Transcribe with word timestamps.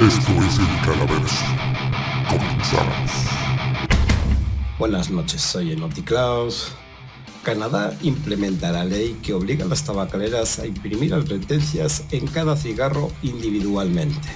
Esto 0.00 0.32
es 0.42 0.58
el. 0.58 1.32
Comenzamos. 2.28 3.10
Buenas 4.78 5.10
noches, 5.10 5.40
soy 5.40 5.72
Enoti 5.72 6.02
Klaus. 6.02 6.72
Canadá 7.42 7.96
implementa 8.02 8.72
la 8.72 8.84
ley 8.84 9.18
que 9.22 9.32
obliga 9.32 9.64
a 9.64 9.68
las 9.68 9.84
tabacaleras 9.84 10.58
a 10.58 10.66
imprimir 10.66 11.14
advertencias 11.14 12.04
en 12.10 12.26
cada 12.26 12.56
cigarro 12.56 13.10
individualmente. 13.22 14.28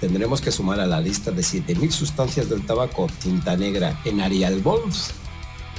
Tendremos 0.00 0.40
que 0.40 0.52
sumar 0.52 0.78
a 0.78 0.86
la 0.86 1.00
lista 1.00 1.30
de 1.30 1.42
7.000 1.42 1.90
sustancias 1.90 2.48
del 2.48 2.64
tabaco 2.64 3.08
tinta 3.20 3.56
negra 3.56 4.00
en 4.04 4.20
Arial 4.20 4.60
Balls. 4.60 5.10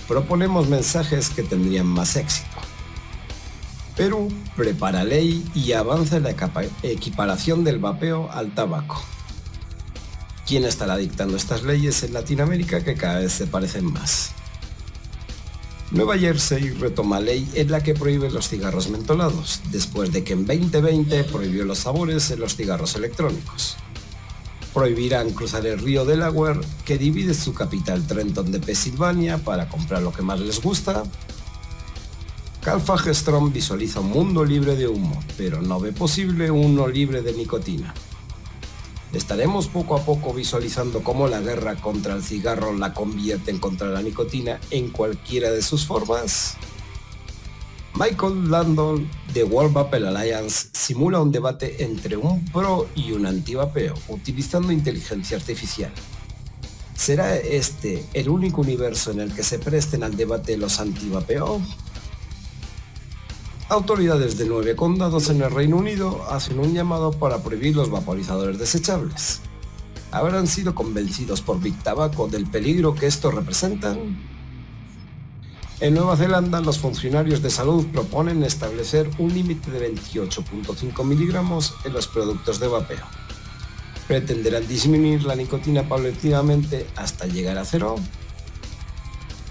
Proponemos 0.08 0.68
mensajes 0.68 1.30
que 1.30 1.44
tendrían 1.44 1.86
más 1.86 2.16
éxito. 2.16 2.69
Perú 4.00 4.30
prepara 4.56 5.04
ley 5.04 5.44
y 5.54 5.74
avanza 5.74 6.16
en 6.16 6.24
la 6.24 6.34
equiparación 6.84 7.66
del 7.66 7.80
vapeo 7.80 8.32
al 8.32 8.56
tabaco. 8.56 9.04
¿Quién 10.48 10.64
estará 10.64 10.96
dictando 10.96 11.36
estas 11.36 11.64
leyes 11.64 12.02
en 12.04 12.14
Latinoamérica 12.14 12.82
que 12.82 12.96
cada 12.96 13.20
vez 13.20 13.34
se 13.34 13.46
parecen 13.46 13.92
más? 13.92 14.32
Nueva 15.92 16.18
Jersey 16.18 16.70
retoma 16.70 17.20
ley 17.20 17.46
en 17.56 17.72
la 17.72 17.84
que 17.84 17.94
prohíbe 17.94 18.32
los 18.32 18.48
cigarros 18.48 18.90
mentolados, 18.90 19.60
después 19.70 20.14
de 20.14 20.24
que 20.24 20.32
en 20.32 20.46
2020 20.46 21.26
prohibió 21.26 21.66
los 21.66 21.80
sabores 21.80 22.32
en 22.32 22.40
los 22.40 22.56
cigarros 22.56 22.96
electrónicos. 22.96 23.76
Prohibirán 24.74 25.32
cruzar 25.32 25.66
el 25.66 25.78
río 25.78 26.06
Delaware, 26.06 26.62
que 26.86 26.98
divide 26.98 27.34
su 27.34 27.54
capital 27.54 28.08
Trenton 28.08 28.50
de 28.50 28.62
Pensilvania, 28.62 29.40
para 29.40 29.68
comprar 29.68 30.02
lo 30.02 30.14
que 30.14 30.22
más 30.22 30.40
les 30.40 30.62
gusta. 30.62 31.04
Carl 32.62 32.82
Fagerström 32.82 33.54
visualiza 33.54 34.02
un 34.02 34.10
mundo 34.10 34.44
libre 34.44 34.76
de 34.76 34.88
humo, 34.88 35.18
pero 35.38 35.62
no 35.62 35.80
ve 35.80 35.94
posible 35.94 36.52
uno 36.52 36.88
libre 36.88 37.22
de 37.22 37.32
nicotina. 37.34 37.94
Estaremos 39.14 39.68
poco 39.68 39.96
a 39.96 40.04
poco 40.04 40.34
visualizando 40.34 41.02
cómo 41.02 41.28
la 41.28 41.40
guerra 41.40 41.76
contra 41.78 42.16
el 42.16 42.22
cigarro 42.22 42.74
la 42.74 42.94
convierte 42.94 43.50
en 43.50 43.60
contra 43.60 43.88
la 43.88 44.02
nicotina 44.02 44.60
en 44.72 44.90
cualquiera 44.90 45.52
de 45.52 45.62
sus 45.62 45.86
formas. 45.86 46.58
Michael 47.96 48.52
Landon 48.52 49.10
de 49.34 49.44
World 49.46 49.74
Vapor 49.74 50.06
Alliance 50.06 50.68
simula 50.74 51.22
un 51.22 51.32
debate 51.32 51.84
entre 51.84 52.18
un 52.18 52.46
pro 52.46 52.88
y 52.94 53.14
un 53.14 53.26
anti-vapeo 53.26 53.96
utilizando 54.10 54.72
inteligencia 54.72 55.38
artificial. 55.38 55.92
¿Será 56.94 57.38
este 57.38 58.06
el 58.14 58.30
único 58.30 58.62
universo 58.62 59.12
en 59.12 59.22
el 59.22 59.34
que 59.34 59.44
se 59.44 59.58
presten 59.58 60.04
al 60.04 60.18
debate 60.18 60.58
los 60.58 60.80
anti-vapeo? 60.80 61.62
Autoridades 63.70 64.36
de 64.40 64.46
nueve 64.46 64.76
condados 64.76 65.30
en 65.30 65.44
el 65.44 65.52
Reino 65.52 65.78
Unido 65.78 66.26
hacen 66.28 66.58
un 66.58 66.74
llamado 66.74 67.12
para 67.12 67.44
prohibir 67.44 67.76
los 67.76 67.92
vaporizadores 67.92 68.58
desechables. 68.58 69.42
¿Habrán 70.12 70.48
sido 70.48 70.74
convencidos 70.74 71.42
por 71.42 71.62
Big 71.62 71.78
Tobacco 71.84 72.28
del 72.28 72.48
peligro 72.48 72.96
que 72.96 73.06
estos 73.06 73.32
representan? 73.32 74.18
En 75.82 75.94
Nueva 75.94 76.18
Zelanda, 76.18 76.62
los 76.62 76.80
funcionarios 76.80 77.44
de 77.44 77.52
salud 77.52 77.86
proponen 77.94 78.44
establecer 78.44 79.08
un 79.20 79.36
límite 79.36 79.70
de 79.70 79.94
28.5 79.94 81.04
miligramos 81.06 81.76
en 81.86 81.94
los 81.94 82.08
productos 82.08 82.60
de 82.60 82.70
vapeo. 82.70 83.06
Pretenderán 84.08 84.68
disminuir 84.68 85.26
la 85.26 85.36
nicotina 85.36 85.88
paulatinamente 85.88 86.88
hasta 86.96 87.28
llegar 87.28 87.60
a 87.60 87.66
cero 87.66 87.98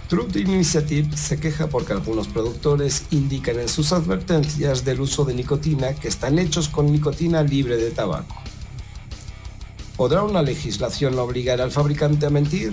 Truth 0.09 0.37
Initiative 0.37 1.15
se 1.19 1.39
queja 1.39 1.67
porque 1.67 1.93
algunos 1.93 2.29
productores 2.29 3.05
indican 3.11 3.61
en 3.61 3.69
sus 3.69 3.93
advertencias 3.93 4.83
del 4.83 5.03
uso 5.03 5.27
de 5.27 5.35
nicotina 5.35 5.93
que 5.93 6.09
están 6.09 6.39
hechos 6.39 6.69
con 6.69 6.91
nicotina 6.91 7.43
libre 7.43 7.77
de 7.77 7.91
tabaco. 7.91 8.35
¿Podrá 9.99 10.23
una 10.23 10.41
legislación 10.41 11.19
obligar 11.19 11.61
al 11.61 11.71
fabricante 11.71 12.25
a 12.25 12.31
mentir? 12.31 12.73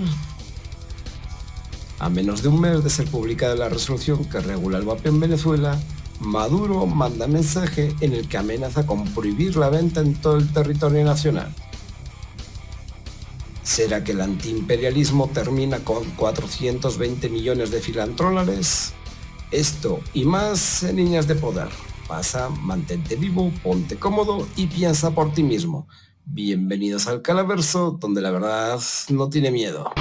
A 1.99 2.07
menos 2.07 2.41
de 2.41 2.47
un 2.47 2.61
mes 2.61 2.81
de 2.85 2.89
ser 2.89 3.07
publicada 3.07 3.55
la 3.55 3.67
resolución 3.67 4.23
que 4.23 4.39
regula 4.39 4.77
el 4.77 4.85
vapeo 4.85 5.11
en 5.11 5.19
Venezuela, 5.19 5.77
Maduro 6.21 6.85
manda 6.85 7.27
mensaje 7.27 7.93
en 7.99 8.13
el 8.13 8.29
que 8.29 8.37
amenaza 8.37 8.85
con 8.85 9.03
prohibir 9.13 9.57
la 9.57 9.69
venta 9.69 9.99
en 9.99 10.13
todo 10.15 10.37
el 10.37 10.53
territorio 10.53 11.03
nacional. 11.03 11.53
¿Será 13.65 14.03
que 14.03 14.11
el 14.11 14.21
antiimperialismo 14.21 15.27
termina 15.33 15.79
con 15.79 16.05
420 16.11 17.29
millones 17.29 17.71
de 17.71 17.81
filantrólares? 17.81 18.93
Esto 19.49 20.01
y 20.13 20.23
más 20.23 20.83
en 20.83 20.97
Niñas 20.97 21.27
de 21.27 21.33
Poder. 21.33 21.69
Pasa, 22.07 22.49
mantente 22.49 23.15
vivo, 23.15 23.51
ponte 23.63 23.95
cómodo 23.95 24.47
y 24.55 24.67
piensa 24.67 25.15
por 25.15 25.33
ti 25.33 25.41
mismo. 25.41 25.87
Bienvenidos 26.25 27.07
al 27.07 27.23
Calaverso, 27.23 27.97
donde 27.99 28.21
la 28.21 28.29
verdad 28.29 28.79
no 29.09 29.29
tiene 29.29 29.49
miedo. 29.49 29.91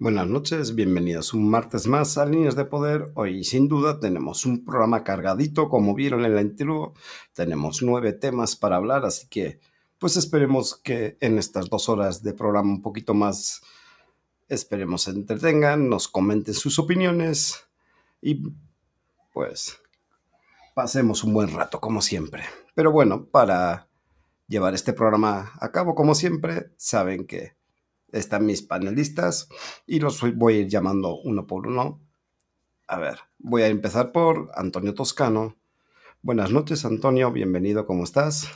Buenas 0.00 0.28
noches, 0.28 0.74
bienvenidos 0.74 1.34
un 1.34 1.50
martes 1.50 1.86
más 1.86 2.16
a 2.16 2.24
Líneas 2.24 2.56
de 2.56 2.64
Poder. 2.64 3.12
Hoy 3.16 3.44
sin 3.44 3.68
duda 3.68 4.00
tenemos 4.00 4.46
un 4.46 4.64
programa 4.64 5.04
cargadito, 5.04 5.68
como 5.68 5.94
vieron 5.94 6.24
en 6.24 6.34
la 6.34 6.40
intro, 6.40 6.94
tenemos 7.34 7.82
nueve 7.82 8.14
temas 8.14 8.56
para 8.56 8.76
hablar, 8.76 9.04
así 9.04 9.28
que 9.28 9.60
pues 9.98 10.16
esperemos 10.16 10.74
que 10.74 11.18
en 11.20 11.36
estas 11.36 11.68
dos 11.68 11.90
horas 11.90 12.22
de 12.22 12.32
programa 12.32 12.70
un 12.70 12.80
poquito 12.80 13.12
más, 13.12 13.60
esperemos 14.48 15.02
se 15.02 15.10
entretengan, 15.10 15.90
nos 15.90 16.08
comenten 16.08 16.54
sus 16.54 16.78
opiniones 16.78 17.66
y 18.22 18.42
pues 19.34 19.82
pasemos 20.74 21.24
un 21.24 21.34
buen 21.34 21.52
rato 21.54 21.78
como 21.78 22.00
siempre. 22.00 22.44
Pero 22.74 22.90
bueno, 22.90 23.26
para 23.26 23.86
llevar 24.48 24.72
este 24.72 24.94
programa 24.94 25.52
a 25.60 25.70
cabo 25.70 25.94
como 25.94 26.14
siempre, 26.14 26.70
saben 26.78 27.26
que 27.26 27.59
están 28.12 28.46
mis 28.46 28.62
panelistas 28.62 29.48
y 29.86 30.00
los 30.00 30.20
voy 30.36 30.54
a 30.54 30.58
ir 30.60 30.68
llamando 30.68 31.16
uno 31.16 31.46
por 31.46 31.66
uno. 31.66 32.00
A 32.86 32.98
ver, 32.98 33.18
voy 33.38 33.62
a 33.62 33.68
empezar 33.68 34.12
por 34.12 34.50
Antonio 34.54 34.94
Toscano. 34.94 35.56
Buenas 36.22 36.50
noches, 36.50 36.84
Antonio, 36.84 37.30
bienvenido, 37.32 37.86
¿cómo 37.86 38.04
estás? 38.04 38.50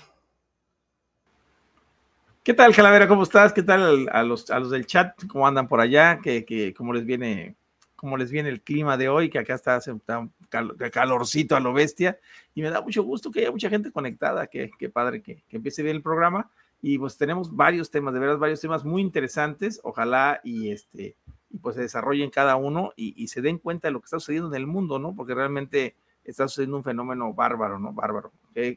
¿Qué 2.43 2.53
tal, 2.53 2.75
Calavera? 2.75 3.09
¿Cómo 3.09 3.23
estás? 3.23 3.55
¿Qué 3.55 3.63
tal 3.63 4.07
a 4.13 4.23
los, 4.23 4.51
a 4.51 4.59
los 4.59 4.71
del 4.71 4.85
chat? 4.85 5.15
¿Cómo 5.29 5.47
andan 5.47 5.67
por 5.67 5.81
allá? 5.81 6.21
¿Qué, 6.23 6.75
cómo, 6.77 6.93
les 6.93 7.07
viene, 7.07 7.57
¿Cómo 7.97 8.19
les 8.19 8.31
viene 8.31 8.51
el 8.51 8.61
clima 8.61 8.99
de 8.99 9.09
hoy? 9.09 9.31
Que 9.31 9.39
acá 9.39 9.55
está, 9.55 9.79
está 9.79 10.29
calorcito 10.93 11.57
a 11.57 11.61
lo 11.61 11.73
bestia. 11.73 12.19
Y 12.55 12.61
me 12.61 12.69
da 12.69 12.83
mucho 12.83 13.03
gusto 13.03 13.31
que 13.31 13.41
haya 13.41 13.51
mucha 13.51 13.71
gente 13.71 13.91
conectada. 13.91 14.47
Qué, 14.47 14.71
qué 14.79 14.91
padre 14.91 15.23
que, 15.23 15.43
que 15.49 15.57
empiece 15.57 15.83
bien 15.83 15.97
el 15.97 16.03
programa 16.03 16.51
y 16.87 16.99
pues 16.99 17.17
tenemos 17.17 17.57
varios 17.57 17.91
temas, 17.91 18.13
de 18.13 18.21
verdad, 18.21 18.37
varios 18.37 18.61
temas 18.61 18.85
muy 18.85 19.01
interesantes. 19.01 19.81
Ojalá 19.85 20.43
y 20.45 20.71
este 20.71 21.17
y 21.49 21.57
pues 21.57 21.77
se 21.77 21.81
desarrollen 21.81 22.29
cada 22.29 22.57
uno 22.57 22.93
y, 22.95 23.27
se 23.29 23.41
den 23.41 23.57
cuenta 23.57 23.89
de 23.89 23.93
lo 23.93 24.01
que 24.01 24.05
está 24.05 24.21
sucediendo 24.21 24.49
en 24.49 24.61
el 24.61 24.67
mundo, 24.67 24.99
¿no? 24.99 25.15
Porque 25.15 25.35
realmente 25.35 25.97
está 26.25 26.47
sucediendo 26.47 26.77
un 26.77 26.85
fenómeno 26.85 27.33
bárbaro, 27.33 27.79
¿no? 27.79 27.95
Bárbaro. 27.95 28.33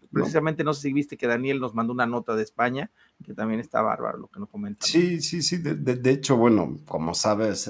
precisamente 0.09 0.63
no. 0.63 0.73
sé 0.73 0.83
si 0.83 0.93
viste 0.93 1.17
que 1.17 1.27
Daniel 1.27 1.59
nos 1.59 1.73
mandó 1.73 1.91
una 1.91 2.05
nota 2.05 2.33
de 2.33 2.43
España, 2.43 2.91
que 3.25 3.33
también 3.33 3.59
está 3.59 3.81
bárbaro 3.81 4.19
lo 4.19 4.27
que 4.29 4.39
nos 4.39 4.47
comenta. 4.47 4.85
Sí, 4.85 5.19
sí, 5.19 5.41
sí. 5.41 5.57
De, 5.57 6.09
hecho, 6.09 6.37
bueno, 6.37 6.77
como 6.85 7.13
sabes, 7.13 7.69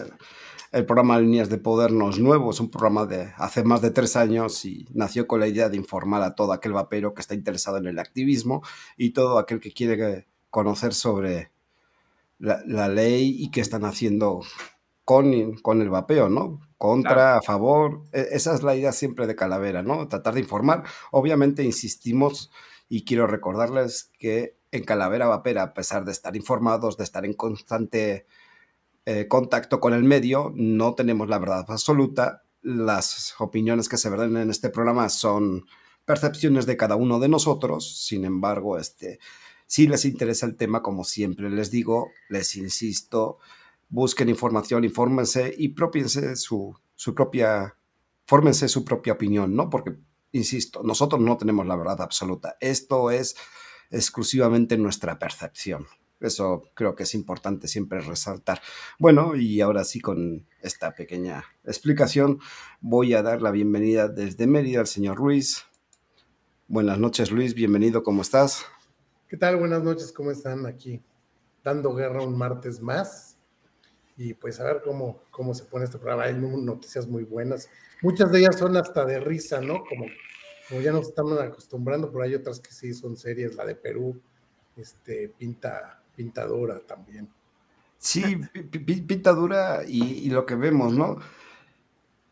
el 0.72 0.86
programa 0.86 1.20
Líneas 1.20 1.50
de 1.50 1.58
Poder 1.58 1.92
no 1.92 2.10
es 2.10 2.20
nuevo, 2.20 2.52
es 2.52 2.60
un 2.60 2.70
programa 2.70 3.06
de 3.06 3.34
hace 3.38 3.64
más 3.64 3.82
de 3.82 3.92
tres 3.92 4.16
años 4.16 4.66
y 4.66 4.88
nació 4.94 5.28
con 5.28 5.40
la 5.40 5.48
idea 5.48 5.70
de 5.70 5.78
informar 5.78 6.24
a 6.24 6.36
todo 6.36 6.52
aquel 6.52 6.74
vapero 6.74 7.14
que 7.14 7.22
está 7.22 7.34
interesado 7.34 7.78
en 7.78 7.88
el 7.88 8.00
activismo 8.00 8.64
y 8.98 9.12
todo 9.12 9.40
aquel 9.40 9.60
que 9.60 9.72
quiere 9.72 10.28
conocer 10.50 10.94
sobre 10.94 11.52
la, 12.40 12.88
ley 12.88 13.36
y 13.38 13.52
qué 13.52 13.62
están 13.62 13.86
haciendo 13.86 14.42
con, 15.04 15.54
con 15.62 15.82
el 15.82 15.90
vapeo, 15.90 16.30
¿no? 16.30 16.60
Contra, 16.78 17.38
a 17.38 17.42
favor. 17.42 18.04
E, 18.12 18.28
esa 18.32 18.54
es 18.54 18.64
la 18.64 18.76
idea 18.76 18.92
siempre 18.92 19.26
de 19.26 19.36
Calavera, 19.36 19.82
¿no? 19.82 20.08
Tratar 20.08 20.36
de 20.36 20.42
informar. 20.42 20.84
Obviamente 21.12 21.64
insistimos 21.64 22.52
y 22.90 23.06
quiero 23.06 23.28
recordarles 23.28 24.12
que 24.20 24.58
en 24.72 24.84
Calavera 24.84 25.28
Vapera, 25.28 25.64
a 25.64 25.74
pesar 25.74 26.06
de 26.06 26.12
estar 26.12 26.36
informados, 26.36 26.98
de 26.98 27.04
estar 27.04 27.26
en 27.26 27.34
constante 27.34 28.28
eh, 29.10 29.30
contacto 29.30 29.80
con 29.80 29.94
el 29.94 30.04
medio, 30.04 30.52
no 30.54 30.94
tenemos 30.94 31.30
la 31.30 31.40
verdad 31.40 31.64
absoluta. 31.70 32.44
Las 32.62 33.36
opiniones 33.40 33.88
que 33.88 33.96
se 33.96 34.10
verán 34.10 34.36
en 34.36 34.50
este 34.50 34.70
programa 34.70 35.08
son 35.08 35.64
percepciones 36.04 36.66
de 36.66 36.76
cada 36.76 36.98
uno 36.98 37.18
de 37.18 37.30
nosotros. 37.30 38.06
Sin 38.06 38.26
embargo, 38.26 38.78
este, 38.78 39.20
Si 39.66 39.88
les 39.88 40.04
interesa 40.04 40.46
el 40.46 40.58
tema, 40.58 40.82
como 40.82 41.06
siempre 41.06 41.50
les 41.50 41.72
digo, 41.72 42.12
les 42.28 42.58
insisto, 42.58 43.38
busquen 43.88 44.28
información, 44.28 44.84
infórmense 44.84 45.56
y 45.58 45.70
propiense 45.70 46.36
su, 46.36 46.76
su 46.94 47.16
propia, 47.16 47.78
fórmense 48.26 48.68
su 48.68 48.84
propia 48.84 49.14
opinión, 49.14 49.56
¿no? 49.56 49.70
Porque, 49.70 49.96
insisto, 50.34 50.84
nosotros 50.84 51.22
no 51.22 51.38
tenemos 51.38 51.66
la 51.66 51.78
verdad 51.78 52.02
absoluta. 52.02 52.58
Esto 52.60 53.10
es 53.10 53.38
exclusivamente 53.90 54.78
nuestra 54.78 55.18
percepción. 55.18 55.88
Eso 56.20 56.64
creo 56.74 56.96
que 56.96 57.04
es 57.04 57.14
importante 57.14 57.68
siempre 57.68 58.02
resaltar. 58.02 58.60
Bueno, 58.98 59.36
y 59.36 59.62
ahora 59.62 59.84
sí, 59.84 60.00
con 60.00 60.48
esta 60.62 60.96
pequeña 60.96 61.44
explicación, 61.64 62.40
voy 62.82 63.14
a 63.14 63.22
dar 63.22 63.42
la 63.42 63.52
bienvenida 63.52 64.08
desde 64.08 64.48
Mérida 64.48 64.80
al 64.80 64.88
señor 64.88 65.20
Luis. 65.20 65.66
Buenas 66.68 66.98
noches, 66.98 67.32
Luis, 67.32 67.54
bienvenido, 67.54 68.04
¿cómo 68.04 68.24
estás? 68.24 68.66
¿Qué 69.30 69.38
tal? 69.38 69.58
Buenas 69.58 69.84
noches, 69.84 70.12
¿cómo 70.12 70.32
están 70.32 70.66
aquí? 70.66 71.02
Dando 71.64 71.94
guerra 71.94 72.24
un 72.24 72.38
martes 72.38 72.82
más. 72.82 73.38
Y 74.18 74.34
pues 74.34 74.60
a 74.60 74.64
ver 74.64 74.82
cómo, 74.84 75.22
cómo 75.30 75.54
se 75.54 75.66
pone 75.66 75.86
este 75.86 75.98
programa. 75.98 76.24
Hay 76.24 76.34
noticias 76.34 77.08
muy 77.08 77.24
buenas. 77.24 77.70
Muchas 78.02 78.32
de 78.32 78.40
ellas 78.40 78.58
son 78.58 78.76
hasta 78.76 79.06
de 79.06 79.20
risa, 79.20 79.62
¿no? 79.62 79.84
Como, 79.84 80.06
como 80.68 80.82
ya 80.82 80.92
nos 80.92 81.08
estamos 81.08 81.40
acostumbrando, 81.40 82.12
pero 82.12 82.24
hay 82.24 82.34
otras 82.34 82.60
que 82.60 82.72
sí 82.72 82.94
son 82.94 83.16
serias. 83.16 83.56
La 83.56 83.66
de 83.66 83.76
Perú, 83.76 84.20
este, 84.76 85.30
pinta, 85.30 85.97
pintadura 86.18 86.80
también. 86.80 87.30
Sí, 88.00 88.42
pintadura 89.08 89.84
y, 89.88 90.04
y, 90.04 90.30
lo 90.30 90.46
que 90.46 90.56
vemos, 90.56 90.94
¿no? 90.94 91.18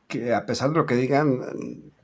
Que 0.07 0.33
a 0.33 0.45
pesar 0.45 0.71
de 0.71 0.75
lo 0.75 0.85
que 0.85 0.95
digan, 0.95 1.41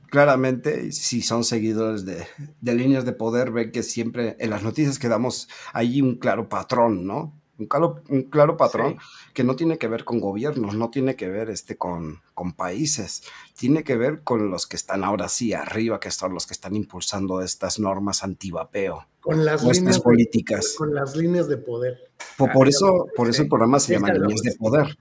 claramente, 0.08 0.92
si 0.92 1.22
son 1.22 1.44
seguidores 1.44 2.04
de, 2.04 2.26
de 2.60 2.74
líneas 2.74 3.04
de 3.04 3.12
poder, 3.12 3.50
ven 3.50 3.72
que 3.72 3.82
siempre 3.82 4.36
en 4.38 4.50
las 4.50 4.62
noticias 4.62 4.98
que 4.98 5.08
damos 5.08 5.48
hay 5.72 6.00
un 6.00 6.16
claro 6.16 6.48
patrón, 6.48 7.06
¿no? 7.06 7.34
Un 7.58 7.66
claro, 7.66 8.02
un 8.08 8.22
claro 8.22 8.56
patrón 8.56 8.96
sí. 8.98 9.32
que 9.34 9.44
no 9.44 9.56
tiene 9.56 9.78
que 9.78 9.86
ver 9.86 10.04
con 10.04 10.20
gobiernos, 10.20 10.74
no 10.74 10.90
tiene 10.90 11.16
que 11.16 11.28
ver 11.28 11.50
este, 11.50 11.76
con, 11.76 12.20
con 12.34 12.54
países, 12.54 13.22
tiene 13.56 13.84
que 13.84 13.96
ver 13.96 14.22
con 14.22 14.50
los 14.50 14.66
que 14.66 14.76
están 14.76 15.04
ahora 15.04 15.28
sí 15.28 15.52
arriba, 15.52 16.00
que 16.00 16.10
son 16.10 16.34
los 16.34 16.46
que 16.46 16.54
están 16.54 16.74
impulsando 16.74 17.42
estas 17.42 17.78
normas 17.78 18.24
antivapeo 18.24 19.06
con 19.22 19.44
las 19.44 19.62
líneas 19.64 20.00
políticas. 20.00 20.72
De, 20.72 20.78
con 20.78 20.94
las 20.94 21.16
líneas 21.16 21.48
de 21.48 21.56
poder. 21.56 22.10
Por, 22.36 22.52
por 22.52 22.68
eso, 22.68 23.06
por 23.16 23.28
eso 23.28 23.42
el 23.42 23.48
programa 23.48 23.78
se 23.78 23.94
llama 23.94 24.12
Líneas 24.12 24.42
de 24.42 24.52
Poder. 24.56 24.98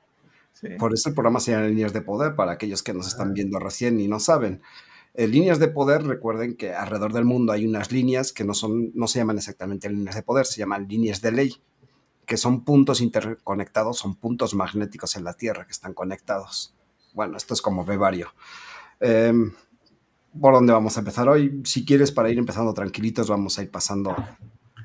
Sí. 0.53 0.67
Por 0.77 0.93
eso 0.93 1.09
el 1.09 1.15
programa 1.15 1.39
se 1.39 1.51
llama 1.51 1.67
Líneas 1.67 1.91
de 1.91 2.01
Poder, 2.01 2.35
para 2.35 2.51
aquellos 2.51 2.83
que 2.83 2.93
nos 2.93 3.07
están 3.07 3.33
viendo 3.33 3.57
recién 3.59 3.99
y 3.99 4.07
no 4.07 4.19
saben. 4.19 4.61
Eh, 5.13 5.27
líneas 5.27 5.59
de 5.59 5.67
poder, 5.67 6.03
recuerden 6.03 6.55
que 6.55 6.73
alrededor 6.73 7.11
del 7.11 7.25
mundo 7.25 7.51
hay 7.51 7.65
unas 7.65 7.91
líneas 7.91 8.31
que 8.31 8.45
no, 8.45 8.53
son, 8.53 8.91
no 8.93 9.07
se 9.07 9.19
llaman 9.19 9.37
exactamente 9.37 9.89
líneas 9.89 10.15
de 10.15 10.23
poder, 10.23 10.45
se 10.45 10.59
llaman 10.59 10.87
líneas 10.87 11.21
de 11.21 11.31
ley, 11.33 11.55
que 12.25 12.37
son 12.37 12.63
puntos 12.63 13.01
interconectados, 13.01 13.97
son 13.97 14.15
puntos 14.15 14.53
magnéticos 14.53 15.15
en 15.15 15.23
la 15.23 15.33
Tierra 15.33 15.65
que 15.65 15.71
están 15.71 15.93
conectados. 15.93 16.73
Bueno, 17.13 17.37
esto 17.37 17.53
es 17.53 17.61
como 17.61 17.83
Bevario. 17.83 18.33
Eh, 18.99 19.33
por 20.39 20.53
dónde 20.53 20.73
vamos 20.73 20.95
a 20.95 21.01
empezar 21.01 21.27
hoy. 21.27 21.61
Si 21.65 21.85
quieres, 21.85 22.11
para 22.11 22.29
ir 22.29 22.37
empezando 22.37 22.73
tranquilitos, 22.73 23.29
vamos 23.29 23.57
a 23.57 23.63
ir 23.63 23.71
pasando 23.71 24.15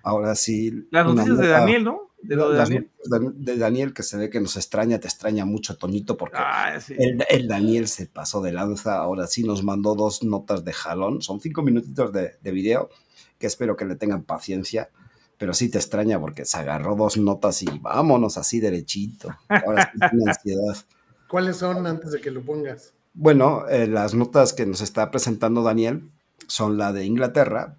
ahora 0.03 0.35
sí. 0.35 0.89
Las 0.91 1.07
noticias 1.07 1.39
de 1.39 1.49
Daniel, 1.49 1.85
¿no? 1.85 2.01
De, 2.23 2.35
lo 2.35 2.51
de, 2.51 2.59
Daniel. 2.59 2.91
de, 3.35 3.57
Daniel, 3.57 3.95
que 3.95 4.03
se 4.03 4.17
ve 4.17 4.31
que 4.31 4.41
nos 4.41 4.57
extraña, 4.57 4.99
te 4.99 5.07
extraña 5.07 5.45
mucho, 5.45 5.77
Toñito, 5.77 6.17
porque 6.17 6.39
ah, 6.41 6.81
sí. 6.81 6.95
el, 6.99 7.25
el, 7.29 7.47
Daniel 7.47 7.87
se 7.87 8.07
pasó 8.07 8.41
de 8.41 8.53
lanza. 8.53 8.97
Ahora 8.97 9.27
sí 9.29 9.45
nos 9.45 9.63
mandó 9.63 9.95
dos 9.95 10.25
notas 10.25 10.65
de 10.65 10.73
jalón. 10.73 11.23
Son 11.23 11.41
cinco 11.41 11.63
minutitos 11.63 12.13
de, 12.13 12.33
de 12.41 12.51
video, 12.51 12.91
que 13.39 13.47
espero 13.47 13.77
que 13.77 13.85
le 13.85 13.95
tengan 13.95 14.25
paciencia. 14.25 14.91
Pero 15.39 15.53
sí 15.53 15.69
te 15.69 15.79
extraña 15.79 16.19
porque 16.19 16.45
se 16.45 16.57
agarró 16.57 16.97
dos 16.97 17.17
notas 17.19 17.63
y 17.63 17.67
vámonos 17.81 18.39
así 18.39 18.61
derechito. 18.61 19.35
Ahora 19.49 19.91
sí 19.93 19.99
tiene 19.99 20.25
ansiedad. 20.31 20.77
¿Cuáles 21.29 21.57
son 21.57 21.87
antes 21.87 22.13
de 22.13 22.21
que 22.21 22.31
lo 22.31 22.43
pongas? 22.43 22.95
Bueno, 23.13 23.67
eh, 23.69 23.87
las 23.87 24.15
notas 24.15 24.53
que 24.53 24.67
nos 24.67 24.81
está 24.81 25.11
presentando 25.11 25.63
Daniel 25.63 26.11
son 26.47 26.79
la 26.79 26.93
de 26.93 27.05
Inglaterra, 27.05 27.77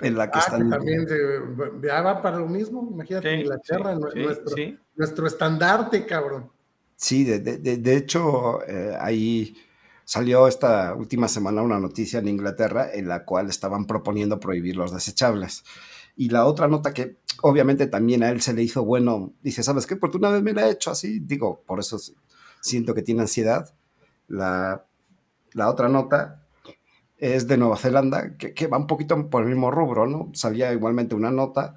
en 0.00 0.16
la 0.16 0.30
que 0.30 0.38
ah, 0.38 0.42
están. 0.44 0.70
Que 0.70 0.76
también 0.76 1.08
se, 1.08 1.18
ya 1.82 2.00
va 2.00 2.22
para 2.22 2.38
lo 2.38 2.46
mismo, 2.46 2.88
imagínate, 2.90 3.28
sí, 3.28 3.40
Inglaterra, 3.42 3.94
sí, 4.12 4.18
nuestro, 4.20 4.56
sí. 4.56 4.78
nuestro 4.96 5.26
estandarte, 5.26 6.06
cabrón. 6.06 6.50
Sí, 6.96 7.24
de, 7.24 7.40
de, 7.40 7.58
de 7.58 7.96
hecho, 7.96 8.62
eh, 8.66 8.96
ahí 9.00 9.56
salió 10.04 10.46
esta 10.46 10.94
última 10.94 11.26
semana 11.28 11.62
una 11.62 11.80
noticia 11.80 12.20
en 12.20 12.28
Inglaterra 12.28 12.90
en 12.92 13.08
la 13.08 13.24
cual 13.24 13.48
estaban 13.48 13.86
proponiendo 13.86 14.38
prohibir 14.38 14.76
los 14.76 14.92
desechables. 14.92 15.64
Y 16.16 16.28
la 16.28 16.46
otra 16.46 16.68
nota 16.68 16.92
que 16.92 17.18
obviamente 17.42 17.86
también 17.86 18.22
a 18.22 18.30
él 18.30 18.40
se 18.40 18.52
le 18.52 18.62
hizo 18.62 18.84
bueno, 18.84 19.32
dice, 19.42 19.62
¿sabes 19.62 19.86
qué? 19.86 19.96
Porque 19.96 20.18
una 20.18 20.30
vez 20.30 20.42
me 20.42 20.52
la 20.52 20.68
he 20.68 20.72
hecho 20.72 20.90
así, 20.90 21.20
digo, 21.20 21.62
por 21.66 21.80
eso 21.80 21.98
siento 22.60 22.94
que 22.94 23.02
tiene 23.02 23.22
ansiedad 23.22 23.74
la, 24.32 24.86
la 25.52 25.68
otra 25.68 25.88
nota 25.88 26.42
es 27.18 27.46
de 27.46 27.56
Nueva 27.56 27.76
Zelanda, 27.76 28.36
que, 28.36 28.54
que, 28.54 28.66
va 28.66 28.78
un 28.78 28.86
poquito 28.86 29.30
por 29.30 29.42
el 29.42 29.48
mismo 29.48 29.70
rubro, 29.70 30.06
¿no? 30.06 30.30
Salía 30.34 30.72
igualmente 30.72 31.14
una 31.14 31.30
nota 31.30 31.74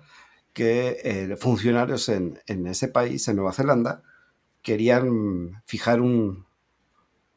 que 0.54 0.98
eh, 1.04 1.36
funcionarios 1.36 2.10
en, 2.10 2.40
en, 2.48 2.66
ese 2.66 2.88
país, 2.88 3.28
en 3.28 3.36
Nueva 3.36 3.52
Zelanda, 3.52 4.02
querían 4.62 5.62
fijar 5.66 6.02
un, 6.02 6.46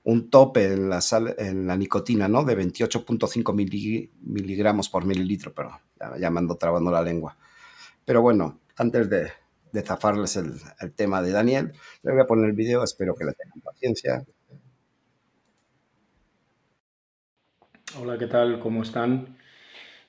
un 0.09 0.31
tope 0.31 0.65
en 0.65 0.89
la, 0.89 1.03
sal, 1.03 1.35
en 1.37 1.67
la 1.67 1.77
nicotina, 1.77 2.29
¿no? 2.29 2.43
De 2.43 2.57
28.5 2.57 3.55
mili, 3.55 4.11
miligramos 4.23 4.89
por 4.89 5.05
mililitro, 5.05 5.53
pero 5.53 5.79
ya, 6.19 6.31
me 6.31 6.39
ando 6.39 6.57
trabando 6.57 6.91
la 6.91 7.03
lengua. 7.03 7.37
Pero 8.07 8.23
bueno, 8.23 8.59
antes 8.79 9.11
de, 9.11 9.31
de 9.71 9.83
zafarles 9.83 10.37
el, 10.37 10.55
el, 10.81 10.93
tema 10.95 11.21
de 11.21 11.33
Daniel, 11.33 11.73
le 12.03 12.13
voy 12.13 12.23
a 12.23 12.27
poner 12.27 12.47
el 12.47 12.57
video, 12.57 12.83
espero 12.83 13.15
que 13.15 13.27
le 13.27 13.35
tengan 13.35 13.61
paciencia. 13.61 14.25
Hola, 18.01 18.17
¿qué 18.17 18.29
tal? 18.29 18.61
¿Cómo 18.61 18.85
están? 18.85 19.37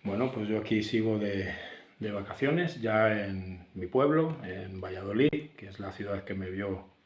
Bueno, 0.06 0.32
pues 0.34 0.48
yo 0.48 0.60
aquí 0.60 0.82
sigo 0.82 1.20
de, 1.20 1.54
de, 2.00 2.12
vacaciones, 2.14 2.82
ya 2.82 3.26
en 3.26 3.68
mi 3.74 3.88
pueblo, 3.88 4.38
en 4.46 4.80
Valladolid, 4.80 5.50
que 5.58 5.68
es 5.68 5.78
la 5.82 5.92
ciudad 5.92 6.24
que 6.24 6.36
me 6.36 6.50
vio 6.50 6.99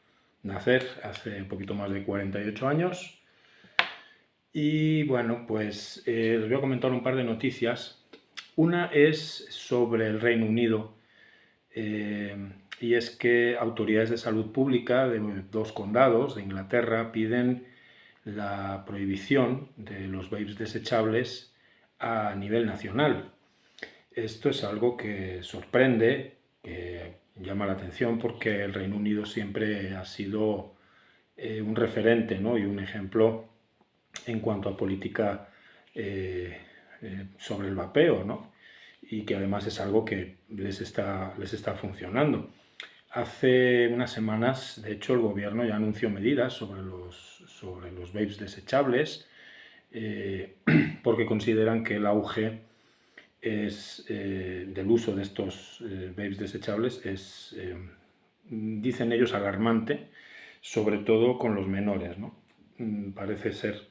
nacer 0.44 0.86
hace 1.02 1.42
un 1.42 1.48
poquito 1.48 1.74
más 1.74 1.90
de 1.90 2.04
48 2.04 2.68
años. 2.68 3.20
Y 4.52 5.02
bueno, 5.04 5.46
pues 5.48 6.02
eh, 6.06 6.36
les 6.38 6.48
voy 6.48 6.58
a 6.58 6.60
comentar 6.60 6.92
un 6.92 7.02
par 7.02 7.16
de 7.16 7.24
noticias. 7.24 8.04
Una 8.54 8.86
es 8.86 9.46
sobre 9.50 10.06
el 10.06 10.20
Reino 10.20 10.46
Unido, 10.46 10.94
eh, 11.74 12.36
y 12.80 12.94
es 12.94 13.10
que 13.10 13.56
autoridades 13.58 14.10
de 14.10 14.18
salud 14.18 14.52
pública 14.52 15.08
de 15.08 15.18
dos 15.50 15.72
condados 15.72 16.36
de 16.36 16.42
Inglaterra 16.42 17.10
piden 17.10 17.66
la 18.24 18.84
prohibición 18.86 19.70
de 19.76 20.06
los 20.06 20.30
vapes 20.30 20.56
desechables 20.56 21.52
a 21.98 22.34
nivel 22.36 22.66
nacional. 22.66 23.32
Esto 24.12 24.50
es 24.50 24.62
algo 24.62 24.96
que 24.96 25.42
sorprende, 25.42 26.36
llama 27.36 27.66
la 27.66 27.72
atención 27.72 28.18
porque 28.18 28.64
el 28.64 28.74
Reino 28.74 28.96
Unido 28.96 29.26
siempre 29.26 29.94
ha 29.94 30.04
sido 30.04 30.74
eh, 31.36 31.60
un 31.60 31.74
referente 31.74 32.38
¿no? 32.38 32.56
y 32.58 32.64
un 32.64 32.78
ejemplo 32.78 33.48
en 34.26 34.40
cuanto 34.40 34.68
a 34.68 34.76
política 34.76 35.48
eh, 35.94 36.58
eh, 37.02 37.26
sobre 37.38 37.68
el 37.68 37.74
vapeo, 37.74 38.24
¿no? 38.24 38.52
y 39.02 39.22
que 39.22 39.36
además 39.36 39.66
es 39.66 39.80
algo 39.80 40.04
que 40.04 40.36
les 40.48 40.80
está, 40.80 41.34
les 41.38 41.52
está 41.52 41.74
funcionando. 41.74 42.50
Hace 43.10 43.88
unas 43.88 44.12
semanas, 44.12 44.80
de 44.82 44.92
hecho, 44.92 45.14
el 45.14 45.20
gobierno 45.20 45.64
ya 45.64 45.76
anunció 45.76 46.10
medidas 46.10 46.52
sobre 46.52 46.82
los 46.82 47.32
sobre 47.46 47.92
los 47.92 48.12
vapes 48.12 48.38
desechables, 48.38 49.28
porque 51.04 51.24
consideran 51.24 51.84
que 51.84 51.96
el 51.96 52.06
auge 52.06 52.62
es, 53.44 54.04
eh, 54.08 54.66
del 54.68 54.90
uso 54.90 55.14
de 55.14 55.22
estos 55.22 55.82
eh, 55.88 56.12
vapes 56.16 56.38
desechables 56.38 57.04
es, 57.04 57.54
eh, 57.58 57.76
dicen 58.48 59.12
ellos, 59.12 59.34
alarmante, 59.34 60.08
sobre 60.60 60.98
todo 60.98 61.38
con 61.38 61.54
los 61.54 61.68
menores. 61.68 62.18
¿no? 62.18 62.34
Mm, 62.78 63.12
parece 63.12 63.52
ser 63.52 63.88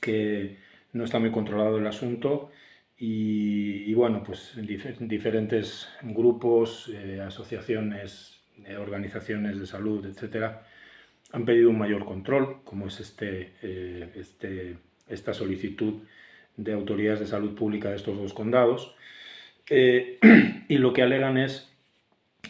que 0.00 0.58
no 0.92 1.04
está 1.04 1.18
muy 1.18 1.30
controlado 1.30 1.78
el 1.78 1.86
asunto 1.86 2.50
y, 2.96 3.94
bueno, 3.94 4.22
pues 4.22 4.52
dif 4.56 4.84
diferentes 5.00 5.88
grupos, 6.02 6.90
asociaciones, 7.24 8.42
organizaciones 8.78 9.58
de 9.58 9.66
salud, 9.66 10.04
etcétera, 10.04 10.66
han 11.32 11.44
pedido 11.44 11.70
un 11.70 11.78
mayor 11.78 12.04
control, 12.04 12.62
como 12.64 12.88
es 12.88 13.00
este, 13.00 13.54
eh, 13.62 14.10
este, 14.16 14.78
esta 15.08 15.32
solicitud 15.32 16.02
de 16.56 16.72
autoridades 16.72 17.20
de 17.20 17.26
salud 17.26 17.54
pública 17.54 17.90
de 17.90 17.96
estos 17.96 18.16
dos 18.18 18.32
condados. 18.32 18.94
Eh, 19.68 20.18
y 20.68 20.78
lo 20.78 20.92
que 20.92 21.02
alegan 21.02 21.38
es 21.38 21.70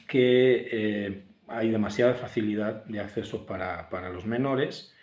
que 0.08 0.68
eh, 0.70 1.22
hay 1.48 1.70
demasiada 1.70 2.14
facilidad 2.14 2.84
de 2.84 3.00
acceso 3.00 3.46
para, 3.46 3.90
para, 3.90 4.10
los 4.10 4.26
menores 4.26 4.94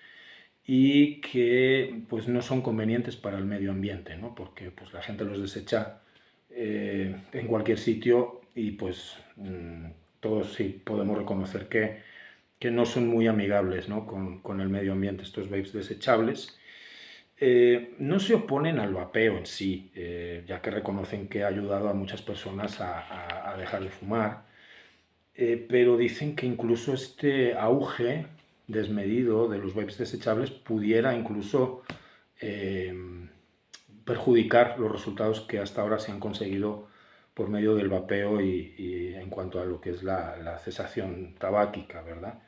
y 0.66 1.22
que 1.22 2.02
pues, 2.10 2.28
no 2.28 2.42
son 2.42 2.62
convenientes 2.62 3.16
para 3.16 3.38
el 3.38 3.46
medio 3.46 3.72
ambiente, 3.72 4.18
¿no? 4.18 4.36
porque 4.36 4.72
pues, 4.72 4.94
la 4.94 5.02
gente 5.02 5.26
los 5.26 5.42
desecha 5.42 6.02
eh, 6.50 7.16
en 7.34 7.48
cualquier 7.48 7.78
sitio 7.78 8.42
y 8.56 8.72
pues 8.72 9.16
mm, 9.36 9.86
todos 10.20 10.54
sí 10.54 10.82
podemos 10.84 11.18
reconocer 11.18 11.68
que, 11.68 12.02
que 12.60 12.72
no 12.72 12.86
son 12.86 13.08
muy 13.08 13.28
amigables 13.28 13.90
¿no? 13.90 14.08
Con, 14.08 14.40
con, 14.42 14.62
el 14.62 14.70
medio 14.70 14.94
ambiente 14.94 15.24
estos 15.24 15.50
vapes 15.50 15.74
desechables. 15.74 16.58
Eh, 17.40 17.96
no 18.00 18.20
se 18.20 18.34
oponen 18.34 18.80
al 18.80 18.94
vapeo 18.94 19.38
en 19.38 19.46
sí, 19.46 19.92
eh, 19.96 20.44
ya 20.48 20.62
que 20.62 20.72
reconocen 20.72 21.28
que 21.28 21.44
ha 21.44 21.48
ayudado 21.48 21.90
a 21.90 21.94
muchas 21.94 22.22
personas 22.22 22.82
a, 22.82 23.56
dejar 23.58 23.84
de 23.84 23.90
fumar, 23.90 24.46
pero 25.36 25.98
dicen 25.98 26.36
que 26.36 26.46
incluso 26.46 26.94
este 26.94 27.56
auge 27.56 28.28
desmedido 28.68 29.48
de 29.48 29.58
los 29.58 29.74
vapes 29.74 29.98
desechables 29.98 30.52
pudiera 30.52 31.16
incluso 31.16 31.84
perjudicar 34.08 34.80
los 34.80 34.92
resultados 34.92 35.42
que 35.42 35.60
hasta 35.60 35.82
ahora 35.82 36.00
se 36.00 36.12
han 36.12 36.20
conseguido 36.20 36.88
por 37.38 37.50
medio 37.50 37.76
del 37.76 37.90
vapeo 37.90 38.42
y, 38.42 39.14
en 39.16 39.30
cuanto 39.30 39.62
a 39.62 39.66
lo 39.66 39.80
que 39.80 39.92
es 39.92 40.02
la, 40.02 40.58
cesación 40.58 41.36
tabáquica, 41.38 42.02
¿verdad? 42.02 42.40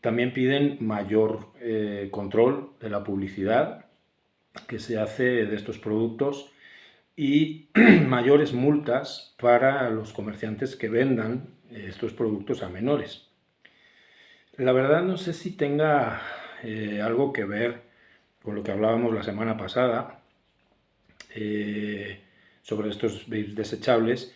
También 0.00 0.32
piden 0.32 0.78
mayor 0.80 1.48
eh, 1.60 2.08
control 2.10 2.70
de 2.80 2.88
la 2.88 3.04
publicidad 3.04 3.85
que 4.66 4.78
se 4.78 4.98
hace 4.98 5.46
de 5.46 5.56
estos 5.56 5.78
productos 5.78 6.52
y 7.16 7.68
mayores 8.06 8.52
multas 8.52 9.34
para 9.38 9.88
los 9.90 10.12
comerciantes 10.12 10.76
que 10.76 10.88
vendan 10.88 11.48
estos 11.70 12.12
productos 12.12 12.62
a 12.62 12.68
menores. 12.68 13.28
La 14.56 14.72
verdad 14.72 15.02
no 15.02 15.16
sé 15.16 15.32
si 15.32 15.56
tenga 15.56 16.22
eh, 16.62 17.00
algo 17.02 17.32
que 17.32 17.44
ver 17.44 17.82
con 18.42 18.54
lo 18.54 18.62
que 18.62 18.72
hablábamos 18.72 19.12
la 19.14 19.22
semana 19.22 19.56
pasada, 19.56 20.20
eh, 21.34 22.20
sobre 22.62 22.90
estos 22.90 23.28
desechables 23.28 24.34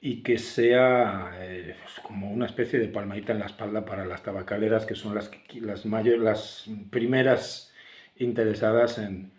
y 0.00 0.22
que 0.22 0.38
sea 0.38 1.32
eh, 1.40 1.74
pues, 1.82 1.94
como 2.00 2.30
una 2.30 2.46
especie 2.46 2.78
de 2.78 2.88
palmadita 2.88 3.32
en 3.32 3.40
la 3.40 3.46
espalda 3.46 3.84
para 3.84 4.06
las 4.06 4.22
tabacaleras, 4.22 4.86
que 4.86 4.94
son 4.94 5.14
las, 5.14 5.30
las, 5.60 5.84
las 5.84 6.70
primeras 6.90 7.72
interesadas 8.16 8.98
en, 8.98 9.32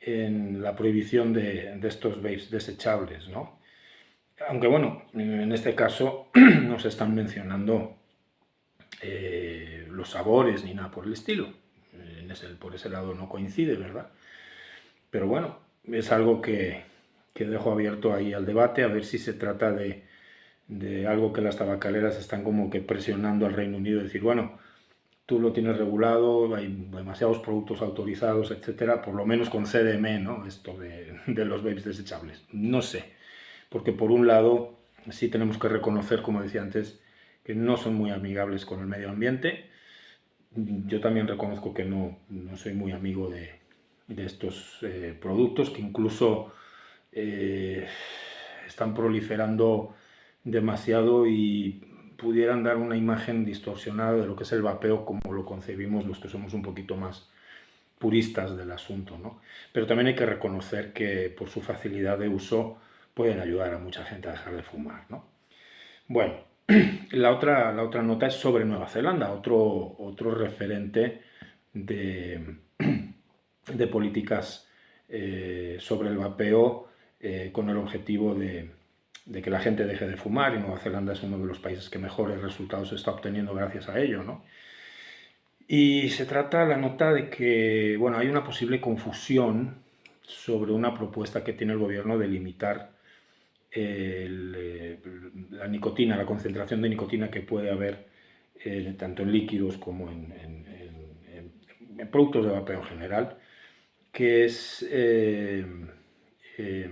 en 0.00 0.62
la 0.62 0.74
prohibición 0.74 1.32
de, 1.32 1.78
estos 1.82 2.16
vapes 2.22 2.50
desechables. 2.50 3.28
¿no? 3.28 3.58
Aunque 4.48 4.66
bueno, 4.66 5.04
en 5.14 5.52
este 5.52 5.74
caso 5.74 6.28
no 6.62 6.78
se 6.78 6.88
están 6.88 7.14
mencionando 7.14 7.96
eh, 9.02 9.86
los 9.90 10.10
sabores 10.10 10.64
ni 10.64 10.74
nada 10.74 10.90
por 10.90 11.06
el 11.06 11.12
estilo. 11.12 11.52
Por 12.60 12.76
ese 12.76 12.88
lado 12.88 13.12
no 13.14 13.28
coincide, 13.28 13.74
¿verdad? 13.74 14.08
Pero 15.10 15.26
bueno, 15.26 15.58
es 15.90 16.12
algo 16.12 16.40
que, 16.40 16.84
que, 17.34 17.44
dejo 17.44 17.72
abierto 17.72 18.14
ahí 18.14 18.32
al 18.32 18.46
debate, 18.46 18.84
a 18.84 18.86
ver 18.86 19.04
si 19.04 19.18
se 19.18 19.32
trata 19.32 19.72
de, 19.72 20.04
de, 20.68 21.08
algo 21.08 21.32
que 21.32 21.40
las 21.40 21.56
tabacaleras 21.56 22.16
están 22.18 22.44
como 22.44 22.70
que 22.70 22.80
presionando 22.80 23.46
al 23.46 23.54
Reino 23.54 23.78
Unido, 23.78 24.00
decir, 24.00 24.22
bueno, 24.22 24.60
tú 25.30 25.38
lo 25.38 25.52
tienes 25.52 25.78
regulado, 25.78 26.52
hay 26.56 26.88
demasiados 26.90 27.38
productos 27.38 27.82
autorizados, 27.82 28.50
etcétera, 28.50 29.00
por 29.00 29.14
lo 29.14 29.24
menos 29.24 29.48
con 29.48 29.64
CDM, 29.64 30.20
¿no? 30.20 30.44
Esto 30.44 30.76
de, 30.76 31.20
los 31.44 31.62
vapes 31.62 31.84
desechables. 31.84 32.42
No 32.50 32.82
sé, 32.82 33.12
porque 33.68 33.92
por 33.92 34.10
un 34.10 34.26
lado 34.26 34.80
sí 35.10 35.28
tenemos 35.28 35.56
que 35.56 35.68
reconocer, 35.68 36.20
como 36.20 36.42
decía 36.42 36.62
antes, 36.62 36.98
que 37.44 37.54
no 37.54 37.76
son 37.76 37.94
muy 37.94 38.10
amigables 38.10 38.64
con 38.66 38.80
el 38.80 38.86
medio 38.86 39.08
ambiente. 39.08 39.70
Yo 40.50 41.00
también 41.00 41.28
reconozco 41.28 41.72
que 41.72 41.84
no, 41.84 42.18
no 42.28 42.56
soy 42.56 42.72
muy 42.72 42.90
amigo 42.90 43.30
de, 43.30 43.52
de 44.08 44.26
estos 44.26 44.78
eh, 44.82 45.16
productos 45.22 45.70
que 45.70 45.80
incluso 45.80 46.52
eh, 47.12 47.86
están 48.66 48.94
proliferando 48.94 49.94
demasiado 50.42 51.28
y 51.28 51.84
pudieran 52.20 52.62
dar 52.62 52.76
una 52.76 52.96
imagen 52.96 53.44
distorsionada 53.44 54.12
de 54.12 54.26
lo 54.26 54.36
que 54.36 54.44
es 54.44 54.52
el 54.52 54.62
vapeo 54.62 55.04
como 55.04 55.32
lo 55.32 55.44
concebimos 55.44 56.04
los 56.06 56.18
que 56.18 56.28
somos 56.28 56.52
un 56.54 56.62
poquito 56.62 56.96
más 56.96 57.28
puristas 57.98 58.56
del 58.56 58.70
asunto. 58.72 59.18
¿no? 59.18 59.40
Pero 59.72 59.86
también 59.86 60.08
hay 60.08 60.14
que 60.14 60.26
reconocer 60.26 60.92
que 60.92 61.30
por 61.30 61.48
su 61.48 61.60
facilidad 61.60 62.18
de 62.18 62.28
uso 62.28 62.78
pueden 63.14 63.40
ayudar 63.40 63.72
a 63.74 63.78
mucha 63.78 64.04
gente 64.04 64.28
a 64.28 64.32
dejar 64.32 64.54
de 64.54 64.62
fumar. 64.62 65.04
¿no? 65.08 65.24
Bueno, 66.08 66.34
la 67.12 67.32
otra, 67.32 67.72
la 67.72 67.82
otra 67.82 68.02
nota 68.02 68.26
es 68.26 68.34
sobre 68.34 68.64
Nueva 68.64 68.88
Zelanda, 68.88 69.32
otro, 69.32 69.96
otro 69.98 70.34
referente 70.34 71.22
de 71.72 72.56
de 73.74 73.86
políticas 73.86 74.68
eh, 75.08 75.76
sobre 75.80 76.08
el 76.08 76.18
vapeo 76.18 76.88
eh, 77.20 77.50
con 77.52 77.68
el 77.68 77.76
objetivo 77.76 78.34
de, 78.34 78.70
que 79.30 79.50
la 79.50 79.60
gente 79.60 79.86
deje 79.86 80.06
de 80.06 80.16
fumar 80.16 80.54
y 80.54 80.58
Nueva 80.58 80.78
Zelanda 80.78 81.12
es 81.12 81.22
uno 81.22 81.38
de 81.38 81.46
los 81.46 81.58
países 81.58 81.88
que 81.88 81.98
mejores 81.98 82.40
resultados 82.42 82.92
está 82.92 83.12
obteniendo 83.12 83.54
gracias 83.54 83.88
a 83.88 84.00
ello. 84.00 84.22
¿no? 84.22 84.44
Y 85.68 86.10
se 86.10 86.26
trata 86.26 86.64
la 86.64 86.76
nota 86.76 87.12
de 87.12 87.30
que 87.30 87.96
bueno, 87.98 88.18
hay 88.18 88.28
una 88.28 88.44
posible 88.44 88.80
confusión 88.80 89.82
sobre 90.22 90.72
una 90.72 90.94
propuesta 90.94 91.44
que 91.44 91.52
tiene 91.52 91.72
el 91.72 91.78
gobierno 91.78 92.18
de 92.18 92.28
limitar 92.28 92.92
eh, 93.72 94.98
la 95.50 95.68
nicotina, 95.68 96.16
la 96.16 96.26
concentración 96.26 96.82
de 96.82 96.88
nicotina 96.88 97.30
que 97.30 97.40
puede 97.40 97.70
haber 97.70 98.10
tanto 98.98 99.22
en 99.22 99.32
líquidos 99.32 99.78
como 99.78 100.10
en, 100.10 100.68
productos 102.10 102.44
de 102.44 102.52
vapeo 102.52 102.80
en 102.80 102.84
general 102.84 103.36
que 104.12 104.44
es, 104.44 104.86
eh, 104.90 105.64
eh, 106.58 106.90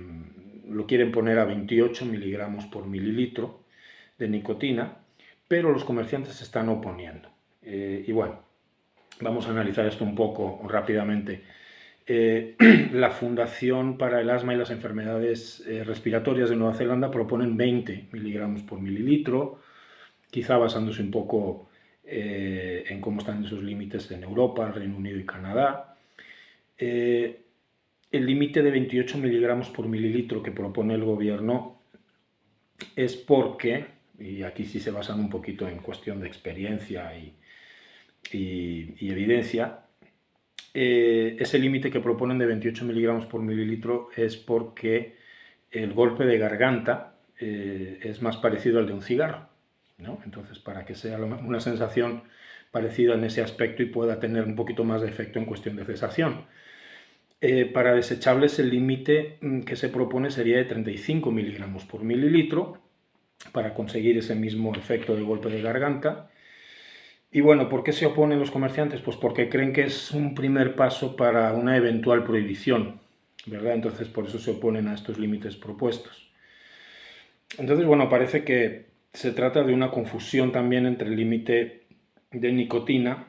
lo 0.69 0.87
quieren 0.87 1.13
poner 1.13 1.39
a 1.39 1.45
28 1.45 2.05
miligramos 2.07 2.67
por 2.67 2.87
mililitro 2.87 3.61
de 4.19 4.29
nicotina, 4.29 4.99
pero 5.47 5.73
los 5.73 5.85
comerciantes 5.85 6.35
se 6.35 6.45
están 6.45 6.69
oponiendo. 6.69 7.29
Eh, 7.63 8.05
y 8.07 8.13
bueno, 8.13 8.41
vamos 9.21 9.47
a 9.47 9.51
analizar 9.51 9.87
esto 9.87 10.05
un 10.05 10.15
poco 10.15 10.67
rápidamente. 10.69 11.43
la 12.93 13.11
Fundación 13.11 13.99
para 13.99 14.23
el 14.23 14.31
Asma 14.31 14.55
y 14.55 14.57
las 14.57 14.71
Enfermedades 14.71 15.63
Respiratorias 15.85 16.49
de 16.49 16.57
Nueva 16.57 16.73
Zelanda 16.73 17.11
proponen 17.11 17.59
20 17.59 18.09
miligramos 18.13 18.63
por 18.63 18.81
mililitro, 18.81 19.61
quizá 20.31 20.57
basándose 20.57 21.03
un 21.03 21.11
poco 21.11 21.69
en 22.05 23.03
cómo 23.03 23.21
están 23.21 23.45
esos 23.45 23.63
límites 23.63 24.11
en 24.11 24.23
Europa, 24.23 24.73
Reino 24.73 24.97
Unido 24.97 25.19
y 25.19 25.27
Canadá. 25.27 25.89
Eh, 26.79 27.41
el 28.11 28.27
límite 28.27 28.63
de 28.63 28.71
28 28.71 29.19
miligramos 29.19 29.69
por 29.71 29.87
mililitro 29.87 30.43
que 30.43 30.51
propone 30.51 30.95
el 30.95 31.05
gobierno 31.05 31.83
es 32.97 33.17
porque, 33.17 33.87
y 34.19 34.43
aquí 34.43 34.65
sí 34.65 34.81
se 34.81 34.91
basan 34.91 35.21
un 35.21 35.29
poquito 35.29 35.69
en 35.69 35.79
cuestión 35.79 36.21
de 36.21 36.29
experiencia 36.29 37.13
y, 37.17 37.35
evidencia, 39.01 39.81
eh, 40.75 41.37
ese 41.39 41.59
límite 41.59 41.91
que 41.91 42.01
proponen 42.01 42.39
de 42.39 42.47
28 42.47 42.85
miligramos 42.85 43.27
por 43.27 43.43
mililitro 43.43 44.09
es 44.17 44.37
porque 44.37 45.17
el 45.71 45.93
golpe 45.93 46.25
de 46.25 46.39
garganta 46.39 47.17
eh, 47.39 47.99
es 48.03 48.23
más 48.23 48.37
parecido 48.37 48.79
al 48.79 48.87
de 48.87 48.93
un 48.95 49.03
cigarro. 49.03 49.49
Entonces, 50.25 50.61
para 50.61 50.85
que 50.85 50.95
sea 50.95 51.19
una 51.19 51.61
sensación 51.61 52.23
parecida 52.71 53.15
en 53.15 53.25
ese 53.25 53.43
aspecto 53.43 53.83
y 53.83 53.87
pueda 53.87 54.21
tener 54.21 54.45
un 54.45 54.55
poquito 54.55 54.85
más 54.85 55.03
de 55.03 55.09
efecto 55.09 55.39
en 55.39 55.45
cuestión 55.47 55.75
de 55.77 55.85
cesación. 55.85 56.47
Eh, 57.41 57.67
para 57.67 57.95
desechables 57.95 58.59
el 58.59 58.71
límite 58.71 59.39
mm, 59.41 59.61
que 59.61 59.77
se 59.77 59.89
propone 59.89 60.31
sería 60.31 60.57
de 60.57 60.65
35 60.65 61.31
miligramos 61.31 61.85
por 61.85 62.03
mililitro 62.03 62.79
para 63.53 63.75
conseguir 63.75 64.19
ese 64.19 64.35
mismo 64.35 64.75
efecto 64.75 65.15
de 65.15 65.23
golpe 65.23 65.49
de 65.49 65.63
garganta. 65.63 66.31
Y 67.31 67.41
bueno, 67.41 67.69
¿por 67.69 67.85
qué 67.85 67.93
se 67.93 68.07
oponen 68.07 68.41
los 68.41 68.51
comerciantes? 68.51 69.01
Pues 69.03 69.17
porque 69.17 69.49
creen 69.49 69.73
que 69.73 69.85
es 69.85 70.11
un 70.11 70.35
primer 70.35 70.75
paso 70.75 71.15
para 71.15 71.53
una 71.53 71.77
eventual 71.77 72.25
prohibición, 72.25 73.01
¿verdad? 73.47 73.75
Entonces 73.75 74.09
por 74.09 74.27
eso 74.27 74.39
se 74.39 74.53
oponen 74.53 74.89
a 74.89 74.95
estos 74.95 75.19
límites 75.19 75.57
propuestos. 75.57 76.31
Entonces, 77.59 77.87
bueno, 77.87 78.09
parece 78.09 78.45
que 78.45 78.87
se 79.13 79.33
trata 79.33 79.63
de 79.63 79.75
una 79.75 79.91
confusión 79.91 80.53
también 80.53 80.87
entre 80.87 81.09
el 81.09 81.17
límite 81.17 81.85
de 82.31 82.53
nicotina 82.53 83.29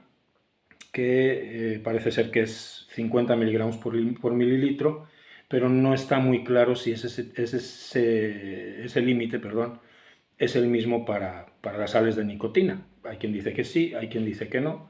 que 0.91 1.75
eh, 1.75 1.79
parece 1.79 2.11
ser 2.11 2.31
que 2.31 2.41
es 2.41 2.87
50 2.91 3.35
miligramos 3.35 3.77
por, 3.77 3.93
mililitro, 4.33 5.07
pero 5.47 5.69
no 5.69 5.93
está 5.93 6.19
muy 6.19 6.43
claro 6.43 6.75
si 6.75 6.91
ese, 6.91 7.31
ese, 7.35 8.83
ese 8.85 9.01
límite 9.01 9.39
perdón, 9.39 9.79
es 10.37 10.55
el 10.55 10.67
mismo 10.67 11.05
para, 11.05 11.47
para, 11.61 11.77
las 11.77 11.91
sales 11.91 12.15
de 12.15 12.25
nicotina. 12.25 12.85
Hay 13.03 13.17
quien 13.17 13.33
dice 13.33 13.53
que 13.53 13.63
sí, 13.63 13.93
hay 13.95 14.09
quien 14.09 14.25
dice 14.25 14.49
que 14.49 14.61
no. 14.61 14.89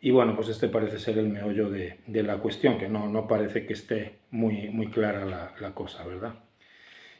Y 0.00 0.10
bueno, 0.10 0.36
pues 0.36 0.48
este 0.48 0.68
parece 0.68 0.98
ser 0.98 1.18
el 1.18 1.28
meollo 1.28 1.70
de, 1.70 2.00
de 2.06 2.22
la 2.22 2.36
cuestión, 2.38 2.78
que 2.78 2.88
no, 2.88 3.08
no, 3.08 3.26
parece 3.26 3.66
que 3.66 3.72
esté 3.72 4.18
muy, 4.30 4.68
muy 4.70 4.88
clara 4.88 5.24
la, 5.24 5.54
la 5.60 5.74
cosa, 5.74 6.04
¿verdad? 6.04 6.34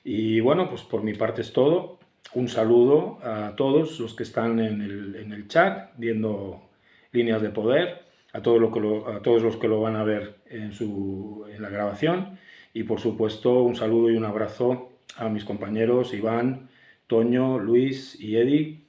Y 0.04 0.40
bueno, 0.40 0.68
pues 0.68 0.82
por 0.82 1.02
mi 1.02 1.14
parte 1.14 1.42
es 1.42 1.52
todo. 1.52 1.98
Un 2.34 2.48
saludo 2.48 3.18
a 3.22 3.54
todos 3.56 4.00
los 4.00 4.14
que 4.14 4.22
están 4.24 4.58
en 4.60 4.82
el, 4.82 5.16
en 5.16 5.32
el 5.32 5.48
chat 5.48 5.92
viendo 5.96 6.70
líneas 7.12 7.40
de 7.42 7.50
poder 7.50 8.03
a, 8.34 8.42
todo 8.42 8.58
lo 8.58 8.70
que 8.70 8.80
a 9.10 9.20
todos 9.22 9.42
los 9.42 9.56
que 9.56 9.68
lo 9.68 9.80
van 9.80 9.96
a 9.96 10.04
ver 10.04 10.40
en, 10.46 10.72
su, 10.72 11.46
en 11.50 11.62
la 11.62 11.70
grabación 11.70 12.38
y 12.74 12.82
por 12.82 13.00
supuesto 13.00 13.62
un 13.62 13.76
saludo 13.76 14.10
y 14.10 14.16
un 14.16 14.24
abrazo 14.24 14.90
a 15.16 15.28
mis 15.28 15.44
compañeros 15.44 16.12
Iván, 16.12 16.68
Toño, 17.06 17.58
Luis 17.58 18.20
y 18.20 18.36
Eddie. 18.36 18.84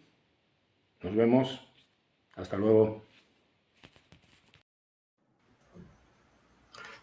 Nos 1.04 1.16
vemos. 1.16 1.62
Hasta 2.36 2.58
luego. 2.58 3.04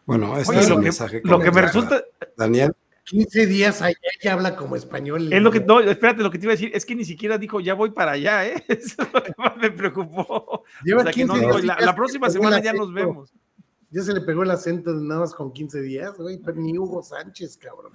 Bueno, 0.05 0.37
este 0.37 0.53
Oye, 0.53 0.61
es 0.61 0.69
lo 0.69 0.75
el 0.75 0.81
que, 0.81 0.85
mensaje 0.85 1.21
lo 1.25 1.39
que 1.39 1.51
me 1.53 1.63
resulta, 1.63 2.03
Daniel, 2.37 2.75
15 3.05 3.47
días 3.47 3.83
allá 3.83 3.97
y 4.21 4.29
habla 4.29 4.55
como 4.57 4.77
español. 4.77 5.33
es 5.33 5.43
lo 5.43 5.51
que, 5.51 5.61
no, 5.61 5.81
espérate, 5.81 6.23
lo 6.23 6.31
que 6.31 6.39
te 6.39 6.47
iba 6.47 6.53
a 6.53 6.57
decir, 6.57 6.71
es 6.75 6.87
que 6.87 6.95
ni 6.95 7.05
siquiera 7.05 7.39
dijo, 7.39 7.61
ya 7.61 7.75
voy 7.75 7.91
para 7.91 8.13
allá, 8.13 8.47
¿eh? 8.47 8.65
Eso 8.69 9.03
es 9.03 9.13
lo 9.13 9.23
que 9.23 9.33
más 9.37 9.57
me 9.57 9.71
preocupó. 9.71 10.65
Lleva 10.85 11.01
O 11.01 11.05
sea, 11.05 11.13
que 11.13 11.21
15 11.23 11.27
no 11.27 11.41
digo, 11.41 11.61
días 11.61 11.81
la, 11.81 11.95
próxima 11.95 12.31
semana 12.31 12.61
ya 12.61 12.73
nos 12.73 12.93
vemos. 12.93 13.33
Ya 13.91 14.03
se 14.03 14.15
le 14.15 14.23
pegó 14.23 14.43
el 14.43 14.51
acento 14.51 14.95
de 14.95 15.07
nada 15.07 15.21
más 15.21 15.35
con 15.35 15.53
15 15.53 15.83
días, 15.83 16.17
güey, 16.17 16.39
pero 16.39 16.59
ni 16.59 16.79
Hugo 16.79 17.03
Sánchez, 17.03 17.59
cabrón. 17.59 17.93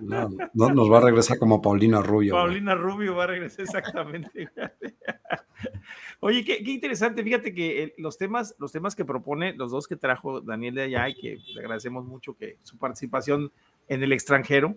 no, 0.00 0.30
no 0.54 0.68
nos 0.70 0.90
va 0.90 0.98
a 0.98 1.02
regresar 1.02 1.38
como 1.38 1.60
Paulina 1.60 2.00
Rubio. 2.00 2.32
güey. 2.34 2.44
Paulina 2.46 2.74
Rubio 2.74 3.14
va 3.14 3.24
a 3.24 3.26
regresar 3.26 3.66
exactamente. 3.66 4.48
Oye, 6.20 6.42
qué, 6.44 6.64
qué 6.64 6.70
interesante. 6.70 7.22
Fíjate 7.22 7.52
que 7.52 7.82
eh, 7.82 7.94
los 7.98 8.16
temas, 8.16 8.54
los 8.58 8.72
temas 8.72 8.94
que 8.94 9.04
propone, 9.04 9.52
los 9.52 9.70
dos 9.70 9.86
que 9.86 9.96
trajo 9.96 10.40
Daniel 10.40 10.76
de 10.76 10.82
allá 10.82 11.10
y 11.10 11.14
que 11.14 11.38
le 11.52 11.60
agradecemos 11.60 12.06
mucho 12.06 12.34
que 12.34 12.56
su 12.62 12.78
participación 12.78 13.52
en 13.88 14.02
el 14.02 14.12
extranjero, 14.12 14.76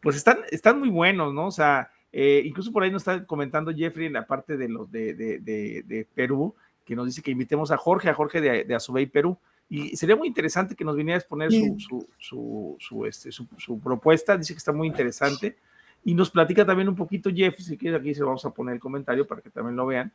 pues 0.00 0.16
están, 0.16 0.38
están 0.50 0.78
muy 0.78 0.88
buenos, 0.88 1.32
¿no? 1.34 1.46
O 1.46 1.50
sea, 1.50 1.90
eh, 2.12 2.42
incluso 2.44 2.72
por 2.72 2.82
ahí 2.82 2.90
nos 2.90 3.02
está 3.02 3.24
comentando 3.26 3.74
Jeffrey 3.74 4.06
en 4.06 4.14
la 4.14 4.26
parte 4.26 4.56
de 4.56 4.68
los 4.68 4.90
de, 4.90 5.14
de, 5.14 5.38
de, 5.38 5.82
de 5.86 6.06
Perú, 6.14 6.54
que 6.84 6.96
nos 6.96 7.06
dice 7.06 7.22
que 7.22 7.30
invitemos 7.30 7.70
a 7.70 7.76
Jorge, 7.76 8.08
a 8.08 8.14
Jorge 8.14 8.40
de, 8.40 8.64
de 8.64 8.74
Azubey, 8.74 9.06
Perú. 9.06 9.38
Y 9.70 9.96
sería 9.96 10.16
muy 10.16 10.28
interesante 10.28 10.74
que 10.74 10.84
nos 10.84 10.96
viniera 10.96 11.16
a 11.16 11.20
exponer 11.20 11.52
su, 11.52 11.76
su, 11.78 12.08
su, 12.18 12.76
su, 12.78 13.04
este, 13.04 13.30
su, 13.30 13.80
propuesta. 13.80 14.38
Dice 14.38 14.54
que 14.54 14.58
está 14.58 14.72
muy 14.72 14.86
interesante. 14.86 15.56
Y 16.04 16.14
nos 16.14 16.30
platica 16.30 16.64
también 16.64 16.88
un 16.88 16.96
poquito 16.96 17.28
Jeff, 17.30 17.58
si 17.58 17.76
quieres 17.76 18.00
aquí 18.00 18.14
se 18.14 18.22
vamos 18.22 18.44
a 18.46 18.50
poner 18.50 18.74
el 18.76 18.80
comentario 18.80 19.26
para 19.26 19.42
que 19.42 19.50
también 19.50 19.76
lo 19.76 19.84
vean. 19.84 20.10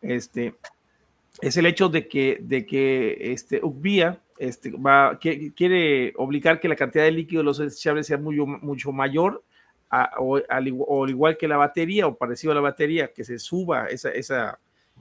Este 0.00 0.54
es 1.42 1.56
el 1.58 1.66
hecho 1.66 1.90
de 1.90 2.08
que, 2.08 2.38
de 2.40 2.64
que 2.64 3.32
este, 3.32 3.60
Ugbia 3.62 4.18
este, 4.40 4.70
va, 4.70 5.18
que, 5.20 5.52
quiere 5.52 6.14
obligar 6.16 6.60
que 6.60 6.68
la 6.68 6.74
cantidad 6.74 7.04
de 7.04 7.10
líquido 7.10 7.40
de 7.40 7.44
los 7.44 7.58
desechables 7.58 8.06
sea 8.06 8.16
muy, 8.16 8.36
mucho 8.36 8.90
mayor, 8.90 9.44
o, 10.18 10.40
al, 10.48 10.66
igual, 10.66 11.36
que 11.36 11.46
la 11.46 11.58
batería 11.58 12.06
o 12.06 12.14
parecido 12.16 12.52
a 12.52 12.54
la 12.54 12.62
batería, 12.62 13.12
que 13.12 13.22
se 13.22 13.38
suba 13.38 13.88
esa, 13.88 14.10
esa, 14.10 14.58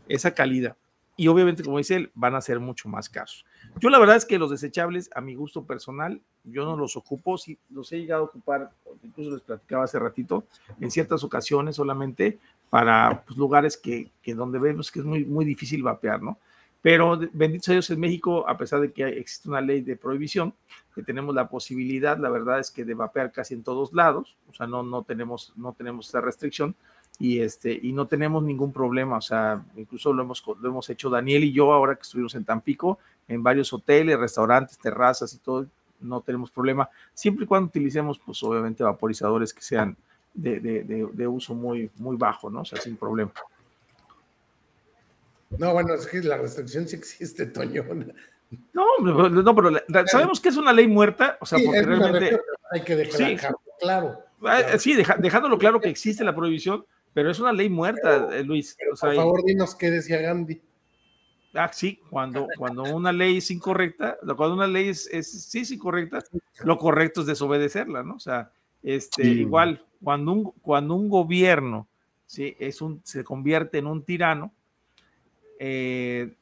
esa 0.09 0.33
calidad. 0.33 0.75
Y 1.15 1.29
obviamente, 1.29 1.63
como 1.63 1.77
dice 1.77 1.95
él, 1.95 2.11
van 2.15 2.35
a 2.35 2.41
ser 2.41 2.59
mucho 2.59 2.89
más 2.89 3.07
caros. 3.07 3.45
Yo 3.79 3.89
la 3.89 3.99
verdad 3.99 4.17
es 4.17 4.25
que 4.25 4.37
los 4.37 4.51
desechables, 4.51 5.09
a 5.15 5.21
mi 5.21 5.35
gusto 5.35 5.63
personal, 5.63 6.19
yo 6.43 6.65
no 6.65 6.75
los 6.75 6.97
ocupo, 6.97 7.37
sí, 7.37 7.57
los 7.69 7.89
he 7.93 7.99
llegado 7.99 8.23
a 8.23 8.25
ocupar, 8.25 8.71
incluso 9.03 9.31
les 9.31 9.41
platicaba 9.41 9.85
hace 9.85 9.99
ratito, 9.99 10.43
en 10.81 10.91
ciertas 10.91 11.23
ocasiones 11.23 11.77
solamente 11.77 12.39
para 12.69 13.23
pues, 13.25 13.37
lugares 13.37 13.77
que, 13.77 14.11
que, 14.21 14.33
donde 14.33 14.59
vemos 14.59 14.91
que 14.91 14.99
es 14.99 15.05
muy, 15.05 15.23
muy 15.23 15.45
difícil 15.45 15.81
vapear, 15.81 16.21
¿no? 16.21 16.37
Pero 16.81 17.19
bendito 17.33 17.65
sea 17.65 17.73
Dios 17.73 17.89
en 17.89 17.99
México, 17.99 18.47
a 18.47 18.57
pesar 18.57 18.79
de 18.79 18.91
que 18.91 19.05
existe 19.05 19.49
una 19.49 19.59
ley 19.59 19.81
de 19.81 19.97
prohibición, 19.97 20.53
que 20.95 21.03
tenemos 21.03 21.35
la 21.35 21.49
posibilidad, 21.49 22.17
la 22.17 22.29
verdad 22.29 22.59
es 22.59 22.71
que 22.71 22.85
de 22.85 22.93
vapear 22.93 23.31
casi 23.31 23.53
en 23.53 23.63
todos 23.63 23.93
lados, 23.93 24.37
o 24.49 24.53
sea, 24.53 24.65
no, 24.65 24.81
no, 24.83 25.03
tenemos, 25.03 25.53
no 25.57 25.73
tenemos 25.73 26.07
esa 26.07 26.21
restricción 26.21 26.75
y, 27.19 27.39
este, 27.39 27.77
y 27.81 27.91
no 27.91 28.07
tenemos 28.07 28.43
ningún 28.43 28.71
problema, 28.71 29.17
o 29.17 29.21
sea, 29.21 29.61
incluso 29.75 30.13
lo 30.13 30.23
hemos, 30.23 30.43
lo 30.61 30.69
hemos 30.69 30.89
hecho 30.89 31.09
Daniel 31.09 31.43
y 31.43 31.51
yo 31.51 31.73
ahora 31.73 31.95
que 31.95 32.03
estuvimos 32.03 32.33
en 32.35 32.45
Tampico, 32.45 32.99
en 33.27 33.43
varios 33.43 33.73
hoteles, 33.73 34.17
restaurantes, 34.17 34.77
terrazas 34.77 35.33
y 35.33 35.39
todo, 35.39 35.67
no 35.99 36.21
tenemos 36.21 36.49
problema, 36.49 36.89
siempre 37.13 37.43
y 37.43 37.47
cuando 37.47 37.67
utilicemos, 37.67 38.19
pues 38.19 38.41
obviamente 38.43 38.83
vaporizadores 38.83 39.53
que 39.53 39.61
sean 39.61 39.97
de, 40.33 40.59
de, 40.59 41.09
de, 41.11 41.27
uso 41.27 41.53
muy, 41.53 41.91
muy 41.97 42.15
bajo, 42.15 42.49
¿no? 42.49 42.61
O 42.61 42.65
sea, 42.65 42.79
sin 42.79 42.95
problema. 42.95 43.31
No, 45.57 45.73
bueno, 45.73 45.93
es 45.95 46.05
que 46.07 46.21
la 46.21 46.37
restricción 46.37 46.87
sí 46.87 46.95
existe, 46.95 47.47
Toño. 47.47 47.83
No, 48.73 49.29
no 49.29 49.55
pero 49.55 49.71
sabemos 50.07 50.39
que 50.39 50.49
es 50.49 50.57
una 50.57 50.73
ley 50.73 50.87
muerta, 50.87 51.37
o 51.41 51.45
sea, 51.45 51.59
sí, 51.59 51.65
porque 51.65 51.81
realmente... 51.81 52.39
Hay 52.71 52.81
que 52.81 52.95
dejar 52.95 53.17
sí, 53.17 53.35
claro. 53.35 53.59
claro. 54.39 54.79
Sí, 54.79 54.93
deja, 54.93 55.15
dejándolo 55.17 55.57
claro 55.57 55.79
que 55.79 55.89
existe 55.89 56.23
la 56.23 56.35
prohibición, 56.35 56.85
pero 57.13 57.31
es 57.31 57.39
una 57.39 57.51
ley 57.51 57.69
muerta, 57.69 58.27
pero, 58.29 58.43
Luis. 58.43 58.75
Pero, 58.77 58.93
o 58.93 58.95
sea, 58.95 59.09
por 59.09 59.15
favor, 59.15 59.43
dinos 59.43 59.75
qué 59.75 59.91
decía 59.91 60.21
Gandhi. 60.21 60.61
Ah, 61.53 61.71
sí, 61.73 61.99
cuando, 62.11 62.47
cuando 62.57 62.83
una 62.83 63.11
ley 63.11 63.37
es 63.37 63.49
incorrecta, 63.49 64.17
cuando 64.37 64.53
una 64.53 64.67
ley 64.67 64.89
es, 64.89 65.07
es 65.11 65.49
sí 65.49 65.61
es 65.61 65.71
incorrecta, 65.71 66.23
lo 66.63 66.77
correcto 66.77 67.21
es 67.21 67.27
desobedecerla, 67.27 68.03
¿no? 68.03 68.15
O 68.15 68.19
sea, 68.19 68.51
este, 68.83 69.23
sí. 69.23 69.29
igual, 69.41 69.83
cuando 70.03 70.31
un, 70.31 70.51
cuando 70.61 70.93
un 70.93 71.09
gobierno 71.09 71.87
¿sí? 72.27 72.55
es 72.59 72.81
un, 72.81 73.01
se 73.03 73.23
convierte 73.23 73.79
en 73.79 73.87
un 73.87 74.03
tirano, 74.03 74.53
eh, 75.59 76.33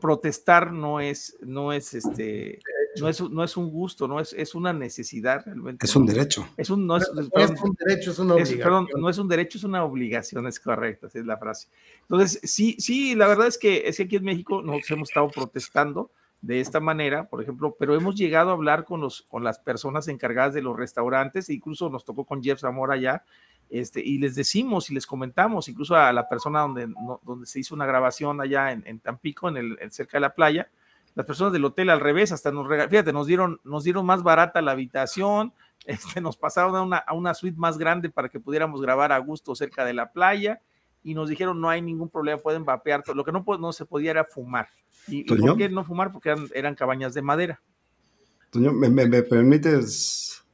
protestar 0.00 0.72
no 0.72 1.00
es, 1.00 1.36
no 1.40 1.72
es 1.72 1.94
este, 1.94 2.60
no 3.00 3.08
es, 3.08 3.20
no 3.20 3.44
es 3.44 3.56
un 3.56 3.70
gusto, 3.70 4.08
no 4.08 4.20
es, 4.20 4.32
es 4.32 4.54
una 4.54 4.72
necesidad 4.72 5.42
realmente. 5.44 5.86
Es 5.86 5.94
un 5.96 6.06
derecho. 6.06 6.48
Es 6.56 6.70
un, 6.70 6.86
no 6.86 6.96
es, 6.96 7.10
no, 7.14 7.28
perdón, 7.28 7.54
es 7.54 7.62
un 7.62 7.76
derecho, 7.78 8.10
es 8.10 8.18
una 8.18 8.34
obligación. 8.34 8.58
Es, 8.58 8.64
perdón, 8.64 8.88
no 8.96 9.08
es 9.08 9.18
un 9.18 9.28
derecho, 9.28 9.58
es 9.58 9.64
una 9.64 9.84
obligación, 9.84 10.46
es 10.46 10.60
correcto, 10.60 11.06
así 11.06 11.18
es 11.18 11.26
la 11.26 11.36
frase. 11.36 11.68
Entonces, 12.02 12.40
sí, 12.42 12.76
sí, 12.78 13.14
la 13.14 13.26
verdad 13.28 13.46
es 13.46 13.58
que, 13.58 13.82
es 13.86 13.96
que 13.96 14.04
aquí 14.04 14.16
en 14.16 14.24
México 14.24 14.62
nos 14.62 14.90
hemos 14.90 15.10
estado 15.10 15.28
protestando 15.28 16.10
de 16.40 16.60
esta 16.60 16.78
manera, 16.80 17.28
por 17.28 17.42
ejemplo, 17.42 17.74
pero 17.78 17.96
hemos 17.96 18.14
llegado 18.14 18.50
a 18.50 18.52
hablar 18.52 18.84
con, 18.84 19.00
los, 19.00 19.22
con 19.22 19.42
las 19.42 19.58
personas 19.58 20.06
encargadas 20.08 20.54
de 20.54 20.62
los 20.62 20.76
restaurantes, 20.76 21.50
incluso 21.50 21.90
nos 21.90 22.04
tocó 22.04 22.24
con 22.24 22.42
Jeff 22.42 22.60
Zamora 22.60 22.96
ya, 22.96 23.24
este, 23.70 24.00
y 24.00 24.18
les 24.18 24.34
decimos 24.34 24.88
y 24.90 24.94
les 24.94 25.06
comentamos, 25.06 25.68
incluso 25.68 25.96
a 25.96 26.12
la 26.12 26.28
persona 26.28 26.60
donde, 26.60 26.88
donde 27.24 27.46
se 27.46 27.60
hizo 27.60 27.74
una 27.74 27.86
grabación 27.86 28.40
allá 28.40 28.72
en, 28.72 28.82
en 28.86 29.00
Tampico, 29.00 29.48
en 29.48 29.56
el, 29.56 29.90
cerca 29.90 30.16
de 30.16 30.20
la 30.22 30.34
playa, 30.34 30.70
las 31.14 31.26
personas 31.26 31.52
del 31.52 31.64
hotel 31.64 31.90
al 31.90 32.00
revés, 32.00 32.30
hasta 32.30 32.52
nos 32.52 32.68
regal, 32.68 32.88
fíjate, 32.88 33.12
nos 33.12 33.26
dieron, 33.26 33.60
nos 33.64 33.82
dieron 33.82 34.06
más 34.06 34.22
barata 34.22 34.62
la 34.62 34.70
habitación, 34.70 35.52
este, 35.86 36.20
nos 36.20 36.36
pasaron 36.36 36.76
a 36.76 36.82
una, 36.82 36.98
a 36.98 37.14
una 37.14 37.34
suite 37.34 37.58
más 37.58 37.78
grande 37.78 38.10
para 38.10 38.28
que 38.28 38.38
pudiéramos 38.38 38.80
grabar 38.80 39.10
a 39.10 39.18
gusto 39.18 39.54
cerca 39.56 39.84
de 39.84 39.94
la 39.94 40.12
playa, 40.12 40.60
y 41.10 41.14
nos 41.14 41.28
dijeron 41.28 41.60
no 41.60 41.70
hay 41.70 41.80
ningún 41.80 42.10
problema, 42.10 42.38
pueden 42.38 42.64
vapear, 42.64 43.02
lo 43.14 43.24
que 43.24 43.32
no, 43.32 43.44
no 43.58 43.72
se 43.72 43.86
podía 43.86 44.10
era 44.10 44.24
fumar. 44.24 44.68
¿Y, 45.06 45.20
¿y 45.20 45.24
por 45.24 45.56
qué 45.56 45.68
no 45.68 45.84
fumar? 45.84 46.12
Porque 46.12 46.28
eran, 46.28 46.46
eran 46.54 46.74
cabañas 46.74 47.14
de 47.14 47.22
madera. 47.22 47.62
Toño, 48.50 48.72
¿me, 48.72 48.90
me, 48.90 49.06
me 49.06 49.22
permites 49.22 50.44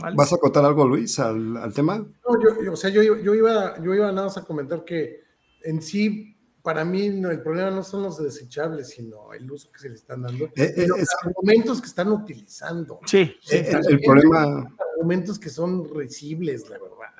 Vale. 0.00 0.14
¿Vas 0.16 0.32
a 0.32 0.36
contar 0.36 0.64
algo, 0.64 0.86
Luis, 0.86 1.18
al, 1.18 1.56
al 1.56 1.74
tema? 1.74 1.98
No, 1.98 2.40
yo, 2.40 2.62
yo, 2.62 2.72
o 2.72 2.76
sea, 2.76 2.88
yo, 2.88 3.02
yo, 3.02 3.34
iba, 3.34 3.76
yo 3.82 3.94
iba 3.94 4.12
nada 4.12 4.28
más 4.28 4.38
a 4.38 4.44
comentar 4.44 4.84
que 4.84 5.24
en 5.64 5.82
sí, 5.82 6.36
para 6.62 6.84
mí, 6.84 7.08
no, 7.08 7.30
el 7.30 7.42
problema 7.42 7.70
no 7.70 7.82
son 7.82 8.04
los 8.04 8.22
desechables, 8.22 8.90
sino 8.90 9.32
el 9.32 9.50
uso 9.50 9.72
que 9.72 9.80
se 9.80 9.88
le 9.88 9.96
están 9.96 10.22
dando, 10.22 10.44
eh, 10.44 10.74
eh, 10.76 10.86
los 10.86 11.00
es, 11.00 11.08
argumentos 11.24 11.80
que 11.80 11.88
están 11.88 12.12
utilizando. 12.12 13.00
Sí, 13.06 13.34
sí 13.42 13.56
eh, 13.56 13.70
el, 13.72 13.94
el 13.94 14.00
problema... 14.00 14.72
Argumentos 14.94 15.38
que 15.38 15.48
son 15.48 15.92
recibles, 15.92 16.68
la 16.70 16.78
verdad. 16.78 17.17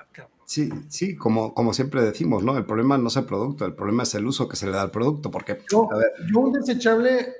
Sí, 0.49 0.67
sí, 0.87 1.15
como, 1.15 1.53
como 1.53 1.73
siempre 1.73 2.01
decimos, 2.01 2.43
¿no? 2.43 2.57
El 2.57 2.65
problema 2.65 2.97
no 2.97 3.09
es 3.09 3.17
el 3.17 3.25
producto, 3.25 3.67
el 3.67 3.75
problema 3.75 4.01
es 4.01 4.15
el 4.15 4.25
uso 4.25 4.49
que 4.49 4.55
se 4.55 4.65
le 4.65 4.71
da 4.71 4.81
al 4.81 4.89
producto, 4.89 5.29
porque... 5.29 5.59
Yo, 5.69 5.87
a 5.93 5.97
ver, 5.97 6.11
yo 6.27 6.39
un 6.39 6.53
desechable 6.53 7.35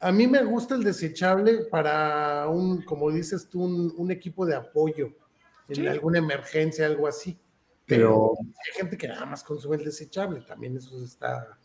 a 0.00 0.10
mí 0.10 0.26
me 0.26 0.42
gusta 0.42 0.74
el 0.74 0.82
desechable 0.82 1.66
para 1.70 2.48
un, 2.48 2.80
como 2.80 3.10
dices 3.10 3.50
tú, 3.50 3.62
un, 3.62 3.92
un 3.98 4.10
equipo 4.10 4.46
de 4.46 4.54
apoyo 4.54 5.12
en 5.68 5.76
sí. 5.76 5.86
alguna 5.86 6.18
emergencia, 6.18 6.86
algo 6.86 7.06
así. 7.06 7.38
Pero, 7.84 8.32
Pero, 8.34 8.54
hay 8.66 8.80
gente 8.80 8.96
que 8.96 9.08
nada 9.08 9.26
más 9.26 9.44
consume 9.44 9.76
el 9.76 9.84
desechable, 9.84 10.40
también 10.40 10.78
eso 10.78 11.04
está 11.04 11.58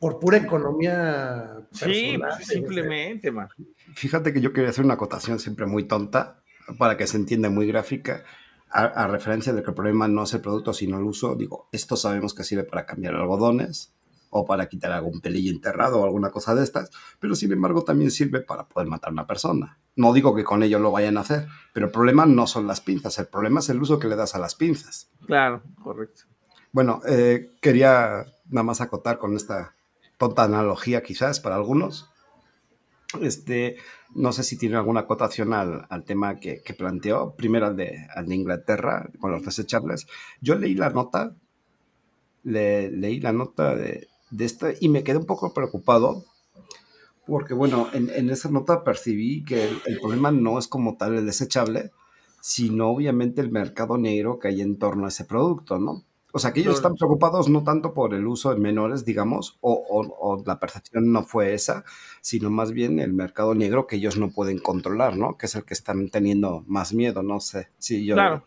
por 0.00 0.18
pura 0.18 0.38
economía. 0.38 1.58
Sí, 1.72 2.16
personal, 2.16 2.42
simplemente, 2.42 3.30
man. 3.30 3.48
Fíjate 3.94 4.32
que 4.32 4.40
yo 4.40 4.54
quería 4.54 4.70
hacer 4.70 4.86
una 4.86 4.94
acotación 4.94 5.38
siempre 5.38 5.66
muy 5.66 5.84
tonta, 5.84 6.42
para 6.78 6.96
que 6.96 7.06
se 7.06 7.18
entienda 7.18 7.50
muy 7.50 7.66
gráfica, 7.66 8.24
a, 8.70 8.84
a 8.84 9.06
referencia 9.06 9.52
de 9.52 9.62
que 9.62 9.70
el 9.70 9.74
problema 9.74 10.08
no 10.08 10.24
es 10.24 10.34
el 10.34 10.40
producto, 10.40 10.72
sino 10.72 10.98
el 10.98 11.04
uso. 11.04 11.34
Digo, 11.34 11.68
esto 11.72 11.96
sabemos 11.96 12.34
que 12.34 12.44
sirve 12.44 12.64
para 12.64 12.86
cambiar 12.86 13.14
algodones, 13.14 13.94
o 14.30 14.46
para 14.46 14.68
quitar 14.68 14.92
algún 14.92 15.20
pelillo 15.20 15.50
enterrado 15.50 16.00
o 16.00 16.04
alguna 16.04 16.30
cosa 16.30 16.54
de 16.54 16.62
estas, 16.62 16.90
pero 17.18 17.34
sin 17.34 17.52
embargo 17.52 17.82
también 17.82 18.10
sirve 18.10 18.40
para 18.40 18.68
poder 18.68 18.88
matar 18.88 19.10
a 19.10 19.12
una 19.12 19.26
persona. 19.26 19.78
No 19.96 20.12
digo 20.12 20.34
que 20.34 20.44
con 20.44 20.62
ello 20.62 20.78
lo 20.78 20.90
vayan 20.90 21.16
a 21.16 21.20
hacer, 21.20 21.48
pero 21.72 21.86
el 21.86 21.92
problema 21.92 22.26
no 22.26 22.46
son 22.46 22.66
las 22.66 22.80
pinzas, 22.80 23.18
el 23.18 23.26
problema 23.26 23.60
es 23.60 23.68
el 23.68 23.80
uso 23.80 23.98
que 23.98 24.08
le 24.08 24.16
das 24.16 24.34
a 24.34 24.38
las 24.38 24.54
pinzas. 24.54 25.10
Claro, 25.26 25.62
correcto. 25.82 26.22
Bueno, 26.72 27.00
eh, 27.06 27.50
quería 27.60 28.26
nada 28.48 28.62
más 28.62 28.80
acotar 28.80 29.18
con 29.18 29.34
esta 29.34 29.74
tonta 30.18 30.44
analogía 30.44 31.02
quizás 31.02 31.40
para 31.40 31.56
algunos. 31.56 32.10
Este, 33.22 33.76
no 34.14 34.32
sé 34.32 34.42
si 34.42 34.58
tiene 34.58 34.76
alguna 34.76 35.00
acotación 35.00 35.54
al, 35.54 35.86
al 35.88 36.04
tema 36.04 36.38
que, 36.38 36.62
que, 36.62 36.74
planteó, 36.74 37.34
primero 37.36 37.66
al 37.66 37.76
de, 37.76 38.06
al 38.14 38.26
de 38.26 38.34
Inglaterra 38.34 39.08
con 39.18 39.32
los 39.32 39.42
desechables. 39.44 40.06
Yo 40.42 40.56
leí 40.56 40.74
la 40.74 40.90
nota, 40.90 41.34
le, 42.44 42.90
leí 42.90 43.20
la 43.20 43.32
nota 43.32 43.74
de, 43.74 44.08
de 44.30 44.44
esta 44.44 44.72
y 44.78 44.90
me 44.90 45.04
quedé 45.04 45.16
un 45.16 45.26
poco 45.26 45.54
preocupado 45.54 46.24
porque, 47.26 47.52
bueno, 47.52 47.88
en, 47.92 48.30
esa 48.30 48.50
nota 48.50 48.84
percibí 48.84 49.44
que 49.44 49.68
el, 49.68 49.78
el, 49.84 50.00
problema 50.00 50.30
no 50.30 50.58
es 50.58 50.66
como 50.66 50.96
tal 50.96 51.14
el 51.14 51.26
desechable, 51.26 51.92
sino 52.40 52.88
obviamente 52.88 53.42
el 53.42 53.50
mercado 53.50 53.98
negro 53.98 54.38
que 54.38 54.48
hay 54.48 54.62
en 54.62 54.78
torno 54.78 55.04
a 55.04 55.08
ese 55.08 55.26
producto, 55.26 55.78
¿no? 55.78 56.04
O 56.32 56.38
sea, 56.38 56.52
que 56.52 56.60
ellos 56.60 56.74
están 56.74 56.94
preocupados 56.94 57.48
no 57.48 57.64
tanto 57.64 57.94
por 57.94 58.12
el 58.12 58.26
uso 58.26 58.52
en 58.52 58.60
menores, 58.60 59.04
digamos, 59.04 59.58
o, 59.60 60.42
la 60.44 60.60
percepción 60.60 61.10
no 61.10 61.22
fue 61.22 61.54
esa, 61.54 61.84
sino 62.20 62.50
más 62.50 62.72
bien 62.72 62.98
el 62.98 63.14
mercado 63.14 63.54
negro 63.54 63.86
que 63.86 63.96
ellos 63.96 64.18
no 64.18 64.30
pueden 64.30 64.58
controlar, 64.58 65.16
¿no? 65.16 65.38
Que 65.38 65.46
es 65.46 65.54
el 65.54 65.64
que 65.64 65.74
están 65.74 66.10
teniendo 66.10 66.64
más 66.66 66.92
miedo, 66.92 67.22
no 67.22 67.40
sé. 67.40 67.68
Sí, 67.78 68.04
yo, 68.04 68.14
claro. 68.14 68.46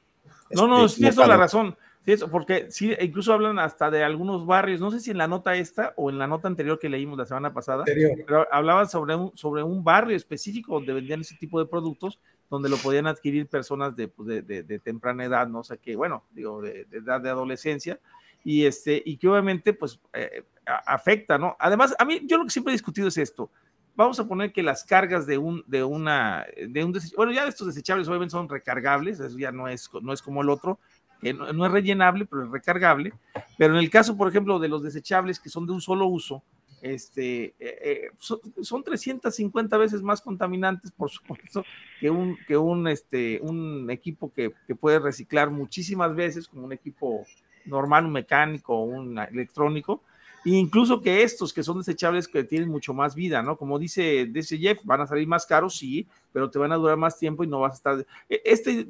No, 0.51 0.67
no, 0.67 0.87
sí, 0.87 1.07
eso 1.07 1.23
es 1.23 1.27
la 1.27 1.37
razón. 1.37 1.75
Sí, 2.05 2.13
eso, 2.13 2.29
porque 2.29 2.71
sí, 2.71 2.93
incluso 2.99 3.33
hablan 3.33 3.59
hasta 3.59 3.91
de 3.91 4.03
algunos 4.03 4.45
barrios, 4.45 4.79
no 4.79 4.89
sé 4.91 4.99
si 4.99 5.11
en 5.11 5.17
la 5.17 5.27
nota 5.27 5.55
esta 5.55 5.93
o 5.97 6.09
en 6.09 6.17
la 6.17 6.27
nota 6.27 6.47
anterior 6.47 6.79
que 6.79 6.89
leímos 6.89 7.17
la 7.17 7.25
semana 7.25 7.53
pasada, 7.53 7.83
pero 7.85 8.47
hablaban 8.51 8.89
sobre 8.89 9.15
un, 9.15 9.35
sobre 9.35 9.61
un 9.61 9.83
barrio 9.83 10.15
específico 10.15 10.73
donde 10.73 10.93
vendían 10.93 11.21
ese 11.21 11.35
tipo 11.35 11.59
de 11.59 11.67
productos, 11.67 12.19
donde 12.51 12.69
lo 12.69 12.77
podían 12.77 13.07
adquirir 13.07 13.47
personas 13.47 13.95
de, 13.95 14.09
pues, 14.09 14.45
de, 14.45 14.79
temprana 14.83 15.23
edad, 15.23 15.47
no 15.47 15.59
o 15.59 15.63
sé 15.63 15.75
sea, 15.75 15.77
que, 15.77 15.95
bueno, 15.95 16.25
digo, 16.31 16.61
de, 16.61 16.85
edad 16.91 17.21
de 17.21 17.29
adolescencia, 17.29 17.97
y, 18.43 18.65
este, 18.65 19.01
y 19.05 19.15
que 19.17 19.29
obviamente, 19.29 19.73
pues, 19.73 19.99
eh, 20.13 20.43
afecta, 20.65 21.37
¿no? 21.37 21.55
Además, 21.57 21.95
a 21.97 22.03
mí, 22.03 22.21
yo 22.25 22.37
lo 22.37 22.43
que 22.43 22.51
siempre 22.51 22.73
he 22.73 22.75
discutido 22.75 23.07
es 23.07 23.17
esto, 23.17 23.49
vamos 23.95 24.19
a 24.19 24.27
poner 24.27 24.51
que 24.51 24.63
las 24.63 24.83
cargas 24.83 25.25
de 25.25 25.37
un, 25.37 25.63
de 25.65 25.83
una, 25.83 26.45
de 26.67 26.83
un 26.83 26.93
bueno, 27.15 27.31
ya 27.31 27.47
estos 27.47 27.67
desechables 27.67 28.07
obviamente 28.09 28.31
son 28.31 28.49
recargables, 28.49 29.21
eso 29.21 29.37
ya 29.37 29.53
no 29.53 29.69
es, 29.69 29.89
no 30.01 30.11
es 30.11 30.21
como 30.21 30.41
el 30.41 30.49
otro, 30.49 30.77
que 31.21 31.33
no, 31.33 31.65
es 31.65 31.71
rellenable, 31.71 32.25
pero 32.25 32.43
es 32.43 32.51
recargable. 32.51 33.13
Pero 33.57 33.75
en 33.75 33.79
el 33.79 33.89
caso, 33.89 34.17
por 34.17 34.27
ejemplo, 34.27 34.59
de 34.59 34.67
los 34.67 34.83
desechables 34.83 35.39
que 35.39 35.49
son 35.49 35.65
de 35.65 35.71
un 35.71 35.79
solo 35.81 36.07
uso, 36.07 36.43
este, 36.81 37.45
eh, 37.45 37.53
eh, 37.59 38.11
son, 38.17 38.83
350 38.83 39.77
veces 39.77 40.01
más 40.01 40.21
contaminantes, 40.21 40.91
por 40.91 41.09
supuesto, 41.09 41.63
que 41.99 42.09
un, 42.09 42.37
que 42.47 42.57
un, 42.57 42.87
este, 42.87 43.39
un 43.41 43.89
equipo 43.89 44.31
que, 44.33 44.51
que 44.67 44.75
puede 44.75 44.99
reciclar 44.99 45.49
muchísimas 45.49 46.15
veces, 46.15 46.47
como 46.47 46.65
un 46.65 46.73
equipo 46.73 47.25
normal, 47.65 48.05
un 48.05 48.13
mecánico 48.13 48.81
un 48.81 49.17
electrónico, 49.17 50.03
e 50.43 50.51
incluso 50.51 51.01
que 51.01 51.21
estos 51.21 51.53
que 51.53 51.61
son 51.61 51.77
desechables 51.77 52.27
que 52.27 52.43
tienen 52.43 52.69
mucho 52.69 52.93
más 52.93 53.13
vida, 53.13 53.43
¿no? 53.43 53.57
Como 53.57 53.77
dice, 53.77 54.25
dice 54.25 54.57
Jeff, 54.57 54.79
van 54.83 55.01
a 55.01 55.07
salir 55.07 55.27
más 55.27 55.45
caros, 55.45 55.77
sí, 55.77 56.07
pero 56.33 56.49
te 56.49 56.57
van 56.57 56.71
a 56.71 56.77
durar 56.77 56.97
más 56.97 57.17
tiempo 57.19 57.43
y 57.43 57.47
no 57.47 57.59
vas 57.59 57.73
a 57.73 57.75
estar... 57.75 58.07
E, 58.27 58.41
este 58.43 58.87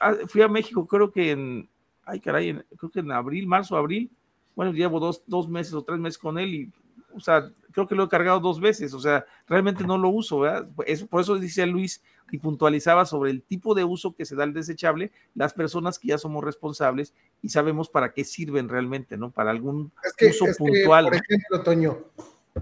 Ah, 0.00 0.14
fui 0.26 0.42
a 0.42 0.48
México, 0.48 0.86
creo 0.86 1.10
que 1.10 1.32
en, 1.32 1.68
ay 2.04 2.20
caray, 2.20 2.62
creo 2.76 2.90
que 2.90 3.00
en 3.00 3.10
abril, 3.10 3.46
marzo, 3.46 3.76
abril, 3.76 4.10
bueno, 4.54 4.72
llevo 4.72 5.00
dos, 5.00 5.22
dos 5.26 5.48
meses 5.48 5.74
o 5.74 5.82
tres 5.82 5.98
meses 5.98 6.18
con 6.18 6.38
él 6.38 6.54
y, 6.54 6.72
o 7.18 7.20
sea, 7.20 7.50
creo 7.72 7.86
que 7.86 7.94
lo 7.94 8.04
he 8.04 8.08
cargado 8.08 8.40
dos 8.40 8.60
veces, 8.60 8.94
o 8.94 9.00
sea, 9.00 9.24
realmente 9.46 9.84
no 9.84 9.98
lo 9.98 10.08
uso, 10.08 10.40
¿verdad? 10.40 10.68
por 11.08 11.20
eso 11.20 11.36
dice 11.36 11.66
Luis 11.66 12.02
y 12.30 12.38
puntualizaba 12.38 13.06
sobre 13.06 13.30
el 13.30 13.42
tipo 13.42 13.74
de 13.74 13.84
uso 13.84 14.14
que 14.14 14.24
se 14.24 14.36
da 14.36 14.44
al 14.44 14.52
desechable, 14.52 15.12
las 15.34 15.54
personas 15.54 15.98
que 15.98 16.08
ya 16.08 16.18
somos 16.18 16.44
responsables 16.44 17.14
y 17.42 17.50
sabemos 17.50 17.88
para 17.88 18.12
qué 18.12 18.24
sirven 18.24 18.68
realmente, 18.68 19.16
¿no? 19.16 19.30
Para 19.30 19.50
algún 19.50 19.92
uso 20.28 20.46
puntual. 20.56 21.06
por 21.06 21.14
ejemplo, 21.14 21.62
Toño, 21.62 21.98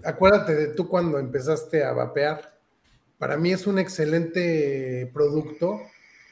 acuérdate 0.05 0.55
de 0.55 0.67
tú 0.69 0.89
cuando 0.89 1.19
empezaste 1.19 1.85
a 1.85 1.93
vapear. 1.93 2.57
Para 3.19 3.37
mí 3.37 3.53
es 3.53 3.67
un 3.67 3.79
excelente 3.79 5.11
producto 5.13 5.81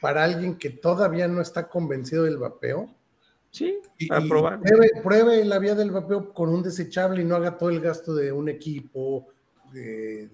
para 0.01 0.23
alguien 0.23 0.57
que 0.57 0.69
todavía 0.69 1.27
no 1.27 1.41
está 1.41 1.67
convencido 1.67 2.23
del 2.23 2.37
vapeo. 2.37 2.93
Sí, 3.55 3.79
para 4.09 4.27
probar. 4.27 4.59
Pruebe, 5.01 5.45
la 5.45 5.59
vía 5.59 5.75
del 5.75 5.89
vapeo 5.89 6.33
con 6.33 6.49
un 6.49 6.61
desechable 6.61 7.21
y 7.21 7.23
no 7.23 7.37
haga 7.37 7.57
todo 7.57 7.69
el 7.69 7.79
gasto 7.79 8.13
de 8.13 8.29
un 8.29 8.49
equipo, 8.49 9.29
de, 9.71 10.29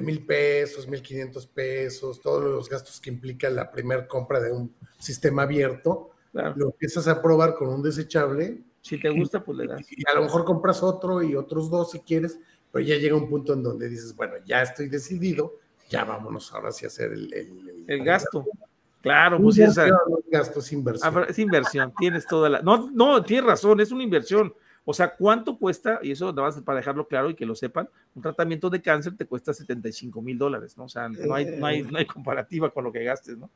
mil 0.00 0.24
pesos, 0.24 0.88
mil 0.88 1.02
quinientos 1.02 1.46
pesos, 1.46 2.22
todos 2.22 2.42
los 2.42 2.70
gastos 2.70 3.02
que 3.02 3.10
implica 3.10 3.50
la 3.50 3.70
primera 3.70 4.08
compra 4.08 4.40
de 4.40 4.50
un 4.50 4.74
sistema 4.98 5.42
abierto. 5.42 6.12
Lo 6.32 6.70
empiezas 6.70 7.06
a 7.06 7.20
probar 7.20 7.54
con 7.54 7.68
un 7.68 7.82
desechable. 7.82 8.62
Si 8.80 8.98
te 8.98 9.10
gusta, 9.10 9.44
pues 9.44 9.58
le 9.58 9.66
das. 9.66 9.86
Y 9.90 10.02
a 10.10 10.14
lo 10.14 10.22
mejor 10.22 10.46
compras 10.46 10.82
otro 10.82 11.22
y 11.22 11.36
otros 11.36 11.68
dos 11.68 11.90
si 11.90 12.00
quieres, 12.00 12.38
pero 12.70 12.82
ya 12.82 12.96
llega 12.96 13.14
un 13.14 13.28
punto 13.28 13.52
en 13.52 13.62
donde 13.62 13.90
dices, 13.90 14.16
bueno, 14.16 14.36
ya 14.46 14.62
estoy 14.62 14.88
decidido, 14.88 15.58
ya 15.90 16.04
vámonos 16.04 16.50
ahora 16.54 16.72
sí 16.72 16.86
a 16.86 16.88
hacer 16.88 17.12
el, 17.12 17.84
el 17.86 18.04
gasto. 18.04 18.46
Claro, 19.02 19.40
pues 19.42 19.58
es, 19.58 19.76
gasto, 20.30 20.60
es 20.60 20.72
inversión. 20.72 21.24
Es 21.28 21.38
inversión, 21.38 21.92
tienes 21.98 22.24
toda 22.24 22.48
la. 22.48 22.62
No, 22.62 22.88
no, 22.92 23.22
tienes 23.22 23.44
razón, 23.44 23.80
es 23.80 23.90
una 23.90 24.04
inversión. 24.04 24.54
O 24.84 24.94
sea, 24.94 25.14
¿cuánto 25.14 25.58
cuesta? 25.58 25.98
Y 26.02 26.12
eso 26.12 26.32
nada 26.32 26.48
más 26.48 26.60
para 26.62 26.78
dejarlo 26.78 27.06
claro 27.06 27.28
y 27.28 27.34
que 27.34 27.44
lo 27.44 27.54
sepan, 27.54 27.88
un 28.14 28.22
tratamiento 28.22 28.70
de 28.70 28.80
cáncer 28.80 29.16
te 29.16 29.26
cuesta 29.26 29.52
75 29.52 30.22
mil 30.22 30.38
dólares, 30.38 30.76
¿no? 30.76 30.84
O 30.84 30.88
sea, 30.88 31.08
no 31.08 31.34
hay, 31.34 31.46
no, 31.56 31.66
hay, 31.66 31.82
no 31.82 31.98
hay 31.98 32.06
comparativa 32.06 32.70
con 32.70 32.84
lo 32.84 32.92
que 32.92 33.04
gastes, 33.04 33.36
¿no? 33.36 33.50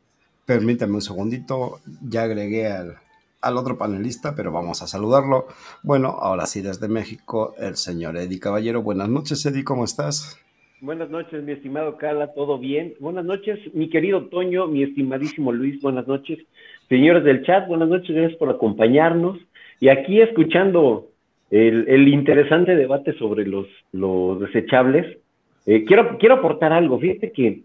Permítame 0.45 0.95
un 0.95 1.03
segundito, 1.03 1.81
ya 2.03 2.23
agregué 2.23 2.71
al, 2.71 2.99
al 3.41 3.57
otro 3.57 3.79
panelista, 3.79 4.35
pero 4.35 4.53
vamos 4.53 4.83
a 4.83 4.87
saludarlo. 4.87 5.47
Bueno, 5.83 6.11
ahora 6.21 6.47
sí, 6.47 6.61
desde 6.61 6.89
México, 6.89 7.55
el 7.59 7.77
señor 7.77 8.17
Eddie 8.17 8.41
Caballero. 8.41 8.83
Buenas 8.83 9.09
noches, 9.09 9.45
Eddie, 9.47 9.65
¿cómo 9.65 9.85
estás? 9.85 10.39
Buenas 10.83 11.09
noches, 11.09 11.43
mi 11.43 11.53
estimado 11.53 11.97
Carla, 11.97 12.35
¿todo 12.35 12.59
bien? 12.59 12.93
Buenas 13.01 13.25
noches, 13.25 13.59
mi 13.73 13.89
querido 13.89 14.27
Toño, 14.27 14.67
mi 14.67 14.83
estimadísimo 14.83 15.51
Luis, 15.51 15.81
buenas 15.81 16.07
noches. 16.07 16.39
Señores 16.91 17.25
del 17.25 17.45
chat, 17.45 17.67
buenas 17.67 17.89
noches, 17.89 18.15
gracias 18.15 18.39
por 18.39 18.51
acompañarnos. 18.51 19.39
Y 19.81 19.89
aquí 19.89 20.21
escuchando 20.21 21.09
el, 21.51 22.09
interesante 22.09 22.77
debate 22.77 23.15
sobre 23.15 23.47
los, 23.47 23.67
desechables, 24.39 25.17
eh, 25.65 25.87
quiero, 25.87 26.35
aportar 26.35 26.75
algo. 26.75 26.99
Fíjate 26.99 27.33
que 27.33 27.63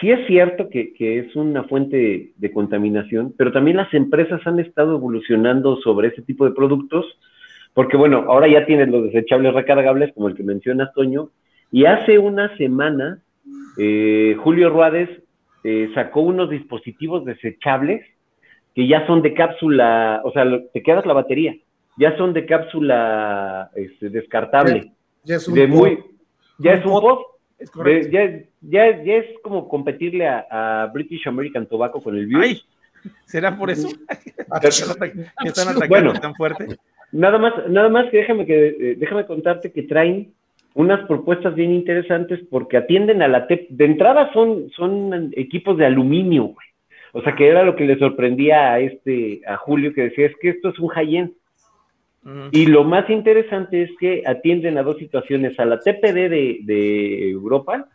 sí 0.00 0.12
es 0.12 0.24
cierto 0.28 0.68
que, 0.68 0.94
es 0.96 1.34
una 1.34 1.64
fuente 1.64 2.30
de, 2.36 2.52
contaminación, 2.52 3.34
pero 3.36 3.50
también 3.50 3.78
las 3.78 3.92
empresas 3.92 4.40
han 4.46 4.60
estado 4.60 4.94
evolucionando 4.94 5.76
sobre 5.78 6.08
ese 6.08 6.22
tipo 6.22 6.44
de 6.44 6.54
productos, 6.54 7.04
porque 7.72 7.96
bueno, 7.96 8.26
ahora 8.28 8.46
ya 8.46 8.64
tienen 8.64 8.92
los 8.92 9.02
desechables 9.02 9.52
recargables, 9.54 10.14
como 10.14 10.28
el 10.28 10.36
que 10.36 10.44
mencionas, 10.44 10.94
Toño, 10.94 11.30
y 11.74 11.86
hace 11.86 12.20
una 12.20 12.56
semana, 12.56 13.18
eh, 13.76 14.36
Julio 14.38 14.70
Ruárez 14.70 15.10
eh, 15.64 15.90
sacó 15.92 16.20
unos 16.20 16.48
dispositivos 16.48 17.24
desechables 17.24 18.06
que 18.76 18.86
ya 18.86 19.04
son 19.08 19.22
de 19.22 19.34
cápsula, 19.34 20.20
o 20.22 20.30
sea, 20.30 20.44
te 20.72 20.84
quedas 20.84 21.04
la 21.04 21.14
batería, 21.14 21.56
ya 21.98 22.16
son 22.16 22.32
de 22.32 22.46
cápsula 22.46 23.72
este, 23.74 24.08
descartable. 24.08 24.92
Ya, 25.24 25.34
es 25.34 25.48
un 25.48 25.54
de 25.56 25.66
muy, 25.66 25.98
ya 26.58 26.74
es 26.74 26.86
un 26.86 26.92
pop. 26.92 27.22
ya, 28.62 28.86
es 28.86 29.26
como 29.42 29.68
competirle 29.68 30.28
a, 30.28 30.88
British 30.94 31.26
American 31.26 31.66
Tobacco 31.66 32.00
con 32.00 32.16
el 32.16 32.26
View. 32.26 32.56
¿Será 33.24 33.58
por 33.58 33.72
eso? 33.72 33.88
que 34.60 34.68
están 34.68 35.76
atacando 35.76 36.12
tan 36.12 36.36
fuerte. 36.36 36.68
Nada 37.10 37.36
más, 37.36 37.52
nada 37.68 37.88
más 37.88 38.08
que 38.12 38.18
déjame 38.18 38.46
que 38.46 38.68
eh, 38.68 38.94
déjame 38.96 39.26
contarte 39.26 39.72
que 39.72 39.82
traen 39.82 40.32
unas 40.74 41.06
propuestas 41.06 41.54
bien 41.54 41.72
interesantes 41.72 42.40
porque 42.50 42.76
atienden 42.76 43.22
a 43.22 43.28
la 43.28 43.46
TEP. 43.46 43.68
De 43.70 43.84
entrada 43.84 44.32
son, 44.32 44.70
son 44.70 45.32
equipos 45.36 45.78
de 45.78 45.86
aluminio, 45.86 46.44
güey. 46.44 46.66
O 47.12 47.22
sea, 47.22 47.36
que 47.36 47.46
era 47.46 47.62
lo 47.62 47.76
que 47.76 47.84
le 47.84 47.96
sorprendía 47.96 48.72
a 48.72 48.80
este, 48.80 49.40
a 49.46 49.56
Julio, 49.56 49.94
que 49.94 50.02
decía, 50.02 50.26
es 50.26 50.32
que 50.40 50.50
esto 50.50 50.70
es 50.70 50.78
un 50.80 50.88
high-end. 50.88 51.32
Y 52.52 52.66
lo 52.66 52.84
más 52.84 53.08
interesante 53.10 53.82
es 53.82 53.90
que 54.00 54.22
atienden 54.26 54.78
a 54.78 54.82
dos 54.82 54.96
situaciones, 54.96 55.60
a 55.60 55.66
la 55.66 55.78
TPD 55.78 56.30
de, 56.30 56.58
de 56.62 57.30
Europa, 57.30 57.86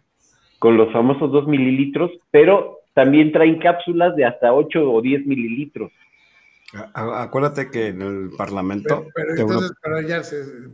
con 0.60 0.78
los 0.78 0.94
famosos 0.94 1.32
2 1.32 1.48
mililitros, 1.48 2.12
pero 2.30 2.82
también 2.94 3.32
traen 3.32 3.60
cápsulas 3.60 4.16
de 4.16 4.26
hasta 4.26 4.54
8 4.54 4.90
o 4.90 5.02
10 5.02 5.26
mililitros. 5.26 5.92
Acuérdate 6.94 7.72
que 7.72 7.88
en 7.88 8.02
el 8.04 8.30
Parlamento... 8.38 9.08
Pero, 9.16 9.36
entonces, 9.36 9.72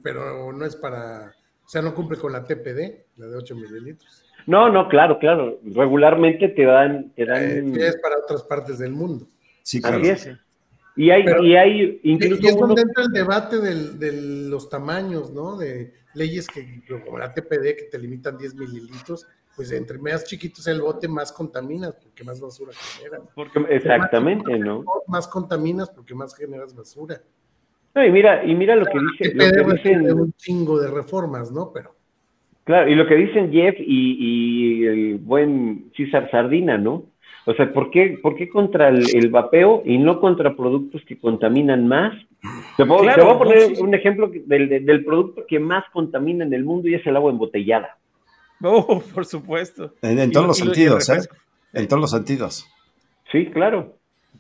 pero 0.04 0.52
no 0.52 0.66
es 0.66 0.76
para 0.76 1.34
o 1.66 1.68
sea, 1.68 1.82
no 1.82 1.96
cumple 1.96 2.18
con 2.18 2.32
la 2.32 2.44
TPD, 2.44 3.06
la 3.18 3.28
de 3.28 3.38
8 3.38 3.56
mililitros. 3.56 4.24
No, 4.46 4.70
no, 4.70 4.88
claro, 4.88 5.18
claro. 5.18 5.60
Regularmente 5.64 6.50
te 6.50 6.64
dan. 6.64 7.12
Te 7.16 7.26
dan... 7.26 7.76
Eh, 7.76 7.88
es 7.88 7.98
para 7.98 8.20
otras 8.20 8.44
partes 8.44 8.78
del 8.78 8.92
mundo. 8.92 9.28
Sí, 9.64 9.82
claro. 9.82 10.02
Y 10.98 11.10
hay, 11.10 11.26
y 11.42 11.56
hay 11.56 12.00
incluso. 12.04 12.42
Y 12.42 12.48
es 12.48 12.56
donde 12.56 12.84
entra 12.84 13.04
el 13.04 13.12
debate 13.12 13.58
de 13.60 14.48
los 14.50 14.70
tamaños, 14.70 15.32
¿no? 15.32 15.58
De 15.58 15.94
leyes 16.14 16.48
que, 16.48 16.84
como 17.04 17.18
la 17.18 17.34
TPD, 17.34 17.76
que 17.76 17.88
te 17.92 18.00
limitan 18.00 18.38
10 18.38 18.56
mililitros, 18.56 19.28
pues 19.56 19.72
entre 19.72 19.98
más 19.98 20.24
chiquitos 20.24 20.66
el 20.68 20.82
bote, 20.82 21.08
más 21.08 21.32
contaminas, 21.32 21.96
porque 21.96 22.24
más 22.24 22.40
basura 22.40 22.72
generas. 22.74 23.22
exactamente, 23.70 24.58
¿no? 24.58 24.84
Más 25.08 25.28
contaminas 25.28 25.90
porque 25.90 26.16
más 26.16 26.36
generas 26.36 26.74
basura. 26.74 27.22
No, 27.96 28.06
y 28.06 28.12
mira, 28.12 28.44
y 28.46 28.54
mira 28.54 28.76
lo 28.76 28.86
que 28.86 29.00
dice. 29.00 29.34
Lo 29.34 29.74
dicen 29.74 30.12
un 30.12 30.34
chingo 30.34 30.80
de 30.80 30.92
reformas, 30.92 31.52
¿no? 31.52 31.72
Pero. 31.74 31.96
Claro, 32.66 32.90
y 32.90 32.96
lo 32.96 33.08
que 33.08 33.16
dicen 33.16 33.52
Jeff 33.52 33.76
y, 33.80 34.86
el 34.86 35.18
buen 35.20 35.92
César 35.96 36.30
Sardina, 36.30 36.78
¿no? 36.78 37.06
O 37.46 37.54
sea, 37.54 37.72
¿por 37.72 37.92
qué, 37.92 38.20
por 38.22 38.36
qué 38.36 38.50
contra 38.50 38.90
el, 38.90 39.30
vapeo 39.30 39.84
y 39.86 40.00
no 40.00 40.20
contra 40.20 40.56
productos 40.56 41.04
que 41.08 41.18
contaminan 41.18 41.88
más? 41.88 42.14
Te, 42.76 42.84
voy 42.84 43.08
a 43.08 43.38
poner 43.38 43.74
un 43.80 43.94
ejemplo 43.94 44.32
del, 44.34 45.06
producto 45.06 45.46
que 45.48 45.60
más 45.60 45.86
contamina 45.94 46.44
en 46.44 46.54
el 46.54 46.66
mundo 46.66 46.88
y 46.88 46.96
es 46.96 47.06
el 47.06 47.16
agua 47.16 47.32
embotellada. 47.32 47.98
Oh, 48.64 49.00
por 49.14 49.26
supuesto. 49.26 49.94
En, 50.02 50.32
todos 50.32 50.48
los 50.48 50.58
sentidos, 50.58 51.08
¿eh? 51.10 51.20
En 51.74 51.88
todos 51.88 52.02
los 52.02 52.12
sentidos. 52.12 52.68
Sí, 53.32 53.46
claro, 53.52 53.96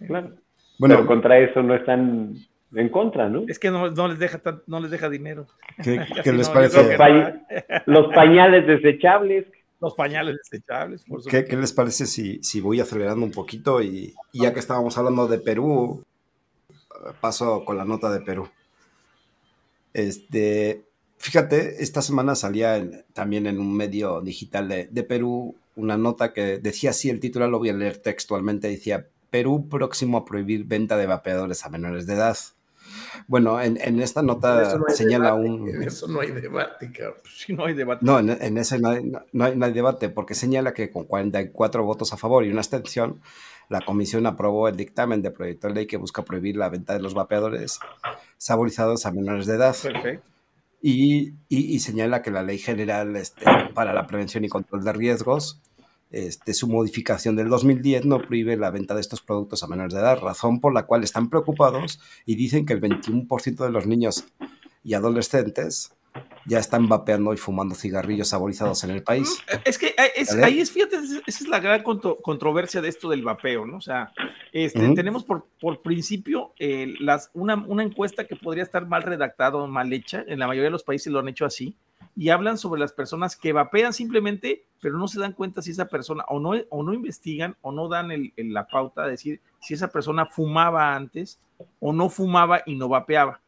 claro. 0.07 0.31
Bueno, 0.79 0.95
Pero 0.95 1.07
contra 1.07 1.37
eso 1.37 1.61
no 1.61 1.75
están 1.75 2.33
en 2.75 2.89
contra, 2.89 3.29
¿no? 3.29 3.43
Es 3.47 3.57
que 3.59 3.71
no, 3.71 3.89
no 3.91 4.07
les 4.07 4.19
deja 4.19 4.39
tan- 4.39 4.61
no 4.67 4.79
les 4.79 4.91
deja 4.91 5.09
dinero. 5.09 5.47
¿qué, 5.83 5.97
les 6.33 6.47
no, 6.47 6.53
parece? 6.53 6.97
Pa- 6.97 7.41
Los 7.85 8.13
pañales 8.13 8.67
desechables. 8.67 9.45
Los 9.81 9.93
pañales 9.93 10.37
desechables, 10.49 11.03
por 11.03 11.19
¿Qué, 11.19 11.23
supuesto. 11.25 11.49
qué 11.49 11.57
les 11.57 11.73
parece 11.73 12.05
si, 12.05 12.41
si 12.43 12.61
voy 12.61 12.79
acelerando 12.79 13.25
un 13.25 13.31
poquito 13.31 13.81
y, 13.81 14.13
y 14.31 14.41
ya 14.43 14.53
que 14.53 14.59
estábamos 14.59 14.97
hablando 14.97 15.27
de 15.27 15.37
Perú, 15.39 16.03
paso 17.21 17.63
con 17.65 17.77
la 17.77 17.85
nota 17.85 18.09
de 18.11 18.21
Perú? 18.21 18.47
Este, 19.93 20.83
fíjate, 21.17 21.83
esta 21.83 22.01
semana 22.01 22.35
salía 22.35 22.77
en- 22.77 23.03
también 23.13 23.47
en 23.47 23.59
un 23.59 23.75
medio 23.75 24.21
digital 24.21 24.67
de, 24.67 24.87
de 24.87 25.03
Perú 25.03 25.55
una 25.75 25.97
nota 25.97 26.31
que 26.33 26.57
decía 26.57 26.91
así, 26.91 27.09
el 27.09 27.19
titular 27.19 27.49
lo 27.49 27.59
voy 27.59 27.69
a 27.69 27.73
leer 27.73 27.97
textualmente, 27.97 28.69
decía, 28.69 29.07
Perú 29.29 29.67
próximo 29.67 30.17
a 30.19 30.25
prohibir 30.25 30.63
venta 30.63 30.95
de 30.95 31.05
vapeadores 31.07 31.65
a 31.65 31.69
menores 31.69 32.07
de 32.07 32.13
edad. 32.13 32.37
Bueno, 33.27 33.59
en, 33.61 33.77
en 33.81 33.99
esta 34.01 34.21
nota 34.21 34.77
no 34.77 34.85
hay 34.87 34.95
señala 34.95 35.31
debate, 35.35 35.49
un... 35.49 35.69
En 35.69 35.83
eso 35.83 36.07
no 36.07 36.21
hay 36.21 36.31
debate, 36.31 36.91
cabrón. 36.91 37.21
Si 37.35 37.53
no 37.53 37.65
hay 37.65 37.73
debate. 37.73 38.05
No, 38.05 38.19
en, 38.19 38.29
en 38.29 38.57
ese 38.57 38.79
no 38.79 38.89
hay, 38.89 39.03
no- 39.03 39.21
no 39.33 39.45
hay- 39.45 39.55
no 39.55 39.65
hay 39.65 39.73
debate, 39.73 40.09
porque 40.09 40.33
señala 40.35 40.73
que 40.73 40.89
con 40.91 41.05
44 41.05 41.83
votos 41.83 42.13
a 42.13 42.17
favor 42.17 42.45
y 42.45 42.49
una 42.51 42.59
abstención, 42.61 43.21
la 43.69 43.81
comisión 43.81 44.25
aprobó 44.27 44.67
el 44.67 44.75
dictamen 44.77 45.21
de 45.21 45.31
proyecto 45.31 45.67
de 45.67 45.73
ley 45.73 45.85
que 45.87 45.97
busca 45.97 46.23
prohibir 46.23 46.55
la 46.57 46.69
venta 46.69 46.93
de 46.93 47.01
los 47.01 47.13
vapeadores 47.13 47.79
saborizados 48.37 49.05
a 49.05 49.11
menores 49.11 49.45
de 49.47 49.55
edad. 49.55 49.75
Perfecto. 49.81 50.29
Y, 50.81 51.29
y- 51.49 51.73
y 51.75 51.79
señala 51.79 52.21
que 52.21 52.29
la 52.31 52.43
ley 52.43 52.59
general 52.59 53.15
este, 53.15 53.43
para 53.73 53.91
la 53.93 54.05
prevención 54.05 54.45
y 54.45 54.49
control 54.49 54.83
de 54.83 54.93
riesgos, 54.93 55.61
este, 56.11 56.53
su 56.53 56.67
modificación 56.67 57.35
del 57.35 57.49
2010 57.49 58.05
no 58.05 58.19
prohíbe 58.21 58.55
la 58.57 58.71
venta 58.71 58.93
de 58.95 59.01
estos 59.01 59.21
productos 59.21 59.63
a 59.63 59.67
menores 59.67 59.93
de 59.93 59.99
edad, 59.99 60.19
razón 60.19 60.59
por 60.61 60.73
la 60.73 60.85
cual 60.85 61.03
están 61.03 61.29
preocupados 61.29 61.99
y 62.25 62.35
dicen 62.35 62.65
que 62.65 62.73
el 62.73 62.81
21% 62.81 63.63
de 63.63 63.71
los 63.71 63.85
niños 63.87 64.25
y 64.83 64.93
adolescentes 64.93 65.91
ya 66.45 66.59
están 66.59 66.87
vapeando 66.87 67.33
y 67.33 67.37
fumando 67.37 67.75
cigarrillos 67.75 68.29
saborizados 68.29 68.83
en 68.85 68.91
el 68.91 69.03
país. 69.03 69.39
Es 69.65 69.77
que 69.77 69.87
eh, 69.87 70.11
es- 70.15 70.29
ahí 70.45 70.59
es, 70.61 70.71
fíjate, 70.71 70.95
es- 70.97 71.21
esa 71.25 71.43
es 71.43 71.47
la 71.49 71.59
gran 71.59 71.83
contro- 71.83 72.19
controversia 72.21 72.81
de 72.81 72.87
esto 72.87 73.09
del 73.09 73.23
vapeo, 73.23 73.65
¿no? 73.65 73.77
O 73.77 73.81
sea, 73.81 74.13
este, 74.53 74.79
tenemos 74.95 75.25
por, 75.25 75.47
por 75.59 75.81
principio 75.81 76.53
eh, 76.59 76.93
las, 77.01 77.31
una, 77.33 77.55
una 77.55 77.83
encuesta 77.83 78.25
que 78.25 78.35
podría 78.37 78.63
estar 78.63 78.87
mal 78.87 79.01
redactada 79.03 79.57
o 79.57 79.67
mal 79.67 79.91
hecha, 79.91 80.23
en 80.27 80.39
la 80.39 80.47
mayoría 80.47 80.65
de 80.67 80.71
los 80.71 80.83
países 80.83 81.11
lo 81.11 81.19
han 81.19 81.27
hecho 81.27 81.45
así, 81.45 81.75
y 82.15 82.29
hablan 82.29 82.57
sobre 82.57 82.79
las 82.79 82.93
personas 82.93 83.35
que 83.35 83.51
vapean 83.53 83.91
simplemente, 83.93 84.63
pero 84.81 84.97
no 84.97 85.07
se 85.07 85.19
dan 85.19 85.33
cuenta 85.33 85.61
si 85.61 85.71
esa 85.71 85.87
persona, 85.87 86.23
o 86.29 86.39
no, 86.39 86.51
o 86.69 86.83
no 86.83 86.93
investigan, 86.93 87.57
o 87.61 87.71
no 87.71 87.87
dan 87.89 88.11
el- 88.11 88.33
la 88.37 88.67
pauta 88.67 89.03
de 89.03 89.11
decir 89.11 89.41
si 89.59 89.73
esa 89.73 89.89
persona 89.89 90.25
fumaba 90.25 90.95
antes, 90.95 91.39
o 91.79 91.91
no 91.91 92.09
fumaba 92.09 92.61
y 92.65 92.75
no 92.75 92.87
vapeaba. 92.87 93.41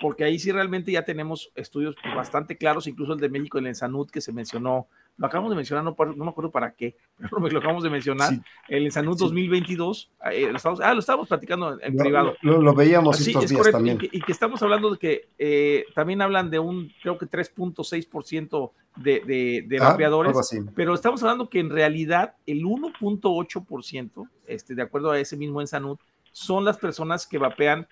Porque 0.00 0.24
ahí 0.24 0.38
sí 0.38 0.52
realmente 0.52 0.92
ya 0.92 1.04
tenemos 1.04 1.50
estudios 1.54 1.96
bastante 2.14 2.56
claros, 2.56 2.86
incluso 2.86 3.14
el 3.14 3.20
de 3.20 3.28
México 3.28 3.58
en 3.58 3.66
el 3.66 3.74
Sanud 3.74 4.10
que 4.10 4.20
se 4.20 4.32
mencionó, 4.32 4.86
lo 5.18 5.26
acabamos 5.26 5.50
de 5.50 5.56
mencionar, 5.56 5.84
no, 5.84 5.94
no 6.16 6.24
me 6.24 6.30
acuerdo 6.30 6.50
para 6.50 6.72
qué, 6.74 6.96
pero 7.18 7.48
lo 7.48 7.58
acabamos 7.58 7.82
de 7.84 7.90
mencionar, 7.90 8.30
Sí. 8.30 8.40
el 8.68 8.90
Sanud 8.90 9.16
Sí. 9.18 9.24
2022, 9.24 10.10
eh, 10.32 10.50
lo 10.52 10.58
ah, 10.82 10.94
lo 10.94 11.00
estábamos 11.00 11.28
platicando 11.28 11.78
en, 11.80 11.96
Lo, 11.96 12.02
privado. 12.02 12.34
lo- 12.42 12.60
lo 12.62 12.74
veíamos 12.74 13.18
Sí, 13.18 13.30
estos 13.30 13.44
es 13.44 13.50
días 13.50 13.58
correcto, 13.58 13.78
también. 13.78 13.96
Y 14.00 14.08
que, 14.08 14.16
y 14.16 14.20
que 14.20 14.32
estamos 14.32 14.62
hablando 14.62 14.90
de 14.90 14.98
que 14.98 15.28
eh, 15.38 15.84
también 15.94 16.22
hablan 16.22 16.50
de 16.50 16.58
un, 16.58 16.90
creo 17.02 17.18
que 17.18 17.26
3.6% 17.26 18.72
de, 18.96 19.20
de, 19.20 19.64
de 19.68 19.78
Ah, 19.80 19.90
vapeadores, 19.90 20.36
así. 20.36 20.58
pero 20.74 20.94
estamos 20.94 21.22
hablando 21.22 21.48
que 21.48 21.60
en 21.60 21.70
realidad 21.70 22.34
el 22.46 22.64
1.8%, 22.64 24.28
este, 24.46 24.74
de 24.74 24.82
acuerdo 24.82 25.10
a 25.10 25.18
ese 25.18 25.36
mismo 25.36 25.60
en 25.60 25.66
Sanud, 25.66 25.98
son 26.32 26.64
las 26.64 26.78
personas 26.78 27.26
que 27.26 27.38
vapean 27.38 27.86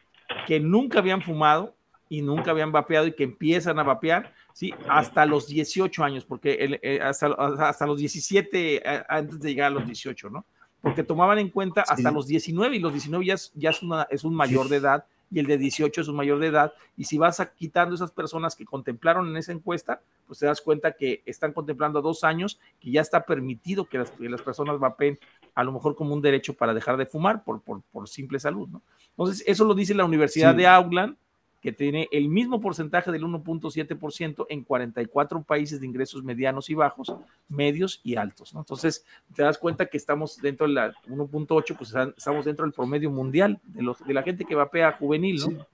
que 0.46 0.61
nunca 0.61 0.98
habían 1.00 1.22
fumado 1.22 1.74
y 2.09 2.22
nunca 2.22 2.50
habían 2.50 2.72
vapeado 2.72 3.06
y 3.06 3.12
que 3.12 3.24
empiezan 3.24 3.78
a 3.78 3.83
vapear, 3.83 4.33
¿sí? 4.52 4.72
Hasta 4.88 5.26
los 5.26 5.46
18 5.46 6.02
años, 6.04 6.24
porque 6.24 6.54
el- 6.54 6.80
eh, 6.82 7.00
hasta, 7.02 7.28
hasta 7.68 7.86
los 7.86 7.98
17, 7.98 8.76
eh, 8.76 9.02
antes 9.08 9.40
de 9.40 9.48
llegar 9.50 9.68
a 9.68 9.74
los 9.74 9.86
18, 9.86 10.30
¿no? 10.30 10.44
Porque 10.82 11.02
tomaban 11.02 11.38
en 11.38 11.50
cuenta 11.50 11.82
hasta 11.82 12.08
Sí. 12.08 12.14
los 12.14 12.26
19 12.26 12.76
y 12.76 12.78
los 12.80 12.92
19 12.92 13.24
ya 13.26 13.34
es, 13.34 13.52
ya 13.54 13.70
es, 13.70 13.82
una, 13.82 14.06
es 14.10 14.24
un 14.24 14.34
mayor 14.34 14.68
de 14.68 14.76
edad 14.76 15.04
y 15.30 15.38
el 15.38 15.46
de 15.46 15.58
18 15.58 16.00
es 16.00 16.08
un 16.08 16.16
mayor 16.16 16.38
de 16.40 16.48
edad. 16.48 16.72
Y 16.96 17.04
si 17.04 17.18
vas 17.18 17.38
a- 17.38 17.52
quitando 17.52 17.94
esas 17.94 18.10
personas 18.10 18.56
que 18.56 18.64
contemplaron 18.64 19.28
en 19.28 19.36
esa 19.36 19.52
encuesta, 19.52 20.00
pues 20.26 20.38
te 20.40 20.46
das 20.46 20.60
cuenta 20.60 20.92
que 20.92 21.22
están 21.26 21.52
contemplando 21.52 21.98
a 21.98 22.02
dos 22.02 22.24
años, 22.24 22.58
que 22.80 22.90
ya 22.90 23.00
está 23.02 23.24
permitido 23.26 23.84
que 23.84 23.98
las, 23.98 24.10
que 24.10 24.28
las 24.28 24.42
personas 24.42 24.78
vapeen 24.78 25.18
a 25.54 25.62
lo 25.64 25.72
mejor 25.72 25.94
como 25.96 26.14
un 26.14 26.22
derecho 26.22 26.54
para 26.54 26.72
dejar 26.72 26.96
de 26.96 27.06
fumar 27.06 27.44
por, 27.44 27.60
por, 27.60 27.82
por 27.92 28.08
simple 28.08 28.38
salud, 28.40 28.68
¿no? 28.68 28.82
Entonces, 29.10 29.44
eso 29.46 29.64
lo 29.64 29.74
dice 29.74 29.94
la 29.94 30.04
Universidad 30.04 30.52
Sí. 30.52 30.58
de 30.58 30.66
Auckland, 30.66 31.16
que 31.61 31.73
tiene 31.73 32.09
el 32.11 32.29
mismo 32.29 32.59
porcentaje 32.61 33.12
del 33.12 33.23
1.7% 33.25 34.46
en 34.49 34.64
44 34.64 35.42
países 35.42 35.81
de 35.81 35.87
ingresos 35.87 36.23
medianos 36.25 36.70
y 36.70 36.75
bajos, 36.75 37.12
medios 37.49 38.01
y 38.03 38.16
altos. 38.16 38.55
Entonces, 38.55 39.05
te 39.35 39.42
das 39.42 39.59
cuenta 39.59 39.87
que 39.87 39.96
estamos 39.99 40.38
dentro 40.38 40.66
de 40.66 40.73
la 40.73 40.92
1.8, 41.09 41.77
pues 41.77 41.94
estamos 42.16 42.44
dentro 42.44 42.64
del 42.64 42.73
promedio 42.73 43.11
mundial 43.11 43.61
de, 43.64 44.14
la 44.14 44.23
gente 44.23 44.44
que 44.44 44.55
vapea 44.55 44.92
juvenil, 44.92 45.40
¿no? 45.40 45.66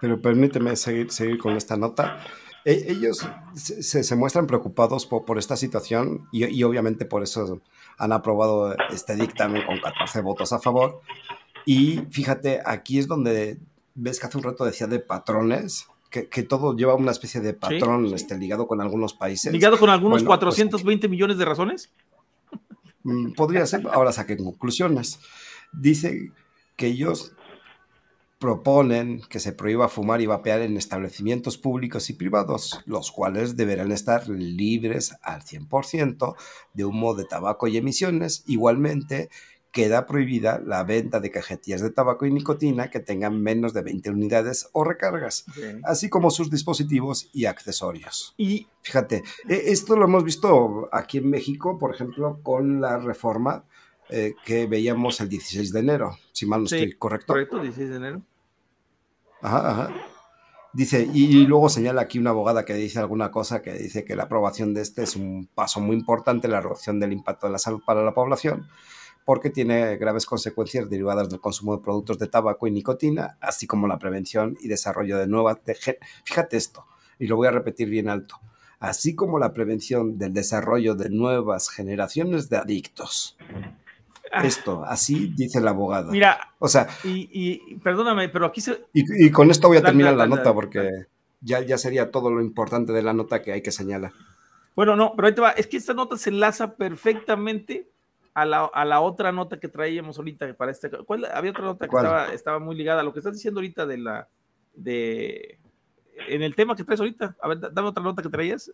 Pero 0.00 0.20
permíteme 0.20 0.76
seguir, 0.76 1.10
seguir 1.10 1.38
con 1.38 1.56
esta 1.56 1.76
nota. 1.76 2.20
E- 2.64 2.86
ellos 2.88 3.26
se, 3.54 3.82
se- 3.82 4.04
se 4.04 4.16
muestran 4.16 4.46
preocupados 4.46 5.06
por, 5.06 5.24
por 5.24 5.38
esta 5.38 5.56
situación 5.56 6.28
y, 6.32 6.44
y 6.46 6.62
obviamente 6.62 7.04
por 7.04 7.22
eso 7.22 7.60
han 7.96 8.12
aprobado 8.12 8.76
este 8.90 9.16
dictamen 9.16 9.64
con 9.66 9.80
14 9.80 10.20
votos 10.20 10.52
a 10.52 10.58
favor. 10.60 11.00
Y 11.64 11.98
fíjate, 12.10 12.60
aquí 12.64 12.98
es 12.98 13.06
donde 13.08 13.58
ves 13.98 14.20
que 14.20 14.26
hace 14.26 14.38
un 14.38 14.44
rato 14.44 14.64
decía 14.64 14.86
de 14.86 15.00
patrones, 15.00 15.86
que, 16.10 16.28
que 16.28 16.42
todo 16.42 16.74
lleva 16.74 16.94
una 16.94 17.10
especie 17.10 17.40
de 17.40 17.52
patrón 17.52 18.08
sí. 18.08 18.14
Este, 18.14 18.38
ligado 18.38 18.66
con 18.66 18.80
algunos 18.80 19.12
países. 19.12 19.52
Ligado 19.52 19.78
con 19.78 19.90
algunos 19.90 20.22
Bueno, 20.22 20.28
pues, 20.28 20.38
420 20.38 21.08
millones 21.08 21.38
de 21.38 21.44
razones. 21.44 21.90
Mm, 23.02 23.32
Podría 23.32 23.66
ser, 23.66 23.86
ahora 23.92 24.12
saquen 24.12 24.42
conclusiones. 24.44 25.20
Dice 25.72 26.32
que 26.76 26.86
ellos 26.86 27.32
proponen 28.38 29.20
que 29.28 29.40
se 29.40 29.52
prohíba 29.52 29.88
fumar 29.88 30.20
y 30.20 30.26
vapear 30.26 30.62
en 30.62 30.76
establecimientos 30.76 31.58
públicos 31.58 32.08
y 32.08 32.12
privados, 32.12 32.80
los 32.86 33.10
cuales 33.10 33.56
deberán 33.56 33.90
estar 33.90 34.28
libres 34.28 35.16
al 35.22 35.42
100% 35.42 36.36
de 36.72 36.84
humo 36.84 37.14
de 37.14 37.24
tabaco 37.24 37.66
y 37.66 37.76
emisiones. 37.76 38.44
Igualmente, 38.46 39.28
queda 39.78 40.06
prohibida 40.06 40.60
la 40.66 40.82
venta 40.82 41.20
de 41.20 41.30
cajetillas 41.30 41.80
de 41.80 41.90
tabaco 41.90 42.26
y 42.26 42.32
nicotina 42.32 42.90
que 42.90 42.98
tengan 42.98 43.40
menos 43.40 43.72
de 43.74 43.82
20 43.82 44.10
unidades 44.10 44.68
o 44.72 44.82
recargas, 44.82 45.44
así 45.84 46.08
como 46.08 46.32
sus 46.32 46.50
dispositivos 46.50 47.30
y 47.32 47.44
accesorios. 47.44 48.34
Y 48.36 48.66
Fíjate, 48.82 49.22
e- 49.48 49.62
esto 49.66 49.94
lo 49.96 50.06
hemos 50.06 50.24
visto 50.24 50.88
aquí 50.90 51.18
en 51.18 51.30
México, 51.30 51.78
por 51.78 51.94
ejemplo, 51.94 52.40
con 52.42 52.80
la 52.80 52.98
reforma 52.98 53.66
eh, 54.08 54.34
que 54.44 54.66
veíamos 54.66 55.20
el 55.20 55.28
16 55.28 55.72
de 55.72 55.78
enero, 55.78 56.18
si 56.32 56.44
mal 56.44 56.62
no 56.62 56.66
Sí, 56.68 56.74
estoy 56.74 56.92
correcto. 56.98 57.32
correcto, 57.34 57.60
16 57.60 57.90
de 57.90 57.96
enero. 57.96 58.22
Ajá, 59.42 59.70
ajá. 59.70 59.94
Dice, 60.72 61.08
y 61.14 61.46
luego 61.46 61.68
señala 61.68 62.02
aquí 62.02 62.18
una 62.18 62.30
abogada 62.30 62.64
que 62.64 62.74
dice 62.74 62.98
alguna 62.98 63.30
cosa 63.30 63.62
que 63.62 63.72
dice 63.74 64.04
que 64.04 64.16
la 64.16 64.24
aprobación 64.24 64.74
de 64.74 64.82
este 64.82 65.04
es 65.04 65.14
un 65.14 65.48
paso 65.54 65.80
muy 65.80 65.94
importante 65.94 66.46
en 66.48 66.52
la 66.52 66.60
reducción 66.60 66.98
del 66.98 67.12
impacto 67.12 67.46
de 67.46 67.52
la 67.52 67.58
salud 67.58 67.80
para 67.86 68.02
la 68.02 68.12
población, 68.12 68.66
porque 69.28 69.50
tiene 69.50 69.98
graves 69.98 70.24
consecuencias 70.24 70.88
derivadas 70.88 71.28
del 71.28 71.38
consumo 71.38 71.76
de 71.76 71.82
productos 71.82 72.18
de 72.18 72.28
tabaco 72.28 72.66
y 72.66 72.70
nicotina, 72.70 73.36
así 73.42 73.66
como 73.66 73.86
la 73.86 73.98
prevención 73.98 74.56
y 74.62 74.68
desarrollo 74.68 75.18
de 75.18 75.26
nuevas... 75.26 75.62
de 75.66 75.76
Fíjate 76.24 76.56
esto, 76.56 76.86
y 77.18 77.26
lo 77.26 77.36
voy 77.36 77.46
a 77.46 77.50
repetir 77.50 77.90
bien 77.90 78.08
alto, 78.08 78.36
así 78.80 79.14
como 79.14 79.38
la 79.38 79.52
prevención 79.52 80.16
del 80.16 80.32
desarrollo 80.32 80.94
de 80.94 81.10
nuevas 81.10 81.68
generaciones 81.68 82.48
de 82.48 82.56
adictos. 82.56 83.36
Ah. 84.32 84.46
Esto, 84.46 84.82
así 84.86 85.30
dice 85.36 85.60
la 85.60 85.72
abogada. 85.72 86.10
Mira, 86.10 86.54
O 86.58 86.66
sea, 86.66 86.88
y, 87.04 87.28
y 87.30 87.74
perdóname, 87.80 88.30
pero 88.30 88.46
aquí 88.46 88.62
se, 88.62 88.82
y, 88.94 89.26
y 89.26 89.30
con 89.30 89.50
esto 89.50 89.68
voy 89.68 89.76
a 89.76 89.82
terminar 89.82 90.14
la 90.14 90.26
nota 90.26 90.54
porque 90.54 90.88
ya, 91.42 91.60
ya 91.60 91.76
sería 91.76 92.10
todo 92.10 92.30
lo 92.30 92.40
importante 92.40 92.94
de 92.94 93.02
la 93.02 93.12
nota 93.12 93.42
que 93.42 93.52
hay 93.52 93.60
que 93.60 93.72
señalar. 93.72 94.12
Bueno, 94.74 94.96
no, 94.96 95.12
pero 95.14 95.28
ahí 95.28 95.34
te 95.34 95.42
va. 95.42 95.50
Es 95.50 95.66
que 95.66 95.76
esta 95.76 95.92
nota 95.92 96.16
se 96.16 96.30
enlaza 96.30 96.76
perfectamente 96.76 97.90
a 98.34 98.44
la, 98.44 98.64
a 98.66 98.84
la 98.84 99.00
otra 99.00 99.32
nota 99.32 99.58
que 99.58 99.68
traíamos 99.68 100.18
ahorita 100.18 100.54
para 100.54 100.70
este. 100.72 100.90
¿cuál? 101.04 101.24
Había 101.32 101.50
otra 101.50 101.64
nota 101.64 101.88
que 101.88 101.96
estaba, 101.96 102.32
estaba 102.32 102.58
muy 102.58 102.76
ligada 102.76 103.00
a 103.00 103.04
lo 103.04 103.12
que 103.12 103.18
estás 103.20 103.34
diciendo 103.34 103.60
ahorita 103.60 103.86
de 103.86 103.98
la. 103.98 104.28
de 104.74 105.58
En 106.28 106.42
el 106.42 106.54
tema 106.54 106.74
que 106.76 106.84
traes 106.84 107.00
ahorita. 107.00 107.36
A 107.40 107.48
ver, 107.48 107.60
da- 107.60 107.70
dame 107.70 107.88
otra 107.88 108.02
nota 108.02 108.22
que 108.22 108.28
traías. 108.28 108.70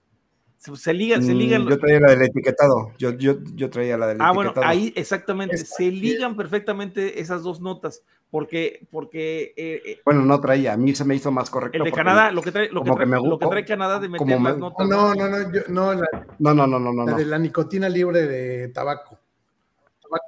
Se, 0.57 0.75
se 0.77 0.95
ligan, 0.95 1.23
se 1.23 1.35
Mm, 1.35 1.37
ligan. 1.38 1.69
Yo 1.69 1.79
traía 1.79 2.01
la 2.01 2.11
del 2.12 2.23
etiquetado. 2.23 2.93
Yo, 2.97 3.11
yo, 3.11 3.35
yo 3.55 3.69
traía 3.69 3.99
la 3.99 4.07
del 4.07 4.17
Ah, 4.21 4.33
bueno, 4.33 4.51
etiquetado. 4.51 4.71
ahí 4.73 4.93
exactamente, 4.97 5.57
Esta- 5.57 5.77
se 5.77 5.90
ligan 5.90 6.37
perfectamente 6.37 7.21
esas 7.21 7.43
dos 7.43 7.61
notas, 7.61 8.03
porque, 8.31 8.87
porque 8.90 9.53
eh, 9.59 9.83
eh, 9.85 10.01
Bueno, 10.07 10.23
no 10.23 10.40
traía. 10.40 10.73
A 10.73 10.77
mí 10.79 10.95
se 10.95 11.05
me 11.05 11.17
hizo 11.17 11.31
más 11.31 11.51
correcto. 11.51 11.77
el 11.77 11.85
de 11.85 11.93
Canadá, 11.93 12.31
lo 12.31 12.40
que 12.40 12.51
trae, 12.51 12.71
lo 12.71 12.83
que 12.83 12.88
como 12.88 12.99
que 12.99 13.05
trae, 13.07 13.21
me 13.21 13.29
lo 13.29 13.38
que 13.38 13.47
trae 13.47 13.64
Canadá 13.67 13.99
de 13.99 14.09
meter 14.09 14.27
me- 14.27 14.40
las 14.51 14.57
notas. 14.57 14.88
No, 14.88 15.14
no, 15.14 15.29
no, 15.29 15.53
yo- 15.53 15.61
no, 15.69 15.93
la, 15.93 16.09
No, 16.38 16.55
no, 16.55 16.67
no, 16.67 16.79
no, 16.79 16.93
no. 16.95 17.05
la 17.05 17.12
no. 17.12 17.19
de 17.19 17.27
la 17.27 17.38
nicotina 17.38 17.88
libre 17.90 18.23
de 18.23 18.69
tabaco. 18.69 19.19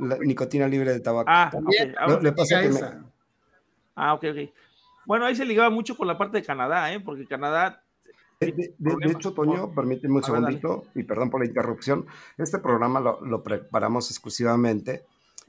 La 0.00 0.18
nicotina 0.18 0.66
libre 0.68 0.92
de 0.92 1.00
tabaco. 1.00 1.28
Ah, 1.30 1.48
También, 1.52 1.90
ok. 1.90 1.96
Ah, 1.98 2.18
le 2.22 2.32
pasa 2.32 2.62
que 2.62 2.68
me-. 2.68 2.80
Ah, 3.94 4.14
ok, 4.14 4.24
ok. 4.30 4.50
Bueno, 5.06 5.24
ahí 5.24 5.36
se 5.36 5.44
ligaba 5.44 5.70
mucho 5.70 5.96
con 5.96 6.06
la 6.06 6.18
parte 6.18 6.38
de 6.38 6.44
Canadá, 6.44 6.92
¿eh? 6.92 7.00
Porque 7.00 7.26
Canadá. 7.26 7.82
De, 8.40 8.52
de- 8.52 8.74
de- 8.78 9.12
hecho, 9.12 9.32
Toño, 9.32 9.72
permíteme 9.74 10.14
un 10.16 10.20
ver, 10.20 10.30
dale. 10.30 10.58
segundito 10.60 10.84
y 10.94 11.04
perdón 11.04 11.30
por 11.30 11.40
la 11.40 11.46
interrupción. 11.46 12.06
Este 12.36 12.58
programa 12.58 13.00
lo, 13.00 13.24
lo 13.24 13.42
preparamos 13.42 14.10
exclusivamente 14.10 15.04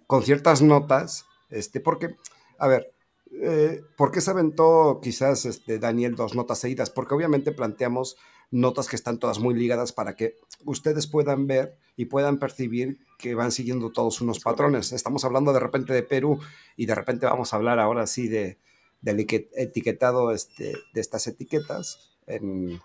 con 0.05 0.23
ciertas 0.23 0.61
notas, 0.61 1.25
este, 1.49 1.81
porque, 1.81 2.15
a 2.59 2.67
ver, 2.67 2.93
eh, 3.41 3.83
¿por 3.97 4.11
qué 4.11 4.21
se 4.21 4.31
aventó 4.31 4.99
quizás 5.03 5.43
este, 5.45 5.79
Daniel 5.79 6.15
dos 6.15 6.33
notas 6.33 6.59
seguidas? 6.59 6.89
Porque 6.89 7.13
obviamente 7.13 7.51
planteamos 7.51 8.15
notas 8.51 8.87
que 8.87 8.95
están 8.95 9.19
todas 9.19 9.39
muy 9.39 9.53
ligadas 9.53 9.91
para 9.91 10.15
que 10.15 10.35
ustedes 10.65 11.07
puedan 11.07 11.47
ver 11.47 11.77
y 11.95 12.05
puedan 12.05 12.39
percibir 12.39 12.99
que 13.17 13.35
van 13.35 13.51
siguiendo 13.51 13.91
todos 13.91 14.21
unos 14.21 14.39
patrones. 14.39 14.91
Estamos 14.91 15.25
hablando 15.25 15.53
de 15.53 15.59
repente 15.59 15.93
de 15.93 16.03
Perú 16.03 16.39
y 16.75 16.85
de 16.85 16.95
repente 16.95 17.25
vamos 17.25 17.51
a 17.53 17.57
hablar 17.57 17.79
ahora 17.79 18.07
sí 18.07 18.27
de, 18.27 18.57
del 19.01 19.19
etiquetado 19.19 20.31
este, 20.31 20.73
de 20.93 21.01
estas 21.01 21.27
etiquetas. 21.27 22.17
En, 22.27 22.79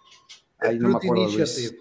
ahí 0.59 0.79
no 0.79 0.89
me 0.89 0.97
acuerdo, 0.97 1.29
Luis 1.29 1.75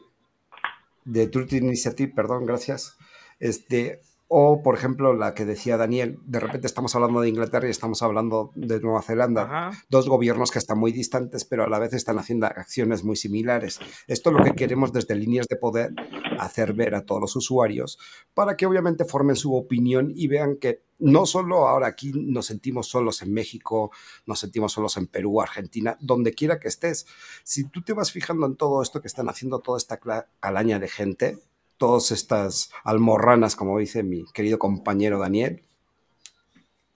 de 1.05 1.27
Truth 1.27 1.53
Initiative, 1.53 2.13
perdón, 2.15 2.45
gracias. 2.45 2.97
Este, 3.39 4.01
o, 4.33 4.63
por 4.63 4.75
ejemplo, 4.75 5.13
la 5.13 5.33
que 5.33 5.43
decía 5.43 5.75
Daniel, 5.75 6.17
de 6.25 6.39
repente 6.39 6.65
estamos 6.65 6.95
hablando 6.95 7.19
de 7.19 7.27
Inglaterra 7.27 7.67
y 7.67 7.71
estamos 7.71 8.01
hablando 8.01 8.51
de 8.55 8.79
Nueva 8.79 9.01
Zelanda, 9.01 9.43
Ajá. 9.43 9.83
dos 9.89 10.07
gobiernos 10.07 10.51
que 10.51 10.59
están 10.59 10.79
muy 10.79 10.93
distantes, 10.93 11.43
pero 11.43 11.65
a 11.65 11.67
la 11.67 11.79
vez 11.79 11.91
están 11.91 12.17
haciendo 12.17 12.45
acciones 12.45 13.03
muy 13.03 13.17
similares. 13.17 13.81
Esto 14.07 14.29
es 14.29 14.37
lo 14.37 14.43
que 14.45 14.53
queremos 14.53 14.93
desde 14.93 15.15
líneas 15.15 15.47
de 15.49 15.57
poder 15.57 15.93
hacer 16.39 16.71
ver 16.71 16.95
a 16.95 17.05
todos 17.05 17.19
los 17.19 17.35
usuarios 17.35 17.99
para 18.33 18.55
que 18.55 18.65
obviamente 18.65 19.03
formen 19.03 19.35
su 19.35 19.53
opinión 19.53 20.13
y 20.15 20.27
vean 20.27 20.55
que 20.55 20.85
no 20.97 21.25
solo 21.25 21.67
ahora 21.67 21.87
aquí 21.87 22.13
nos 22.13 22.45
sentimos 22.45 22.87
solos 22.87 23.21
en 23.23 23.33
México, 23.33 23.91
nos 24.25 24.39
sentimos 24.39 24.71
solos 24.71 24.95
en 24.95 25.07
Perú, 25.07 25.41
Argentina, 25.41 25.97
donde 25.99 26.33
quiera 26.33 26.57
que 26.57 26.69
estés. 26.69 27.05
Si 27.43 27.65
tú 27.65 27.81
te 27.81 27.91
vas 27.91 28.13
fijando 28.13 28.45
en 28.45 28.55
todo 28.55 28.81
esto 28.81 29.01
que 29.01 29.07
están 29.07 29.27
haciendo 29.27 29.59
toda 29.59 29.77
esta 29.77 29.99
calaña 30.39 30.79
de 30.79 30.87
gente, 30.87 31.37
todas 31.81 32.11
estas 32.11 32.69
almorranas, 32.83 33.55
como 33.55 33.79
dice 33.79 34.03
mi 34.03 34.23
querido 34.33 34.59
compañero 34.59 35.17
Daniel, 35.17 35.63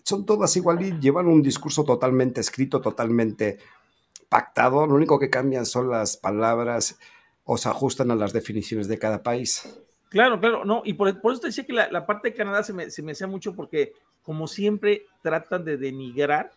son 0.03 0.27
todas 0.27 0.55
igual 0.55 0.79
y 0.85 0.99
llevan 0.99 1.25
un 1.25 1.41
discurso 1.41 1.83
totalmente 1.83 2.39
escrito, 2.39 2.79
totalmente 2.81 3.57
pactado. 4.29 4.85
Lo 4.85 4.93
único 4.93 5.17
que 5.17 5.31
cambian 5.31 5.65
son 5.65 5.89
las 5.89 6.17
palabras 6.17 6.99
o 7.45 7.57
se 7.57 7.67
ajustan 7.69 8.11
a 8.11 8.15
las 8.15 8.31
definiciones 8.31 8.87
de 8.87 8.99
cada 8.99 9.23
país. 9.23 9.79
Claro, 10.09 10.39
claro, 10.39 10.63
no, 10.63 10.83
y 10.85 10.93
por, 10.93 11.19
por 11.19 11.31
eso 11.33 11.41
te 11.41 11.47
decía 11.47 11.65
que 11.65 11.73
la, 11.73 11.89
la 11.91 12.05
parte 12.05 12.29
de 12.29 12.35
Canadá 12.35 12.61
se 12.61 12.71
me, 12.73 12.91
se 12.91 13.01
me 13.01 13.13
hacía 13.13 13.25
mucho 13.25 13.55
porque, 13.55 13.93
como 14.21 14.47
siempre, 14.47 15.07
tratan 15.23 15.65
de 15.65 15.77
denigrar 15.77 16.51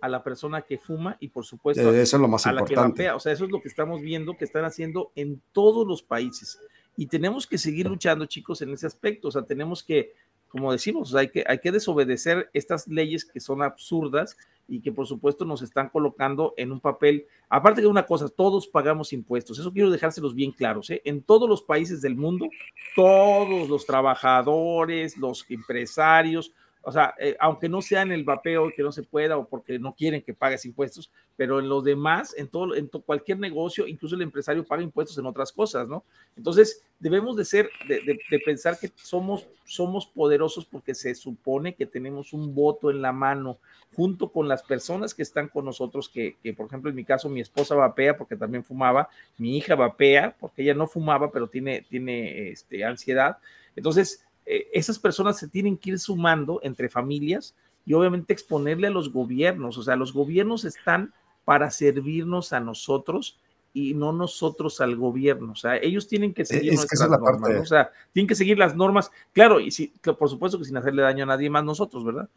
a 0.00 0.08
la 0.08 0.24
persona 0.24 0.62
que 0.62 0.76
fuma 0.76 1.16
y, 1.20 1.28
por 1.28 1.44
supuesto, 1.44 1.94
Eh, 1.94 2.02
Eso 2.02 2.16
es 2.16 2.20
lo 2.20 2.26
más 2.26 2.44
a 2.46 2.52
la 2.52 2.64
que 2.64 2.72
importante. 2.72 3.02
vapea. 3.04 3.14
O 3.14 3.20
sea, 3.20 3.32
eso 3.32 3.44
es 3.44 3.50
lo 3.52 3.60
que 3.60 3.68
estamos 3.68 4.00
viendo 4.00 4.36
que 4.36 4.44
están 4.44 4.64
haciendo 4.64 5.12
en 5.14 5.40
todos 5.52 5.86
los 5.86 6.02
países. 6.02 6.58
Y 6.96 7.06
tenemos 7.06 7.46
que 7.46 7.58
seguir 7.58 7.88
luchando, 7.88 8.26
chicos, 8.26 8.62
en 8.62 8.70
ese 8.70 8.86
aspecto. 8.86 9.28
O 9.28 9.30
sea, 9.30 9.42
tenemos 9.42 9.82
que, 9.82 10.12
como 10.48 10.72
decimos, 10.72 11.14
hay, 11.14 11.28
que, 11.28 11.44
hay 11.46 11.58
que 11.58 11.72
desobedecer 11.72 12.50
estas 12.52 12.86
leyes 12.88 13.24
que 13.24 13.40
son 13.40 13.62
absurdas 13.62 14.36
y 14.68 14.80
que, 14.80 14.92
por 14.92 15.06
supuesto, 15.06 15.44
nos 15.44 15.62
están 15.62 15.88
colocando 15.88 16.54
en 16.56 16.72
un 16.72 16.80
papel. 16.80 17.26
Aparte 17.48 17.80
de 17.80 17.86
una 17.86 18.06
cosa, 18.06 18.28
todos 18.28 18.68
pagamos 18.68 19.12
impuestos. 19.12 19.58
Eso 19.58 19.72
quiero 19.72 19.90
dejárselos 19.90 20.34
bien 20.34 20.52
claros. 20.52 20.90
¿eh? 20.90 21.02
En 21.04 21.22
todos 21.22 21.48
los 21.48 21.62
países 21.62 22.00
del 22.00 22.16
mundo, 22.16 22.46
todos 22.94 23.68
los 23.68 23.84
trabajadores, 23.84 25.16
los 25.16 25.44
empresarios, 25.48 26.52
o 26.82 26.92
sea, 26.92 27.14
eh, 27.18 27.36
aunque 27.40 27.68
no 27.68 27.82
sea 27.82 28.02
en 28.02 28.12
el 28.12 28.24
vapeo 28.24 28.70
que 28.74 28.82
no 28.82 28.92
se 28.92 29.02
pueda 29.02 29.36
o 29.36 29.46
porque 29.46 29.78
no 29.78 29.94
quieren 29.94 30.22
que 30.22 30.32
pagues 30.34 30.64
impuestos, 30.64 31.10
pero 31.36 31.58
en 31.58 31.68
los 31.68 31.84
demás, 31.84 32.34
en 32.36 32.48
todo, 32.48 32.74
en 32.74 32.88
cualquier 32.88 33.38
negocio, 33.38 33.86
incluso 33.86 34.14
el 34.14 34.22
empresario 34.22 34.64
paga 34.64 34.82
impuestos 34.82 35.16
en 35.18 35.26
otras 35.26 35.52
cosas, 35.52 35.88
¿no? 35.88 36.04
Entonces, 36.36 36.82
debemos 36.98 37.36
de 37.36 37.44
ser, 37.44 37.70
de- 37.88 38.18
de 38.30 38.38
pensar 38.40 38.78
que 38.78 38.90
somos, 38.96 39.46
somos 39.64 40.06
poderosos 40.06 40.64
porque 40.66 40.94
se 40.94 41.14
supone 41.14 41.74
que 41.74 41.86
tenemos 41.86 42.32
un 42.32 42.54
voto 42.54 42.90
en 42.90 43.02
la 43.02 43.12
mano 43.12 43.58
junto 43.94 44.30
con 44.30 44.48
las 44.48 44.62
personas 44.62 45.14
que 45.14 45.22
están 45.22 45.48
con 45.48 45.64
nosotros, 45.64 46.08
que, 46.08 46.36
que, 46.42 46.52
por 46.54 46.66
ejemplo, 46.66 46.90
en 46.90 46.96
mi 46.96 47.04
caso, 47.04 47.28
mi 47.28 47.40
esposa 47.40 47.74
vapea 47.74 48.16
porque 48.16 48.36
también 48.36 48.64
fumaba, 48.64 49.08
mi 49.38 49.56
hija 49.56 49.74
vapea 49.74 50.36
porque 50.38 50.62
ella 50.62 50.74
no 50.74 50.86
fumaba, 50.86 51.30
pero 51.32 51.48
tiene, 51.48 51.82
tiene 51.88 52.50
este, 52.50 52.84
ansiedad. 52.84 53.38
Entonces, 53.76 54.24
eh, 54.46 54.68
esas 54.72 54.98
personas 54.98 55.38
se 55.38 55.48
tienen 55.48 55.76
que 55.76 55.90
ir 55.90 55.98
sumando 55.98 56.60
entre 56.62 56.88
familias 56.88 57.54
y 57.86 57.94
obviamente 57.94 58.32
exponerle 58.32 58.86
a 58.88 58.90
los 58.90 59.12
gobiernos. 59.12 59.78
O 59.78 59.82
sea, 59.82 59.96
los 59.96 60.12
gobiernos 60.12 60.64
están 60.64 61.12
para 61.44 61.70
servirnos 61.70 62.52
a 62.52 62.60
nosotros 62.60 63.38
y 63.72 63.94
no 63.94 64.12
nosotros 64.12 64.80
al 64.80 64.96
gobierno. 64.96 65.52
O 65.52 65.56
sea, 65.56 65.76
ellos 65.76 66.08
tienen 66.08 66.34
que 66.34 66.44
seguir 66.44 66.72
es 66.74 66.80
que 66.80 66.94
esa 66.94 67.06
nuestras 67.06 67.06
es 67.06 67.10
la 67.10 67.16
normas. 67.18 67.40
parte- 67.40 67.56
¿no? 67.56 67.62
O 67.62 67.66
sea, 67.66 67.90
tienen 68.12 68.26
que 68.28 68.34
seguir 68.34 68.58
las 68.58 68.74
normas. 68.76 69.10
Claro, 69.32 69.60
y 69.60 69.70
sí, 69.70 69.92
que 70.02 70.12
por 70.12 70.28
supuesto 70.28 70.58
que 70.58 70.64
sin 70.64 70.76
hacerle 70.76 71.02
daño 71.02 71.22
a 71.24 71.26
nadie 71.28 71.48
más 71.50 71.64
nosotros, 71.64 72.04
¿verdad? 72.04 72.28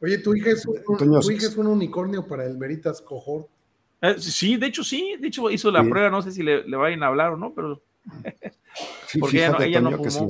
Oye, 0.00 0.18
tu 0.18 0.34
hija 0.34 0.50
es 0.50 0.66
un, 0.66 0.76
Toño, 0.98 1.20
tu 1.20 1.30
hija 1.30 1.46
es 1.46 1.56
un 1.56 1.66
unicornio 1.66 2.26
para 2.26 2.44
el 2.44 2.56
Veritas 2.58 3.00
Cohort. 3.00 3.48
Eh, 4.02 4.16
sí, 4.18 4.58
de 4.58 4.66
hecho 4.66 4.84
sí, 4.84 5.16
de 5.18 5.28
hecho 5.28 5.50
hizo 5.50 5.70
la 5.70 5.82
Sí. 5.82 5.88
prueba, 5.88 6.10
no 6.10 6.20
sé 6.20 6.30
si 6.32 6.42
le, 6.42 6.68
le 6.68 6.76
vayan 6.76 7.02
a 7.02 7.06
hablar 7.06 7.32
o 7.32 7.36
no, 7.38 7.54
pero 7.54 7.80
Fí- 9.08 9.18
Porque 9.20 9.38
ella 9.38 9.48
no- 9.48 9.56
Fíjate, 9.56 9.66
ella 9.68 9.80
no 9.80 10.02
que 10.02 10.10
se 10.10 10.20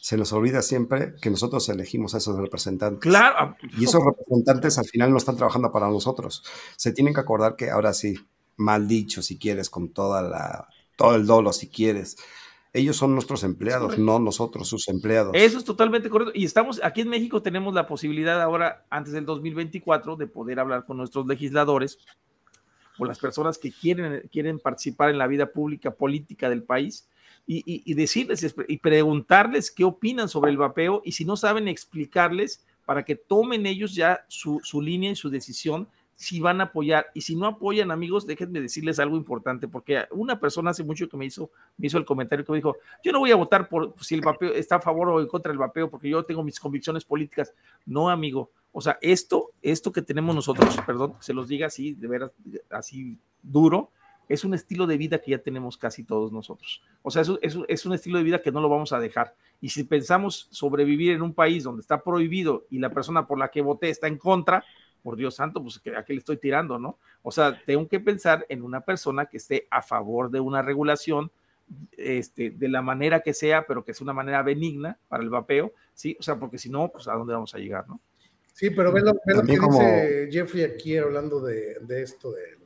se 0.00 0.16
nos 0.16 0.32
olvida 0.32 0.62
siempre 0.62 1.14
que 1.20 1.30
nosotros 1.30 1.68
elegimos 1.68 2.14
a 2.14 2.18
esos 2.18 2.36
representantes. 2.38 3.00
claro, 3.00 3.36
ah, 3.38 3.56
Y 3.78 3.84
esos 3.84 4.02
representantes 4.02 4.78
al 4.78 4.86
final 4.86 5.10
no 5.10 5.18
están 5.18 5.36
trabajando 5.36 5.70
para 5.70 5.88
nosotros. 5.88 6.42
Se 6.76 6.92
tienen 6.92 7.12
que 7.12 7.20
acordar 7.20 7.54
que 7.54 7.70
ahora 7.70 7.92
sí, 7.92 8.14
mal 8.56 8.88
dicho 8.88 9.20
si 9.20 9.38
quieres, 9.38 9.68
con 9.68 9.90
toda 9.90 10.22
la, 10.22 10.68
todo 10.96 11.16
el 11.16 11.26
dolo 11.26 11.52
si 11.52 11.68
quieres, 11.68 12.16
ellos 12.72 12.96
son 12.96 13.12
nuestros 13.12 13.44
empleados, 13.44 13.98
no 13.98 14.18
nosotros 14.18 14.68
sus 14.68 14.88
empleados. 14.88 15.32
Eso 15.34 15.58
es 15.58 15.64
totalmente 15.64 16.08
correcto. 16.08 16.32
Y 16.34 16.44
estamos 16.44 16.80
aquí 16.82 17.02
en 17.02 17.08
México, 17.08 17.42
tenemos 17.42 17.74
la 17.74 17.86
posibilidad 17.86 18.40
ahora, 18.40 18.86
antes 18.88 19.12
del 19.12 19.26
2024, 19.26 20.16
de 20.16 20.26
poder 20.28 20.60
hablar 20.60 20.86
con 20.86 20.96
nuestros 20.96 21.26
legisladores 21.26 21.98
o 22.98 23.04
las 23.04 23.18
personas 23.18 23.58
que 23.58 23.70
quieren, 23.70 24.28
quieren 24.32 24.58
participar 24.58 25.10
en 25.10 25.18
la 25.18 25.26
vida 25.26 25.52
pública, 25.52 25.90
política 25.90 26.48
del 26.48 26.62
país 26.62 27.08
y, 27.52 27.94
decirles 27.94 28.54
y 28.68 28.78
preguntarles 28.78 29.72
qué 29.72 29.82
opinan 29.82 30.28
sobre 30.28 30.52
el 30.52 30.56
vapeo 30.56 31.02
y 31.04 31.12
si 31.12 31.24
no 31.24 31.36
saben 31.36 31.66
explicarles 31.66 32.64
para 32.84 33.04
que 33.04 33.16
tomen 33.16 33.66
ellos 33.66 33.92
ya 33.92 34.24
su, 34.28 34.60
línea 34.80 35.10
y 35.10 35.16
su 35.16 35.30
decisión 35.30 35.88
si 36.14 36.38
van 36.38 36.60
a 36.60 36.64
apoyar 36.64 37.06
y 37.12 37.22
si 37.22 37.34
no 37.34 37.46
apoyan 37.46 37.90
amigos 37.90 38.24
déjenme 38.24 38.60
decirles 38.60 39.00
algo 39.00 39.16
importante 39.16 39.66
porque 39.66 40.04
una 40.12 40.38
persona 40.38 40.70
hace 40.70 40.84
mucho 40.84 41.08
que 41.08 41.16
me 41.16 41.24
hizo 41.24 41.50
me 41.76 41.88
hizo 41.88 41.98
el 41.98 42.04
comentario 42.04 42.44
que 42.44 42.52
dijo 42.52 42.76
yo 43.02 43.10
no 43.10 43.18
voy 43.18 43.32
a 43.32 43.36
votar 43.36 43.68
por 43.68 43.94
si 44.00 44.14
el 44.14 44.20
vapeo 44.20 44.52
está 44.52 44.76
a 44.76 44.80
favor 44.80 45.08
o 45.08 45.20
en 45.20 45.26
contra 45.26 45.50
del 45.50 45.58
vapeo 45.58 45.90
porque 45.90 46.08
yo 46.08 46.22
tengo 46.24 46.44
mis 46.44 46.60
convicciones 46.60 47.04
políticas. 47.04 47.52
No, 47.84 48.10
amigo. 48.10 48.50
O 48.72 48.80
sea, 48.80 48.98
esto, 49.00 49.50
esto 49.60 49.90
que 49.90 50.02
tenemos 50.02 50.32
nosotros, 50.34 50.78
perdón, 50.86 51.14
se 51.18 51.34
los 51.34 51.48
diga 51.48 51.66
así, 51.66 51.94
de 51.94 52.06
veras, 52.06 52.30
así 52.70 53.18
duro, 53.42 53.90
es 54.30 54.44
un 54.44 54.54
estilo 54.54 54.86
de 54.86 54.96
vida 54.96 55.18
que 55.18 55.32
ya 55.32 55.38
tenemos 55.38 55.76
casi 55.76 56.04
todos 56.04 56.32
nosotros. 56.32 56.80
O 57.02 57.10
sea, 57.10 57.20
es, 57.22 57.28
un- 57.28 57.38
es 57.42 57.54
un- 57.56 57.66
es 57.68 57.84
un 57.84 57.92
estilo 57.92 58.16
de 58.18 58.24
vida 58.24 58.40
que 58.40 58.50
no 58.52 58.60
lo 58.60 58.68
vamos 58.70 58.92
a 58.94 58.98
dejar. 59.00 59.34
Y 59.60 59.68
si 59.68 59.84
pensamos 59.84 60.46
sobrevivir 60.50 61.12
en 61.12 61.20
un 61.22 61.34
país 61.34 61.64
donde 61.64 61.82
está 61.82 62.02
prohibido 62.02 62.64
y 62.70 62.78
la 62.78 62.90
persona 62.90 63.26
por 63.26 63.38
la 63.38 63.48
que 63.50 63.60
voté 63.60 63.90
está 63.90 64.06
en 64.08 64.16
contra, 64.16 64.64
por 65.02 65.16
Dios 65.16 65.34
santo, 65.34 65.62
pues 65.62 65.80
¿a 65.96 66.04
qué 66.04 66.12
le 66.12 66.18
estoy 66.20 66.36
tirando, 66.36 66.78
no? 66.78 66.98
O 67.22 67.30
sea, 67.32 67.60
tengo 67.66 67.88
que 67.88 68.00
pensar 68.00 68.44
en 68.48 68.62
una 68.62 68.80
persona 68.82 69.26
que 69.26 69.38
esté 69.38 69.66
a 69.70 69.80
favor 69.82 70.30
de 70.30 70.40
una 70.40 70.62
regulación 70.62 71.30
este, 71.96 72.50
de 72.50 72.68
la 72.68 72.82
manera 72.82 73.20
que 73.20 73.32
sea, 73.32 73.66
pero 73.66 73.84
que 73.84 73.94
sea 73.94 74.04
una 74.04 74.12
manera 74.12 74.42
benigna 74.42 74.98
para 75.08 75.22
el 75.22 75.30
vapeo, 75.30 75.72
¿sí? 75.94 76.16
O 76.18 76.22
sea, 76.22 76.36
porque 76.36 76.58
si 76.58 76.68
no, 76.68 76.88
pues 76.88 77.08
a 77.08 77.12
dónde 77.14 77.32
vamos 77.32 77.54
a 77.54 77.58
llegar, 77.58 77.88
¿no? 77.88 78.00
Sí, 78.52 78.70
pero 78.70 78.92
ve 78.92 79.00
lo, 79.00 79.12
ve 79.24 79.34
lo 79.34 79.42
que 79.42 79.56
como- 79.56 79.78
dice 79.78 80.28
Jeffrey 80.30 80.64
aquí 80.64 80.96
hablando 80.98 81.40
de, 81.40 81.76
de 81.80 82.02
esto. 82.02 82.32
De- 82.32 82.59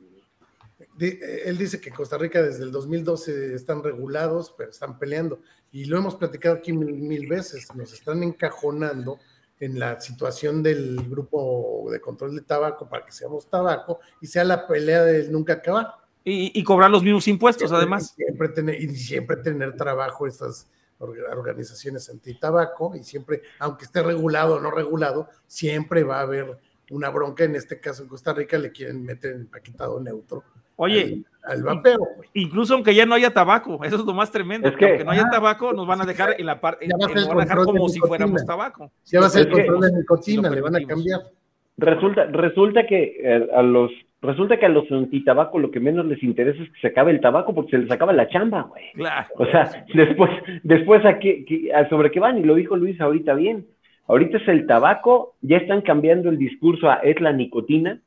él 0.99 1.57
dice 1.57 1.81
que 1.81 1.91
Costa 1.91 2.17
Rica 2.17 2.41
desde 2.41 2.63
el 2.63 2.71
2012 2.71 3.53
están 3.55 3.83
regulados, 3.83 4.53
pero 4.57 4.69
están 4.71 4.97
peleando. 4.97 5.39
Y 5.71 5.85
lo 5.85 5.97
hemos 5.97 6.15
platicado 6.15 6.55
aquí 6.55 6.71
mil, 6.71 6.93
mil 6.93 7.27
veces. 7.27 7.67
Nos 7.75 7.91
están 7.93 8.23
encajonando 8.23 9.19
en 9.59 9.79
la 9.79 9.99
situación 9.99 10.61
del 10.63 10.97
grupo 11.09 11.87
de 11.91 11.99
control 12.01 12.35
de 12.35 12.41
tabaco 12.41 12.87
para 12.89 13.05
que 13.05 13.11
seamos 13.11 13.49
tabaco 13.49 13.99
y 14.21 14.27
sea 14.27 14.43
la 14.43 14.67
pelea 14.67 15.03
del 15.03 15.31
nunca 15.31 15.53
acabar. 15.53 15.95
Y, 16.23 16.51
y 16.59 16.63
cobrar 16.63 16.89
los 16.89 17.03
mismos 17.03 17.27
impuestos, 17.27 17.71
además. 17.71 18.13
Siempre 18.15 18.49
tener, 18.49 18.81
y 18.81 18.95
siempre 18.95 19.37
tener 19.37 19.75
trabajo 19.77 20.25
estas 20.27 20.67
orga- 20.99 21.29
organizaciones 21.31 22.09
anti-tabaco 22.09 22.95
y 22.95 23.03
siempre, 23.03 23.43
aunque 23.59 23.85
esté 23.85 24.01
regulado 24.01 24.55
o 24.55 24.59
no 24.59 24.71
regulado, 24.71 25.29
siempre 25.45 26.03
va 26.03 26.17
a 26.19 26.21
haber 26.21 26.57
una 26.91 27.09
bronca, 27.09 27.43
en 27.43 27.55
este 27.55 27.79
caso 27.79 28.03
en 28.03 28.09
Costa 28.09 28.33
Rica 28.33 28.57
le 28.57 28.71
quieren 28.71 29.03
meter 29.03 29.33
el 29.33 29.47
paquetado 29.47 29.99
neutro. 29.99 30.43
Oye, 30.77 31.23
al, 31.43 31.63
vapeo, 31.63 31.97
güey. 31.97 32.29
Incluso 32.33 32.73
aunque 32.73 32.93
ya 32.93 33.05
no 33.05 33.15
haya 33.15 33.33
tabaco, 33.33 33.79
eso 33.83 33.95
es 33.95 34.05
lo 34.05 34.13
más 34.13 34.31
tremendo. 34.31 34.67
Es 34.67 34.75
que, 34.75 34.85
aunque 34.85 35.05
no 35.05 35.11
haya 35.11 35.29
tabaco, 35.29 35.71
nos 35.73 35.87
van 35.87 36.01
a 36.01 36.05
dejar 36.05 36.35
en 36.37 36.45
la 36.45 36.59
parte, 36.59 36.87
nos 36.87 37.27
van 37.27 37.39
a 37.39 37.41
dejar 37.41 37.63
como 37.63 37.87
si 37.87 37.99
fuéramos 37.99 38.45
tabaco. 38.45 38.91
Ya 39.05 39.21
va 39.21 39.27
a 39.27 39.29
ser 39.29 39.47
el 39.47 39.53
control 39.53 39.81
de 39.81 39.91
nicotina, 39.93 40.49
le 40.49 40.61
van 40.61 40.75
a 40.75 40.85
cambiar. 40.85 41.21
Resulta, 41.77 42.25
resulta 42.25 42.85
que 42.87 43.17
eh, 43.21 43.49
a 43.53 43.61
los 43.61 43.91
resulta 44.21 44.57
que 44.57 44.65
a 44.65 44.69
los 44.69 44.89
antitabaco 44.91 45.59
lo 45.59 45.71
que 45.71 45.79
menos 45.79 46.05
les 46.05 46.23
interesa 46.23 46.63
es 46.63 46.69
que 46.71 46.79
se 46.79 46.87
acabe 46.87 47.11
el 47.11 47.21
tabaco 47.21 47.53
porque 47.53 47.71
se 47.71 47.77
les 47.79 47.91
acaba 47.91 48.13
la 48.13 48.27
chamba, 48.29 48.63
güey. 48.63 48.91
Claro. 48.93 49.27
O 49.35 49.45
sea, 49.45 49.85
después, 49.93 50.31
después 50.63 51.05
a 51.05 51.19
qué, 51.19 51.45
sobre 51.89 52.11
qué 52.11 52.19
van, 52.19 52.37
y 52.37 52.43
lo 52.43 52.55
dijo 52.55 52.75
Luis 52.75 52.99
ahorita 52.99 53.33
bien. 53.33 53.67
Ahorita 54.07 54.37
es 54.37 54.47
el 54.47 54.67
tabaco, 54.67 55.35
ya 55.41 55.57
están 55.57 55.81
cambiando 55.81 56.29
el 56.29 56.37
discurso 56.37 56.89
a 56.89 56.95
es 56.95 57.19
la 57.21 57.33
nicotina. 57.33 57.99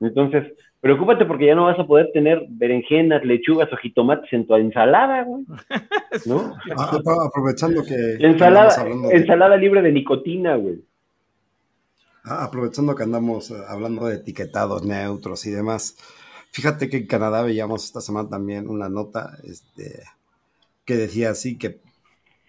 Entonces, 0.00 0.52
preocúpate 0.80 1.24
porque 1.24 1.46
ya 1.46 1.54
no 1.54 1.64
vas 1.64 1.78
a 1.78 1.86
poder 1.86 2.10
tener 2.12 2.44
berenjenas, 2.48 3.24
lechugas 3.24 3.72
o 3.72 3.76
jitomates 3.76 4.32
en 4.32 4.46
tu 4.46 4.54
ensalada, 4.56 5.22
güey. 5.22 5.44
¿No? 6.26 6.56
Ah, 6.76 6.98
aprovechando 7.26 7.82
que. 7.84 8.16
Ensalada, 8.18 8.86
ensalada 9.12 9.56
libre 9.56 9.80
de 9.82 9.92
nicotina, 9.92 10.56
güey. 10.56 10.82
Ah, 12.24 12.44
aprovechando 12.44 12.94
que 12.94 13.02
andamos 13.02 13.50
eh, 13.50 13.54
hablando 13.68 14.06
de 14.06 14.16
etiquetados 14.16 14.82
neutros 14.82 15.46
y 15.46 15.50
demás, 15.50 15.96
fíjate 16.50 16.88
que 16.88 16.96
en 16.96 17.06
Canadá 17.06 17.42
veíamos 17.42 17.84
esta 17.84 18.00
semana 18.00 18.30
también 18.30 18.68
una 18.68 18.88
nota 18.88 19.36
este, 19.44 20.02
que 20.86 20.96
decía 20.96 21.30
así 21.30 21.58
que 21.58 21.80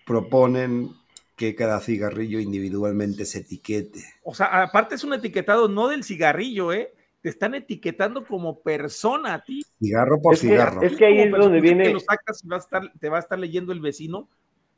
proponen 0.05 0.91
que 1.35 1.55
cada 1.55 1.79
cigarrillo 1.79 2.39
individualmente 2.39 3.25
se 3.25 3.39
etiquete. 3.39 3.99
O 4.23 4.33
sea, 4.33 4.63
aparte 4.63 4.95
es 4.95 5.03
un 5.03 5.13
etiquetado 5.13 5.67
no 5.67 5.87
del 5.87 6.03
cigarrillo, 6.03 6.71
¿eh? 6.71 6.93
Te 7.21 7.29
están 7.29 7.55
etiquetando 7.55 8.25
como 8.25 8.61
persona 8.61 9.33
a 9.33 9.43
ti. 9.43 9.63
Cigarro 9.79 10.21
por 10.21 10.37
cigarro. 10.37 10.81
es 10.81 10.95
que 10.95 11.05
ahí 11.05 11.19
es 11.19 11.31
donde 11.31 11.59
viene. 11.59 11.91
lo 11.91 11.99
sacas 11.99 12.43
y 12.43 12.99
te 12.99 13.09
va 13.09 13.17
a 13.17 13.19
estar 13.19 13.39
leyendo 13.39 13.73
el 13.73 13.79
vecino 13.79 14.29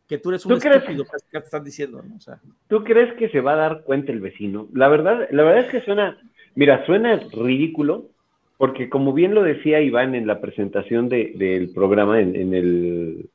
que 0.08 0.18
tú 0.18 0.30
eres 0.30 0.46
un 0.46 0.54
estúpido, 0.54 1.04
que 1.04 1.40
te 1.40 1.46
están 1.46 1.64
diciendo, 1.64 2.02
¿no? 2.02 2.16
O 2.16 2.20
sea, 2.20 2.40
¿Tú 2.68 2.84
crees 2.84 3.14
que 3.16 3.30
se 3.30 3.42
va 3.42 3.54
a 3.54 3.58
dar 3.58 3.84
cuenta 3.84 4.12
el 4.12 4.22
vecino? 4.22 4.68
La 4.74 4.88
verdad, 4.88 5.28
la 5.32 5.44
verdad 5.44 5.66
es 5.66 5.72
que 5.72 5.82
suena, 5.82 6.18
mira, 6.56 6.86
suena 6.86 7.20
ridículo, 7.34 8.10
porque 8.58 8.90
como 8.90 9.14
bien 9.14 9.36
lo 9.36 9.44
decía 9.44 9.82
Iván 9.82 10.16
en 10.16 10.26
la 10.26 10.40
presentación 10.40 11.10
del 11.10 11.72
programa, 11.76 12.22
en, 12.22 12.54
el 12.54 13.30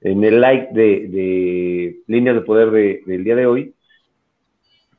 en 0.00 0.24
el 0.24 0.40
like 0.40 0.68
de, 0.72 1.08
de 1.08 1.96
líneas 2.06 2.36
de 2.36 2.42
poder 2.42 2.70
del 3.04 3.24
día 3.24 3.36
de 3.36 3.46
hoy, 3.46 3.74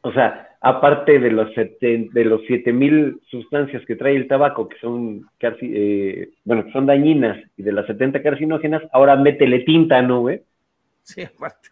o 0.01 0.11
sea, 0.11 0.47
aparte 0.61 1.19
de 1.19 1.31
los 1.31 1.49
de 1.55 2.25
los 2.25 2.45
7000 2.45 3.21
sustancias 3.29 3.85
que 3.85 3.95
trae 3.95 4.15
el 4.15 4.27
tabaco, 4.27 4.67
que 4.67 4.77
son 4.79 5.25
eh, 5.41 6.29
bueno, 6.43 6.65
que 6.65 6.71
son 6.71 6.85
dañinas, 6.85 7.37
y 7.57 7.63
de 7.63 7.71
las 7.71 7.85
70 7.87 8.21
carcinógenas, 8.21 8.83
ahora 8.91 9.15
métele 9.15 9.59
tinta, 9.59 10.01
¿no, 10.01 10.21
güey? 10.21 10.41
Sí, 11.03 11.23
aparte. 11.23 11.69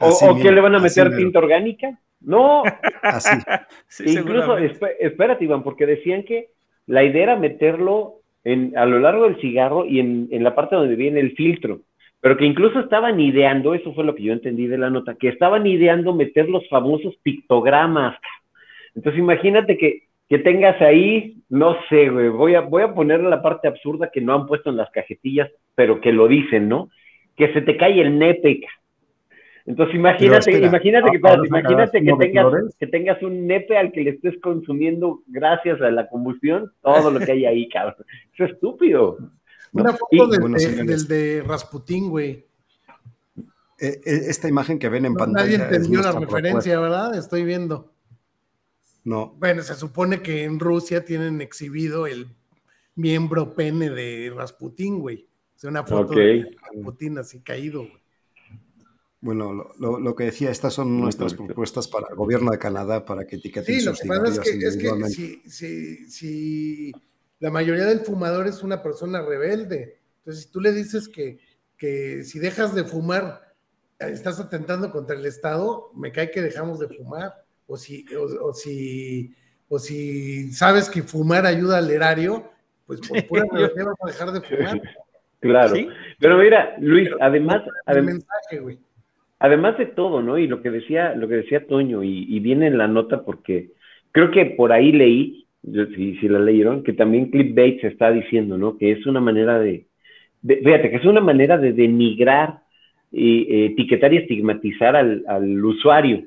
¿O, 0.00 0.38
qué 0.42 0.50
le 0.50 0.60
van 0.60 0.74
a 0.74 0.80
meter 0.80 1.16
tinta 1.16 1.38
orgánica? 1.38 1.98
No. 2.20 2.64
Así. 3.02 3.38
Incluso, 4.06 4.58
espérate, 4.58 5.44
Iván, 5.44 5.62
porque 5.62 5.86
decían 5.86 6.24
que 6.24 6.50
la 6.86 7.04
idea 7.04 7.22
era 7.24 7.36
meterlo 7.36 8.22
en, 8.42 8.76
a 8.76 8.86
lo 8.86 8.98
largo 8.98 9.24
del 9.24 9.40
cigarro 9.40 9.84
y 9.84 10.00
en, 10.00 10.28
en 10.32 10.42
la 10.42 10.54
parte 10.54 10.74
donde 10.74 10.96
viene 10.96 11.20
el 11.20 11.36
filtro. 11.36 11.82
Pero 12.20 12.36
que 12.36 12.44
incluso 12.44 12.80
estaban 12.80 13.20
ideando, 13.20 13.74
eso 13.74 13.92
fue 13.94 14.04
lo 14.04 14.14
que 14.14 14.24
yo 14.24 14.32
entendí 14.32 14.66
de 14.66 14.78
la 14.78 14.90
nota, 14.90 15.14
que 15.14 15.28
estaban 15.28 15.66
ideando 15.66 16.14
meter 16.14 16.48
los 16.48 16.68
famosos 16.68 17.16
pictogramas. 17.22 18.18
Entonces 18.94 19.20
imagínate 19.20 19.78
que, 19.78 20.04
que 20.28 20.38
tengas 20.38 20.80
ahí, 20.82 21.36
no 21.48 21.76
sé, 21.88 22.08
güey, 22.08 22.28
voy 22.28 22.54
a, 22.54 22.62
voy 22.62 22.82
a 22.82 22.92
poner 22.92 23.22
la 23.22 23.40
parte 23.40 23.68
absurda 23.68 24.10
que 24.12 24.20
no 24.20 24.34
han 24.34 24.46
puesto 24.46 24.70
en 24.70 24.76
las 24.76 24.90
cajetillas, 24.90 25.50
pero 25.74 26.00
que 26.00 26.12
lo 26.12 26.26
dicen, 26.26 26.68
¿no? 26.68 26.88
que 27.38 27.52
se 27.54 27.62
te 27.62 27.76
cae 27.76 28.00
el 28.00 28.18
nepe. 28.18 28.60
Entonces 29.64 29.94
imagínate, 29.94 30.50
imagínate 30.58 31.10
que, 31.10 31.18
imagínate 31.46 32.02
que 32.02 32.12
tengas, 32.18 32.76
que 32.78 32.86
tengas 32.86 33.22
un 33.22 33.46
nepe 33.46 33.76
al 33.76 33.92
que 33.92 34.02
le 34.02 34.10
estés 34.10 34.38
consumiendo 34.40 35.20
gracias 35.26 35.80
a 35.80 35.90
la 35.90 36.08
combustión 36.08 36.72
todo 36.82 37.10
lo 37.10 37.20
que 37.20 37.32
hay 37.32 37.46
ahí, 37.46 37.68
cabrón. 37.68 38.04
Es 38.36 38.50
estúpido. 38.50 39.18
Una 39.72 39.92
foto 39.92 40.26
del, 40.26 41.08
de, 41.08 41.44
Rasputín, 41.46 42.10
güey. 42.10 42.46
Eh, 43.80 44.00
eh, 44.04 44.20
esta 44.26 44.48
imagen 44.48 44.78
que 44.78 44.88
ven 44.88 45.06
en 45.06 45.14
pantalla. 45.14 45.58
Nadie 45.58 45.76
entendió 45.76 46.02
la 46.02 46.12
referencia, 46.12 46.80
¿verdad? 46.80 47.16
Estoy 47.16 47.44
viendo. 47.44 47.92
No. 49.04 49.34
Bueno, 49.38 49.62
se 49.62 49.74
supone 49.74 50.20
que 50.22 50.44
en 50.44 50.58
Rusia 50.58 51.04
tienen 51.04 51.40
exhibido 51.40 52.06
el 52.06 52.28
miembro 52.94 53.54
pene 53.54 53.90
de 53.90 54.32
Rasputín, 54.34 54.98
güey. 54.98 55.28
Es 55.56 55.64
una 55.64 55.84
foto 55.84 56.14
de 56.14 56.56
Putin 56.82 57.18
así 57.18 57.40
caído. 57.40 57.86
Bueno, 59.20 59.72
lo, 59.78 60.14
que 60.14 60.24
decía, 60.24 60.50
estas 60.50 60.74
son 60.74 61.00
nuestras 61.00 61.34
propuestas 61.34 61.88
para 61.88 62.06
el 62.08 62.14
gobierno 62.14 62.52
de 62.52 62.58
Canadá 62.58 63.04
para 63.04 63.26
que 63.26 63.36
etiqueten 63.36 63.74
sí, 63.74 63.80
sus 63.80 64.04
lo 64.04 64.14
que 64.14 64.20
pasa 64.20 64.42
es 64.42 64.50
que, 64.50 64.66
es 64.66 64.76
que 64.76 65.50
si, 66.08 66.92
la 67.40 67.50
mayoría 67.50 67.84
del 67.84 68.00
fumador 68.00 68.46
es 68.46 68.62
una 68.62 68.82
persona 68.82 69.22
rebelde, 69.22 69.98
entonces 70.18 70.44
si 70.44 70.50
tú 70.50 70.60
le 70.60 70.72
dices 70.72 71.08
que, 71.08 71.38
que 71.76 72.24
si 72.24 72.38
dejas 72.38 72.74
de 72.74 72.84
fumar 72.84 73.48
estás 73.98 74.38
atentando 74.40 74.90
contra 74.90 75.16
el 75.16 75.26
Estado, 75.26 75.90
me 75.94 76.12
cae 76.12 76.30
que 76.30 76.42
dejamos 76.42 76.78
de 76.78 76.88
fumar. 76.88 77.32
O 77.66 77.76
si, 77.76 78.04
o, 78.14 78.52
si, 78.52 79.34
o 79.68 79.78
si 79.78 80.52
sabes 80.52 80.88
que 80.88 81.02
fumar 81.02 81.44
ayuda 81.44 81.78
al 81.78 81.90
erario, 81.90 82.50
pues 82.86 83.00
por 83.06 83.26
pura 83.26 83.44
rebeldía 83.52 83.84
vas 83.84 83.96
a 84.00 84.06
dejar 84.06 84.32
de 84.32 84.40
fumar. 84.40 84.80
Claro. 85.40 85.72
Pero 86.18 86.36
mira, 86.38 86.74
Luis, 86.80 87.08
además, 87.20 87.62
además 89.38 89.78
de 89.78 89.86
todo, 89.86 90.20
¿no? 90.20 90.36
Y 90.36 90.48
lo 90.48 90.62
que 90.62 90.70
decía, 90.72 91.14
lo 91.14 91.28
que 91.28 91.36
decía 91.36 91.64
Toño, 91.64 92.02
y, 92.02 92.40
viene 92.40 92.66
en 92.66 92.76
la 92.76 92.88
nota 92.88 93.22
porque 93.24 93.70
creo 94.10 94.32
que 94.32 94.46
por 94.46 94.72
ahí 94.72 94.90
leí, 94.90 95.46
si, 95.62 96.16
si 96.16 96.28
la 96.28 96.38
leyeron, 96.38 96.82
que 96.82 96.92
también 96.92 97.30
Clickbait 97.30 97.80
se 97.80 97.88
está 97.88 98.10
diciendo, 98.10 98.58
¿no? 98.58 98.78
Que 98.78 98.92
es 98.92 99.06
una 99.06 99.20
manera 99.20 99.58
de, 99.58 99.86
fíjate, 100.46 100.90
que 100.90 100.96
es 100.96 101.04
una 101.04 101.20
manera 101.20 101.58
de 101.58 101.72
denigrar, 101.72 102.60
y, 103.10 103.64
etiquetar 103.66 104.12
y 104.12 104.18
estigmatizar 104.18 104.96
al, 104.96 105.24
al 105.26 105.64
usuario, 105.64 106.24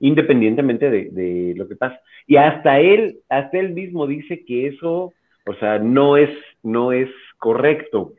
independientemente 0.00 0.90
de, 0.90 1.10
de, 1.10 1.54
lo 1.56 1.68
que 1.68 1.76
pasa. 1.76 2.00
Y 2.26 2.36
hasta 2.36 2.80
él, 2.80 3.18
hasta 3.28 3.58
él 3.58 3.72
mismo 3.72 4.06
dice 4.06 4.44
que 4.44 4.68
eso, 4.68 5.12
o 5.46 5.54
sea, 5.60 5.78
no 5.78 6.16
es, 6.16 6.30
no 6.62 6.92
es 6.92 7.10
correcto. 7.38 8.14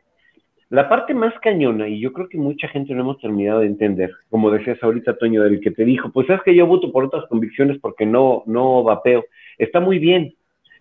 La 0.69 0.89
parte 0.89 1.13
más 1.13 1.33
cañona, 1.41 1.87
y 1.87 1.99
yo 1.99 2.11
creo 2.11 2.27
que 2.27 2.37
mucha 2.37 2.67
gente 2.67 2.93
no 2.93 3.01
hemos 3.01 3.19
terminado 3.19 3.59
de 3.59 3.67
entender, 3.67 4.11
como 4.29 4.49
decías 4.49 4.81
ahorita, 4.81 5.17
Toño, 5.17 5.43
del 5.43 5.59
que 5.59 5.71
te 5.71 5.85
dijo, 5.85 6.11
pues 6.11 6.29
es 6.29 6.41
que 6.41 6.55
yo 6.55 6.65
voto 6.65 6.91
por 6.91 7.05
otras 7.05 7.25
convicciones 7.27 7.77
porque 7.79 8.05
no, 8.05 8.43
no 8.47 8.83
vapeo. 8.83 9.25
Está 9.57 9.79
muy 9.79 9.99
bien. 9.99 10.33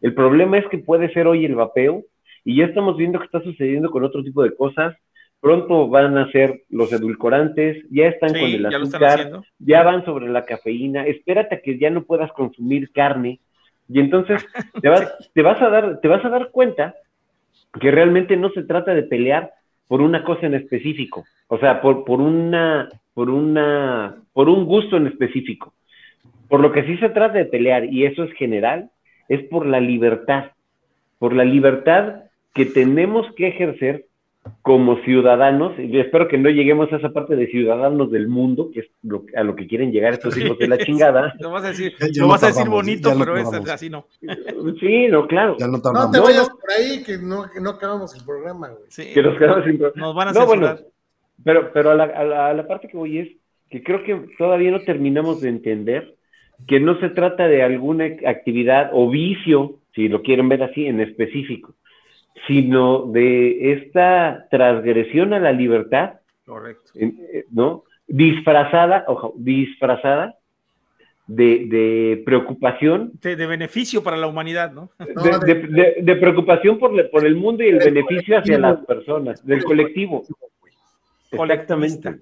El 0.04 0.12
problema 0.12 0.58
es 0.58 0.66
que 0.68 0.76
puede 0.76 1.10
ser 1.14 1.26
hoy 1.26 1.46
el 1.46 1.54
vapeo, 1.54 2.02
y 2.44 2.56
ya 2.56 2.66
estamos 2.66 2.98
viendo 2.98 3.18
que 3.18 3.24
está 3.24 3.40
sucediendo 3.40 3.90
con 3.90 4.04
otro 4.04 4.22
tipo 4.22 4.42
de 4.42 4.54
cosas. 4.54 4.94
Pronto 5.40 5.88
van 5.88 6.18
a 6.18 6.30
ser 6.30 6.64
los 6.68 6.92
edulcorantes, 6.92 7.82
ya 7.90 8.08
están 8.08 8.34
con 8.34 8.42
el 8.42 8.66
azúcar, 8.66 9.30
ya, 9.58 9.82
van 9.82 10.04
sobre 10.04 10.28
la 10.28 10.44
cafeína. 10.44 11.06
Espérate 11.06 11.54
a 11.54 11.60
que 11.62 11.78
ya 11.78 11.88
no 11.88 12.04
puedas 12.04 12.30
consumir 12.32 12.92
carne, 12.92 13.40
y 13.88 13.98
entonces 13.98 14.44
te 14.82 14.90
vas, 14.90 15.10
te 15.32 15.40
vas 15.40 15.62
a 15.62 15.70
dar, 15.70 16.00
te 16.02 16.08
vas 16.08 16.22
a 16.22 16.28
dar 16.28 16.50
cuenta 16.50 16.96
que 17.80 17.90
realmente 17.90 18.36
no 18.36 18.50
se 18.50 18.62
trata 18.62 18.92
de 18.92 19.04
pelear 19.04 19.52
por 19.88 20.02
una 20.02 20.22
cosa 20.22 20.44
en 20.44 20.52
específico, 20.52 21.24
o 21.48 21.56
sea, 21.56 21.80
por, 21.80 22.04
por 22.04 22.20
una, 22.20 22.90
por 23.14 23.30
una, 23.30 24.16
por 24.34 24.50
un 24.50 24.66
gusto 24.66 24.98
en 24.98 25.06
específico. 25.06 25.72
Por 26.50 26.60
lo 26.60 26.72
que 26.72 26.84
sí 26.84 26.98
se 26.98 27.08
trata 27.08 27.38
de 27.38 27.46
pelear, 27.46 27.86
y 27.86 28.04
eso 28.04 28.24
es 28.24 28.32
general, 28.34 28.90
es 29.28 29.42
por 29.48 29.66
la 29.66 29.80
libertad, 29.80 30.52
por 31.18 31.34
la 31.34 31.44
libertad 31.44 32.24
que 32.54 32.66
tenemos 32.66 33.26
que 33.34 33.48
ejercer 33.48 34.06
como 34.62 34.98
ciudadanos, 35.04 35.72
y 35.78 35.98
espero 35.98 36.28
que 36.28 36.36
no 36.36 36.50
lleguemos 36.50 36.92
a 36.92 36.96
esa 36.96 37.10
parte 37.10 37.34
de 37.34 37.46
ciudadanos 37.46 38.10
del 38.10 38.28
mundo, 38.28 38.70
que 38.72 38.80
es 38.80 38.86
a 39.34 39.42
lo 39.42 39.56
que 39.56 39.66
quieren 39.66 39.90
llegar 39.90 40.12
estos 40.12 40.36
hijos 40.36 40.58
de 40.58 40.68
la 40.68 40.78
chingada. 40.84 41.34
Lo 41.40 41.50
vas 41.50 41.64
a 41.64 41.68
decir, 41.68 41.94
lo 42.16 42.28
vas 42.28 42.42
a 42.42 42.48
decir 42.48 42.68
bonito, 42.68 43.12
pero 43.18 43.36
es 43.36 43.52
así 43.70 43.88
no. 43.88 44.06
Sí, 44.80 45.08
no, 45.08 45.26
claro. 45.26 45.56
no, 45.58 46.10
te 46.10 46.20
vayas 46.20 46.50
por 46.50 46.70
ahí, 46.70 47.02
que 47.02 47.16
no, 47.18 47.48
que 47.50 47.60
no 47.60 47.70
acabamos 47.70 48.14
el 48.14 48.24
programa, 48.24 48.68
güey. 48.68 48.84
Sí, 48.88 49.12
que 49.14 49.22
nos 49.22 49.38
quedamos 49.38 49.64
sin 49.64 49.80
Nos 49.94 50.14
van 50.14 50.28
a 50.28 50.32
no, 50.32 50.46
bueno, 50.46 50.76
pero, 51.42 51.72
pero 51.72 51.90
a 51.90 51.94
la, 51.94 52.04
a, 52.04 52.52
la, 52.52 52.66
parte 52.66 52.88
que 52.88 52.96
voy 52.96 53.18
es 53.18 53.28
que 53.70 53.82
creo 53.82 54.02
que 54.04 54.28
todavía 54.38 54.70
no 54.70 54.80
terminamos 54.82 55.40
de 55.40 55.48
entender 55.48 56.14
que 56.66 56.80
no 56.80 56.98
se 57.00 57.10
trata 57.10 57.48
de 57.48 57.62
alguna 57.62 58.04
actividad 58.26 58.90
o 58.92 59.10
vicio, 59.10 59.80
si 59.94 60.08
lo 60.08 60.22
quieren 60.22 60.48
ver 60.48 60.62
así, 60.62 60.86
en 60.86 61.00
específico 61.00 61.74
sino 62.46 63.06
de 63.06 63.72
esta 63.72 64.48
transgresión 64.50 65.32
a 65.32 65.38
la 65.38 65.52
libertad, 65.52 66.14
Correcto. 66.44 66.92
Eh, 66.94 67.46
¿no? 67.50 67.84
Disfrazada, 68.06 69.04
ojo, 69.08 69.32
disfrazada 69.36 70.36
de, 71.26 71.64
de 71.66 72.22
preocupación. 72.24 73.12
De, 73.22 73.34
de, 73.34 73.46
beneficio 73.46 74.02
para 74.02 74.18
la 74.18 74.26
humanidad, 74.26 74.72
¿no? 74.72 74.90
De, 75.46 75.96
de 76.02 76.16
preocupación 76.16 76.78
por, 76.78 77.10
por, 77.10 77.24
el 77.24 77.34
mundo 77.34 77.64
y 77.64 77.68
el, 77.68 77.80
el 77.80 77.94
beneficio 77.94 78.38
hacia 78.38 78.58
las 78.58 78.84
personas, 78.84 79.44
del 79.46 79.64
colectivo. 79.64 80.22
Exactamente. 81.30 82.20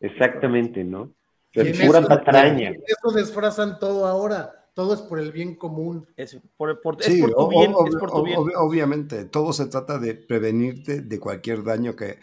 Exactamente, 0.00 0.84
¿no? 0.84 1.10
Es 1.54 1.86
pura 1.86 2.00
eso, 2.00 2.08
patraña. 2.08 2.70
Eso 2.70 3.16
disfrazan 3.16 3.78
todo 3.78 4.06
ahora. 4.06 4.68
Todo 4.74 4.92
es 4.94 5.02
por 5.02 5.20
el 5.20 5.30
bien 5.30 5.54
común. 5.54 6.06
Es 6.16 6.36
por, 6.56 6.80
por, 6.80 7.02
sí, 7.02 7.14
es 7.14 7.20
por 7.20 7.34
tu 7.34 7.48
bien. 7.48 7.72
Ob, 7.74 7.88
es 7.88 7.94
por 7.94 8.10
tu 8.10 8.16
ob, 8.16 8.24
bien. 8.24 8.38
obviamente, 8.56 9.24
todo 9.26 9.52
se 9.52 9.66
trata 9.66 9.98
de 9.98 10.14
prevenirte 10.14 11.00
de 11.00 11.20
cualquier 11.20 11.62
daño 11.62 11.94
que, 11.94 12.18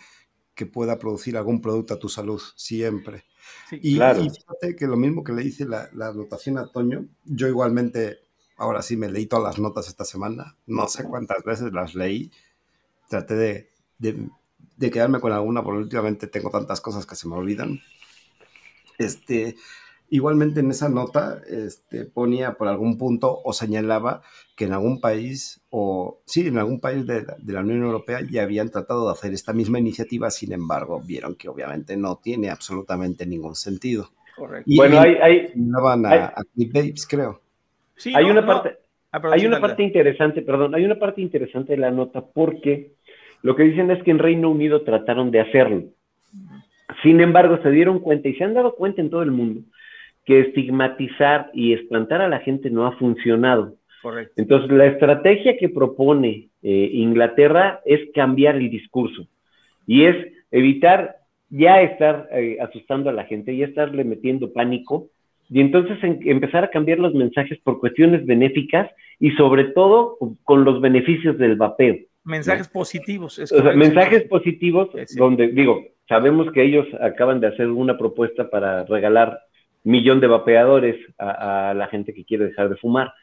que 0.53 0.65
pueda 0.65 0.99
producir 0.99 1.37
algún 1.37 1.61
producto 1.61 1.93
a 1.93 1.99
tu 1.99 2.09
salud, 2.09 2.41
siempre. 2.55 3.23
Sí, 3.69 3.79
y, 3.81 3.95
claro. 3.95 4.21
y, 4.21 4.29
fíjate 4.29 4.75
que 4.75 4.85
lo 4.85 4.97
mismo 4.97 5.23
que 5.23 5.31
le 5.31 5.43
hice 5.43 5.65
la, 5.65 5.89
la 5.93 6.09
anotación 6.09 6.57
a 6.57 6.67
Toño, 6.67 7.05
yo 7.23 7.47
igualmente, 7.47 8.19
ahora 8.57 8.81
sí 8.81 8.97
me 8.97 9.09
leí 9.09 9.27
todas 9.27 9.45
las 9.45 9.59
notas 9.59 9.87
esta 9.87 10.03
semana, 10.03 10.57
no 10.67 10.87
sé 10.89 11.05
cuántas 11.05 11.43
veces 11.43 11.71
las 11.71 11.95
leí, 11.95 12.31
traté 13.07 13.35
de, 13.35 13.69
de, 13.97 14.29
de 14.75 14.91
quedarme 14.91 15.21
con 15.21 15.31
alguna, 15.31 15.63
porque 15.63 15.83
últimamente 15.83 16.27
tengo 16.27 16.49
tantas 16.49 16.81
cosas 16.81 17.05
que 17.05 17.15
se 17.15 17.27
me 17.27 17.35
olvidan. 17.35 17.79
Este, 19.01 19.55
igualmente 20.09 20.59
en 20.59 20.69
esa 20.69 20.89
nota 20.89 21.41
este, 21.49 22.05
ponía 22.05 22.53
por 22.53 22.67
algún 22.67 22.97
punto 22.97 23.41
o 23.43 23.53
señalaba 23.53 24.21
que 24.55 24.65
en 24.65 24.73
algún 24.73 24.99
país, 24.99 25.63
o 25.69 26.21
sí, 26.25 26.47
en 26.47 26.57
algún 26.57 26.79
país 26.79 27.07
de, 27.07 27.21
de, 27.21 27.53
la 27.53 27.61
Unión 27.61 27.81
Europea 27.83 28.19
ya 28.29 28.43
habían 28.43 28.69
tratado 28.69 29.07
de 29.07 29.13
hacer 29.13 29.33
esta 29.33 29.53
misma 29.53 29.79
iniciativa, 29.79 30.29
sin 30.29 30.51
embargo, 30.51 31.01
vieron 31.01 31.35
que 31.35 31.49
obviamente 31.49 31.95
no 31.97 32.19
tiene 32.21 32.49
absolutamente 32.49 33.25
ningún 33.25 33.55
sentido. 33.55 34.09
Correcto. 34.35 34.65
Y 34.65 34.77
bueno, 34.77 34.99
hay, 34.99 35.15
hay, 35.15 35.51
van 35.55 36.05
a, 36.05 36.09
hay, 36.09 36.19
a 36.19 36.43
Babes, 36.73 37.07
creo. 37.07 37.41
Sí, 37.95 38.13
hay 38.15 38.25
no, 38.25 38.31
una 38.31 38.45
parte, 38.45 38.77
no. 39.13 39.31
hay 39.31 39.45
una 39.45 39.61
parte 39.61 39.83
interesante, 39.83 40.41
perdón, 40.41 40.75
hay 40.75 40.83
una 40.83 40.99
parte 40.99 41.21
interesante 41.21 41.73
de 41.73 41.79
la 41.79 41.91
nota 41.91 42.21
porque 42.25 42.95
lo 43.43 43.55
que 43.55 43.63
dicen 43.63 43.89
es 43.91 44.03
que 44.03 44.11
en 44.11 44.19
Reino 44.19 44.49
Unido 44.49 44.83
trataron 44.83 45.31
de 45.31 45.39
hacerlo. 45.41 45.83
Sin 47.01 47.19
embargo, 47.21 47.59
se 47.63 47.71
dieron 47.71 47.99
cuenta 47.99 48.29
y 48.29 48.35
se 48.35 48.43
han 48.43 48.53
dado 48.53 48.75
cuenta 48.75 49.01
en 49.01 49.09
todo 49.09 49.23
el 49.23 49.31
mundo 49.31 49.61
que 50.25 50.41
estigmatizar 50.41 51.49
y 51.53 51.73
espantar 51.73 52.21
a 52.21 52.29
la 52.29 52.39
gente 52.39 52.69
no 52.69 52.85
ha 52.85 52.97
funcionado. 52.97 53.75
Correcto. 54.01 54.33
Entonces, 54.37 54.71
la 54.71 54.85
estrategia 54.85 55.57
que 55.57 55.69
propone 55.69 56.49
eh, 56.61 56.89
Inglaterra 56.93 57.81
es 57.85 57.99
cambiar 58.13 58.55
el 58.55 58.69
discurso 58.69 59.27
y 59.87 60.05
es 60.05 60.15
evitar 60.51 61.17
ya 61.49 61.81
estar 61.81 62.29
eh, 62.31 62.57
asustando 62.61 63.09
a 63.09 63.13
la 63.13 63.25
gente, 63.25 63.55
ya 63.55 63.65
estarle 63.65 64.03
metiendo 64.03 64.53
pánico 64.53 65.09
y 65.49 65.59
entonces 65.59 66.01
en, 66.03 66.19
empezar 66.25 66.63
a 66.63 66.69
cambiar 66.69 66.99
los 66.99 67.13
mensajes 67.13 67.59
por 67.59 67.79
cuestiones 67.79 68.25
benéficas 68.25 68.89
y 69.19 69.31
sobre 69.31 69.65
todo 69.65 70.17
con 70.43 70.63
los 70.63 70.79
beneficios 70.81 71.37
del 71.37 71.57
vapeo. 71.57 71.97
Mensajes 72.23 72.67
¿no? 72.67 72.73
positivos. 72.79 73.37
Es 73.37 73.51
o 73.51 73.61
sea, 73.61 73.73
mensajes 73.73 74.23
positivos 74.23 74.89
sí. 75.05 75.17
donde, 75.17 75.49
digo, 75.49 75.83
sabemos 76.11 76.51
que 76.51 76.61
ellos 76.61 76.85
acaban 76.99 77.39
de 77.39 77.47
hacer 77.47 77.67
una 77.67 77.97
propuesta 77.97 78.49
para 78.49 78.83
regalar 78.83 79.39
millón 79.85 80.19
de 80.19 80.27
vapeadores 80.27 80.97
a, 81.17 81.69
a, 81.69 81.73
la 81.73 81.87
gente 81.87 82.13
que 82.13 82.25
quiere 82.25 82.47
dejar 82.47 82.67
de 82.67 82.75
fumar, 82.75 83.13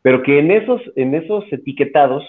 pero 0.00 0.22
que 0.22 0.38
en 0.38 0.52
esos, 0.52 0.80
en 0.94 1.16
esos 1.16 1.44
etiquetados 1.52 2.22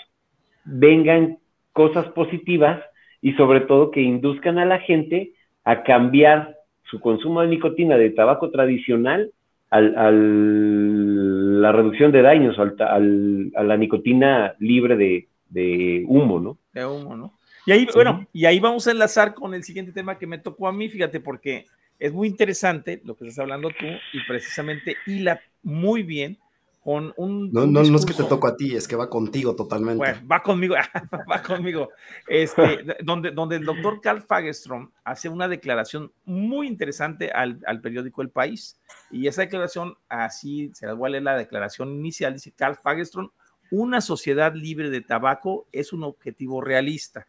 vengan 0.65 1.37
cosas 1.71 2.07
positivas 2.13 2.81
y 3.21 3.33
sobre 3.33 3.61
todo 3.61 3.91
que 3.91 4.01
induzcan 4.01 4.57
a 4.57 4.65
la 4.65 4.79
gente 4.79 5.33
a 5.63 5.83
cambiar 5.83 6.55
su 6.89 6.99
consumo 6.99 7.41
de 7.41 7.49
nicotina 7.49 7.95
de 7.95 8.09
tabaco 8.09 8.49
tradicional 8.49 9.31
al, 9.69 9.95
al 9.95 11.61
la 11.61 11.71
reducción 11.71 12.11
de 12.11 12.23
daños, 12.23 12.57
al, 12.57 13.51
a 13.53 13.63
la 13.63 13.77
nicotina 13.77 14.55
libre 14.57 14.95
de, 14.95 15.27
de 15.49 16.03
humo, 16.07 16.39
¿no? 16.39 16.57
De 16.73 16.85
humo, 16.87 17.15
¿no? 17.15 17.36
Y 17.67 17.71
ahí, 17.73 17.81
sí. 17.81 17.91
bueno, 17.93 18.25
y 18.31 18.45
ahí 18.45 18.61
vamos 18.61 18.87
a 18.87 18.91
enlazar 18.91 19.33
con 19.33 19.53
el 19.53 19.61
siguiente 19.61 19.91
tema 19.91 20.17
que 20.17 20.25
me 20.25 20.37
tocó 20.37 20.69
a 20.69 20.71
mí, 20.71 20.87
fíjate, 20.87 21.19
porque 21.19 21.65
es 21.99 22.13
muy 22.13 22.29
interesante 22.29 23.01
lo 23.03 23.13
que 23.13 23.25
estás 23.25 23.39
hablando 23.39 23.69
tú 23.69 23.85
y 24.13 24.23
precisamente 24.25 24.95
hila 25.05 25.41
muy 25.63 26.01
bien 26.01 26.37
con 26.81 27.13
un... 27.17 27.51
No, 27.51 27.63
un 27.63 27.73
no, 27.73 27.83
no 27.83 27.97
es 27.97 28.05
que 28.05 28.13
te 28.13 28.23
toco 28.23 28.47
a 28.47 28.55
ti, 28.55 28.73
es 28.73 28.87
que 28.87 28.95
va 28.95 29.09
contigo 29.09 29.53
totalmente. 29.53 29.97
Bueno, 29.97 30.25
va 30.31 30.41
conmigo, 30.41 30.75
va 31.29 31.41
conmigo. 31.41 31.89
Este, 32.25 32.85
donde, 33.03 33.31
donde 33.31 33.57
el 33.57 33.65
doctor 33.65 33.99
Carl 33.99 34.21
Fagerstrom 34.21 34.89
hace 35.03 35.27
una 35.27 35.49
declaración 35.49 36.13
muy 36.23 36.67
interesante 36.67 37.31
al, 37.31 37.59
al, 37.67 37.81
periódico 37.81 38.21
El 38.21 38.29
País. 38.29 38.79
Y 39.11 39.27
esa 39.27 39.41
declaración, 39.41 39.95
así 40.07 40.71
se 40.73 40.87
las 40.87 40.95
voy 40.95 41.07
a 41.07 41.11
leer 41.11 41.23
la 41.23 41.35
declaración 41.35 41.89
inicial, 41.89 42.31
dice 42.31 42.53
Carl 42.55 42.77
Fagerstrom, 42.81 43.29
una 43.71 43.99
sociedad 43.99 44.55
libre 44.55 44.89
de 44.89 45.01
tabaco 45.01 45.67
es 45.73 45.91
un 45.91 46.03
objetivo 46.03 46.61
realista, 46.61 47.27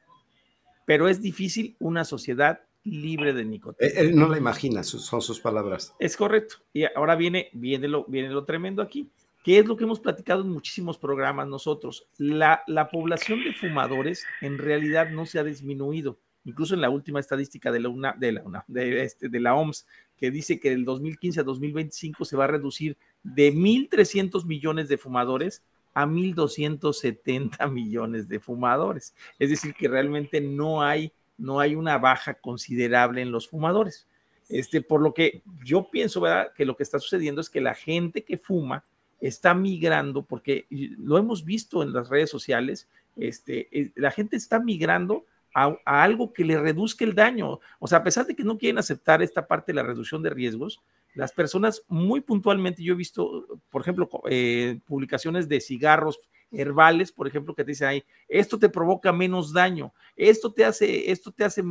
pero 0.89 1.07
es 1.07 1.21
difícil 1.21 1.77
una 1.81 2.03
sociedad 2.03 2.63
libre 2.83 3.35
de 3.35 3.45
nicotina. 3.45 3.91
Él 3.95 4.17
no 4.17 4.27
la 4.27 4.39
imagina, 4.39 4.83
son 4.83 5.21
sus 5.21 5.39
palabras. 5.39 5.95
Es 5.99 6.17
correcto. 6.17 6.57
Y 6.73 6.85
ahora 6.85 7.15
viene, 7.15 7.51
viene, 7.53 7.89
lo, 7.89 8.07
viene 8.07 8.31
lo 8.31 8.47
tremendo 8.47 8.81
aquí, 8.81 9.11
que 9.45 9.59
es 9.59 9.67
lo 9.67 9.77
que 9.77 9.85
hemos 9.85 10.01
platicado 10.01 10.41
en 10.41 10.49
muchísimos 10.49 10.97
programas 10.97 11.47
nosotros. 11.47 12.09
La, 12.17 12.63
la 12.67 12.89
población 12.89 13.45
de 13.45 13.53
fumadores 13.53 14.25
en 14.41 14.57
realidad 14.57 15.11
no 15.11 15.27
se 15.27 15.39
ha 15.39 15.45
disminuido. 15.45 16.19
Incluso 16.47 16.73
en 16.75 16.81
la 16.81 16.89
última 16.89 17.21
estadística 17.21 17.71
de 17.71 17.81
la, 17.81 17.91
UNA, 17.91 18.15
de, 18.19 18.33
la 18.33 18.43
UNA, 18.43 18.65
de, 18.67 19.03
este, 19.03 19.29
de 19.29 19.41
la 19.41 19.57
OMS, 19.57 19.87
que 20.17 20.31
dice 20.31 20.59
que 20.59 20.71
del 20.71 20.87
2015 20.87 21.41
a 21.41 21.43
2025 21.43 22.25
se 22.25 22.37
va 22.39 22.45
a 22.45 22.49
reducir 22.49 22.97
de 23.23 23.53
1.300 23.53 24.47
millones 24.47 24.89
de 24.89 24.97
fumadores 24.97 25.63
a 25.99 26.07
1.270 26.07 27.69
millones 27.73 28.29
de 28.29 28.39
fumadores. 28.39 29.17
Es 29.37 29.51
decir, 29.51 29.75
que 29.75 29.89
realmente 29.89 30.41
no 30.41 30.81
hay, 30.81 31.13
no 31.37 31.59
hay 31.59 31.75
una 31.75 31.99
baja 31.99 32.35
considerable 32.35 33.21
en 33.21 33.33
los 33.33 33.49
fumadores. 33.49 34.07
Este, 34.49 34.81
por 34.81 35.01
lo 35.01 35.13
que 35.13 35.43
yo 35.65 35.91
pienso, 35.91 36.21
¿verdad? 36.21 36.53
Que 36.55 36.65
lo 36.65 36.77
que 36.77 36.85
está 36.85 37.01
sucediendo 37.01 37.41
es 37.41 37.51
que 37.51 37.61
la 37.61 37.75
gente 37.75 38.23
que 38.23 38.39
fuma 38.39 38.85
está 39.21 39.55
migrando, 39.55 40.23
porque 40.23 40.67
lo 40.71 41.19
hemos 41.19 41.45
visto 41.45 41.83
en 41.83 41.93
las 41.93 42.09
redes 42.09 42.31
sociales, 42.31 42.87
este, 43.17 43.91
la 43.97 44.13
gente 44.13 44.37
está 44.37 44.61
migrando 44.61 45.25
a, 45.53 45.77
a, 45.85 46.05
algo 46.05 46.33
que 46.33 46.45
le 46.45 46.61
reduzca 46.61 47.05
el 47.05 47.17
daño. 47.17 47.59
O 47.81 47.89
sea, 47.89 47.99
a 47.99 48.05
pesar 48.05 48.25
de 48.25 48.37
que 48.37 48.45
no 48.45 48.57
quieren 48.57 48.79
aceptar 48.79 49.21
esta 49.21 49.49
parte 49.49 49.73
de 49.73 49.77
la 49.77 49.83
reducción 49.83 50.23
de 50.23 50.31
riesgos, 50.31 50.81
las 51.19 51.33
personas 51.33 51.83
muy 51.89 52.21
puntualmente, 52.21 52.81
yo 52.81 52.93
he 52.93 52.97
visto, 52.97 53.45
por 53.71 53.83
ejemplo, 53.83 54.09
eh, 54.31 54.79
publicaciones 54.87 55.49
de 55.49 55.61
cigarros 55.61 56.21
herbales, 56.53 57.11
por 57.11 57.27
ejemplo, 57.27 57.57
que 57.57 57.65
te 57.65 57.73
dicen 57.73 57.89
ahí, 57.89 58.05
esto 58.29 58.57
te 58.57 58.69
provoca 58.69 59.13
menos 59.13 59.53
daño, 59.53 59.93
esto 60.15 60.53
te 60.53 60.65
hace, 60.65 61.11
esto 61.11 61.33
te 61.33 61.43
hace, 61.43 61.65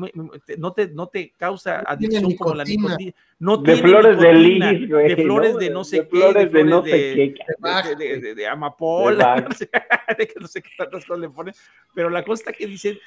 no 0.57 0.73
te, 0.73 0.89
no 0.89 1.07
te 1.07 1.31
causa 1.31 1.79
adicción 1.79 2.35
como 2.35 2.55
la 2.55 2.65
nicotina, 2.65 3.13
no 3.39 3.55
de 3.55 3.77
flores 3.77 4.17
nicotina, 4.17 4.73
de 4.73 4.85
güey, 4.85 5.15
de 5.15 5.23
flores 5.23 5.53
¿no? 5.53 5.59
de 5.59 5.69
no 5.69 5.83
sé 5.85 5.95
de 5.95 6.03
qué, 6.09 6.09
flores 6.09 6.51
de, 6.51 6.59
de, 6.59 6.65
no 6.65 6.81
de, 6.81 6.91
sé 6.91 6.97
qué, 7.15 7.95
de, 7.95 8.19
de, 8.19 8.35
de 8.35 8.47
amapola, 8.47 9.47
de 10.17 10.27
que 10.27 10.39
no 10.41 10.47
sé 10.47 10.61
qué 10.61 10.71
tantas 10.77 11.05
cosas 11.05 11.21
le 11.21 11.29
ponen, 11.29 11.53
pero 11.95 12.09
la 12.09 12.25
cosa 12.25 12.51
que 12.51 12.67
dicen, 12.67 12.99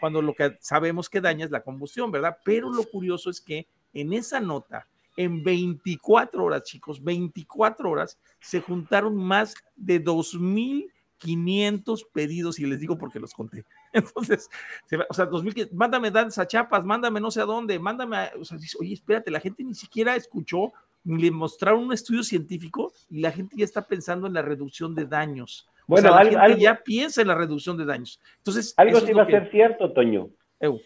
cuando 0.00 0.20
lo 0.20 0.34
que 0.34 0.56
sabemos 0.58 1.08
que 1.08 1.20
daña 1.20 1.44
es 1.44 1.52
la 1.52 1.62
combustión, 1.62 2.10
¿verdad? 2.10 2.36
Pero 2.44 2.68
lo 2.68 2.82
curioso 2.82 3.30
es 3.30 3.40
que 3.40 3.68
en 3.92 4.12
esa 4.12 4.40
nota, 4.40 4.88
en 5.16 5.42
24 5.42 6.44
horas, 6.44 6.64
chicos, 6.64 7.02
24 7.02 7.90
horas, 7.90 8.18
se 8.40 8.60
juntaron 8.60 9.16
más 9.16 9.54
de 9.76 10.02
2.500 10.02 12.06
pedidos, 12.12 12.58
y 12.58 12.66
les 12.66 12.80
digo 12.80 12.98
porque 12.98 13.20
los 13.20 13.32
conté. 13.32 13.64
Entonces, 13.92 14.48
se 14.86 14.96
va, 14.96 15.06
o 15.08 15.14
sea, 15.14 15.28
2.000, 15.28 15.70
mándame 15.72 16.10
danza 16.10 16.46
chapas, 16.46 16.84
mándame 16.84 17.20
no 17.20 17.30
sé 17.30 17.40
a 17.40 17.44
dónde, 17.44 17.78
mándame, 17.78 18.16
a, 18.16 18.32
o 18.38 18.44
sea, 18.44 18.58
dice, 18.58 18.76
oye, 18.80 18.94
espérate, 18.94 19.30
la 19.30 19.40
gente 19.40 19.62
ni 19.62 19.74
siquiera 19.74 20.16
escuchó, 20.16 20.72
ni 21.04 21.22
le 21.22 21.30
mostraron 21.30 21.84
un 21.84 21.92
estudio 21.92 22.22
científico 22.22 22.92
y 23.10 23.20
la 23.20 23.30
gente 23.30 23.56
ya 23.58 23.64
está 23.64 23.86
pensando 23.86 24.26
en 24.26 24.32
la 24.32 24.42
reducción 24.42 24.94
de 24.94 25.04
daños. 25.04 25.68
Bueno, 25.86 26.08
o 26.08 26.08
sea, 26.08 26.10
la 26.12 26.20
algo, 26.20 26.30
gente 26.30 26.44
algo, 26.44 26.58
ya 26.58 26.82
piensa 26.82 27.20
en 27.20 27.28
la 27.28 27.34
reducción 27.34 27.76
de 27.76 27.84
daños. 27.84 28.20
Entonces, 28.38 28.72
algo 28.78 29.00
sí 29.00 29.12
va 29.12 29.24
a 29.24 29.26
ser 29.26 29.50
cierto, 29.50 29.92
Toño. 29.92 30.30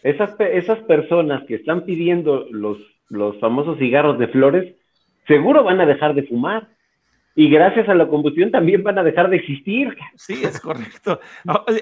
Esas, 0.03 0.35
esas 0.39 0.79
personas 0.79 1.45
que 1.47 1.55
están 1.55 1.85
pidiendo 1.85 2.45
los 2.51 2.77
los 3.09 3.39
famosos 3.39 3.77
cigarros 3.77 4.17
de 4.19 4.27
flores, 4.27 4.75
seguro 5.27 5.63
van 5.63 5.81
a 5.81 5.85
dejar 5.85 6.15
de 6.15 6.23
fumar. 6.23 6.69
Y 7.35 7.49
gracias 7.49 7.87
a 7.87 7.93
la 7.93 8.07
combustión 8.07 8.51
también 8.51 8.83
van 8.83 8.97
a 8.97 9.03
dejar 9.03 9.29
de 9.29 9.37
existir. 9.37 9.95
Sí, 10.15 10.41
es 10.43 10.59
correcto. 10.59 11.19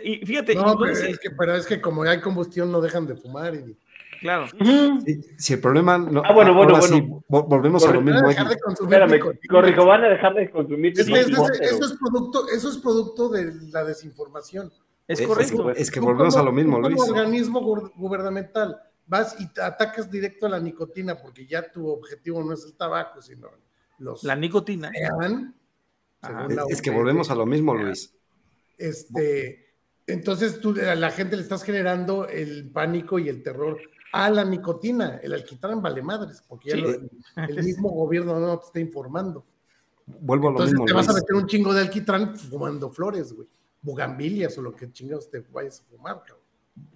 y 0.04 0.18
fíjate. 0.26 0.56
No, 0.56 0.78
pero 0.78 0.92
es, 0.92 1.20
que, 1.20 1.32
pero 1.32 1.56
es 1.56 1.66
que 1.66 1.82
como 1.82 2.04
hay 2.04 2.22
combustión 2.22 2.72
no 2.72 2.80
dejan 2.80 3.08
de 3.08 3.16
fumar. 3.16 3.56
Y... 3.56 3.76
Claro. 4.20 4.48
Si, 4.48 5.22
si, 5.38 5.54
el 5.54 5.62
problema 5.62 5.98
no. 5.98 6.22
Ah, 6.24 6.34
bueno, 6.34 6.54
bueno, 6.54 6.78
bueno. 6.78 6.82
Sí, 6.82 7.02
volvemos 7.28 7.84
Corre, 7.84 7.98
a 7.98 8.00
lo 8.00 8.02
mismo. 8.02 8.22
Van 8.22 8.26
a 8.26 8.30
dejar 8.30 8.50
de 8.50 8.60
consumir 8.60 8.94
Espérame, 8.94 9.36
corrijo, 9.50 9.86
van 9.86 10.04
a 10.04 10.10
dejar 10.10 10.34
de 10.36 10.52
consumir. 10.52 10.94
Es, 10.94 11.08
es, 11.08 11.10
eso, 11.10 11.86
es 11.86 11.98
producto, 12.00 12.46
eso 12.56 12.70
es 12.70 12.78
producto 12.78 13.30
de 13.30 13.54
la 13.72 13.84
desinformación. 13.84 14.72
Es, 15.08 15.22
correcto. 15.22 15.72
Es 15.72 15.90
que, 15.90 16.00
volvemos 16.00 16.36
como, 16.36 16.44
a 16.44 16.46
lo 16.46 16.52
mismo, 16.52 16.80
Luis. 16.80 17.00
organismo 17.10 17.62
gubernamental 17.96 18.78
vas 19.08 19.36
y 19.40 19.48
te 19.48 19.62
atacas 19.62 20.10
directo 20.12 20.46
a 20.46 20.50
la 20.50 20.60
nicotina 20.60 21.18
porque 21.18 21.48
ya 21.48 21.72
tu 21.72 21.88
objetivo 21.88 22.44
no 22.44 22.54
es 22.54 22.64
el 22.66 22.76
tabaco, 22.76 23.22
sino 23.22 23.50
los 24.00 24.24
La 24.24 24.36
nicotina. 24.36 24.92
sean, 24.92 25.56
Ajá. 26.22 26.40
según 26.42 26.56
la 26.56 26.64
Es 26.70 26.82
que 26.82 26.90
volvemos 26.92 27.32
a 27.32 27.36
lo 27.36 27.46
mismo, 27.46 27.74
Luis. 27.74 28.14
Este, 28.78 29.74
entonces 30.06 30.60
tú 30.60 30.76
a 30.80 30.96
la 30.96 31.12
gente 31.12 31.36
le 31.36 31.42
estás 31.42 31.64
generando 31.64 32.28
el 32.28 32.70
pánico 32.72 33.18
y 33.20 33.30
el 33.30 33.42
terror 33.44 33.80
a 34.14 34.30
la 34.30 34.44
nicotina. 34.46 35.20
El 35.24 35.34
alquitrán 35.34 35.82
vale 35.82 36.02
madres, 36.02 36.44
porque 36.48 36.70
ya 36.70 36.76
Sí. 36.76 36.82
lo- 36.82 37.44
el 37.44 37.64
mismo 37.64 37.90
gobierno 37.90 38.40
no 38.40 38.60
te 38.60 38.66
está 38.68 38.80
informando. 38.80 39.46
Vuelvo 40.06 40.48
a 40.48 40.52
lo 40.52 40.58
Entonces 40.58 40.74
mismo, 40.74 40.86
te 40.86 40.94
vas 40.94 41.10
a 41.10 41.14
meter 41.14 41.36
un 41.36 41.48
chingo 41.48 41.74
de 41.74 41.82
alquitrán 41.82 42.38
fumando 42.38 42.90
flores, 42.92 43.34
güey. 43.34 43.48
Bugambilias 43.82 44.58
o 44.58 44.62
lo 44.62 44.74
que 44.76 44.92
chingados 44.92 45.30
te 45.30 45.40
vayas 45.40 45.82
a 45.82 45.84
fumar, 45.86 46.20
cabrón. 46.26 46.37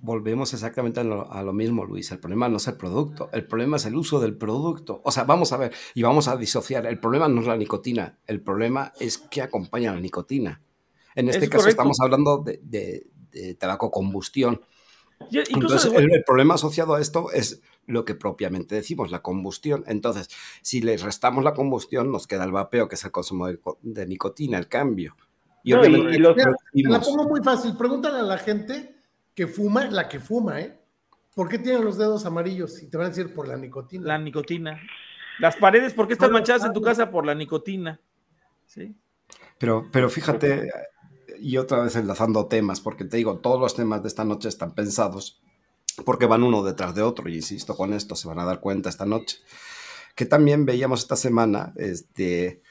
Volvemos 0.04 0.54
exactamente 0.54 1.00
a 1.00 1.04
lo, 1.04 1.32
a 1.32 1.44
lo 1.44 1.54
mismo, 1.54 1.86
Luis. 1.86 2.12
El 2.12 2.20
problema 2.20 2.50
no 2.50 2.58
es 2.58 2.68
el 2.68 2.76
producto, 2.76 3.30
el 3.34 3.46
problema 3.46 3.78
es 3.78 3.86
el 3.86 3.96
uso 3.96 4.20
del 4.20 4.36
producto. 4.36 5.02
O 5.06 5.12
sea, 5.12 5.26
vamos 5.26 5.52
a 5.54 5.58
ver 5.58 5.74
y 5.94 6.02
vamos 6.02 6.28
a 6.28 6.38
disociar. 6.38 6.86
El 6.88 7.00
problema 7.00 7.28
no 7.28 7.42
es 7.42 7.48
la 7.48 7.56
nicotina, 7.58 8.18
el 8.28 8.42
problema 8.42 8.94
es 9.00 9.18
que 9.20 9.42
acompaña 9.42 9.94
la 9.94 10.00
nicotina. 10.00 10.62
En 11.16 11.30
este 11.30 11.46
Es 11.46 11.50
caso 11.50 11.62
correcto. 11.64 11.70
estamos 11.82 12.00
hablando 12.02 12.38
de, 12.40 12.60
de- 12.64 13.08
de 13.32 13.56
tabaco 13.56 13.92
combustión. 13.92 14.62
Yo- 15.30 15.42
Entonces, 15.50 15.86
el, 15.94 16.12
el 16.12 16.24
problema 16.24 16.56
asociado 16.56 16.96
a 16.96 17.02
esto 17.02 17.32
es 17.32 17.62
lo 17.86 18.04
que 18.06 18.16
propiamente 18.16 18.74
decimos, 18.76 19.12
la 19.12 19.22
combustión. 19.22 19.84
Entonces, 19.88 20.30
si 20.64 20.82
le 20.82 20.98
restamos 20.98 21.44
la 21.44 21.54
combustión, 21.54 22.12
nos 22.12 22.26
queda 22.28 22.44
el 22.44 22.52
vapeo, 22.52 22.88
que 22.88 22.96
es 22.96 23.04
el 23.06 23.12
consumo 23.12 23.48
de, 23.48 23.58
co- 23.60 23.78
de 23.84 24.06
nicotina, 24.08 24.58
el 24.58 24.68
cambio. 24.68 25.16
Y 25.64 25.72
No, 25.74 25.82
obviamente 25.82 26.14
y- 26.14 26.16
y 26.16 26.18
los- 26.20 26.36
Mira, 26.36 26.50
lo 26.50 26.56
te 26.74 26.90
la 26.90 27.00
pongo 27.02 27.30
muy 27.30 27.42
fácil. 27.44 27.78
Pregúntale 27.78 28.20
a 28.20 28.24
la 28.24 28.38
gente 28.40 28.91
que 29.36 29.48
fuma, 29.48 29.86
la 29.86 30.08
que 30.08 30.20
fuma, 30.20 30.62
¿eh? 30.62 30.80
¿Por 31.36 31.48
qué 31.48 31.58
tienen 31.58 31.86
los 31.86 31.98
dedos 31.98 32.26
amarillos? 32.26 32.82
Y 32.84 32.90
te 32.90 32.98
van 32.98 33.08
a 33.08 33.10
decir 33.10 33.34
por 33.34 33.48
la 33.48 33.56
nicotina. 33.56 34.06
la 34.06 34.18
nicotina. 34.18 34.80
Las 35.40 35.56
paredes, 35.56 35.94
¿por 35.94 36.08
qué 36.08 36.14
están 36.14 36.32
manchadas 36.32 36.66
en 36.66 36.74
tu 36.74 36.82
saben. 36.82 36.96
casa? 36.96 37.12
Por 37.12 37.26
la 37.26 37.34
nicotina. 37.34 38.00
¿Sí? 38.66 38.96
Pero, 39.58 39.88
pero 39.92 40.10
fíjate, 40.10 40.70
y 41.40 41.58
otra 41.58 41.82
vez 41.82 41.96
enlazando 41.96 42.48
temas, 42.48 42.82
porque 42.82 43.06
te 43.06 43.18
digo, 43.18 43.40
todos 43.40 43.60
los 43.60 43.76
temas 43.76 44.02
de 44.02 44.10
esta 44.10 44.26
noche 44.26 44.50
están 44.50 44.76
pensados 44.76 45.42
porque 46.06 46.26
van 46.26 46.44
uno 46.44 46.64
detrás 46.64 46.96
de 46.96 47.02
otro, 47.02 47.30
y 47.30 47.36
insisto 47.36 47.76
con 47.76 47.94
esto, 47.94 48.16
se 48.16 48.28
van 48.28 48.40
a 48.40 48.46
dar 48.46 48.60
cuenta 48.60 48.90
esta 48.90 49.06
noche. 49.06 49.38
Que 50.16 50.26
también 50.26 50.66
veíamos 50.66 51.02
esta 51.02 51.16
semana 51.16 51.74
este, 51.76 52.62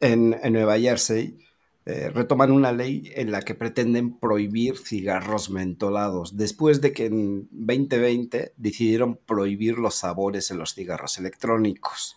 en, 0.00 0.38
en 0.42 0.52
Nueva 0.52 0.78
Jersey, 0.78 1.38
eh, 1.84 2.10
retoman 2.14 2.52
una 2.52 2.70
ley 2.70 3.10
en 3.16 3.32
la 3.32 3.42
que 3.42 3.54
pretenden 3.54 4.18
prohibir 4.18 4.76
cigarros 4.76 5.50
mentolados, 5.50 6.36
después 6.36 6.80
de 6.80 6.92
que 6.92 7.06
en 7.06 7.48
2020 7.50 8.52
decidieron 8.56 9.18
prohibir 9.26 9.78
los 9.78 9.96
sabores 9.96 10.50
en 10.52 10.58
los 10.58 10.74
cigarros 10.74 11.18
electrónicos. 11.18 12.16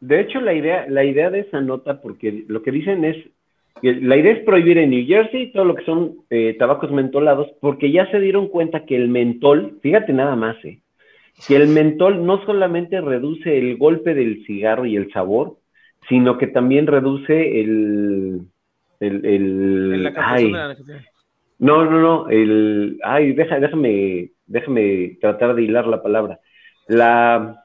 De 0.00 0.20
hecho, 0.20 0.40
la 0.40 0.54
idea, 0.54 0.86
la 0.88 1.04
idea 1.04 1.30
de 1.30 1.40
esa 1.40 1.60
nota, 1.60 2.00
porque 2.00 2.44
lo 2.48 2.62
que 2.62 2.72
dicen 2.72 3.04
es 3.04 3.16
la 3.82 4.16
idea 4.16 4.32
es 4.34 4.44
prohibir 4.44 4.78
en 4.78 4.90
New 4.90 5.04
Jersey 5.06 5.50
todo 5.50 5.64
lo 5.64 5.74
que 5.74 5.84
son 5.84 6.18
eh, 6.30 6.54
tabacos 6.58 6.92
mentolados, 6.92 7.48
porque 7.60 7.90
ya 7.90 8.08
se 8.10 8.20
dieron 8.20 8.48
cuenta 8.48 8.84
que 8.84 8.94
el 8.94 9.08
mentol, 9.08 9.78
fíjate 9.82 10.12
nada 10.12 10.36
más, 10.36 10.56
eh, 10.64 10.78
que 11.48 11.56
el 11.56 11.68
mentol 11.68 12.24
no 12.24 12.44
solamente 12.46 13.00
reduce 13.00 13.58
el 13.58 13.76
golpe 13.76 14.14
del 14.14 14.44
cigarro 14.46 14.86
y 14.86 14.96
el 14.96 15.10
sabor, 15.12 15.56
sino 16.08 16.38
que 16.38 16.46
también 16.46 16.86
reduce 16.86 17.60
el, 17.60 18.42
el, 19.02 19.24
el- 19.26 19.92
En 19.94 20.02
la 20.04 20.12
ay, 20.16 20.50
la 20.50 20.76
no, 21.58 21.84
no, 21.84 22.00
no, 22.00 22.28
el, 22.28 22.98
ay, 23.04 23.32
deja, 23.34 23.60
déjame, 23.60 24.30
déjame 24.46 25.16
tratar 25.20 25.54
de 25.54 25.62
hilar 25.62 25.86
la 25.86 26.02
palabra. 26.02 26.40
La, 26.88 27.64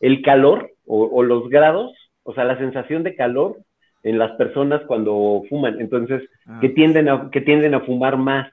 el 0.00 0.22
calor 0.22 0.70
o, 0.86 1.04
o 1.06 1.22
los 1.24 1.48
grados, 1.48 1.92
o 2.22 2.32
sea, 2.34 2.44
la 2.44 2.56
sensación 2.58 3.02
de 3.02 3.16
calor 3.16 3.56
en 4.04 4.18
las 4.18 4.32
personas 4.32 4.82
cuando 4.86 5.42
fuman, 5.48 5.80
entonces, 5.80 6.22
Ah. 6.46 6.58
que 6.60 6.68
tienden 6.68 7.08
a, 7.08 7.30
que 7.30 7.40
tienden 7.40 7.74
a 7.74 7.80
fumar 7.80 8.16
más. 8.16 8.52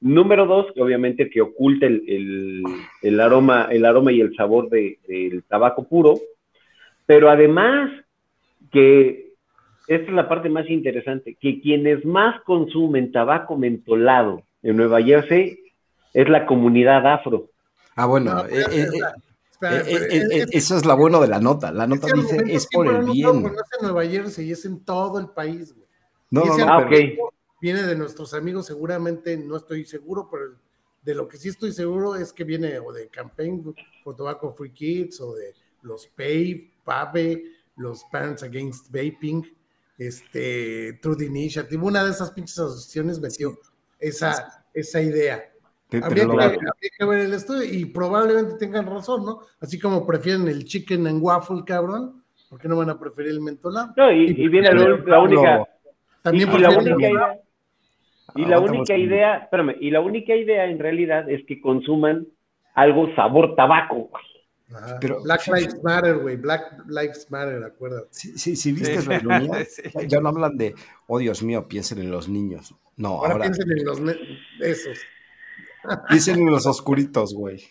Número 0.00 0.44
dos, 0.46 0.66
obviamente 0.78 1.28
que 1.30 1.40
oculta 1.40 1.86
el, 1.86 2.02
el- 2.06 2.62
el 3.02 3.20
aroma, 3.20 3.68
el 3.70 3.84
aroma 3.86 4.12
y 4.12 4.20
el 4.20 4.34
sabor 4.36 4.68
de- 4.70 4.98
del 5.08 5.42
tabaco 5.44 5.88
puro, 5.88 6.14
pero 7.06 7.28
además 7.30 7.90
que 8.70 9.25
esta 9.88 10.06
es 10.08 10.14
la 10.14 10.28
parte 10.28 10.48
más 10.48 10.68
interesante, 10.68 11.36
que 11.40 11.60
quienes 11.60 12.04
más 12.04 12.40
consumen 12.44 13.12
tabaco 13.12 13.56
mentolado 13.56 14.42
en 14.62 14.76
Nueva 14.76 15.02
Jersey 15.02 15.58
es 16.12 16.28
la 16.28 16.46
comunidad 16.46 17.06
afro. 17.06 17.50
Ah, 17.94 18.06
bueno, 18.06 18.34
No, 18.34 18.44
eh, 18.46 18.64
eh, 18.70 18.86
espera, 19.50 19.76
Eh, 19.80 19.82
eh, 19.86 20.08
es- 20.10 20.12
eh, 20.12 20.28
es- 20.30 20.54
eso 20.54 20.76
es 20.76 20.84
lo 20.84 20.96
bueno 20.96 21.20
de 21.20 21.28
la 21.28 21.40
nota. 21.40 21.70
La 21.72 21.86
nota 21.86 22.08
dice 22.14 22.36
es 22.48 22.66
por 22.72 22.86
el 22.86 23.06
no 23.06 23.12
bien. 23.12 23.42
conoce 23.42 23.76
Nueva 23.80 24.04
Jersey, 24.06 24.50
es 24.50 24.64
en 24.64 24.84
todo 24.84 25.18
el 25.18 25.28
país, 25.28 25.72
güey. 25.74 25.86
No, 26.30 26.44
no, 26.44 26.52
ese 26.54 26.64
no, 26.66 26.72
Ah, 26.72 26.76
pero- 26.78 26.88
ok. 26.88 26.92
argumento 26.94 27.32
Viene 27.58 27.82
de 27.84 27.96
nuestros 27.96 28.34
amigos, 28.34 28.66
seguramente 28.66 29.34
no 29.38 29.56
estoy 29.56 29.86
seguro, 29.86 30.28
pero 30.30 30.44
de 31.02 31.14
lo 31.14 31.26
que 31.26 31.38
sí 31.38 31.48
estoy 31.48 31.72
seguro 31.72 32.14
es 32.14 32.30
que 32.32 32.44
viene 32.44 32.78
o 32.78 32.92
de 32.92 33.08
Campaign 33.08 33.74
for 34.04 34.14
Tobacco 34.14 34.52
Free 34.52 34.72
Kids 34.72 35.20
o 35.22 35.34
de 35.34 35.54
los 35.82 36.06
PAVE, 36.06 36.70
PAVE, 36.84 37.44
los 37.78 38.04
Parents 38.12 38.42
Against 38.42 38.88
Vaping, 38.92 39.42
este, 39.98 40.94
Truth 41.02 41.22
Initiative, 41.22 41.82
una 41.82 42.04
de 42.04 42.10
esas 42.10 42.30
pinches 42.32 42.58
asociaciones 42.58 43.20
metió 43.20 43.58
esa, 43.98 44.64
esa 44.74 45.00
idea. 45.00 45.42
Habría 46.02 46.22
que, 46.24 46.28
lo- 46.28 46.40
habría 46.42 46.90
que 46.98 47.04
ver 47.04 47.18
el 47.20 47.34
estudio 47.34 47.62
y 47.64 47.84
probablemente 47.86 48.56
tengan 48.58 48.86
razón, 48.86 49.24
¿no? 49.24 49.40
Así 49.60 49.78
como 49.78 50.04
prefieren 50.06 50.48
el 50.48 50.64
chicken 50.64 51.06
and 51.06 51.22
waffle, 51.22 51.62
cabrón, 51.64 52.24
¿por 52.50 52.60
qué 52.60 52.68
no 52.68 52.76
van 52.76 52.90
a 52.90 52.98
preferir 52.98 53.30
el 53.30 53.40
mentolado? 53.40 53.92
No, 53.96 54.10
y, 54.12 54.24
y 54.26 54.48
viene 54.48 54.72
la, 54.72 54.88
la 55.06 55.20
única, 55.20 55.64
También 56.22 56.50
y, 56.52 56.56
y 56.56 56.58
la 56.58 56.70
única 56.70 57.08
idea, 57.08 57.38
y 58.34 58.44
la 58.44 58.58
única 58.60 58.96
idea, 58.96 59.36
espérame, 59.38 59.76
y 59.80 59.90
la 59.90 60.00
única 60.00 60.34
idea 60.34 60.66
en 60.66 60.78
realidad 60.78 61.30
es 61.30 61.44
que 61.46 61.60
consuman 61.60 62.26
algo 62.74 63.14
sabor 63.14 63.54
tabaco. 63.54 64.10
Ajá. 64.74 64.98
Pero- 65.00 65.22
Black 65.22 65.46
Lives 65.46 65.82
Matter, 65.82 66.18
güey. 66.18 66.36
Black 66.36 66.82
Lives 66.88 67.30
Matter, 67.30 67.62
acuérdate. 67.64 68.08
si, 68.10 68.36
si- 68.38 68.56
si 68.56 68.72
viste 68.72 69.00
Sí. 69.00 69.08
la 69.08 69.16
ironía, 69.16 69.64
Sí. 69.68 69.82
ya 70.08 70.20
no 70.20 70.28
hablan 70.30 70.56
de, 70.56 70.74
oh 71.06 71.18
Dios 71.18 71.42
mío, 71.42 71.68
piensen 71.68 71.98
en 71.98 72.10
los 72.10 72.28
niños. 72.28 72.74
No, 72.96 73.08
Ahora, 73.18 73.32
ahora, 73.34 73.44
piensen 73.44 73.70
en 73.70 73.84
los 73.84 74.00
esos. 74.60 74.98
piensen 76.08 76.38
en 76.40 76.46
los 76.50 76.66
oscuritos, 76.66 77.34
güey. 77.34 77.62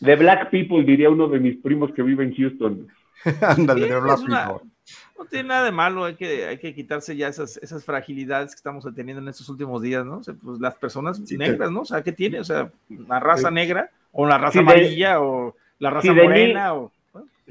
De 0.00 0.16
black 0.16 0.50
people, 0.50 0.82
diría 0.84 1.10
uno 1.10 1.28
de 1.28 1.38
mis 1.38 1.56
primos 1.58 1.92
que 1.94 2.02
vive 2.02 2.24
en 2.24 2.34
Houston. 2.34 2.88
Ándale, 3.40 3.84
Sí, 3.84 3.88
de 3.90 3.96
es 3.98 4.02
Black 4.02 4.18
una- 4.20 4.48
People. 4.48 4.68
No 5.16 5.26
tiene 5.26 5.48
nada 5.50 5.64
de 5.66 5.70
malo, 5.70 6.04
hay 6.04 6.16
que, 6.16 6.46
hay 6.46 6.58
que 6.58 6.74
quitarse 6.74 7.14
ya 7.16 7.28
esas, 7.28 7.56
esas 7.58 7.84
fragilidades 7.84 8.50
que 8.50 8.56
estamos 8.56 8.84
teniendo 8.96 9.22
en 9.22 9.28
estos 9.28 9.48
últimos 9.48 9.80
días, 9.80 10.04
¿no? 10.04 10.18
O 10.18 10.22
sea, 10.24 10.34
pues 10.34 10.58
las 10.58 10.74
personas 10.74 11.20
Sí, 11.24 11.36
negras, 11.38 11.70
¿no? 11.70 11.82
O 11.82 11.84
sea, 11.84 12.02
¿qué 12.02 12.10
tiene? 12.10 12.40
O 12.40 12.44
sea, 12.44 12.72
la 12.88 13.20
raza 13.20 13.48
Sí. 13.48 13.54
negra, 13.54 13.90
o 14.10 14.26
la 14.26 14.38
raza 14.38 14.52
Sí, 14.52 14.58
de- 14.58 14.64
amarilla, 14.64 15.20
o 15.20 15.54
la 15.82 15.90
raza 15.90 16.12
de 16.12 16.22
morena, 16.22 16.74
o... 16.74 16.92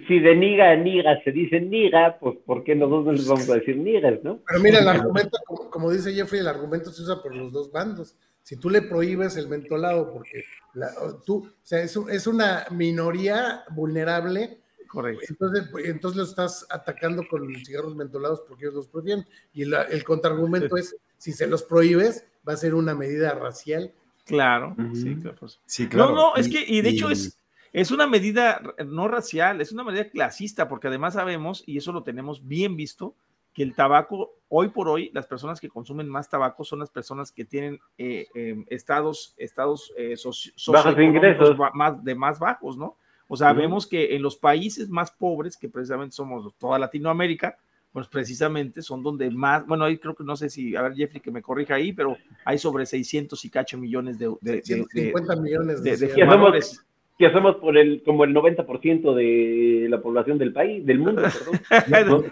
Si 0.08 0.20
de 0.20 0.36
niga 0.36 0.72
a 0.72 0.76
niga 0.78 1.22
se 1.24 1.32
dice 1.32 1.60
niga, 1.60 2.18
pues 2.20 2.38
¿por 2.46 2.64
qué 2.64 2.74
nosotros 2.76 3.06
no 3.06 3.12
les 3.12 3.28
vamos 3.28 3.50
a 3.50 3.56
decir 3.56 3.76
nigas, 3.78 4.24
no? 4.24 4.40
Pero 4.48 4.60
mira, 4.62 4.80
el 4.80 4.88
argumento, 4.88 5.38
como, 5.46 5.70
como 5.70 5.92
dice 5.92 6.14
Jeffrey, 6.14 6.40
el 6.40 6.48
argumento 6.48 6.92
se 6.92 7.02
usa 7.04 7.22
por 7.22 7.36
los 7.36 7.52
dos 7.52 7.72
bandos. 7.72 8.16
Si 8.42 8.56
tú 8.56 8.70
le 8.70 8.82
prohíbes 8.82 9.36
el 9.36 9.50
mentolado, 9.50 10.12
porque 10.14 10.44
la- 10.74 10.92
tú, 11.26 11.46
o 11.46 11.50
sea, 11.62 11.84
es, 11.84 11.96
un- 11.98 12.10
es 12.10 12.26
una 12.26 12.66
minoría 12.72 13.64
vulnerable, 13.72 14.60
Correcto. 14.88 15.26
entonces, 15.30 15.70
entonces 15.86 16.18
lo 16.18 16.24
estás 16.24 16.66
atacando 16.70 17.28
con 17.30 17.54
cigarros 17.66 17.96
mentolados 17.96 18.42
porque 18.48 18.64
ellos 18.66 18.76
los 18.76 18.88
prefieren. 18.88 19.26
Y 19.54 19.64
el, 19.64 19.74
el 19.92 20.04
contraargumento 20.06 20.78
es, 20.78 20.96
si 21.18 21.34
se 21.34 21.48
los 21.48 21.64
prohíbes, 21.64 22.26
va 22.48 22.54
a 22.54 22.58
ser 22.58 22.74
una 22.76 22.96
medida 22.96 23.34
racial. 23.36 23.92
Claro, 24.26 24.76
sí, 24.94 25.16
claro. 25.22 25.36
pues. 25.40 25.60
Sí, 25.66 25.88
claro. 25.88 26.10
No, 26.12 26.16
no, 26.16 26.36
es 26.38 26.48
que, 26.48 26.64
y 26.66 26.82
de 26.82 26.90
hecho 26.90 27.10
es, 27.10 27.38
es 27.74 27.92
una 27.92 28.08
medida 28.08 28.62
r- 28.78 28.86
no 28.86 29.08
racial, 29.08 29.62
es 29.62 29.72
una 29.72 29.84
medida 29.84 30.10
clasista, 30.10 30.68
porque 30.68 30.88
además 30.88 31.14
sabemos, 31.16 31.64
y 31.66 31.78
eso 31.78 31.92
lo 31.92 32.04
tenemos 32.04 32.48
bien 32.48 32.76
visto, 32.76 33.16
que 33.54 33.64
el 33.64 33.76
tabaco, 33.76 34.32
hoy 34.48 34.70
por 34.70 34.88
hoy, 34.88 35.10
las 35.14 35.28
personas 35.28 35.60
que 35.60 35.68
consumen 35.70 36.08
más 36.08 36.30
tabaco 36.30 36.64
son 36.64 36.80
las 36.80 36.90
personas 36.90 37.32
que 37.34 37.44
tienen 37.44 37.80
eh, 37.98 38.28
eh, 38.34 38.56
estados, 38.70 39.34
estados 39.38 39.92
eh, 39.98 40.14
soci- 40.14 40.54
Bajos 40.72 40.94
socioeconómicos 40.94 41.50
ingresos. 41.50 41.58
más, 41.74 42.04
de 42.04 42.16
más 42.16 42.40
bajos, 42.40 42.78
¿no? 42.78 42.96
O 43.28 43.36
sea, 43.38 43.52
vemos 43.62 43.88
que 43.88 44.16
en 44.16 44.22
los 44.22 44.36
países 44.38 44.90
más 44.90 45.12
pobres, 45.12 45.56
que 45.58 45.70
precisamente 45.70 46.16
somos 46.16 46.54
toda 46.58 46.80
Latinoamérica, 46.80 47.58
pues 47.94 48.08
precisamente 48.08 48.82
son 48.82 49.04
donde 49.04 49.30
más, 49.32 49.66
bueno, 49.66 49.84
ahí 49.84 49.98
creo 49.98 50.16
que 50.16 50.24
no 50.24 50.38
sé 50.38 50.50
si, 50.50 50.76
a 50.78 50.82
ver 50.82 50.96
Jeffrey 50.96 51.20
que 51.22 51.32
me 51.32 51.42
corrija 51.42 51.76
ahí, 51.76 51.92
pero 51.92 52.18
hay 52.46 52.58
sobre 52.58 52.86
600 52.86 53.44
y 53.44 53.50
cacho 53.50 53.78
millones 53.78 54.18
de, 54.18 54.28
de- 54.28 54.36
de- 54.42 54.56
de- 54.56 54.62
150 54.64 55.36
millones 55.38 55.84
de, 55.84 55.92
de 55.92 56.08
fumadores. 56.36 56.86
Que 57.22 57.28
hacemos 57.28 57.58
por 57.58 57.78
el, 57.78 58.02
como 58.04 58.24
el 58.24 58.34
90% 58.34 59.14
de 59.14 59.86
la 59.88 60.02
población 60.02 60.40
del 60.40 60.52
país, 60.54 60.84
del 60.84 60.98
mundo, 60.98 61.22
perdón. 61.92 62.26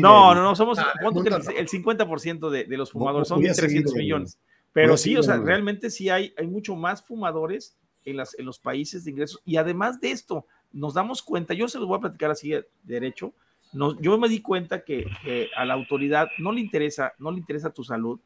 No, 0.00 0.34
no 0.34 0.42
No, 0.42 0.56
somos, 0.56 0.76
Ah, 0.80 0.92
el, 1.00 1.56
el 1.56 1.68
50% 1.68 2.50
de, 2.50 2.64
de 2.64 2.76
los 2.76 2.90
fumadores 2.90 3.28
no 3.30 3.36
son 3.36 3.40
voy 3.42 3.48
a 3.50 3.54
seguir 3.54 3.84
1.300 3.84 3.90
el- 3.92 3.98
millones. 4.02 4.36
voy 4.36 4.70
Pero 4.72 4.96
sí, 4.96 5.16
o 5.16 5.22
sea, 5.22 5.36
realmente 5.38 5.88
sí 5.88 6.10
hay, 6.10 6.34
hay 6.36 6.48
mucho 6.48 6.74
más 6.74 7.00
fumadores 7.06 7.76
en, 8.04 8.16
las, 8.16 8.36
en 8.36 8.44
los 8.46 8.58
países 8.58 9.04
de 9.04 9.12
ingresos. 9.12 9.40
Y 9.44 9.56
además 9.56 10.00
de 10.00 10.10
esto, 10.10 10.46
nos 10.72 10.94
damos 10.94 11.22
cuenta, 11.22 11.54
yo 11.54 11.68
se 11.68 11.78
los 11.78 11.86
voy 11.86 11.98
a 11.98 12.00
platicar 12.00 12.32
así 12.32 12.50
de 12.50 12.66
derecho, 12.82 13.32
no, 13.72 13.96
yo 14.00 14.18
me 14.18 14.28
di 14.28 14.40
cuenta 14.40 14.82
que, 14.82 15.06
que, 15.22 15.48
a 15.56 15.64
la 15.64 15.74
autoridad 15.74 16.26
no 16.40 16.50
le 16.50 16.60
interesa, 16.60 17.12
no 17.20 17.30
le 17.30 17.38
interesa 17.38 17.70
tu 17.72 17.84
salud, 17.84 18.18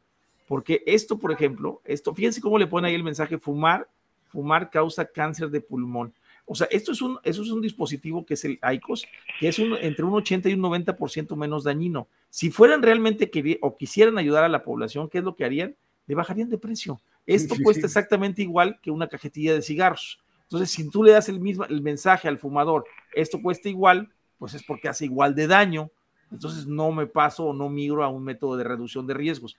porque 0.47 0.83
esto, 0.87 1.19
por 1.19 1.33
ejemplo, 1.33 1.83
esto, 1.85 2.15
fíjense 2.15 2.41
cómo 2.41 2.59
le 2.59 2.67
pone 2.67 2.89
ahí 2.89 2.95
el 2.95 3.05
mensaje, 3.05 3.37
fumar, 3.39 3.87
fumar 4.29 4.70
causa 4.70 5.07
cáncer 5.07 5.51
de 5.51 5.61
pulmón. 5.61 6.14
O 6.51 6.55
sea, 6.55 6.66
esto 6.70 6.93
es 6.93 7.03
un, 7.03 7.18
eso 7.24 7.43
es 7.43 7.51
un 7.51 7.61
dispositivo 7.61 8.24
que 8.24 8.35
es 8.35 8.45
el 8.45 8.59
ICOS, 8.62 9.07
que 9.39 9.49
es 9.49 9.59
un, 9.59 9.76
entre 9.81 10.05
un 10.05 10.14
80 10.14 10.49
y 10.49 10.55
un 10.55 10.61
90% 10.61 11.37
menos 11.37 11.64
dañino. 11.64 12.09
Si 12.31 12.51
fueran 12.51 12.83
realmente 12.83 13.31
que, 13.31 13.59
o 13.61 13.76
quisieran 13.76 14.16
ayudar 14.16 14.45
a 14.45 14.49
la 14.49 14.62
población, 14.62 15.11
¿qué 15.11 15.18
es 15.18 15.24
lo 15.24 15.37
que 15.37 15.45
harían? 15.45 15.76
Le 16.07 16.14
bajarían 16.14 16.49
de 16.49 16.57
precio. 16.57 17.01
Esto 17.26 17.55
sí, 17.55 17.62
cuesta 17.62 17.83
sí. 17.83 17.87
exactamente 17.87 18.41
igual 18.41 18.79
que 18.81 18.91
una 18.91 19.09
cajetilla 19.09 19.53
de 19.53 19.61
cigarros. 19.61 20.20
Entonces, 20.45 20.70
si 20.70 20.89
tú 20.89 21.03
le 21.05 21.12
das 21.12 21.29
el 21.29 21.41
mismo 21.41 21.66
el 21.66 21.83
mensaje 21.83 22.26
al 22.26 22.39
fumador, 22.39 22.87
esto 23.12 23.43
cuesta 23.43 23.68
igual, 23.68 24.09
pues 24.39 24.55
es 24.55 24.62
porque 24.62 24.89
hace 24.89 25.05
igual 25.05 25.35
de 25.35 25.47
daño. 25.47 25.91
Entonces 26.31 26.66
no 26.66 26.93
me 26.93 27.07
paso 27.07 27.47
o 27.47 27.53
no 27.55 27.68
migro 27.70 28.05
a 28.05 28.09
un 28.09 28.22
método 28.22 28.57
de 28.57 28.64
reducción 28.64 29.07
de 29.07 29.14
riesgos. 29.14 29.57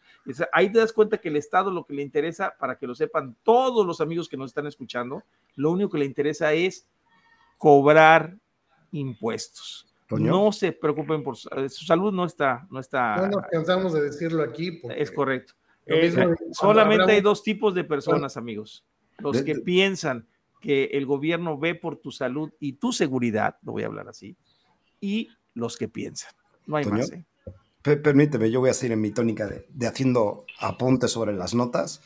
Ahí 0.53 0.71
te 0.71 0.79
das 0.79 0.93
cuenta 0.93 1.17
que 1.17 1.29
el 1.29 1.35
Estado 1.35 1.71
lo 1.71 1.85
que 1.85 1.93
le 1.93 2.03
interesa, 2.03 2.53
para 2.59 2.77
que 2.77 2.85
lo 2.85 2.93
sepan 2.93 3.35
todos 3.43 3.85
los 3.85 4.01
amigos 4.01 4.29
que 4.29 4.37
nos 4.37 4.51
están 4.51 4.67
escuchando, 4.67 5.23
lo 5.55 5.71
único 5.71 5.91
que 5.91 5.99
le 5.99 6.05
interesa 6.05 6.53
es 6.53 6.87
cobrar 7.57 8.37
impuestos. 8.91 9.87
¿Toño? 10.07 10.31
No 10.31 10.51
se 10.51 10.71
preocupen 10.71 11.21
por 11.23 11.37
su, 11.37 11.49
su, 11.69 11.85
salud, 11.85 12.11
no 12.11 12.25
está, 12.25 12.67
no 12.71 12.79
está. 12.79 13.15
No 13.17 13.27
nos 13.27 13.47
cansamos 13.51 13.93
de 13.93 14.01
decirlo 14.01 14.41
aquí. 14.41 14.81
Es 14.95 15.11
correcto. 15.11 15.53
Eh, 15.85 16.11
solamente 16.51 17.03
hablamos... 17.03 17.09
hay 17.09 17.21
dos 17.21 17.43
tipos 17.43 17.73
de 17.73 17.83
personas, 17.83 18.37
amigos. 18.37 18.85
Los 19.19 19.37
de, 19.37 19.45
que 19.45 19.55
de... 19.55 19.61
piensan 19.61 20.27
que 20.61 20.85
el 20.85 21.05
gobierno 21.05 21.57
ve 21.57 21.75
por 21.75 21.97
tu 21.97 22.11
salud 22.11 22.51
y 22.59 22.73
tu 22.73 22.91
seguridad, 22.91 23.57
lo 23.63 23.71
voy 23.71 23.83
a 23.83 23.87
hablar 23.87 24.07
así, 24.07 24.35
y 24.99 25.29
los 25.53 25.77
que 25.77 25.87
piensan. 25.87 26.31
No 26.69 26.77
hay 26.77 26.83
Toño, 26.83 26.97
más. 26.97 27.11
¿eh? 27.11 27.25
Permíteme, 27.81 28.51
yo 28.51 28.59
voy 28.59 28.69
a 28.69 28.73
seguir 28.73 28.93
en 28.93 29.01
mi 29.01 29.11
tónica 29.11 29.47
de, 29.47 29.65
de 29.69 29.87
haciendo 29.87 30.45
apuntes 30.59 31.11
sobre 31.11 31.33
las 31.33 31.55
notas. 31.55 32.01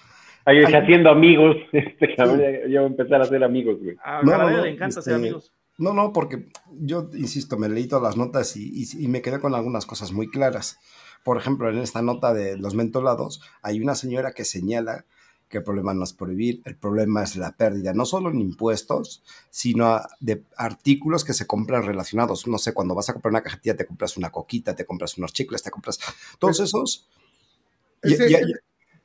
Ay, 0.45 0.59
Ay, 0.59 0.73
haciendo 0.73 1.09
amigos. 1.09 1.57
Este 1.73 2.15
ya 2.17 2.25
voy 2.25 2.75
a 2.75 2.85
empezar 2.85 3.21
a 3.21 3.23
hacer 3.23 3.43
amigos, 3.43 3.79
güey. 3.81 3.95
A 4.03 4.21
no, 4.23 4.37
no, 4.37 4.61
le 4.61 4.69
encanta 4.69 4.99
este, 4.99 5.11
ser 5.11 5.15
amigos. 5.15 5.51
No, 5.77 5.93
no, 5.93 6.13
porque 6.13 6.45
yo 6.71 7.09
insisto, 7.13 7.57
me 7.57 7.67
leí 7.67 7.87
todas 7.87 8.03
las 8.03 8.17
notas 8.17 8.55
y, 8.55 8.69
y, 8.73 8.85
y, 9.03 9.07
me 9.07 9.21
quedé 9.21 9.39
con 9.39 9.55
algunas 9.55 9.85
cosas 9.85 10.11
muy 10.11 10.29
claras. 10.29 10.79
Por 11.23 11.37
ejemplo, 11.37 11.69
en 11.69 11.79
esta 11.79 12.01
nota 12.01 12.33
de 12.33 12.57
los 12.57 12.75
mentolados, 12.75 13.41
hay 13.61 13.81
una 13.81 13.95
señora 13.95 14.33
que 14.33 14.45
señala 14.45 15.05
que 15.53 15.59
el 15.59 15.63
problema 15.63 15.93
no 15.93 16.03
es 16.03 16.13
prohibir, 16.13 16.63
el 16.65 16.75
problema 16.75 17.21
es 17.21 17.35
la 17.35 17.55
pérdida, 17.55 17.93
no 17.93 18.07
solo 18.07 18.31
en 18.31 18.41
impuestos, 18.41 19.21
sino 19.51 20.01
de 20.19 20.43
artículos 20.57 21.23
que 21.23 21.33
se 21.33 21.45
compran 21.45 21.85
relacionados. 21.85 22.47
No 22.47 22.57
sé, 22.57 22.73
cuando 22.73 22.95
vas 22.95 23.07
a 23.09 23.13
comprar 23.13 23.29
una 23.29 23.43
cajetilla, 23.43 23.75
te 23.75 23.85
compras 23.85 24.17
una 24.17 24.31
coquita, 24.31 24.75
te 24.75 24.83
compras 24.83 25.15
unos 25.19 25.31
chicles, 25.31 25.61
te 25.61 25.69
compras 25.69 25.99
todos 26.39 26.59
esos. 26.59 27.07
Ese, 28.01 28.31
y, 28.31 28.33
y, 28.33 28.53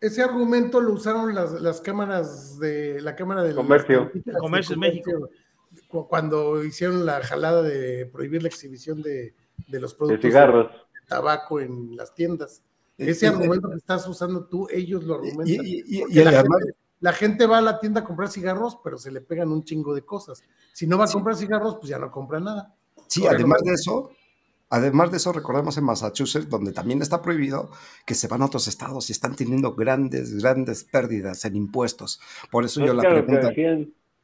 ese 0.01 0.23
argumento 0.23 0.81
lo 0.81 0.95
usaron 0.95 1.35
las, 1.35 1.53
las, 1.61 1.83
cámaras 1.83 2.59
de 2.59 3.03
la 3.03 3.15
Cámara 3.15 3.43
del 3.43 3.55
Comercio. 3.55 4.11
De 4.15 4.33
Comercio 4.33 4.73
en 4.73 4.81
México. 4.81 5.11
Cuando 6.09 6.65
hicieron 6.65 7.05
la 7.05 7.21
jalada 7.21 7.61
de 7.61 8.07
prohibir 8.07 8.41
la 8.41 8.49
exhibición 8.49 9.03
de, 9.03 9.35
de 9.67 9.81
los 9.81 9.93
productos 9.93 10.23
de 10.23 10.29
cigarros. 10.31 10.73
De 10.73 11.07
tabaco 11.09 11.61
en 11.61 11.95
las 11.95 12.15
tiendas. 12.15 12.63
Ese 12.99 13.29
argumento 13.29 13.71
que 13.71 13.77
estás 13.77 14.07
usando 14.09 14.47
tú, 14.47 14.67
ellos 14.71 15.05
lo 15.05 15.15
argumentan. 15.15 15.65
Y, 15.65 15.83
y, 15.87 16.05
y 16.09 16.25
la, 16.25 16.31
además, 16.31 16.59
gente, 16.59 16.79
la, 17.01 17.13
gente, 17.13 17.47
va 17.47 17.59
a 17.59 17.63
la 17.63 17.79
tienda 17.79 18.01
a 18.01 18.05
comprar 18.05 18.29
cigarros, 18.29 18.79
pero 18.83 18.99
se 18.99 19.13
le 19.13 19.21
pegan 19.21 19.53
un 19.53 19.63
chingo 19.63 19.95
de 19.95 20.03
cosas. 20.03 20.43
Si 20.73 20.87
no 20.87 20.99
va 20.99 21.05
a 21.05 21.07
sí. 21.07 21.15
comprar 21.15 21.37
cigarros, 21.37 21.77
pues 21.77 21.89
ya 21.89 21.99
no 21.99 22.11
compra 22.11 22.41
nada. 22.41 22.75
Sí, 23.07 23.23
Ahora, 23.25 23.37
además 23.37 23.61
no, 23.65 23.69
de 23.71 23.75
eso, 23.75 24.11
además 24.69 25.11
de 25.13 25.17
eso, 25.19 25.33
recordemos 25.33 25.79
en 25.79 25.85
Massachusetts, 25.85 26.49
donde 26.49 26.73
también 26.73 27.01
está 27.01 27.23
prohibido, 27.23 27.71
que 28.05 28.17
se 28.17 28.27
van 28.27 28.43
a 28.43 28.47
otros 28.47 28.67
estados 28.67 29.09
y 29.11 29.13
están 29.13 29.37
teniendo 29.37 29.75
grandes, 29.77 30.43
grandes 30.43 30.83
pérdidas 30.83 31.45
en 31.45 31.55
impuestos. 31.55 32.21
Por 32.51 32.65
eso 32.65 32.85
yo 32.85 32.95
claro, 32.95 33.15
la 33.17 33.25
pregunta... 33.25 33.53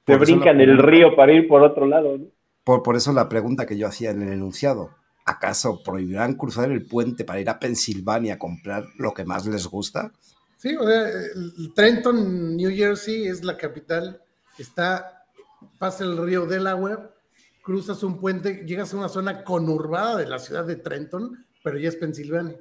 Se 0.06 0.16
brincan 0.16 0.60
el 0.60 0.76
río 0.78 1.16
para 1.16 1.32
ir 1.32 1.48
por 1.48 1.62
otro 1.62 1.86
lado. 1.86 2.18
¿no? 2.18 2.26
Por, 2.62 2.82
por 2.82 2.96
eso 2.96 3.12
la 3.12 3.28
pregunta 3.28 3.64
que 3.64 3.78
yo 3.78 3.86
hacía 3.86 4.10
en 4.10 4.20
el 4.20 4.32
enunciado 4.32 4.90
¿Acaso 5.24 5.82
prohibirán 5.82 6.34
cruzar 6.34 6.70
el 6.70 6.86
puente 6.86 7.24
para 7.24 7.40
ir 7.40 7.48
a 7.48 7.58
Pensilvania 7.58 8.34
a 8.34 8.38
comprar 8.38 8.86
lo 8.98 9.14
que 9.14 9.24
más 9.24 9.46
les 9.46 9.66
gusta? 9.66 10.12
Sí, 10.58 10.76
o 10.76 10.86
sea, 10.86 11.10
Trenton, 11.74 12.56
New 12.56 12.70
Jersey 12.70 13.26
es 13.26 13.44
la 13.44 13.56
capital, 13.56 14.22
está, 14.58 15.26
pasa 15.78 16.04
el 16.04 16.16
río 16.16 16.46
Delaware, 16.46 17.10
cruzas 17.62 18.02
un 18.02 18.18
puente, 18.18 18.64
llegas 18.66 18.92
a 18.92 18.98
una 18.98 19.08
zona 19.08 19.44
conurbada 19.44 20.16
de 20.16 20.26
la 20.26 20.38
ciudad 20.38 20.64
de 20.64 20.76
Trenton, 20.76 21.46
pero 21.62 21.78
ya 21.78 21.88
es 21.88 21.96
Pensilvania. 21.96 22.58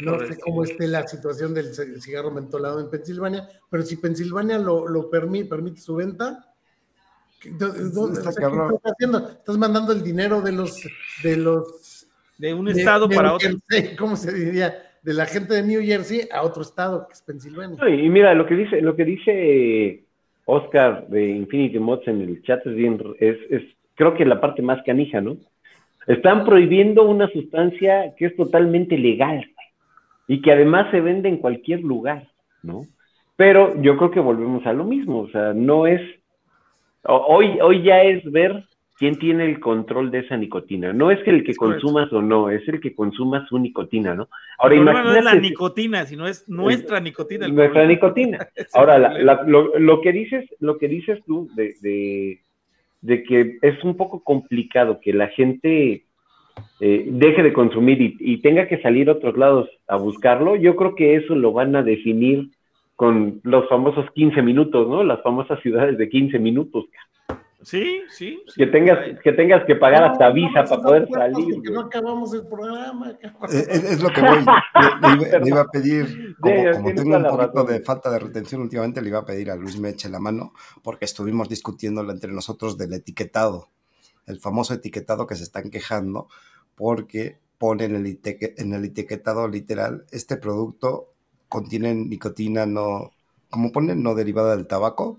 No 0.00 0.18
sé 0.18 0.38
cómo 0.38 0.64
esté 0.64 0.86
la 0.88 1.06
situación 1.06 1.54
del 1.54 1.74
cigarro 2.02 2.30
mentolado 2.30 2.80
en 2.80 2.90
Pensilvania, 2.90 3.48
pero 3.70 3.82
si 3.82 3.96
Pensilvania 3.96 4.58
lo, 4.58 4.86
lo 4.86 5.08
permite, 5.08 5.48
permite 5.48 5.80
su 5.80 5.94
venta, 5.94 6.54
¿Dónde, 7.52 8.18
está, 8.18 8.30
o 8.30 8.32
sea, 8.32 8.48
¿qué 8.48 8.74
estás 8.74 8.92
haciendo? 8.92 9.28
Estás 9.30 9.58
mandando 9.58 9.92
el 9.92 10.02
dinero 10.02 10.40
de 10.40 10.52
los 10.52 10.82
de 11.22 11.36
los 11.36 12.06
de 12.38 12.54
un 12.54 12.68
estado 12.68 13.08
de, 13.08 13.16
para 13.16 13.34
otro. 13.34 13.50
¿Cómo 13.98 14.16
se 14.16 14.32
diría? 14.32 14.74
De 15.02 15.14
la 15.14 15.26
gente 15.26 15.54
de 15.54 15.62
New 15.62 15.82
Jersey 15.82 16.28
a 16.32 16.42
otro 16.42 16.62
estado 16.62 17.06
que 17.06 17.14
es 17.14 17.22
Pensilvania. 17.22 17.88
y 17.88 18.08
mira 18.08 18.34
lo 18.34 18.46
que 18.46 18.54
dice 18.54 18.80
lo 18.80 18.96
que 18.96 19.04
dice 19.04 20.04
Oscar 20.46 21.06
de 21.08 21.28
Infinity 21.28 21.78
Mods 21.78 22.08
en 22.08 22.22
el 22.22 22.42
chat 22.42 22.66
es 22.66 22.74
bien 22.74 23.00
es, 23.20 23.36
es 23.50 23.62
creo 23.94 24.14
que 24.14 24.24
la 24.24 24.40
parte 24.40 24.62
más 24.62 24.82
canija, 24.84 25.20
¿no? 25.20 25.36
Están 26.06 26.44
prohibiendo 26.44 27.04
una 27.04 27.28
sustancia 27.28 28.14
que 28.16 28.26
es 28.26 28.36
totalmente 28.36 28.96
legal 28.96 29.44
y 30.28 30.40
que 30.40 30.52
además 30.52 30.90
se 30.90 31.00
vende 31.00 31.28
en 31.28 31.38
cualquier 31.38 31.80
lugar, 31.80 32.28
¿no? 32.62 32.82
Pero 33.36 33.80
yo 33.82 33.96
creo 33.96 34.10
que 34.10 34.20
volvemos 34.20 34.64
a 34.66 34.72
lo 34.72 34.84
mismo, 34.84 35.20
o 35.20 35.28
sea, 35.28 35.52
no 35.52 35.86
es 35.86 36.00
Hoy, 37.08 37.58
hoy 37.60 37.82
ya 37.82 38.02
es 38.02 38.24
ver 38.30 38.64
quién 38.98 39.18
tiene 39.18 39.44
el 39.44 39.60
control 39.60 40.10
de 40.10 40.20
esa 40.20 40.36
nicotina. 40.36 40.92
No 40.92 41.10
es 41.10 41.20
el 41.26 41.44
que 41.44 41.54
consumas 41.54 42.12
o 42.12 42.22
no, 42.22 42.50
es 42.50 42.66
el 42.68 42.80
que 42.80 42.94
consuma 42.94 43.46
su 43.48 43.58
nicotina, 43.58 44.14
¿no? 44.14 44.28
Ahora, 44.58 44.74
el 44.74 44.84
no 44.84 45.16
es 45.16 45.24
la 45.24 45.34
nicotina, 45.34 46.06
sino 46.06 46.26
es 46.26 46.48
nuestra 46.48 47.00
nicotina. 47.00 47.46
nuestra 47.46 47.82
problema. 47.82 47.92
nicotina. 47.92 48.48
Ahora, 48.74 48.98
la, 48.98 49.18
la, 49.18 49.42
lo, 49.42 49.78
lo, 49.78 50.00
que 50.00 50.12
dices, 50.12 50.48
lo 50.60 50.78
que 50.78 50.88
dices 50.88 51.20
tú 51.26 51.48
de, 51.54 51.74
de, 51.82 52.40
de, 53.02 53.22
que 53.22 53.58
es 53.60 53.84
un 53.84 53.96
poco 53.96 54.22
complicado 54.22 55.00
que 55.00 55.12
la 55.12 55.28
gente 55.28 56.04
eh, 56.80 57.04
deje 57.06 57.42
de 57.42 57.52
consumir 57.52 58.00
y, 58.00 58.16
y 58.18 58.40
tenga 58.40 58.66
que 58.66 58.80
salir 58.80 59.10
a 59.10 59.12
otros 59.12 59.36
lados 59.36 59.68
a 59.86 59.96
buscarlo, 59.96 60.56
yo 60.56 60.74
creo 60.74 60.94
que 60.94 61.16
eso 61.16 61.34
lo 61.34 61.52
van 61.52 61.76
a 61.76 61.82
definir 61.82 62.50
con 62.96 63.40
los 63.44 63.68
famosos 63.68 64.10
15 64.14 64.42
minutos, 64.42 64.88
¿no? 64.88 65.04
Las 65.04 65.22
famosas 65.22 65.60
ciudades 65.60 65.98
de 65.98 66.08
15 66.08 66.38
minutos. 66.38 66.86
Sí, 67.62 68.02
sí. 68.10 68.42
sí 68.46 68.54
que, 68.56 68.66
tengas, 68.66 68.98
que 69.22 69.32
tengas 69.32 69.64
que 69.66 69.74
pagar 69.74 70.02
no, 70.02 70.12
hasta 70.12 70.30
visa 70.30 70.62
no, 70.62 70.68
para 70.68 70.82
poder 70.82 71.08
salir. 71.10 71.62
Que 71.62 71.70
no 71.72 71.80
acabamos 71.80 72.32
el 72.32 72.46
programa. 72.46 73.18
Es, 73.48 73.68
es, 73.68 74.02
lo 74.02 74.08
que 74.10 74.20
voy. 74.20 74.38
le, 74.38 75.30
le, 75.30 75.40
le, 75.40 75.48
iba 75.48 75.62
a 75.62 75.68
pedir, 75.68 76.36
como, 76.38 76.54
sí, 76.54 76.72
como 76.74 76.94
tengo 76.94 77.16
un 77.16 77.24
poquito 77.24 77.64
de 77.64 77.80
falta 77.80 78.10
de 78.10 78.18
retención 78.20 78.60
últimamente, 78.62 79.02
le 79.02 79.08
iba 79.08 79.18
a 79.18 79.26
pedir 79.26 79.50
a 79.50 79.56
Luis 79.56 79.78
me 79.80 79.90
eche 79.90 80.08
la 80.08 80.20
mano, 80.20 80.52
porque 80.82 81.06
estuvimos 81.06 81.48
discutiendo 81.48 82.08
entre 82.10 82.32
nosotros 82.32 82.78
del 82.78 82.92
etiquetado, 82.92 83.68
el 84.26 84.38
famoso 84.38 84.72
etiquetado 84.74 85.26
que 85.26 85.34
se 85.34 85.42
están 85.42 85.70
quejando, 85.70 86.28
porque 86.76 87.38
ponen 87.58 87.96
en 87.96 88.06
el, 88.06 88.20
en 88.58 88.74
el 88.74 88.84
etiquetado 88.84 89.48
literal, 89.48 90.04
este 90.12 90.36
producto 90.36 91.15
contienen 91.56 92.10
nicotina 92.10 92.66
no, 92.66 93.12
como 93.48 93.72
ponen, 93.72 94.02
no 94.02 94.14
derivada 94.14 94.54
del 94.54 94.66
tabaco. 94.66 95.16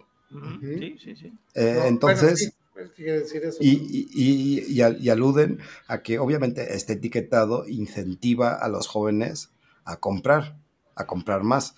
Sí, 0.61 0.95
sí, 1.03 1.15
sí. 1.15 1.33
Eh, 1.55 1.77
no, 1.79 1.85
entonces, 1.85 2.53
bueno, 2.75 2.91
sí, 2.95 3.01
decir 3.05 3.43
eso, 3.43 3.57
y, 3.59 3.71
y, 3.71 4.07
y, 4.13 4.83
y, 4.99 5.09
aluden 5.09 5.57
a 5.87 6.03
que 6.03 6.19
obviamente 6.19 6.75
este 6.75 6.93
etiquetado 6.93 7.67
incentiva 7.67 8.53
a 8.53 8.69
los 8.69 8.85
jóvenes 8.85 9.49
a 9.83 9.97
comprar, 9.99 10.59
a 10.93 11.07
comprar 11.07 11.41
más. 11.41 11.73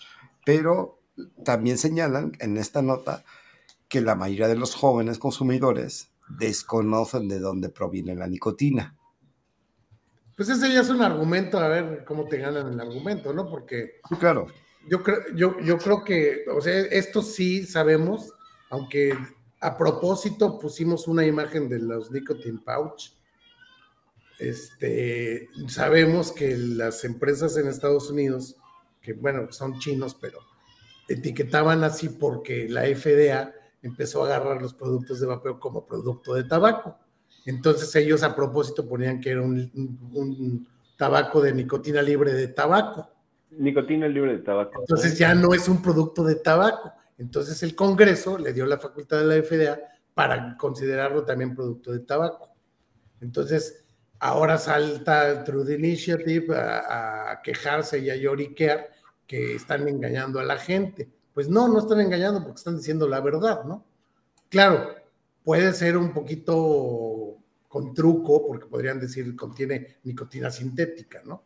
Pero 0.45 0.99
también 1.45 1.78
señalan 1.78 2.34
en 2.41 2.57
esta 2.57 2.82
nota 2.82 3.24
que 3.88 4.01
la 4.01 4.16
mayoría 4.16 4.49
de 4.49 4.57
los 4.57 4.76
jóvenes 4.76 5.20
consumidores 5.20 6.10
desconocen 6.28 7.30
de 7.30 7.39
dónde 7.39 7.70
proviene 7.70 8.14
la 8.14 8.28
nicotina. 8.28 8.99
Pues 10.40 10.48
ese 10.48 10.72
ya 10.72 10.80
es 10.80 10.90
un 10.90 11.02
argumento, 11.02 11.60
a 11.60 11.68
ver 11.68 12.06
cómo 12.06 12.26
te 12.30 12.38
ganan 12.38 12.72
el 12.72 12.80
argumento, 12.80 13.34
¿no? 13.34 13.50
Porque. 13.50 14.00
Sí, 14.08 14.16
claro. 14.16 14.48
Yo 14.88 15.04
creo, 15.04 15.18
yo, 15.36 15.60
yo 15.60 15.78
creo 15.78 16.02
que, 16.06 16.46
o 16.50 16.62
sea, 16.62 16.80
esto 16.80 17.22
sí 17.22 17.66
sabemos, 17.66 18.32
aunque 18.70 19.18
a 19.60 19.78
propósito 19.78 20.58
pusimos 20.58 21.10
una 21.10 21.26
imagen 21.26 21.68
de 21.68 21.80
los 21.80 22.10
nicotine 22.10 22.62
pouch. 22.64 23.12
Este, 24.40 25.50
sabemos 25.68 26.32
que 26.32 26.56
las 26.56 27.04
empresas 27.04 27.58
en 27.58 27.68
Estados 27.68 28.10
Unidos, 28.10 28.56
que 29.02 29.12
bueno, 29.12 29.52
son 29.52 29.78
chinos, 29.80 30.16
pero 30.16 30.40
etiquetaban 31.10 31.84
así 31.84 32.08
porque 32.08 32.70
la 32.70 32.84
FDA 32.84 33.54
empezó 33.82 34.24
a 34.24 34.28
agarrar 34.28 34.62
los 34.62 34.74
productos 34.74 35.20
de 35.20 35.28
vapeo 35.28 35.60
como 35.60 35.86
producto 35.86 36.34
de 36.34 36.46
tabaco 36.46 36.98
Entonces 37.46 37.96
ellos 37.96 38.24
a 38.24 38.36
propósito 38.36 38.88
ponían 38.88 39.20
que 39.20 39.32
era 39.32 39.42
un, 39.42 39.72
un 40.14 40.68
tabaco 40.98 41.42
de 41.42 41.54
nicotina 41.54 42.02
libre 42.02 42.34
de 42.34 42.50
tabaco. 42.50 43.10
Nicotina 43.52 44.08
libre 44.08 44.34
de 44.34 44.40
tabaco. 44.40 44.82
Entonces 44.82 45.18
ya 45.18 45.34
no 45.34 45.54
es 45.54 45.68
un 45.68 45.82
producto 45.82 46.24
de 46.24 46.36
tabaco. 46.36 46.94
Entonces 47.18 47.62
el 47.64 47.76
Congreso 47.76 48.38
le 48.38 48.54
dio 48.54 48.66
la 48.66 48.78
facultad 48.78 49.20
de 49.20 49.26
la 49.26 49.44
FDA 49.44 49.80
para 50.14 50.58
considerarlo 50.58 51.24
también 51.24 51.56
producto 51.56 51.92
de 51.92 52.00
tabaco. 52.00 52.50
Entonces, 53.22 53.86
ahora 54.20 54.58
salta 54.58 55.44
True 55.44 55.76
Initiative 55.76 56.56
a, 56.56 57.32
a, 57.32 57.42
quejarse 57.42 58.00
y 58.00 58.10
a 58.10 58.16
lloriquear 58.16 58.90
que 59.26 59.56
están 59.56 59.88
engañando 59.88 60.40
a 60.40 60.44
la 60.44 60.58
gente. 60.58 61.10
Pues 61.34 61.48
no, 61.48 61.68
no 61.68 61.80
están 61.80 62.02
engañando 62.02 62.42
porque 62.42 62.58
están 62.58 62.78
diciendo 62.78 63.08
la 63.08 63.22
verdad, 63.22 63.64
¿no? 63.64 63.86
Claro, 64.50 64.96
puede 65.44 65.74
ser 65.74 65.98
un 65.98 66.14
poquito 66.14 67.38
con 67.68 67.94
truco, 67.94 68.46
porque 68.48 68.66
podrían 68.66 69.00
decir 69.00 69.36
contiene 69.36 69.98
nicotina 70.04 70.50
sintética, 70.50 71.22
¿no? 71.26 71.44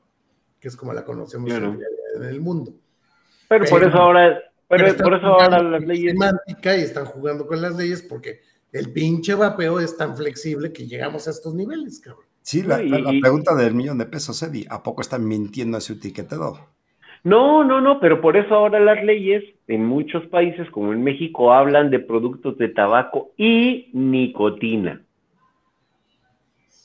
Que 0.60 0.70
es 0.70 0.76
como 0.76 0.94
la 0.94 1.04
conocemos 1.04 1.50
claro. 1.50 1.78
en, 2.16 2.24
el 2.24 2.39
mundo. 2.39 2.74
Pero, 3.50 3.66
pero 3.66 3.70
por 3.70 3.84
eso 3.84 3.98
ahora, 3.98 4.39
pero, 4.68 4.86
pero 4.86 4.98
por 5.04 5.14
eso 5.16 5.26
ahora 5.28 5.62
las 5.62 5.84
leyes. 5.84 6.14
Semántica 6.14 6.78
y 6.78 6.82
están 6.82 7.06
jugando 7.06 7.46
con 7.46 7.62
las 7.62 7.76
leyes 7.76 8.02
porque 8.02 8.41
el 8.72 8.91
pinche 8.94 9.36
vapeo 9.36 9.80
es 9.80 9.98
tan 9.98 10.16
flexible 10.16 10.72
que 10.72 10.88
llegamos 10.88 11.28
a 11.28 11.32
estos 11.32 11.54
niveles, 11.54 12.00
cabrón. 12.00 12.26
Sí, 12.41 12.62
la, 12.62 12.82
la, 12.82 13.00
la 13.00 13.14
pregunta 13.22 13.56
del 13.56 13.74
millón 13.74 13.98
de 13.98 14.06
pesos, 14.06 14.41
Eddie, 14.44 14.68
¿a 14.70 14.84
poco 14.84 15.02
están 15.02 15.26
mintiendo 15.26 15.78
a 15.78 15.82
su 15.82 15.94
etiquetado? 15.94 16.74
No, 17.24 17.63
no, 17.63 17.80
no, 17.80 17.99
pero 18.01 18.19
por 18.19 18.36
eso 18.36 18.53
ahora 18.53 18.80
las 18.82 19.01
leyes 19.03 19.43
en 19.67 19.86
muchos 19.86 20.26
países, 20.28 20.69
como 20.71 20.91
en 20.91 21.03
México, 21.03 21.53
hablan 21.53 21.89
de 21.89 21.99
productos 21.99 22.57
de 22.57 22.67
tabaco 22.67 23.32
y 23.38 23.89
nicotina. 23.93 25.01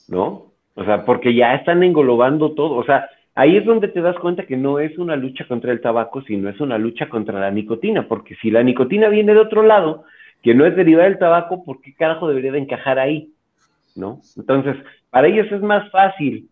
¿No? 0.09 0.53
O 0.74 0.84
sea, 0.84 1.05
porque 1.05 1.34
ya 1.34 1.55
están 1.57 1.82
englobando 1.82 2.53
todo. 2.53 2.76
O 2.76 2.84
sea, 2.84 3.09
ahí 3.34 3.57
es 3.57 3.64
donde 3.64 3.89
te 3.89 4.01
das 4.01 4.16
cuenta 4.18 4.47
que 4.47 4.57
no 4.57 4.78
es 4.78 4.97
una 4.97 5.16
lucha 5.16 5.47
contra 5.49 5.72
el 5.72 5.80
tabaco, 5.80 6.22
sino 6.22 6.49
es 6.49 6.61
una 6.61 6.78
lucha 6.78 7.09
contra 7.09 7.41
la 7.41 7.51
nicotina, 7.51 8.07
porque 8.07 8.36
si 8.36 8.51
la 8.51 8.62
nicotina 8.62 9.09
viene 9.09 9.34
de 9.34 9.41
otro 9.41 9.62
lado, 9.64 10.05
que 10.43 10.55
no 10.55 10.64
es 10.66 10.76
derivada 10.76 11.09
del 11.09 11.18
tabaco, 11.18 11.64
¿por 11.64 11.80
qué 11.80 11.95
carajo 11.95 12.28
debería 12.28 12.53
de 12.53 12.61
encajar 12.61 13.01
ahí? 13.01 13.32
¿No? 13.97 14.20
Entonces, 14.36 14.76
para 15.11 15.26
ellos 15.26 15.51
es 15.51 15.62
más 15.62 15.91
fácil 15.91 16.49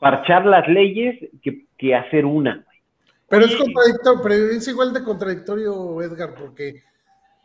parchar 0.00 0.44
las 0.44 0.66
leyes 0.68 1.18
que, 1.40 1.66
que 1.78 1.94
hacer 1.94 2.26
una. 2.26 2.64
Pero 3.28 3.44
Oye, 3.44 3.54
es 3.54 3.60
contradictorio, 3.60 4.22
pero 4.22 4.34
es 4.34 4.68
igual 4.68 4.92
de 4.92 5.04
contradictorio, 5.04 6.02
Edgar, 6.02 6.34
porque 6.34 6.82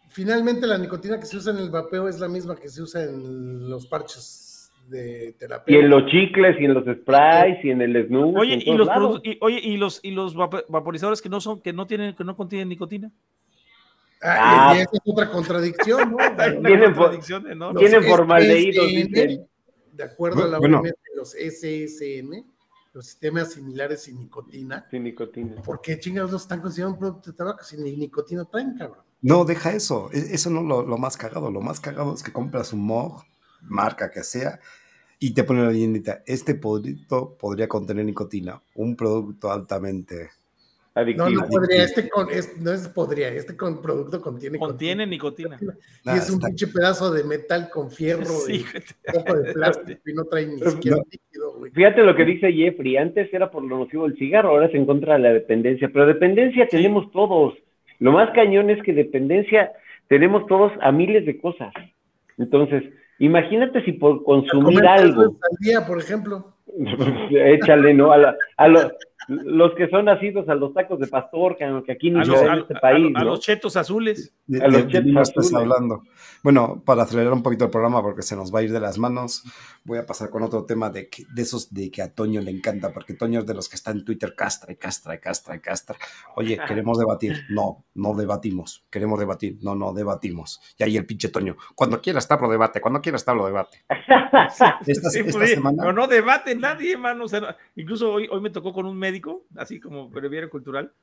finalmente 0.07 0.65
la 0.65 0.77
nicotina 0.77 1.19
que 1.19 1.25
se 1.25 1.38
usa 1.38 1.51
en 1.51 1.59
el 1.59 1.69
vapeo 1.69 2.07
es 2.07 2.19
la 2.19 2.29
misma 2.29 2.55
que 2.55 2.69
se 2.69 2.81
usa 2.81 3.03
en 3.03 3.69
los 3.69 3.88
parches 3.88 4.71
de 4.88 5.36
terapia. 5.38 5.75
Y 5.75 5.79
en 5.79 5.89
los 5.89 6.05
chicles, 6.05 6.55
y 6.59 6.65
en 6.65 6.73
los 6.73 6.84
sprays, 6.84 7.63
y 7.63 7.71
en 7.71 7.81
el 7.81 8.07
snoop. 8.07 8.38
Oye, 8.38 8.59
y 8.63 8.73
los, 8.73 8.88
y, 9.23 9.38
oye, 9.41 9.59
y 9.61 9.77
los, 9.77 9.99
y 10.03 10.11
los 10.11 10.36
vaporizadores 10.36 11.21
que 11.21 11.29
no 11.29 11.41
son, 11.41 11.61
que 11.61 11.73
no 11.73 11.86
tienen, 11.86 12.15
que 12.15 12.23
no 12.23 12.36
contienen 12.36 12.69
nicotina. 12.69 13.11
Ah, 14.21 14.71
ah, 14.71 14.75
y 14.75 14.81
esa 14.81 14.91
es 14.93 15.01
otra 15.03 15.29
contradicción, 15.29 16.11
¿no? 16.11 16.17
tienen, 16.61 16.93
contradicción 16.93 17.51
enorme. 17.51 17.79
tienen 17.79 18.03
formaldehídos. 18.03 18.88
De 19.91 20.03
acuerdo 20.03 20.45
a 20.45 20.47
la 20.47 20.59
bueno. 20.59 20.79
OMS, 20.79 20.93
los 21.15 21.31
SSN, 21.31 22.45
los 22.93 23.05
sistemas 23.07 23.53
similares 23.53 24.03
sin 24.03 24.19
nicotina. 24.19 24.87
Sin 24.89 25.03
nicotina. 25.03 25.61
¿Por 25.63 25.81
qué 25.81 25.99
chingados 25.99 26.31
no 26.31 26.37
están 26.37 26.61
considerando 26.61 26.93
un 26.93 26.99
producto 26.99 27.31
de 27.31 27.37
tabaco 27.37 27.63
si 27.63 27.77
ni 27.77 27.97
nicotina 27.97 28.45
traen, 28.45 28.77
cabrón? 28.77 29.03
No, 29.21 29.45
deja 29.45 29.71
eso. 29.71 30.11
Eso 30.11 30.49
no 30.49 30.61
es 30.61 30.65
lo, 30.67 30.83
lo, 30.83 30.97
más 30.97 31.17
cagado. 31.17 31.49
Lo 31.49 31.61
más 31.61 31.79
cagado 31.79 32.13
es 32.13 32.21
que 32.21 32.31
compras 32.31 32.71
un 32.71 32.81
MOG, 32.81 33.23
marca 33.61 34.11
que 34.11 34.23
sea, 34.23 34.59
y 35.17 35.33
te 35.33 35.43
pone 35.43 35.63
la 35.63 35.71
leyendita. 35.71 36.23
Este 36.27 36.53
producto 36.53 37.35
podría 37.37 37.67
contener 37.67 38.05
nicotina. 38.05 38.61
Un 38.75 38.95
producto 38.95 39.51
altamente 39.51 40.29
Adictivo. 40.95 41.29
No, 41.29 41.41
no 41.41 41.47
podría, 41.47 41.83
este 41.83 42.07
con, 42.07 42.29
es, 42.29 42.55
no 42.61 42.71
es 42.71 42.87
podría, 42.87 43.29
este 43.29 43.57
con 43.57 43.81
producto 43.81 44.21
contiene 44.21 44.59
Contiene 44.59 45.07
nicotina. 45.07 45.57
Y 45.59 45.65
nah, 46.05 46.15
es 46.15 46.29
un 46.29 46.39
pinche 46.39 46.67
pedazo 46.67 47.11
de 47.11 47.23
metal 47.23 47.69
con 47.71 47.89
fierro 47.89 48.25
sí, 48.25 48.63
y 48.63 49.17
un 49.17 49.23
poco 49.23 49.39
de 49.39 49.53
plástico 49.53 50.01
y 50.05 50.13
no 50.13 50.25
trae 50.25 50.45
ni 50.45 50.59
siquiera 50.59 50.97
líquido, 51.09 51.53
güey. 51.57 51.71
Fíjate 51.71 52.03
lo 52.03 52.15
que 52.15 52.25
dice 52.25 52.53
Jeffrey, 52.53 52.97
antes 52.97 53.33
era 53.33 53.49
por 53.49 53.63
lo 53.63 53.79
nocivo 53.79 54.07
del 54.07 54.17
cigarro, 54.17 54.49
ahora 54.49 54.67
es 54.67 54.75
en 54.75 54.85
contra 54.85 55.13
de 55.13 55.19
la 55.19 55.33
dependencia, 55.33 55.89
pero 55.91 56.05
dependencia 56.05 56.67
tenemos 56.67 57.11
todos. 57.11 57.55
Lo 57.97 58.11
más 58.11 58.29
cañón 58.35 58.69
es 58.69 58.81
que 58.83 58.93
dependencia 58.93 59.71
tenemos 60.09 60.45
todos 60.45 60.71
a 60.81 60.91
miles 60.91 61.25
de 61.25 61.39
cosas. 61.39 61.73
Entonces, 62.37 62.83
imagínate 63.17 63.83
si 63.83 63.93
por 63.93 64.23
consumir 64.23 64.85
algo. 64.85 65.21
Al 65.23 65.57
día, 65.59 65.87
por 65.87 65.99
ejemplo. 65.99 66.53
Échale, 67.31 67.93
¿no? 67.93 68.11
A, 68.11 68.17
la, 68.17 68.37
a 68.57 68.67
lo, 68.67 68.91
los 69.28 69.74
que 69.76 69.89
son 69.89 70.05
nacidos 70.05 70.47
a 70.49 70.55
los 70.55 70.74
tacos 70.74 70.99
de 70.99 71.07
pastor, 71.07 71.55
que 71.55 71.91
aquí 71.91 72.11
ni 72.11 72.24
se 72.26 72.32
en 72.34 72.59
este 72.59 72.76
país. 72.76 73.11
A, 73.15 73.19
a, 73.19 73.24
¿no? 73.24 73.32
los 73.32 73.39
chetos 73.39 73.76
azules. 73.78 74.34
De, 74.45 74.61
a 74.63 74.67
los 74.67 74.86
de, 74.86 74.91
chetos 74.91 75.15
azules. 75.15 75.30
estás 75.30 75.53
hablando. 75.53 76.03
Bueno, 76.43 76.84
para 76.86 77.03
acelerar 77.03 77.32
un 77.32 77.41
poquito 77.41 77.65
el 77.65 77.71
programa, 77.71 78.01
porque 78.01 78.21
se 78.21 78.36
nos 78.36 78.53
va 78.53 78.59
a 78.59 78.63
ir 78.63 78.71
de 78.71 78.80
las 78.80 78.97
manos, 78.97 79.43
voy 79.86 79.97
a 79.97 80.05
pasar 80.05 80.30
con 80.30 80.43
otro 80.43 80.65
tema 80.65 80.89
de, 80.89 81.09
que, 81.09 81.24
de 81.34 81.41
esos 81.41 81.74
de 81.74 81.89
que 81.89 82.01
a 82.01 82.13
Toño 82.13 82.41
le 82.41 82.51
encanta, 82.51 82.91
porque 82.91 83.13
Toño 83.13 83.39
es 83.39 83.45
de 83.45 83.53
los 83.53 83.69
que 83.69 83.76
está 83.76 83.91
en 83.91 84.03
Twitter 84.03 84.36
castra 84.36 84.74
y 84.74 84.76
castra 84.76 85.15
y 85.15 85.19
castra 85.19 85.55
y 85.55 85.59
castra. 85.59 85.95
Oye, 86.36 86.57
queremos 86.67 86.97
debatir. 86.97 87.43
No, 87.49 87.86
no 87.95 88.13
debatimos. 88.13 88.86
Queremos 88.89 89.19
debatir. 89.19 89.57
No, 89.61 89.76
no 89.76 89.93
debatimos. 89.93 90.61
Y 90.78 90.84
ahí 90.84 90.97
el 90.97 91.05
pinche 91.05 91.30
Toño. 91.30 91.55
Cuando 91.76 92.01
quieras 92.01 92.28
tablo 92.28 92.49
debate, 92.49 92.82
cuando 92.82 93.01
quieras 93.01 93.24
tablo 93.24 93.45
debate. 93.45 93.86
esta, 94.88 95.09
sí, 95.09 95.19
esta 95.19 95.47
semana... 95.47 95.84
No, 95.84 95.93
no 95.93 96.07
debate 96.07 96.55
nadie, 96.55 96.93
hermano. 96.93 97.26
O 97.26 97.28
sea, 97.28 97.55
incluso 97.76 98.11
hoy, 98.11 98.28
hoy 98.30 98.41
me 98.41 98.49
tocó 98.49 98.74
con 98.74 98.86
un 98.86 98.97
así 99.55 99.80
como 99.80 100.09
breviario 100.09 100.49
cultural, 100.49 100.93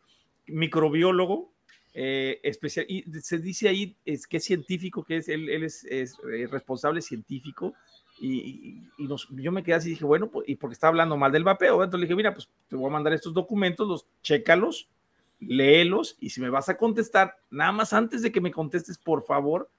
microbiólogo, 0.47 1.53
eh, 1.93 2.41
especial, 2.43 2.87
y 2.89 3.05
se 3.21 3.39
dice 3.39 3.69
ahí 3.69 3.97
es 4.05 4.27
que 4.27 4.37
es 4.37 4.45
científico, 4.45 5.05
que 5.05 5.17
es 5.17 5.29
él, 5.29 5.49
él 5.49 5.65
es, 5.65 5.85
es, 5.85 6.17
responsable 6.51 7.03
científico, 7.03 7.75
y, 8.21 8.83
y, 8.99 9.09
yo 9.43 9.51
me 9.53 9.63
quedé 9.63 9.75
así 9.75 9.89
y 9.89 9.93
dije, 9.93 10.05
bueno, 10.05 10.31
pues, 10.31 10.49
y 10.49 10.57
porque 10.57 10.75
está 10.75 10.89
hablando 10.89 11.17
mal 11.17 11.33
del 11.33 11.45
vapeo, 11.45 11.83
entonces 11.83 12.01
le 12.01 12.07
dije, 12.07 12.17
mira, 12.17 12.35
pues 12.35 12.49
te 12.69 12.77
voy 12.77 12.89
a 12.89 12.93
mandar 12.93 13.13
estos 13.13 13.35
documentos, 13.35 13.89
los 13.89 14.07
chécalos, 14.23 14.89
léelos, 15.41 16.17
y 16.21 16.31
si 16.31 16.41
me 16.41 16.51
vas 16.51 16.69
a 16.69 16.77
contestar, 16.77 17.37
nada 17.51 17.73
más 17.73 17.93
antes 17.93 18.23
de 18.23 18.31
que 18.31 18.41
me 18.41 18.53
contestes, 18.53 18.99
por 18.99 19.25
favor, 19.25 19.71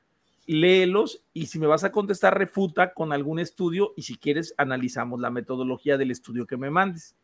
léelos 0.45 1.23
y 1.33 1.47
si 1.47 1.59
me 1.59 1.67
vas 1.67 1.83
a 1.83 1.91
contestar, 1.91 2.37
refuta 2.37 2.93
con 2.93 3.13
algún 3.13 3.39
estudio 3.39 3.93
y 3.95 4.03
si 4.03 4.17
quieres, 4.17 4.53
analizamos 4.57 5.19
la 5.19 5.29
metodología 5.29 5.97
del 5.97 6.11
estudio 6.11 6.45
que 6.45 6.57
me 6.57 6.69
mandes. 6.69 7.15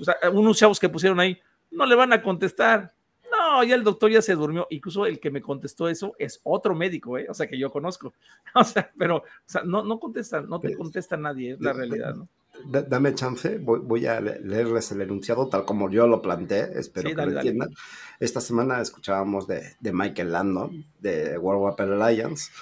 O 0.00 0.04
sea, 0.04 0.16
unos 0.32 0.58
chavos 0.58 0.80
que 0.80 0.88
pusieron 0.88 1.20
ahí, 1.20 1.38
no 1.70 1.86
le 1.86 1.94
van 1.94 2.12
a 2.12 2.22
contestar. 2.22 2.94
No, 3.30 3.64
ya 3.64 3.74
el 3.74 3.84
doctor 3.84 4.10
ya 4.10 4.22
se 4.22 4.34
durmió. 4.34 4.66
Incluso 4.70 5.06
el 5.06 5.18
que 5.18 5.30
me 5.30 5.42
contestó 5.42 5.88
eso 5.88 6.14
es 6.18 6.40
otro 6.44 6.74
médico, 6.74 7.18
¿eh? 7.18 7.26
o 7.28 7.34
sea, 7.34 7.46
que 7.46 7.58
yo 7.58 7.70
conozco. 7.70 8.14
O 8.54 8.62
sea, 8.62 8.92
pero 8.96 9.16
o 9.16 9.22
sea, 9.46 9.62
no, 9.64 9.82
no 9.82 9.98
contestan, 9.98 10.48
no 10.48 10.60
te 10.60 10.76
contesta 10.76 11.16
nadie, 11.16 11.54
es 11.54 11.60
la 11.60 11.72
realidad, 11.72 12.14
¿no? 12.14 12.28
Dame 12.66 13.14
chance, 13.16 13.58
voy, 13.58 13.80
voy, 13.80 14.06
a 14.06 14.20
leerles 14.20 14.92
el 14.92 15.00
enunciado 15.00 15.48
tal 15.48 15.64
como 15.64 15.90
yo 15.90 16.06
lo 16.06 16.22
planteé, 16.22 16.78
espero 16.78 17.08
sí, 17.08 17.16
que 17.16 17.26
lo 17.26 17.32
entiendan. 17.32 17.68
Dale. 17.70 17.80
Esta 18.20 18.40
semana 18.40 18.80
escuchábamos 18.80 19.48
de, 19.48 19.74
de, 19.80 19.92
Michael 19.92 20.30
Landon, 20.30 20.86
de 21.00 21.36
World 21.36 21.62
Weapon 21.64 22.00
Alliance, 22.00 22.52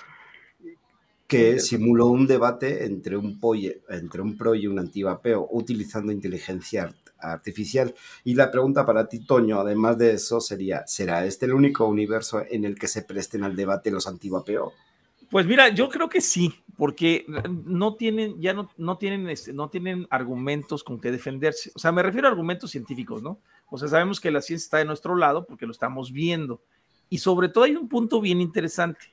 que 1.27 1.61
simuló 1.61 2.07
un 2.07 2.27
debate 2.27 2.87
entre 2.87 3.17
un, 3.17 3.39
polle, 3.39 3.83
entre 3.91 4.23
un 4.23 4.37
pro 4.37 4.55
y 4.55 4.67
un 4.67 4.79
antivapeo 4.79 5.47
utilizando 5.51 6.11
inteligencia 6.11 6.95
artificial. 7.23 7.95
Y 8.25 8.35
la 8.35 8.51
pregunta 8.51 8.85
para 8.85 9.09
ti, 9.09 9.21
Toño, 9.21 9.61
además 9.61 9.99
de 9.99 10.13
eso, 10.13 10.41
sería, 10.41 10.87
¿será 10.87 11.25
este 11.25 11.47
el 11.47 11.55
único 11.55 11.87
universo 11.87 12.43
en 12.49 12.65
el 12.65 12.79
que 12.79 12.89
se 12.89 13.03
presten 13.03 13.45
al 13.45 13.57
debate 13.57 13.91
los 13.91 14.07
antivapeo? 14.07 14.73
Pues 15.31 15.47
mira, 15.47 15.71
yo 15.71 15.89
creo 15.89 16.11
que 16.11 16.21
sí, 16.21 16.53
porque 16.77 17.25
no 17.65 17.95
tienen, 17.95 18.39
ya 18.39 18.53
no, 18.53 18.71
no 18.77 18.99
tienen, 18.99 19.31
este, 19.31 19.55
no 19.55 19.71
tienen 19.71 20.07
argumentos 20.11 20.85
con 20.85 21.01
que 21.01 21.11
defenderse. 21.11 21.73
O 21.75 21.79
sea, 21.79 21.91
me 21.91 22.03
refiero 22.03 22.29
a 22.29 22.31
argumentos 22.31 22.71
científicos, 22.71 23.23
¿no? 23.23 23.41
O 23.71 23.79
sea, 23.79 23.89
sabemos 23.89 24.21
que 24.21 24.31
la 24.31 24.43
ciencia 24.43 24.67
está 24.67 24.77
de 24.77 24.85
nuestro 24.85 25.17
lado 25.17 25.47
porque 25.47 25.65
lo 25.65 25.73
estamos 25.73 26.13
viendo. 26.13 26.61
Y 27.09 27.19
sobre 27.19 27.49
todo 27.49 27.65
hay 27.65 27.75
un 27.75 27.89
punto 27.89 28.21
bien 28.21 28.43
interesante. 28.43 29.07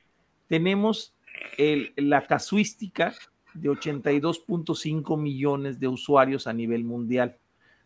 Tenemos 0.47 1.14
el, 1.57 1.93
la 1.95 2.28
casuística 2.28 3.14
de 3.53 3.70
82.5 3.70 5.18
millones 5.18 5.80
de 5.80 5.88
usuarios 5.88 6.47
a 6.47 6.53
nivel 6.53 6.84
mundial 6.84 7.38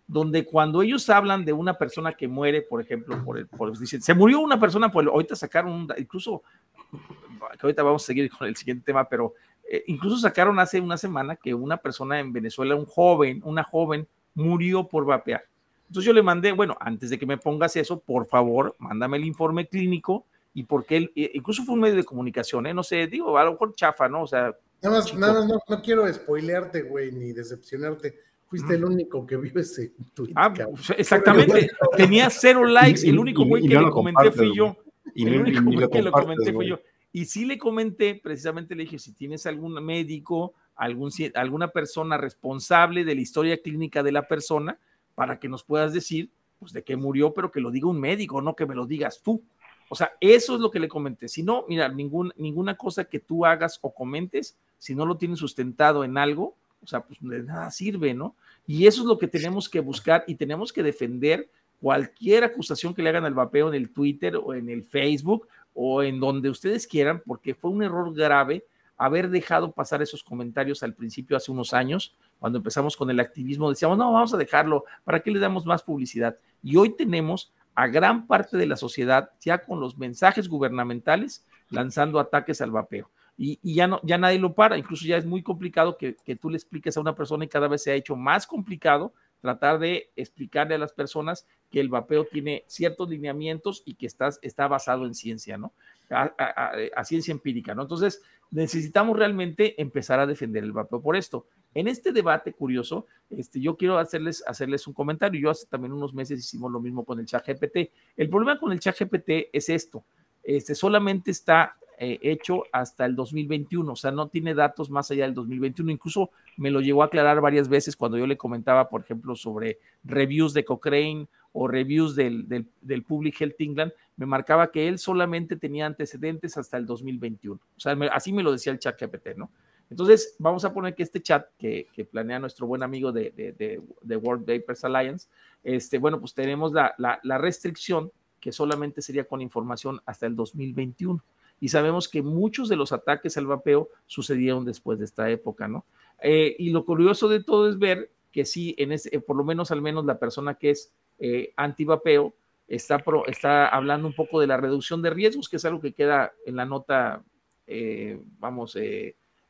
donde 0.08 0.46
cuando 0.46 0.82
ellos 0.82 1.10
hablan 1.10 1.46
de 1.46 1.54
una 1.54 1.78
persona 1.78 2.14
que 2.14 2.28
muere, 2.28 2.62
por 2.62 2.82
ejemplo, 2.82 3.24
por 3.24 3.38
el, 3.38 3.48
por, 3.48 3.78
dicen, 3.78 4.02
se 4.02 4.14
murió 4.14 4.40
una 4.40 4.60
persona, 4.60 4.92
pues 4.92 5.08
ahorita 5.08 5.36
sacaron, 5.36 5.72
un, 5.72 5.94
incluso, 5.98 6.44
que 6.92 7.60
ahorita 7.62 7.84
vamos 7.84 8.04
a 8.04 8.08
seguir 8.08 8.30
con 8.30 8.48
el 8.48 8.56
siguiente 8.56 8.84
tema, 8.86 9.08
pero 9.08 9.34
eh, 9.70 9.84
incluso 9.88 10.18
sacaron 10.18 10.60
hace 10.60 10.80
una 10.80 10.98
semana 10.98 11.36
que 11.36 11.54
una 11.54 11.78
persona 11.78 12.20
en 12.20 12.34
Venezuela, 12.34 12.76
un 12.76 12.86
joven, 12.86 13.42
una 13.46 13.64
joven, 13.64 14.08
murió 14.36 14.88
por 14.88 15.06
vapear. 15.06 15.46
Entonces 15.88 16.06
yo 16.06 16.14
le 16.14 16.24
mandé, 16.24 16.52
bueno, 16.52 16.76
antes 16.80 17.10
de 17.10 17.20
que 17.20 17.26
me 17.26 17.38
pongas 17.38 17.76
eso, 17.76 18.00
por 18.00 18.26
favor, 18.26 18.76
mándame 18.80 19.18
el 19.18 19.26
informe 19.26 19.68
clínico 19.68 20.26
y 20.54 20.64
porque 20.64 20.98
él, 20.98 21.12
incluso 21.16 21.64
fue 21.64 21.76
un 21.76 21.82
medio 21.82 21.96
de 21.96 22.04
comunicación, 22.04 22.66
¿eh? 22.68 22.74
no 22.74 22.84
sé, 22.84 23.08
digo, 23.08 23.38
a 23.38 23.44
lo 23.44 23.52
mejor 23.54 23.76
chafa, 23.76 24.10
¿no? 24.10 24.24
O 24.24 24.28
sea, 24.28 24.56
Nada 24.84 24.98
más, 24.98 25.14
nada 25.16 25.34
más 25.34 25.48
no, 25.48 25.60
no 25.66 25.82
quiero 25.82 26.14
spoilearte, 26.14 26.82
güey, 26.82 27.14
ni 27.14 27.32
decepcionarte. 27.32 28.20
Fuiste 28.54 28.76
el 28.76 28.86
único 28.86 29.26
que 29.26 29.36
vio 29.36 29.52
ese 29.60 29.94
tweet. 30.14 30.32
Ah, 30.36 30.54
pues, 30.54 30.92
exactamente. 30.96 31.72
Tenía 31.98 32.30
cero 32.30 32.64
likes. 32.68 33.02
el 33.04 33.18
único 33.18 33.46
güey 33.46 33.68
que 33.68 33.80
le 33.80 33.90
comenté 33.90 34.32
fui 34.32 34.56
yo. 34.56 34.78
Y 35.16 35.26
el 35.26 35.42
único 35.42 35.64
güey 35.64 35.90
que 35.90 36.04
lo 36.04 36.12
comenté 36.12 36.54
fui 36.54 36.68
yo. 36.68 36.80
Y 37.12 37.26
sí 37.26 37.46
le 37.46 37.58
comenté, 37.58 38.14
precisamente 38.14 38.76
le 38.76 38.84
dije, 38.84 39.00
si 39.00 39.14
tienes 39.14 39.48
algún 39.48 39.84
médico, 39.84 40.54
algún, 40.76 41.10
alguna 41.34 41.70
persona 41.70 42.16
responsable 42.16 43.04
de 43.04 43.16
la 43.16 43.22
historia 43.22 43.60
clínica 43.60 44.04
de 44.04 44.12
la 44.12 44.28
persona, 44.28 44.78
para 45.16 45.40
que 45.40 45.50
nos 45.50 45.64
puedas 45.64 45.92
decir, 45.92 46.30
pues, 46.60 46.74
de 46.74 46.84
qué 46.84 46.96
murió, 46.96 47.34
pero 47.34 47.50
que 47.50 47.60
lo 47.60 47.72
diga 47.72 47.88
un 47.88 48.00
médico, 48.00 48.40
no 48.40 48.56
que 48.56 48.68
me 48.68 48.76
lo 48.76 48.86
digas 48.86 49.20
tú. 49.24 49.42
O 49.90 49.96
sea, 49.96 50.12
eso 50.20 50.54
es 50.54 50.62
lo 50.62 50.70
que 50.70 50.80
le 50.80 50.88
comenté. 50.88 51.28
Si 51.28 51.42
no, 51.42 51.66
mira, 51.68 51.90
ningún, 51.90 52.32
ninguna 52.38 52.78
cosa 52.78 53.06
que 53.06 53.20
tú 53.20 53.48
hagas 53.48 53.80
o 53.82 53.92
comentes, 53.92 54.56
si 54.78 54.94
no 54.94 55.08
lo 55.08 55.18
tienes 55.18 55.40
sustentado 55.40 56.04
en 56.04 56.20
algo, 56.20 56.56
o 56.84 56.88
sea, 56.88 57.02
pues 57.02 57.20
de 57.22 57.44
nada 57.44 57.72
sirve, 57.72 58.14
¿no? 58.14 58.36
Y 58.68 58.88
eso 58.88 59.02
es 59.02 59.08
lo 59.08 59.18
que 59.18 59.28
tenemos 59.28 59.70
que 59.70 59.80
buscar 59.80 60.24
y 60.28 60.36
tenemos 60.36 60.72
que 60.74 60.84
defender 60.84 61.50
cualquier 61.80 62.44
acusación 62.44 62.94
que 62.94 63.02
le 63.02 63.10
hagan 63.10 63.26
al 63.26 63.34
vapeo 63.34 63.68
en 63.68 63.76
el 63.76 63.92
Twitter 63.92 64.36
o 64.36 64.54
en 64.54 64.70
el 64.70 64.84
Facebook 64.84 65.48
o 65.74 66.04
en 66.04 66.20
donde 66.20 66.50
ustedes 66.50 66.88
quieran, 66.88 67.22
porque 67.26 67.56
fue 67.56 67.72
un 67.72 67.84
error 67.84 68.14
grave 68.14 68.66
haber 68.98 69.30
dejado 69.30 69.72
pasar 69.72 70.02
esos 70.02 70.24
comentarios 70.24 70.84
al 70.84 70.94
principio 70.94 71.36
hace 71.36 71.52
unos 71.52 71.74
años, 71.74 72.16
cuando 72.40 72.60
empezamos 72.60 72.96
con 72.96 73.10
el 73.10 73.20
activismo, 73.20 73.70
decíamos, 73.70 73.98
no, 73.98 74.14
vamos 74.14 74.34
a 74.34 74.38
dejarlo, 74.38 74.86
¿para 75.04 75.22
qué 75.22 75.32
le 75.32 75.40
damos 75.40 75.66
más 75.66 75.84
publicidad? 75.84 76.38
Y 76.62 76.78
hoy 76.78 76.96
tenemos 76.96 77.52
a 77.76 77.88
gran 77.88 78.28
parte 78.28 78.56
de 78.56 78.68
la 78.68 78.78
sociedad 78.78 79.32
ya 79.42 79.58
con 79.58 79.80
los 79.80 79.98
mensajes 79.98 80.48
gubernamentales 80.48 81.46
lanzando 81.70 82.20
ataques 82.20 82.62
al 82.62 82.72
vapeo. 82.72 83.10
Y, 83.38 83.74
ya, 83.74 83.88
no, 83.88 84.00
ya 84.04 84.18
nadie 84.18 84.38
lo 84.38 84.54
para, 84.54 84.78
incluso 84.78 85.06
ya 85.06 85.18
es 85.18 85.26
muy 85.26 85.42
complicado 85.42 85.98
que, 85.98 86.16
que 86.24 86.36
tú 86.36 86.50
le 86.50 86.58
expliques 86.58 86.96
a 86.96 87.02
una 87.02 87.16
persona 87.16 87.46
y 87.46 87.48
cada 87.48 87.68
vez 87.68 87.82
se 87.84 87.92
ha 87.92 87.96
hecho 87.96 88.16
más 88.16 88.46
complicado 88.46 89.14
tratar 89.44 89.78
de 89.78 90.10
explicarle 90.16 90.76
a 90.76 90.78
las 90.78 90.94
personas 90.94 91.46
que 91.70 91.82
el 91.82 91.90
vapeo 91.90 92.24
tiene 92.24 92.64
ciertos 92.66 93.10
lineamientos 93.10 93.84
y 93.86 93.96
que 93.96 94.06
está, 94.06 94.30
está 94.42 94.70
basado 94.70 95.06
en 95.06 95.14
ciencia, 95.14 95.58
¿no? 95.58 95.74
A, 96.10 97.04
ciencia 97.04 97.34
empírica, 97.34 97.76
¿no? 97.76 97.82
Entonces, 97.82 98.22
necesitamos 98.52 99.20
realmente 99.20 99.82
empezar 99.82 100.22
a 100.22 100.26
defender 100.26 100.64
el 100.64 100.72
vapeo 100.72 101.02
por 101.02 101.18
esto. 101.18 101.46
En 101.74 101.90
este 101.90 102.14
debate 102.14 102.54
curioso, 102.54 103.06
este, 103.30 103.60
yo 103.60 103.76
quiero 103.76 103.98
hacerles, 103.98 104.42
hacerles 104.48 104.88
un 104.88 104.94
comentario. 104.94 105.42
Yo 105.42 105.50
hace 105.50 105.68
también 105.68 105.92
unos 105.92 106.14
meses 106.14 106.40
hicimos 106.40 106.72
lo 106.72 106.80
mismo 106.80 107.04
con 107.04 107.20
el 107.20 107.26
chat 107.26 107.46
GPT. 107.46 107.92
El 108.16 108.30
problema 108.30 108.58
con 108.58 108.72
el 108.72 108.80
chat 108.80 108.98
GPT 108.98 109.50
es 109.52 109.68
esto. 109.68 110.06
Este, 110.42 110.74
solamente 110.74 111.32
está 111.32 111.76
eh, 111.98 112.20
hecho 112.22 112.64
hasta 112.72 113.06
el 113.06 113.16
2021, 113.16 113.92
o 113.92 113.96
sea, 113.96 114.12
no 114.12 114.28
tiene 114.28 114.54
datos 114.54 114.90
más 114.90 115.10
allá 115.12 115.26
del 115.26 115.34
2021. 115.34 115.92
Incluso 115.92 116.32
me 116.58 116.72
lo 116.72 116.82
llegó 116.82 117.04
a 117.04 117.06
aclarar 117.06 117.42
varias 117.42 117.70
veces 117.70 117.96
cuando 117.96 118.18
yo 118.18 118.28
le 118.28 118.38
comentaba, 118.38 118.90
por 118.90 119.02
ejemplo, 119.02 119.36
sobre 119.36 119.80
reviews 120.04 120.54
de 120.54 120.66
Cochrane 120.66 121.28
o 121.52 121.68
reviews 121.68 122.16
del, 122.16 122.48
del, 122.48 123.04
Public 123.04 123.40
Health 123.40 123.60
England, 123.60 123.92
me 124.18 124.26
marcaba 124.26 124.72
que 124.72 124.88
él 124.88 124.98
solamente 124.98 125.56
tenía 125.56 125.86
antecedentes 125.86 126.58
hasta 126.58 126.78
el 126.78 126.86
2021. 126.86 127.56
O 127.56 127.80
sea, 127.80 127.96
así 128.12 128.34
me 128.34 128.44
lo 128.44 128.52
decía 128.52 128.72
el 128.72 128.80
chat 128.80 129.00
GPT, 129.00 129.38
¿no? 129.38 129.52
Entonces, 129.90 130.36
vamos 130.40 130.66
a 130.66 130.74
poner 130.74 130.96
que 130.96 131.04
este 131.04 131.22
chat 131.22 131.48
que, 131.58 131.88
planea 132.12 132.40
nuestro 132.40 132.66
buen 132.66 132.82
amigo 132.82 133.12
de, 133.12 133.32
de, 133.32 134.18
World 134.18 134.46
Vapers 134.48 134.84
Alliance, 134.84 135.28
este, 135.64 136.00
bueno, 136.00 136.20
pues 136.20 136.34
tenemos 136.34 136.74
la, 136.74 136.96
la 136.98 137.38
restricción 137.38 138.12
que 138.40 138.52
solamente 138.52 139.02
sería 139.02 139.24
con 139.24 139.40
información 139.42 140.02
hasta 140.06 140.26
el 140.26 140.36
2021 140.36 141.24
y 141.64 141.70
sabemos 141.70 142.10
que 142.10 142.22
muchos 142.22 142.68
de 142.68 142.76
los 142.76 142.92
ataques 142.92 143.38
al 143.38 143.48
vapeo 143.48 143.88
sucedieron 144.06 144.66
después 144.66 145.00
de 145.00 145.06
esta 145.06 145.30
época, 145.30 145.66
¿no? 145.70 145.86
Eh, 146.22 146.58
y 146.60 146.72
lo 146.72 146.84
curioso 146.84 147.30
de 147.30 147.42
todo 147.42 147.70
es 147.70 147.80
ver 147.80 148.12
que 148.34 148.44
sí, 148.44 148.76
en 148.78 148.92
ese, 148.92 149.18
por 149.22 149.38
lo 149.38 149.46
menos 149.46 149.72
al 149.72 149.82
menos 149.82 150.04
la 150.04 150.20
persona 150.20 150.56
que 150.56 150.72
es 150.72 150.92
eh, 151.20 151.54
anti-vapeo 151.56 152.34
está, 152.68 153.02
está 153.28 153.70
hablando 153.70 154.10
un 154.10 154.14
poco 154.14 154.42
de 154.42 154.48
la 154.48 154.58
reducción 154.58 155.02
de 155.02 155.12
riesgos, 155.12 155.48
que 155.48 155.56
es 155.56 155.64
algo 155.64 155.80
que 155.80 155.94
queda 155.94 156.34
en 156.46 156.58
la 156.58 156.66
nota, 156.66 157.24
eh, 157.66 158.20
vamos, 158.40 158.78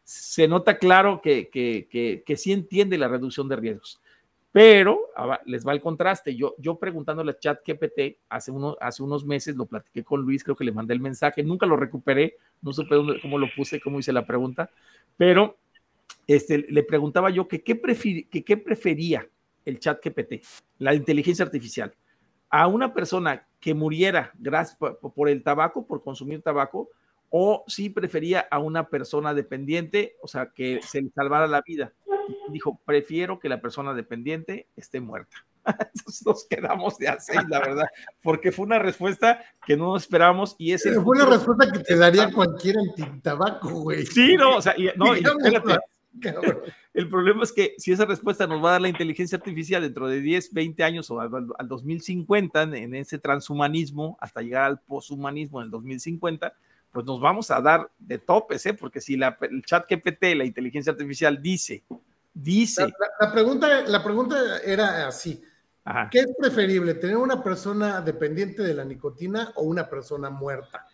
se 0.04 0.48
nota 0.48 0.78
claro 0.78 1.20
que, 1.20 1.50
que, 1.50 2.24
que 2.24 2.38
sí 2.38 2.52
entiende 2.52 3.00
la 3.00 3.08
reducción 3.08 3.50
de 3.50 3.56
riesgos. 3.56 4.00
Pero 4.54 5.10
les 5.46 5.68
va 5.68 5.74
el 5.74 5.82
contraste. 5.82 6.36
Yo, 6.36 6.54
yo 6.60 6.78
preguntándole 6.78 7.32
a 7.32 7.40
chat 7.40 7.60
GPT 7.68 8.20
hace, 8.30 8.52
uno, 8.52 8.78
hace 8.80 9.02
unos 9.02 9.26
meses, 9.26 9.56
lo 9.56 9.66
platiqué 9.66 10.04
con 10.04 10.22
Luis, 10.22 10.44
creo 10.44 10.56
que 10.56 10.64
le 10.64 10.72
mandé 10.72 10.94
el 10.94 11.00
mensaje, 11.00 11.44
nunca 11.44 11.66
lo 11.66 11.76
recuperé, 11.76 12.38
no 12.62 12.72
supe 12.72 12.96
cómo 13.20 13.40
lo 13.40 13.48
puse, 13.56 13.82
cómo 13.82 13.98
hice 13.98 14.14
la 14.14 14.28
pregunta, 14.28 14.70
pero 15.18 15.58
este, 16.28 16.60
le 16.70 16.84
preguntaba 16.84 17.32
yo 17.32 17.48
que 17.48 17.64
qué, 17.64 17.82
que 18.30 18.44
qué 18.44 18.58
prefería 18.58 19.28
el 19.66 19.80
chat 19.80 20.00
GPT, 20.06 20.46
la 20.78 20.94
inteligencia 20.94 21.44
artificial, 21.44 21.92
a 22.52 22.68
una 22.68 22.94
persona 22.94 23.48
que 23.60 23.74
muriera 23.74 24.34
gracias, 24.38 24.78
por 24.78 25.30
el 25.30 25.42
tabaco, 25.42 25.88
por 25.88 26.04
consumir 26.04 26.44
tabaco, 26.44 26.90
o 27.30 27.64
si 27.66 27.90
prefería 27.90 28.42
a 28.52 28.60
una 28.60 28.88
persona 28.88 29.34
dependiente, 29.34 30.16
o 30.22 30.28
sea, 30.28 30.52
que 30.54 30.80
se 30.84 31.02
le 31.02 31.10
salvara 31.10 31.48
la 31.48 31.64
vida 31.66 31.92
dijo, 32.50 32.80
prefiero 32.86 33.40
que 33.40 33.50
la 33.50 33.62
persona 33.62 33.94
dependiente 33.94 34.68
esté 34.76 35.02
muerta. 35.02 35.46
Entonces 35.66 36.26
nos 36.26 36.46
quedamos 36.46 36.98
de 36.98 37.08
a 37.08 37.20
seis, 37.20 37.42
la 37.48 37.60
verdad, 37.60 37.88
porque 38.22 38.52
fue 38.52 38.66
una 38.66 38.80
respuesta 38.80 39.44
que 39.66 39.78
no 39.78 39.96
esperábamos 39.96 40.56
y 40.58 40.74
es 40.74 40.84
Fue 40.84 41.18
una 41.18 41.26
respuesta 41.26 41.72
que 41.72 41.80
te 41.80 41.96
daría 41.96 42.32
cualquier 42.32 42.78
antitabaco, 42.78 43.70
güey. 43.70 44.06
Sí, 44.06 44.36
no, 44.36 44.58
o 44.58 44.62
sea, 44.62 44.76
no, 44.96 45.14
espérate. 45.14 45.80
El 46.94 47.10
problema 47.10 47.44
es 47.44 47.52
que 47.52 47.74
si 47.80 47.92
esa 47.92 48.06
respuesta 48.06 48.46
nos 48.46 48.64
va 48.64 48.70
a 48.70 48.72
dar 48.74 48.82
la 48.82 48.90
inteligencia 48.90 49.38
artificial 49.38 49.82
dentro 49.82 50.08
de 50.08 50.22
10, 50.22 50.54
20 50.54 50.84
años 50.84 51.10
o 51.10 51.20
al, 51.20 51.68
2050, 51.68 52.62
en 52.62 52.94
ese 52.94 53.18
transhumanismo, 53.18 54.16
hasta 54.22 54.42
llegar 54.42 54.66
al 54.66 54.80
poshumanismo 54.80 55.60
en 55.60 55.66
el 55.66 55.72
2050, 55.72 56.54
pues 56.92 57.06
nos 57.08 57.20
vamos 57.20 57.50
a 57.50 57.60
dar 57.60 57.90
de 57.98 58.20
topes, 58.20 58.64
¿eh? 58.68 58.76
porque 58.76 59.02
si 59.02 59.18
la, 59.18 59.36
el 59.42 59.64
chat 59.64 59.90
GPT, 59.90 60.36
la 60.36 60.46
inteligencia 60.46 60.92
artificial, 60.92 61.42
dice 61.42 61.84
Dice. 62.34 62.92
La, 63.20 63.32
pregunta, 63.32 63.82
la 63.82 64.04
pregunta 64.04 64.60
era 64.66 65.08
así. 65.08 65.42
¿Qué 66.10 66.20
es 66.20 66.34
preferible, 66.40 66.94
tener 66.94 67.18
una 67.18 67.44
persona 67.44 68.00
dependiente 68.02 68.64
de 68.64 68.74
la 68.74 68.86
nicotina 68.86 69.52
o 69.56 69.64
una 69.64 69.90
persona 69.90 70.30
muerta? 70.30 70.88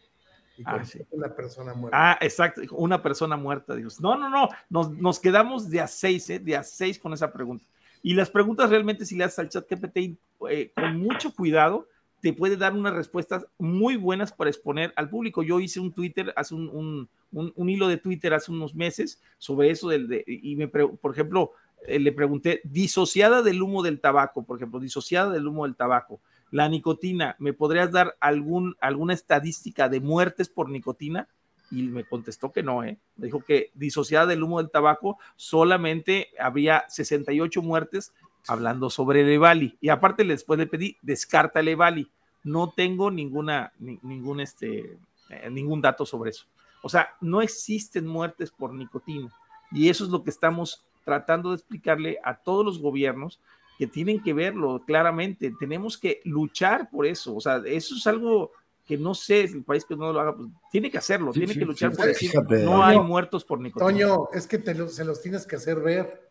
Ah, 0.66 0.82
una 1.12 1.34
persona 1.34 1.74
muerta. 1.74 1.98
Ah, 1.98 2.18
exacto, 2.20 2.62
una 2.72 3.02
persona 3.02 3.38
muerta, 3.38 3.76
Dios. 3.76 4.02
No, 4.02 4.18
no, 4.18 4.30
no, 4.30 4.50
nos, 4.70 4.92
nos 4.92 5.20
quedamos 5.20 5.70
de 5.70 5.80
a 5.80 5.88
seis, 5.88 6.30
¿eh? 6.30 6.40
de 6.40 6.58
a 6.58 6.64
seis 6.64 7.00
con 7.00 7.14
esa 7.14 7.32
pregunta. 7.32 7.64
Y 8.02 8.14
las 8.14 8.30
preguntas 8.30 8.70
realmente, 8.70 9.06
si 9.06 9.16
le 9.16 9.26
das 9.26 9.40
al 9.40 9.50
chat 9.50 9.70
GPT 9.70 10.18
eh, 10.50 10.72
con 10.76 10.98
mucho 11.00 11.34
cuidado, 11.34 11.88
te 12.22 12.34
puede 12.34 12.58
dar 12.58 12.74
unas 12.74 12.94
respuestas 12.94 13.46
muy 13.58 13.96
buenas 13.96 14.32
para 14.34 14.50
exponer 14.50 14.94
al 14.96 15.10
público. 15.10 15.44
Yo 15.44 15.60
hice 15.60 15.80
un 15.80 15.94
Twitter, 15.94 16.34
hace 16.36 16.56
un, 16.56 17.10
un, 17.32 17.70
hilo 17.70 17.88
de 17.88 17.98
Twitter 17.98 18.34
hace 18.34 18.52
unos 18.52 18.76
meses 18.76 19.22
sobre 19.38 19.72
eso, 19.72 19.90
del, 19.90 20.08
de, 20.08 20.24
y 20.28 20.56
me, 20.56 20.68
por 20.68 21.12
ejemplo, 21.12 21.54
eh, 21.88 22.00
le 22.00 22.12
pregunté, 22.12 22.62
disociada 22.64 23.42
del 23.42 23.62
humo 23.62 23.84
del 23.84 24.00
tabaco, 24.00 24.44
por 24.44 24.58
ejemplo, 24.58 24.80
disociada 24.80 25.32
del 25.32 25.48
humo 25.48 25.66
del 25.66 25.76
tabaco, 25.76 26.20
la 26.52 26.68
nicotina, 26.68 27.36
¿me 27.40 27.54
podrías 27.54 27.92
dar 27.92 28.18
algún, 28.20 28.76
alguna 28.82 29.14
estadística 29.14 29.88
de 29.88 30.00
muertes 30.00 30.50
por 30.50 30.70
nicotina? 30.70 31.28
Y 31.72 31.84
me 31.84 32.04
contestó 32.04 32.52
que 32.52 32.64
no, 32.64 32.84
¿eh? 32.84 32.98
Dijo 33.16 33.42
que 33.42 33.70
disociada 33.76 34.26
del 34.26 34.42
humo 34.42 34.58
del 34.58 34.72
tabaco 34.72 35.20
solamente 35.36 36.30
había 36.40 36.86
68 36.90 37.62
muertes 37.62 38.12
hablando 38.50 38.90
sobre 38.90 39.22
el 39.22 39.30
Evali. 39.30 39.78
Y 39.80 39.90
aparte 39.90 40.24
después 40.24 40.60
le 40.60 40.68
pedí, 40.68 40.98
descarta 41.02 41.60
el 41.60 41.70
Evali. 41.70 42.10
No 42.44 42.74
tengo 42.76 43.12
ninguna, 43.12 43.74
ningún, 43.80 44.40
este, 44.40 44.98
eh, 45.30 45.50
ningún 45.52 45.82
dato 45.82 46.06
sobre 46.06 46.32
eso. 46.32 46.46
O 46.82 46.90
sea, 46.90 47.16
no 47.22 47.42
existen 47.42 48.08
muertes 48.08 48.52
por 48.52 48.74
nicotina. 48.74 49.30
Y 49.72 49.90
eso 49.90 50.04
es 50.04 50.10
lo 50.10 50.24
que 50.24 50.30
estamos 50.30 50.84
tratando 51.06 51.50
de 51.50 51.56
explicarle 51.56 52.18
a 52.24 52.36
todos 52.36 52.66
los 52.66 52.80
gobiernos 52.80 53.40
que 53.78 53.88
tienen 53.88 54.22
que 54.22 54.34
verlo 54.34 54.82
claramente. 54.86 55.54
Tenemos 55.60 55.98
que 55.98 56.22
luchar 56.24 56.90
por 56.90 57.06
eso. 57.06 57.36
O 57.36 57.42
sea, 57.42 57.62
eso 57.66 57.96
es 57.96 58.08
algo 58.08 58.52
que 58.90 58.98
no 58.98 59.14
sé, 59.14 59.44
el 59.44 59.64
país 59.64 59.86
que 59.86 59.96
no 59.96 60.12
lo 60.12 60.20
haga, 60.20 60.36
pues 60.36 60.50
tiene 60.72 60.90
que 60.90 60.98
hacerlo, 60.98 61.32
tiene 61.32 61.54
que 61.54 61.64
luchar 61.64 61.92
por 61.96 62.08
decir, 62.08 62.32
no 62.66 62.84
hay 62.84 63.00
muertos 63.00 63.46
por 63.46 63.60
nicotina. 63.60 63.86
Toño, 63.86 64.30
es 64.34 64.48
que 64.48 64.60
se 64.88 65.06
los 65.06 65.22
tienes 65.22 65.46
que 65.46 65.58
hacer 65.58 65.80
ver. 65.80 66.28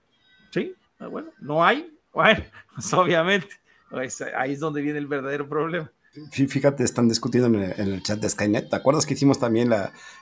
Sí, 0.51 0.75
ah, 0.99 1.07
bueno, 1.07 1.31
no 1.39 1.65
hay, 1.65 1.97
bueno, 2.13 2.45
pues 2.75 2.93
obviamente, 2.93 3.49
pues, 3.91 4.23
ahí 4.37 4.53
es 4.53 4.61
donde 4.61 4.81
viene 4.81 4.99
el 4.99 5.07
verdadero 5.07 5.49
problema. 5.49 5.91
Fíjate, 6.31 6.85
están 6.85 7.09
discutiendo 7.09 7.59
en 7.59 7.73
el, 7.79 8.03
chat 8.03 8.19
de 8.19 8.29
Skynet. 8.29 8.71
¿Te 8.71 8.77
acuerdas 8.77 9.07
que 9.07 9.15
hicimos 9.15 9.39
también 9.39 9.71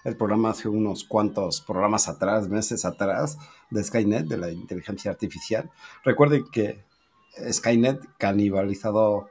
el 0.05 0.17
programa 0.17 0.51
hace 0.51 0.69
unos 0.69 1.05
cuantos 1.05 1.61
programas 1.61 2.09
atrás, 2.09 2.49
meses 2.49 2.85
atrás, 2.85 3.39
de 3.71 3.83
Skynet, 3.83 4.27
de 4.27 4.37
la 4.37 4.51
inteligencia 4.51 5.11
artificial? 5.11 5.71
Recuerden 6.05 6.45
que 6.51 6.85
Skynet 7.51 8.01
canibalizado. 8.19 9.31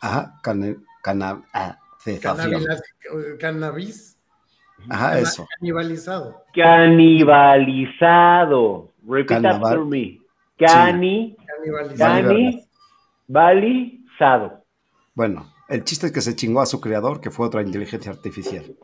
ajá, 0.00 0.40
ah, 0.42 1.78
cannabis. 3.38 4.18
Ajá, 4.88 5.18
eso. 5.18 5.46
Canibalizado. 5.58 6.42
Canibalizado. 6.54 8.90
Repeat 9.06 9.44
after 9.44 9.84
me. 9.84 10.20
Cani. 10.58 11.36
Canibalizado. 11.96 14.64
Bueno, 15.14 15.52
el 15.68 15.84
chiste 15.84 16.06
es 16.06 16.12
que 16.12 16.20
se 16.20 16.36
chingó 16.36 16.60
a 16.60 16.66
su 16.66 16.80
creador, 16.80 17.20
que 17.20 17.30
fue 17.30 17.46
otra 17.46 17.62
inteligencia 17.62 18.10
artificial. 18.10 18.76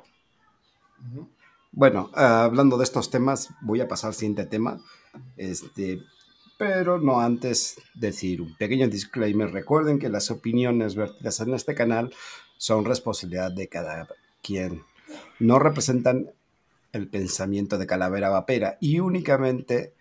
Bueno, 1.73 2.11
ah, 2.15 2.45
hablando 2.45 2.77
de 2.77 2.85
estos 2.85 3.11
temas, 3.11 3.51
voy 3.61 3.81
a 3.81 3.89
pasar 3.89 4.09
al 4.09 4.15
siguiente 4.15 4.47
tema. 4.47 4.81
Este, 5.37 6.01
pero 6.59 6.99
no 6.99 7.21
antes 7.21 7.81
decir 7.95 8.41
un 8.41 8.57
pequeño 8.57 8.89
disclaimer. 8.89 9.53
Recuerden 9.53 9.99
que 9.99 10.09
las 10.09 10.31
opiniones 10.31 10.97
vertidas 10.97 11.41
en 11.41 11.55
este 11.55 11.75
canal 11.75 12.13
son 12.57 12.85
responsabilidad 12.85 13.53
de 13.53 13.69
cada 13.69 14.09
quien. 14.43 14.83
No 15.39 15.59
representan 15.59 16.31
el 16.93 17.09
pensamiento 17.09 17.79
de 17.79 17.87
Calavera 17.87 18.29
Vapera 18.29 18.77
y 18.81 19.01
únicamente 19.01 19.95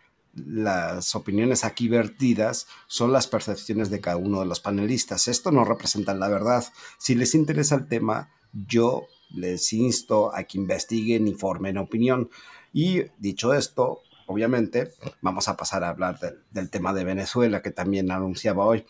las 0.46 1.16
opiniones 1.16 1.64
aquí 1.64 1.88
vertidas 1.88 2.68
son 2.88 3.12
las 3.12 3.28
percepciones 3.28 3.90
de 3.90 4.02
cada 4.02 4.18
uno 4.18 4.40
de 4.40 4.46
los 4.46 4.60
panelistas. 4.60 5.28
Esto 5.28 5.52
no 5.52 5.66
representa 5.66 6.14
la 6.14 6.30
verdad. 6.30 6.66
Si 6.98 7.16
les 7.16 7.36
interesa 7.36 7.76
el 7.76 7.88
tema, 7.88 8.30
yo 8.52 9.08
les 9.32 9.74
insto 9.74 10.34
a 10.36 10.44
que 10.44 10.58
investiguen 10.58 11.28
y 11.28 11.34
formen 11.34 11.78
opinión. 11.78 12.30
Y 12.74 13.04
dicho 13.18 13.54
esto, 13.54 14.02
obviamente, 14.28 14.94
vamos 15.22 15.48
a 15.48 15.58
pasar 15.58 15.84
a 15.84 15.90
hablar 15.90 16.20
del, 16.20 16.44
del 16.52 16.70
tema 16.70 16.94
de 16.94 17.04
Venezuela, 17.04 17.62
que 17.62 17.72
también 17.72 18.12
anunciaba 18.12 18.66
hoy. 18.66 18.86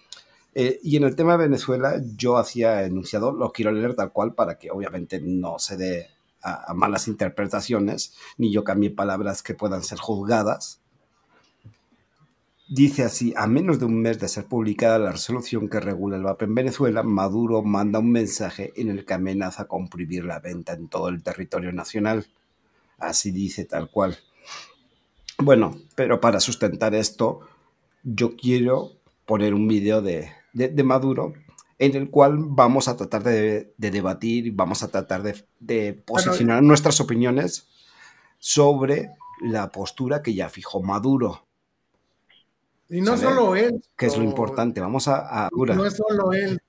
Eh, 0.53 0.79
y 0.83 0.97
en 0.97 1.03
el 1.03 1.15
tema 1.15 1.33
de 1.33 1.45
Venezuela, 1.45 2.01
yo 2.15 2.37
hacía 2.37 2.83
enunciado, 2.83 3.31
lo 3.31 3.51
quiero 3.51 3.71
leer 3.71 3.95
tal 3.95 4.11
cual 4.11 4.33
para 4.33 4.57
que 4.57 4.71
obviamente 4.71 5.21
no 5.21 5.59
se 5.59 5.77
dé 5.77 6.07
a 6.41 6.73
malas 6.73 7.07
interpretaciones, 7.07 8.15
ni 8.37 8.53
yo 8.53 8.63
cambie 8.63 8.89
palabras 8.89 9.43
que 9.43 9.53
puedan 9.53 9.83
ser 9.83 9.99
juzgadas. 9.99 10.81
Dice 12.69 13.03
así, 13.05 13.33
a 13.37 13.47
menos 13.47 13.79
de 13.79 13.85
un 13.85 14.01
mes 14.01 14.19
de 14.19 14.27
ser 14.27 14.45
publicada 14.45 14.99
la 14.99 15.11
resolución 15.13 15.69
que 15.69 15.79
regula 15.79 16.17
el 16.17 16.23
VAP 16.23 16.41
en 16.43 16.55
Venezuela, 16.55 17.01
Maduro 17.01 17.63
manda 17.63 17.99
un 17.99 18.11
mensaje 18.11 18.73
en 18.75 18.89
el 18.89 19.05
que 19.05 19.13
amenaza 19.13 19.65
con 19.65 19.87
prohibir 19.87 20.25
la 20.25 20.39
venta 20.39 20.73
en 20.73 20.89
todo 20.89 21.07
el 21.07 21.23
territorio 21.23 21.71
nacional. 21.71 22.27
Así 22.97 23.31
dice 23.31 23.63
tal 23.63 23.89
cual. 23.89 24.17
Bueno, 25.37 25.77
pero 25.95 26.19
para 26.19 26.41
sustentar 26.41 26.93
esto, 26.93 27.39
yo 28.03 28.35
quiero 28.35 28.91
poner 29.25 29.53
un 29.53 29.67
vídeo 29.67 30.01
de, 30.01 30.29
de- 30.51 30.69
de 30.69 30.83
Maduro 30.83 31.33
en 31.79 31.95
el 31.95 32.09
cual 32.09 32.37
vamos 32.39 32.89
a 32.89 32.97
tratar 32.97 33.23
de, 33.23 33.73
de 33.77 33.91
debatir, 33.91 34.51
vamos 34.53 34.83
a 34.83 34.89
tratar 34.89 35.23
de, 35.23 35.45
de 35.59 35.93
posicionar 35.93 36.63
nuestras 36.63 36.99
opiniones 36.99 37.67
sobre 38.39 39.11
la 39.41 39.69
postura 39.71 40.21
que 40.21 40.33
ya 40.33 40.49
fijó 40.49 40.81
Maduro, 40.81 41.46
Y 42.89 43.01
no 43.01 43.17
¿Sale? 43.17 43.35
solo 43.35 43.55
él. 43.55 43.81
que 43.97 44.05
es 44.05 44.17
lo 44.17 44.23
importante. 44.23 44.79
Vamos 44.81 45.07
a... 45.07 45.45
a 45.45 45.49
No 45.51 45.85
es 45.85 45.95
solo 45.97 46.31
él. 46.33 46.59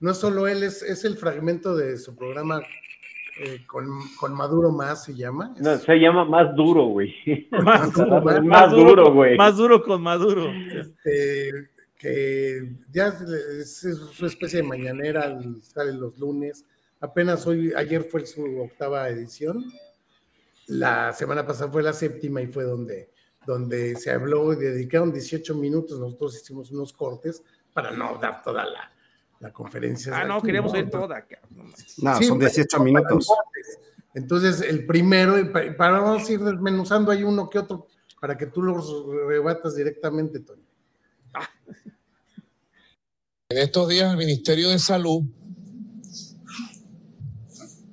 No 0.00 0.10
es 0.12 0.16
solo 0.16 0.46
él, 0.48 0.62
es, 0.62 0.82
es 0.82 1.04
el 1.04 1.16
fragmento 1.16 1.76
de 1.76 1.98
su 1.98 2.14
programa 2.16 2.62
eh, 3.42 3.64
con, 3.66 3.86
con 4.18 4.34
Maduro 4.34 4.70
Más 4.70 5.04
se 5.04 5.14
llama. 5.14 5.54
No, 5.58 5.76
se 5.78 5.94
llama 5.96 6.24
más 6.24 6.54
duro, 6.54 6.86
güey. 6.86 7.14
Más 7.50 7.92
duro, 7.92 8.20
más, 8.22 8.42
más 8.44 8.70
duro, 8.70 9.04
con- 9.04 9.14
güey. 9.14 9.36
Más 9.36 9.56
duro 9.56 9.82
con 9.82 10.02
Maduro. 10.02 10.50
Este, 10.50 11.70
que 11.98 12.70
ya 12.92 13.08
es, 13.08 13.20
es 13.22 13.98
su 14.12 14.26
especie 14.26 14.62
de 14.62 14.68
mañanera, 14.68 15.38
sale 15.62 15.92
los 15.92 16.18
lunes. 16.18 16.64
Apenas 17.00 17.46
hoy, 17.46 17.72
ayer 17.76 18.02
fue 18.04 18.24
su 18.26 18.42
octava 18.60 19.08
edición. 19.08 19.64
La 20.66 21.12
semana 21.12 21.46
pasada 21.46 21.70
fue 21.70 21.82
la 21.82 21.92
séptima 21.92 22.40
y 22.42 22.46
fue 22.46 22.64
donde, 22.64 23.10
donde 23.46 23.96
se 23.96 24.10
habló 24.10 24.52
y 24.52 24.56
dedicaron 24.56 25.12
18 25.12 25.54
minutos. 25.54 25.98
Nosotros 25.98 26.36
hicimos 26.36 26.70
unos 26.70 26.92
cortes 26.92 27.42
para 27.72 27.90
no 27.90 28.18
dar 28.18 28.42
toda 28.42 28.64
la, 28.64 28.92
la 29.40 29.52
conferencia. 29.52 30.16
Ah, 30.18 30.24
no, 30.24 30.36
aquí, 30.36 30.46
queríamos 30.46 30.72
oír 30.72 30.90
toda. 30.90 31.26
no 31.50 31.64
manches. 31.64 31.98
No, 31.98 32.16
Sí, 32.18 32.24
son 32.24 32.38
18 32.38 32.68
para- 32.70 32.84
minutos. 32.84 33.28
Entonces, 34.14 34.60
el 34.62 34.86
primero, 34.86 35.34
para 35.76 36.00
vamos 36.00 36.28
a 36.28 36.32
ir 36.32 36.40
desmenuzando 36.40 37.12
hay 37.12 37.22
uno 37.22 37.48
que 37.48 37.58
otro 37.60 37.86
para 38.20 38.36
que 38.36 38.46
tú 38.46 38.60
los 38.60 38.86
rebatas 39.26 39.76
directamente, 39.76 40.40
Toño. 40.40 40.62
En 43.48 43.58
estos 43.58 43.88
días 43.88 44.10
el 44.12 44.16
Ministerio 44.18 44.68
de 44.68 44.78
Salud 44.78 45.22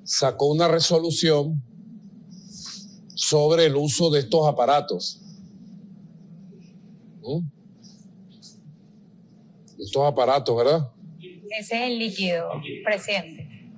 sacó 0.04 0.48
una 0.48 0.68
resolución 0.68 1.62
sobre 3.16 3.66
el 3.66 3.76
uso 3.76 4.10
de 4.12 4.20
estos 4.20 4.48
aparatos. 4.48 5.22
¿Mm? 7.28 7.42
Estos 9.80 10.06
aparatos, 10.06 10.56
¿verdad? 10.58 10.92
Ese 11.50 11.76
es 11.76 11.92
el 11.92 12.00
líquido, 12.00 12.50
presidente. 12.84 13.72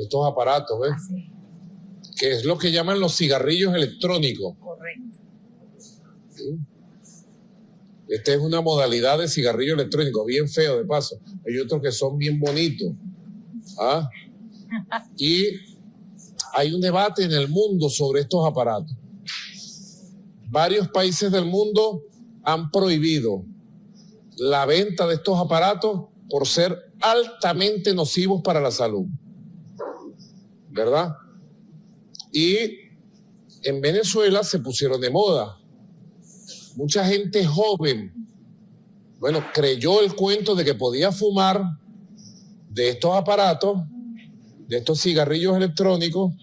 Estos 0.00 0.26
aparatos, 0.26 0.78
¿ves? 0.80 0.92
Así, 0.94 1.30
Que 2.18 2.32
es 2.32 2.44
lo 2.44 2.56
que 2.58 2.70
llaman 2.72 3.00
los 3.00 3.16
cigarrillos 3.16 3.74
electrónicos. 3.74 4.56
correcto. 4.58 5.18
Esta 8.08 8.34
es 8.34 8.40
una 8.40 8.60
modalidad 8.60 9.18
de 9.18 9.28
cigarrillo 9.28 9.74
electrónico, 9.74 10.24
bien 10.24 10.48
feo 10.48 10.76
de 10.78 10.84
paso. 10.84 11.18
Hay 11.46 11.58
otros 11.58 11.80
que 11.82 11.90
son 11.90 12.18
bien 12.18 12.38
bonitos. 12.38 12.92
¿Ah? 13.78 14.08
Y 15.16 15.46
hay 16.52 16.72
un 16.72 16.80
debate 16.80 17.24
en 17.24 17.32
el 17.32 17.48
mundo 17.48 17.88
sobre 17.88 18.22
estos 18.22 18.46
aparatos. 18.46 18.94
Varios 20.48 20.88
países 20.88 21.30
del 21.32 21.44
mundo 21.46 22.02
han 22.44 22.70
prohibido 22.70 23.44
la 24.36 24.66
venta 24.66 25.06
de 25.06 25.14
estos 25.14 25.38
aparatos 25.38 26.06
por 26.28 26.46
ser 26.46 26.92
altamente 27.00 27.94
nocivos 27.94 28.42
para 28.42 28.60
la 28.60 28.70
salud. 28.70 29.06
¿Verdad? 30.70 31.16
Y 32.32 32.56
en 33.62 33.80
Venezuela 33.80 34.42
se 34.42 34.58
pusieron 34.58 35.00
de 35.00 35.10
moda 35.10 35.58
mucha 36.76 37.06
gente 37.06 37.44
joven, 37.46 38.12
bueno, 39.18 39.44
creyó 39.52 40.00
el 40.00 40.14
cuento 40.14 40.54
de 40.54 40.64
que 40.64 40.74
podía 40.74 41.12
fumar 41.12 41.62
de 42.70 42.90
estos 42.90 43.16
aparatos, 43.16 43.82
de 44.68 44.78
estos 44.78 45.00
cigarrillos 45.00 45.56
electrónicos, 45.56 46.34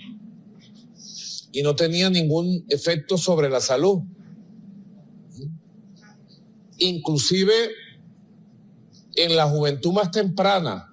y 1.52 1.61
no 1.64 1.76
tenía 1.76 2.10
ningún 2.10 2.65
efecto 2.69 3.18
sobre 3.18 3.49
la 3.49 3.60
salud. 3.60 3.99
Inclusive 6.84 7.53
en 9.16 9.36
la 9.36 9.48
juventud 9.48 9.94
más 9.94 10.10
temprana, 10.10 10.90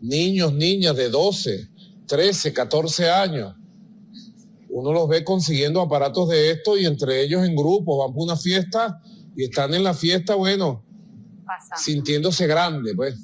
niños, 0.00 0.54
niñas 0.54 0.96
de 0.96 1.10
12, 1.10 1.68
13, 2.06 2.52
14 2.54 3.10
años, 3.10 3.54
uno 4.70 4.92
los 4.92 5.08
ve 5.08 5.24
consiguiendo 5.24 5.82
aparatos 5.82 6.30
de 6.30 6.52
esto 6.52 6.78
y 6.78 6.86
entre 6.86 7.22
ellos 7.22 7.44
en 7.44 7.54
grupo 7.54 7.98
van 7.98 8.14
por 8.14 8.22
una 8.22 8.36
fiesta 8.36 9.02
y 9.36 9.44
están 9.44 9.74
en 9.74 9.84
la 9.84 9.92
fiesta, 9.92 10.36
bueno, 10.36 10.84
sintiéndose 11.76 12.46
grande, 12.46 12.94
pues. 12.94 13.14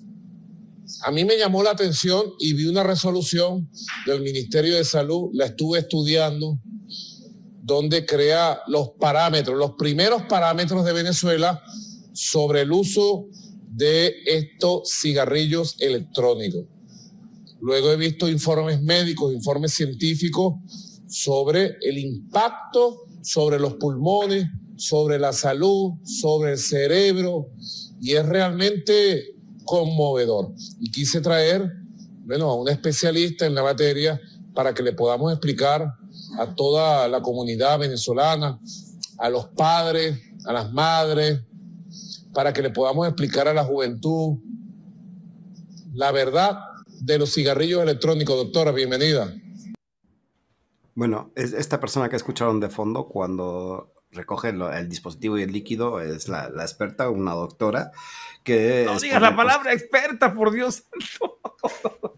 A 1.02 1.10
mí 1.10 1.24
me 1.24 1.38
llamó 1.38 1.62
la 1.62 1.70
atención 1.70 2.34
y 2.38 2.52
vi 2.52 2.66
una 2.66 2.82
resolución 2.82 3.70
del 4.06 4.20
Ministerio 4.20 4.74
de 4.76 4.84
Salud, 4.84 5.30
la 5.32 5.46
estuve 5.46 5.78
estudiando, 5.78 6.60
donde 7.64 8.04
crea 8.04 8.60
los 8.66 8.90
parámetros, 9.00 9.56
los 9.56 9.72
primeros 9.72 10.22
parámetros 10.24 10.84
de 10.84 10.92
Venezuela 10.92 11.62
sobre 12.12 12.60
el 12.60 12.72
uso 12.72 13.26
de 13.70 14.14
estos 14.26 14.90
cigarrillos 15.00 15.76
electrónicos. 15.80 16.64
Luego 17.60 17.90
he 17.90 17.96
visto 17.96 18.28
informes 18.28 18.82
médicos, 18.82 19.32
informes 19.32 19.72
científicos 19.72 20.54
sobre 21.08 21.78
el 21.80 21.96
impacto 21.96 23.04
sobre 23.24 23.58
los 23.58 23.74
pulmones, 23.74 24.46
sobre 24.76 25.18
la 25.18 25.32
salud, 25.32 25.94
sobre 26.04 26.52
el 26.52 26.58
cerebro, 26.58 27.48
y 28.00 28.12
es 28.12 28.26
realmente 28.26 29.34
conmovedor. 29.64 30.52
Y 30.78 30.90
quise 30.90 31.20
traer, 31.22 31.72
bueno, 32.26 32.50
a 32.50 32.54
un 32.54 32.68
especialista 32.68 33.46
en 33.46 33.54
la 33.54 33.62
materia 33.62 34.20
para 34.54 34.74
que 34.74 34.82
le 34.82 34.92
podamos 34.92 35.32
explicar 35.32 35.94
a 36.38 36.54
toda 36.54 37.08
la 37.08 37.22
comunidad 37.22 37.78
venezolana, 37.78 38.58
a 39.18 39.28
los 39.30 39.46
padres, 39.46 40.20
a 40.46 40.52
las 40.52 40.72
madres, 40.72 41.40
para 42.32 42.52
que 42.52 42.62
le 42.62 42.70
podamos 42.70 43.06
explicar 43.06 43.46
a 43.48 43.54
la 43.54 43.64
juventud 43.64 44.38
la 45.94 46.10
verdad 46.12 46.58
de 47.00 47.18
los 47.18 47.32
cigarrillos 47.32 47.82
electrónicos. 47.82 48.36
Doctora, 48.36 48.72
bienvenida. 48.72 49.32
Bueno, 50.94 51.32
es- 51.36 51.52
esta 51.52 51.80
persona 51.80 52.08
que 52.08 52.16
escucharon 52.16 52.60
de 52.60 52.68
fondo 52.70 53.08
cuando 53.08 53.92
recoge 54.14 54.52
lo- 54.52 54.72
el 54.72 54.88
dispositivo 54.88 55.38
y 55.38 55.42
el 55.42 55.52
líquido 55.52 56.00
es 56.00 56.28
la, 56.28 56.48
la 56.48 56.62
experta, 56.62 57.10
una 57.10 57.32
doctora 57.32 57.90
que... 58.42 58.84
No 58.86 58.98
digas 58.98 59.20
la 59.20 59.34
palabra 59.36 59.72
experta, 59.72 60.32
por 60.34 60.50
Dios 60.52 60.84
santo. 60.90 62.16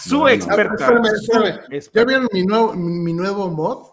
Su 0.00 0.28
experta. 0.28 0.74
Espérame, 0.74 1.06
espérame. 1.06 1.20
su 1.64 1.70
¿Ya 1.70 1.76
experta. 1.76 2.08
vieron 2.08 2.28
mi 2.32 2.42
nuevo, 2.44 2.74
mi 2.74 3.12
nuevo 3.12 3.50
mod? 3.50 3.88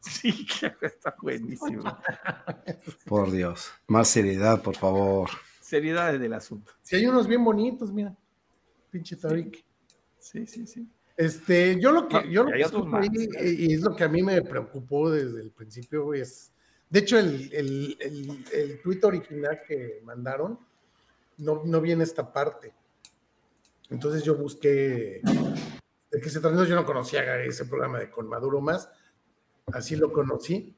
Sí, 0.00 0.46
claro, 0.60 0.76
está 0.82 1.14
buenísimo. 1.20 1.82
Por 3.06 3.30
Dios. 3.30 3.70
Más 3.86 4.08
seriedad, 4.08 4.60
por 4.62 4.76
favor. 4.76 5.30
Seriedad 5.60 6.12
del 6.18 6.34
asunto. 6.34 6.72
Si 6.82 6.96
hay 6.96 7.06
unos 7.06 7.26
bien 7.26 7.42
bonitos, 7.44 7.90
mira. 7.92 8.14
Pinche 8.90 9.16
Tarik. 9.16 9.64
Sí, 10.18 10.46
sí, 10.46 10.66
sí. 10.66 10.86
Este, 11.16 11.80
yo 11.80 11.92
lo 11.92 12.08
que, 12.08 12.16
No, 12.16 12.24
yo 12.24 12.44
lo 12.44 12.50
que 12.50 12.60
escucho 12.60 13.00
y 13.40 13.72
es 13.72 13.80
lo 13.82 13.94
que 13.94 14.04
a 14.04 14.08
mí 14.08 14.22
me 14.22 14.42
preocupó 14.42 15.10
desde 15.10 15.40
el 15.40 15.50
principio, 15.50 16.12
es, 16.12 16.52
de 16.90 17.00
hecho, 17.00 17.18
el, 17.18 17.52
el, 17.52 17.96
el, 18.00 18.44
el 18.52 18.82
tuit 18.82 19.04
original 19.04 19.60
que 19.66 20.00
mandaron 20.04 20.58
no, 21.38 21.62
no 21.64 21.80
viene 21.80 22.04
esta 22.04 22.32
parte. 22.32 22.74
Entonces 23.90 24.22
yo 24.22 24.36
busqué 24.36 25.20
de 25.22 26.20
qué 26.20 26.30
se 26.30 26.40
trata. 26.40 26.64
Yo 26.64 26.74
no 26.74 26.86
conocía 26.86 27.42
ese 27.44 27.64
programa 27.66 27.98
de 27.98 28.10
Con 28.10 28.28
Maduro 28.28 28.60
Más, 28.60 28.88
así 29.72 29.96
lo 29.96 30.12
conocí. 30.12 30.74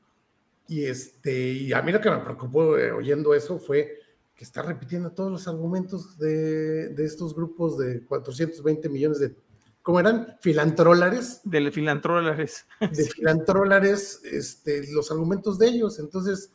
Y, 0.69 0.85
este, 0.85 1.33
y 1.33 1.73
a 1.73 1.83
mí 1.83 1.93
lo 1.93 2.01
que 2.01 2.11
me 2.11 2.19
preocupó 2.19 2.77
eh, 2.77 2.91
oyendo 2.91 3.35
eso 3.35 3.59
fue 3.59 4.01
que 4.35 4.45
está 4.45 4.63
repitiendo 4.63 5.13
todos 5.13 5.31
los 5.31 5.49
argumentos 5.49 6.19
de, 6.19 6.89
de 6.89 7.05
estos 7.05 7.35
grupos 7.35 7.79
de 7.79 8.05
420 8.05 8.89
millones 8.89 9.21
de, 9.21 9.35
¿cómo 9.87 10.01
eran? 10.01 10.37
Filantrólares, 10.41 11.41
Del 11.45 11.71
filantrólares. 11.71 12.67
de 12.81 13.05
filantrólares, 13.05 14.21
este, 14.25 14.93
los 14.93 15.13
argumentos 15.13 15.61
de 15.61 15.69
ellos. 15.69 16.01
Entonces, 16.01 16.51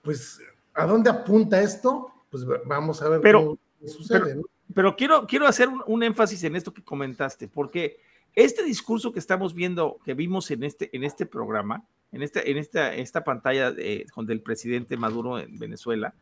pues, 0.00 0.40
¿a 0.72 0.86
dónde 0.86 1.10
apunta 1.10 1.60
esto? 1.60 2.10
Pues 2.30 2.46
vamos 2.64 3.02
a 3.02 3.10
ver 3.10 3.20
Pero- 3.20 3.40
cómo 3.40 3.58
sucede, 3.86 4.20
pero- 4.20 4.34
¿no? 4.36 4.42
Pero 4.74 4.96
quiero, 4.96 5.26
quiero 5.26 5.46
hacer 5.46 5.68
un, 5.68 5.82
un 5.86 6.02
énfasis 6.02 6.42
en 6.44 6.56
esto 6.56 6.72
que 6.72 6.82
comentaste, 6.82 7.48
porque 7.48 7.98
este 8.34 8.64
discurso 8.64 9.12
que 9.12 9.18
estamos 9.18 9.52
viendo, 9.54 9.98
que 10.02 10.14
vimos 10.14 10.50
en 10.50 10.64
este, 10.64 10.88
en 10.96 11.04
este 11.04 11.26
programa, 11.26 11.84
en, 12.12 12.22
este, 12.22 12.50
en 12.50 12.56
esta, 12.56 12.94
esta 12.94 13.22
pantalla 13.24 13.72
de, 13.72 14.06
con 14.14 14.24
del 14.24 14.40
presidente 14.40 14.96
Maduro 14.96 15.38
en 15.38 15.58
Venezuela, 15.58 16.14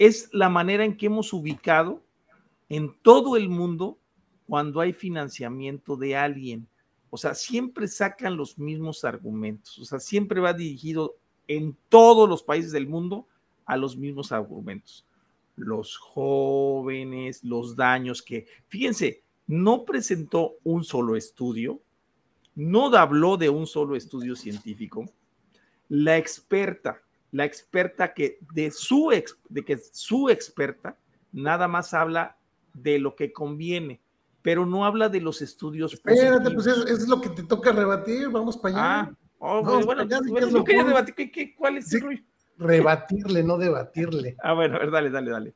es 0.00 0.30
la 0.32 0.48
manera 0.48 0.84
en 0.84 0.96
que 0.96 1.06
hemos 1.06 1.32
ubicado 1.32 2.02
en 2.68 2.92
todo 3.02 3.36
el 3.36 3.48
mundo 3.48 3.99
cuando 4.50 4.80
hay 4.80 4.92
financiamiento 4.92 5.96
de 5.96 6.16
alguien. 6.16 6.66
O 7.08 7.16
sea, 7.16 7.36
siempre 7.36 7.86
sacan 7.86 8.36
los 8.36 8.58
mismos 8.58 9.04
argumentos. 9.04 9.78
O 9.78 9.84
sea, 9.84 10.00
siempre 10.00 10.40
va 10.40 10.52
dirigido 10.52 11.14
en 11.46 11.76
todos 11.88 12.28
los 12.28 12.42
países 12.42 12.72
del 12.72 12.88
mundo 12.88 13.28
a 13.64 13.76
los 13.76 13.96
mismos 13.96 14.32
argumentos. 14.32 15.06
Los 15.54 15.96
jóvenes, 15.96 17.44
los 17.44 17.76
daños 17.76 18.22
que, 18.22 18.48
fíjense, 18.66 19.22
no 19.46 19.84
presentó 19.84 20.54
un 20.64 20.82
solo 20.82 21.14
estudio, 21.14 21.80
no 22.56 22.92
habló 22.96 23.36
de 23.36 23.50
un 23.50 23.68
solo 23.68 23.94
estudio 23.94 24.34
científico. 24.34 25.08
La 25.88 26.18
experta, 26.18 27.00
la 27.30 27.44
experta 27.44 28.12
que 28.14 28.38
de 28.52 28.72
su, 28.72 29.12
ex- 29.12 29.38
de 29.48 29.64
que 29.64 29.78
su 29.78 30.28
experta 30.28 30.96
nada 31.30 31.68
más 31.68 31.94
habla 31.94 32.36
de 32.74 32.98
lo 32.98 33.14
que 33.14 33.32
conviene, 33.32 34.00
pero 34.42 34.64
no 34.66 34.84
habla 34.84 35.08
de 35.08 35.20
los 35.20 35.42
estudios 35.42 35.92
Espérate, 35.92 36.50
positivos. 36.50 36.64
pues 36.64 36.90
es, 36.90 37.00
es 37.02 37.08
lo 37.08 37.20
que 37.20 37.28
te 37.30 37.42
toca 37.42 37.72
rebatir, 37.72 38.28
vamos 38.28 38.56
para 38.56 38.74
allá. 38.74 39.00
Ah, 39.10 39.12
oh, 39.38 39.62
Vamos 39.62 39.86
bueno, 39.86 40.02
para 40.02 40.02
allá, 40.02 40.18
pues, 40.18 40.26
¿qué 40.26 40.30
bueno, 40.32 40.46
es 40.46 40.52
yo 40.52 40.58
lo 40.58 40.64
quería 40.64 40.82
bueno? 40.82 40.96
debatir, 40.96 41.14
¿qué- 41.14 41.30
qué- 41.30 41.54
cuál 41.54 41.76
es 41.78 41.92
el 41.92 42.00
Sí. 42.00 42.06
rollo? 42.06 42.22
Rebatirle, 42.58 43.42
no 43.42 43.56
debatirle. 43.58 44.36
Ah, 44.42 44.52
bueno, 44.54 44.76
a 44.76 44.78
ver, 44.80 44.90
dale, 44.90 45.10
dale, 45.10 45.30
dale. 45.30 45.54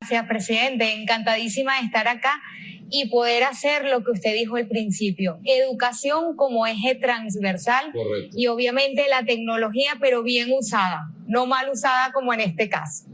Gracias, 0.00 0.26
presidente. 0.28 0.92
Encantadísima 0.92 1.78
de 1.80 1.86
estar 1.86 2.06
acá 2.08 2.40
y 2.90 3.08
poder 3.08 3.44
hacer 3.44 3.86
lo 3.86 4.04
que 4.04 4.10
usted 4.10 4.34
dijo 4.34 4.56
al 4.56 4.68
principio. 4.68 5.38
Educación 5.44 6.36
como 6.36 6.66
eje 6.66 6.94
transversal 6.94 7.90
Correcto. 7.92 8.36
y 8.36 8.46
obviamente 8.48 9.06
la 9.08 9.24
tecnología, 9.24 9.92
pero 10.00 10.22
bien 10.22 10.48
usada, 10.52 11.10
no 11.26 11.46
mal 11.46 11.70
usada 11.70 12.12
como 12.12 12.34
en 12.34 12.40
este 12.40 12.68
caso. 12.68 13.06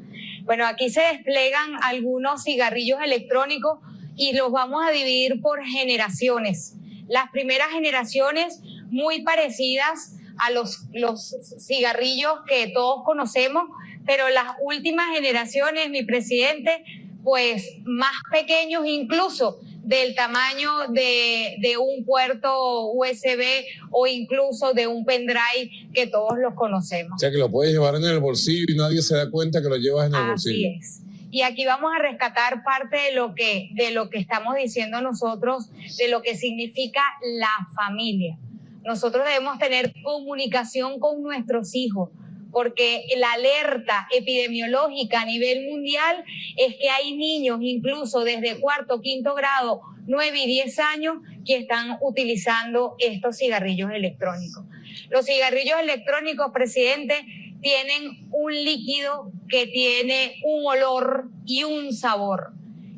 Bueno, 0.44 0.66
aquí 0.66 0.90
se 0.90 1.00
desplegan 1.00 1.76
algunos 1.82 2.44
cigarrillos 2.44 3.00
electrónicos 3.02 3.78
y 4.16 4.32
los 4.32 4.50
vamos 4.50 4.84
a 4.86 4.90
dividir 4.90 5.40
por 5.40 5.64
generaciones. 5.64 6.74
Las 7.08 7.30
primeras 7.30 7.68
generaciones 7.70 8.60
muy 8.90 9.22
parecidas 9.22 10.16
a 10.38 10.50
los, 10.50 10.84
los 10.92 11.36
cigarrillos 11.58 12.32
que 12.46 12.70
todos 12.74 13.02
conocemos, 13.04 13.64
pero 14.06 14.28
las 14.28 14.54
últimas 14.62 15.10
generaciones, 15.14 15.90
mi 15.90 16.02
presidente, 16.02 16.84
pues 17.22 17.78
más 17.84 18.14
pequeños 18.30 18.86
incluso 18.86 19.60
del 19.90 20.14
tamaño 20.14 20.70
de, 20.92 21.56
de 21.60 21.76
un 21.76 22.04
puerto 22.04 22.92
USB 22.92 23.42
o 23.90 24.06
incluso 24.06 24.72
de 24.72 24.86
un 24.86 25.04
pendrive 25.04 25.68
que 25.92 26.06
todos 26.06 26.38
los 26.38 26.54
conocemos. 26.54 27.14
O 27.16 27.18
sea 27.18 27.30
que 27.32 27.38
lo 27.38 27.50
puedes 27.50 27.72
llevar 27.72 27.96
en 27.96 28.04
el 28.04 28.20
bolsillo 28.20 28.66
y 28.68 28.76
nadie 28.76 29.02
se 29.02 29.16
da 29.16 29.28
cuenta 29.28 29.60
que 29.60 29.68
lo 29.68 29.76
llevas 29.76 30.06
en 30.06 30.14
el 30.14 30.20
Así 30.20 30.28
bolsillo. 30.30 30.68
es. 30.78 31.02
Y 31.32 31.42
aquí 31.42 31.64
vamos 31.64 31.90
a 31.92 32.00
rescatar 32.00 32.62
parte 32.62 32.96
de 32.96 33.12
lo 33.14 33.34
que 33.34 33.70
de 33.74 33.90
lo 33.90 34.10
que 34.10 34.18
estamos 34.18 34.54
diciendo 34.54 35.00
nosotros, 35.00 35.70
de 35.98 36.08
lo 36.08 36.22
que 36.22 36.36
significa 36.36 37.02
la 37.38 37.50
familia. 37.74 38.38
Nosotros 38.84 39.24
debemos 39.24 39.58
tener 39.58 39.92
comunicación 40.04 41.00
con 41.00 41.20
nuestros 41.22 41.74
hijos, 41.74 42.10
porque 42.50 43.04
la 43.16 43.32
alerta 43.32 44.08
epidemiológica 44.10 45.22
a 45.22 45.24
nivel 45.24 45.68
mundial 45.68 46.24
es 46.56 46.76
que 46.76 46.90
hay 46.90 47.16
niños, 47.16 47.58
incluso 47.62 48.24
desde 48.24 48.58
cuarto, 48.60 49.00
quinto 49.00 49.34
grado, 49.34 49.80
nueve 50.06 50.40
y 50.42 50.46
diez 50.46 50.78
años, 50.78 51.16
que 51.44 51.56
están 51.56 51.98
utilizando 52.00 52.96
estos 52.98 53.38
cigarrillos 53.38 53.90
electrónicos. 53.92 54.64
Los 55.08 55.26
cigarrillos 55.26 55.78
electrónicos, 55.80 56.50
presidente, 56.52 57.24
tienen 57.60 58.26
un 58.30 58.52
líquido 58.52 59.32
que 59.48 59.66
tiene 59.66 60.36
un 60.42 60.66
olor 60.66 61.28
y 61.46 61.64
un 61.64 61.92
sabor. 61.92 62.52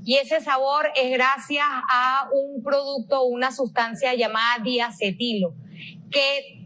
Y 0.05 0.17
ese 0.17 0.41
sabor 0.41 0.91
es 0.97 1.13
gracias 1.13 1.67
a 1.91 2.29
un 2.33 2.63
producto, 2.63 3.23
una 3.25 3.53
sustancia 3.53 4.15
llamada 4.15 4.63
diacetilo, 4.65 5.55
que 6.11 6.62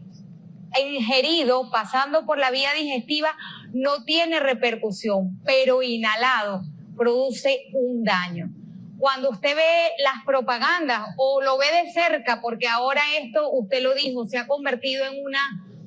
ingerido, 0.79 1.69
pasando 1.71 2.25
por 2.25 2.37
la 2.37 2.51
vía 2.51 2.73
digestiva, 2.73 3.35
no 3.73 4.03
tiene 4.03 4.39
repercusión, 4.39 5.39
pero 5.45 5.83
inhalado 5.83 6.63
produce 6.97 7.65
un 7.73 8.03
daño. 8.03 8.49
Cuando 8.97 9.29
usted 9.29 9.55
ve 9.55 9.91
las 10.03 10.25
propagandas 10.25 11.07
o 11.17 11.41
lo 11.41 11.57
ve 11.57 11.67
de 11.67 11.91
cerca, 11.91 12.41
porque 12.41 12.67
ahora 12.67 13.01
esto, 13.21 13.51
usted 13.51 13.83
lo 13.83 13.93
dijo, 13.93 14.25
se 14.25 14.39
ha 14.39 14.47
convertido 14.47 15.05
en 15.05 15.23
una 15.23 15.39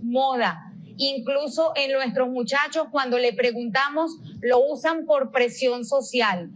moda. 0.02 0.72
Incluso 0.96 1.72
en 1.76 1.92
nuestros 1.92 2.28
muchachos, 2.28 2.86
cuando 2.92 3.18
le 3.18 3.32
preguntamos, 3.32 4.12
lo 4.40 4.60
usan 4.60 5.06
por 5.06 5.32
presión 5.32 5.84
social. 5.84 6.50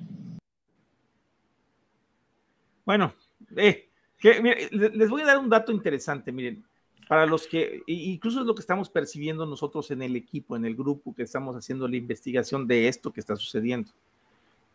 Bueno, 2.85 3.15
eh, 3.57 3.89
les 4.21 5.11
voy 5.11 5.23
a 5.23 5.27
dar 5.27 5.39
un 5.39 5.49
dato 5.49 5.73
interesante, 5.73 6.31
miren, 6.31 6.65
para 7.09 7.27
los 7.27 7.47
que, 7.47 7.83
incluso 7.87 8.41
es 8.41 8.47
lo 8.47 8.55
que 8.55 8.61
estamos 8.61 8.89
percibiendo 8.89 9.47
nosotros 9.47 9.91
en 9.91 10.03
el 10.03 10.17
equipo, 10.17 10.57
en 10.57 10.65
el 10.65 10.75
grupo 10.75 11.15
que 11.15 11.23
estamos 11.23 11.55
haciendo 11.57 11.87
la 11.87 11.97
investigación 11.97 12.67
de 12.67 12.89
esto 12.89 13.13
que 13.13 13.21
está 13.21 13.37
sucediendo. 13.37 13.91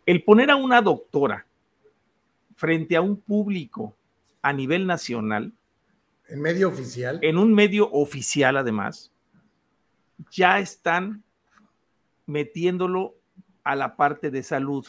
El 0.06 0.24
poner 0.24 0.52
a 0.52 0.56
una 0.56 0.82
doctora 0.82 1.46
frente 2.56 2.96
a 2.96 3.02
un 3.02 3.18
público 3.18 3.96
a 4.42 4.54
nivel 4.54 4.86
nacional, 4.86 5.52
En 6.28 6.42
medio 6.42 6.70
oficial. 6.70 7.20
en 7.22 7.38
un 7.38 7.54
medio 7.54 7.90
oficial 7.92 8.58
además, 8.58 9.12
ya 10.32 10.60
están 10.60 11.24
metiéndolo 12.26 13.16
a 13.64 13.76
la 13.76 13.96
parte 13.96 14.30
de 14.30 14.44
salud. 14.44 14.86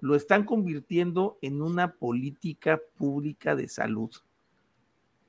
Lo 0.00 0.14
están 0.14 0.44
convirtiendo 0.44 1.38
en 1.42 1.62
una 1.62 1.92
política 1.92 2.80
pública 2.96 3.54
de 3.54 3.68
salud. 3.68 4.10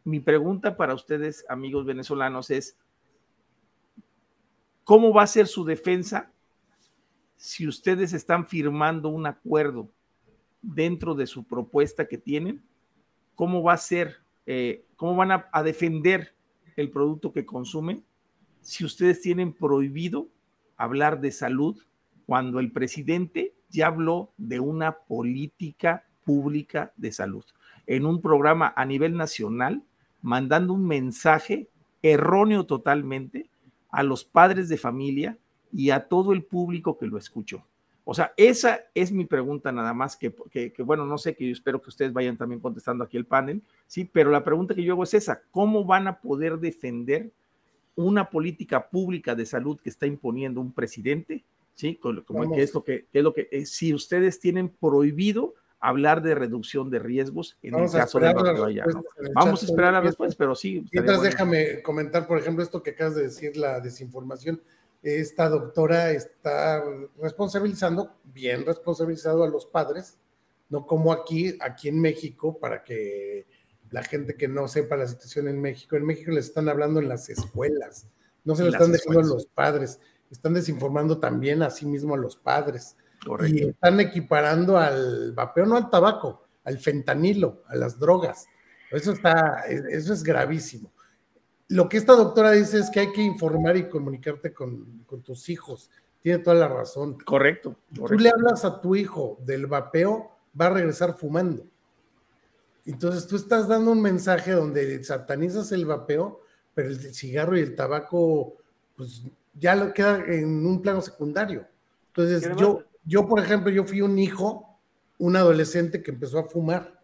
Mi 0.04 0.20
pregunta 0.20 0.76
para 0.78 0.96
ustedes, 0.96 1.46
amigos 1.48 1.86
venezolanos, 1.86 2.50
es, 2.50 2.76
¿cómo 4.84 5.14
va 5.14 5.24
a 5.24 5.28
ser 5.28 5.46
su 5.46 5.64
defensa 5.64 6.32
si 7.36 7.68
ustedes 7.68 8.14
están 8.14 8.48
firmando 8.48 9.10
un 9.10 9.28
acuerdo 9.28 9.90
dentro 10.62 11.14
de 11.14 11.28
su 11.28 11.44
propuesta 11.44 12.08
que 12.08 12.18
tienen? 12.18 12.64
¿Cómo 13.36 13.62
va 13.62 13.74
a 13.74 13.78
ser, 13.78 14.18
eh, 14.48 14.86
cómo 14.96 15.16
van 15.16 15.32
a, 15.32 15.50
a 15.52 15.62
defender 15.62 16.34
el 16.76 16.90
producto 16.90 17.32
que 17.32 17.46
consumen 17.46 18.04
si 18.62 18.84
ustedes 18.84 19.22
tienen 19.22 19.54
prohibido 19.54 20.30
hablar 20.78 21.22
de 21.22 21.32
salud 21.32 21.78
cuando 22.26 22.60
el 22.60 22.72
presidente 22.72 23.54
ya 23.70 23.88
habló 23.88 24.32
de 24.38 24.60
una 24.60 24.98
política 24.98 26.06
pública 26.24 26.92
de 26.98 27.12
salud 27.12 27.46
en 27.88 28.06
un 28.06 28.22
programa 28.22 28.74
a 28.76 28.86
nivel 28.86 29.16
nacional, 29.16 29.84
mandando 30.22 30.74
un 30.74 30.86
mensaje 30.86 31.68
erróneo 32.02 32.66
totalmente 32.66 33.50
a 33.90 34.04
los 34.04 34.24
padres 34.24 34.70
de 34.70 34.78
familia 34.78 35.38
y 35.72 35.92
a 35.92 36.08
todo 36.08 36.34
el 36.34 36.44
público 36.44 36.98
que 36.98 37.08
lo 37.08 37.18
escuchó. 37.18 37.64
O 38.04 38.14
sea, 38.14 38.34
esa 38.36 38.82
es 38.96 39.12
mi 39.12 39.26
pregunta 39.26 39.72
nada 39.72 39.94
más, 39.94 40.18
que, 40.18 40.34
que, 40.52 40.74
bueno, 40.84 41.06
no 41.06 41.18
sé, 41.18 41.36
que 41.36 41.46
yo 41.46 41.52
espero 41.52 41.82
que 41.82 41.90
ustedes 41.90 42.12
vayan 42.12 42.36
también 42.36 42.60
contestando 42.60 43.04
aquí 43.04 43.16
el 43.16 43.26
panel, 43.26 43.62
¿sí? 43.86 44.10
Pero 44.12 44.32
la 44.32 44.44
pregunta 44.44 44.74
que 44.74 44.84
yo 44.84 44.94
hago 44.94 45.04
es 45.04 45.14
esa, 45.14 45.42
¿cómo 45.52 45.86
van 45.86 46.08
a 46.08 46.20
poder 46.20 46.58
defender 46.58 47.32
una 47.96 48.30
política 48.30 48.90
pública 48.90 49.36
de 49.36 49.46
salud 49.46 49.80
que 49.80 49.90
está 49.90 50.08
imponiendo 50.08 50.60
un 50.60 50.72
presidente? 50.72 51.44
¿Sí? 51.76 51.96
Como 51.96 52.54
que 52.54 52.64
es 52.64 52.74
lo 52.74 52.84
que, 52.84 53.06
es 53.14 53.24
lo 53.24 53.34
que 53.34 53.48
eh, 53.52 53.66
si 53.66 53.94
ustedes 53.94 54.40
tienen 54.40 54.70
prohibido 54.70 55.54
hablar 55.82 56.22
de 56.22 56.36
reducción 56.36 56.90
de 56.90 57.00
riesgos 57.00 57.58
en 57.62 57.76
el 57.76 57.92
caso 57.92 58.20
de 58.20 58.28
allá, 58.28 58.86
Vamos 59.34 59.64
a 59.64 59.66
esperar 59.66 59.96
a 59.96 60.02
después, 60.02 60.36
pero 60.36 60.56
sí. 60.56 60.86
Mientras 60.92 61.22
déjame 61.22 61.82
comentar, 61.82 62.28
por 62.28 62.38
ejemplo, 62.38 62.64
esto 62.64 62.82
que 62.82 62.92
acabas 62.92 63.16
de 63.16 63.24
decir, 63.24 63.58
la 63.58 63.80
desinformación 63.80 64.62
esta 65.04 65.50
doctora 65.50 66.12
está 66.12 66.84
responsabilizando, 67.20 68.18
bien 68.24 68.66
responsabilizado 68.66 69.44
a 69.44 69.50
los 69.50 69.66
padres, 69.66 70.20
no 70.70 70.86
como 70.86 71.12
aquí, 71.12 71.58
aquí 71.60 71.90
en 71.90 72.00
México, 72.00 72.60
para 72.60 72.84
que 72.84 73.48
la 73.90 74.04
gente 74.04 74.36
que 74.36 74.48
no 74.48 74.68
sepa 74.68 74.96
la 74.96 75.08
situación 75.08 75.48
en 75.48 75.60
México, 75.60 75.96
en 75.96 76.06
México 76.06 76.32
les 76.32 76.46
están 76.46 76.70
hablando 76.70 77.00
en 77.00 77.10
las 77.10 77.30
escuelas, 77.30 78.08
no 78.44 78.56
se 78.56 78.64
lo 78.64 78.70
están 78.70 78.92
dejando 78.92 79.20
a 79.20 79.24
los 79.24 79.48
padres, 79.48 80.00
están 80.30 80.54
desinformando 80.54 81.20
también 81.20 81.62
a 81.64 81.72
sí 81.72 81.86
mismo 81.86 82.14
a 82.14 82.18
los 82.18 82.38
padres. 82.38 82.96
Y 83.48 83.70
están 83.70 84.00
equiparando 84.00 84.78
al 84.78 85.34
vapeo, 85.34 85.66
no 85.66 85.78
al 85.78 85.90
tabaco, 85.90 86.44
al 86.64 86.80
fentanilo, 86.80 87.64
a 87.68 87.76
las 87.76 88.00
drogas. 88.00 88.48
Eso 88.90 89.12
está, 89.14 89.64
eso 89.68 90.14
es 90.14 90.24
gravísimo 90.24 90.92
lo 91.72 91.88
que 91.88 91.98
esta 91.98 92.14
doctora 92.14 92.52
dice 92.52 92.80
es 92.80 92.90
que 92.90 93.00
hay 93.00 93.14
que 93.14 93.22
informar 93.22 93.78
y 93.78 93.88
comunicarte 93.88 94.54
con, 94.54 95.06
tus 95.24 95.48
hijos. 95.48 95.90
Tiene 96.22 96.40
toda 96.40 96.56
la 96.58 96.68
razón. 96.68 97.18
Correcto, 97.24 97.78
Tú 97.94 98.20
le 98.20 98.30
hablas 98.30 98.66
a 98.66 98.82
tu 98.82 98.94
hijo 98.94 99.40
del 99.46 99.68
vapeo, 99.68 100.32
va 100.60 100.66
a 100.66 100.72
regresar 100.72 101.18
fumando. 101.18 101.66
Entonces 102.86 103.26
tú 103.26 103.38
estás 103.38 103.70
dando 103.70 103.92
un 103.92 104.02
mensaje 104.02 104.52
donde 104.52 105.02
satanizas 105.04 105.72
el 105.72 105.86
vapeo, 105.86 106.42
pero 106.74 106.90
el 106.90 107.00
cigarro 107.14 107.58
y 107.58 107.62
el 107.62 107.74
tabaco, 107.74 108.58
pues 108.98 109.24
ya 109.54 109.74
lo 109.74 109.94
queda 109.94 110.26
en 110.26 110.66
un 110.66 110.82
plano 110.82 111.02
secundario. 111.02 111.66
Entonces 112.08 112.52
yo, 112.58 112.84
yo, 113.06 113.28
por 113.28 113.40
ejemplo, 113.40 113.72
yo 113.72 113.84
fui 113.84 114.02
un 114.02 114.18
hijo, 114.20 114.80
un 115.18 115.36
adolescente 115.36 116.02
que 116.02 116.12
empezó 116.12 116.40
a 116.40 116.44
fumar. 116.44 117.00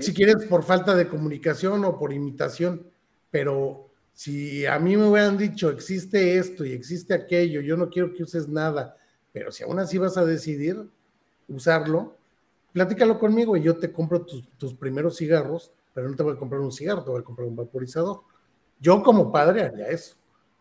Si 0.00 0.12
quieres, 0.12 0.44
por 0.46 0.64
falta 0.64 0.94
de 0.94 1.08
comunicación 1.08 1.84
o 1.84 1.98
por 1.98 2.12
imitación 2.12 2.90
pero 3.30 3.90
si 4.12 4.66
a 4.66 4.78
mí 4.78 4.96
me 4.96 5.08
hubieran 5.08 5.36
dicho 5.36 5.70
existe 5.70 6.38
esto 6.38 6.64
y 6.64 6.72
existe 6.72 7.14
aquello, 7.14 7.60
yo 7.60 7.76
no 7.76 7.88
quiero 7.88 8.12
que 8.12 8.22
uses 8.22 8.48
nada, 8.48 8.96
pero 9.32 9.52
si 9.52 9.62
aún 9.62 9.78
así 9.78 9.98
vas 9.98 10.16
a 10.16 10.24
decidir 10.24 10.88
usarlo, 11.48 12.16
platícalo 12.72 13.18
conmigo 13.18 13.56
y 13.56 13.62
yo 13.62 13.76
te 13.76 13.92
compro 13.92 14.24
tus, 14.24 14.74
primeros 14.74 15.16
cigarros, 15.16 15.72
pero 15.94 16.08
no 16.08 16.16
te 16.16 16.22
voy 16.22 16.34
a 16.34 16.38
comprar 16.38 16.60
un 16.60 16.72
cigarro, 16.72 17.04
te 17.04 17.10
voy 17.10 17.20
a 17.20 17.24
comprar 17.24 17.48
un 17.48 17.56
vaporizador. 17.56 18.22
Yo 18.80 19.02
como 19.02 19.32
padre 19.32 19.62
haría 19.62 19.88
eso, 19.88 20.16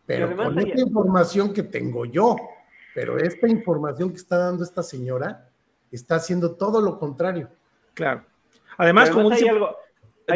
pero 0.06 0.36
con 0.36 0.58
esta 0.60 0.82
información 0.82 1.54
que 1.54 1.64
tengo 1.64 2.06
yo, 2.06 2.36
pero 2.98 3.16
esta 3.20 3.48
información 3.48 4.10
que 4.10 4.16
está 4.16 4.40
dando 4.40 4.64
esta 4.64 4.82
señora 4.82 5.48
está 5.92 6.16
haciendo 6.16 6.56
todo 6.56 6.82
lo 6.82 6.98
contrario. 6.98 7.48
Claro. 7.94 8.26
Además, 8.76 9.12
como 9.12 9.30
dice, 9.30 9.48
algo, 9.48 9.78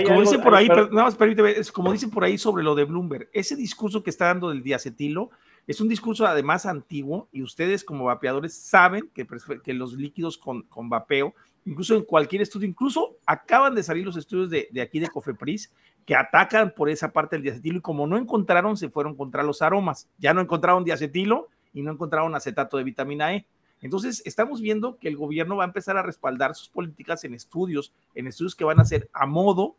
como 0.05 0.21
dicen 0.21 0.43
por 0.43 0.53
ahí, 0.53 0.67
nada 0.67 0.91
más 0.91 1.15
permíteme, 1.15 1.49
es 1.49 1.71
como 1.71 1.91
dicen 1.91 2.11
por 2.11 2.23
ahí 2.23 2.37
sobre 2.37 2.63
lo 2.63 2.75
de 2.75 2.83
Bloomberg, 2.83 3.29
ese 3.33 3.55
discurso 3.55 4.03
que 4.03 4.11
está 4.11 4.27
dando 4.27 4.49
del 4.49 4.61
diacetilo 4.61 5.31
es 5.65 5.81
un 5.81 5.89
discurso 5.89 6.27
además 6.27 6.67
antiguo 6.67 7.27
y 7.31 7.41
ustedes 7.41 7.83
como 7.83 8.05
vapeadores 8.05 8.53
saben 8.53 9.09
que, 9.11 9.25
que 9.63 9.73
los 9.73 9.93
líquidos 9.93 10.37
con, 10.37 10.61
con, 10.61 10.87
vapeo, 10.87 11.33
incluso 11.65 11.95
en 11.95 12.03
cualquier 12.03 12.43
estudio, 12.43 12.67
incluso 12.67 13.17
acaban 13.25 13.73
de 13.73 13.81
salir 13.81 14.05
los 14.05 14.17
estudios 14.17 14.51
de, 14.51 14.69
de, 14.71 14.81
aquí 14.83 14.99
de 14.99 15.07
Cofepris 15.07 15.73
que 16.05 16.15
atacan 16.15 16.75
por 16.75 16.91
esa 16.91 17.11
parte 17.11 17.37
del 17.37 17.41
diacetilo 17.41 17.79
y 17.79 17.81
como 17.81 18.05
no 18.05 18.17
encontraron, 18.17 18.77
se 18.77 18.91
fueron 18.91 19.15
contra 19.15 19.41
los 19.41 19.63
aromas. 19.63 20.07
Ya 20.19 20.31
no 20.35 20.41
encontraron 20.41 20.83
diacetilo 20.83 21.49
y 21.73 21.81
no 21.81 21.91
encontraron 21.91 22.35
acetato 22.35 22.77
de 22.77 22.83
vitamina 22.83 23.33
E. 23.35 23.45
Entonces, 23.81 24.21
estamos 24.25 24.61
viendo 24.61 24.97
que 24.97 25.07
el 25.07 25.17
gobierno 25.17 25.55
va 25.55 25.63
a 25.63 25.67
empezar 25.67 25.97
a 25.97 26.03
respaldar 26.03 26.55
sus 26.55 26.69
políticas 26.69 27.23
en 27.23 27.33
estudios, 27.33 27.93
en 28.13 28.27
estudios 28.27 28.55
que 28.55 28.63
van 28.63 28.79
a 28.79 28.85
ser 28.85 29.09
a 29.13 29.25
modo 29.25 29.75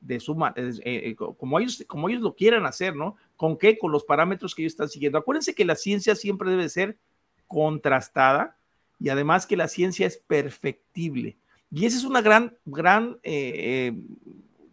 de 0.00 0.20
su, 0.20 0.32
eh, 0.56 0.80
eh, 0.84 1.16
como, 1.16 1.58
ellos, 1.58 1.84
como 1.88 2.08
ellos 2.08 2.22
lo 2.22 2.34
quieran 2.34 2.66
hacer, 2.66 2.94
¿no? 2.94 3.16
¿Con 3.36 3.56
qué? 3.56 3.78
Con 3.78 3.92
los 3.92 4.04
parámetros 4.04 4.54
que 4.54 4.62
ellos 4.62 4.72
están 4.72 4.88
siguiendo. 4.88 5.18
Acuérdense 5.18 5.54
que 5.54 5.64
la 5.64 5.74
ciencia 5.74 6.14
siempre 6.14 6.50
debe 6.50 6.68
ser 6.68 6.98
contrastada 7.46 8.56
y 8.98 9.08
además 9.08 9.46
que 9.46 9.56
la 9.56 9.68
ciencia 9.68 10.06
es 10.06 10.18
perfectible. 10.18 11.38
Y 11.70 11.86
esa 11.86 11.96
es 11.96 12.04
una 12.04 12.20
gran, 12.20 12.56
gran, 12.64 13.18
eh, 13.22 13.92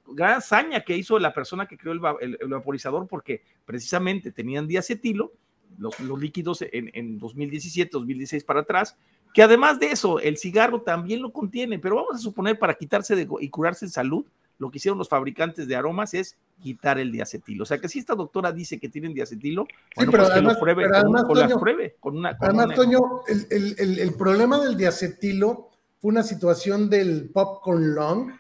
gran 0.07 0.37
hazaña 0.37 0.81
que 0.81 0.95
hizo 0.95 1.17
la 1.19 1.33
persona 1.33 1.67
que 1.67 1.77
creó 1.77 1.93
el, 1.93 2.37
vaporizador 2.49 3.07
porque 3.07 3.43
precisamente 3.65 4.31
tenían 4.31 4.67
diacetilo, 4.67 5.33
los, 5.77 5.99
los 5.99 6.19
líquidos 6.19 6.61
en, 6.61 6.89
en 6.93 7.17
2017, 7.17 7.89
2016 7.91 8.43
para 8.43 8.61
atrás, 8.61 8.95
que 9.33 9.41
además 9.41 9.79
de 9.79 9.87
eso, 9.87 10.19
el 10.19 10.37
cigarro 10.37 10.81
también 10.81 11.21
lo 11.21 11.31
contiene, 11.31 11.79
pero 11.79 11.95
vamos 11.95 12.15
a 12.15 12.19
suponer 12.19 12.59
para 12.59 12.75
quitarse 12.75 13.15
de, 13.15 13.27
y 13.39 13.49
curarse 13.49 13.85
en 13.85 13.91
salud, 13.91 14.25
lo 14.59 14.69
que 14.69 14.77
hicieron 14.77 14.99
los 14.99 15.09
fabricantes 15.09 15.67
de 15.67 15.75
aromas 15.75 16.13
es 16.13 16.37
quitar 16.61 16.99
el 16.99 17.11
diacetilo. 17.11 17.63
O 17.63 17.65
sea 17.65 17.79
que 17.79 17.89
si 17.89 17.97
esta 17.97 18.13
doctora 18.13 18.51
dice 18.51 18.79
que 18.79 18.87
tienen 18.87 19.13
diacetilo, 19.13 19.65
bueno, 19.95 20.11
pues 20.11 20.29
que 20.29 20.41
lo 20.41 20.59
pruebe, 20.59 20.87
con, 20.89 21.59
pruebe 21.59 21.95
con 21.99 22.17
una. 22.17 22.37
además, 22.39 22.75
Toño, 22.75 22.99
el, 23.27 24.13
problema 24.17 24.59
del 24.63 24.77
diacetilo 24.77 25.69
fue 25.99 26.11
una 26.11 26.23
situación 26.23 26.89
del 26.89 27.29
popcorn 27.31 27.95
long, 27.95 28.31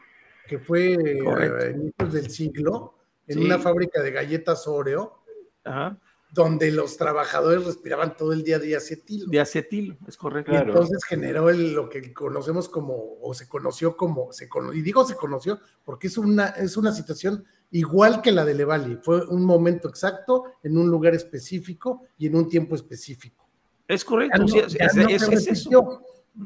que 0.47 0.59
fue 0.59 0.93
a 0.93 1.71
inicios 1.71 2.13
del 2.13 2.29
siglo, 2.29 2.93
en 3.27 3.39
una 3.39 3.57
fábrica 3.57 4.01
de 4.01 4.11
galletas 4.11 4.67
Oreo. 4.67 5.23
Ajá 5.63 5.97
donde 6.33 6.71
los 6.71 6.97
trabajadores 6.97 7.63
respiraban 7.63 8.17
todo 8.17 8.33
el 8.33 8.43
día 8.43 8.57
diacetilo. 8.57 9.27
Diacetilo, 9.29 9.95
es 10.07 10.17
correcto. 10.17 10.51
Y 10.51 10.55
entonces 10.55 11.03
generó 11.05 11.51
lo 11.51 11.89
que 11.89 12.11
conocemos 12.11 12.67
como, 12.67 13.19
o 13.21 13.35
se 13.35 13.47
conoció 13.47 13.95
como, 13.95 14.33
se 14.33 14.49
y 14.73 14.81
digo 14.81 15.05
se 15.05 15.15
conoció 15.15 15.59
porque 15.85 16.07
es 16.07 16.17
una, 16.17 16.47
es 16.47 16.75
una 16.75 16.91
situación 16.91 17.45
igual 17.69 18.23
que 18.23 18.31
la 18.31 18.45
de 18.45 18.55
Levali. 18.55 18.97
Fue 19.03 19.23
un 19.27 19.45
momento 19.45 19.87
exacto, 19.87 20.45
en 20.63 20.75
un 20.75 20.89
lugar 20.89 21.13
específico 21.13 22.01
y 22.17 22.25
en 22.25 22.35
un 22.35 22.49
tiempo 22.49 22.73
específico. 22.73 23.47
Es 23.87 24.03
correcto, 24.03 24.43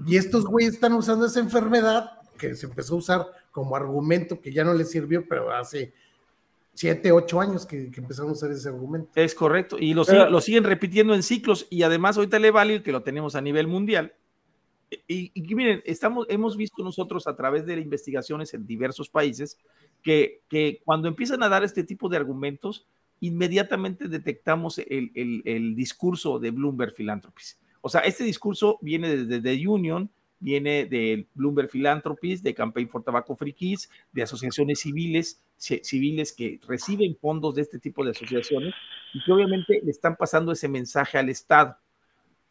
Y 0.05 0.17
estos 0.17 0.45
güeyes 0.45 0.73
están 0.73 0.93
usando 0.93 1.27
esa 1.27 1.39
enfermedad 1.39 2.11
que 2.37 2.55
se 2.55 2.65
empezó 2.65 2.95
a 2.95 2.97
usar 2.97 3.27
como 3.51 3.75
argumento 3.75 4.41
que 4.41 4.51
ya 4.51 4.65
no 4.65 4.73
les 4.73 4.91
sirvió, 4.91 5.25
pero 5.29 5.49
hace 5.51 5.93
siete, 6.77 7.11
ocho 7.11 7.41
años 7.41 7.65
que, 7.65 7.89
que, 7.89 8.01
empezaron 8.01 8.29
a 8.29 8.33
usar 8.33 8.51
ese 8.51 8.69
argumento. 8.69 9.09
Es 9.15 9.33
correcto, 9.33 9.77
y 9.79 9.95
lo, 9.95 10.03
lo 10.29 10.41
siguen 10.41 10.63
repitiendo 10.63 11.15
en 11.15 11.23
ciclos, 11.23 11.65
y 11.71 11.81
además 11.81 12.17
ahorita 12.17 12.37
le 12.37 12.51
vale 12.51 12.83
que 12.83 12.91
lo 12.91 13.01
tenemos 13.01 13.35
a 13.35 13.41
nivel 13.41 13.67
mundial. 13.67 14.13
Y, 15.07 15.31
miren, 15.53 15.81
estamos, 15.85 16.27
hemos 16.29 16.55
visto 16.55 16.81
nosotros 16.83 17.27
a 17.27 17.35
través 17.35 17.65
de 17.65 17.73
investigaciones 17.79 18.53
en 18.53 18.65
diversos 18.65 19.09
países 19.09 19.57
que, 20.01 20.41
que 20.49 20.81
cuando 20.85 21.09
empiezan 21.09 21.43
a 21.43 21.49
dar 21.49 21.63
este 21.63 21.83
tipo 21.83 22.07
de 22.07 22.17
argumentos, 22.17 22.87
inmediatamente 23.19 24.07
detectamos 24.07 24.77
el, 24.77 25.11
el, 25.15 25.41
el 25.45 25.75
discurso 25.75 26.39
de 26.39 26.51
Bloomberg 26.51 26.93
Philanthropies. 26.93 27.59
O 27.81 27.89
sea, 27.89 28.01
este 28.01 28.23
discurso 28.23 28.77
viene 28.81 29.17
desde 29.17 29.41
The 29.41 29.67
Union, 29.67 30.09
viene 30.39 30.85
del 30.85 31.27
Bloomberg 31.33 31.69
Philanthropies, 31.69 32.43
de 32.43 32.53
Campaign 32.53 32.89
for 32.89 33.03
Tobacco 33.03 33.35
Free 33.35 33.53
Kids, 33.53 33.89
de 34.11 34.23
asociaciones 34.23 34.79
civiles, 34.79 35.41
civiles 35.57 36.33
que 36.33 36.59
reciben 36.67 37.17
fondos 37.19 37.55
de 37.55 37.63
este 37.63 37.79
tipo 37.79 38.03
de 38.03 38.11
asociaciones 38.11 38.73
y 39.13 39.23
que 39.23 39.31
obviamente 39.31 39.81
le 39.83 39.91
están 39.91 40.15
pasando 40.15 40.51
ese 40.51 40.67
mensaje 40.67 41.17
al 41.17 41.29
Estado. 41.29 41.77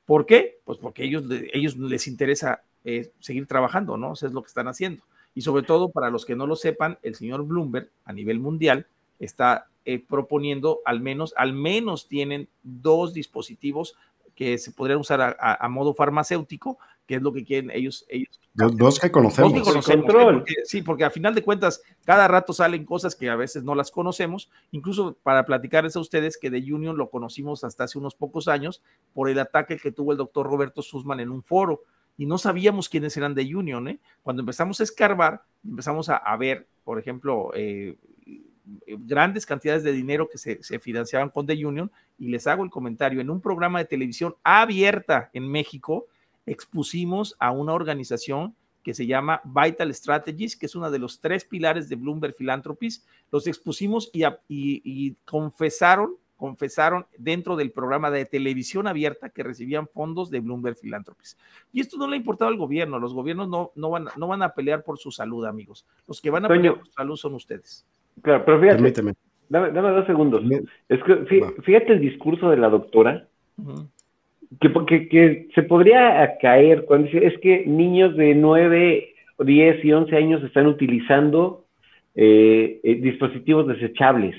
¿Por 0.05 0.27
qué? 0.27 0.59
Pues 0.65 0.79
porque 0.79 1.05
ellos, 1.05 1.25
ellos 1.53 1.77
les 1.77 2.07
interesa 2.07 2.63
eh, 2.85 3.13
seguir 3.21 3.47
trabajando, 3.47 3.97
¿no? 3.97 4.13
Eso 4.13 4.27
es 4.27 4.33
lo 4.33 4.43
que 4.43 4.49
están 4.49 4.69
haciendo. 4.69 5.03
Y 5.35 5.43
sobre 5.43 5.63
todo, 5.63 5.91
para 5.91 6.11
los 6.11 6.25
que 6.25 6.37
no 6.37 6.47
lo 6.47 6.57
sepan, 6.57 6.99
el 7.03 7.15
señor 7.15 7.45
Bloomberg 7.45 7.91
a 8.05 8.13
nivel 8.13 8.41
mundial 8.41 8.87
está 9.19 9.67
eh, 9.85 9.99
proponiendo 9.99 10.81
al 10.85 11.01
menos, 11.01 11.35
al 11.37 11.53
menos 11.53 12.09
tienen 12.09 12.49
dos 12.63 13.15
dispositivos 13.15 13.97
que 14.35 14.59
se 14.59 14.71
podrían 14.71 14.99
usar 14.99 15.37
a 15.41 15.69
modo 15.71 15.95
farmacéutico 15.95 16.79
que 17.07 17.17
es 17.17 17.23
lo 17.23 17.33
que 17.33 17.45
quieren 17.45 17.71
ellos. 17.71 18.05
ellos 18.09 18.41
dos, 18.55 18.99
que 18.99 19.11
conocemos. 19.11 19.53
sí, 20.65 20.83
porque 20.83 21.05
a 21.05 21.11
final 21.11 21.35
de 21.35 21.43
cuentas, 21.43 21.83
cada 22.05 22.27
rato 22.27 22.53
salen 22.53 22.85
cosas 22.85 23.15
que 23.15 23.29
a 23.29 23.37
veces 23.37 23.63
no 23.65 23.75
las 23.75 23.91
conocemos. 23.91 24.51
Incluso 24.73 25.17
para 25.23 25.45
platicarles 25.45 25.97
a 25.97 26.01
ustedes 26.01 26.39
que 26.39 26.51
de 26.51 26.59
Union 26.59 26.97
lo 26.97 27.11
conocimos 27.11 27.65
hasta 27.65 27.85
hace 27.85 27.99
unos 27.99 28.15
pocos 28.15 28.49
años 28.49 28.83
por 29.15 29.29
el 29.29 29.39
ataque 29.39 29.77
que 29.77 29.93
tuvo 29.93 30.13
el 30.13 30.19
doctor 30.19 30.47
Roberto 30.47 30.83
Sussman 30.83 31.21
en 31.21 31.31
un 31.31 31.43
foro. 31.43 31.83
Y 32.19 32.27
no 32.27 32.39
sabíamos 32.39 32.89
quiénes 32.89 33.17
eran 33.17 33.35
de 33.35 33.55
Union. 33.55 33.89
¿eh? 33.89 33.99
Cuando 34.23 34.41
empezamos 34.41 34.81
a 34.81 34.85
escarbar, 34.85 35.43
empezamos 35.65 36.09
a, 36.09 36.37
ver, 36.39 36.67
por 36.83 36.99
ejemplo, 36.99 37.51
eh, 37.55 37.97
grandes 38.87 39.45
cantidades 39.45 39.85
de 39.85 39.93
dinero 39.93 40.29
que 40.29 40.39
se, 40.39 40.63
se, 40.63 40.79
financiaban 40.79 41.29
con 41.29 41.47
The 41.47 41.67
Union. 41.67 41.91
Y 42.19 42.29
les 42.29 42.47
hago 42.47 42.65
el 42.65 42.71
comentario, 42.71 43.21
en 43.21 43.29
un 43.29 43.43
programa 43.43 43.81
de 43.81 43.85
televisión 43.85 44.35
abierta 44.43 45.29
en 45.35 45.47
México, 45.47 46.07
expusimos 46.47 47.37
a 47.39 47.51
una 47.51 47.75
organización 47.75 48.55
que 48.83 48.95
se 48.95 49.07
llama 49.07 49.41
Vital 49.45 49.93
Strategies, 49.93 50.57
que 50.57 50.67
es 50.67 50.77
uno 50.77 50.91
de 50.91 51.01
los 51.01 51.21
tres 51.21 51.45
pilares 51.45 51.89
de 51.89 51.97
Bloomberg 51.97 52.35
Philanthropies. 52.37 53.05
Los 53.33 53.47
expusimos 53.47 54.11
y, 54.13 54.25
y 54.49 55.15
confesaron 55.25 56.17
confesaron 56.37 57.07
dentro 57.19 57.57
del 57.57 57.71
programa 57.71 58.11
de 58.11 58.25
televisión 58.25 58.87
abierta 58.87 59.31
que 59.31 59.43
recibían 59.43 59.89
fondos 59.89 60.31
de 60.31 60.41
Bloomberg 60.41 60.77
Philanthropies. 60.77 61.37
Y 61.73 61.81
esto 61.81 61.97
no 61.97 62.07
le 62.07 62.15
ha 62.15 62.19
importado 62.19 62.51
al 62.51 62.57
gobierno, 62.57 62.99
los 62.99 63.15
gobiernos 63.15 63.49
no, 63.49 63.73
no, 63.75 63.91
van, 63.91 64.07
no 64.17 64.29
van 64.29 64.43
a 64.43 64.51
pelear 64.51 64.85
por 64.85 64.99
su 64.99 65.11
salud, 65.11 65.47
amigos. 65.47 65.87
Los 66.07 66.21
que 66.21 66.31
van 66.31 66.45
a 66.45 66.49
pelear 66.49 66.77
por 66.77 66.87
su 66.87 66.93
salud 66.93 67.17
son 67.17 67.35
ustedes. 67.35 67.85
Claro, 68.23 68.45
pero 68.45 68.61
fíjate, 68.61 69.15
dame, 69.49 69.73
dos 69.73 70.07
segundos. 70.07 70.43
Es 70.89 71.03
que 71.05 71.53
fíjate 71.63 71.93
el 71.93 72.01
discurso 72.01 72.51
de 72.51 72.57
la 72.57 72.69
doctora, 72.69 73.29
que, 74.61 75.09
que, 75.09 75.49
se 75.55 75.63
podría 75.63 76.37
caer 76.41 76.85
cuando 76.85 77.09
dice, 77.09 77.27
es 77.27 77.39
que 77.39 77.65
niños 77.67 78.17
de 78.17 78.35
9, 78.35 79.15
10 79.39 79.85
y 79.85 79.93
11 79.93 80.17
años 80.17 80.43
están 80.45 80.67
utilizando 80.67 81.65
eh, 82.15 82.81
eh, 82.83 82.95
dispositivos 82.97 83.67
desechables 83.67 84.37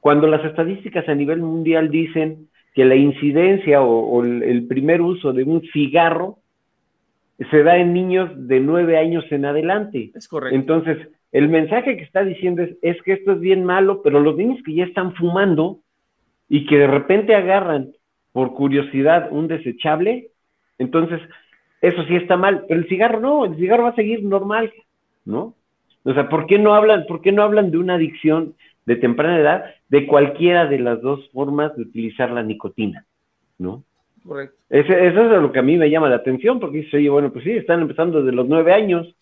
cuando 0.00 0.26
las 0.26 0.44
estadísticas 0.44 1.08
a 1.08 1.14
nivel 1.14 1.40
mundial 1.40 1.90
dicen 1.90 2.48
que 2.74 2.84
la 2.84 2.94
incidencia 2.94 3.82
o, 3.82 4.22
el 4.24 4.66
primer 4.66 5.00
uso 5.02 5.32
de 5.32 5.44
un 5.44 5.62
cigarro 5.72 6.38
se 7.50 7.62
da 7.62 7.76
en 7.76 7.92
niños 7.92 8.30
de 8.48 8.60
nueve 8.60 8.98
años 8.98 9.24
en 9.30 9.44
adelante. 9.44 10.10
Es 10.14 10.28
correcto. 10.28 10.56
Entonces, 10.56 10.98
el 11.32 11.48
mensaje 11.48 11.96
que 11.96 12.04
está 12.04 12.24
diciendo 12.24 12.62
es, 12.62 12.76
es, 12.82 13.00
que 13.02 13.12
esto 13.12 13.32
es 13.32 13.40
bien 13.40 13.64
malo, 13.64 14.00
pero 14.02 14.20
los 14.20 14.36
niños 14.36 14.60
que 14.64 14.74
ya 14.74 14.84
están 14.84 15.14
fumando 15.14 15.80
y 16.48 16.66
que 16.66 16.78
de 16.78 16.86
repente 16.86 17.34
agarran 17.34 17.92
por 18.32 18.54
curiosidad 18.54 19.28
un 19.30 19.48
desechable, 19.48 20.30
entonces 20.78 21.20
eso 21.80 22.02
sí 22.04 22.16
está 22.16 22.36
mal, 22.36 22.64
pero 22.68 22.80
el 22.80 22.88
cigarro 22.88 23.20
no, 23.20 23.44
el 23.44 23.56
cigarro 23.56 23.84
va 23.84 23.90
a 23.90 23.94
seguir 23.94 24.22
normal, 24.24 24.72
¿no? 25.24 25.54
O 26.04 26.14
sea, 26.14 26.28
¿por 26.28 26.46
qué 26.46 26.58
no 26.58 26.74
hablan, 26.74 27.06
por 27.06 27.20
qué 27.20 27.32
no 27.32 27.42
hablan 27.42 27.70
de 27.70 27.78
una 27.78 27.94
adicción 27.94 28.54
de 28.86 28.96
temprana 28.96 29.38
edad 29.38 29.64
de 29.88 30.06
cualquiera 30.06 30.66
de 30.66 30.78
las 30.78 31.00
dos 31.02 31.28
formas 31.32 31.76
de 31.76 31.82
utilizar 31.82 32.30
la 32.30 32.42
nicotina, 32.42 33.04
¿no? 33.58 33.84
Correcto. 34.24 34.56
eso 34.68 34.92
es 34.92 35.14
lo 35.14 35.52
que 35.52 35.58
a 35.58 35.62
mí 35.62 35.76
me 35.76 35.88
llama 35.88 36.08
la 36.08 36.16
atención, 36.16 36.60
porque 36.60 36.78
dice, 36.78 36.96
oye, 36.98 37.08
bueno, 37.08 37.32
pues 37.32 37.44
sí, 37.44 37.52
están 37.52 37.80
empezando 37.80 38.22
desde 38.22 38.36
los 38.36 38.48
nueve 38.48 38.72
años, 38.72 39.14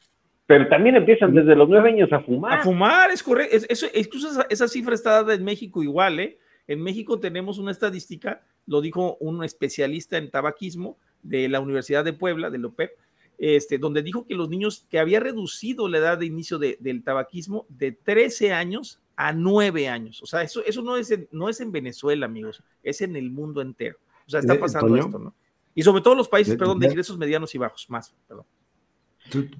pero 0.47 0.69
también 0.69 0.97
empiezan 0.97 1.35
desde 1.35 1.57
los 1.57 1.69
nueve 1.69 1.91
años 1.91 2.13
a 2.13 2.21
fumar. 2.21 2.61
A 2.61 2.63
fumar, 2.63 3.11
es 3.11 3.23
correcto. 3.23 3.57
eso, 3.69 3.87
incluso 3.95 4.29
esa, 4.31 4.47
esa, 4.49 4.69
cifra 4.69 4.95
está 4.95 5.11
dada 5.11 5.35
en 5.35 5.45
México 5.45 5.83
igual, 5.83 6.21
¿eh? 6.21 6.39
En 6.69 6.83
México 6.83 7.21
tenemos 7.21 7.59
una 7.59 7.71
estadística, 7.71 8.43
lo 8.67 8.81
dijo 8.81 9.17
un 9.21 9.45
especialista 9.45 10.19
en 10.19 10.31
tabaquismo 10.31 10.99
de 11.23 11.49
la 11.49 11.61
Universidad 11.61 12.05
de 12.05 12.13
Puebla, 12.13 12.51
del 12.51 12.65
OPEP, 12.65 12.91
este, 13.39 13.79
donde 13.79 14.03
dijo 14.03 14.27
que 14.27 14.35
los 14.35 14.49
niños, 14.49 14.87
que 14.91 14.99
había 14.99 15.21
reducido 15.21 15.89
la 15.89 15.99
edad 15.99 16.19
de 16.19 16.27
inicio 16.27 16.59
del 16.59 17.03
tabaquismo 17.03 17.67
de 17.69 17.93
13 17.93 18.53
años 18.53 19.01
a 19.17 19.33
nueve 19.33 19.89
años. 19.89 20.23
O 20.23 20.27
sea, 20.27 20.43
eso, 20.43 20.63
eso 20.65 20.83
no, 20.83 20.97
es 20.97 21.11
en, 21.11 21.29
no 21.33 21.49
es 21.49 21.61
en 21.61 21.73
Venezuela, 21.73 22.27
amigos, 22.27 22.63
es 22.83 23.01
en 23.01 23.17
el 23.17 23.31
mundo 23.31 23.63
entero. 23.63 23.99
O 24.27 24.31
sea, 24.31 24.41
está 24.41 24.59
pasando 24.59 24.97
esto, 24.97 25.19
¿no? 25.19 25.35
Y 25.75 25.83
sobre 25.83 26.03
todo 26.03 26.15
los 26.15 26.29
países, 26.29 26.57
perdón, 26.57 26.79
de 26.79 26.87
ingresos 26.87 27.19
medianos 27.19 27.55
y 27.55 27.59
bajos, 27.59 27.89
más, 27.91 28.15
perdón. 28.27 28.47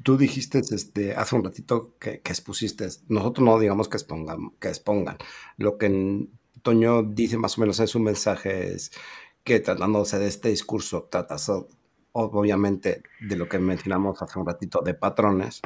Tú, 0.03 0.17
dijiste 0.17 0.61
este, 0.61 1.15
hace 1.15 1.35
un 1.35 1.45
ratito 1.45 1.95
que, 1.99 2.23
expusiste, 2.25 2.87
nosotros 3.09 3.45
no 3.45 3.59
digamos 3.59 3.89
que 3.89 3.97
expongan, 3.97 4.53
que 4.61 4.69
expongan. 4.69 5.19
Lo 5.57 5.77
que 5.77 6.29
Toño 6.67 7.05
dice 7.05 7.39
más 7.39 7.57
o 7.57 7.61
menos 7.61 7.79
en 7.79 7.87
su 7.87 8.01
mensaje 8.01 8.73
es 8.75 8.91
que 9.45 9.61
tratándose 9.61 10.19
de 10.19 10.27
este 10.27 10.49
discurso, 10.49 11.05
tratas 11.09 11.49
obviamente 12.11 13.05
de 13.21 13.37
lo 13.37 13.49
que 13.49 13.61
mencionamos 13.61 14.21
hace 14.21 14.37
un 14.37 14.47
ratito 14.47 14.81
de 14.85 14.95
patrones, 14.95 15.61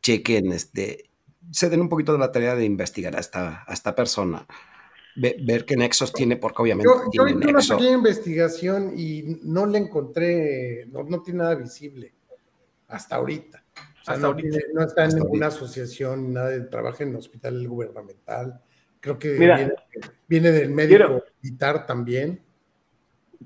chequen 0.00 0.52
este, 0.52 1.10
se 1.50 1.68
den 1.68 1.80
un 1.80 1.88
poquito 1.88 2.12
de 2.12 2.20
la 2.20 2.30
tarea 2.30 2.54
de 2.54 2.64
investigar 2.64 3.16
a 3.16 3.18
esta, 3.18 3.64
a 3.66 3.72
esta 3.72 3.96
persona, 3.96 4.46
ver 5.16 5.64
qué 5.64 5.76
nexos 5.76 6.12
tiene, 6.12 6.36
porque 6.36 6.62
obviamente 6.62 6.88
yo, 6.88 7.10
tiene 7.10 7.32
yo 7.32 7.52
nexo. 7.52 7.76
una 7.76 7.90
investigación 7.90 8.92
y 8.96 9.40
no 9.42 9.66
le 9.66 9.78
encontré, 9.78 10.86
no, 10.86 11.02
no 11.02 11.20
tiene 11.20 11.40
nada 11.40 11.56
visible 11.56 12.14
hasta 12.86 13.16
ahorita. 13.16 13.64
O 14.02 14.04
sea, 14.04 14.18
no, 14.18 14.36
está 14.84 15.06
en 15.06 15.16
ninguna 15.16 15.48
asociación, 15.48 16.32
nada 16.32 16.50
de 16.50 16.60
trabaja 16.60 17.02
en 17.02 17.16
hospital 17.16 17.66
gubernamental. 17.66 18.62
Creo 19.04 19.18
que 19.18 19.36
viene, 20.28 20.50
del 20.50 20.70
médico 20.70 21.22
militar 21.42 21.84
también. 21.84 22.40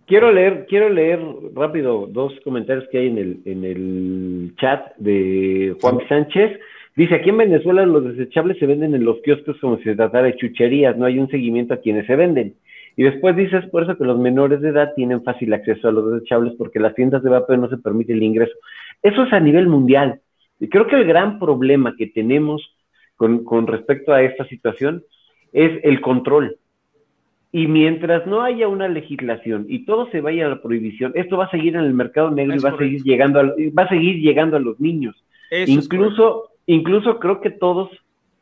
Quiero 0.07 0.31
leer, 0.31 0.67
quiero 0.69 0.89
leer 0.89 1.19
rápido 1.53 2.07
dos 2.07 2.33
comentarios 2.45 2.87
que 2.93 2.99
hay 2.99 3.09
en 3.09 3.19
el, 3.19 3.41
en 3.45 3.65
el 3.65 4.55
chat 4.57 4.95
de 4.99 5.77
Juan 5.81 5.99
Sánchez. 6.09 6.61
Dice, 6.95 7.17
aquí 7.17 7.31
en 7.31 7.39
Venezuela 7.39 7.85
los 7.85 8.05
desechables 8.05 8.57
se 8.61 8.67
venden 8.67 8.95
en 8.95 9.05
los 9.05 9.21
kioscos 9.23 9.59
como 9.61 9.79
si 9.79 9.83
se 9.83 9.97
tratara 9.97 10.27
de 10.27 10.37
chucherías, 10.37 10.97
no 10.97 11.07
hay 11.07 11.19
un 11.19 11.29
seguimiento 11.29 11.75
a 11.75 11.81
quienes 11.81 12.07
se 12.07 12.15
venden. 12.15 12.55
Y 12.95 13.03
después 13.03 13.35
dices 13.35 13.67
por 13.67 13.83
eso 13.83 13.99
que 13.99 14.05
los 14.05 14.17
menores 14.17 14.61
de 14.61 14.69
edad 14.69 14.93
tienen 14.95 15.25
fácil 15.25 15.53
acceso 15.55 15.89
a 15.89 15.93
los 15.93 16.13
desechables 16.13 16.55
porque 16.57 16.79
las 16.79 16.95
tiendas 16.95 17.25
de 17.25 17.31
vapor 17.31 17.59
no 17.59 17.69
se 17.69 17.79
permite 17.79 18.13
el 18.13 18.23
ingreso. 18.23 18.55
Eso 19.03 19.25
es 19.25 19.33
a 19.33 19.41
nivel 19.41 19.67
mundial. 19.67 20.21
Y 20.61 20.69
creo 20.69 20.87
que 20.87 20.95
el 20.95 21.05
gran 21.05 21.41
problema 21.41 21.97
que 21.99 22.07
tenemos 22.07 22.63
con, 23.17 23.43
con 23.43 23.67
respecto 23.67 24.13
a 24.13 24.23
esta 24.23 24.47
situación 24.47 25.03
es 25.53 25.81
el 25.85 26.01
control. 26.01 26.57
Y 27.51 27.67
mientras 27.67 28.27
no 28.27 28.43
haya 28.43 28.69
una 28.69 28.89
legislación 28.89 29.65
y 29.69 29.87
todo 29.87 30.11
se 30.11 30.21
vaya 30.21 30.47
a 30.47 30.51
la 30.51 30.63
prohibición, 30.63 31.13
esto 31.15 31.39
va 31.39 31.47
a 31.47 31.51
seguir 31.51 31.77
en 31.77 31.85
el 31.85 31.95
mercado 31.95 32.31
negro 32.31 32.55
y 32.55 32.59
va 32.59 32.71
a 32.71 32.77
seguir 32.77 33.03
llegando 33.03 33.41
a, 33.41 33.45
va 33.45 33.85
a 33.85 33.89
seguir 33.89 34.17
llegando 34.21 34.57
a 34.57 34.61
los 34.61 34.79
niños. 34.79 35.17
Incluso 35.67 36.51
Incluso 36.69 37.19
creo 37.19 37.41
que 37.41 37.51
todos 37.51 37.91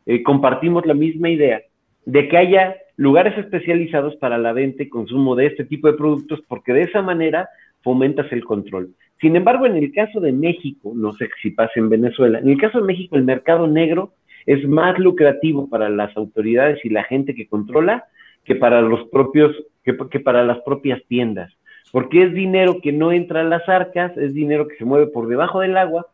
eh, 0.05 0.25
compartimos 0.25 0.85
la 0.85 0.95
misma 0.95 1.31
idea 1.31 1.63
de 2.07 2.29
que 2.29 2.37
haya 2.37 2.77
lugares 2.97 3.39
especializados 3.39 4.17
para 4.17 4.37
la 4.37 4.53
venta 4.53 4.83
y 4.83 4.89
consumo 4.89 5.37
de 5.37 5.47
este 5.47 5.65
tipo 5.65 5.87
de 5.87 5.97
productos, 5.97 6.41
porque 6.49 6.73
de 6.73 6.83
esa 6.83 7.03
manera 7.03 7.49
fomentas 7.83 8.31
el 8.33 8.45
control. 8.45 8.91
Sin 9.21 9.37
embargo, 9.37 9.65
en 9.67 9.77
el 9.77 9.93
caso 9.93 10.19
de 10.19 10.33
México, 10.33 10.93
no 10.97 11.13
sé 11.13 11.29
si 11.41 11.53
pasa 11.53 11.75
en 11.77 11.89
Venezuela, 11.89 12.41
en 12.41 12.49
el 12.49 12.59
caso 12.59 12.81
de 12.81 12.87
México 12.87 13.15
el 13.15 13.23
mercado 13.23 13.69
negro 13.69 14.13
es 14.47 14.67
más 14.67 14.99
lucrativo 14.99 15.69
para 15.69 15.89
las 15.89 16.17
autoridades 16.17 16.83
y 16.85 16.89
la 16.89 17.05
gente 17.05 17.35
que 17.35 17.49
controla 17.49 18.07
que 18.45 18.55
para 18.55 18.81
los 18.81 19.09
propios, 19.09 19.55
que, 19.83 20.21
para 20.21 20.45
las 20.45 20.61
propias 20.61 21.03
tiendas, 21.09 21.53
porque 21.93 22.23
es 22.23 22.33
dinero 22.33 22.81
que 22.81 22.93
no 22.93 23.13
entra 23.13 23.41
a 23.41 23.45
las 23.45 23.69
arcas, 23.69 24.17
es 24.17 24.33
dinero 24.33 24.69
que 24.69 24.77
se 24.77 24.85
mueve 24.85 25.09
por 25.09 25.27
debajo 25.27 25.61
del 25.61 25.77
agua 25.77 26.07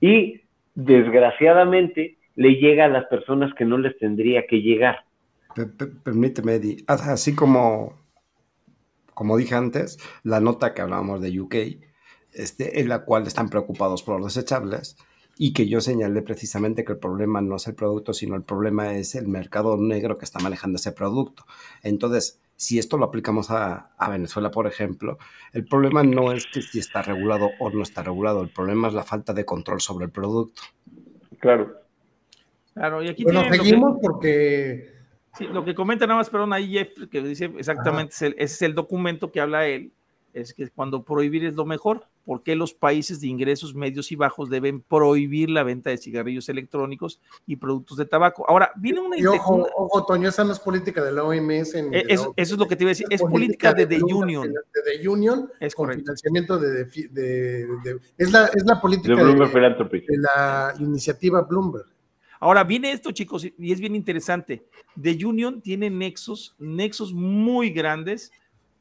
y 0.00 0.42
desgraciadamente 0.74 2.18
le 2.36 2.56
llega 2.56 2.84
a 2.84 2.88
las 2.88 3.06
personas 3.06 3.52
que 3.54 3.64
no 3.64 3.78
les 3.78 3.98
tendría 3.98 4.46
que 4.46 4.60
llegar. 4.60 5.04
Permíteme, 6.04 6.54
Eddie, 6.54 6.84
así 6.86 7.34
como, 7.34 7.94
como 9.14 9.36
dije 9.36 9.54
antes, 9.54 9.98
la 10.22 10.40
nota 10.40 10.74
que 10.74 10.82
hablábamos 10.82 11.20
de 11.20 11.40
UK, 11.40 11.54
este, 12.32 12.80
en 12.80 12.88
la 12.88 13.04
cual 13.04 13.26
están 13.26 13.48
preocupados 13.48 14.02
por 14.02 14.20
los 14.20 14.34
desechables, 14.34 14.96
y 15.42 15.54
que 15.54 15.66
yo 15.66 15.80
señalé 15.80 16.20
precisamente 16.20 16.84
que 16.84 16.92
el 16.92 16.98
problema 16.98 17.40
no 17.40 17.56
es 17.56 17.66
el 17.66 17.74
producto, 17.74 18.12
sino 18.12 18.36
el 18.36 18.42
problema 18.42 18.92
es 18.92 19.14
el 19.14 19.26
mercado 19.26 19.78
negro 19.78 20.18
que 20.18 20.26
está 20.26 20.38
manejando 20.38 20.76
ese 20.76 20.92
producto. 20.92 21.46
Entonces, 21.82 22.42
si 22.56 22.78
esto 22.78 22.98
lo 22.98 23.06
aplicamos 23.06 23.50
a, 23.50 23.90
a, 23.96 24.10
Venezuela, 24.10 24.50
por 24.50 24.66
ejemplo, 24.66 25.16
el 25.54 25.64
problema 25.64 26.02
no 26.02 26.30
es 26.30 26.46
que 26.46 26.60
si 26.60 26.78
está 26.78 27.00
regulado 27.00 27.48
o 27.58 27.70
no 27.70 27.82
está 27.82 28.02
regulado, 28.02 28.42
el 28.42 28.50
problema 28.50 28.88
es 28.88 28.92
la 28.92 29.02
falta 29.02 29.32
de 29.32 29.46
control 29.46 29.80
sobre 29.80 30.04
el 30.04 30.10
producto. 30.10 30.60
Claro. 31.38 31.74
Claro, 32.74 33.02
y 33.02 33.08
aquí 33.08 33.24
bueno, 33.24 33.42
seguimos 33.50 33.96
porque... 34.02 34.92
Sí, 35.38 35.46
lo 35.46 35.64
que 35.64 35.74
comenta 35.74 36.06
nada 36.06 36.18
más, 36.18 36.28
perdón, 36.28 36.52
ahí 36.52 36.70
Jeff, 36.70 37.08
que 37.10 37.22
dice 37.22 37.50
exactamente, 37.56 38.12
ese 38.12 38.34
es 38.36 38.60
el 38.60 38.74
documento 38.74 39.32
que 39.32 39.40
habla 39.40 39.66
él, 39.66 39.90
es 40.34 40.52
que 40.52 40.68
cuando 40.68 41.02
prohibir 41.02 41.46
es 41.46 41.54
lo 41.54 41.64
mejor, 41.64 42.09
¿por 42.24 42.42
qué 42.42 42.54
los 42.54 42.74
países 42.74 43.20
de 43.20 43.26
ingresos 43.26 43.74
medios 43.74 44.12
y 44.12 44.16
bajos 44.16 44.50
deben 44.50 44.80
prohibir 44.80 45.50
la 45.50 45.62
venta 45.62 45.90
de 45.90 45.98
cigarrillos 45.98 46.48
electrónicos 46.48 47.20
y 47.46 47.56
productos 47.56 47.96
de 47.96 48.06
tabaco? 48.06 48.44
Ahora, 48.48 48.72
viene 48.76 49.00
una... 49.00 49.18
Y 49.18 49.26
ojo, 49.26 49.66
ojo, 49.76 50.06
Toño, 50.06 50.28
esa 50.28 50.44
no 50.44 50.52
es 50.52 50.60
política 50.60 51.02
de 51.02 51.12
la 51.12 51.24
OMS. 51.24 51.74
Eh, 51.74 52.04
eso, 52.08 52.32
es 52.36 52.50
lo 52.52 52.66
que 52.66 52.76
te 52.76 52.84
iba 52.84 52.90
a 52.90 52.92
decir, 52.92 53.06
es, 53.10 53.20
política, 53.20 53.72
de, 53.72 53.86
The 53.86 54.02
Union. 54.02 54.52
De 54.52 54.98
The 54.98 55.08
Union, 55.08 55.50
es 55.60 55.74
con 55.74 55.92
financiamiento 55.92 56.58
de, 56.58 56.82
es, 58.16 58.32
la, 58.32 58.46
es 58.46 58.64
la 58.64 58.80
política 58.80 59.24
de, 59.24 59.34
de 59.34 60.18
la 60.18 60.74
iniciativa 60.78 61.42
Bloomberg. 61.42 61.86
Ahora 62.42 62.64
viene 62.64 62.90
esto, 62.92 63.12
chicos, 63.12 63.44
y 63.44 63.72
es 63.72 63.80
bien 63.80 63.94
interesante. 63.94 64.64
The 65.00 65.24
Union 65.24 65.60
tiene 65.60 65.90
nexos, 65.90 66.54
nexos 66.58 67.12
muy 67.12 67.70
grandes 67.70 68.32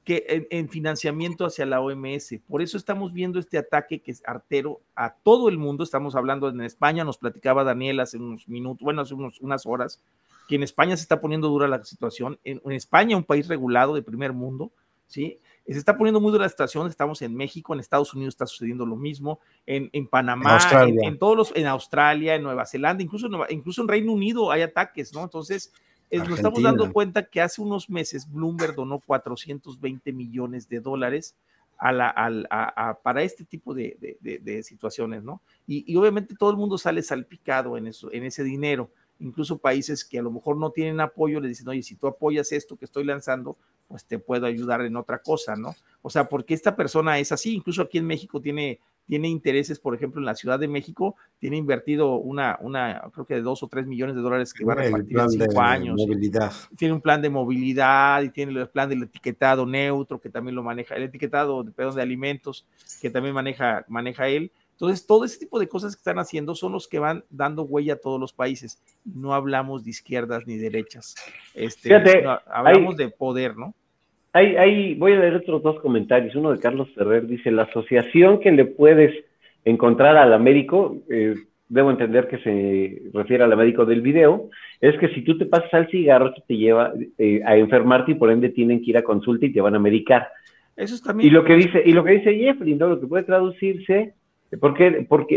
que 0.09 0.47
en, 0.49 0.69
financiamiento 0.69 1.45
hacia 1.45 1.67
la 1.67 1.81
OMS. 1.81 2.39
Por 2.47 2.63
eso 2.63 2.77
estamos 2.77 3.13
viendo 3.13 3.37
este 3.37 3.59
ataque 3.59 4.01
que 4.01 4.09
es 4.09 4.23
artero 4.25 4.81
a 4.95 5.13
todo 5.13 5.49
el 5.49 5.59
mundo. 5.59 5.83
Estamos 5.83 6.15
hablando 6.15 6.49
en 6.49 6.61
España, 6.61 7.03
nos 7.03 7.19
platicaba 7.19 7.63
Daniel 7.63 7.99
hace 7.99 8.17
unos 8.17 8.47
minutos, 8.49 8.83
bueno, 8.83 9.03
hace 9.03 9.13
unas 9.13 9.67
horas, 9.67 10.01
que 10.47 10.55
en 10.55 10.63
España 10.63 10.97
se 10.97 11.03
está 11.03 11.21
poniendo 11.21 11.47
dura 11.47 11.67
la 11.67 11.83
situación, 11.83 12.39
en, 12.43 12.59
España, 12.71 13.17
un 13.17 13.23
país 13.23 13.47
regulado 13.47 13.93
de 13.93 14.01
primer 14.01 14.33
mundo, 14.33 14.71
¿sí? 15.05 15.37
Se 15.67 15.77
está 15.77 15.95
poniendo 15.95 16.19
muy 16.19 16.31
dura 16.31 16.45
la 16.45 16.49
situación, 16.49 16.87
estamos 16.87 17.21
en 17.21 17.35
México, 17.35 17.75
en 17.75 17.79
Estados 17.79 18.11
Unidos 18.15 18.33
está 18.33 18.47
sucediendo 18.47 18.87
lo 18.87 18.95
mismo, 18.95 19.39
en, 19.67 19.91
en 19.93 20.07
Panamá, 20.07 20.57
en, 20.87 21.19
todos 21.19 21.37
los, 21.37 21.55
en 21.55 21.67
Australia, 21.67 22.33
en 22.33 22.41
Nueva 22.41 22.65
Zelanda, 22.65 23.03
incluso, 23.03 23.29
incluso 23.51 23.83
en 23.83 23.87
Reino 23.87 24.11
Unido 24.11 24.51
hay 24.51 24.63
ataques, 24.63 25.13
¿no? 25.13 25.21
Entonces, 25.21 25.71
nos 26.11 26.29
estamos 26.29 26.61
dando 26.61 26.91
cuenta 26.91 27.23
que 27.23 27.41
hace 27.41 27.61
unos 27.61 27.89
meses 27.89 28.31
Bloomberg 28.31 28.75
donó 28.75 28.99
420 28.99 30.11
millones 30.11 30.67
de 30.67 30.79
dólares 30.79 31.35
a 31.77 31.93
la, 31.93 32.99
para 33.03 33.23
este 33.23 33.45
tipo 33.45 33.73
de, 33.73 34.61
situaciones, 34.63 35.23
¿no? 35.23 35.41
Y, 35.67 35.95
obviamente 35.95 36.35
todo 36.35 36.51
el 36.51 36.57
mundo 36.57 36.77
sale 36.77 37.01
salpicado 37.03 37.77
en, 37.77 37.87
eso, 37.87 38.11
en 38.11 38.23
ese 38.23 38.43
dinero 38.43 38.89
incluso 39.19 39.57
países 39.57 40.05
que 40.05 40.19
a 40.19 40.21
lo 40.21 40.31
mejor 40.31 40.57
no 40.57 40.71
tienen 40.71 40.99
apoyo, 41.01 41.39
le 41.39 41.49
dicen, 41.49 41.67
oye, 41.67 41.83
si 41.83 41.95
tú 41.95 42.07
apoyas 42.07 42.51
esto 42.51 42.77
que 42.77 42.85
estoy 42.85 43.03
lanzando, 43.03 43.57
pues 43.87 44.05
te 44.05 44.17
puedo 44.19 44.45
ayudar 44.45 44.81
en 44.81 44.95
otra 44.95 45.19
cosa, 45.19 45.55
¿no? 45.55 45.75
O 46.01 46.09
sea, 46.09 46.29
porque 46.29 46.53
esta 46.53 46.75
persona 46.75 47.19
es 47.19 47.31
así, 47.31 47.55
incluso 47.55 47.81
aquí 47.81 47.97
en 47.97 48.07
México 48.07 48.39
tiene, 48.41 48.79
tiene 49.09 49.27
intereses, 49.27 49.79
por 49.79 49.95
ejemplo, 49.95 50.21
en 50.21 50.25
la 50.25 50.35
Ciudad 50.35 50.59
de 50.59 50.67
México, 50.67 51.15
tiene 51.39 51.57
invertido 51.57 52.17
una, 52.17 52.59
una 52.61 53.01
creo 53.11 53.25
que 53.25 53.33
de 53.33 53.41
dos 53.41 53.63
o 53.63 53.67
tres 53.67 53.87
millones 53.87 54.15
de 54.15 54.21
dólares 54.21 54.53
que 54.53 54.63
va 54.63 54.73
a 54.73 54.75
repartir 54.75 55.17
en 55.17 55.29
cinco 55.31 55.61
años. 55.61 55.95
Movilidad. 55.97 56.53
Tiene 56.77 56.93
un 56.93 57.01
plan 57.01 57.19
de 57.19 57.31
movilidad 57.31 58.21
y 58.21 58.29
tiene 58.29 58.51
el 58.51 58.69
plan 58.69 58.87
del 58.87 59.01
etiquetado 59.01 59.65
neutro, 59.65 60.21
que 60.21 60.29
también 60.29 60.53
lo 60.53 60.61
maneja, 60.61 60.93
el 60.93 61.01
etiquetado, 61.01 61.65
perdón, 61.75 61.95
de 61.95 62.03
alimentos, 62.03 62.67
que 63.01 63.09
también 63.09 63.33
maneja, 63.33 63.83
maneja 63.87 64.27
él. 64.27 64.51
Entonces, 64.73 65.07
todo 65.07 65.25
ese 65.25 65.39
tipo 65.39 65.59
de 65.59 65.67
cosas 65.67 65.95
que 65.95 66.01
están 66.01 66.19
haciendo 66.19 66.53
son 66.53 66.71
los 66.71 66.87
que 66.87 66.99
van 66.99 67.25
dando 67.31 67.63
huella 67.63 67.93
a 67.93 67.97
todos 67.99 68.19
los 68.19 68.31
países. 68.31 68.79
No 69.03 69.33
hablamos 69.33 69.83
de 69.83 69.89
izquierdas 69.89 70.45
ni 70.45 70.57
derechas. 70.57 71.15
Este, 71.55 71.95
hablamos 72.45 72.95
de 72.95 73.09
poder, 73.09 73.57
¿no? 73.57 73.73
Hay, 74.33 74.95
voy 74.95 75.13
a 75.13 75.19
leer 75.19 75.35
otros 75.37 75.63
dos 75.63 75.79
comentarios. 75.79 76.35
Uno 76.35 76.51
de 76.51 76.59
Carlos 76.59 76.89
Ferrer 76.93 77.25
dice, 77.25 77.51
la 77.51 77.63
asociación 77.63 78.39
que 78.39 78.51
le 78.51 78.65
puedes 78.65 79.13
encontrar 79.65 80.17
al 80.17 80.39
médico, 80.39 80.97
eh, 81.09 81.35
debo 81.67 81.91
entender 81.91 82.27
que 82.27 82.37
se 82.39 83.09
refiere 83.13 83.43
al 83.43 83.55
médico 83.57 83.85
del 83.85 84.01
video, 84.01 84.49
es 84.81 84.97
que 84.99 85.09
si 85.09 85.23
tú 85.23 85.37
te 85.37 85.45
pasas 85.45 85.73
al 85.73 85.89
cigarro, 85.89 86.33
te 86.47 86.57
lleva 86.57 86.93
eh, 87.17 87.41
a 87.45 87.57
enfermarte 87.57 88.11
y 88.11 88.15
por 88.15 88.31
ende 88.31 88.49
tienen 88.49 88.83
que 88.83 88.91
ir 88.91 88.97
a 88.97 89.03
consulta 89.03 89.45
y 89.45 89.51
te 89.51 89.61
van 89.61 89.75
a 89.75 89.79
medicar. 89.79 90.29
Eso 90.75 90.95
es 90.95 91.01
también. 91.01 91.29
Y 91.29 91.31
lo 91.31 91.43
que 91.43 91.55
dice, 91.55 91.81
y 91.83 91.91
lo 91.91 92.03
que 92.03 92.11
dice 92.11 92.35
Jeffrey, 92.35 92.75
¿no? 92.75 92.87
Lo 92.87 92.99
que 92.99 93.07
puede 93.07 93.23
traducirse 93.23 94.13
¿Por 94.59 94.73
qué, 94.73 95.05
por, 95.07 95.27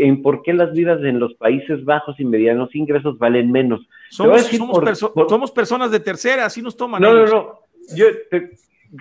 qué, 0.41 0.53
las 0.53 0.73
vidas 0.73 0.99
en 1.03 1.19
los 1.19 1.35
Países 1.35 1.85
Bajos 1.85 2.19
y 2.19 2.25
medianos 2.25 2.73
ingresos 2.73 3.19
valen 3.19 3.51
menos? 3.51 3.87
Somos, 4.09 4.49
somos, 5.27 5.51
personas 5.51 5.91
de 5.91 5.99
tercera, 5.99 6.45
así 6.45 6.63
nos 6.63 6.75
toman. 6.75 6.99
No, 6.99 7.13
no, 7.13 7.25
no. 7.27 7.59
Yo 7.95 8.07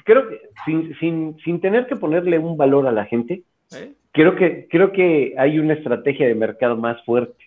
creo 0.04 0.28
que 0.28 0.40
sin, 0.64 0.94
sin, 0.98 1.36
sin, 1.44 1.60
tener 1.60 1.86
que 1.86 1.96
ponerle 1.96 2.38
un 2.38 2.56
valor 2.56 2.86
a 2.86 2.92
la 2.92 3.04
gente, 3.04 3.42
¿Eh? 3.74 3.92
creo, 4.12 4.36
que, 4.36 4.66
creo 4.70 4.92
que 4.92 5.34
hay 5.38 5.58
una 5.58 5.74
estrategia 5.74 6.26
de 6.26 6.34
mercado 6.34 6.76
más 6.76 7.02
fuerte. 7.04 7.44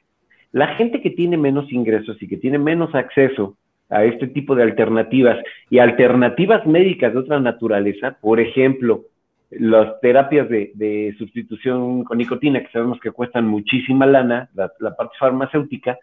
La 0.52 0.76
gente 0.76 1.02
que 1.02 1.10
tiene 1.10 1.38
menos 1.38 1.72
ingresos 1.72 2.22
y 2.22 2.28
que 2.28 2.38
tiene 2.38 2.58
menos 2.58 2.94
acceso 2.96 3.58
a 3.90 4.04
este 4.04 4.28
tipo 4.28 4.56
de 4.56 4.64
alternativas 4.64 5.38
y 5.70 5.80
alternativas 5.80 6.66
médicas 6.66 7.14
de 7.14 7.20
otra 7.20 7.40
naturaleza, 7.40 8.18
por 8.22 8.40
ejemplo, 8.40 9.06
las 9.52 10.00
terapias 10.02 10.50
de, 10.50 11.16
sustitución 11.18 12.04
con 12.04 12.18
nicotina, 12.18 12.62
que 12.62 12.72
sabemos 12.72 13.00
que 13.00 13.12
cuestan 13.12 13.48
muchísima 13.48 14.06
lana, 14.06 14.50
la, 14.54 14.70
parte 14.96 15.16
farmacéutica, 15.20 15.98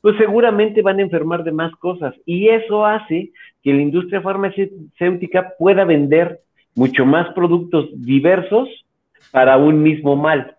pues 0.00 0.16
seguramente 0.18 0.82
van 0.82 0.98
a 0.98 1.02
enfermar 1.02 1.44
de 1.44 1.52
más 1.52 1.74
cosas. 1.76 2.14
Y 2.24 2.48
eso 2.48 2.84
hace 2.86 3.32
que 3.62 3.72
la 3.72 3.82
industria 3.82 4.20
farmacéutica 4.20 5.54
pueda 5.58 5.84
vender 5.84 6.40
mucho 6.74 7.04
más 7.04 7.32
productos 7.34 7.88
diversos 7.94 8.68
para 9.32 9.56
un 9.56 9.82
mismo 9.82 10.16
mal. 10.16 10.56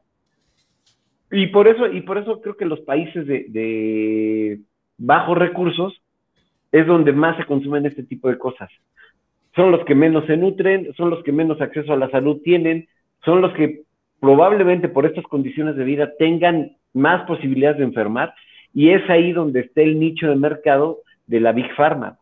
Y 1.31 1.47
por 1.47 1.67
eso, 1.67 1.87
y 1.87 2.01
por 2.01 2.17
eso 2.17 2.41
creo 2.41 2.57
que 2.57 2.65
los 2.65 2.79
países 2.81 3.27
de, 3.27 4.59
bajos 4.97 5.37
recursos 5.37 6.01
es 6.71 6.87
donde 6.87 7.13
más 7.13 7.37
se 7.37 7.45
consumen 7.45 7.85
este 7.85 8.03
tipo 8.03 8.29
de 8.29 8.37
cosas 8.37 8.69
son 9.57 9.71
los 9.71 9.83
que 9.85 9.95
menos 9.95 10.25
se 10.27 10.37
nutren, 10.37 10.93
son 10.95 11.09
los 11.09 11.23
que 11.23 11.31
menos 11.31 11.59
acceso 11.59 11.91
a 11.91 11.97
la 11.97 12.09
salud 12.11 12.41
tienen, 12.43 12.87
son 13.25 13.41
los 13.41 13.51
que 13.53 13.81
probablemente 14.19 14.87
por 14.87 15.05
estas 15.07 15.25
condiciones 15.25 15.75
de 15.75 15.83
vida 15.83 16.11
tengan 16.17 16.77
más 16.93 17.25
posibilidades 17.25 17.79
de 17.79 17.85
enfermar 17.85 18.33
y 18.77 18.91
es 18.91 19.09
ahí 19.09 19.33
donde 19.33 19.61
está 19.61 19.81
el 19.81 19.99
nicho 19.99 20.27
de 20.27 20.35
mercado 20.35 21.01
de 21.25 21.39
la 21.39 21.51
Big 21.51 21.65
Pharma. 21.75 22.19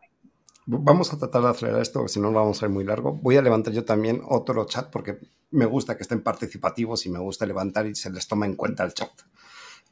Vamos 0.64 1.12
a 1.12 1.18
tratar 1.18 1.42
de 1.42 1.48
acelerar 1.50 1.82
esto, 1.82 2.08
si 2.08 2.18
no 2.18 2.32
vamos 2.32 2.56
a 2.56 2.60
ser 2.60 2.70
muy 2.70 2.82
largo. 2.82 3.12
Voy 3.12 3.36
a 3.36 3.42
levantar 3.42 3.74
yo 3.74 3.84
también 3.84 4.22
otro 4.26 4.64
chat 4.64 4.90
porque 4.90 5.18
me 5.50 5.66
gusta 5.66 5.98
que 5.98 6.02
estén 6.02 6.22
participativos 6.22 7.04
y 7.04 7.10
me 7.10 7.18
gusta 7.18 7.44
levantar 7.44 7.86
y 7.86 7.94
se 7.94 8.10
les 8.10 8.26
toma 8.26 8.46
en 8.46 8.56
cuenta 8.56 8.84
el 8.84 8.94
chat. 8.94 9.10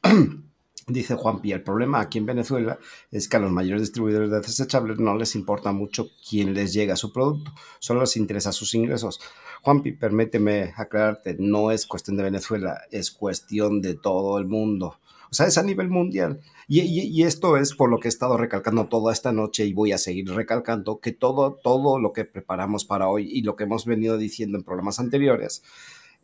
Dice 0.87 1.13
Juanpi, 1.13 1.51
el 1.51 1.61
problema 1.61 1.99
aquí 1.99 2.17
en 2.17 2.25
Venezuela 2.25 2.79
es 3.11 3.29
que 3.29 3.37
a 3.37 3.41
los 3.41 3.51
mayores 3.51 3.83
distribuidores 3.83 4.31
de 4.31 4.41
desechables 4.41 4.97
no 4.97 5.15
les 5.15 5.35
importa 5.35 5.71
mucho 5.71 6.07
quién 6.27 6.55
les 6.55 6.73
llega 6.73 6.95
su 6.95 7.13
producto, 7.13 7.51
solo 7.77 8.01
les 8.01 8.17
interesa 8.17 8.51
sus 8.51 8.73
ingresos. 8.73 9.21
Juanpi, 9.61 9.91
permíteme 9.91 10.73
aclararte, 10.75 11.35
no 11.37 11.69
es 11.69 11.85
cuestión 11.85 12.17
de 12.17 12.23
Venezuela, 12.23 12.81
es 12.89 13.11
cuestión 13.11 13.81
de 13.81 13.93
todo 13.93 14.39
el 14.39 14.47
mundo. 14.47 14.97
O 15.31 15.33
sea, 15.33 15.47
es 15.47 15.57
a 15.57 15.63
nivel 15.63 15.89
mundial. 15.89 16.39
Y, 16.67 16.81
y, 16.81 17.23
esto 17.23 17.57
es 17.57 17.75
por 17.75 17.89
lo 17.89 17.99
que 17.99 18.07
he 18.07 18.09
estado 18.09 18.37
recalcando 18.37 18.87
toda 18.87 19.13
esta 19.13 19.31
noche 19.31 19.65
y 19.65 19.73
voy 19.73 19.91
a 19.91 19.97
seguir 19.97 20.29
recalcando 20.29 20.99
que 20.99 21.11
todo, 21.11 21.59
todo 21.63 21.99
lo 21.99 22.11
que 22.13 22.25
preparamos 22.25 22.85
para 22.85 23.07
hoy 23.07 23.29
y 23.31 23.41
lo 23.43 23.55
que 23.55 23.65
hemos 23.65 23.85
venido 23.85 24.17
diciendo 24.17 24.57
en 24.57 24.63
programas 24.63 24.99
anteriores 24.99 25.63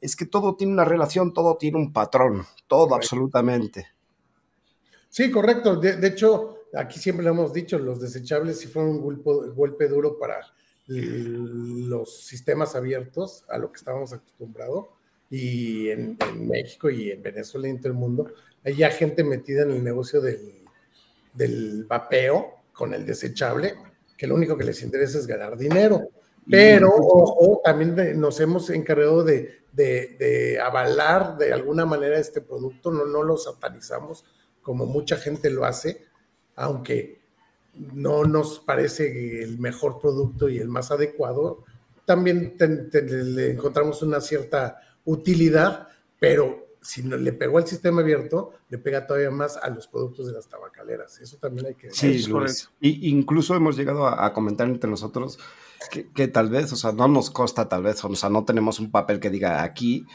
es 0.02 0.16
que 0.16 0.26
todo 0.26 0.56
tiene 0.56 0.74
una 0.74 0.84
relación, 0.84 1.32
todo 1.32 1.58
tiene 1.58 1.78
un 1.78 1.94
patrón, 1.94 2.46
todo 2.68 2.96
absolutamente. 2.96 3.88
Sí, 5.10 5.30
correcto. 5.30 5.76
De, 5.76 6.08
hecho, 6.08 6.58
aquí 6.74 7.00
siempre 7.00 7.24
lo 7.24 7.32
hemos 7.32 7.54
dicho, 7.54 7.78
los 7.78 8.02
desechables 8.02 8.60
sí 8.60 8.68
fueron 8.68 8.96
un 8.96 9.56
golpe, 9.56 9.88
duro 9.88 10.18
para 10.18 10.38
los 10.88 12.24
sistemas 12.24 12.76
abiertos 12.76 13.46
a 13.48 13.58
lo 13.60 13.72
que 13.72 13.78
estábamos 13.78 14.12
acostumbrados. 14.12 14.88
Y 15.32 15.90
en, 15.90 16.18
México 16.36 16.90
y 16.90 17.10
en 17.10 17.24
Venezuela 17.24 17.68
y 17.68 17.72
en 17.72 17.80
todo 17.80 17.88
el 17.88 17.98
mundo, 17.98 18.32
hay 18.64 18.76
ya 18.76 18.90
gente 18.92 19.24
metida 19.24 19.64
en 19.64 19.72
el 19.72 19.84
negocio 19.84 20.20
del, 20.22 20.66
del 21.34 21.86
vapeo 21.86 22.64
con 22.74 22.94
el 22.94 23.06
desechable, 23.06 23.76
que 24.18 24.28
lo 24.28 24.36
único 24.36 24.58
que 24.58 24.66
les 24.66 24.84
interesa 24.84 25.18
es 25.18 25.26
ganar 25.26 25.58
dinero. 25.58 26.10
Pero, 26.50 26.90
ojo, 26.94 27.62
también 27.64 28.20
nos 28.20 28.40
hemos 28.42 28.70
encargado 28.72 29.24
de, 29.24 29.62
de, 29.72 30.60
avalar 30.60 31.38
de 31.38 31.54
alguna 31.54 31.86
manera 31.86 32.20
este 32.20 32.42
producto, 32.42 32.92
no, 32.92 33.06
no 33.06 33.24
lo 33.24 33.38
satanizamos, 33.38 34.26
como 34.62 34.86
mucha 34.86 35.18
gente 35.18 35.50
lo 35.50 35.66
hace, 35.66 36.06
aunque 36.56 37.22
no 37.74 38.26
nos 38.26 38.60
parece 38.60 39.44
el 39.44 39.60
mejor 39.60 40.00
producto 40.00 40.50
y 40.50 40.58
el 40.58 40.68
más 40.68 40.92
adecuado, 40.92 41.64
también 42.06 42.58
le 42.60 43.52
encontramos 43.52 44.02
una 44.02 44.20
cierta 44.20 44.82
utilidad, 45.06 45.88
pero 46.20 46.68
si 46.82 47.04
no 47.04 47.16
le 47.16 47.34
pegó 47.34 47.60
al 47.60 47.68
sistema 47.68 48.02
abierto, 48.02 48.54
le 48.70 48.78
pega 48.78 49.06
todavía 49.06 49.30
más 49.30 49.58
a 49.58 49.70
los 49.70 49.88
productos 49.88 50.28
de 50.28 50.34
las 50.34 50.48
tabacaleras. 50.48 51.20
Eso 51.20 51.38
también 51.38 51.68
hay 51.68 51.76
que 51.76 51.88
decir. 51.88 52.24
Sí, 52.24 52.32
correcto. 52.32 52.70
Y 52.80 53.10
incluso 53.10 53.56
hemos 53.56 53.78
llegado 53.78 54.08
a, 54.08 54.34
comentar 54.34 54.68
entre 54.68 54.90
nosotros 54.90 55.38
que, 55.92 56.10
que, 56.10 56.28
tal 56.28 56.50
vez, 56.50 56.74
o 56.74 56.76
sea, 56.76 56.92
no 56.92 57.08
nos 57.08 57.30
consta 57.30 57.70
tal 57.70 57.84
vez, 57.84 58.04
o 58.04 58.16
sea, 58.16 58.30
no 58.30 58.46
tenemos 58.46 58.80
un 58.80 58.90
papel 58.90 59.20
que 59.20 59.30
diga 59.30 59.64
aquí 59.64 60.06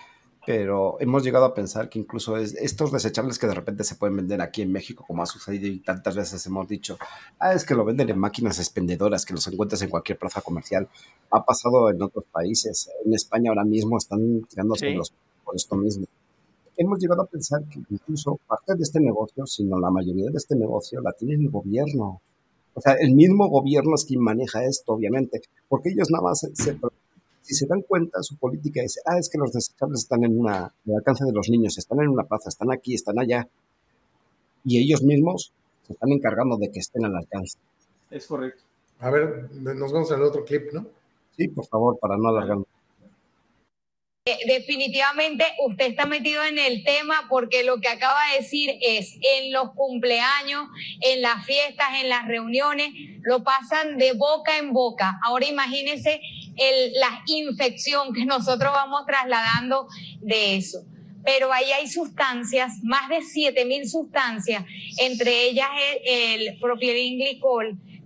pero 0.46 0.96
hemos 1.00 1.24
llegado 1.24 1.44
a 1.44 1.54
pensar 1.54 1.88
que 1.88 1.98
incluso 1.98 2.36
es, 2.36 2.54
estos 2.54 2.92
desechables 2.92 3.36
que 3.36 3.48
de 3.48 3.54
repente 3.54 3.82
se 3.82 3.96
pueden 3.96 4.14
vender 4.14 4.40
aquí 4.40 4.62
en 4.62 4.70
México, 4.70 5.04
como 5.04 5.24
ha 5.24 5.26
sucedido 5.26 5.66
y 5.66 5.80
tantas 5.80 6.14
veces 6.14 6.46
hemos 6.46 6.68
dicho, 6.68 6.96
ah, 7.40 7.52
es 7.52 7.64
que 7.64 7.74
lo 7.74 7.84
venden 7.84 8.10
en 8.10 8.18
máquinas 8.18 8.60
expendedoras, 8.60 9.26
que 9.26 9.34
los 9.34 9.44
encuentras 9.48 9.82
en 9.82 9.90
cualquier 9.90 10.18
plaza 10.18 10.42
comercial. 10.42 10.88
Ha 11.32 11.44
pasado 11.44 11.90
en 11.90 12.00
otros 12.00 12.24
países. 12.30 12.88
En 13.04 13.12
España 13.12 13.50
ahora 13.50 13.64
mismo 13.64 13.98
están 13.98 14.42
tirándose 14.42 14.90
los 14.90 15.12
por 15.44 15.56
esto 15.56 15.74
mismo. 15.74 16.06
Hemos 16.76 17.00
llegado 17.00 17.22
a 17.22 17.26
pensar 17.26 17.64
que 17.64 17.80
incluso 17.90 18.38
parte 18.46 18.76
de 18.76 18.82
este 18.82 19.00
negocio, 19.00 19.46
sino 19.46 19.80
la 19.80 19.90
mayoría 19.90 20.30
de 20.30 20.36
este 20.36 20.54
negocio, 20.54 21.00
la 21.00 21.12
tiene 21.12 21.34
el 21.34 21.50
gobierno. 21.50 22.20
O 22.74 22.80
sea, 22.80 22.92
el 22.92 23.14
mismo 23.14 23.48
gobierno 23.48 23.96
es 23.96 24.04
quien 24.04 24.20
maneja 24.20 24.64
esto, 24.64 24.92
obviamente, 24.92 25.40
porque 25.68 25.90
ellos 25.90 26.08
nada 26.10 26.22
más 26.22 26.40
se, 26.40 26.54
se 26.54 26.78
si 27.46 27.54
se 27.54 27.66
dan 27.66 27.82
cuenta, 27.82 28.22
su 28.22 28.36
política 28.36 28.82
es, 28.82 29.00
ah, 29.06 29.18
es 29.18 29.28
que 29.30 29.38
los 29.38 29.52
desechables 29.52 30.00
están 30.00 30.24
en 30.24 30.36
una, 30.36 30.74
el 30.84 30.96
alcance 30.96 31.24
de 31.24 31.32
los 31.32 31.48
niños, 31.48 31.78
están 31.78 32.00
en 32.00 32.08
una 32.08 32.24
plaza, 32.24 32.48
están 32.48 32.72
aquí, 32.72 32.94
están 32.94 33.20
allá. 33.20 33.48
Y 34.64 34.82
ellos 34.82 35.04
mismos 35.04 35.52
se 35.86 35.92
están 35.92 36.10
encargando 36.10 36.56
de 36.56 36.72
que 36.72 36.80
estén 36.80 37.04
al 37.04 37.14
alcance. 37.14 37.58
Es 38.10 38.26
correcto. 38.26 38.64
A 38.98 39.10
ver, 39.10 39.48
nos 39.52 39.92
vamos 39.92 40.10
al 40.10 40.22
otro 40.24 40.44
clip, 40.44 40.72
¿no? 40.72 40.86
Sí, 41.36 41.46
por 41.46 41.66
favor, 41.66 41.98
para 42.00 42.16
no 42.16 42.30
alargarnos. 42.30 42.66
Eh, 44.28 44.38
definitivamente 44.48 45.44
usted 45.64 45.86
está 45.86 46.04
metido 46.04 46.42
en 46.42 46.58
el 46.58 46.82
tema 46.82 47.26
porque 47.28 47.62
lo 47.62 47.80
que 47.80 47.86
acaba 47.86 48.18
de 48.32 48.42
decir 48.42 48.76
es 48.82 49.14
en 49.22 49.52
los 49.52 49.70
cumpleaños, 49.74 50.66
en 51.00 51.22
las 51.22 51.46
fiestas, 51.46 51.86
en 52.02 52.08
las 52.08 52.26
reuniones, 52.26 52.90
lo 53.22 53.44
pasan 53.44 53.98
de 53.98 54.14
boca 54.14 54.58
en 54.58 54.72
boca. 54.72 55.16
Ahora 55.22 55.46
imagínense 55.46 56.20
la 56.98 57.22
infección 57.26 58.12
que 58.12 58.24
nosotros 58.24 58.72
vamos 58.72 59.06
trasladando 59.06 59.86
de 60.22 60.56
eso. 60.56 60.80
Pero 61.24 61.52
ahí 61.52 61.70
hay 61.70 61.86
sustancias, 61.86 62.82
más 62.82 63.08
de 63.08 63.22
7000 63.22 63.88
sustancias, 63.88 64.64
entre 64.98 65.44
ellas 65.44 65.68
el, 66.04 66.48
el 66.48 66.58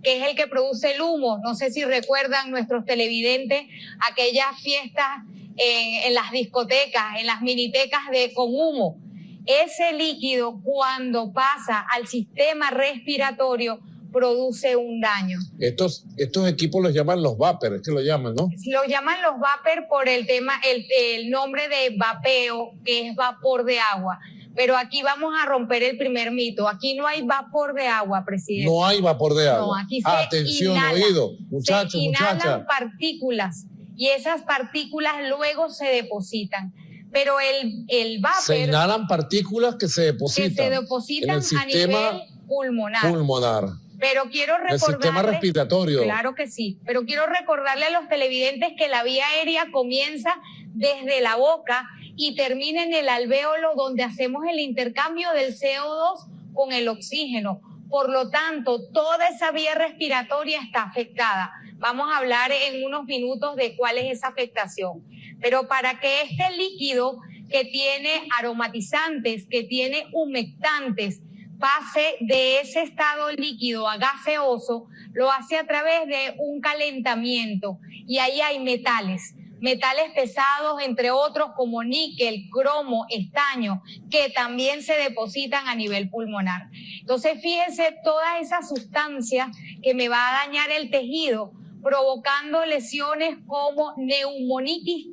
que 0.03 0.17
es 0.17 0.27
el 0.27 0.35
que 0.35 0.45
produce 0.45 0.93
el 0.93 1.01
humo. 1.01 1.39
No 1.43 1.55
sé 1.55 1.71
si 1.71 1.83
recuerdan 1.83 2.51
nuestros 2.51 2.85
televidentes 2.85 3.63
aquellas 4.07 4.61
fiestas 4.61 5.23
en, 5.57 6.07
en 6.07 6.13
las 6.13 6.31
discotecas, 6.31 7.19
en 7.19 7.27
las 7.27 7.41
minitecas 7.41 8.01
de 8.11 8.33
con 8.33 8.49
humo. 8.49 8.97
Ese 9.45 9.93
líquido 9.93 10.61
cuando 10.63 11.33
pasa 11.33 11.85
al 11.91 12.07
sistema 12.07 12.69
respiratorio 12.69 13.79
produce 14.11 14.75
un 14.75 14.99
daño. 14.99 15.39
Estos, 15.59 16.05
estos 16.17 16.47
equipos 16.47 16.81
los 16.83 16.93
llaman 16.93 17.23
los 17.23 17.37
vapor, 17.37 17.75
es 17.75 17.81
que 17.81 17.91
lo 17.91 18.01
llaman, 18.01 18.35
¿no? 18.35 18.49
Lo 18.67 18.83
llaman 18.85 19.21
los 19.21 19.39
vapor 19.39 19.87
por 19.89 20.09
el 20.09 20.27
tema, 20.27 20.53
el, 20.67 20.85
el 21.15 21.29
nombre 21.29 21.67
de 21.69 21.95
vapeo, 21.97 22.73
que 22.83 23.07
es 23.07 23.15
vapor 23.15 23.63
de 23.63 23.79
agua. 23.79 24.19
Pero 24.53 24.75
aquí 24.75 25.01
vamos 25.01 25.33
a 25.41 25.45
romper 25.45 25.81
el 25.81 25.97
primer 25.97 26.29
mito. 26.31 26.67
Aquí 26.67 26.93
no 26.93 27.07
hay 27.07 27.21
vapor 27.21 27.73
de 27.73 27.87
agua, 27.87 28.25
presidente. 28.25 28.69
No 28.69 28.85
hay 28.85 28.99
vapor 28.99 29.33
de 29.33 29.47
agua. 29.47 29.77
No, 29.77 29.85
aquí 29.85 30.01
se 30.01 30.09
Atención, 30.09 30.75
inhala, 30.75 31.05
oído, 31.05 31.31
muchachos, 31.49 32.01
muchachas. 32.01 32.65
partículas 32.67 33.65
y 34.01 34.07
esas 34.07 34.41
partículas 34.41 35.13
luego 35.29 35.69
se 35.69 35.85
depositan. 35.85 36.73
Pero 37.11 37.39
el, 37.39 37.85
el 37.87 38.19
vapor 38.19 38.41
Se 38.41 38.57
inhalan 38.61 39.05
partículas 39.05 39.75
que 39.75 39.87
se 39.87 40.01
que 40.01 40.07
depositan 40.13 40.55
se 40.55 40.65
en 40.65 40.71
depositan 40.81 41.39
el 41.39 41.57
a 41.59 41.65
nivel 41.65 42.21
pulmonar. 42.47 43.11
pulmonar, 43.11 43.65
Pero 43.99 44.23
quiero 44.31 44.55
el 44.55 44.79
sistema 44.79 44.97
recordarle, 44.97 45.31
respiratorio. 45.33 46.01
claro 46.01 46.33
que 46.33 46.47
sí, 46.47 46.79
pero 46.83 47.05
quiero 47.05 47.27
recordarle 47.27 47.85
a 47.85 47.89
los 47.91 48.09
televidentes 48.09 48.69
que 48.75 48.87
la 48.87 49.03
vía 49.03 49.23
aérea 49.35 49.67
comienza 49.71 50.33
desde 50.73 51.21
la 51.21 51.35
boca 51.35 51.87
y 52.15 52.35
termina 52.35 52.81
en 52.83 52.95
el 52.95 53.07
alvéolo 53.07 53.75
donde 53.75 54.01
hacemos 54.01 54.45
el 54.49 54.59
intercambio 54.59 55.31
del 55.33 55.53
CO2 55.55 56.25
con 56.55 56.71
el 56.71 56.87
oxígeno. 56.87 57.61
Por 57.91 58.09
lo 58.09 58.29
tanto, 58.29 58.87
toda 58.91 59.27
esa 59.27 59.51
vía 59.51 59.75
respiratoria 59.75 60.61
está 60.61 60.83
afectada. 60.83 61.51
Vamos 61.75 62.09
a 62.09 62.19
hablar 62.19 62.49
en 62.53 62.85
unos 62.85 63.03
minutos 63.03 63.57
de 63.57 63.75
cuál 63.75 63.97
es 63.97 64.17
esa 64.17 64.29
afectación. 64.29 65.03
Pero 65.41 65.67
para 65.67 65.99
que 65.99 66.21
este 66.21 66.55
líquido 66.55 67.19
que 67.49 67.65
tiene 67.65 68.29
aromatizantes, 68.39 69.45
que 69.45 69.63
tiene 69.63 70.07
humectantes, 70.13 71.21
pase 71.59 72.15
de 72.21 72.61
ese 72.61 72.81
estado 72.81 73.29
líquido 73.31 73.89
a 73.89 73.97
gaseoso, 73.97 74.87
lo 75.11 75.29
hace 75.29 75.57
a 75.57 75.67
través 75.67 76.07
de 76.07 76.35
un 76.37 76.61
calentamiento. 76.61 77.77
Y 78.07 78.19
ahí 78.19 78.39
hay 78.39 78.59
metales, 78.59 79.35
metales 79.61 80.11
pesados, 80.13 80.81
entre 80.81 81.11
otros 81.11 81.51
como 81.55 81.83
níquel, 81.83 82.49
cromo, 82.51 83.05
estaño, 83.09 83.81
que 84.09 84.29
también 84.35 84.83
se 84.83 84.93
depositan 84.95 85.67
a 85.67 85.75
nivel 85.75 86.09
pulmonar. 86.09 86.69
Entonces, 86.99 87.39
fíjense 87.41 87.95
todas 88.03 88.41
esas 88.41 88.67
sustancias 88.67 89.55
que 89.81 89.93
me 89.93 90.09
va 90.09 90.29
a 90.29 90.45
dañar 90.45 90.69
el 90.71 90.89
tejido, 90.89 91.53
provocando 91.81 92.65
lesiones 92.65 93.37
como 93.47 93.93
neumonitis 93.97 95.07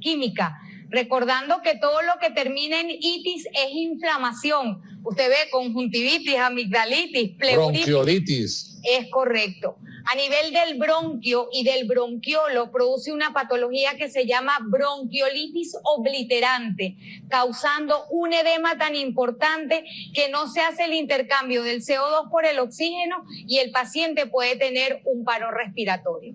química. 0.00 0.58
Recordando 0.88 1.62
que 1.62 1.76
todo 1.76 2.02
lo 2.02 2.18
que 2.20 2.30
termina 2.30 2.80
en 2.80 2.90
itis 2.90 3.46
es 3.46 3.70
inflamación. 3.70 4.82
Usted 5.04 5.28
ve 5.28 5.50
conjuntivitis, 5.50 6.36
amigdalitis, 6.36 7.36
pleuritis. 7.38 8.69
Es 8.82 9.10
correcto. 9.10 9.76
A 10.10 10.14
nivel 10.14 10.52
del 10.52 10.78
bronquio 10.78 11.48
y 11.52 11.64
del 11.64 11.86
bronquiolo 11.86 12.70
produce 12.70 13.12
una 13.12 13.32
patología 13.32 13.96
que 13.96 14.08
se 14.08 14.26
llama 14.26 14.58
bronquiolitis 14.62 15.76
obliterante, 15.84 16.96
causando 17.28 18.06
un 18.10 18.32
edema 18.32 18.78
tan 18.78 18.96
importante 18.96 19.84
que 20.14 20.28
no 20.30 20.48
se 20.48 20.60
hace 20.60 20.84
el 20.84 20.94
intercambio 20.94 21.62
del 21.62 21.82
CO2 21.82 22.30
por 22.30 22.46
el 22.46 22.58
oxígeno 22.58 23.24
y 23.46 23.58
el 23.58 23.70
paciente 23.70 24.26
puede 24.26 24.56
tener 24.56 25.02
un 25.04 25.24
paro 25.24 25.50
respiratorio. 25.50 26.34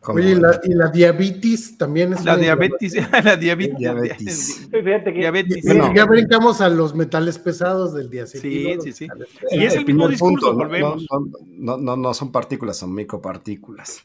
Como- 0.00 0.18
Oye, 0.18 0.30
y 0.30 0.34
la, 0.36 0.60
y 0.62 0.74
la 0.74 0.88
diabetes 0.88 1.76
también 1.76 2.12
es 2.12 2.24
La 2.24 2.34
una 2.34 2.42
diabetes, 2.42 2.94
la 3.24 3.36
diabetes. 3.36 3.78
Diabetes. 3.78 4.68
Fíjate 4.70 5.12
que 5.12 5.18
Diabetes. 5.18 5.64
Bueno, 5.64 5.92
ya 5.94 6.04
brincamos 6.06 6.60
a 6.60 6.68
los 6.68 6.94
metales 6.94 7.38
pesados 7.38 7.92
del 7.94 8.08
diacetil. 8.08 8.78
Sí, 8.80 8.92
sí, 8.92 8.92
sí. 8.92 9.08
El- 9.50 9.60
Y 9.60 9.64
es 9.64 9.72
el 9.74 9.84
mismo 9.84 10.06
primer 10.06 10.10
discurso, 10.10 10.52
no- 10.52 10.58
volvemos. 10.58 11.06
No, 11.10 11.20
no, 11.46 11.76
no, 11.78 11.96
no 11.96 12.14
son 12.14 12.30
partículas, 12.30 12.76
son 12.76 12.94
micropartículas. 12.94 14.02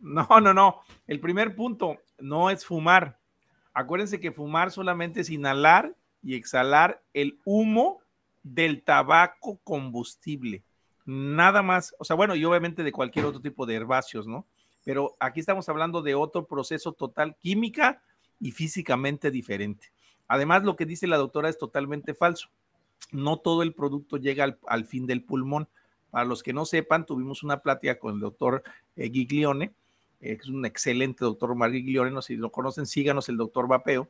No, 0.00 0.26
no, 0.40 0.52
no. 0.52 0.80
El 1.06 1.20
primer 1.20 1.54
punto 1.56 1.96
no 2.18 2.50
es 2.50 2.64
fumar. 2.66 3.18
Acuérdense 3.72 4.20
que 4.20 4.32
fumar 4.32 4.70
solamente 4.70 5.20
es 5.20 5.30
inhalar 5.30 5.94
y 6.22 6.34
exhalar 6.34 7.02
el 7.14 7.38
humo 7.44 8.00
del 8.42 8.82
tabaco 8.82 9.58
combustible. 9.64 10.62
Nada 11.06 11.62
más. 11.62 11.94
O 11.98 12.04
sea, 12.04 12.16
bueno, 12.16 12.34
y 12.34 12.44
obviamente 12.44 12.82
de 12.84 12.92
cualquier 12.92 13.24
otro 13.24 13.40
tipo 13.40 13.64
de 13.66 13.74
herbáceos, 13.76 14.26
¿no? 14.26 14.46
Pero 14.84 15.14
aquí 15.20 15.40
estamos 15.40 15.68
hablando 15.68 16.02
de 16.02 16.14
otro 16.14 16.46
proceso 16.46 16.92
total 16.92 17.36
química 17.36 18.02
y 18.40 18.50
físicamente 18.52 19.30
diferente. 19.30 19.92
Además, 20.28 20.64
lo 20.64 20.76
que 20.76 20.86
dice 20.86 21.06
la 21.06 21.16
doctora 21.18 21.48
es 21.48 21.58
totalmente 21.58 22.14
falso. 22.14 22.48
No 23.10 23.36
todo 23.38 23.62
el 23.62 23.74
producto 23.74 24.16
llega 24.16 24.44
al, 24.44 24.58
al 24.66 24.84
fin 24.86 25.06
del 25.06 25.22
pulmón. 25.22 25.68
Para 26.10 26.24
los 26.24 26.42
que 26.42 26.52
no 26.52 26.64
sepan, 26.64 27.06
tuvimos 27.06 27.42
una 27.42 27.58
plática 27.60 27.98
con 27.98 28.14
el 28.14 28.20
doctor 28.20 28.62
eh, 28.96 29.10
Giglione, 29.10 29.72
eh, 30.20 30.36
que 30.36 30.42
es 30.42 30.48
un 30.48 30.64
excelente 30.66 31.24
doctor 31.24 31.50
Omar 31.52 31.72
Giglione, 31.72 32.10
no 32.10 32.20
sé 32.22 32.34
si 32.34 32.36
lo 32.36 32.50
conocen, 32.50 32.86
síganos 32.86 33.28
el 33.28 33.36
doctor 33.36 33.66
Vapeo, 33.66 34.08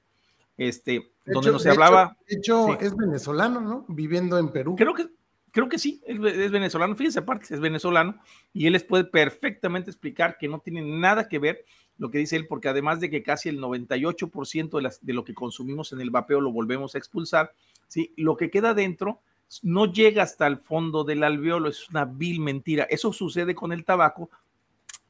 este, 0.57 0.93
De 1.25 1.33
donde 1.33 1.49
hecho- 1.49 1.53
nos 1.53 1.63
hecho- 1.67 1.73
hablaba, 1.73 2.17
De 2.29 2.37
hecho, 2.37 2.67
Sí. 2.67 2.73
es 2.81 2.97
venezolano, 2.97 3.61
¿no? 3.61 3.85
Viviendo 3.89 4.37
en 4.39 4.49
Perú. 4.51 4.75
creo 4.77 4.95
que, 4.95 5.07
creo 5.53 5.69
que 5.69 5.79
sí, 5.79 6.03
es, 6.05 6.19
venezolano, 6.51 6.97
fíjense 6.97 7.21
aparte, 7.21 7.55
es 7.55 7.61
venezolano, 7.61 8.21
y 8.53 8.67
él 8.67 8.73
les 8.73 8.83
puede 8.83 9.05
perfectamente 9.05 9.91
explicar 9.91 10.37
que 10.39 10.49
no 10.49 10.59
tiene 10.59 10.83
nada 10.83 11.29
que 11.29 11.39
ver 11.39 11.65
lo 11.99 12.11
que 12.11 12.19
dice 12.19 12.35
él, 12.35 12.49
porque 12.49 12.69
además 12.69 12.99
de 12.99 13.11
que 13.11 13.23
casi 13.23 13.49
el 13.49 13.61
98% 13.61 14.81
de, 14.81 14.91
de 15.01 15.13
lo 15.13 15.25
que 15.25 15.35
consumimos 15.35 15.93
en 15.93 16.01
el 16.01 16.11
vapeo 16.11 16.41
lo 16.41 16.51
volvemos 16.51 16.95
a 16.95 16.99
expulsar, 16.99 17.53
¿sí? 17.87 18.13
lo 18.17 18.37
que 18.37 18.51
queda 18.51 18.75
dentro 18.75 19.21
no 19.63 19.93
llega 19.93 20.23
hasta 20.23 20.47
el 20.47 20.57
fondo 20.57 21.05
del 21.05 21.23
alveolo, 21.23 21.69
es 21.69 21.91
una 21.91 22.07
vil 22.07 22.41
mentira. 22.41 22.85
Eso 22.85 23.13
sucede 23.13 23.55
con 23.55 23.73
el 23.73 23.85
tabaco 23.85 24.31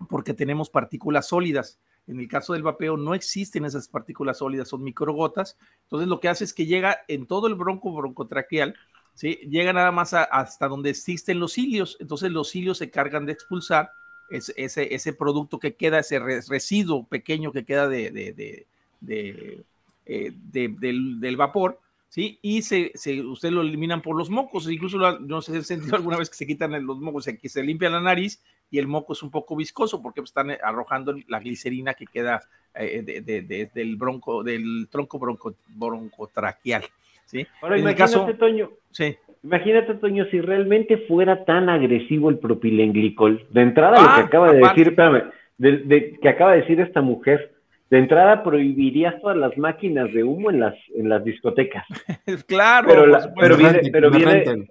porque 0.09 0.35
tenemos 0.35 0.69
partículas 0.69 1.29
sólidas. 1.29 1.79
En 2.09 2.19
el 2.19 2.27
caso 2.27 2.53
del 2.53 2.65
vapeo 2.65 2.97
no 2.97 3.15
existen 3.15 3.65
esas 3.65 3.87
partículas 3.87 4.39
sólidas, 4.39 4.69
son 4.69 4.83
microgotas. 4.83 5.57
Entonces 5.85 6.09
lo 6.09 6.19
que 6.19 6.29
hace 6.29 6.43
es 6.43 6.53
que 6.53 6.67
llega 6.67 6.99
en 7.07 7.27
todo 7.27 7.47
el 7.47 7.55
bronco 7.55 7.93
broncotraqueal, 7.93 8.75
¿sí? 9.15 9.39
llega 9.49 9.73
nada 9.73 9.93
más 9.93 10.15
hasta 10.15 10.69
donde 10.69 10.91
existen 10.91 11.39
los 11.41 11.53
cilios. 11.53 11.97
Entonces 12.01 12.31
los 12.31 12.51
cilios 12.51 12.79
se 12.79 12.91
cargan 12.91 13.27
de 13.27 13.33
expulsar 13.33 13.93
ese, 14.31 14.95
ese, 14.95 15.13
producto 15.13 15.59
que 15.59 15.75
queda, 15.75 15.99
ese 15.99 16.19
re- 16.19 16.41
residuo 16.49 17.05
pequeño 17.05 17.53
que 17.53 17.65
queda 17.65 17.87
de, 17.89 18.11
de, 18.11 18.67
eh, 20.07 20.33
de- 20.51 20.69
del, 20.79 21.21
del 21.21 21.37
vapor, 21.37 21.79
¿sí? 22.09 22.39
Y 22.43 22.63
se, 22.63 22.93
se, 22.95 23.21
ustedes 23.23 23.55
lo 23.55 23.61
eliminan 23.63 24.03
por 24.03 24.17
los 24.17 24.31
mocos, 24.31 24.69
incluso 24.71 24.97
lo- 24.99 25.19
no 25.21 25.43
sé 25.43 25.53
si 25.53 25.59
han 25.59 25.65
sentido 25.65 25.97
alguna 25.97 26.17
vez 26.17 26.31
que 26.31 26.37
se 26.37 26.47
quitan 26.47 26.73
los 26.87 26.99
mocos, 26.99 27.27
que 27.41 27.49
se 27.49 27.63
limpia 27.63 27.91
la 27.91 28.01
nariz 28.01 28.41
y 28.71 28.79
el 28.79 28.87
moco 28.89 29.13
es 29.13 29.23
un 29.23 29.31
poco 29.31 29.55
viscoso 29.55 30.01
porque 30.01 30.21
están 30.23 30.51
arrojando 30.63 31.15
la 31.29 31.41
glicerina 31.41 31.93
que 31.95 32.07
queda 32.07 32.43
eh, 32.75 33.03
de- 33.05 33.21
de- 33.21 33.43
de- 33.43 33.67
del 33.75 33.97
bronco, 33.97 34.43
del 34.43 34.89
tronco 34.91 35.19
bronco, 35.19 35.55
broncotraqueal, 35.69 36.83
¿sí? 37.27 37.47
Ahora 37.61 37.77
En 37.77 37.83
imagínate, 37.83 38.13
caso- 38.13 38.35
Toño, 38.39 38.71
Sí. 38.91 39.17
imagínate, 39.43 39.95
Toño, 39.95 40.25
si 40.31 40.41
realmente 40.41 40.99
fuera 41.09 41.45
tan 41.45 41.69
agresivo 41.69 42.31
el 42.31 42.39
propilenglicol. 42.39 43.47
De 43.51 43.63
entrada, 43.63 44.01
lo 44.01 44.09
Ah, 44.09 44.15
que 44.17 44.23
acaba 44.23 44.53
de 44.53 44.59
aparte. 44.59 44.81
decir, 44.81 44.93
espérame, 44.93 45.23
de, 45.59 45.77
de- 45.79 46.19
que 46.21 46.29
acaba 46.29 46.53
de 46.53 46.61
decir 46.63 46.81
esta 46.81 47.01
mujer, 47.03 47.53
de 47.91 47.99
entrada 47.99 48.43
prohibirías 48.43 49.21
todas 49.21 49.37
las 49.37 49.57
máquinas 49.59 50.13
de 50.13 50.25
humo 50.25 50.51
en 50.51 50.61
las, 50.61 50.75
en 50.97 51.09
las 51.09 51.23
discotecas. 51.25 51.85
claro, 52.47 52.89
Pero, 52.89 53.07
la- 53.07 53.33
pero 53.39 53.57
viene, 53.57 53.81
pero 53.93 54.11
viene, 54.11 54.71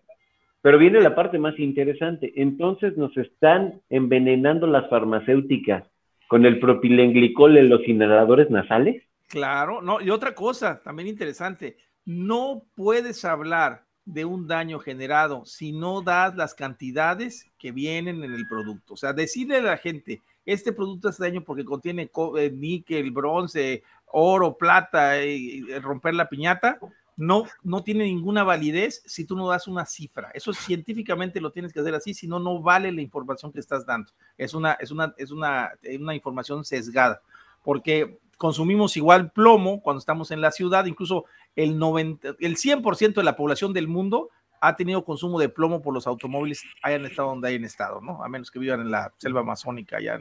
pero 0.63 0.77
viene 0.77 0.99
la 1.01 1.13
parte 1.15 1.37
más 1.39 1.57
interesante. 1.59 2.31
Entonces 2.35 2.97
nos 2.97 3.15
están 3.17 3.81
envenenando 3.89 4.65
las 4.67 4.89
farmacéuticas 4.89 5.83
con 6.27 6.45
el 6.45 6.59
propilenglicol 6.59 7.57
en 7.57 7.69
los 7.69 7.87
inhaladores 7.87 8.49
nasales. 8.49 9.03
Claro, 9.27 9.81
no, 9.81 10.01
y 10.01 10.09
otra 10.09 10.33
cosa 10.33 10.81
también 10.83 11.07
interesante, 11.07 11.77
no 12.05 12.63
puedes 12.75 13.25
hablar 13.25 13.85
de 14.05 14.25
un 14.25 14.47
daño 14.47 14.79
generado 14.79 15.45
si 15.45 15.71
no 15.71 16.01
das 16.01 16.35
las 16.35 16.53
cantidades 16.53 17.45
que 17.57 17.71
vienen 17.71 18.23
en 18.23 18.33
el 18.33 18.47
producto. 18.47 18.95
O 18.95 18.97
sea, 18.97 19.13
decirle 19.13 19.57
a 19.57 19.61
la 19.61 19.77
gente 19.77 20.21
este 20.45 20.73
producto 20.73 21.09
hace 21.09 21.23
daño 21.23 21.43
porque 21.43 21.63
contiene 21.63 22.09
eh, 22.37 22.51
níquel, 22.51 23.11
bronce, 23.11 23.83
oro, 24.07 24.57
plata, 24.57 25.23
y, 25.23 25.61
romper 25.79 26.15
la 26.15 26.27
piñata, 26.27 26.79
no, 27.15 27.45
no 27.61 27.83
tiene 27.83 28.05
ninguna 28.05 28.43
validez 28.43 29.03
si 29.05 29.25
tú 29.25 29.35
no 29.35 29.47
das 29.47 29.67
una 29.67 29.85
cifra. 29.85 30.31
Eso 30.33 30.53
científicamente 30.53 31.39
lo 31.39 31.51
tienes 31.51 31.71
que 31.71 31.79
hacer 31.79 31.93
así, 31.93 32.13
si 32.13 32.27
no, 32.27 32.39
no 32.39 32.61
vale 32.61 32.91
la 32.91 33.01
información 33.01 33.51
que 33.51 33.59
estás 33.59 33.85
dando. 33.85 34.11
Es 34.37 34.53
una, 34.53 34.73
es 34.73 34.89
una, 34.89 35.13
es 35.17 35.29
una, 35.29 35.71
una 35.99 36.15
información 36.15 36.65
sesgada, 36.65 37.21
porque 37.63 38.19
consumimos 38.41 38.97
igual 38.97 39.29
plomo 39.29 39.83
cuando 39.83 39.99
estamos 39.99 40.31
en 40.31 40.41
la 40.41 40.49
ciudad, 40.49 40.85
incluso 40.85 41.25
el, 41.55 41.77
90, 41.77 42.29
el 42.39 42.55
100% 42.57 43.13
de 43.13 43.23
la 43.23 43.35
población 43.35 43.71
del 43.71 43.87
mundo 43.87 44.29
ha 44.59 44.75
tenido 44.75 45.05
consumo 45.05 45.39
de 45.39 45.47
plomo 45.47 45.83
por 45.83 45.93
los 45.93 46.07
automóviles 46.07 46.63
hayan 46.81 47.05
estado 47.05 47.29
donde 47.29 47.49
hayan 47.49 47.65
estado, 47.65 48.01
¿no? 48.01 48.23
A 48.23 48.29
menos 48.29 48.49
que 48.49 48.57
vivan 48.57 48.81
en 48.81 48.89
la 48.89 49.13
selva 49.17 49.41
amazónica, 49.41 49.97
allá 49.97 50.19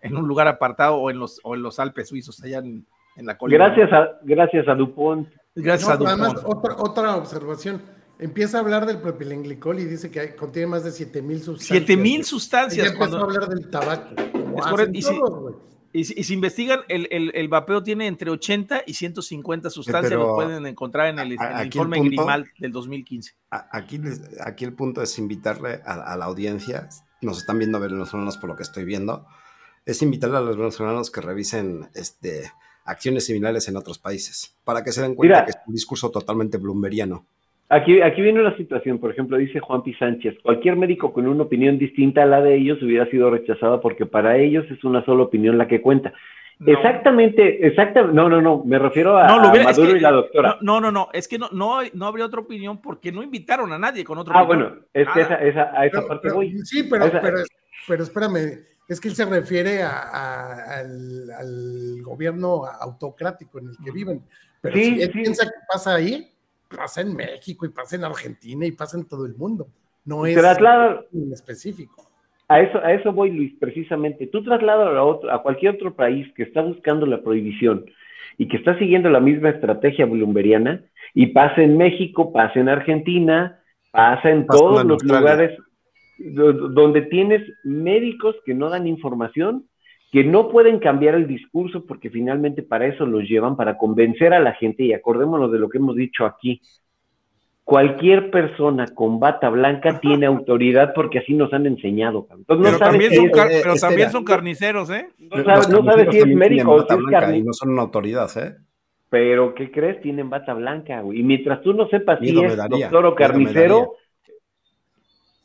en, 0.00 0.16
un 0.16 0.26
lugar 0.26 0.48
apartado 0.48 0.94
o 0.94 1.10
en 1.10 1.18
los, 1.18 1.40
o 1.44 1.54
en 1.54 1.62
los 1.62 1.78
Alpes 1.78 2.08
suizos, 2.08 2.42
allá 2.42 2.60
en, 2.60 2.86
la 3.16 3.36
colina. 3.36 3.66
Gracias 3.66 3.92
a, 3.92 4.18
gracias 4.22 4.66
a 4.66 4.74
Dupont. 4.74 5.28
Gracias 5.54 5.90
a 5.90 5.98
Dupont. 5.98 6.22
Además, 6.22 6.42
otra, 6.46 6.76
otra 6.78 7.16
observación. 7.16 7.82
Empieza 8.18 8.56
a 8.56 8.60
hablar 8.62 8.86
del 8.86 9.02
propilenglicol 9.02 9.78
y 9.78 9.84
dice 9.84 10.10
que 10.10 10.34
contiene 10.36 10.68
más 10.68 10.84
de 10.84 10.90
7000 10.90 11.42
sustancias. 11.42 11.78
7000 11.80 12.24
sustancias. 12.24 12.94
Y 12.94 12.96
cuando... 12.96 13.18
a 13.18 13.24
hablar 13.24 13.46
del 13.46 13.68
tabaco. 13.68 14.14
Es 14.16 14.66
correcto. 14.66 14.98
Y, 14.98 15.71
y 15.92 16.04
si, 16.04 16.14
y 16.16 16.34
investigan, 16.34 16.80
el, 16.88 17.06
el, 17.10 17.32
el, 17.34 17.48
vapeo 17.48 17.82
tiene 17.82 18.06
entre 18.06 18.30
80 18.30 18.84
y 18.86 18.94
150 18.94 19.68
sustancias, 19.70 20.12
lo 20.12 20.34
pueden 20.34 20.66
encontrar 20.66 21.08
en 21.08 21.18
el, 21.18 21.32
informe 21.32 22.00
Grimal 22.00 22.50
del 22.58 22.72
2015. 22.72 23.34
Aquí, 23.50 24.00
aquí 24.40 24.64
el 24.64 24.72
punto 24.72 25.02
es 25.02 25.18
invitarle 25.18 25.80
a, 25.84 26.16
la 26.16 26.24
audiencia, 26.24 26.88
nos 27.20 27.38
están 27.38 27.58
viendo 27.58 27.78
venezolanos 27.78 28.38
por 28.38 28.48
lo 28.48 28.56
que 28.56 28.62
estoy 28.62 28.84
viendo, 28.84 29.26
es 29.84 30.00
invitarle 30.00 30.38
a 30.38 30.40
los 30.40 30.56
venezolanos 30.56 31.10
que 31.10 31.20
revisen 31.20 31.90
este, 31.94 32.50
acciones 32.84 33.26
similares 33.26 33.68
en 33.68 33.76
otros 33.76 33.98
países, 33.98 34.56
para 34.64 34.82
que 34.82 34.92
se 34.92 35.02
den 35.02 35.14
cuenta 35.14 35.44
que 35.44 35.50
es 35.50 35.58
un 35.66 35.74
discurso 35.74 36.10
totalmente 36.10 36.56
blumberiano. 36.56 37.26
Aquí, 37.72 38.02
aquí 38.02 38.20
viene 38.20 38.42
la 38.42 38.54
situación, 38.58 38.98
por 38.98 39.10
ejemplo, 39.10 39.38
dice 39.38 39.58
Juan 39.58 39.82
P. 39.82 39.96
Sánchez, 39.98 40.36
cualquier 40.42 40.76
médico 40.76 41.10
con 41.10 41.26
una 41.26 41.44
opinión 41.44 41.78
distinta 41.78 42.22
a 42.22 42.26
la 42.26 42.42
de 42.42 42.54
ellos 42.54 42.82
hubiera 42.82 43.06
sido 43.06 43.30
rechazado 43.30 43.80
porque 43.80 44.04
para 44.04 44.36
ellos 44.36 44.66
es 44.70 44.84
una 44.84 45.02
sola 45.06 45.22
opinión 45.22 45.56
la 45.56 45.66
que 45.66 45.80
cuenta. 45.80 46.12
Exactamente, 46.66 47.66
exactamente, 47.66 48.14
no, 48.14 48.28
no, 48.28 48.42
no, 48.42 48.62
me 48.62 48.78
refiero 48.78 49.16
a, 49.16 49.26
Maduro 49.38 49.96
y 49.96 50.00
la 50.00 50.10
doctora. 50.10 50.58
No, 50.60 50.82
no, 50.82 50.92
no, 50.92 51.08
es 51.14 51.26
que 51.26 51.38
no, 51.38 51.48
no, 51.50 51.78
no 51.94 52.06
habría 52.06 52.26
otra 52.26 52.40
opinión 52.40 52.82
porque 52.82 53.10
no 53.10 53.22
invitaron 53.22 53.72
a 53.72 53.78
nadie 53.78 54.04
con 54.04 54.18
otra 54.18 54.34
ah, 54.36 54.42
opinión. 54.42 54.66
Ah, 54.66 54.70
bueno, 54.70 54.86
es 54.92 55.08
que 55.08 55.20
esa, 55.22 55.36
esa, 55.36 55.72
a 55.74 55.86
esa 55.86 56.06
parte 56.06 56.30
voy. 56.30 56.54
Sí, 56.64 56.82
pero, 56.82 57.10
pero, 57.10 57.38
pero, 57.88 58.02
espérame, 58.02 58.58
es 58.86 59.00
que 59.00 59.08
él 59.08 59.14
se 59.14 59.24
refiere 59.24 59.82
a, 59.82 60.78
al, 60.78 61.30
al, 61.30 62.02
gobierno 62.02 62.64
autocrático 62.66 63.60
en 63.60 63.68
el 63.68 63.76
que 63.82 63.90
viven. 63.90 64.22
Pero 64.60 64.76
si 64.76 65.00
él 65.00 65.10
piensa 65.10 65.46
que 65.46 65.58
pasa 65.72 65.94
ahí, 65.94 66.31
pasa 66.76 67.00
en 67.00 67.14
México 67.14 67.66
y 67.66 67.70
pasa 67.70 67.96
en 67.96 68.04
Argentina 68.04 68.66
y 68.66 68.72
pasa 68.72 68.98
en 68.98 69.06
todo 69.06 69.26
el 69.26 69.34
mundo. 69.34 69.68
No 70.04 70.26
es 70.26 70.36
en 70.36 71.32
específico. 71.32 72.08
A 72.48 72.60
eso, 72.60 72.78
a 72.78 72.92
eso 72.92 73.12
voy, 73.12 73.30
Luis, 73.30 73.54
precisamente. 73.58 74.26
Tú 74.26 74.42
trasladas 74.42 74.88
a, 74.88 75.34
a 75.34 75.42
cualquier 75.42 75.76
otro 75.76 75.94
país 75.94 76.26
que 76.34 76.42
está 76.42 76.60
buscando 76.60 77.06
la 77.06 77.22
prohibición 77.22 77.86
y 78.36 78.48
que 78.48 78.56
está 78.56 78.78
siguiendo 78.78 79.08
la 79.10 79.20
misma 79.20 79.50
estrategia 79.50 80.06
bolumberiana 80.06 80.82
y 81.14 81.28
pasa 81.28 81.62
en 81.62 81.76
México, 81.76 82.32
pasa 82.32 82.58
en 82.58 82.68
Argentina, 82.68 83.60
pasa 83.90 84.30
en 84.30 84.46
todos 84.46 84.84
los 84.84 85.02
lugares 85.04 85.58
donde 86.18 87.02
tienes 87.02 87.42
médicos 87.64 88.36
que 88.44 88.54
no 88.54 88.68
dan 88.70 88.86
información 88.86 89.66
que 90.12 90.24
no 90.24 90.50
pueden 90.50 90.78
cambiar 90.78 91.14
el 91.14 91.26
discurso 91.26 91.86
porque 91.86 92.10
finalmente 92.10 92.62
para 92.62 92.86
eso 92.86 93.06
los 93.06 93.26
llevan, 93.26 93.56
para 93.56 93.78
convencer 93.78 94.34
a 94.34 94.40
la 94.40 94.52
gente, 94.52 94.84
y 94.84 94.92
acordémonos 94.92 95.50
de 95.50 95.58
lo 95.58 95.70
que 95.70 95.78
hemos 95.78 95.96
dicho 95.96 96.26
aquí, 96.26 96.60
cualquier 97.64 98.30
persona 98.30 98.88
con 98.94 99.18
bata 99.18 99.48
blanca 99.48 100.00
tiene 100.00 100.26
autoridad 100.26 100.92
porque 100.94 101.20
así 101.20 101.32
nos 101.32 101.50
han 101.54 101.64
enseñado. 101.64 102.28
pero, 102.46 102.78
también, 102.78 103.14
son, 103.14 103.30
pero 103.32 103.74
también 103.76 104.10
son, 104.10 104.22
carniceros, 104.22 104.90
¿eh? 104.90 105.08
No 105.18 105.42
sabes, 105.44 106.08
si 106.10 106.18
es 106.18 106.26
médico 106.26 106.72
o 106.72 106.86
si 106.86 106.94
es 106.94 107.04
carnicero. 107.10 107.46
No 107.46 107.52
son 107.54 107.70
una 107.70 107.82
autoridad, 107.82 108.28
¿eh? 108.36 108.56
Pero, 109.08 109.54
¿qué 109.54 109.70
crees? 109.70 110.02
Tienen 110.02 110.28
bata 110.28 110.52
blanca, 110.52 111.00
güey. 111.00 111.20
Y 111.20 111.22
mientras 111.22 111.62
tú 111.62 111.72
no 111.72 111.88
sepas 111.88 112.18
si 112.20 112.38
es 112.38 112.56
doctor 112.68 113.06
o 113.06 113.14
carnicero, 113.14 113.94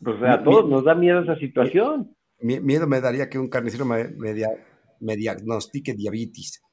pues 0.04 0.22
a 0.24 0.44
todos 0.44 0.68
nos 0.68 0.84
da 0.84 0.94
miedo 0.94 1.22
esa 1.22 1.38
situación 1.38 2.17
miedo 2.42 2.88
me 2.88 3.02
daría 3.02 3.30
que 3.30 3.40
un 3.40 3.50
carnicero 3.50 3.86
me, 3.86 4.06
me, 5.00 5.16
diagnostique 5.16 5.94
diabetes. 5.94 6.64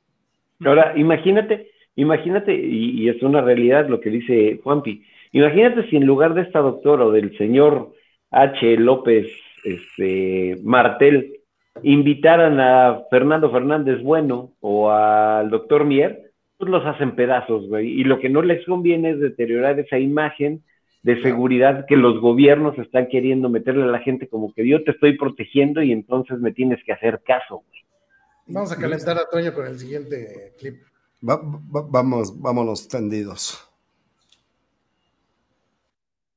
Ahora, 0.65 0.93
imagínate, 0.97 1.71
imagínate, 1.97 2.55
y, 2.55 3.09
es 3.09 3.23
una 3.23 3.41
realidad 3.41 3.89
lo 3.89 4.01
que 4.01 4.11
dice 4.11 4.61
Juanpi, 4.63 5.05
imagínate 5.33 5.89
si 5.89 5.97
en 5.97 6.07
lugar 6.07 6.35
de 6.35 6.43
esta 6.43 6.61
doctora 6.61 7.07
o 7.07 7.13
del 7.13 7.37
señor 7.37 7.93
H. 8.31 8.77
López 8.77 9.27
este, 9.65 10.59
Martel 10.63 11.41
invitaran 11.83 12.61
a 12.61 13.03
Fernando 13.11 13.51
Fernández 13.51 14.01
Bueno 14.03 14.53
o 14.61 14.91
al 14.91 15.51
doctor 15.51 15.85
Mier, 15.85 16.31
pues 16.57 16.71
los 16.71 16.85
hacen 16.87 17.17
pedazos, 17.17 17.67
güey. 17.69 17.89
Y 18.01 18.05
lo 18.05 18.21
que 18.21 18.29
no 18.29 18.43
les 18.43 18.65
conviene 18.65 19.11
es 19.11 19.21
deteriorar 19.21 19.79
esa 19.81 19.99
imagen 19.99 20.63
de 21.05 21.23
seguridad 21.23 21.85
que 21.87 21.97
los 21.97 22.19
gobiernos 22.19 22.79
están 22.79 23.09
queriendo 23.09 23.51
meterle 23.51 23.85
a 23.85 23.89
la 23.89 23.99
gente 23.99 24.27
como 24.27 24.55
que 24.55 24.67
yo 24.67 24.83
te 24.85 24.93
estoy 24.93 25.19
protegiendo 25.19 25.83
y 25.83 25.93
entonces 25.93 26.39
me 26.39 26.51
tienes 26.51 26.83
que 26.85 26.93
hacer 26.95 27.23
caso. 27.23 27.63
Vamos 28.47 28.73
a 28.73 28.77
calentar 28.77 29.19
a 29.19 29.29
Toño 29.29 29.53
con 29.53 29.67
el 29.67 29.79
siguiente 29.79 30.55
clip. 30.59 30.83
vamos, 31.21 32.41
vámonos 32.41 32.89
tendidos. 32.89 33.69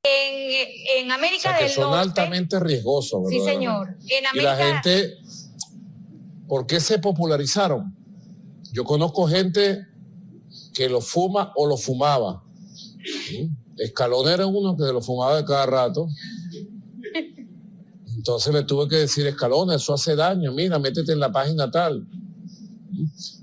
En, 0.03 1.11
América 1.11 1.57
del 1.57 1.69
son 1.69 1.97
altamente 1.97 2.59
riesgosos, 2.59 3.23
¿verdad? 3.23 3.37
Sí, 3.37 3.49
señor. 3.49 3.95
Y 4.33 4.41
la 4.41 4.55
gente, 4.57 5.13
¿por 6.45 6.67
qué 6.67 6.81
se 6.81 6.99
popularizaron? 6.99 7.95
Yo 8.73 8.83
conozco 8.83 9.27
gente 9.27 9.85
que 10.73 10.89
lo 10.89 10.99
fuma 10.99 11.53
o 11.55 11.67
lo 11.67 11.77
fumaba. 11.77 12.43
Escalón 13.77 14.27
era 14.27 14.45
uno 14.45 14.75
que 14.75 14.83
se 14.83 14.93
lo 14.93 15.01
fumaba 15.01 15.37
de 15.37 15.45
cada 15.45 15.65
rato. 15.65 16.07
Entonces 18.15 18.53
le 18.53 18.63
tuve 18.63 18.87
que 18.87 18.95
decir, 18.95 19.27
Escalón, 19.27 19.71
eso 19.71 19.93
hace 19.93 20.15
daño, 20.15 20.51
mira, 20.51 20.79
métete 20.79 21.11
en 21.13 21.19
la 21.19 21.31
página 21.31 21.69
tal. 21.69 22.07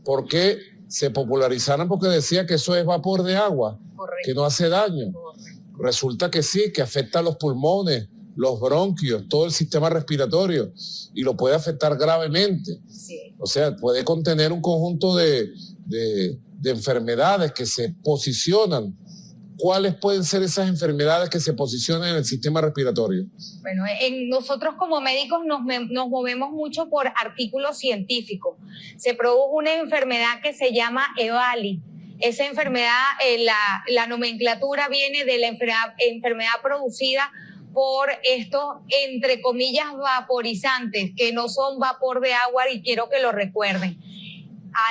¿Por 0.04 0.26
qué 0.26 0.58
se 0.88 1.10
popularizaron? 1.10 1.88
Porque 1.88 2.08
decía 2.08 2.46
que 2.46 2.54
eso 2.54 2.74
es 2.76 2.84
vapor 2.84 3.22
de 3.22 3.36
agua, 3.36 3.78
que 4.24 4.34
no 4.34 4.44
hace 4.44 4.68
daño. 4.68 5.12
Resulta 5.78 6.30
que 6.30 6.42
sí, 6.42 6.72
que 6.72 6.82
afecta 6.82 7.20
a 7.20 7.22
los 7.22 7.36
pulmones, 7.36 8.08
los 8.36 8.60
bronquios, 8.60 9.28
todo 9.28 9.46
el 9.46 9.52
sistema 9.52 9.88
respiratorio 9.88 10.72
y 11.14 11.22
lo 11.22 11.36
puede 11.36 11.54
afectar 11.54 11.96
gravemente. 11.96 12.80
O 13.38 13.46
sea, 13.46 13.76
puede 13.76 14.04
contener 14.04 14.52
un 14.52 14.60
conjunto 14.60 15.14
de, 15.14 15.50
de 15.86 16.70
enfermedades 16.70 17.52
que 17.52 17.64
se 17.64 17.94
posicionan 18.02 18.96
¿cuáles 19.58 19.94
pueden 19.94 20.24
ser 20.24 20.42
esas 20.42 20.68
enfermedades 20.68 21.30
que 21.30 21.40
se 21.40 21.52
posicionan 21.52 22.10
en 22.10 22.16
el 22.16 22.24
sistema 22.24 22.60
respiratorio? 22.60 23.26
Bueno, 23.62 23.84
en 24.00 24.28
nosotros 24.28 24.74
como 24.78 25.00
médicos 25.00 25.40
nos, 25.44 25.60
nos 25.90 26.08
movemos 26.08 26.50
mucho 26.50 26.88
por 26.88 27.08
artículos 27.08 27.78
científicos. 27.78 28.56
Se 28.96 29.14
produjo 29.14 29.50
una 29.50 29.74
enfermedad 29.74 30.40
que 30.42 30.52
se 30.52 30.72
llama 30.72 31.06
EVALI. 31.18 31.82
Esa 32.20 32.46
enfermedad, 32.46 33.02
eh, 33.26 33.44
la, 33.44 33.84
la, 33.88 34.06
nomenclatura 34.06 34.88
viene 34.88 35.24
de 35.24 35.38
la 35.38 35.48
enfermedad, 35.48 35.94
enfermedad 35.98 36.52
producida 36.62 37.30
por 37.72 38.08
estos, 38.22 38.62
entre 39.06 39.42
comillas, 39.42 39.86
vaporizantes, 39.96 41.10
que 41.16 41.32
no 41.32 41.48
son 41.48 41.80
vapor 41.80 42.20
de 42.20 42.32
agua 42.32 42.70
y 42.70 42.82
quiero 42.82 43.08
que 43.10 43.20
lo 43.20 43.32
recuerden. 43.32 43.98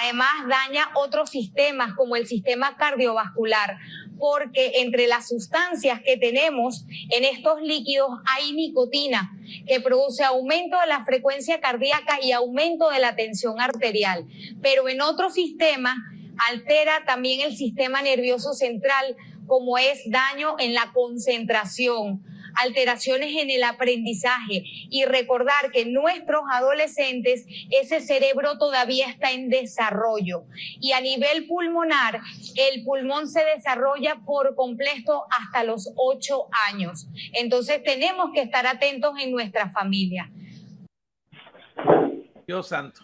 Además, 0.01 0.47
daña 0.47 0.89
otros 0.95 1.29
sistemas 1.29 1.93
como 1.93 2.15
el 2.15 2.25
sistema 2.25 2.77
cardiovascular 2.77 3.77
porque 4.23 4.71
entre 4.75 5.07
las 5.07 5.27
sustancias 5.27 5.99
que 6.01 6.15
tenemos 6.15 6.85
en 7.09 7.25
estos 7.25 7.61
líquidos 7.61 8.09
hay 8.25 8.53
nicotina 8.53 9.37
que 9.67 9.81
produce 9.81 10.23
aumento 10.23 10.79
de 10.79 10.87
la 10.87 11.03
frecuencia 11.03 11.59
cardíaca 11.59 12.19
y 12.21 12.31
aumento 12.31 12.89
de 12.89 13.01
la 13.01 13.17
tensión 13.17 13.59
arterial, 13.59 14.25
pero 14.61 14.87
en 14.87 15.01
otro 15.01 15.29
sistema 15.29 15.93
altera 16.49 17.03
también 17.05 17.41
el 17.41 17.57
sistema 17.57 18.01
nervioso 18.01 18.53
central 18.53 19.17
como 19.45 19.77
es 19.77 20.09
daño 20.09 20.55
en 20.57 20.73
la 20.73 20.93
concentración, 20.93 22.23
alteraciones 22.55 23.35
en 23.35 23.49
el 23.49 23.63
aprendizaje 23.63 24.63
y 24.89 25.05
recordar 25.05 25.71
que 25.71 25.85
nuestros 25.85 26.41
adolescentes 26.51 27.45
ese 27.69 27.99
cerebro 27.99 28.57
todavía 28.57 29.07
está 29.07 29.31
en 29.31 29.49
desarrollo 29.49 30.43
y 30.79 30.91
a 30.91 31.01
nivel 31.01 31.47
pulmonar 31.47 32.19
el 32.55 32.83
pulmón 32.83 33.27
se 33.27 33.43
desarrolla 33.55 34.17
por 34.25 34.55
completo 34.55 35.25
hasta 35.29 35.63
los 35.63 35.91
ocho 35.95 36.47
años. 36.69 37.07
Entonces 37.33 37.83
tenemos 37.83 38.31
que 38.33 38.41
estar 38.41 38.65
atentos 38.67 39.13
en 39.19 39.31
nuestra 39.31 39.69
familia. 39.69 40.29
Dios 42.47 42.67
santo. 42.67 43.01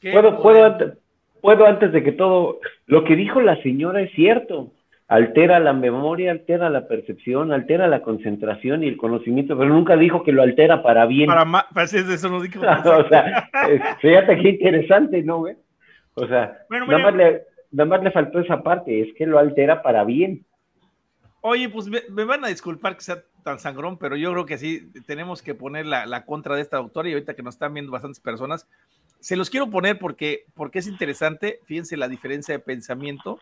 Puedo, 0.00 0.40
puedo, 0.40 0.64
antes, 0.64 0.92
puedo 1.40 1.66
antes 1.66 1.92
de 1.92 2.02
que 2.04 2.12
todo, 2.12 2.60
lo 2.86 3.04
que 3.04 3.16
dijo 3.16 3.40
la 3.40 3.60
señora 3.62 4.02
es 4.02 4.12
cierto. 4.12 4.72
Altera 5.08 5.60
la 5.60 5.72
memoria, 5.72 6.32
altera 6.32 6.68
la 6.68 6.88
percepción, 6.88 7.52
altera 7.52 7.86
la 7.86 8.02
concentración 8.02 8.82
y 8.82 8.88
el 8.88 8.96
conocimiento, 8.96 9.56
pero 9.56 9.70
nunca 9.70 9.96
dijo 9.96 10.24
que 10.24 10.32
lo 10.32 10.42
altera 10.42 10.82
para 10.82 11.06
bien. 11.06 11.28
Para 11.28 11.44
más, 11.44 11.64
pues 11.72 11.94
eso 11.94 12.28
no 12.28 12.40
dijo. 12.40 12.60
o 12.84 13.08
sea, 13.08 13.48
fíjate 14.00 14.36
qué 14.38 14.48
interesante, 14.48 15.22
¿no? 15.22 15.44
O 16.14 16.26
sea, 16.26 16.58
nada, 16.70 16.98
más 16.98 17.14
le, 17.14 17.42
nada 17.70 17.88
más 17.88 18.02
le 18.02 18.10
faltó 18.10 18.40
esa 18.40 18.64
parte, 18.64 19.00
es 19.00 19.14
que 19.14 19.26
lo 19.26 19.38
altera 19.38 19.80
para 19.82 20.02
bien. 20.02 20.44
Oye, 21.40 21.68
pues 21.68 21.86
me, 21.86 22.24
van 22.24 22.44
a 22.44 22.48
disculpar 22.48 22.96
que 22.96 23.02
sea 23.02 23.22
tan 23.44 23.60
sangrón, 23.60 23.98
pero 23.98 24.16
yo 24.16 24.32
creo 24.32 24.46
que 24.46 24.58
sí 24.58 24.90
tenemos 25.06 25.40
que 25.40 25.54
poner 25.54 25.86
la, 25.86 26.24
contra 26.24 26.56
de 26.56 26.62
esta 26.62 26.78
doctora 26.78 27.08
y 27.08 27.12
ahorita 27.12 27.34
que 27.34 27.44
nos 27.44 27.54
están 27.54 27.72
viendo 27.72 27.92
bastantes 27.92 28.18
personas, 28.18 28.66
se 29.20 29.36
los 29.36 29.50
quiero 29.50 29.70
poner 29.70 30.00
porque, 30.00 30.46
porque 30.54 30.80
es 30.80 30.88
interesante, 30.88 31.60
fíjense 31.64 31.96
la 31.96 32.08
diferencia 32.08 32.56
de 32.56 32.58
pensamiento 32.58 33.38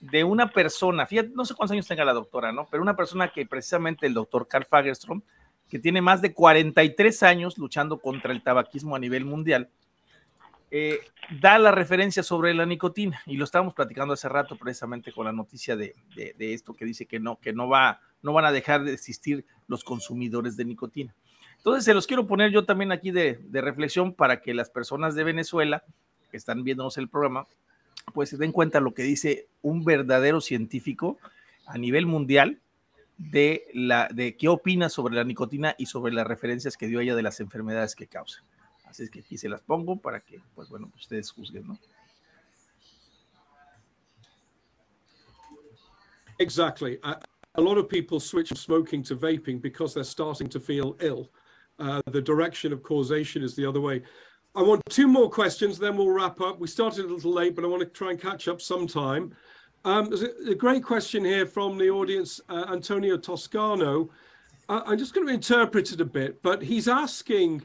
de 0.00 0.24
una 0.24 0.50
persona, 0.50 1.06
fíjate, 1.06 1.30
no 1.34 1.44
sé 1.44 1.54
cuántos 1.54 1.72
años 1.72 1.86
tenga 1.86 2.04
la 2.04 2.12
doctora, 2.12 2.52
¿no? 2.52 2.66
Pero 2.70 2.82
una 2.82 2.96
persona 2.96 3.28
que 3.28 3.46
precisamente 3.46 4.06
el 4.06 4.14
doctor 4.14 4.46
Carl 4.46 4.64
Fagerstrom, 4.64 5.22
que 5.68 5.78
tiene 5.78 6.00
más 6.00 6.22
de 6.22 6.32
43 6.32 7.22
años 7.24 7.58
luchando 7.58 7.98
contra 7.98 8.32
el 8.32 8.42
tabaquismo 8.42 8.96
a 8.96 8.98
nivel 8.98 9.24
mundial, 9.24 9.70
eh, 10.70 11.00
da 11.40 11.58
la 11.58 11.70
referencia 11.70 12.22
sobre 12.22 12.52
la 12.52 12.66
nicotina 12.66 13.22
y 13.24 13.38
lo 13.38 13.44
estábamos 13.44 13.72
platicando 13.72 14.12
hace 14.12 14.28
rato 14.28 14.56
precisamente 14.56 15.12
con 15.12 15.24
la 15.24 15.32
noticia 15.32 15.76
de, 15.76 15.94
esto 16.38 16.74
que 16.74 16.84
dice 16.84 17.06
que 17.06 17.18
no, 17.18 17.38
que 17.40 17.54
no, 17.54 17.68
va, 17.68 18.00
no 18.20 18.34
van 18.34 18.44
a 18.44 18.52
dejar 18.52 18.84
de 18.84 18.92
existir 18.92 19.46
los 19.66 19.82
consumidores 19.82 20.56
de 20.56 20.66
nicotina. 20.66 21.14
Entonces 21.56 21.84
se 21.84 21.94
los 21.94 22.06
quiero 22.06 22.26
poner 22.26 22.50
yo 22.50 22.64
también 22.64 22.92
aquí 22.92 23.10
de, 23.10 23.40
reflexión 23.50 24.12
para 24.12 24.40
que 24.40 24.52
las 24.52 24.70
personas 24.70 25.14
de 25.14 25.24
Venezuela 25.24 25.84
que 26.30 26.36
están 26.36 26.62
viéndonos 26.62 26.98
el 26.98 27.08
programa, 27.08 27.46
pues 28.12 28.30
se 28.30 28.36
den 28.36 28.52
cuenta 28.52 28.80
lo 28.80 28.94
que 28.94 29.02
dice 29.02 29.48
un 29.62 29.84
verdadero 29.84 30.40
científico 30.40 31.18
a 31.66 31.78
nivel 31.78 32.06
mundial 32.06 32.60
de, 33.18 33.66
la, 33.74 34.08
de 34.08 34.36
qué 34.36 34.48
opina 34.48 34.88
sobre 34.88 35.16
la 35.16 35.24
nicotina 35.24 35.74
y 35.76 35.86
sobre 35.86 36.12
las 36.12 36.26
referencias 36.26 36.76
que 36.76 36.86
dio 36.86 37.00
ella 37.00 37.14
de 37.14 37.22
las 37.22 37.40
enfermedades 37.40 37.94
que 37.94 38.06
causa. 38.06 38.44
Así 38.86 39.02
es 39.02 39.10
que 39.10 39.20
aquí 39.20 39.36
se 39.36 39.48
las 39.48 39.60
pongo 39.60 40.00
para 40.00 40.20
que, 40.20 40.40
pues 40.54 40.68
bueno, 40.68 40.90
ustedes 40.96 41.30
juzguen, 41.30 41.66
¿no? 41.66 41.78
Exactly. 46.38 46.98
A 47.02 47.60
lot 47.60 47.76
of 47.76 47.88
people 47.88 48.20
switch 48.20 48.54
smoking 48.56 49.02
to 49.02 49.16
vaping 49.16 49.60
because 49.60 49.92
they're 49.92 50.04
starting 50.04 50.48
to 50.48 50.60
feel 50.60 50.96
ill. 51.00 51.30
Uh, 51.80 52.00
the 52.12 52.22
direction 52.22 52.72
of 52.72 52.82
causation 52.82 53.42
is 53.42 53.54
the 53.56 53.66
other 53.66 53.80
way. 53.80 54.02
I 54.58 54.62
want 54.62 54.82
two 54.90 55.06
more 55.06 55.30
questions, 55.30 55.78
then 55.78 55.96
we'll 55.96 56.10
wrap 56.10 56.40
up. 56.40 56.58
We 56.58 56.66
started 56.66 57.04
a 57.04 57.14
little 57.14 57.32
late, 57.32 57.54
but 57.54 57.62
I 57.62 57.68
want 57.68 57.80
to 57.82 57.86
try 57.86 58.10
and 58.10 58.20
catch 58.20 58.48
up 58.48 58.60
sometime. 58.60 59.32
Um, 59.84 60.08
there's 60.08 60.24
a, 60.24 60.50
a, 60.50 60.54
great 60.56 60.82
question 60.82 61.24
here 61.24 61.46
from 61.46 61.78
the 61.78 61.88
audience, 61.90 62.40
uh, 62.48 62.66
Antonio 62.68 63.16
Toscano. 63.16 64.10
Uh, 64.68 64.82
I'm 64.84 64.98
just 64.98 65.14
going 65.14 65.28
to 65.28 65.32
interpret 65.32 65.92
it 65.92 66.00
a 66.00 66.04
bit, 66.04 66.42
but 66.42 66.60
he's 66.60 66.88
asking 66.88 67.62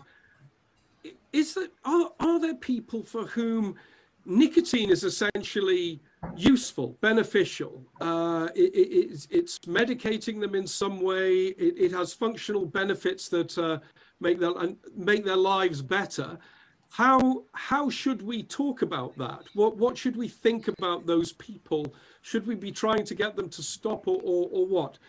is 1.32 1.56
that 1.56 1.72
are, 1.84 2.12
are 2.20 2.40
there 2.40 2.54
people 2.54 3.02
for 3.02 3.26
whom 3.26 3.74
nicotine 4.28 4.92
is 4.92 5.04
essentially 5.04 6.00
useful, 6.36 6.96
beneficial. 7.02 7.84
Uh, 8.02 8.50
it, 8.54 8.72
it, 8.76 9.28
it's, 9.32 9.58
medicating 9.60 10.40
them 10.40 10.54
in 10.54 10.68
some 10.68 11.02
way. 11.02 11.46
It, 11.46 11.86
it 11.86 11.92
has 11.92 12.14
functional 12.14 12.68
benefits 12.68 13.30
that 13.30 13.58
uh, 13.58 13.80
make 14.20 14.40
their 14.40 14.54
make 14.96 15.26
their 15.26 15.36
lives 15.36 15.82
better. 15.82 16.38
How 16.94 17.46
how 17.54 17.90
should 17.90 18.22
we 18.22 18.44
talk 18.44 18.84
about 18.84 19.18
that? 19.18 19.46
What 19.56 19.78
what 19.78 19.98
should 19.98 20.16
we 20.16 20.28
think 20.28 20.68
about 20.68 21.08
those 21.08 21.34
people? 21.34 21.88
Should 22.22 22.46
we 22.46 22.54
be 22.54 22.72
trying 22.72 23.04
to 23.06 23.16
get 23.16 23.36
them 23.36 23.50
to 23.50 23.64
stop 23.64 24.08
or, 24.08 24.22
or, 24.24 24.48
or 24.52 24.68
what? 24.68 25.00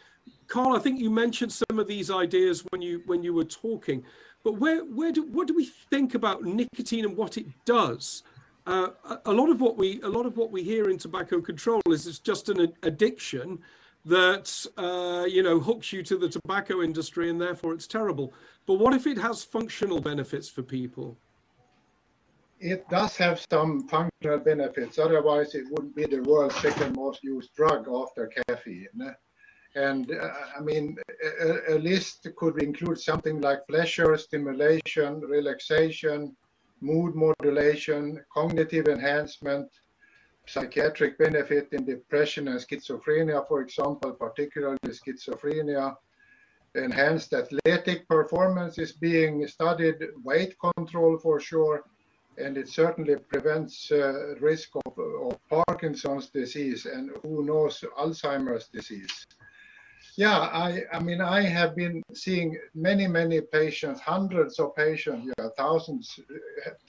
Carl, 0.46 0.74
I 0.74 0.78
think 0.78 0.98
you 0.98 1.10
mentioned 1.10 1.52
some 1.52 1.78
of 1.78 1.86
these 1.86 2.10
ideas 2.10 2.64
when 2.70 2.80
you 2.80 3.02
when 3.04 3.22
you 3.22 3.34
were 3.34 3.44
talking. 3.44 4.02
But 4.42 4.54
where, 4.58 4.82
where 4.82 5.12
do, 5.12 5.24
what 5.24 5.46
do 5.46 5.54
we 5.54 5.66
think 5.90 6.14
about 6.14 6.42
nicotine 6.42 7.04
and 7.04 7.16
what 7.18 7.36
it 7.36 7.46
does? 7.66 8.22
Uh, 8.66 8.88
a, 9.26 9.32
lot 9.32 9.50
of 9.50 9.60
what 9.60 9.76
we, 9.76 10.00
a 10.02 10.08
lot 10.08 10.24
of 10.26 10.36
what 10.38 10.50
we 10.50 10.62
hear 10.62 10.88
in 10.88 10.96
tobacco 10.96 11.40
control 11.40 11.80
is 11.88 12.06
it's 12.06 12.18
just 12.18 12.48
an 12.50 12.72
addiction 12.82 13.58
that 14.06 14.66
uh, 14.78 15.26
you 15.26 15.42
know 15.42 15.60
hooks 15.60 15.92
you 15.92 16.02
to 16.02 16.16
the 16.16 16.30
tobacco 16.30 16.80
industry 16.80 17.28
and 17.28 17.38
therefore 17.38 17.74
it's 17.74 17.86
terrible. 17.86 18.32
But 18.64 18.74
what 18.74 18.94
if 18.94 19.06
it 19.06 19.18
has 19.18 19.44
functional 19.44 20.00
benefits 20.00 20.48
for 20.48 20.62
people? 20.62 21.18
It 22.64 22.88
does 22.88 23.14
have 23.18 23.44
some 23.50 23.86
functional 23.88 24.38
benefits. 24.38 24.98
Otherwise, 24.98 25.54
it 25.54 25.66
wouldn't 25.70 25.94
be 25.94 26.06
the 26.06 26.22
world's 26.22 26.56
second 26.56 26.96
most 26.96 27.22
used 27.22 27.54
drug 27.54 27.86
after 27.94 28.30
caffeine. 28.48 29.14
And 29.74 30.10
uh, 30.10 30.30
I 30.56 30.62
mean, 30.62 30.96
a, 31.42 31.74
a, 31.74 31.78
list 31.78 32.26
could 32.36 32.62
include 32.62 32.98
something 32.98 33.42
like 33.42 33.68
pleasure, 33.68 34.16
stimulation, 34.16 35.20
relaxation, 35.20 36.34
mood 36.80 37.14
modulation, 37.14 38.24
cognitive 38.32 38.88
enhancement, 38.88 39.68
psychiatric 40.46 41.18
benefit 41.18 41.68
in 41.72 41.84
depression 41.84 42.48
and 42.48 42.58
schizophrenia, 42.58 43.46
for 43.46 43.60
example, 43.60 44.12
particularly 44.12 44.78
schizophrenia. 44.88 45.94
Enhanced 46.76 47.34
athletic 47.34 48.08
performance 48.08 48.78
is 48.78 48.92
being 48.92 49.46
studied, 49.46 49.96
weight 50.24 50.56
control 50.58 51.18
for 51.18 51.38
sure, 51.38 51.84
and 52.38 52.56
it 52.56 52.68
certainly 52.68 53.16
prevents 53.16 53.90
uh, 53.90 54.34
risk 54.40 54.70
of, 54.86 54.98
of 54.98 55.38
Parkinson's 55.48 56.28
disease 56.28 56.86
and 56.86 57.10
who 57.22 57.44
knows 57.44 57.84
Alzheimer's 57.98 58.68
disease. 58.68 59.26
Yeah, 60.16 60.38
I, 60.38 60.84
I 60.92 61.00
mean, 61.00 61.20
I 61.20 61.42
have 61.42 61.74
been 61.74 62.02
seeing 62.12 62.56
many, 62.74 63.08
many 63.08 63.40
patients, 63.40 64.00
hundreds 64.00 64.60
of 64.60 64.76
patients, 64.76 65.32
yeah, 65.38 65.48
thousands, 65.56 66.20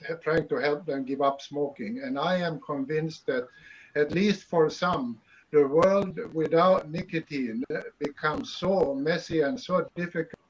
uh, 0.08 0.14
trying 0.22 0.46
to 0.48 0.56
help 0.56 0.86
them 0.86 1.04
give 1.04 1.22
up 1.22 1.40
smoking. 1.40 2.02
And 2.04 2.18
I 2.18 2.36
am 2.36 2.60
convinced 2.60 3.26
that, 3.26 3.48
at 3.96 4.12
least 4.12 4.44
for 4.44 4.70
some, 4.70 5.18
the 5.50 5.66
world 5.66 6.18
without 6.34 6.90
nicotine 6.90 7.64
becomes 7.98 8.52
so 8.52 8.94
messy 8.94 9.40
and 9.40 9.58
so 9.58 9.88
difficult 9.96 10.45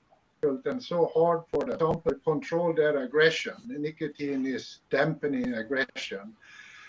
and 0.64 0.82
so 0.82 1.10
hard 1.14 1.43
for 1.51 1.64
them 1.64 2.01
to 2.06 2.14
control 2.24 2.73
their 2.73 3.02
aggression. 3.05 3.55
Nicotine 3.66 4.47
is 4.47 4.78
dampening 4.90 5.55
aggression. 5.55 6.35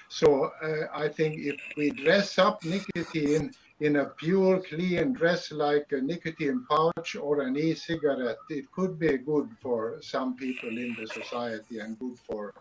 So 0.10 0.52
uh, 0.64 0.88
I 0.94 1.10
think 1.10 1.40
if 1.40 1.60
we 1.76 1.90
dress 1.92 2.38
up 2.40 2.64
nicotine 2.64 3.52
in 3.80 3.98
a 3.98 4.06
pure, 4.06 4.60
clean 4.62 5.14
dress 5.14 5.52
like 5.52 5.92
a 5.92 6.02
nicotine 6.02 6.66
pouch 6.70 7.16
or 7.16 7.42
an 7.42 7.58
e-cigarette, 7.58 8.38
it 8.50 8.72
could 8.72 8.98
be 8.98 9.18
good 9.18 9.50
for 9.62 10.00
some 10.02 10.36
people 10.36 10.70
in 10.70 10.96
the 11.00 11.08
society 11.08 11.80
and 11.80 12.00
good 12.00 12.18
for 12.20 12.54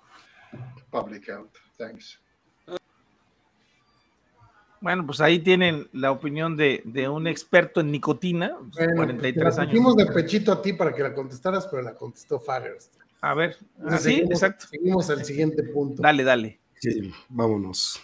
public 0.90 1.27
health. 1.27 1.55
Thanks. 1.78 2.18
Bueno, 4.81 5.07
pues 5.07 5.20
ahí 5.20 5.39
tienen 5.39 5.89
la 5.93 6.12
opinión 6.12 6.57
de, 6.57 6.82
de 6.85 7.09
un 7.09 7.27
experto 7.27 7.81
en 7.81 7.90
nicotina, 7.90 8.57
bueno, 8.77 8.94
43 8.97 9.59
años. 9.59 9.73
Hicimos 9.73 9.97
de 9.97 10.07
pechito 10.07 10.53
a 10.53 10.62
ti 10.62 10.73
para 10.73 10.94
que 10.94 11.03
la 11.03 11.15
contestaras, 11.15 11.66
pero 11.66 11.82
la 11.82 11.94
contestó 11.94 12.39
Faggers. 12.39 12.90
A 13.20 13.35
ver, 13.35 13.57
ah, 13.85 13.97
sí, 13.98 14.23
exacto. 14.31 14.66
Seguimos 14.69 15.09
al 15.11 15.24
siguiente 15.24 15.62
punto. 15.62 16.03
Dale, 16.03 16.23
dale. 16.23 16.61
Sí, 16.78 17.12
vámonos 17.28 18.01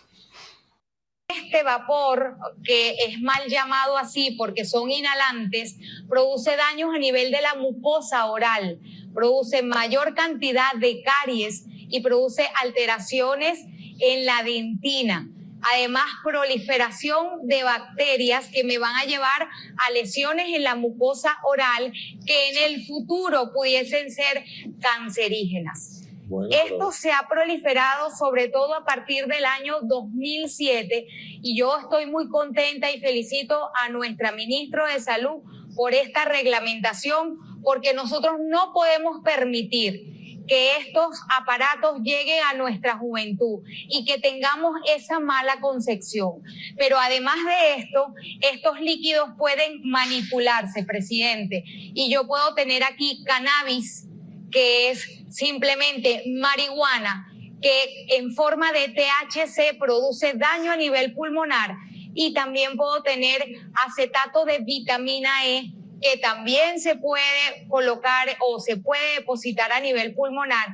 este 1.53 1.62
vapor, 1.62 2.36
que 2.65 2.94
es 3.07 3.20
mal 3.20 3.49
llamado 3.49 3.99
así 3.99 4.32
porque 4.39 4.65
son 4.65 4.90
inhalantes, 4.90 5.77
produce 6.09 6.57
daños 6.57 6.94
a 6.94 6.99
nivel 6.99 7.31
de 7.31 7.40
la 7.40 7.55
mucosa 7.55 8.27
oral, 8.27 8.78
produce 9.15 9.62
mayor 9.62 10.15
cantidad 10.15 10.73
de 10.78 11.03
caries 11.03 11.65
y 11.69 12.01
produce 12.01 12.44
alteraciones 12.62 13.61
en 14.01 14.24
la 14.24 14.43
dentina. 14.43 15.28
Además, 15.70 16.05
proliferación 16.24 17.47
de 17.47 17.62
bacterias 17.62 18.48
que 18.48 18.64
me 18.64 18.78
van 18.78 18.94
a 18.97 19.05
llevar 19.05 19.48
a 19.78 19.90
lesiones 19.93 20.47
en 20.55 20.64
la 20.64 20.74
mucosa 20.74 21.36
oral 21.44 21.93
que 22.26 22.51
en 22.51 22.72
el 22.72 22.86
futuro 22.86 23.52
pudiesen 23.52 24.10
ser 24.10 24.44
cancerígenas. 24.80 26.02
Esto 26.51 26.93
se 26.93 27.12
ha 27.12 27.28
proliferado 27.28 28.10
sobre 28.10 28.48
todo 28.48 28.74
a 28.74 28.84
partir 28.84 29.26
del 29.26 29.44
año 29.44 29.80
2007 29.82 31.06
y 31.43 31.59
yo 31.59 31.76
estoy 31.78 32.06
muy 32.06 32.28
contenta 32.28 32.90
y 32.90 33.01
felicito 33.01 33.70
a 33.74 33.90
nuestra 33.90 34.32
ministra 34.32 34.86
de 34.86 35.01
Salud 35.01 35.43
por 35.74 35.93
esta 35.94 36.24
reglamentación 36.24 37.39
porque 37.62 37.93
nosotros 37.93 38.36
no 38.48 38.72
podemos 38.72 39.20
permitir 39.22 40.22
que 40.47 40.77
estos 40.78 41.20
aparatos 41.39 42.01
lleguen 42.02 42.39
a 42.51 42.55
nuestra 42.55 42.97
juventud 42.98 43.60
y 43.89 44.05
que 44.05 44.19
tengamos 44.19 44.77
esa 44.94 45.20
mala 45.20 45.60
concepción. 45.60 46.43
Pero 46.77 46.98
además 46.98 47.36
de 47.44 47.82
esto, 47.82 48.14
estos 48.40 48.81
líquidos 48.81 49.31
pueden 49.39 49.81
manipularse, 49.85 50.85
presidente. 50.85 51.62
Y 51.66 52.10
yo 52.12 52.27
puedo 52.27 52.55
tener 52.55 52.82
aquí 52.85 53.23
cannabis 53.24 54.09
que 54.51 54.90
es 54.90 55.24
simplemente 55.31 56.23
marihuana, 56.27 57.28
que 57.60 58.16
en 58.16 58.35
forma 58.35 58.70
de 58.73 58.89
THC 58.89 59.78
produce 59.78 60.35
daño 60.35 60.73
a 60.73 60.77
nivel 60.77 61.14
pulmonar 61.14 61.77
y 62.14 62.35
también 62.35 62.77
puedo 62.77 63.02
tener 63.02 63.43
acetato 63.86 64.44
de 64.44 64.59
vitamina 64.59 65.47
E 65.47 65.73
que 66.03 66.19
también 66.19 66.81
se 66.81 66.97
puede 66.97 67.66
colocar 67.69 68.29
o 68.41 68.61
se 68.61 68.77
puede 68.77 69.20
depositar 69.20 69.73
a 69.73 69.81
nivel 69.81 70.15
pulmonar, 70.15 70.66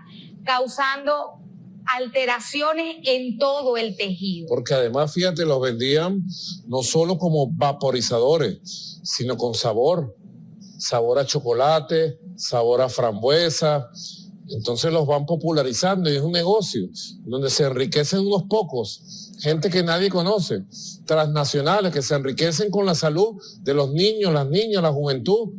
causando 0.45 1.39
alteraciones 1.97 2.97
en 3.05 3.39
todo 3.39 3.77
el 3.77 3.97
tejido. 3.97 4.49
Porque 4.49 4.75
además, 4.75 5.13
fíjate, 5.13 5.45
los 5.45 5.61
vendían 5.61 6.23
no 6.67 6.83
solo 6.83 7.19
como 7.19 7.51
vaporizadores, 7.51 9.01
sino 9.03 9.37
con 9.37 9.55
sabor. 9.55 10.17
Sabor 10.79 11.19
a 11.19 11.27
chocolate, 11.27 12.19
sabor 12.37 12.83
a 12.83 12.89
frambuesa. 12.89 13.91
Entonces 14.49 14.93
los 14.93 15.07
van 15.07 15.27
popularizando 15.27 16.11
y 16.11 16.17
es 16.17 16.23
un 16.23 16.33
negocio 16.33 16.89
donde 17.25 17.51
se 17.51 17.65
enriquecen 17.65 18.21
unos 18.21 18.45
pocos, 18.45 19.28
gente 19.39 19.71
que 19.71 19.83
nadie 19.83 20.11
conoce, 20.11 20.65
transnacionales 21.07 21.93
que 21.93 22.03
se 22.03 22.15
enriquecen 22.15 22.71
con 22.71 22.87
la 22.87 22.95
salud 22.95 23.41
de 23.61 23.75
los 23.75 23.91
niños, 23.93 24.33
las 24.33 24.49
niñas, 24.49 24.83
la 24.83 24.93
juventud. 24.93 25.51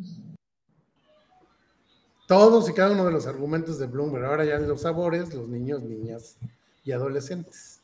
Todos 2.28 2.70
y 2.70 2.74
cada 2.74 2.92
uno 2.92 3.06
de 3.06 3.12
los 3.12 3.26
argumentos 3.26 3.80
de 3.80 3.88
Bloomberg. 3.88 4.26
Ahora 4.26 4.46
ya 4.46 4.60
los 4.60 4.82
sabores, 4.82 5.34
los 5.34 5.48
niños, 5.48 5.82
niñas 5.82 6.38
y 6.84 6.92
adolescentes. 6.92 7.82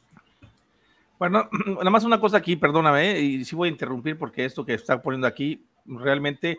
Bueno, 1.18 1.50
nada 1.66 1.90
más 1.90 2.04
una 2.04 2.20
cosa 2.20 2.38
aquí, 2.38 2.56
perdóname, 2.56 3.12
¿eh? 3.12 3.22
y 3.22 3.46
sí 3.46 3.56
voy 3.56 3.70
a 3.70 3.72
interrumpir 3.72 4.18
porque 4.18 4.46
esto 4.46 4.66
que 4.66 4.74
está 4.74 5.02
poniendo 5.02 5.28
aquí 5.28 5.66
realmente. 5.86 6.56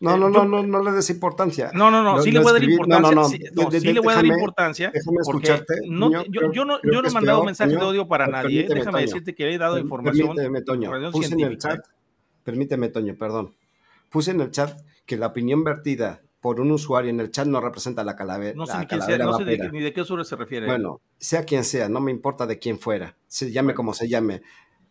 No, 0.00 0.16
no, 0.16 0.30
no, 0.30 0.46
no, 0.46 0.62
no 0.62 0.82
le 0.82 0.92
des 0.92 1.10
importancia. 1.10 1.70
No, 1.74 1.90
no, 1.90 2.02
no, 2.02 2.22
sí 2.22 2.32
le 2.32 2.40
voy 2.40 2.50
a 2.50 2.52
dar 2.54 2.64
importancia. 2.64 3.14
No, 3.14 3.22
no, 3.22 3.22
no. 3.22 3.70
Sí, 3.70 3.92
le 3.92 4.00
voy 4.00 4.12
a 4.12 4.16
dar 4.16 4.26
importancia. 4.26 4.90
Déjame 4.94 5.18
escucharte. 5.20 5.74
No, 5.88 6.10
yo, 6.24 6.64
no, 6.64 6.80
yo 6.82 7.02
no 7.02 7.08
he 7.08 7.12
mandado 7.12 7.44
mensaje 7.44 7.76
de 7.76 7.84
odio 7.84 8.08
para 8.08 8.26
nadie. 8.26 8.66
Déjame 8.68 9.02
decirte 9.02 9.34
que 9.34 9.52
he 9.52 9.58
dado 9.58 9.78
información. 9.78 10.34
Permíteme, 10.34 10.62
Toño. 10.62 11.10
Puse 11.12 11.34
en 11.34 11.40
el 11.40 11.58
chat. 11.58 11.86
Permíteme, 12.42 12.88
Toño, 12.88 13.14
perdón. 13.14 13.54
Puse 14.08 14.30
en 14.30 14.40
el 14.40 14.50
chat 14.50 14.80
que 15.04 15.16
la 15.16 15.28
opinión 15.28 15.62
vertida 15.64 16.22
por 16.40 16.60
un 16.60 16.70
usuario 16.70 17.10
en 17.10 17.20
el 17.20 17.30
chat 17.30 17.46
no 17.46 17.60
representa 17.60 18.02
la 18.02 18.16
calavera. 18.16 18.54
No 18.56 18.66
sé, 18.66 18.78
ni, 18.78 19.02
sea, 19.02 19.18
no 19.18 19.36
sé 19.36 19.44
de, 19.44 19.70
ni 19.70 19.80
de 19.80 19.92
qué 19.92 20.00
usuario 20.00 20.24
se 20.24 20.36
refiere. 20.36 20.66
Bueno, 20.66 21.00
sea 21.18 21.44
quien 21.44 21.64
sea, 21.64 21.88
no 21.88 22.00
me 22.00 22.10
importa 22.10 22.46
de 22.46 22.58
quién 22.58 22.78
fuera, 22.78 23.16
se 23.26 23.52
llame 23.52 23.74
como 23.74 23.92
se 23.92 24.08
llame. 24.08 24.42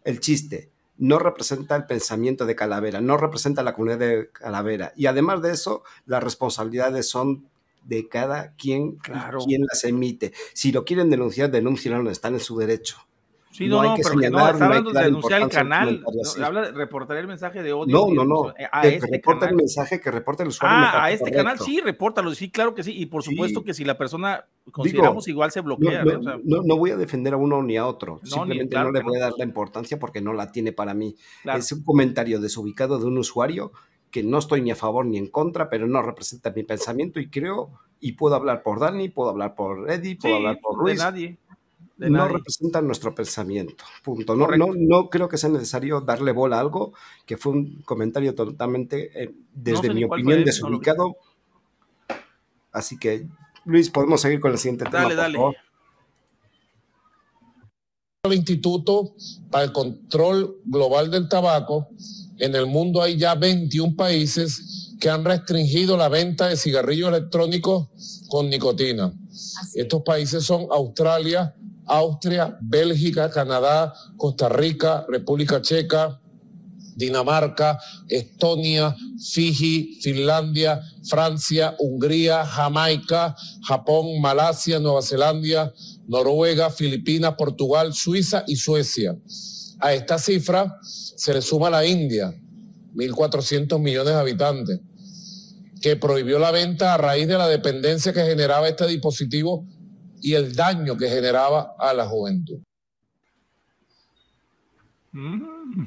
El 0.03 0.19
chiste 0.19 0.69
no 0.99 1.17
representa 1.17 1.75
el 1.77 1.85
pensamiento 1.85 2.45
de 2.45 2.55
Calavera, 2.55 3.01
no 3.01 3.17
representa 3.17 3.63
la 3.63 3.73
comunidad 3.73 3.99
de 3.99 4.29
Calavera. 4.31 4.91
Y 4.95 5.05
además 5.07 5.41
de 5.41 5.51
eso, 5.51 5.83
las 6.05 6.21
responsabilidades 6.21 7.09
son 7.09 7.47
de 7.85 8.07
cada 8.09 8.53
quien, 8.55 8.97
claro. 8.97 9.39
quien 9.39 9.63
las 9.65 9.83
emite. 9.85 10.33
Si 10.53 10.71
lo 10.71 10.83
quieren 10.83 11.09
denunciar, 11.09 11.49
denúncienlo, 11.49 12.11
están 12.11 12.33
en 12.33 12.41
su 12.41 12.57
derecho. 12.57 12.97
Sí, 13.59 13.67
no, 13.67 13.83
no, 13.83 13.89
no 13.89 13.95
pero 14.01 14.17
que 14.19 14.29
no, 14.29 14.39
está 14.49 14.65
hablando 14.65 14.91
de 14.91 15.03
denunciar 15.03 15.41
el 15.41 15.49
canal. 15.49 16.01
No, 16.37 16.45
habla 16.45 16.61
de 16.61 16.71
reportar 16.71 17.17
el 17.17 17.27
mensaje 17.27 17.61
de 17.61 17.73
odio. 17.73 17.93
No, 17.93 18.13
no, 18.13 18.23
no. 18.23 18.53
A 18.71 18.81
que, 18.81 18.95
este 18.95 19.07
reporta 19.11 19.39
canal. 19.41 19.49
el 19.51 19.55
mensaje, 19.57 19.99
que 19.99 20.09
reporte 20.11 20.43
el 20.43 20.49
usuario. 20.49 20.77
Ah, 20.79 21.03
a 21.03 21.11
este 21.11 21.29
canal 21.31 21.59
sí, 21.59 21.81
repórtalo. 21.83 22.33
Sí, 22.33 22.49
claro 22.49 22.73
que 22.73 22.83
sí. 22.83 22.93
Y 22.97 23.07
por 23.07 23.21
supuesto 23.21 23.59
Sí. 23.59 23.65
que 23.65 23.73
si 23.73 23.83
la 23.83 23.97
persona 23.97 24.45
consideramos 24.71 25.25
Digo, 25.25 25.35
igual 25.35 25.51
se 25.51 25.59
bloquea. 25.61 26.03
no, 26.05 26.11
¿eh? 26.11 26.15
O 26.15 26.23
sea, 26.23 26.37
no- 26.43 26.77
voy 26.77 26.91
a 26.91 26.95
defender 26.97 27.33
a 27.33 27.37
uno 27.37 27.61
ni 27.61 27.75
a 27.75 27.85
otro. 27.85 28.21
ni- 28.23 28.29
Simplemente 28.29 28.69
claro 28.71 28.91
no 28.93 28.97
le 28.99 29.03
voy 29.03 29.17
a 29.17 29.19
dar 29.19 29.33
la 29.37 29.43
importancia 29.43 29.99
porque 29.99 30.21
no 30.21 30.31
la 30.31 30.51
tiene 30.53 30.71
para 30.71 30.93
mí. 30.93 31.15
Claro. 31.43 31.59
Es 31.59 31.69
un 31.73 31.83
comentario 31.83 32.39
desubicado 32.39 32.97
de 32.97 33.05
un 33.07 33.17
usuario 33.17 33.73
que 34.09 34.23
no 34.23 34.37
estoy 34.39 34.61
ni 34.61 34.71
a 34.71 34.75
favor 34.75 35.05
ni 35.05 35.17
en 35.17 35.27
contra, 35.27 35.69
pero 35.69 35.85
no 35.85 36.01
representa 36.01 36.51
mi 36.55 36.63
pensamiento 36.63 37.19
y 37.19 37.29
creo, 37.29 37.71
y 37.99 38.13
puedo 38.13 38.35
hablar 38.35 38.63
por 38.63 38.79
Dani, 38.79 39.09
puedo 39.09 39.29
hablar 39.29 39.53
por 39.53 39.91
Eddie, 39.91 40.15
puedo 40.15 40.33
sí, 40.33 40.37
hablar 40.37 40.59
por 40.61 40.77
de 40.77 40.83
Luis. 40.83 40.97
nadie. 40.99 41.37
De 41.99 42.09
no 42.09 42.19
nadie. 42.19 42.33
representan 42.37 42.87
nuestro 42.87 43.13
pensamiento. 43.13 43.83
Punto. 44.01 44.35
No, 44.35 44.47
no, 44.47 44.67
no 44.75 45.09
creo 45.09 45.27
que 45.27 45.37
sea 45.37 45.49
necesario 45.49 45.99
darle 45.99 46.31
bola 46.31 46.57
a 46.57 46.61
algo 46.61 46.93
que 47.25 47.35
fue 47.35 47.51
un 47.51 47.81
comentario 47.83 48.33
totalmente, 48.33 49.23
eh, 49.23 49.35
desde 49.53 49.87
sé 49.87 49.93
mi 49.93 50.05
opinión, 50.05 50.45
desubicado. 50.45 51.17
Así 52.71 52.97
que, 52.97 53.27
Luis, 53.65 53.89
podemos 53.89 54.21
seguir 54.21 54.39
con 54.39 54.51
el 54.53 54.57
siguiente 54.57 54.85
tema. 54.85 55.03
Dale, 55.03 55.15
por 55.15 55.17
dale. 55.17 55.37
favor? 55.37 55.55
el 58.23 58.33
Instituto 58.33 59.15
para 59.49 59.63
el 59.63 59.71
Control 59.71 60.57
Global 60.65 61.09
del 61.09 61.29
Tabaco, 61.29 61.87
en 62.37 62.53
el 62.53 62.67
mundo 62.67 63.01
hay 63.01 63.17
ya 63.17 63.33
21 63.35 63.95
países 63.95 64.95
que 64.99 65.09
han 65.09 65.23
restringido 65.23 65.95
la 65.95 66.09
venta 66.09 66.47
de 66.47 66.57
cigarrillos 66.57 67.09
electrónicos 67.09 67.87
con 68.27 68.49
nicotina. 68.49 69.13
Estos 69.73 70.03
países 70.03 70.43
son 70.43 70.67
Australia, 70.69 71.55
Austria, 71.89 72.57
Bélgica, 72.61 73.29
Canadá, 73.29 73.93
Costa 74.15 74.47
Rica, 74.47 75.05
República 75.09 75.61
Checa, 75.61 76.19
Dinamarca, 76.95 77.79
Estonia, 78.09 78.95
Fiji, 79.31 79.99
Finlandia, 80.01 80.81
Francia, 81.09 81.75
Hungría, 81.79 82.45
Jamaica, 82.45 83.35
Japón, 83.65 84.19
Malasia, 84.21 84.79
Nueva 84.79 85.01
Zelanda, 85.01 85.73
Noruega, 86.07 86.69
Filipinas, 86.69 87.35
Portugal, 87.37 87.93
Suiza 87.93 88.43
y 88.47 88.57
Suecia. 88.57 89.15
A 89.79 89.93
esta 89.93 90.19
cifra 90.19 90.77
se 90.81 91.33
le 91.33 91.41
suma 91.41 91.69
la 91.69 91.85
India, 91.85 92.33
1.400 92.95 93.79
millones 93.79 94.13
de 94.13 94.19
habitantes, 94.19 94.79
que 95.81 95.95
prohibió 95.95 96.37
la 96.37 96.51
venta 96.51 96.93
a 96.93 96.97
raíz 96.97 97.29
de 97.29 97.37
la 97.37 97.47
dependencia 97.47 98.11
que 98.11 98.25
generaba 98.25 98.67
este 98.67 98.85
dispositivo 98.87 99.65
y 100.21 100.33
el 100.33 100.55
daño 100.55 100.97
que 100.97 101.07
generaba 101.09 101.75
a 101.77 101.93
la 101.93 102.05
juventud. 102.05 102.59
Mm. 105.11 105.85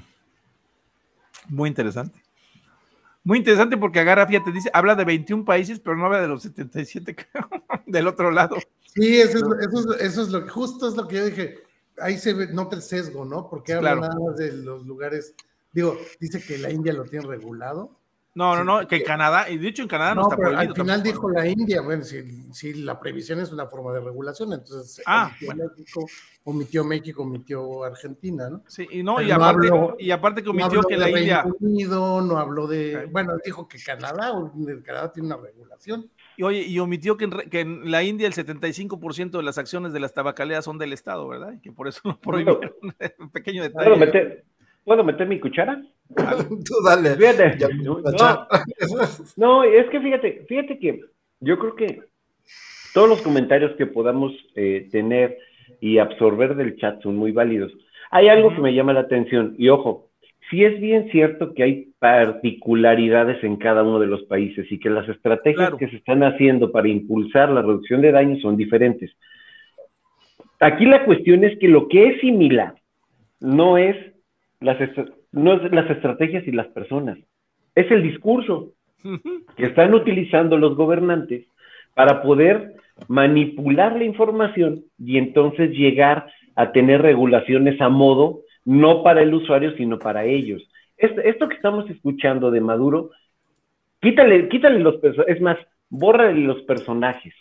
Muy 1.48 1.68
interesante. 1.68 2.22
Muy 3.24 3.38
interesante 3.38 3.76
porque 3.76 4.00
agarra, 4.00 4.26
fíjate, 4.26 4.50
dice, 4.50 4.70
habla 4.74 4.94
de 4.96 5.04
21 5.04 5.44
países, 5.44 5.78
pero 5.78 5.96
no 5.96 6.06
habla 6.06 6.20
de 6.20 6.28
los 6.28 6.42
77 6.42 7.16
del 7.86 8.08
otro 8.08 8.30
lado. 8.30 8.56
Sí, 8.94 9.20
eso 9.20 9.36
es, 9.38 9.42
lo- 9.42 9.58
eso 9.60 9.94
es, 9.94 10.00
eso 10.02 10.22
es 10.22 10.28
lo 10.28 10.44
que 10.44 10.50
justo 10.50 10.88
es 10.88 10.94
lo 10.96 11.06
que 11.06 11.16
yo 11.16 11.24
dije. 11.26 11.58
Ahí 11.98 12.18
se 12.18 12.32
ve, 12.34 12.48
nota 12.48 12.74
el 12.76 12.82
sesgo, 12.82 13.24
¿no? 13.24 13.48
Porque 13.48 13.74
habla 13.74 13.92
claro. 13.92 14.00
nada 14.00 14.14
más 14.18 14.36
de 14.36 14.52
los 14.52 14.84
lugares. 14.86 15.34
Digo, 15.72 15.96
dice 16.20 16.42
que 16.42 16.58
la 16.58 16.70
India 16.70 16.92
lo 16.92 17.04
tiene 17.04 17.26
regulado. 17.26 17.96
No, 18.34 18.56
no, 18.56 18.64
no, 18.64 18.88
que 18.88 18.96
en 18.96 19.04
Canadá, 19.04 19.50
y 19.50 19.58
de 19.58 19.68
hecho 19.68 19.82
en 19.82 19.88
Canadá 19.88 20.14
no, 20.14 20.22
No, 20.22 20.28
está 20.28 20.36
pero 20.36 20.48
prohibido. 20.52 20.70
al 20.70 20.74
final 20.80 21.02
tampoco. 21.02 21.28
dijo 21.28 21.38
la 21.38 21.46
India, 21.46 21.82
bueno, 21.82 22.02
si, 22.02 22.22
si 22.54 22.72
la 22.74 22.98
previsión 22.98 23.40
es 23.40 23.52
una 23.52 23.66
forma 23.66 23.92
de 23.92 24.00
regulación, 24.00 24.54
entonces 24.54 25.02
Ah, 25.04 25.30
omitió 25.38 25.54
México, 25.68 26.06
omitió 26.44 26.84
México, 26.84 27.22
omitió 27.24 27.84
Argentina, 27.84 28.48
¿no? 28.48 28.62
Sí, 28.68 28.88
y 28.90 29.02
no, 29.02 29.16
Pero 29.16 29.28
y 29.28 29.32
aparte, 29.32 29.68
habló- 29.68 29.96
y 29.98 30.10
aparte 30.12 30.40
que 30.42 30.46
no 30.46 30.50
omitió 30.52 30.66
habló 30.78 30.82
que 30.88 30.94
de 30.94 30.98
la 31.00 31.04
Reino 31.06 31.18
India, 31.20 31.44
Unido, 31.60 32.20
no 32.22 32.38
habló 32.38 32.66
de, 32.66 33.06
bueno, 33.12 33.34
dijo 33.44 33.68
que 33.68 33.76
Canadá, 33.84 34.32
o 34.32 34.50
Canadá 34.82 35.12
tiene 35.12 35.26
una 35.26 35.36
regulación. 35.36 36.10
y 36.38 36.42
oye, 36.42 36.62
y 36.62 36.78
omitió 36.78 37.18
que 37.18 37.24
en, 37.26 37.30
que 37.50 37.60
en 37.60 37.90
la 37.90 38.02
India 38.02 38.26
el 38.26 38.32
75% 38.32 39.30
de 39.36 39.42
las 39.42 39.58
acciones 39.58 39.92
de 39.92 40.00
las 40.00 40.14
tabacaleras 40.14 40.64
son 40.64 40.78
del 40.78 40.94
Estado, 40.94 41.28
¿verdad? 41.28 41.52
Y 41.52 41.60
que 41.60 41.70
por 41.70 41.86
eso 41.86 42.00
lo 42.04 42.18
prohibieron. 42.18 42.72
Un 43.18 43.30
pequeño 43.30 43.62
detalle. 43.62 43.84
¿Puedo 43.90 43.98
meter, 43.98 44.44
¿Puedo 44.84 45.04
meter 45.04 45.26
mi 45.28 45.38
cuchara? 45.38 45.80
Tú 46.16 46.74
dale. 46.84 47.14
Fíjate. 47.16 47.58
Ya, 47.58 47.68
No, 49.36 49.64
es 49.64 49.88
que 49.90 50.00
fíjate, 50.00 50.44
fíjate 50.48 50.78
que 50.78 51.00
yo 51.40 51.58
creo 51.58 51.74
que 51.76 52.00
todos 52.94 53.08
los 53.08 53.22
comentarios 53.22 53.72
que 53.76 53.86
podamos 53.86 54.32
eh, 54.54 54.88
tener 54.90 55.38
y 55.80 55.98
absorber 55.98 56.54
del 56.56 56.76
chat 56.76 57.02
son 57.02 57.16
muy 57.16 57.32
válidos. 57.32 57.72
Hay 58.10 58.28
algo 58.28 58.54
que 58.54 58.60
me 58.60 58.74
llama 58.74 58.92
la 58.92 59.00
atención, 59.00 59.54
y 59.56 59.68
ojo, 59.70 60.10
sí 60.50 60.64
es 60.64 60.78
bien 60.80 61.08
cierto 61.10 61.54
que 61.54 61.62
hay 61.62 61.92
particularidades 61.98 63.42
en 63.42 63.56
cada 63.56 63.82
uno 63.82 63.98
de 63.98 64.06
los 64.06 64.22
países 64.24 64.70
y 64.70 64.78
que 64.78 64.90
las 64.90 65.08
estrategias 65.08 65.56
Claro. 65.68 65.78
que 65.78 65.88
se 65.88 65.96
están 65.96 66.22
haciendo 66.22 66.70
para 66.70 66.88
impulsar 66.88 67.48
la 67.50 67.62
reducción 67.62 68.02
de 68.02 68.12
daños 68.12 68.42
son 68.42 68.56
diferentes. 68.56 69.10
Aquí 70.60 70.84
la 70.84 71.04
cuestión 71.04 71.42
es 71.44 71.58
que 71.58 71.68
lo 71.68 71.88
que 71.88 72.08
es 72.08 72.20
similar 72.20 72.74
no 73.40 73.78
es 73.78 73.96
las, 74.62 74.78
no 75.32 75.54
es 75.54 75.72
las 75.72 75.90
estrategias 75.90 76.46
y 76.46 76.52
las 76.52 76.68
personas, 76.68 77.18
es 77.74 77.90
el 77.90 78.02
discurso 78.02 78.72
que 79.56 79.66
están 79.66 79.94
utilizando 79.94 80.56
los 80.56 80.76
gobernantes 80.76 81.46
para 81.94 82.22
poder 82.22 82.74
manipular 83.08 83.96
la 83.96 84.04
información 84.04 84.84
y 84.98 85.18
entonces 85.18 85.70
llegar 85.70 86.26
a 86.54 86.72
tener 86.72 87.02
regulaciones 87.02 87.80
a 87.80 87.88
modo, 87.88 88.40
no 88.64 89.02
para 89.02 89.22
el 89.22 89.34
usuario, 89.34 89.74
sino 89.76 89.98
para 89.98 90.24
ellos. 90.24 90.62
Esto, 90.96 91.48
que 91.48 91.56
estamos 91.56 91.88
escuchando 91.90 92.50
de 92.50 92.60
Maduro, 92.60 93.10
quítale, 94.00 94.48
quítale 94.48 94.78
los 94.78 94.96
personajes, 94.96 95.36
es 95.36 95.42
más, 95.42 95.58
bórrale 95.88 96.40
los 96.40 96.62
personajes. 96.62 97.34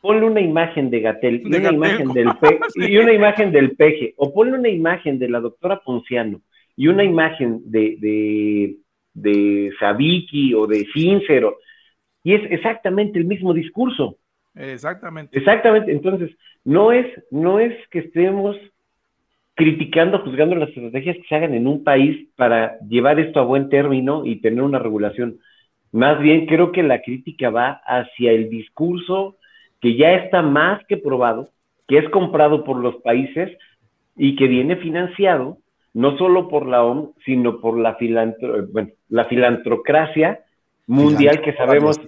Ponle 0.00 0.26
una 0.26 0.40
imagen 0.40 0.90
de 0.90 1.00
Gatel 1.00 1.42
y 1.44 1.56
una 1.56 1.72
imagen 1.72 2.08
del 2.12 2.28
y 2.76 2.98
una 2.98 3.12
imagen 3.12 3.50
del 3.50 3.76
peje, 3.76 4.14
o 4.16 4.32
ponle 4.32 4.58
una 4.58 4.68
imagen 4.68 5.18
de 5.18 5.28
la 5.28 5.40
doctora 5.40 5.80
Ponciano 5.80 6.40
y 6.78 6.86
una 6.86 7.02
imagen 7.02 7.60
de, 7.64 7.96
de, 7.98 8.76
de 9.12 9.72
Sabiki 9.80 10.54
o 10.54 10.68
de 10.68 10.86
Cíncero, 10.94 11.58
y 12.22 12.34
es 12.34 12.52
exactamente 12.52 13.18
el 13.18 13.24
mismo 13.24 13.52
discurso. 13.52 14.16
Exactamente. 14.54 15.36
Exactamente. 15.36 15.90
Entonces, 15.90 16.30
no 16.64 16.92
es, 16.92 17.06
no 17.32 17.58
es 17.58 17.74
que 17.88 17.98
estemos 17.98 18.56
criticando, 19.54 20.20
juzgando 20.20 20.54
las 20.54 20.68
estrategias 20.68 21.16
que 21.16 21.28
se 21.28 21.34
hagan 21.34 21.52
en 21.52 21.66
un 21.66 21.82
país 21.82 22.28
para 22.36 22.78
llevar 22.88 23.18
esto 23.18 23.40
a 23.40 23.44
buen 23.44 23.68
término 23.70 24.24
y 24.24 24.36
tener 24.36 24.62
una 24.62 24.78
regulación. 24.78 25.40
Más 25.90 26.20
bien 26.20 26.46
creo 26.46 26.70
que 26.70 26.84
la 26.84 27.02
crítica 27.02 27.50
va 27.50 27.80
hacia 27.86 28.30
el 28.30 28.50
discurso 28.50 29.36
que 29.80 29.96
ya 29.96 30.14
está 30.14 30.42
más 30.42 30.84
que 30.86 30.96
probado, 30.96 31.50
que 31.88 31.98
es 31.98 32.08
comprado 32.10 32.62
por 32.62 32.76
los 32.76 32.96
países 33.02 33.50
y 34.16 34.36
que 34.36 34.46
viene 34.46 34.76
financiado 34.76 35.58
no 35.94 36.16
solo 36.18 36.48
por 36.48 36.66
la 36.66 36.84
OMS, 36.84 37.10
sino 37.24 37.60
por 37.60 37.78
la, 37.78 37.94
filantro 37.96 38.66
bueno, 38.68 38.90
la 39.08 39.24
filantrocracia 39.26 40.44
mundial 40.86 41.40
que 41.42 41.54
sabemos 41.54 42.00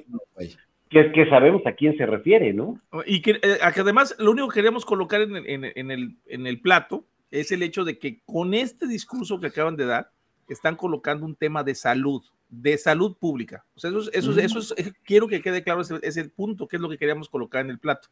que, 0.88 1.12
que, 1.12 1.28
sabemos 1.28 1.64
a 1.66 1.72
quién 1.72 1.96
se 1.96 2.04
refiere, 2.04 2.52
¿no? 2.52 2.76
Y 3.06 3.22
que, 3.22 3.32
eh, 3.42 3.58
además 3.62 4.16
lo 4.18 4.32
único 4.32 4.48
que 4.48 4.54
queríamos 4.54 4.84
colocar 4.84 5.20
en, 5.20 5.36
en, 5.36 5.64
en, 5.74 5.90
el, 5.90 6.16
en 6.26 6.46
el 6.46 6.60
plato 6.60 7.04
es 7.30 7.52
el 7.52 7.62
hecho 7.62 7.84
de 7.84 7.98
que 7.98 8.20
con 8.24 8.54
este 8.54 8.88
discurso 8.88 9.38
que 9.38 9.48
acaban 9.48 9.76
de 9.76 9.86
dar, 9.86 10.10
están 10.48 10.76
colocando 10.76 11.24
un 11.24 11.36
tema 11.36 11.62
de 11.62 11.74
salud, 11.74 12.22
de 12.48 12.76
salud 12.76 13.16
pública. 13.16 13.64
O 13.74 13.80
sea, 13.80 13.90
eso, 13.90 14.10
eso, 14.12 14.38
eso 14.38 14.58
es, 14.58 14.74
eh, 14.76 14.92
quiero 15.04 15.28
que 15.28 15.40
quede 15.40 15.62
claro 15.62 15.80
ese, 15.82 15.98
ese 16.02 16.24
punto, 16.28 16.66
que 16.66 16.76
es 16.76 16.82
lo 16.82 16.88
que 16.88 16.98
queríamos 16.98 17.28
colocar 17.28 17.64
en 17.64 17.70
el 17.70 17.78
plato. 17.78 18.08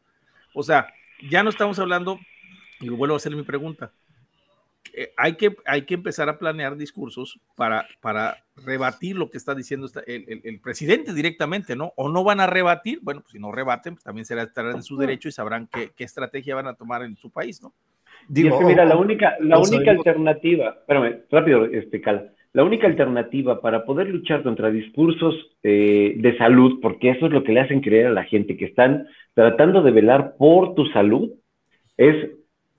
O 0.53 0.63
sea, 0.63 0.87
ya 1.29 1.43
no 1.43 1.49
estamos 1.49 1.79
hablando, 1.79 2.19
y 2.79 2.89
vuelvo 2.89 3.15
a 3.15 3.17
hacer 3.17 3.35
mi 3.35 3.43
pregunta, 3.43 3.91
eh, 4.07 4.08
hay, 5.17 5.33
que, 5.33 5.55
hay 5.65 5.83
que 5.83 5.93
empezar 5.93 6.29
a 6.29 6.37
planear 6.37 6.75
discursos 6.75 7.39
para, 7.55 7.85
para 8.01 8.37
rebatir 8.65 9.15
lo 9.15 9.29
que 9.29 9.37
está 9.37 9.55
diciendo 9.55 9.87
el, 10.05 10.25
el, 10.27 10.41
el, 10.43 10.59
presidente 10.59 11.13
directamente, 11.13 11.75
¿no? 11.75 11.93
O 11.95 12.09
no 12.09 12.23
van 12.23 12.39
a 12.39 12.47
rebatir, 12.47 12.99
bueno, 13.01 13.21
pues 13.21 13.33
si 13.33 13.39
no 13.39 13.51
rebaten, 13.51 13.95
pues 13.95 14.03
también 14.03 14.25
será 14.25 14.43
estarán 14.43 14.77
en 14.77 14.83
su 14.83 14.97
derecho 14.97 15.29
y 15.29 15.31
sabrán 15.31 15.67
qué, 15.71 15.91
qué 15.95 16.03
estrategia 16.03 16.55
van 16.55 16.67
a 16.67 16.73
tomar 16.73 17.03
en 17.03 17.15
su 17.17 17.31
país, 17.31 17.61
¿no? 17.61 17.73
Digo, 18.27 18.55
es 18.55 18.59
que 18.59 18.65
mira, 18.65 18.85
la 18.85 18.97
única, 18.97 19.37
la 19.39 19.59
única 19.59 19.91
alternativa, 19.91 20.75
espérame, 20.79 21.21
rápido, 21.31 21.65
este, 21.65 22.01
Cal, 22.01 22.33
la 22.53 22.63
única 22.63 22.87
alternativa 22.87 23.61
para 23.61 23.85
poder 23.85 24.07
luchar 24.07 24.43
contra 24.43 24.71
discursos 24.71 25.35
eh, 25.63 26.15
de 26.17 26.37
salud, 26.37 26.79
porque 26.81 27.11
eso 27.11 27.27
es 27.27 27.31
lo 27.31 27.43
que 27.43 27.53
le 27.53 27.61
hacen 27.61 27.81
creer 27.81 28.07
a 28.07 28.11
la 28.11 28.23
gente, 28.23 28.57
que 28.57 28.65
están 28.65 29.07
tratando 29.33 29.81
de 29.81 29.91
velar 29.91 30.35
por 30.37 30.75
tu 30.75 30.85
salud, 30.87 31.31
es 31.97 32.29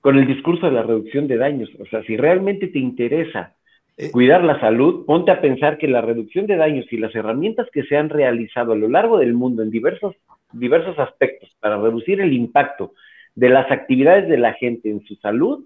con 0.01 0.19
el 0.19 0.27
discurso 0.27 0.67
de 0.67 0.73
la 0.73 0.83
reducción 0.83 1.27
de 1.27 1.37
daños. 1.37 1.71
O 1.79 1.87
sea, 1.87 2.03
si 2.05 2.17
realmente 2.17 2.69
te 2.69 2.79
interesa 2.79 3.55
eh, 3.97 4.11
cuidar 4.11 4.43
la 4.45 4.59
salud, 4.61 5.05
ponte 5.05 5.31
a 5.31 5.41
pensar 5.41 5.79
que 5.79 5.89
la 5.89 6.01
reducción 6.01 6.47
de 6.47 6.57
daños 6.57 6.87
y 6.91 6.97
las 6.97 7.15
herramientas 7.15 7.69
que 7.73 7.83
se 7.85 7.97
han 7.97 8.09
realizado 8.09 8.73
a 8.73 8.77
lo 8.77 8.89
largo 8.89 9.19
del 9.19 9.35
mundo 9.35 9.63
en 9.63 9.71
diversos, 9.71 10.17
diversos 10.53 10.99
aspectos 10.99 11.55
para 11.61 11.79
reducir 11.79 12.21
el 12.21 12.33
impacto 12.33 12.95
de 13.35 13.51
las 13.51 13.71
actividades 13.71 14.29
de 14.29 14.39
la 14.39 14.55
gente 14.55 14.91
en 14.91 15.03
su 15.03 15.17
salud 15.17 15.65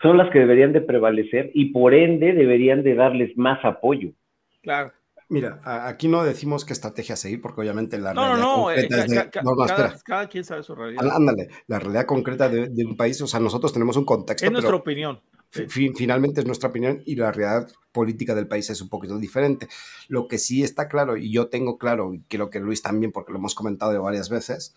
son 0.00 0.16
las 0.16 0.30
que 0.30 0.38
deberían 0.38 0.72
de 0.72 0.80
prevalecer 0.80 1.50
y 1.54 1.66
por 1.66 1.92
ende 1.92 2.32
deberían 2.32 2.82
de 2.82 2.94
darles 2.94 3.36
más 3.36 3.64
apoyo. 3.64 4.10
Claro. 4.62 4.92
Mira, 5.30 5.60
aquí 5.86 6.08
no 6.08 6.24
decimos 6.24 6.64
qué 6.64 6.72
estrategia 6.72 7.14
seguir, 7.14 7.42
porque 7.42 7.60
obviamente 7.60 7.98
la 7.98 8.14
no, 8.14 8.22
realidad 8.22 8.46
no, 8.46 8.62
concreta 8.62 8.96
eh, 8.96 9.00
es 9.00 9.10
de... 9.10 9.30
ca, 9.30 9.42
no, 9.42 9.54
no, 9.54 9.66
cada, 9.66 9.98
cada, 10.02 10.28
quien 10.28 10.42
sabe 10.42 10.62
su 10.62 10.74
realidad. 10.74 11.06
Ándale, 11.14 11.48
la 11.66 11.78
realidad 11.78 12.06
concreta 12.06 12.48
de, 12.48 12.68
de, 12.68 12.84
un 12.86 12.96
país, 12.96 13.20
o 13.20 13.26
sea, 13.26 13.38
nosotros 13.38 13.72
tenemos 13.72 13.96
un 13.96 14.06
contexto. 14.06 14.46
Es 14.46 14.50
nuestra 14.50 14.70
pero 14.70 14.78
opinión. 14.78 15.20
Fi, 15.50 15.92
finalmente 15.94 16.40
es 16.40 16.46
nuestra 16.46 16.70
opinión 16.70 17.02
y 17.04 17.16
la 17.16 17.32
realidad 17.32 17.68
política 17.92 18.34
del 18.34 18.48
país 18.48 18.70
es 18.70 18.80
un 18.80 18.88
poquito 18.88 19.18
diferente. 19.18 19.68
Lo 20.08 20.28
que 20.28 20.38
sí 20.38 20.62
está 20.62 20.88
claro, 20.88 21.16
y 21.18 21.30
yo 21.30 21.48
tengo 21.48 21.76
claro, 21.76 22.14
y 22.14 22.22
creo 22.22 22.48
que 22.48 22.60
Luis 22.60 22.80
también, 22.80 23.12
porque 23.12 23.32
lo 23.32 23.38
hemos 23.38 23.54
comentado 23.54 24.02
varias 24.02 24.30
veces, 24.30 24.74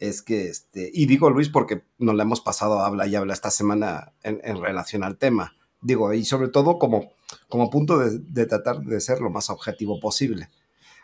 es 0.00 0.22
que, 0.22 0.48
este, 0.48 0.90
y 0.92 1.06
digo 1.06 1.30
Luis 1.30 1.48
porque 1.48 1.84
nos 1.98 2.16
la 2.16 2.24
hemos 2.24 2.40
pasado 2.40 2.80
habla 2.80 3.06
y 3.06 3.14
habla 3.14 3.32
esta 3.32 3.50
semana 3.50 4.12
en, 4.24 4.40
en 4.42 4.60
relación 4.60 5.04
al 5.04 5.18
tema, 5.18 5.54
digo, 5.80 6.12
y 6.12 6.24
sobre 6.24 6.48
todo 6.48 6.78
como, 6.78 7.12
como 7.48 7.70
punto 7.70 7.98
de, 7.98 8.18
de, 8.18 8.46
tratar 8.46 8.80
de 8.80 9.00
ser 9.00 9.20
lo 9.20 9.30
más 9.30 9.50
objetivo 9.50 10.00
posible. 10.00 10.50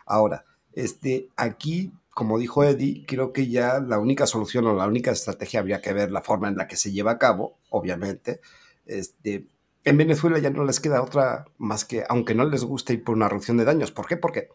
Ahora, 0.05 0.45
este, 0.73 1.29
aquí, 1.35 1.91
como 2.13 2.39
dijo 2.39 2.63
Eddie, 2.63 3.05
creo 3.07 3.33
que 3.33 3.47
ya 3.47 3.79
la 3.79 3.99
única 3.99 4.27
solución 4.27 4.65
o 4.67 4.75
la 4.75 4.87
única 4.87 5.11
estrategia 5.11 5.59
habría 5.59 5.81
que 5.81 5.93
ver 5.93 6.11
la 6.11 6.21
forma 6.21 6.47
en 6.47 6.57
la 6.57 6.67
que 6.67 6.77
se 6.77 6.91
lleva 6.91 7.11
a 7.11 7.19
cabo, 7.19 7.57
obviamente. 7.69 8.41
Este, 8.85 9.47
en 9.83 9.97
Venezuela 9.97 10.39
ya 10.39 10.49
no 10.49 10.63
les 10.63 10.79
queda 10.79 11.01
otra 11.01 11.45
más 11.57 11.85
que, 11.85 12.03
aunque 12.07 12.35
no 12.35 12.45
les 12.45 12.63
guste 12.63 12.93
ir 12.93 13.03
por 13.03 13.15
una 13.15 13.29
reducción 13.29 13.57
de 13.57 13.65
daños. 13.65 13.91
¿Por 13.91 14.07
qué? 14.07 14.17
Porque 14.17 14.49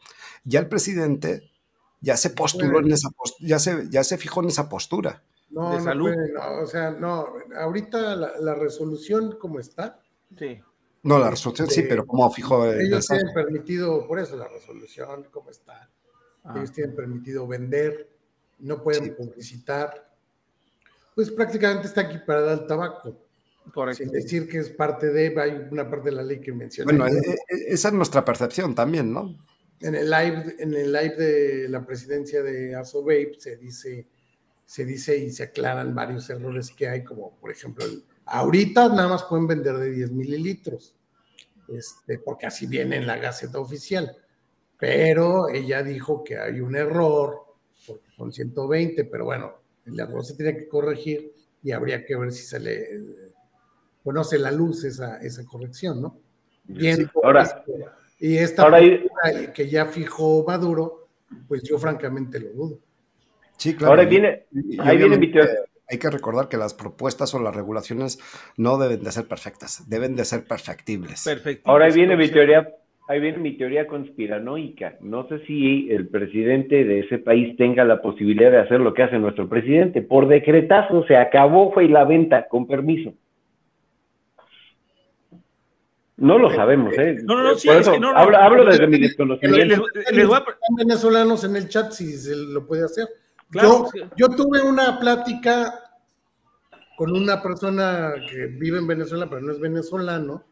ya 0.45 0.61
el 0.61 0.69
presidente 0.69 1.51
ya 2.01 2.17
se 2.17 2.31
postuló 2.31 2.81
en 2.81 2.93
esa 2.93 3.09
ya 3.41 3.59
se, 3.59 3.89
ya 3.91 4.05
se 4.05 4.19
fijó 4.19 4.43
en 4.43 4.49
esa 4.49 4.69
postura. 4.69 5.23
No, 5.51 5.71
de 5.71 5.79
no, 5.79 5.85
salud. 5.85 6.13
puede, 6.13 6.33
no, 6.33 6.63
o 6.63 6.67
sea, 6.67 6.91
no, 6.91 7.27
ahorita 7.59 8.17
la, 8.17 8.33
la 8.39 8.55
resolución 8.55 9.37
como 9.39 9.59
está. 9.59 10.01
Sí. 10.39 10.61
No, 11.07 11.21
la 11.21 11.31
resolución 11.31 11.71
sí, 11.71 11.83
pero 11.83 12.05
como 12.05 12.29
fijó. 12.33 12.67
Ellos 12.73 13.07
tienen 13.07 13.33
permitido, 13.33 14.07
por 14.09 14.19
eso 14.19 14.37
la 14.37 14.49
resolución, 14.49 15.29
como 15.31 15.51
está. 15.51 15.89
Ah. 16.43 16.55
Ellos 16.57 16.73
tienen 16.73 16.97
permitido 16.97 17.47
vender, 17.47 18.11
no 18.59 18.83
pueden 18.83 19.05
sí. 19.05 19.11
publicitar. 19.11 20.13
Pues 21.15 21.31
prácticamente 21.31 21.87
está 21.87 22.03
equiparada 22.03 22.53
al 22.53 22.67
tabaco. 22.67 23.23
Correcto. 23.73 24.03
Sin 24.03 24.13
decir 24.13 24.49
que 24.49 24.59
es 24.59 24.71
parte 24.71 25.11
de, 25.11 25.41
hay 25.41 25.69
una 25.71 25.89
parte 25.89 26.11
de 26.11 26.17
la 26.17 26.23
ley 26.25 26.41
que 26.41 26.53
menciona. 26.53 26.91
Bueno, 26.91 27.07
eh, 27.07 27.37
esa 27.69 27.89
es 27.89 27.95
nuestra 27.95 28.25
percepción 28.25 28.75
también, 28.75 29.13
¿no? 29.13 29.37
En 29.81 29.95
el 29.95 30.11
live, 30.11 30.57
en 30.59 30.75
el 30.75 30.93
live 30.93 31.17
de 31.17 31.69
la 31.69 31.87
presidencia 31.87 32.43
de 32.43 32.75
Asovape 32.75 33.35
se 33.39 33.57
dice, 33.57 34.09
se 34.65 34.85
dice 34.85 35.17
y 35.19 35.31
se 35.31 35.45
aclaran 35.45 35.95
varios 35.95 36.29
errores 36.31 36.71
que 36.71 36.89
hay, 36.89 37.05
como 37.05 37.37
por 37.39 37.51
ejemplo, 37.51 37.85
el, 37.85 38.05
ahorita 38.27 38.89
nada 38.89 39.09
más 39.09 39.25
pueden 39.25 39.47
vender 39.47 39.77
de 39.77 39.91
10 39.91 40.13
mililitros, 40.13 40.95
este, 41.69 42.19
porque 42.19 42.47
así 42.47 42.67
viene 42.67 42.97
en 42.97 43.07
la 43.07 43.17
Gaceta 43.17 43.59
Oficial. 43.59 44.17
Pero 44.79 45.49
ella 45.49 45.83
dijo 45.83 46.23
que 46.23 46.39
hay 46.39 46.61
un 46.61 46.77
error, 46.77 47.41
porque 47.87 48.11
son 48.15 48.33
120, 48.33 49.05
pero 49.05 49.25
bueno, 49.25 49.55
el 49.87 49.99
error 49.99 50.25
se 50.25 50.35
tiene 50.35 50.57
que 50.57 50.69
corregir 50.69 51.33
y 51.63 51.73
habría 51.73 52.05
que 52.05 52.17
ver 52.17 52.33
si 52.33 52.43
se 52.43 52.61
le 52.61 52.89
conoce 54.05 54.39
la 54.39 54.53
luz 54.53 54.85
esa, 54.85 55.19
esa 55.19 55.45
corrección, 55.45 56.03
¿no? 56.03 56.19
Bien, 56.65 56.97
sí, 56.97 57.07
ahora, 57.23 57.65
y 58.19 58.37
esta 58.37 58.63
ahora 58.63 58.81
que 59.55 59.69
ya 59.69 59.87
fijó 59.87 60.45
Maduro, 60.45 61.09
pues 61.49 61.63
yo 61.63 61.79
francamente 61.79 62.39
lo 62.39 62.51
dudo. 62.51 62.79
Sí, 63.57 63.75
claro. 63.75 63.93
Ahora 63.93 64.05
viene, 64.05 64.47
y, 64.53 64.77
y 64.77 64.81
ahí 64.81 64.99
viene 64.99 65.17
mi 65.17 65.33
teoría. 65.33 65.55
Hay 65.89 65.99
que 65.99 66.11
recordar 66.11 66.49
que 66.49 66.57
las 66.57 66.75
propuestas 66.75 67.33
o 67.35 67.41
las 67.41 67.55
regulaciones 67.55 68.19
no 68.57 68.77
deben 68.77 69.05
de 69.05 69.13
ser 69.13 69.29
perfectas, 69.29 69.89
deben 69.89 70.17
de 70.17 70.25
ser 70.25 70.45
perfectibles. 70.45 71.23
Perfectibles. 71.25 71.67
Ahora 71.67 71.87
ahí 71.87 71.93
viene 71.93 72.17
mi 72.17 72.29
teoría, 72.29 72.69
ahí 73.09 73.21
viene 73.21 73.39
mi 73.39 73.57
teoría 73.57 73.87
conspiranoica. 73.87 74.97
No 75.01 75.29
sé 75.29 75.39
si 75.47 75.89
el 75.91 76.09
presidente 76.09 76.85
de 76.85 77.01
ese 77.01 77.19
país 77.19 77.57
tenga 77.57 77.85
la 77.85 78.03
posibilidad 78.03 78.51
de 78.51 78.59
hacer 78.59 78.81
lo 78.81 78.95
que 78.95 79.05
hace 79.05 79.19
nuestro 79.19 79.49
presidente. 79.49 80.03
Por 80.03 80.27
decretazo 80.27 81.07
se 81.07 81.17
acabó, 81.17 81.73
fue 81.73 81.89
la 81.89 82.05
venta, 82.05 82.49
con 82.49 82.67
permiso. 82.67 83.15
No 86.17 86.39
lo 86.39 86.51
sabemos, 86.53 86.97
¿eh? 86.99 87.19
No, 87.23 87.37
no, 87.37 87.43
no, 87.45 87.55
sí, 87.55 87.69
es 87.69 87.89
que 87.89 88.01
no, 88.01 88.13
no. 88.13 88.19
hablo, 88.19 88.39
hablo 88.39 88.65
desde 88.65 88.87
mi 88.87 88.99
desconocimiento. 88.99 89.85
Les, 89.95 90.13
les 90.13 90.27
voy 90.27 90.37
a... 90.37 90.45
Venezolanos 90.77 91.45
en 91.45 91.57
el 91.57 91.69
chat 91.69 91.93
si 91.93 92.11
se 92.13 92.35
lo 92.35 92.67
puede 92.67 92.85
hacer. 92.85 93.07
Claro, 93.51 93.89
yo, 93.95 94.09
yo, 94.17 94.29
tuve 94.29 94.63
una 94.63 94.99
plática 94.99 95.73
con 96.97 97.13
una 97.13 97.43
persona 97.43 98.15
que 98.29 98.47
vive 98.47 98.79
en 98.79 98.87
Venezuela, 98.87 99.29
pero 99.29 99.43
no 99.43 99.53
es 99.53 99.61
venezolano, 99.61 100.45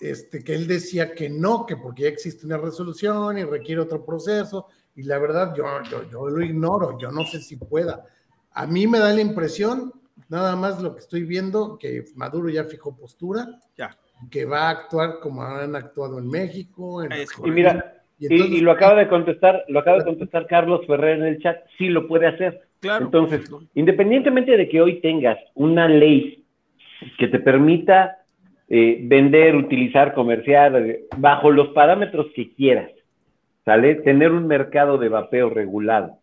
este, 0.00 0.42
que 0.42 0.54
él 0.54 0.66
decía 0.66 1.14
que 1.14 1.30
no, 1.30 1.64
que 1.64 1.76
porque 1.76 2.02
ya 2.02 2.08
existe 2.08 2.46
una 2.46 2.58
resolución 2.58 3.38
y 3.38 3.44
requiere 3.44 3.80
otro 3.80 4.04
proceso, 4.04 4.66
y 4.96 5.04
la 5.04 5.18
verdad 5.18 5.54
yo, 5.54 5.64
yo, 5.90 6.08
yo 6.10 6.28
lo 6.28 6.44
ignoro, 6.44 6.98
yo 6.98 7.10
no 7.10 7.24
sé 7.24 7.40
si 7.40 7.56
pueda. 7.56 8.04
A 8.52 8.66
mí 8.66 8.86
me 8.86 8.98
da 8.98 9.12
la 9.12 9.20
impresión, 9.20 9.92
nada 10.28 10.56
más 10.56 10.82
lo 10.82 10.94
que 10.94 11.00
estoy 11.00 11.24
viendo, 11.24 11.78
que 11.78 12.04
Maduro 12.16 12.48
ya 12.48 12.64
fijó 12.64 12.96
postura, 12.96 13.60
ya. 13.76 13.96
que 14.30 14.44
va 14.44 14.68
a 14.68 14.70
actuar 14.70 15.20
como 15.20 15.42
han 15.42 15.76
actuado 15.76 16.18
en 16.18 16.28
México. 16.28 17.02
En 17.02 17.12
y 17.44 17.50
mira, 17.50 17.99
y, 18.20 18.26
entonces, 18.26 18.50
y, 18.50 18.58
y, 18.58 18.60
lo 18.60 18.70
acaba 18.70 18.94
de 18.98 19.08
contestar, 19.08 19.64
lo 19.68 19.80
acaba 19.80 19.98
de 19.98 20.04
contestar 20.04 20.46
Carlos 20.46 20.86
Ferrer 20.86 21.18
en 21.18 21.24
el 21.24 21.38
chat, 21.40 21.58
sí 21.78 21.88
lo 21.88 22.06
puede 22.06 22.26
hacer. 22.26 22.60
Claro. 22.80 23.06
Entonces, 23.06 23.50
independientemente 23.74 24.56
de 24.56 24.68
que 24.68 24.80
hoy 24.80 25.00
tengas 25.00 25.38
una 25.54 25.88
ley 25.88 26.44
que 27.18 27.28
te 27.28 27.38
permita 27.38 28.18
eh, 28.68 29.00
vender, 29.02 29.56
utilizar, 29.56 30.14
comerciar, 30.14 30.80
bajo 31.16 31.50
los 31.50 31.70
parámetros 31.70 32.28
que 32.36 32.52
quieras, 32.54 32.90
¿sale? 33.64 33.96
Tener 33.96 34.30
un 34.32 34.46
mercado 34.46 34.96
de 34.96 35.08
vapeo 35.08 35.50
regulado. 35.50 36.18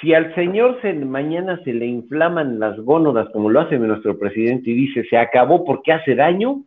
Si 0.00 0.14
al 0.14 0.34
señor 0.34 0.80
se, 0.82 0.94
mañana 0.94 1.60
se 1.62 1.74
le 1.74 1.86
inflaman 1.86 2.58
las 2.58 2.78
gónodas, 2.80 3.28
como 3.32 3.50
lo 3.50 3.60
hace 3.60 3.78
nuestro 3.78 4.18
presidente, 4.18 4.70
y 4.70 4.74
dice, 4.74 5.04
se 5.04 5.16
acabó 5.16 5.64
porque 5.64 5.92
hace 5.92 6.14
daño, 6.14 6.64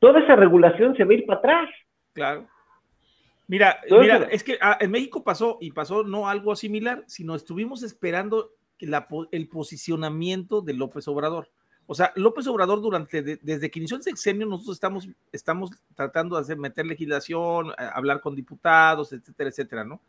toda 0.00 0.20
esa 0.20 0.36
regulación 0.36 0.96
se 0.96 1.04
va 1.04 1.12
a 1.12 1.14
ir 1.14 1.26
para 1.26 1.38
atrás. 1.38 1.68
Claro. 2.12 2.46
Mira, 3.46 3.80
mira, 3.90 4.28
es 4.30 4.42
que 4.42 4.58
ah, 4.60 4.78
en 4.80 4.90
México 4.90 5.22
pasó 5.22 5.58
y 5.60 5.70
pasó 5.72 6.02
no 6.02 6.28
algo 6.28 6.56
similar, 6.56 7.04
sino 7.06 7.34
estuvimos 7.34 7.82
esperando 7.82 8.52
el 8.78 9.48
posicionamiento 9.48 10.60
de 10.60 10.74
López 10.74 11.06
Obrador. 11.08 11.50
O 11.86 11.94
sea, 11.94 12.12
López 12.16 12.46
Obrador 12.46 12.80
durante, 12.80 13.22
desde 13.22 13.70
que 13.70 13.78
inició 13.78 13.98
el 13.98 14.02
sexenio, 14.02 14.46
nosotros 14.46 14.76
estamos, 14.76 15.08
estamos 15.32 15.70
tratando 15.94 16.36
de 16.36 16.42
hacer, 16.42 16.56
meter 16.56 16.86
legislación, 16.86 17.72
hablar 17.76 18.20
con 18.20 18.34
diputados, 18.34 19.12
etcétera, 19.12 19.50
etcétera, 19.50 19.84
¿no? 19.84 20.00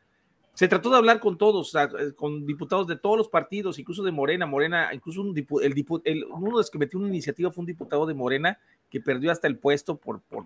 Se 0.55 0.69
trató 0.69 0.89
de 0.89 0.95
hablar 0.95 1.19
con 1.19 1.37
todos, 1.37 1.75
eh, 1.75 2.15
con 2.15 2.45
diputados 2.45 2.87
de 2.87 2.95
todos 2.95 3.17
los 3.17 3.27
partidos, 3.27 3.77
incluso 3.77 4.03
de 4.03 4.11
Morena. 4.13 4.45
Morena, 4.45 4.89
incluso 4.93 5.21
un 5.21 5.35
el, 5.35 6.25
uno 6.25 6.45
de 6.47 6.51
los 6.51 6.71
que 6.71 6.77
metió 6.77 6.97
una 6.97 7.09
iniciativa 7.09 7.51
fue 7.51 7.61
un 7.61 7.67
diputado 7.67 8.05
de 8.05 8.13
Morena 8.13 8.57
que 8.89 9.01
perdió 9.01 9.31
hasta 9.31 9.47
el 9.47 9.57
puesto 9.57 9.97
por, 9.97 10.21
por, 10.21 10.45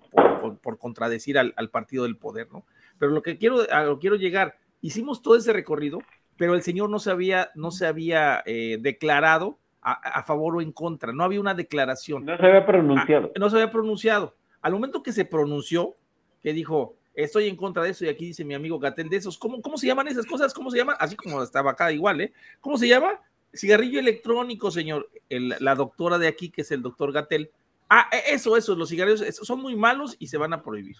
por, 0.60 0.78
contradecir 0.80 1.38
al, 1.38 1.70
partido 1.70 2.06
del 2.06 2.18
poder, 2.18 2.48
¿no? 2.52 2.66
Pero 2.98 3.12
lo 3.12 3.22
que 3.22 3.38
quiero, 3.38 3.60
a 3.72 3.84
lo 3.84 4.00
quiero 4.00 4.16
llegar, 4.16 4.58
hicimos 4.82 5.22
todo 5.22 5.36
ese 5.36 5.54
recorrido, 5.54 6.00
pero 6.38 6.56
el 6.56 6.64
señor 6.64 6.90
no 6.90 6.98
se 6.98 7.12
había, 7.12 7.52
no 7.54 7.70
se 7.70 7.86
había 7.86 8.42
eh, 8.48 8.80
declarado 8.82 9.60
a, 9.82 10.24
favor 10.24 10.56
o 10.56 10.62
en 10.62 10.72
contra, 10.72 11.14
no 11.14 11.24
había 11.24 11.40
una 11.40 11.54
declaración. 11.54 12.26
No 12.26 12.36
se 12.38 12.46
había 12.46 12.66
pronunciado. 12.66 13.28
Ah, 13.28 13.40
no 13.40 13.50
se 13.50 13.56
había 13.58 13.72
pronunciado. 13.72 14.36
Al 14.62 14.74
momento 14.74 15.04
que 15.04 15.12
se 15.12 15.26
pronunció, 15.26 15.96
que 16.42 16.54
dijo, 16.54 16.99
estoy 17.14 17.48
en 17.48 17.56
contra 17.56 17.84
de 17.84 17.90
eso, 17.90 18.06
y 18.06 18.10
aquí 18.10 18.26
dice 18.26 18.46
mi 18.46 18.54
amigo 18.54 18.80
Gatel 18.80 19.10
de 19.10 19.18
esos, 19.18 19.38
¿cómo, 19.38 19.62
cómo 19.62 19.78
se 19.78 19.88
llaman 19.88 20.08
esas 20.08 20.26
cosas? 20.26 20.54
¿Cómo 20.54 20.72
se 20.72 20.78
llama? 20.78 20.94
Así 20.94 21.16
como 21.16 21.42
estaba 21.44 21.72
acá 21.72 21.92
igual, 21.92 22.22
¿eh? 22.22 22.34
¿Cómo 22.62 22.78
se 22.78 22.88
llama? 22.88 23.20
Cigarrillo 23.54 24.00
electrónico, 24.00 24.72
señor. 24.72 25.10
la 25.30 25.76
doctora 25.76 26.18
de 26.18 26.28
aquí, 26.28 26.50
que 26.50 26.62
es 26.62 26.72
el 26.72 26.82
doctor 26.82 27.12
Gatel. 27.12 27.52
Ah, 27.90 28.08
e, 28.12 28.34
eso, 28.34 28.56
eso, 28.56 28.76
los 28.76 28.90
cigarrillos 28.90 29.24
son 29.42 29.62
muy 29.62 29.76
malos 29.76 30.16
y 30.20 30.28
se 30.28 30.38
van 30.38 30.54
a 30.54 30.62
prohibir. 30.62 30.98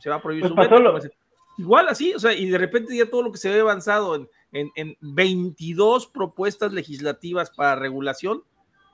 Se 0.00 0.08
va 0.08 0.16
a 0.16 0.22
prohibir 0.22 0.52
pues 0.54 1.02
su 1.02 1.10
Igual 1.58 1.88
así, 1.88 2.14
o 2.14 2.20
sea, 2.20 2.32
y 2.32 2.46
de 2.46 2.56
repente 2.56 2.96
ya 2.96 3.10
todo 3.10 3.22
lo 3.22 3.32
que 3.32 3.38
se 3.38 3.50
ve 3.50 3.58
avanzado 3.58 4.14
en, 4.14 4.28
en, 4.52 4.70
en 4.76 4.96
22 5.00 6.06
propuestas 6.06 6.72
legislativas 6.72 7.50
para 7.50 7.74
regulación 7.74 8.44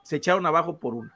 se 0.01 0.15
echaron 0.15 0.47
abajo 0.47 0.79
por 0.79 0.95
una. 0.95 1.13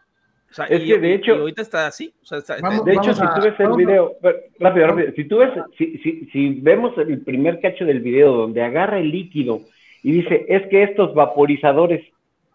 O 0.52 0.54
sea, 0.54 0.66
es 0.66 0.82
que 0.82 0.98
de 0.98 1.14
hecho, 1.14 1.34
ahorita 1.36 1.62
está 1.62 1.88
así. 1.88 2.14
O 2.24 2.26
sea, 2.26 2.40
de 2.40 2.94
hecho, 2.94 3.14
si 3.14 3.22
tú 3.22 3.42
ves 3.42 3.60
el 3.60 3.74
video, 3.74 4.18
rápido, 4.60 4.88
rápido, 4.88 5.12
si 5.16 5.24
tú 5.26 5.38
ves, 5.38 5.52
si, 5.78 5.98
si, 6.00 6.26
si, 6.32 6.50
vemos 6.62 6.98
el 6.98 7.22
primer 7.22 7.62
cacho 7.62 7.86
del 7.86 8.00
video 8.00 8.34
donde 8.34 8.64
agarra 8.64 9.00
el 9.00 9.12
líquido 9.12 9.62
y 10.02 10.12
dice, 10.12 10.46
es 10.50 10.68
que 10.70 10.84
estos 10.84 11.14
vaporizadores, 11.14 12.04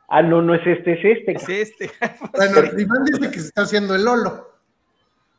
ah, 0.08 0.22
no, 0.22 0.42
no 0.42 0.54
es 0.54 0.66
este, 0.66 0.94
es 0.94 1.18
este. 1.18 1.32
Es 1.32 1.48
este. 1.48 1.90
bueno, 2.32 2.80
Iván 2.80 3.04
dice 3.04 3.30
que 3.30 3.38
se 3.38 3.48
está 3.48 3.62
haciendo 3.62 3.94
el 3.94 4.04
Lolo. 4.04 4.50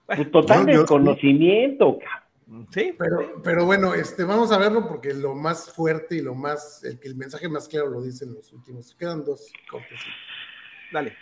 Pues 0.06 0.32
total 0.32 0.65
desconocimiento, 0.65 1.99
Sí, 2.69 2.94
pero, 2.98 3.41
pero 3.44 3.65
bueno, 3.65 3.95
este, 3.95 4.23
vamos 4.23 4.52
a 4.52 4.60
verlo 4.60 4.88
porque 4.88 5.15
lo 5.15 5.34
más 5.34 5.73
fuerte 5.73 6.18
y 6.18 6.22
lo 6.22 6.36
más, 6.36 6.84
el, 6.84 6.99
el 7.02 7.15
mensaje 7.15 7.49
más 7.49 7.68
claro 7.68 7.90
lo 7.90 8.03
dicen 8.03 8.36
los 8.36 8.53
últimos. 8.53 8.95
Quedan 8.99 9.26
dos 9.26 9.52
cortes. 9.68 9.99
Dale. 10.94 11.18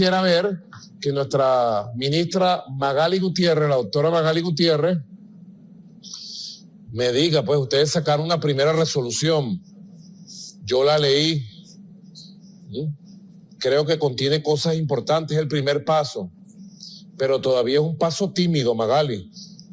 Quisiera 0.00 0.22
ver 0.22 0.64
que 0.98 1.12
nuestra 1.12 1.92
ministra 1.94 2.64
Magali 2.70 3.18
Gutiérrez, 3.18 3.68
la 3.68 3.74
doctora 3.74 4.10
Magali 4.10 4.40
Gutiérrez, 4.40 4.96
me 6.90 7.12
diga, 7.12 7.44
pues 7.44 7.60
ustedes 7.60 7.90
sacaron 7.90 8.24
una 8.24 8.40
primera 8.40 8.72
resolución. 8.72 9.62
Yo 10.64 10.84
la 10.84 10.96
leí. 10.96 11.46
Creo 13.58 13.84
que 13.84 13.98
contiene 13.98 14.42
cosas 14.42 14.74
importantes, 14.76 15.36
el 15.36 15.48
primer 15.48 15.84
paso, 15.84 16.32
pero 17.18 17.38
todavía 17.38 17.74
es 17.74 17.84
un 17.84 17.98
paso 17.98 18.32
tímido, 18.32 18.74
Magali 18.74 19.30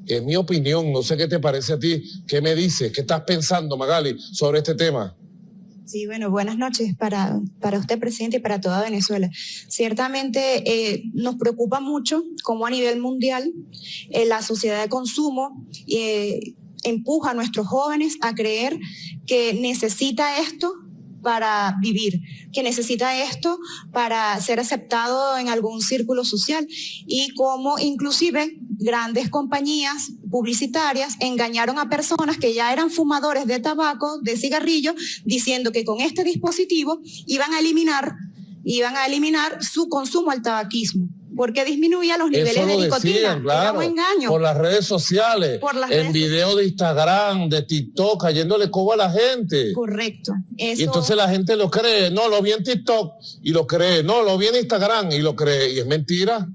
es 0.07 0.23
mi 0.23 0.35
opinión, 0.37 0.91
no 0.91 1.03
sé 1.03 1.17
qué 1.17 1.27
te 1.27 1.39
parece 1.39 1.73
a 1.73 1.79
ti, 1.79 2.01
qué 2.27 2.41
me 2.41 2.55
dices, 2.55 2.91
qué 2.93 3.01
estás 3.01 3.21
pensando, 3.21 3.75
Magali, 3.75 4.17
sobre 4.19 4.59
este 4.59 4.73
tema. 4.73 5.16
Sí, 5.87 6.05
bueno, 6.05 6.29
buenas 6.29 6.57
noches 6.57 6.97
para, 6.97 7.39
para 7.61 7.79
usted, 7.79 7.97
presidente, 7.97 8.37
y 8.37 8.39
para 8.41 8.59
toda 8.59 8.81
Venezuela. 8.81 9.29
Ciertamente 9.69 10.63
eh, 10.65 11.03
nos 11.13 11.35
preocupa 11.35 11.79
mucho 11.79 12.25
cómo 12.43 12.65
a 12.65 12.69
nivel 12.69 12.99
mundial 12.99 13.53
eh, 14.09 14.25
la 14.25 14.41
sociedad 14.41 14.81
de 14.81 14.89
consumo 14.89 15.65
eh, 15.87 16.55
empuja 16.83 17.31
a 17.31 17.33
nuestros 17.35 17.67
jóvenes 17.67 18.17
a 18.19 18.35
creer 18.35 18.77
que 19.25 19.53
necesita 19.53 20.41
esto 20.41 20.73
para 21.21 21.75
vivir, 21.81 22.21
que 22.53 22.63
necesita 22.63 23.21
esto 23.23 23.59
para 23.91 24.39
ser 24.41 24.59
aceptado 24.59 25.37
en 25.37 25.49
algún 25.49 25.81
círculo 25.81 26.23
social 26.23 26.67
y 27.05 27.33
como 27.35 27.79
inclusive 27.79 28.57
grandes 28.79 29.29
compañías 29.29 30.11
publicitarias 30.29 31.15
engañaron 31.19 31.79
a 31.79 31.89
personas 31.89 32.37
que 32.37 32.53
ya 32.53 32.71
eran 32.71 32.91
fumadores 32.91 33.45
de 33.47 33.59
tabaco, 33.59 34.19
de 34.21 34.37
cigarrillo, 34.37 34.93
diciendo 35.25 35.71
que 35.71 35.83
con 35.83 36.01
este 36.01 36.23
dispositivo 36.23 37.01
iban 37.25 37.53
a 37.53 37.59
eliminar 37.59 38.15
iban 38.69 38.97
a 38.97 39.05
eliminar 39.05 39.63
su 39.63 39.87
consumo 39.87 40.29
al 40.29 40.41
tabaquismo 40.41 41.07
porque 41.37 41.63
disminuía 41.63 42.17
los 42.17 42.29
niveles 42.29 42.67
de 42.67 42.77
nicotina. 42.77 43.39
claro, 43.41 43.81
engaño. 43.81 44.29
Por 44.29 44.41
las 44.41 44.57
redes 44.57 44.85
sociales, 44.85 45.61
en 45.89 46.11
videos 46.11 46.57
de 46.57 46.65
Instagram, 46.65 47.47
de 47.47 47.61
TikTok, 47.61 48.21
cayéndole 48.21 48.69
cobo 48.69 48.93
a 48.93 48.97
la 48.97 49.11
gente. 49.11 49.71
Correcto. 49.73 50.33
Y 50.57 50.83
entonces 50.83 51.15
la 51.15 51.29
gente 51.29 51.55
lo 51.55 51.69
cree, 51.69 52.09
no, 52.09 52.27
lo 52.27 52.41
vi 52.41 52.51
en 52.51 52.63
TikTok 52.63 53.13
y 53.43 53.51
lo 53.51 53.67
cree, 53.67 54.03
no, 54.03 54.23
lo 54.23 54.37
vi 54.37 54.47
en 54.47 54.55
Instagram 54.55 55.11
y 55.11 55.19
lo 55.19 55.35
cree, 55.35 55.73
y 55.73 55.79
es 55.79 55.85
mentira. 55.85 56.47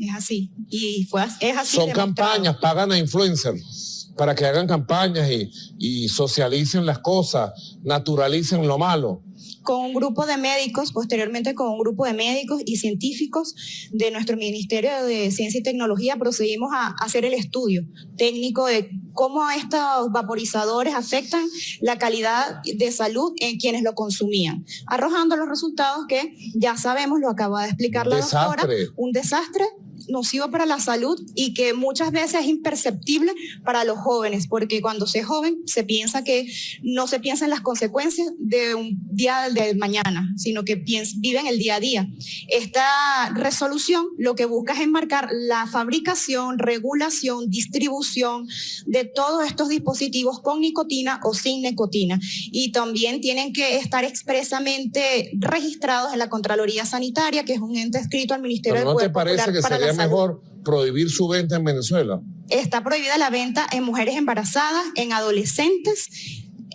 Es 0.00 0.14
así, 0.14 0.50
y 0.68 1.04
fue, 1.04 1.24
es 1.40 1.56
así. 1.56 1.76
Son 1.76 1.90
campañas, 1.90 2.56
pagan 2.56 2.90
a 2.92 2.98
influencers 2.98 4.10
para 4.16 4.34
que 4.34 4.44
hagan 4.44 4.66
campañas 4.66 5.30
y, 5.30 5.50
y 5.78 6.08
socialicen 6.08 6.84
las 6.84 6.98
cosas, 6.98 7.78
naturalicen 7.82 8.66
lo 8.66 8.76
malo 8.76 9.22
con 9.62 9.80
un 9.80 9.94
grupo 9.94 10.26
de 10.26 10.36
médicos, 10.36 10.92
posteriormente 10.92 11.54
con 11.54 11.70
un 11.70 11.78
grupo 11.78 12.04
de 12.04 12.12
médicos 12.12 12.62
y 12.64 12.76
científicos 12.76 13.54
de 13.92 14.10
nuestro 14.10 14.36
Ministerio 14.36 15.04
de 15.04 15.30
Ciencia 15.30 15.60
y 15.60 15.62
Tecnología, 15.62 16.16
procedimos 16.16 16.70
a 16.74 16.94
hacer 17.00 17.24
el 17.24 17.34
estudio 17.34 17.84
técnico 18.16 18.66
de 18.66 18.90
cómo 19.12 19.48
estos 19.50 20.10
vaporizadores 20.12 20.94
afectan 20.94 21.44
la 21.80 21.98
calidad 21.98 22.62
de 22.62 22.92
salud 22.92 23.32
en 23.40 23.58
quienes 23.58 23.82
lo 23.82 23.94
consumían, 23.94 24.64
arrojando 24.86 25.36
los 25.36 25.48
resultados 25.48 26.06
que 26.08 26.34
ya 26.54 26.76
sabemos, 26.76 27.20
lo 27.20 27.28
acaba 27.28 27.62
de 27.62 27.68
explicar 27.68 28.06
la 28.06 28.20
doctora, 28.20 28.66
un 28.96 29.12
desastre 29.12 29.64
nocivo 30.10 30.50
para 30.50 30.66
la 30.66 30.80
salud 30.80 31.20
y 31.34 31.54
que 31.54 31.74
muchas 31.74 32.12
veces 32.12 32.40
es 32.40 32.46
imperceptible 32.46 33.32
para 33.64 33.84
los 33.84 33.98
jóvenes, 33.98 34.46
porque 34.46 34.80
cuando 34.80 35.06
se 35.06 35.20
es 35.20 35.26
joven 35.26 35.58
se 35.66 35.84
piensa 35.84 36.24
que 36.24 36.50
no 36.82 37.06
se 37.06 37.20
piensa 37.20 37.44
en 37.44 37.50
las 37.50 37.60
consecuencias 37.60 38.28
de 38.38 38.74
un 38.74 38.98
día 39.10 39.48
de 39.50 39.74
mañana, 39.74 40.32
sino 40.36 40.64
que 40.64 40.76
viven 40.76 41.46
el 41.46 41.58
día 41.58 41.76
a 41.76 41.80
día. 41.80 42.08
Esta 42.48 43.30
resolución 43.34 44.06
lo 44.18 44.34
que 44.34 44.46
busca 44.46 44.72
es 44.72 44.80
enmarcar 44.80 45.28
la 45.32 45.66
fabricación, 45.66 46.58
regulación, 46.58 47.48
distribución 47.48 48.48
de 48.86 49.04
todos 49.04 49.46
estos 49.46 49.68
dispositivos 49.68 50.40
con 50.40 50.60
nicotina 50.60 51.20
o 51.22 51.34
sin 51.34 51.62
nicotina. 51.62 52.18
Y 52.50 52.72
también 52.72 53.20
tienen 53.20 53.52
que 53.52 53.76
estar 53.76 54.04
expresamente 54.04 55.30
registrados 55.38 56.12
en 56.12 56.18
la 56.18 56.28
Contraloría 56.28 56.84
Sanitaria, 56.84 57.44
que 57.44 57.54
es 57.54 57.60
un 57.60 57.76
ente 57.76 57.98
escrito 57.98 58.34
al 58.34 58.42
Ministerio 58.42 58.84
¿No 58.84 58.96
te 58.96 59.10
parece 59.10 59.52
que 59.52 59.62
sería 59.62 59.94
mejor 60.00 60.42
prohibir 60.64 61.10
su 61.10 61.28
venta 61.28 61.56
en 61.56 61.64
Venezuela? 61.64 62.20
Está 62.48 62.82
prohibida 62.82 63.16
la 63.18 63.30
venta 63.30 63.66
en 63.72 63.84
mujeres 63.84 64.16
embarazadas, 64.16 64.84
en 64.96 65.12
adolescentes 65.12 66.08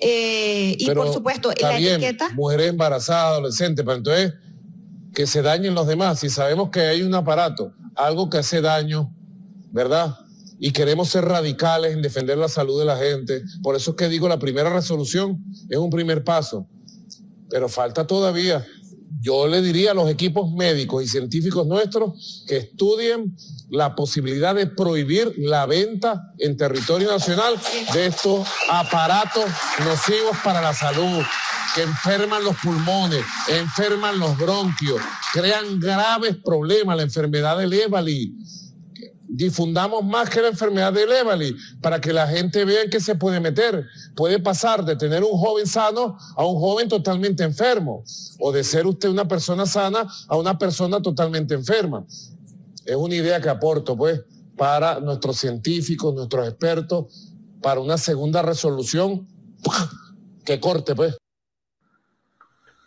eh, 0.01 0.75
y 0.77 0.89
por 0.91 1.11
supuesto 1.13 1.51
la 1.59 1.77
etiqueta. 1.77 2.29
Mujeres 2.33 2.69
embarazadas, 2.69 3.33
adolescentes, 3.33 3.85
pero 3.85 3.97
entonces 3.97 4.33
que 5.13 5.25
se 5.25 5.41
dañen 5.41 5.73
los 5.73 5.87
demás. 5.87 6.19
Si 6.19 6.29
sabemos 6.29 6.69
que 6.69 6.81
hay 6.81 7.01
un 7.01 7.15
aparato, 7.15 7.73
algo 7.95 8.29
que 8.29 8.39
hace 8.39 8.61
daño, 8.61 9.15
¿verdad? 9.71 10.17
Y 10.59 10.71
queremos 10.71 11.09
ser 11.09 11.25
radicales 11.25 11.93
en 11.93 12.01
defender 12.01 12.37
la 12.37 12.49
salud 12.49 12.77
de 12.79 12.85
la 12.85 12.97
gente. 12.97 13.41
Por 13.63 13.75
eso 13.75 13.91
es 13.91 13.97
que 13.97 14.09
digo, 14.09 14.27
la 14.27 14.39
primera 14.39 14.71
resolución 14.71 15.43
es 15.69 15.77
un 15.77 15.89
primer 15.89 16.23
paso, 16.23 16.67
pero 17.49 17.69
falta 17.69 18.05
todavía. 18.05 18.65
Yo 19.25 19.47
le 19.47 19.63
diría 19.63 19.89
a 19.89 19.93
los 19.95 20.07
equipos 20.07 20.51
médicos 20.51 21.03
y 21.03 21.07
científicos 21.07 21.65
nuestros 21.65 22.45
que 22.47 22.57
estudien 22.57 23.35
la 23.71 23.95
posibilidad 23.95 24.53
de 24.53 24.67
prohibir 24.67 25.33
la 25.37 25.65
venta 25.65 26.31
en 26.37 26.55
territorio 26.55 27.09
nacional 27.09 27.59
de 27.91 28.05
estos 28.05 28.47
aparatos 28.69 29.45
nocivos 29.83 30.37
para 30.43 30.61
la 30.61 30.75
salud, 30.75 31.23
que 31.73 31.81
enferman 31.81 32.43
los 32.43 32.55
pulmones, 32.57 33.25
enferman 33.47 34.19
los 34.19 34.37
bronquios, 34.37 35.01
crean 35.33 35.79
graves 35.79 36.37
problemas, 36.45 36.95
la 36.95 37.03
enfermedad 37.03 37.57
del 37.57 37.73
Évali 37.73 38.31
difundamos 39.35 40.03
más 40.03 40.29
que 40.29 40.41
la 40.41 40.47
enfermedad 40.49 40.93
de 40.93 41.05
Levali 41.05 41.55
para 41.81 41.99
que 41.99 42.13
la 42.13 42.27
gente 42.27 42.65
vea 42.65 42.83
en 42.83 42.89
qué 42.89 42.99
se 42.99 43.15
puede 43.15 43.39
meter. 43.39 43.85
Puede 44.15 44.39
pasar 44.39 44.83
de 44.85 44.95
tener 44.95 45.23
un 45.23 45.37
joven 45.37 45.67
sano 45.67 46.17
a 46.35 46.45
un 46.45 46.59
joven 46.59 46.87
totalmente 46.87 47.43
enfermo 47.43 48.03
o 48.39 48.51
de 48.51 48.63
ser 48.63 48.87
usted 48.87 49.09
una 49.09 49.27
persona 49.27 49.65
sana 49.65 50.07
a 50.27 50.37
una 50.37 50.57
persona 50.57 51.01
totalmente 51.01 51.53
enferma. 51.53 52.05
Es 52.85 52.95
una 52.95 53.15
idea 53.15 53.41
que 53.41 53.49
aporto, 53.49 53.97
pues, 53.97 54.23
para 54.55 54.99
nuestros 54.99 55.37
científicos, 55.37 56.13
nuestros 56.13 56.47
expertos, 56.47 57.33
para 57.61 57.79
una 57.79 57.97
segunda 57.97 58.41
resolución 58.41 59.27
que 60.45 60.59
corte, 60.59 60.95
pues. 60.95 61.17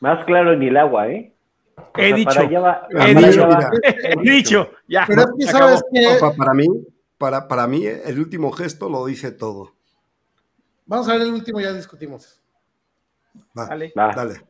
Más 0.01 0.25
claro 0.27 0.57
ni 0.57 0.69
el 0.69 0.77
agua, 0.77 1.09
¿eh? 1.09 1.35
He 1.99 2.15
dicho, 2.15 2.41
he 2.43 3.15
dicho, 3.15 3.49
he 4.25 4.31
dicho, 4.31 4.71
ya. 4.87 5.05
Pero 5.07 5.23
es 5.23 5.29
que 5.39 5.47
sabes 5.53 5.83
que 5.93 6.17
Pa- 6.21 6.33
Para 6.35 6.55
mí, 6.55 6.67
para, 7.19 7.49
para 7.49 7.67
mí, 7.67 7.85
el 7.87 8.19
último 8.21 8.53
gesto 8.53 8.89
lo 8.89 9.05
dice 9.07 9.33
todo. 9.33 9.75
vamos 10.87 11.09
a 11.09 11.13
ver 11.15 11.23
el 11.23 11.33
último, 11.33 11.61
ya 11.61 11.73
discutimos. 11.73 12.41
Va, 13.57 13.67
Dale. 13.67 13.93
Va. 13.99 14.13
dale. 14.15 14.41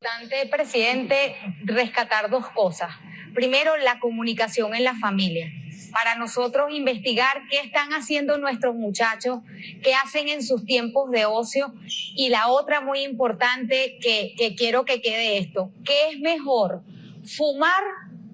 importante, 0.00 0.48
presidente, 0.50 1.36
rescatar 1.64 2.28
dos 2.28 2.48
cosas. 2.50 2.90
Primero, 3.34 3.76
la 3.76 3.98
comunicación 4.00 4.74
en 4.74 4.84
la 4.84 4.94
familia. 4.96 5.46
Para 5.92 6.16
nosotros 6.16 6.70
investigar 6.72 7.42
qué 7.50 7.60
están 7.60 7.90
haciendo 7.90 8.38
nuestros 8.38 8.74
muchachos, 8.74 9.40
qué 9.82 9.94
hacen 9.94 10.28
en 10.28 10.42
sus 10.42 10.64
tiempos 10.64 11.10
de 11.10 11.26
ocio. 11.26 11.74
Y 12.16 12.30
la 12.30 12.48
otra 12.48 12.80
muy 12.80 13.00
importante 13.00 13.98
que, 14.00 14.34
que 14.36 14.54
quiero 14.54 14.84
que 14.84 15.00
quede 15.00 15.38
esto, 15.38 15.70
¿qué 15.84 16.10
es 16.10 16.20
mejor, 16.20 16.82
fumar 17.24 17.82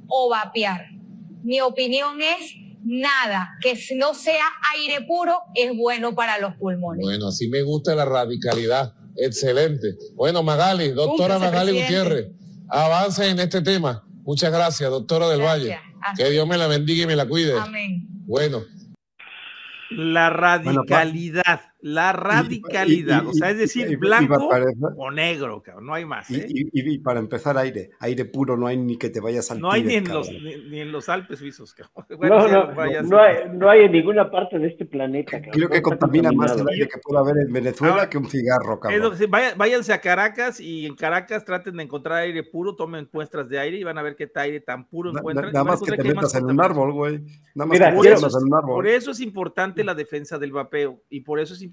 o 0.07 0.29
vapear? 0.29 0.87
Mi 1.43 1.61
opinión 1.61 2.21
es 2.21 2.55
nada, 2.85 3.57
que 3.61 3.77
si 3.77 3.95
no 3.95 4.15
sea 4.15 4.45
aire 4.75 5.05
puro 5.07 5.43
es 5.55 5.77
bueno 5.77 6.15
para 6.15 6.39
los 6.39 6.55
pulmones. 6.55 7.05
Bueno, 7.05 7.29
así 7.29 7.49
me 7.49 7.63
gusta 7.63 7.95
la 7.95 8.05
radicalidad. 8.05 8.95
Excelente. 9.17 9.97
Bueno, 10.15 10.43
Magali, 10.43 10.91
doctora 10.91 11.39
Magali 11.39 11.73
presidente. 11.73 12.05
Gutiérrez, 12.05 12.33
avance 12.69 13.29
en 13.29 13.41
este 13.41 13.61
tema. 13.63 14.05
Muchas 14.23 14.53
gracias, 14.53 14.91
doctora 14.91 15.29
del 15.29 15.41
Gracias. 15.41 15.81
Valle. 15.81 15.88
Que 16.17 16.31
Dios 16.31 16.47
me 16.47 16.57
la 16.57 16.67
bendiga 16.67 17.05
y 17.05 17.07
me 17.07 17.17
la 17.17 17.27
cuide. 17.27 17.59
Amén. 17.59 18.07
Bueno, 18.27 18.63
La 19.91 20.31
radicalidad, 20.31 21.73
la 21.81 22.13
radicalidad, 22.13 23.23
y- 23.23 23.27
o 23.29 23.33
sea, 23.33 23.51
es 23.51 23.59
decir, 23.59 23.89
y- 23.89 23.93
y 23.93 23.97
blanco 23.97 24.49
o 24.97 25.11
negro, 25.11 25.63
cabrón, 25.63 25.87
no 25.87 25.95
hay 25.95 26.05
más. 26.05 26.29
Y, 26.31 26.37
¿eh? 26.37 26.47
y- 26.49 26.63
y- 26.73 26.95
y 26.95 26.99
para 26.99 27.21
empezar, 27.21 27.57
aire. 27.57 27.91
Aire 28.01 28.25
puro, 28.25 28.57
no 28.57 28.67
hay 28.67 28.77
ni 28.77 28.97
que 28.97 29.11
te 29.11 29.21
vayas 29.21 29.51
al 29.53 29.61
No 29.61 29.71
hay 29.71 29.85
ni 29.85 29.95
en, 29.95 30.09
los, 30.09 30.29
ni, 30.31 30.57
ni 30.71 30.81
en 30.81 30.91
los 30.91 31.09
Alpes 31.09 31.39
suizos, 31.39 31.75
cabrón. 31.75 32.07
Bueno, 32.19 32.39
No, 32.39 32.49
no, 32.49 32.73
no, 33.03 33.21
hay, 33.21 33.37
no 33.53 33.71
hay 33.71 33.81
en 33.85 33.93
ninguna 33.93 34.31
parte 34.31 34.59
de 34.59 34.67
este 34.69 34.87
planeta. 34.87 35.33
cabrón. 35.33 35.53
Creo 35.53 35.69
que 35.69 35.83
contamina 35.83 36.33
más 36.33 36.59
el 36.59 36.69
aire 36.69 36.89
que 36.89 36.99
puede 37.03 37.21
haber 37.21 37.37
en 37.47 37.53
Venezuela 37.53 37.95
Ahora, 37.95 38.11
que 38.11 38.19
un 38.19 38.29
cigarro, 38.29 38.81
cabrón. 38.81 39.17
que 39.17 39.27
váyanse 39.57 39.93
a 39.93 40.01
Caracas 40.01 40.59
y 40.61 40.85
en 40.87 40.97
Caracas 40.97 41.45
traten 41.45 41.77
de 41.77 41.85
encontrar 41.85 42.23
aire 42.23 42.43
puro, 42.43 42.75
tomen 42.75 43.09
muestras 43.13 43.49
de 43.49 43.59
aire 43.59 43.79
y 43.79 43.85
van 43.85 43.99
a 43.99 44.03
ver 44.03 44.17
qué 44.17 44.29
aire 44.35 44.61
tan 44.61 44.89
puro 44.89 45.13
Na- 45.13 45.21
encuentran. 45.21 45.53
Nada 45.53 45.65
más 45.65 45.79
que 45.81 45.85
encontrar 45.93 46.07
te 46.09 46.15
metas 46.15 46.35
en 46.35 46.45
un 46.45 46.61
árbol, 46.61 46.93
güey. 46.93 47.19
Nada 47.55 47.67
más 47.67 47.79
que 47.79 47.85
te 47.85 47.93
Por 47.93 48.01
quiero- 48.03 48.17
eso, 48.17 48.27
metas 48.27 48.37
es, 48.37 48.43
en 48.43 48.49
un 48.49 48.55
árbol. 48.59 48.75
por 48.75 48.87
eso 48.89 49.11
es 49.13 49.21
importante 49.21 49.85
la 49.85 49.95
defensa 49.95 50.39
del 50.39 50.53
vapeo 50.53 51.03
y 51.09 51.21
por 51.21 51.39
eso 51.39 51.55
es 51.55 51.63
importante 51.63 51.68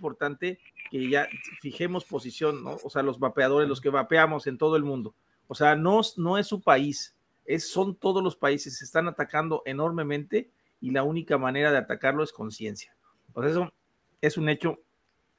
que 0.92 1.10
ya 1.10 1.28
fijemos 1.62 2.06
posición, 2.06 2.64
¿no? 2.64 2.78
O 2.84 2.90
sea, 2.90 3.04
los 3.04 3.20
vapeadores, 3.20 3.68
los 3.68 3.82
que 3.82 3.90
vapeamos 3.90 4.48
en 4.48 4.58
todo 4.58 4.76
el 4.76 4.84
mundo. 4.84 5.14
O 5.48 5.56
sea, 5.56 5.76
no, 5.76 6.02
no 6.18 6.38
es 6.38 6.48
su 6.48 6.62
país, 6.62 7.16
es, 7.46 7.70
son 7.70 7.96
todos 7.96 8.24
los 8.24 8.36
países, 8.36 8.78
se 8.78 8.86
están 8.86 9.08
atacando 9.08 9.62
enormemente 9.66 10.50
y 10.82 10.92
la 10.92 11.04
única 11.04 11.38
manera 11.38 11.72
de 11.72 11.78
atacarlo 11.78 12.24
es 12.24 12.32
conciencia. 12.32 12.96
O 13.34 13.42
sea, 13.42 13.52
eso 13.52 13.74
es 14.22 14.38
un 14.38 14.50
hecho, 14.50 14.80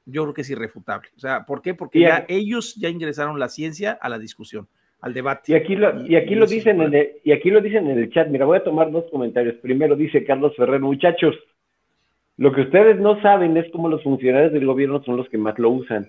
yo 0.05 0.23
creo 0.23 0.33
que 0.33 0.41
es 0.41 0.49
irrefutable. 0.49 1.09
O 1.15 1.19
sea, 1.19 1.45
¿por 1.45 1.61
qué? 1.61 1.73
Porque 1.73 2.01
ya 2.01 2.25
ellos 2.27 2.75
ya 2.75 2.89
ingresaron 2.89 3.39
la 3.39 3.49
ciencia 3.49 3.97
a 4.01 4.09
la 4.09 4.19
discusión, 4.19 4.67
al 5.01 5.13
debate. 5.13 5.51
Y 5.51 5.55
aquí 5.55 5.75
lo, 5.75 6.05
y 6.05 6.15
aquí 6.15 6.33
y 6.33 6.35
lo 6.35 6.45
dicen 6.45 6.81
en 6.81 6.93
el, 6.93 7.21
y 7.23 7.31
aquí 7.31 7.49
lo 7.49 7.61
dicen 7.61 7.89
en 7.89 7.99
el 7.99 8.09
chat. 8.11 8.29
Mira, 8.29 8.45
voy 8.45 8.57
a 8.57 8.63
tomar 8.63 8.91
dos 8.91 9.05
comentarios. 9.11 9.55
Primero 9.55 9.95
dice 9.95 10.23
Carlos 10.23 10.55
Ferrer, 10.55 10.79
muchachos, 10.79 11.35
lo 12.37 12.51
que 12.51 12.61
ustedes 12.61 12.99
no 12.99 13.19
saben 13.21 13.57
es 13.57 13.65
cómo 13.71 13.89
los 13.89 14.03
funcionarios 14.03 14.53
del 14.53 14.65
gobierno 14.65 15.03
son 15.03 15.17
los 15.17 15.27
que 15.29 15.37
más 15.37 15.57
lo 15.57 15.71
usan. 15.71 16.07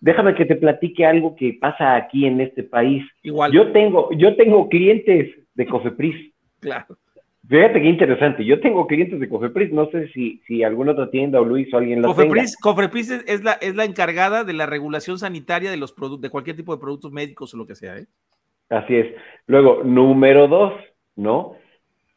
Déjame 0.00 0.34
que 0.34 0.44
te 0.44 0.56
platique 0.56 1.04
algo 1.04 1.34
que 1.36 1.56
pasa 1.60 1.96
aquí 1.96 2.26
en 2.26 2.40
este 2.40 2.62
país. 2.62 3.02
Igual, 3.22 3.52
Yo 3.52 3.72
tengo, 3.72 4.10
yo 4.12 4.36
tengo 4.36 4.68
clientes 4.68 5.34
de 5.54 5.66
Cofepris. 5.66 6.32
claro. 6.60 6.96
Fíjate 7.48 7.82
qué 7.82 7.88
interesante. 7.88 8.44
Yo 8.44 8.60
tengo 8.60 8.86
clientes 8.86 9.18
de 9.18 9.28
Cofepris. 9.28 9.72
No 9.72 9.90
sé 9.90 10.08
si, 10.08 10.40
si 10.46 10.62
alguna 10.62 10.92
otra 10.92 11.10
tienda 11.10 11.40
o 11.40 11.44
Luis 11.44 11.72
o 11.74 11.78
alguien 11.78 12.00
lo 12.00 12.08
tenga. 12.08 12.28
Cofepris, 12.28 12.56
Cofepris 12.58 13.10
es, 13.10 13.24
es 13.26 13.42
la, 13.42 13.52
es 13.52 13.74
la 13.74 13.84
encargada 13.84 14.44
de 14.44 14.52
la 14.52 14.66
regulación 14.66 15.18
sanitaria 15.18 15.70
de 15.70 15.76
los 15.76 15.92
productos, 15.92 16.20
de 16.20 16.30
cualquier 16.30 16.56
tipo 16.56 16.74
de 16.74 16.80
productos 16.80 17.10
médicos 17.10 17.52
o 17.52 17.56
lo 17.56 17.66
que 17.66 17.74
sea, 17.74 17.96
¿eh? 17.98 18.06
Así 18.68 18.94
es. 18.94 19.06
Luego, 19.46 19.82
número 19.82 20.46
dos, 20.46 20.72
¿no? 21.16 21.56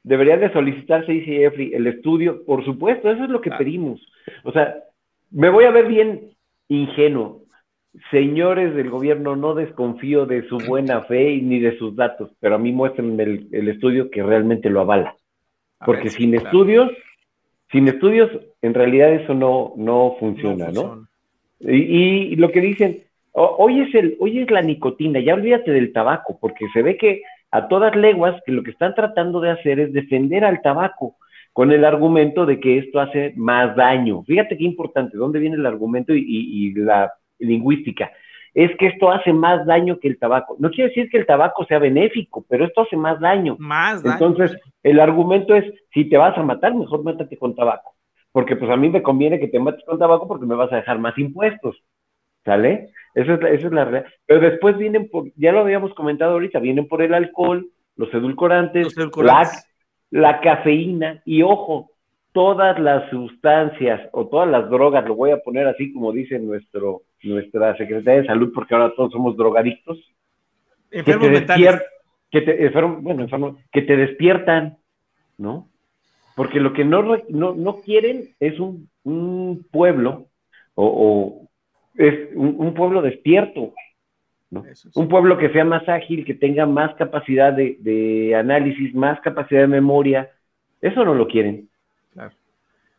Debería 0.03 0.37
de 0.37 0.51
solicitarse, 0.51 1.11
dice 1.11 1.31
Jeffrey, 1.31 1.71
el 1.73 1.87
estudio. 1.87 2.43
Por 2.45 2.63
supuesto, 2.65 3.09
eso 3.09 3.23
es 3.23 3.29
lo 3.29 3.39
que 3.41 3.51
pedimos. 3.51 4.05
O 4.43 4.51
sea, 4.51 4.75
me 5.31 5.49
voy 5.49 5.63
a 5.65 5.71
ver 5.71 5.87
bien 5.87 6.31
ingenuo. 6.67 7.43
Señores 8.11 8.73
del 8.75 8.89
gobierno, 8.89 9.35
no 9.35 9.53
desconfío 9.53 10.25
de 10.25 10.47
su 10.47 10.57
buena 10.57 11.01
fe 11.03 11.39
ni 11.41 11.59
de 11.59 11.77
sus 11.77 11.95
datos, 11.95 12.31
pero 12.39 12.55
a 12.55 12.57
mí 12.57 12.71
muéstrenme 12.71 13.23
el, 13.23 13.47
el 13.51 13.69
estudio 13.69 14.09
que 14.09 14.23
realmente 14.23 14.69
lo 14.69 14.81
avala. 14.81 15.15
A 15.79 15.85
Porque 15.85 16.03
ver, 16.03 16.11
sin 16.11 16.31
claro. 16.31 16.45
estudios, 16.47 16.91
sin 17.71 17.87
estudios, 17.87 18.31
en 18.61 18.73
realidad 18.73 19.13
eso 19.13 19.33
no, 19.33 19.73
no 19.77 19.85
No 20.09 20.15
funciona, 20.19 20.69
¿no? 20.71 21.07
Y, 21.59 22.33
y 22.33 22.35
lo 22.35 22.51
que 22.51 22.61
dicen, 22.61 23.03
"O- 23.31 23.55
hoy 23.59 23.81
es 23.81 23.95
el, 23.95 24.17
hoy 24.19 24.39
es 24.39 24.49
la 24.51 24.61
nicotina, 24.61 25.19
ya 25.19 25.35
olvídate 25.35 25.71
del 25.71 25.93
tabaco, 25.93 26.37
porque 26.41 26.65
se 26.73 26.81
ve 26.81 26.97
que 26.97 27.21
a 27.53 27.67
todas 27.67 27.95
leguas 27.95 28.41
que 28.45 28.51
lo 28.51 28.63
que 28.63 28.71
están 28.71 28.95
tratando 28.95 29.39
de 29.41 29.51
hacer 29.51 29.79
es 29.79 29.93
defender 29.93 30.43
al 30.43 30.61
tabaco 30.61 31.15
con 31.53 31.71
el 31.71 31.85
argumento 31.85 32.45
de 32.45 32.59
que 32.59 32.79
esto 32.79 32.99
hace 32.99 33.33
más 33.37 33.75
daño. 33.75 34.23
Fíjate 34.23 34.57
qué 34.57 34.63
importante, 34.63 35.17
¿dónde 35.17 35.39
viene 35.39 35.55
el 35.57 35.65
argumento 35.65 36.13
y, 36.13 36.19
y- 36.19 36.67
y 36.69 36.73
la 36.73 37.13
lingüística? 37.39 38.11
Es 38.55 38.71
que 38.77 38.87
esto 38.87 39.11
hace 39.11 39.33
más 39.33 39.65
daño 39.65 39.99
que 39.99 40.07
el 40.07 40.19
tabaco. 40.19 40.55
No 40.59 40.69
quiere 40.69 40.89
decir 40.89 41.09
que 41.09 41.17
el 41.17 41.25
tabaco 41.25 41.65
sea 41.65 41.79
benéfico, 41.79 42.45
pero 42.49 42.65
esto 42.65 42.81
hace 42.81 42.95
más 42.97 43.19
daño. 43.19 43.55
Más 43.59 44.01
daño. 44.03 44.13
Entonces, 44.15 44.59
el 44.83 44.99
argumento 44.99 45.55
es, 45.55 45.65
si 45.93 46.05
te 46.09 46.17
vas 46.17 46.37
a 46.37 46.43
matar, 46.43 46.75
mejor 46.75 47.03
mátate 47.03 47.37
con 47.37 47.55
tabaco. 47.55 47.95
Porque 48.31 48.55
pues 48.55 48.69
a 48.71 48.77
mí 48.77 48.89
me 48.89 49.01
conviene 49.03 49.39
que 49.39 49.47
te 49.47 49.59
mates 49.59 49.83
con 49.85 49.97
tabaco 49.99 50.27
porque 50.27 50.45
me 50.45 50.55
vas 50.55 50.71
a 50.71 50.77
dejar 50.77 50.99
más 50.99 51.17
impuestos. 51.17 51.75
¿Sale? 52.45 52.89
Esa 53.15 53.33
es 53.35 53.41
la, 53.41 53.49
esa 53.49 53.67
es 53.67 53.73
la 53.73 53.85
realidad. 53.85 54.11
Pero 54.25 54.39
después 54.39 54.77
vienen 54.77 55.09
por, 55.09 55.31
ya 55.35 55.51
lo 55.51 55.59
habíamos 55.59 55.93
comentado 55.93 56.33
ahorita, 56.33 56.59
vienen 56.59 56.87
por 56.87 57.01
el 57.01 57.13
alcohol, 57.13 57.67
los 57.95 58.13
edulcorantes, 58.13 58.85
Los 58.85 58.97
edulcorantes. 58.97 59.69
La, 60.09 60.31
la 60.31 60.41
cafeína 60.41 61.21
y 61.25 61.41
ojo, 61.43 61.91
todas 62.31 62.79
las 62.79 63.09
sustancias 63.11 64.01
o 64.11 64.27
todas 64.27 64.49
las 64.49 64.69
drogas, 64.69 65.05
lo 65.05 65.15
voy 65.15 65.31
a 65.31 65.37
poner 65.37 65.67
así 65.67 65.93
como 65.93 66.11
dice 66.11 66.39
nuestro, 66.39 67.03
nuestra 67.21 67.77
Secretaría 67.77 68.21
de 68.21 68.27
Salud, 68.27 68.51
porque 68.53 68.73
ahora 68.73 68.93
todos 68.95 69.11
somos 69.11 69.37
drogadictos, 69.37 69.99
que 70.89 71.03
te 71.03 71.17
mentales. 71.17 71.47
despier- 71.75 71.83
que 72.31 72.41
te, 72.41 72.65
enfermo- 72.71 72.97
bueno, 73.01 73.27
enfermo- 73.27 73.57
que 73.71 73.83
te 73.83 73.95
despiertan, 73.95 74.77
¿no? 75.37 75.69
Porque 76.35 76.59
lo 76.59 76.73
que 76.73 76.83
no, 76.83 77.03
no, 77.29 77.53
no 77.53 77.75
quieren 77.81 78.29
es 78.39 78.59
un, 78.59 78.89
un 79.03 79.67
pueblo, 79.71 80.25
o, 80.73 80.85
o 80.87 81.49
es 81.95 82.29
un, 82.35 82.55
un 82.57 82.73
pueblo 82.73 83.01
despierto, 83.01 83.73
¿no? 84.49 84.65
Eso 84.65 84.89
es. 84.89 84.95
Un 84.95 85.07
pueblo 85.07 85.37
que 85.37 85.51
sea 85.51 85.65
más 85.65 85.87
ágil, 85.89 86.25
que 86.25 86.33
tenga 86.33 86.65
más 86.65 86.95
capacidad 86.95 87.53
de, 87.53 87.77
de 87.79 88.35
análisis, 88.35 88.93
más 88.93 89.19
capacidad 89.21 89.61
de 89.61 89.67
memoria, 89.67 90.31
eso 90.81 91.03
no 91.03 91.15
lo 91.15 91.27
quieren. 91.27 91.69
Claro. 92.13 92.35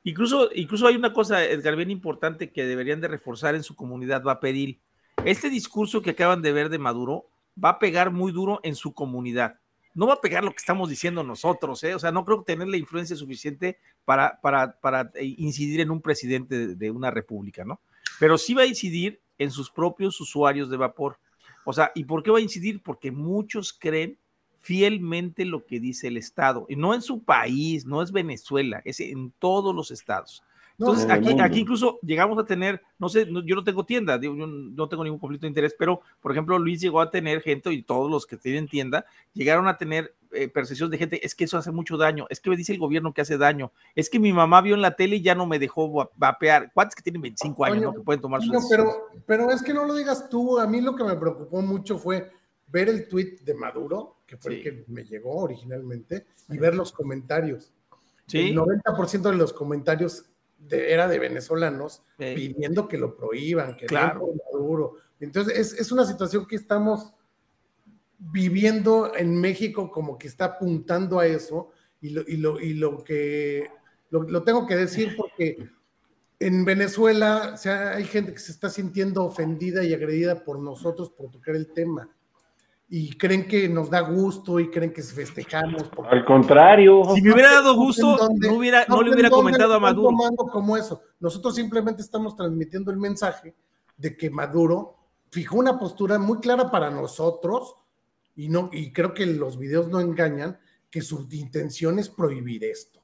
Incluso, 0.03 0.51
incluso 0.55 0.87
hay 0.87 0.97
una 0.97 1.13
cosa, 1.13 1.45
Edgar, 1.45 1.77
bien 1.77 1.91
importante 1.91 2.51
que 2.51 2.67
deberían 2.67 3.01
de 3.01 3.09
reforzar 3.09 3.55
en 3.55 3.63
su 3.63 3.75
comunidad, 3.75 4.23
va 4.23 4.33
a 4.33 4.41
pedir. 4.41 4.79
Este 5.25 5.49
discurso 5.49 6.03
que 6.03 6.11
acaban 6.11 6.43
de 6.43 6.53
ver 6.53 6.69
de 6.69 6.79
Maduro 6.79 7.25
va 7.63 7.71
a 7.71 7.79
pegar 7.79 8.11
muy 8.11 8.33
duro 8.33 8.61
en 8.65 8.75
su 8.75 8.93
comunidad. 8.93 9.59
No 9.95 10.09
va 10.09 10.15
a 10.15 10.21
pegar 10.21 10.43
lo 10.43 10.51
que 10.51 10.59
estamos 10.59 10.91
diciendo 10.91 11.23
nosotros, 11.23 11.83
¿eh? 11.85 11.95
O 11.95 11.99
sea, 11.99 12.11
no 12.11 12.25
creo 12.25 12.43
tener 12.43 12.67
la 12.67 12.77
influencia 12.77 13.15
suficiente 13.15 13.79
para, 14.05 14.41
para, 14.43 14.73
para 14.81 15.13
eh, 15.15 15.35
incidir 15.39 15.81
en 15.81 15.91
un 15.91 16.03
presidente 16.03 16.67
de, 16.67 16.75
de 16.75 16.91
una 16.91 17.11
república, 17.11 17.65
¿no? 17.65 17.81
Pero 18.21 18.39
sí 18.39 18.55
va 18.55 18.63
a 18.63 18.67
incidir 18.67 19.21
en 19.39 19.51
sus 19.51 19.71
propios 19.71 20.21
usuarios 20.21 20.71
de 20.71 20.77
vapor. 20.77 21.19
O 21.65 21.73
sea, 21.73 21.91
¿y 21.95 22.05
por 22.05 22.23
qué 22.23 22.31
va 22.31 22.39
a 22.39 22.43
incidir? 22.43 22.83
Porque 22.83 23.11
muchos 23.11 23.73
creen 23.73 24.19
fielmente 24.61 25.45
lo 25.45 25.65
que 25.67 25.79
dice 25.81 26.09
el 26.09 26.17
Estado. 26.17 26.67
Y 26.69 26.77
no 26.77 26.95
en 26.95 27.03
su 27.03 27.23
país, 27.23 27.85
no 27.85 28.03
es 28.03 28.13
Venezuela, 28.13 28.81
es 28.85 29.01
en 29.01 29.31
todos 29.39 29.75
los 29.75 29.91
estados. 29.91 30.43
No, 30.79 30.87
Entonces, 30.87 31.05
en 31.05 31.11
el 31.11 31.29
aquí, 31.33 31.41
aquí 31.41 31.61
incluso 31.61 31.99
llegamos 32.03 32.39
a 32.39 32.45
tener, 32.45 32.83
no 32.99 33.09
sé, 33.09 33.27
no- 33.27 33.45
yo 33.45 33.55
no 33.55 33.63
tengo 33.63 33.85
tienda, 33.85 34.19
yo 34.21 34.35
no 34.35 34.89
tengo 34.89 35.05
ningún 35.05 35.21
conflicto 35.21 35.45
de 35.47 35.49
interés, 35.51 35.75
pero, 35.79 36.01
por 36.21 36.33
ejemplo, 36.33 36.59
Luis 36.59 36.81
llegó 36.81 37.01
a 37.01 37.11
tener 37.11 37.43
gente, 37.43 37.73
y 37.73 37.83
todos 37.83 38.11
los 38.11 38.27
que 38.27 38.37
tienen 38.37 38.67
tienda, 38.67 39.05
llegaron 39.35 39.69
a 39.69 39.77
tener 39.77 40.15
eh, 40.35 40.49
percepción 40.49 40.91
de 40.91 40.99
gente, 40.99 41.25
es 41.25 41.35
que 41.35 41.45
eso 41.45 41.57
hace 41.59 41.71
mucho 41.71 41.97
daño, 41.97 42.27
es 42.31 42.41
que 42.41 42.51
me 42.51 42.57
dice 42.57 42.73
el 42.73 42.79
gobierno 42.79 43.13
que 43.15 43.21
hace 43.21 43.39
daño, 43.39 43.73
es 43.95 44.11
que 44.11 44.19
mi 44.19 44.33
mamá 44.33 44.61
vio 44.61 44.75
en 44.75 44.83
la 44.83 44.97
tele 44.97 45.17
y 45.17 45.23
ya 45.23 45.35
no 45.35 45.47
me 45.47 45.59
dejó 45.59 45.93
va- 45.93 46.11
vapear. 46.17 46.71
¿Cuántos 46.75 46.95
que 46.95 47.03
tienen 47.03 47.23
25 47.23 47.65
años, 47.65 47.77
Oye, 47.79 47.87
no? 47.87 47.95
Que 47.95 48.01
pueden 48.01 48.21
tomar 48.21 48.41
No, 48.45 48.61
pero, 48.69 49.09
pero 49.27 49.51
es 49.51 49.63
que 49.63 49.73
no 49.75 49.85
lo 49.85 49.95
digas 49.95 50.29
tú. 50.29 50.59
A 50.59 50.67
mí 50.67 50.81
lo 50.81 50.95
que 50.97 51.05
me 51.05 51.17
preocupó 51.17 51.63
mucho 51.63 51.99
fue 51.99 52.31
ver 52.67 52.89
el 52.89 53.09
tweet 53.09 53.39
de 53.45 53.55
Maduro, 53.55 54.17
que 54.27 54.37
fue 54.37 54.53
Sí. 54.53 54.57
el 54.59 54.63
que 54.63 54.85
me 54.93 55.05
llegó 55.05 55.37
originalmente, 55.37 56.27
y 56.49 56.59
ver 56.59 56.75
los 56.75 56.93
comentarios. 56.93 57.73
Sí. 58.27 58.49
El 58.51 58.57
90% 58.57 59.31
de 59.31 59.37
los 59.37 59.53
comentarios 59.53 60.25
era 60.71 61.09
de 61.09 61.19
venezolanos 61.19 62.03
pidiendo 62.17 62.89
que 62.89 62.97
lo 62.99 63.17
prohíban, 63.17 63.77
que 63.77 63.87
claro. 63.87 64.29
Maduro. 64.53 64.97
Entonces, 65.21 65.59
es, 65.59 65.81
es, 65.81 65.93
una 65.93 66.05
situación 66.05 66.47
que 66.47 66.57
estamos 66.57 67.13
viviendo 68.19 69.15
en 69.17 69.41
México 69.41 69.91
como 69.91 70.19
que 70.19 70.29
está 70.29 70.47
apuntando 70.47 71.19
a 71.19 71.27
eso 71.27 71.71
y 72.01 72.11
lo, 72.11 72.23
y 72.27 72.37
lo, 72.37 72.61
y 72.61 72.75
lo 72.75 73.03
que 73.03 73.71
lo, 74.11 74.23
lo, 74.23 74.43
tengo 74.43 74.67
que 74.67 74.77
decir 74.77 75.15
porque 75.17 75.69
en 76.39 76.65
Venezuela 76.65 77.53
o 77.55 77.57
sea, 77.57 77.97
hay 77.97 78.05
gente 78.05 78.33
que 78.33 78.39
se 78.39 78.53
está 78.53 78.71
sintiendo 78.71 79.25
ofendida 79.25 79.85
y 79.85 79.95
agredida 79.95 80.45
por 80.45 80.59
nosotros 80.59 81.11
por 81.11 81.31
tocar 81.31 81.57
el 81.57 81.73
tema 81.73 82.09
y 82.89 83.17
creen 83.17 83.49
que 83.49 83.69
nos 83.69 83.91
da 83.91 84.01
gusto 84.01 84.61
y 84.61 84.71
creen 84.71 84.93
que 84.93 85.03
festejamos. 85.03 85.91
Al 86.09 86.25
contrario. 86.25 87.03
Si 87.15 87.23
me 87.23 87.33
hubiera 87.33 87.53
dado 87.55 87.75
gusto, 87.75 88.29
no, 88.39 88.55
hubiera, 88.55 88.85
no, 88.89 89.03
le 89.03 89.11
hubiera 89.11 89.31
comentado 89.31 89.75
a 89.75 89.81
Maduro. 89.81 90.17
Como 90.53 90.77
eso. 90.77 91.01
Nosotros 91.19 91.55
simplemente 91.55 92.03
estamos 92.03 92.37
transmitiendo 92.37 92.91
el 92.91 92.99
mensaje 92.99 93.55
de 93.97 94.17
que 94.17 94.31
Maduro 94.31 94.97
fijó 95.31 95.57
una 95.57 95.79
postura 95.79 96.19
muy 96.19 96.39
clara 96.39 96.71
para 96.71 96.91
nosotros 96.91 97.75
y, 98.37 98.49
no, 98.49 98.71
y 98.73 98.93
creo 98.93 99.15
que 99.15 99.27
los 99.27 99.59
videos 99.59 99.89
no 99.89 100.01
engañan, 100.01 100.59
que 100.91 101.03
su 101.03 101.27
intención 101.31 101.99
es 101.99 102.09
prohibir 102.09 102.65
esto. 102.65 103.01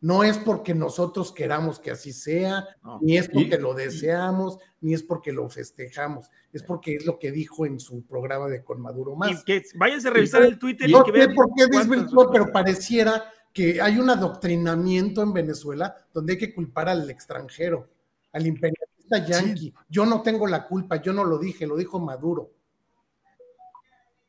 No 0.00 0.22
es 0.22 0.38
porque 0.38 0.74
nosotros 0.74 1.32
queramos 1.32 1.80
que 1.80 1.90
así 1.90 2.12
sea, 2.12 2.64
ni 3.00 3.16
es 3.16 3.28
porque 3.28 3.58
lo 3.58 3.74
deseamos, 3.74 4.58
ni 4.80 4.94
es 4.94 5.02
porque 5.02 5.32
lo 5.32 5.48
festejamos, 5.48 6.30
es 6.52 6.62
porque 6.62 6.94
es 6.94 7.04
lo 7.04 7.18
que 7.18 7.32
dijo 7.32 7.66
en 7.66 7.80
su 7.80 8.02
programa 8.06 8.46
de 8.46 8.62
Con 8.62 8.80
Maduro 8.80 9.16
Más. 9.16 9.40
Y 9.40 9.44
que 9.44 9.62
váyanse 9.74 10.06
a 10.06 10.10
revisar 10.12 10.42
el 10.42 10.56
Twitter. 10.56 10.88
No 10.88 11.04
sé 11.04 11.28
por 11.30 11.48
qué 11.56 11.66
desvirtuó, 11.66 12.30
pero 12.30 12.52
pareciera 12.52 13.24
que 13.52 13.80
hay 13.80 13.98
un 13.98 14.08
adoctrinamiento 14.08 15.20
en 15.20 15.32
Venezuela 15.32 15.96
donde 16.14 16.34
hay 16.34 16.38
que 16.38 16.54
culpar 16.54 16.88
al 16.88 17.10
extranjero, 17.10 17.88
al 18.30 18.46
imperialista 18.46 19.26
yanqui. 19.26 19.74
Yo 19.88 20.06
no 20.06 20.22
tengo 20.22 20.46
la 20.46 20.64
culpa, 20.68 21.02
yo 21.02 21.12
no 21.12 21.24
lo 21.24 21.38
dije, 21.38 21.66
lo 21.66 21.76
dijo 21.76 21.98
Maduro 21.98 22.52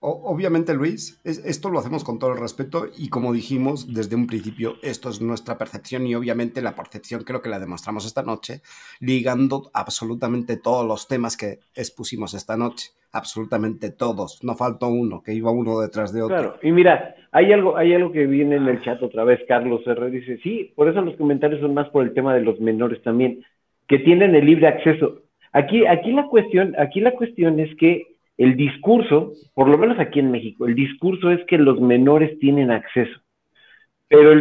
obviamente, 0.02 0.74
Luis, 0.74 1.20
esto 1.24 1.70
lo 1.70 1.80
hacemos 1.80 2.04
con 2.04 2.20
todo 2.20 2.32
el 2.32 2.40
respeto 2.40 2.88
y 2.98 3.10
como 3.10 3.34
dijimos 3.34 3.94
desde 3.94 4.16
un 4.16 4.28
principio, 4.28 4.76
esto 4.82 5.10
es 5.10 5.22
nuestra 5.22 5.58
percepción 5.58 6.08
y 6.08 6.16
obviamente 6.16 6.62
la 6.62 6.76
percepción 6.76 7.24
creo 7.24 7.42
que 7.42 7.50
la 7.50 7.60
demostramos 7.60 8.06
esta 8.06 8.24
noche, 8.24 8.62
ligando 9.00 9.70
absolutamente 9.74 10.58
todos 10.58 10.88
los 10.88 11.08
temas 11.08 11.36
que 11.36 11.60
expusimos 11.76 12.34
esta 12.34 12.56
noche, 12.56 12.92
absolutamente 13.12 13.92
todos, 13.92 14.44
no 14.44 14.56
faltó 14.56 14.88
uno, 14.88 15.22
que 15.22 15.34
iba 15.34 15.52
uno 15.52 15.80
detrás 15.80 16.14
de 16.14 16.22
otro. 16.22 16.38
Claro, 16.38 16.60
y 16.62 16.72
mira, 16.72 17.16
hay 17.32 17.52
algo, 17.52 17.76
hay 17.76 17.94
algo 17.94 18.12
que 18.12 18.26
viene 18.26 18.56
en 18.56 18.68
el 18.68 18.82
chat 18.82 19.02
otra 19.04 19.26
vez, 19.26 19.42
Carlos 19.48 19.82
R. 19.86 20.10
dice, 20.12 20.40
sí, 20.44 20.72
por 20.76 20.88
eso 20.88 21.02
los 21.02 21.18
comentarios 21.18 21.60
son 21.60 21.74
más 21.74 21.90
por 21.90 22.04
el 22.04 22.14
tema 22.14 22.34
de 22.34 22.42
los 22.42 22.60
menores 22.62 23.02
también, 23.04 23.44
que 23.88 24.00
tienen 24.00 24.34
el 24.36 24.46
libre 24.46 24.68
acceso. 24.68 25.24
Aquí, 25.52 25.86
aquí 25.86 26.12
la 26.12 26.28
cuestión, 26.28 26.76
aquí 26.78 27.02
la 27.02 27.16
cuestión 27.16 27.60
es 27.60 27.76
que 27.78 28.09
el 28.40 28.56
discurso, 28.56 29.34
por 29.53 29.68
lo 29.68 29.78
menos 29.78 29.99
aquí 29.99 30.20
en 30.20 30.32
México, 30.32 30.66
el 30.66 30.74
discurso 30.74 31.30
es 31.30 31.45
que 31.45 31.57
los 31.57 31.82
menores 31.82 32.40
tienen 32.40 32.72
acceso, 32.72 33.20
pero 34.07 34.32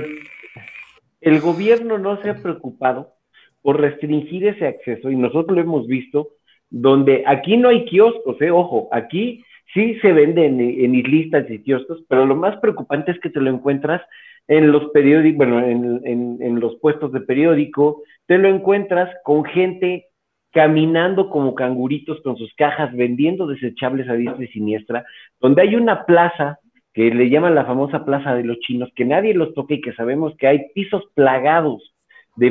el, 1.20 1.40
gobierno 1.40 1.98
no 1.98 2.22
se 2.22 2.30
ha 2.30 2.40
preocupado 2.40 3.14
por 3.60 3.80
restringir 3.80 4.46
ese 4.46 4.68
acceso 4.68 5.10
y 5.10 5.16
nosotros 5.16 5.56
lo 5.56 5.60
hemos 5.60 5.88
visto 5.88 6.28
donde 6.70 7.24
aquí 7.26 7.56
no 7.56 7.70
hay 7.70 7.86
kioscos, 7.86 8.40
eh, 8.40 8.52
ojo, 8.52 8.88
aquí 8.92 9.42
sí 9.74 9.98
se 10.00 10.12
vende 10.12 10.46
en, 10.46 10.94
islistas 10.94 11.50
y 11.50 11.58
kioscos, 11.58 12.04
pero 12.08 12.24
lo 12.24 12.36
más 12.36 12.56
preocupante 12.58 13.10
es 13.10 13.18
que 13.18 13.30
te 13.30 13.40
lo 13.40 13.50
encuentras 13.50 14.00
en 14.46 14.70
los 14.70 14.90
periódicos, 14.92 15.38
bueno, 15.38 15.58
en, 15.58 16.38
en 16.40 16.60
los 16.60 16.76
puestos 16.76 17.10
de 17.12 17.20
periódico, 17.20 18.02
te 18.26 18.38
lo 18.38 18.48
encuentras 18.48 19.10
con 19.24 19.44
gente 19.44 20.07
caminando 20.52 21.30
como 21.30 21.54
canguritos 21.54 22.20
con 22.22 22.36
sus 22.36 22.52
cajas, 22.54 22.94
vendiendo 22.94 23.46
desechables 23.46 24.08
a 24.08 24.14
diestra 24.14 24.44
y 24.44 24.48
siniestra, 24.48 25.04
donde 25.40 25.62
hay 25.62 25.76
una 25.76 26.04
plaza 26.04 26.58
que 26.94 27.10
le 27.14 27.30
llaman 27.30 27.54
la 27.54 27.64
famosa 27.64 28.04
plaza 28.04 28.34
de 28.34 28.44
los 28.44 28.58
chinos, 28.60 28.90
que 28.96 29.04
nadie 29.04 29.34
los 29.34 29.54
toca 29.54 29.74
y 29.74 29.80
que 29.80 29.92
sabemos 29.92 30.34
que 30.36 30.48
hay 30.48 30.66
pisos 30.74 31.04
plagados 31.14 31.94
de, 32.36 32.50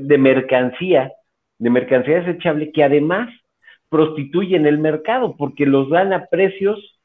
de, 0.00 0.18
mercancía, 0.18 1.12
de 1.58 1.70
mercancía 1.70 2.20
desechable, 2.20 2.72
que 2.72 2.84
además 2.84 3.28
prostituyen 3.88 4.66
el 4.66 4.78
mercado 4.78 5.36
porque 5.36 5.66
los 5.66 5.90
dan 5.90 6.12
a 6.12 6.26
precios 6.26 6.98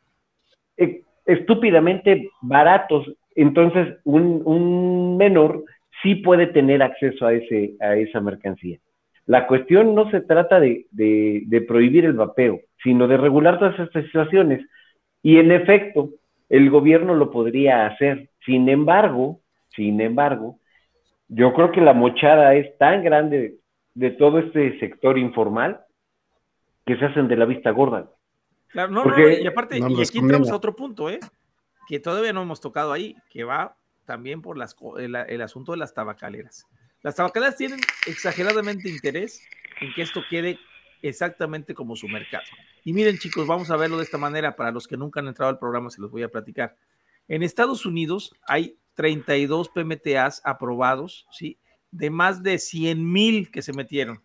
eh, 0.78 1.02
estúpidamente 1.26 2.30
baratos. 2.42 3.12
Entonces, 3.36 3.98
un, 4.04 4.42
un 4.46 5.18
menor 5.18 5.64
sí 6.02 6.16
puede 6.16 6.48
tener 6.48 6.84
acceso 6.84 7.26
a, 7.26 7.34
ese, 7.34 7.74
a 7.80 7.96
esa 7.96 8.20
mercancía. 8.20 8.80
La 9.26 9.48
cuestión 9.48 9.96
no 9.96 10.10
se 10.12 10.22
trata 10.22 10.60
de, 10.60 11.66
prohibir 11.68 12.06
el 12.06 12.14
vapeo, 12.14 12.60
sino 12.82 13.08
de 13.08 13.18
regular 13.18 13.60
todas 13.60 13.80
estas 13.80 14.06
situaciones. 14.06 14.66
Y 15.22 15.38
en 15.38 15.52
efecto, 15.52 16.10
el 16.50 16.70
gobierno 16.70 17.16
lo 17.16 17.32
podría 17.32 17.86
hacer. 17.86 18.30
Sin 18.46 18.68
embargo, 18.68 19.40
sin 19.70 20.02
embargo, 20.02 20.60
yo 21.30 21.54
creo 21.54 21.72
que 21.72 21.82
la 21.82 21.94
mochada 21.94 22.54
es 22.56 22.78
tan 22.78 23.04
grande 23.04 23.56
de 23.94 24.12
todo 24.12 24.40
este 24.40 24.78
sector 24.80 25.18
informal 25.18 25.82
que 26.86 26.98
se 26.98 27.06
hacen 27.06 27.28
de 27.28 27.38
la 27.38 27.46
vista 27.46 27.72
gorda. 27.72 28.10
Claro, 28.68 28.92
no, 28.92 29.06
no, 29.06 29.30
y 29.30 29.48
aparte, 29.48 29.78
y 29.78 30.02
aquí 30.02 30.18
entramos 30.18 30.50
a 30.52 30.56
otro 30.56 30.76
punto, 30.76 31.10
¿eh? 31.10 31.20
que 31.88 32.00
todavía 32.00 32.34
no 32.34 32.42
hemos 32.42 32.60
tocado 32.60 32.92
ahí, 32.92 33.16
que 33.30 33.44
va 33.44 33.78
también 34.06 34.42
por 34.42 34.58
las, 34.58 34.76
el 34.98 35.42
asunto 35.42 35.72
de 35.72 35.78
las 35.78 35.94
tabacaleras. 35.94 36.68
Las 37.04 37.16
tabacaleras 37.16 37.58
tienen 37.58 37.82
exageradamente 38.08 38.90
interés 38.90 39.42
en 39.82 39.94
que 39.94 40.04
esto 40.04 40.24
quede 40.30 40.58
exactamente 41.02 41.76
como 41.76 41.98
su 41.98 42.08
mercado. 42.08 42.46
Y 42.86 42.94
miren 42.94 43.18
chicos, 43.18 43.46
vamos 43.46 43.70
a 43.70 43.76
verlo 43.76 43.98
de 43.98 44.06
esta 44.06 44.18
manera, 44.18 44.56
para 44.56 44.72
los 44.72 44.88
que 44.88 44.96
nunca 44.96 45.20
han 45.20 45.28
entrado 45.28 45.50
al 45.50 45.60
programa 45.60 45.90
se 45.90 46.00
los 46.00 46.10
voy 46.10 46.24
a 46.24 46.30
platicar. 46.30 46.78
En 47.28 47.44
Estados 47.44 47.86
Unidos 47.86 48.34
hay 48.48 48.78
32 48.94 49.68
PMTAs 49.70 50.42
aprobados, 50.46 51.28
¿sí? 51.30 51.58
De 51.92 52.10
más 52.10 52.42
de 52.42 52.58
100 52.58 53.12
mil 53.12 53.52
que 53.52 53.62
se 53.62 53.74
metieron. 53.74 54.24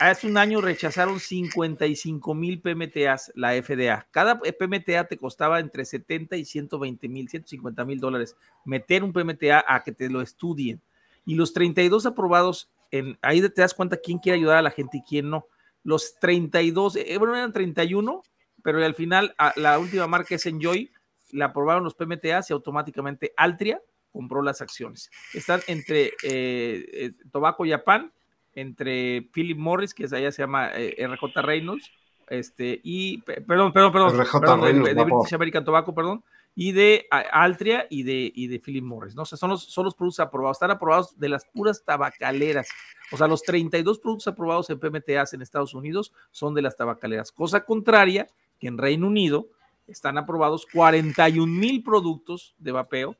Hace 0.00 0.26
un 0.26 0.38
año 0.38 0.62
rechazaron 0.62 1.20
55 1.20 2.34
mil 2.34 2.60
PMTAs 2.60 3.32
la 3.34 3.52
FDA. 3.62 4.08
Cada 4.10 4.40
PMTA 4.40 5.04
te 5.04 5.18
costaba 5.18 5.60
entre 5.60 5.84
70 5.84 6.36
y 6.36 6.46
120 6.46 7.06
mil, 7.08 7.28
150 7.28 7.84
mil 7.84 8.00
dólares 8.00 8.34
meter 8.64 9.04
un 9.04 9.12
PMTA 9.12 9.62
a 9.68 9.82
que 9.84 9.92
te 9.92 10.08
lo 10.08 10.22
estudien 10.22 10.80
y 11.24 11.34
los 11.34 11.52
32 11.52 12.06
aprobados, 12.06 12.70
en, 12.90 13.18
ahí 13.22 13.40
te 13.40 13.60
das 13.60 13.74
cuenta 13.74 13.98
quién 14.02 14.18
quiere 14.18 14.38
ayudar 14.38 14.58
a 14.58 14.62
la 14.62 14.70
gente 14.70 14.98
y 14.98 15.02
quién 15.02 15.30
no. 15.30 15.46
Los 15.82 16.18
32, 16.18 16.96
eh, 16.96 17.16
bueno, 17.18 17.36
eran 17.36 17.52
31, 17.52 18.22
pero 18.62 18.84
al 18.84 18.94
final 18.94 19.34
la 19.56 19.78
última 19.78 20.06
marca 20.06 20.34
es 20.34 20.46
Enjoy, 20.46 20.90
la 21.32 21.46
aprobaron 21.46 21.84
los 21.84 21.94
PMTAs 21.94 22.50
y 22.50 22.52
automáticamente 22.52 23.32
Altria 23.36 23.80
compró 24.12 24.42
las 24.42 24.62
acciones. 24.62 25.10
Están 25.34 25.60
entre 25.66 26.12
eh, 26.22 26.86
eh 26.92 27.12
Tobacco 27.32 27.64
Japan, 27.66 28.12
entre 28.54 29.28
Philip 29.32 29.58
Morris, 29.58 29.92
que 29.92 30.04
es 30.04 30.12
allá 30.12 30.30
se 30.30 30.42
llama 30.42 30.70
eh, 30.74 31.06
RJ 31.06 31.42
Reynolds, 31.42 31.90
este, 32.28 32.80
y, 32.82 33.18
perdón, 33.22 33.72
perdón, 33.72 33.92
perdón, 33.92 34.18
RJ 34.18 34.40
Reynolds, 34.40 34.88
de, 34.88 34.94
de 34.94 35.04
British 35.04 35.34
American 35.34 35.64
Tobacco, 35.64 35.94
perdón, 35.94 36.24
y 36.56 36.72
de 36.72 37.06
Altria 37.10 37.86
y 37.90 38.04
de, 38.04 38.30
y 38.34 38.46
de 38.46 38.60
Philip 38.60 38.84
Morris, 38.84 39.14
¿no? 39.14 39.24
Son 39.24 39.50
los, 39.50 39.64
son 39.64 39.84
los 39.84 39.94
productos 39.94 40.20
aprobados, 40.20 40.56
están 40.56 40.70
aprobados 40.70 41.18
de 41.18 41.28
las 41.28 41.44
puras 41.46 41.84
tabacaleras. 41.84 42.68
O 43.10 43.16
sea, 43.16 43.26
los 43.26 43.42
32 43.42 43.98
productos 43.98 44.28
aprobados 44.28 44.70
en 44.70 44.78
PMTAs 44.78 45.34
en 45.34 45.42
Estados 45.42 45.74
Unidos 45.74 46.12
son 46.30 46.54
de 46.54 46.62
las 46.62 46.76
tabacaleras. 46.76 47.32
Cosa 47.32 47.64
contraria, 47.64 48.28
que 48.58 48.68
en 48.68 48.78
Reino 48.78 49.08
Unido 49.08 49.48
están 49.86 50.16
aprobados 50.16 50.66
41 50.72 51.46
mil 51.46 51.82
productos 51.82 52.54
de 52.58 52.72
vapeo 52.72 53.16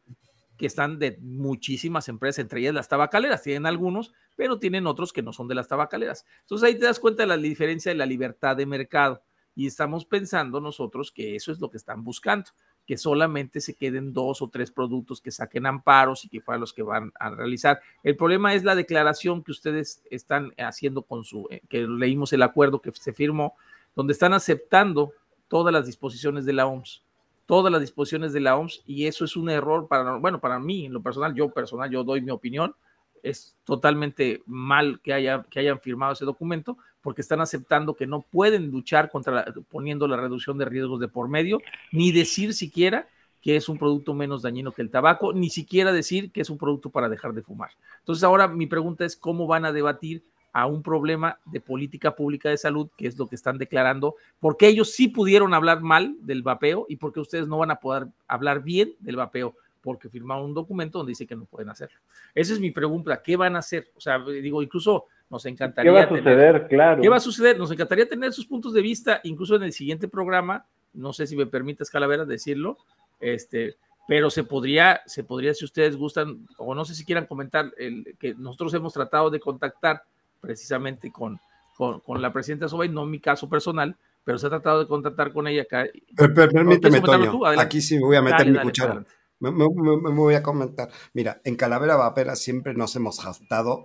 que 0.56 0.66
están 0.66 1.01
de 1.01 1.19
muchísimas 1.20 2.09
empresas, 2.09 2.39
entre 2.39 2.61
ellas 2.61 2.74
las 2.74 2.89
tabacaleras, 2.89 3.43
tienen 3.43 3.66
algunos, 3.66 4.12
pero 4.36 4.61
tienen 4.61 4.86
otros 4.86 5.12
que 5.12 5.20
no 5.20 5.32
son 5.32 5.48
de 5.48 5.56
las 5.56 5.66
tabacaleras. 5.66 6.24
Entonces 6.43 6.69
ahí 6.69 6.78
te 6.78 6.85
das 6.85 7.01
cuenta 7.01 7.24
de 7.24 7.27
la 7.27 7.36
diferencia 7.36 7.90
de 7.90 7.98
la 7.98 8.06
libertad 8.06 8.56
de 8.56 8.65
mercado 8.65 9.20
y 9.56 9.66
estamos 9.66 10.05
pensando 10.05 10.61
nosotros 10.61 11.11
que 11.11 11.35
eso 11.35 11.51
es 11.51 11.61
lo 11.61 11.70
que 11.70 11.77
están 11.77 12.05
buscando 12.05 12.51
que 12.86 12.98
solamente 12.98 13.61
se 13.61 13.74
queden 13.74 14.12
dos 14.12 14.43
o 14.43 14.48
tres 14.48 14.70
productos 14.70 15.20
que 15.20 15.31
saquen 15.31 15.66
amparos 15.66 16.24
y 16.24 16.28
que 16.28 16.40
fueran 16.40 16.61
los 16.61 16.73
que 16.73 16.82
van 16.82 17.12
a 17.19 17.31
realizar. 17.31 17.81
El 18.02 18.16
problema 18.16 18.55
es 18.55 18.65
la 18.65 18.74
declaración 18.74 19.43
que 19.43 19.52
ustedes 19.52 20.02
están 20.11 20.52
haciendo 20.59 21.02
con 21.02 21.24
su, 21.24 21.47
eh, 21.51 21.62
que 21.69 21.86
leímos 21.86 22.32
el 22.32 22.43
acuerdo 22.43 22.81
que 22.81 22.93
se 22.93 23.12
firmó, 23.12 23.55
donde 23.97 24.12
están 24.12 24.35
aceptando 24.35 25.12
todas 25.48 25.73
las 25.73 25.86
disposiciones 25.86 26.44
de 26.44 26.52
la 26.52 26.66
OMS, 26.66 27.02
todas 27.47 27.73
las 27.73 27.81
disposiciones 27.81 28.32
de 28.32 28.40
la 28.40 28.56
OMS, 28.56 28.82
y 28.86 29.06
eso 29.06 29.24
es 29.24 29.36
un 29.36 29.48
error 29.48 29.86
para, 29.89 30.16
bueno, 30.16 30.40
para 30.40 30.59
mí, 30.59 30.86
en 30.86 30.93
lo 30.93 31.02
personal, 31.02 31.35
yo 31.35 31.51
personal, 31.51 31.90
yo 31.90 32.05
doy 32.05 32.20
mi 32.20 32.31
opinión, 32.31 32.74
es 33.23 33.56
totalmente 33.65 34.43
mal 34.47 35.01
que, 35.02 35.12
haya, 35.15 35.43
que 35.51 35.61
hayan 35.61 35.81
firmado 35.81 36.12
ese 36.12 36.27
documento, 36.27 36.77
porque 37.05 37.20
están 37.20 37.43
aceptando 37.43 37.94
que 37.94 38.06
no 38.06 38.22
pueden 38.22 38.70
luchar 38.70 39.10
contra 39.10 39.44
poniendo 39.70 40.09
la 40.09 40.16
reducción 40.16 40.56
de 40.56 40.64
riesgos 40.64 40.98
de 40.98 41.06
por 41.06 41.28
medio, 41.28 41.60
ni 41.93 42.10
decir 42.12 42.55
siquiera 42.55 43.06
que 43.43 43.56
es 43.56 43.68
un 43.68 43.76
producto 43.76 44.14
menos 44.14 44.40
dañino 44.40 44.72
que 44.72 44.81
el 44.81 44.90
tabaco, 44.90 45.35
ni 45.35 45.51
siquiera 45.51 45.93
decir 45.93 46.32
que 46.32 46.40
es 46.40 46.48
un 46.48 46.56
producto 46.56 46.89
para 46.89 47.10
dejar 47.10 47.35
de 47.35 47.43
fumar. 47.43 47.72
Entonces 47.98 48.24
ahora 48.24 48.48
mi 48.48 48.66
pregunta 48.66 49.05
es 49.05 49.16
cómo 49.16 49.47
van 49.47 49.66
a 49.66 49.72
debatir 49.72 50.24
a 50.55 50.64
un 50.64 50.82
problema 50.82 51.39
de 51.44 51.60
política 51.60 52.16
pública 52.16 52.48
de 52.48 52.56
salud, 52.56 52.89
que 52.97 53.06
es 53.06 53.18
lo 53.18 53.26
que 53.28 53.35
están 53.35 53.59
declarando, 53.59 54.14
porque 54.40 54.66
ellos 54.66 54.93
sí 54.93 55.09
pudieron 55.09 55.52
hablar 55.52 55.82
mal 55.82 56.16
del 56.20 56.43
vapeo 56.43 56.86
y 56.89 56.97
porque 56.97 57.20
ustedes 57.20 57.47
no 57.47 57.59
van 57.59 57.70
a 57.70 57.81
poder 57.81 58.06
hablar 58.26 58.62
bien 58.62 58.94
del 59.01 59.16
vapeo, 59.16 59.55
porque 59.82 60.09
firmaron 60.09 60.47
un 60.47 60.55
documento 60.55 60.97
donde 60.97 61.10
dice 61.10 61.26
que 61.26 61.36
no 61.36 61.44
pueden 61.44 61.68
hacerlo. 61.68 61.98
Esa 62.35 62.55
es 62.55 62.60
mi 62.60 62.70
pregunta, 62.70 63.20
¿qué 63.22 63.36
van 63.36 63.56
a 63.56 63.59
hacer? 63.59 63.90
O 63.94 64.01
sea, 64.01 64.18
digo, 64.20 64.62
incluso 64.62 65.05
nos 65.31 65.47
encantaría. 65.47 65.91
¿Qué 65.91 65.97
va 65.97 66.05
a 66.05 66.09
suceder? 66.09 66.67
claro. 66.69 67.03
¿Qué 67.03 67.09
va 67.09 67.17
a 67.17 67.21
suceder? 67.21 67.59
Nos 67.59 67.71
encantaría 67.71 68.09
tener 68.09 68.33
sus 68.33 68.47
puntos 68.47 68.73
de 68.73 68.83
vista, 68.83 69.21
incluso 69.25 69.57
en 69.57 69.63
el 69.63 69.73
siguiente 69.73 70.09
programa, 70.09 70.67
no 70.93 71.13
sé 71.13 71.27
si 71.27 71.37
me 71.37 71.47
permites, 71.47 71.91
Calavera, 71.91 72.25
decirlo, 72.25 72.79
este, 73.21 73.77
pero 74.07 74.31
se 74.31 74.45
podría, 74.45 75.01
se 75.07 75.25
podría, 75.25 75.55
si 75.55 75.65
ustedes 75.65 75.97
gustan, 75.97 76.47
o 76.59 76.75
no 76.75 76.85
sé 76.85 76.95
si 76.95 77.05
quieran 77.05 77.27
comentar, 77.27 77.73
el, 77.79 78.17
que 78.19 78.35
nosotros 78.35 78.75
hemos 78.75 78.93
tratado 78.93 79.31
de 79.31 79.41
contactar 79.41 80.03
precisamente 80.41 81.11
con, 81.11 81.41
con, 81.77 82.23
la 82.23 82.33
presidenta 82.33 82.69
Sobay, 82.69 82.89
no 82.89 83.07
mi 83.07 83.19
caso 83.19 83.49
personal, 83.49 83.97
pero 84.23 84.39
se 84.39 84.47
ha 84.47 84.51
tratado 84.51 84.81
de 84.81 84.87
contactar 84.87 85.33
con 85.33 85.47
ella 85.47 85.63
acá. 85.63 85.87
permíteme, 86.17 87.01
Toño, 87.01 87.45
aquí 87.59 87.81
sí 87.81 87.97
me 87.97 88.05
voy 88.05 88.17
a 88.17 88.23
meter 88.23 88.47
mi 88.47 88.59
cuchara. 88.59 89.05
Me, 89.41 89.51
voy 89.51 90.35
a 90.35 90.43
comentar. 90.43 90.89
Mira, 91.13 91.41
en 91.45 91.57
Calavera 91.57 91.97
Vapera 91.97 92.37
siempre 92.37 92.73
nos 92.75 92.95
hemos 92.97 93.21
jactado. 93.21 93.85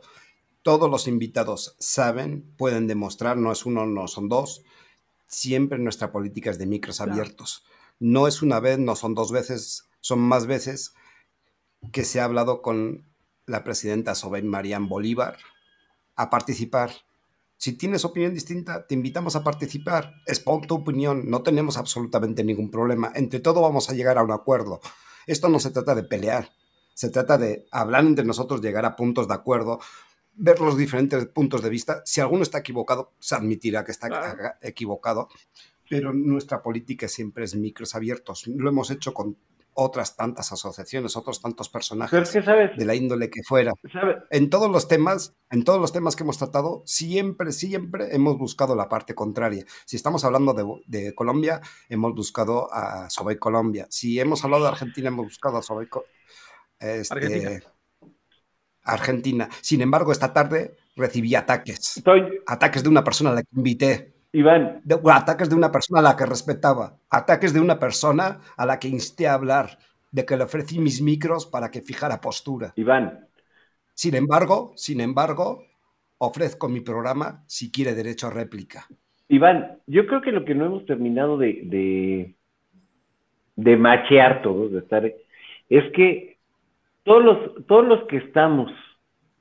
Todos 0.62 0.90
los 0.90 1.08
invitados 1.08 1.76
saben, 1.80 2.54
pueden 2.58 2.88
demostrar, 2.88 3.38
no 3.38 3.52
es 3.52 3.66
uno, 3.66 3.86
no 3.86 4.08
son 4.08 4.30
dos. 4.30 4.64
Siempre 5.28 5.80
nuestra 5.80 6.12
política 6.12 6.50
es 6.50 6.58
de 6.58 6.66
micros 6.66 7.02
abiertos. 7.02 7.64
No 8.00 8.28
es 8.28 8.42
una 8.42 8.60
vez, 8.60 8.80
no 8.80 8.96
son 8.96 9.16
dos 9.16 9.32
veces, 9.32 9.90
son 10.02 10.20
más 10.20 10.48
veces 10.48 10.94
que 11.92 12.04
se 12.04 12.20
ha 12.20 12.26
hablado 12.26 12.62
con 12.62 13.06
la 13.46 13.64
presidenta 13.64 14.16
Sobey 14.16 14.44
Marián 14.44 14.90
Bolívar, 14.90 15.38
a 16.16 16.30
participar. 16.30 16.92
Si 17.58 17.74
tienes 17.74 18.06
opinión 18.06 18.34
distinta, 18.34 18.86
te 18.86 18.96
invitamos 18.96 19.36
a 19.36 19.44
participar. 19.44 20.14
Expon 20.28 20.62
tu 20.62 20.76
opinión, 20.76 21.30
no 21.30 21.42
tenemos 21.42 21.78
absolutamente 21.78 22.44
ningún 22.44 22.70
problema. 22.70 23.12
Entre 23.16 23.40
todo 23.40 23.62
vamos 23.62 23.90
a 23.90 23.94
llegar 23.94 24.18
a 24.18 24.24
un 24.24 24.32
acuerdo. 24.32 24.82
Esto 25.28 25.50
no 25.50 25.60
se 25.60 25.72
trata 25.72 25.96
de 25.96 26.04
pelear, 26.04 26.52
se 26.94 27.10
trata 27.10 27.38
de 27.38 27.66
hablar 27.72 28.06
entre 28.06 28.26
nosotros, 28.26 28.62
llegar 28.62 28.86
a 28.86 28.96
puntos 28.96 29.28
de 29.28 29.34
acuerdo, 29.34 29.80
ver 30.40 30.60
los 30.62 30.78
diferentes 30.78 31.26
puntos 31.28 31.62
de 31.62 31.70
vista. 31.70 32.02
Si 32.06 32.22
alguno 32.22 32.44
está 32.44 32.60
equivocado, 32.60 33.14
se 33.20 33.36
admitirá 33.36 33.84
que 33.84 33.92
está 33.92 34.58
equivocado, 34.62 35.28
pero 35.90 36.14
nuestra 36.14 36.62
política 36.62 37.08
siempre 37.08 37.46
es 37.46 37.56
micros 37.56 37.96
abiertos. 37.96 38.48
Lo 38.48 38.70
hemos 38.70 38.90
hecho 38.90 39.14
con 39.14 39.38
otras 39.74 40.16
tantas 40.16 40.52
asociaciones, 40.52 41.16
otros 41.16 41.42
tantos 41.42 41.70
personajes 41.70 42.34
de 42.34 42.86
la 42.86 42.96
índole 42.96 43.30
que 43.30 43.44
fuera. 43.44 43.74
En 44.30 44.50
todos 44.50 44.70
los 44.70 44.88
temas, 44.88 45.36
en 45.50 45.64
todos 45.64 45.80
los 45.80 45.94
temas 45.94 46.16
que 46.16 46.24
hemos 46.24 46.38
tratado, 46.38 46.84
siempre, 46.86 47.52
siempre 47.52 48.14
hemos 48.14 48.38
buscado 48.38 48.76
la 48.76 48.90
parte 48.90 49.16
contraria. 49.16 49.66
Si 49.86 49.96
estamos 49.96 50.26
hablando 50.26 50.82
de, 50.86 51.16
Colombia, 51.16 51.62
hemos 51.88 52.14
buscado 52.14 52.74
a 52.74 53.10
Sobey 53.10 53.38
Colombia. 53.38 53.88
Si 53.90 54.20
hemos 54.20 54.44
hablado 54.44 54.64
de 54.64 54.70
Argentina, 54.70 55.10
hemos 55.10 55.28
buscado 55.28 55.58
a 55.58 55.62
Sobey 55.62 55.88
este, 56.80 57.14
Argentina. 57.14 57.62
Argentina. 58.84 59.50
Sin 59.62 59.82
embargo, 59.82 60.12
esta 60.12 60.34
tarde 60.34 60.76
recibí 60.96 61.36
ataques. 61.36 62.02
Ataques 62.48 62.84
de 62.84 62.90
una 62.90 63.04
persona 63.04 63.32
a 63.32 63.34
la 63.34 63.42
que 63.44 63.56
invité 63.56 64.14
Iván. 64.32 64.82
De, 64.84 65.00
ataques 65.12 65.50
de 65.50 65.56
una 65.56 65.72
persona 65.72 66.00
a 66.00 66.04
la 66.04 66.16
que 66.16 66.26
respetaba, 66.26 66.98
ataques 67.10 67.54
de 67.54 67.60
una 67.60 67.80
persona 67.80 68.40
a 68.56 68.66
la 68.66 68.78
que 68.78 68.88
insté 68.88 69.28
a 69.28 69.34
hablar, 69.34 69.80
de 70.12 70.26
que 70.26 70.38
le 70.38 70.44
ofrecí 70.44 70.80
mis 70.80 71.02
micros 71.02 71.46
para 71.46 71.72
que 71.72 71.82
fijara 71.82 72.22
postura. 72.22 72.74
Iván. 72.76 73.28
Sin 73.94 74.16
embargo, 74.16 74.74
sin 74.76 75.02
embargo, 75.02 75.64
ofrezco 76.20 76.70
mi 76.70 76.82
programa 76.82 77.44
si 77.48 77.72
quiere 77.72 77.96
derecho 77.96 78.28
a 78.28 78.32
réplica. 78.32 78.88
Iván, 79.30 79.80
yo 79.88 80.06
creo 80.06 80.22
que 80.22 80.32
lo 80.32 80.46
que 80.46 80.56
no 80.56 80.66
hemos 80.66 80.86
terminado 80.86 81.38
de, 81.38 81.62
de, 81.64 82.36
de 83.56 83.78
machear 83.78 84.42
todos, 84.42 84.72
de 84.72 84.80
estar, 84.80 85.06
es 85.06 85.92
que 85.96 86.39
todos 87.10 87.26
los, 87.26 87.66
todos 87.66 87.88
los 87.88 88.04
que 88.04 88.18
estamos 88.18 88.72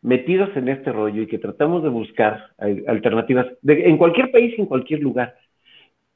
metidos 0.00 0.48
en 0.56 0.70
este 0.70 0.90
rollo 0.90 1.20
y 1.20 1.26
que 1.26 1.36
tratamos 1.36 1.82
de 1.82 1.90
buscar 1.90 2.46
alternativas 2.86 3.46
en 3.62 3.98
cualquier 3.98 4.30
país, 4.30 4.58
en 4.58 4.64
cualquier 4.64 5.00
lugar. 5.00 5.34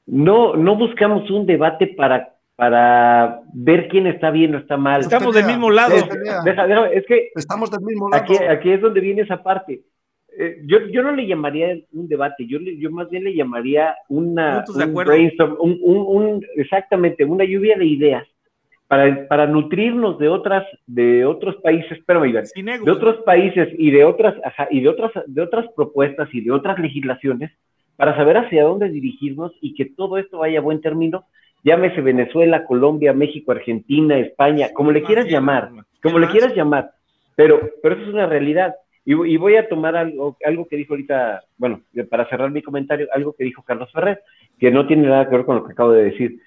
No, 0.06 0.56
no 0.56 0.76
buscamos 0.76 1.30
un 1.30 1.44
debate 1.44 1.88
para, 1.88 2.36
para 2.56 3.42
ver 3.52 3.88
quién 3.88 4.06
está 4.06 4.30
bien 4.30 4.54
o 4.54 4.58
está 4.60 4.78
mal. 4.78 5.02
Estamos 5.02 5.34
del 5.34 5.44
mismo 5.44 5.70
lado. 5.70 5.94
Es, 5.94 7.04
que 7.06 7.28
estamos 7.34 7.70
del 7.70 7.82
mismo 7.82 8.08
lado. 8.08 8.22
Aquí, 8.22 8.34
aquí 8.36 8.70
es 8.70 8.80
donde 8.80 9.00
viene 9.00 9.20
esa 9.20 9.42
parte. 9.42 9.82
Eh, 10.38 10.62
yo, 10.64 10.78
yo 10.86 11.02
no 11.02 11.12
le 11.12 11.26
llamaría 11.26 11.76
un 11.92 12.08
debate, 12.08 12.46
yo, 12.46 12.60
yo 12.60 12.90
más 12.90 13.10
bien 13.10 13.24
le 13.24 13.34
llamaría 13.34 13.94
una, 14.08 14.64
un 14.66 14.94
brainstorm, 14.94 15.58
un, 15.60 15.78
un, 15.82 16.46
exactamente, 16.56 17.26
una 17.26 17.44
lluvia 17.44 17.76
de 17.76 17.84
ideas 17.84 18.26
para, 19.26 19.46
nutrirnos 19.46 20.18
de 20.18 20.28
otras, 20.28 20.66
de 20.86 21.24
otros 21.24 21.56
países, 21.62 21.98
pero 22.04 22.20
de 22.20 22.90
otros 22.90 23.22
países 23.24 23.70
y 23.78 23.90
de 23.90 24.04
otras, 24.04 24.34
y 24.70 24.80
de 24.80 24.88
otras, 24.90 25.12
de 25.26 25.40
otras 25.40 25.66
propuestas 25.74 26.28
y 26.34 26.42
de 26.42 26.50
otras 26.50 26.78
legislaciones, 26.78 27.50
para 27.96 28.14
saber 28.16 28.36
hacia 28.36 28.64
dónde 28.64 28.90
dirigirnos 28.90 29.52
y 29.62 29.74
que 29.74 29.86
todo 29.86 30.18
esto 30.18 30.38
vaya 30.38 30.58
a 30.58 30.62
buen 30.62 30.82
término, 30.82 31.24
llámese 31.64 32.02
Venezuela, 32.02 32.66
Colombia, 32.66 33.14
México, 33.14 33.52
Argentina, 33.52 34.18
España, 34.18 34.68
como 34.74 34.92
le 34.92 35.02
quieras 35.02 35.26
llamar, 35.26 35.70
como 36.02 36.18
le 36.18 36.28
quieras 36.28 36.54
llamar, 36.54 36.90
pero, 37.34 37.60
pero 37.82 37.94
eso 37.94 38.04
es 38.04 38.12
una 38.12 38.26
realidad. 38.26 38.74
Y, 39.06 39.14
y, 39.14 39.36
voy 39.38 39.56
a 39.56 39.68
tomar 39.70 39.96
algo, 39.96 40.36
algo 40.44 40.68
que 40.68 40.76
dijo 40.76 40.92
ahorita, 40.92 41.42
bueno, 41.56 41.80
para 42.10 42.28
cerrar 42.28 42.50
mi 42.50 42.60
comentario, 42.60 43.08
algo 43.14 43.32
que 43.32 43.44
dijo 43.44 43.62
Carlos 43.62 43.90
Ferrer, 43.90 44.20
que 44.60 44.70
no 44.70 44.86
tiene 44.86 45.08
nada 45.08 45.28
que 45.28 45.36
ver 45.36 45.46
con 45.46 45.56
lo 45.56 45.64
que 45.64 45.72
acabo 45.72 45.92
de 45.92 46.04
decir. 46.04 46.38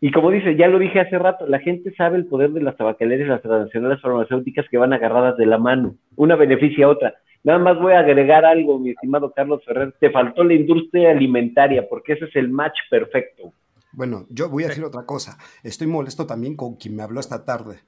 Y 0.00 0.10
como 0.10 0.30
dice, 0.30 0.56
ya 0.56 0.68
lo 0.68 0.78
dije 0.78 1.00
hace 1.00 1.18
rato, 1.18 1.46
la 1.46 1.58
gente 1.58 1.94
sabe 1.94 2.18
el 2.18 2.26
poder 2.26 2.50
de 2.50 2.62
las 2.62 2.76
tabacaleras 2.76 3.26
y 3.26 3.30
las 3.30 3.42
transnacionales 3.42 4.00
farmacéuticas 4.02 4.66
que 4.70 4.76
van 4.76 4.92
agarradas 4.92 5.36
de 5.38 5.46
la 5.46 5.58
mano. 5.58 5.96
Una 6.16 6.36
beneficia 6.36 6.84
a 6.84 6.90
otra. 6.90 7.14
Nada 7.44 7.58
más 7.58 7.78
voy 7.78 7.94
a 7.94 8.00
agregar 8.00 8.44
algo, 8.44 8.78
mi 8.78 8.90
estimado 8.90 9.32
Carlos 9.32 9.64
Ferrer. 9.64 9.94
Te 9.98 10.10
faltó 10.10 10.44
la 10.44 10.54
industria 10.54 11.12
alimentaria, 11.12 11.88
porque 11.88 12.14
ese 12.14 12.26
es 12.26 12.36
el 12.36 12.50
match 12.50 12.74
perfecto. 12.90 13.52
Bueno, 13.92 14.26
yo 14.28 14.50
voy 14.50 14.64
a 14.64 14.68
decir 14.68 14.84
otra 14.84 15.06
cosa. 15.06 15.38
Estoy 15.62 15.86
molesto 15.86 16.26
también 16.26 16.56
con 16.56 16.74
quien 16.74 16.94
me 16.94 17.02
habló 17.02 17.20
esta 17.20 17.44
tarde. 17.44 17.78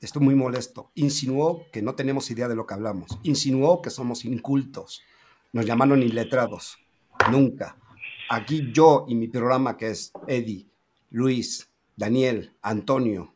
Estoy 0.00 0.22
muy 0.22 0.34
molesto. 0.34 0.90
Insinuó 0.94 1.66
que 1.70 1.82
no 1.82 1.94
tenemos 1.94 2.30
idea 2.30 2.48
de 2.48 2.56
lo 2.56 2.66
que 2.66 2.74
hablamos. 2.74 3.18
Insinuó 3.22 3.82
que 3.82 3.90
somos 3.90 4.24
incultos. 4.24 5.02
Nos 5.52 5.66
llamaron 5.66 6.02
iletrados. 6.02 6.78
Nunca. 7.30 7.76
Aquí 8.30 8.72
yo 8.72 9.04
y 9.06 9.14
mi 9.14 9.28
programa, 9.28 9.76
que 9.76 9.90
es 9.90 10.12
Eddie, 10.26 10.66
Luis, 11.12 11.68
Daniel, 11.94 12.52
Antonio, 12.62 13.34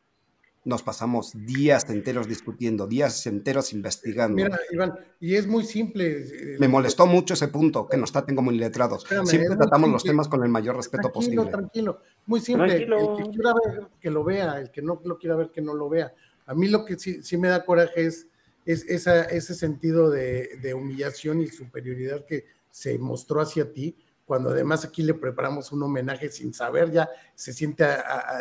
nos 0.65 0.83
pasamos 0.83 1.33
días 1.47 1.89
enteros 1.91 2.27
discutiendo, 2.27 2.87
días 2.89 3.25
enteros 3.27 3.73
investigando. 3.73 4.35
Mira, 4.35 4.59
Iván, 4.73 4.95
y 5.21 5.37
es 5.37 5.47
muy 5.47 5.63
simple. 5.63 6.23
Eh, 6.23 6.57
Me 6.59 6.67
molestó 6.67 7.07
mucho 7.07 7.35
ese 7.35 7.49
punto, 7.49 7.87
que 7.87 7.97
nos 7.97 8.11
traten 8.11 8.35
como 8.35 8.51
iletrados. 8.51 9.07
Siempre 9.25 9.57
tratamos 9.57 9.91
los 9.91 10.03
temas 10.03 10.27
con 10.27 10.43
el 10.43 10.49
mayor 10.49 10.75
respeto 10.77 11.11
tranquilo, 11.11 11.43
posible. 11.43 11.51
Tranquilo, 11.51 12.01
muy 12.27 12.41
simple. 12.41 12.77
El 12.77 12.89
que 12.89 13.31
quiera 13.31 13.55
ver, 13.55 13.87
que 14.01 14.11
lo 14.11 14.25
vea, 14.25 14.59
el 14.59 14.71
que 14.71 14.83
no 14.83 15.01
lo 15.05 15.19
quiera 15.19 15.37
ver, 15.37 15.51
que 15.51 15.61
no 15.61 15.75
lo 15.75 15.89
vea. 15.89 16.13
A 16.47 16.55
mí 16.55 16.69
lo 16.69 16.85
que 16.85 16.99
sí, 16.99 17.23
sí 17.23 17.37
me 17.37 17.49
da 17.49 17.65
coraje 17.65 18.07
es, 18.07 18.27
es 18.65 18.85
esa, 18.89 19.25
ese 19.25 19.55
sentido 19.55 20.11
de, 20.11 20.59
de 20.63 20.75
humillación 20.75 21.43
y 21.43 21.47
superioridad 21.47 22.25
que 22.25 22.47
se 22.71 22.99
mostró 22.99 23.41
hacia 23.41 23.73
ti 23.73 23.97
cuando 24.27 24.51
además 24.51 24.85
aquí 24.85 25.03
le 25.03 25.15
preparamos 25.15 25.71
un 25.71 25.85
homenaje 25.85 26.29
sin 26.29 26.53
saber, 26.53 26.91
ya 26.91 27.09
se, 27.35 27.53
siente 27.53 27.87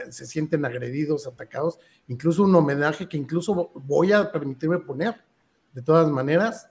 se 0.09 0.25
sienten 0.25 0.65
agredidos, 0.65 1.27
atacados, 1.27 1.79
incluso 2.07 2.43
un 2.43 2.55
homenaje 2.55 3.07
que 3.07 3.17
incluso 3.17 3.71
voy 3.75 4.11
a 4.11 4.31
permitirme 4.31 4.79
poner, 4.79 5.23
de 5.73 5.83
todas 5.83 6.09
maneras, 6.09 6.67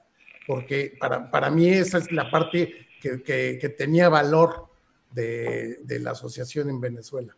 porque 0.48 0.96
para, 0.98 1.30
para 1.30 1.48
mí 1.48 1.68
esa 1.68 1.98
es 1.98 2.10
la 2.10 2.28
parte 2.28 2.88
que, 3.00 3.74
tenía 3.78 4.08
valor 4.08 4.68
de, 5.12 5.78
de 5.84 6.00
la 6.00 6.10
asociación 6.10 6.68
en 6.68 6.80
Venezuela. 6.80 7.36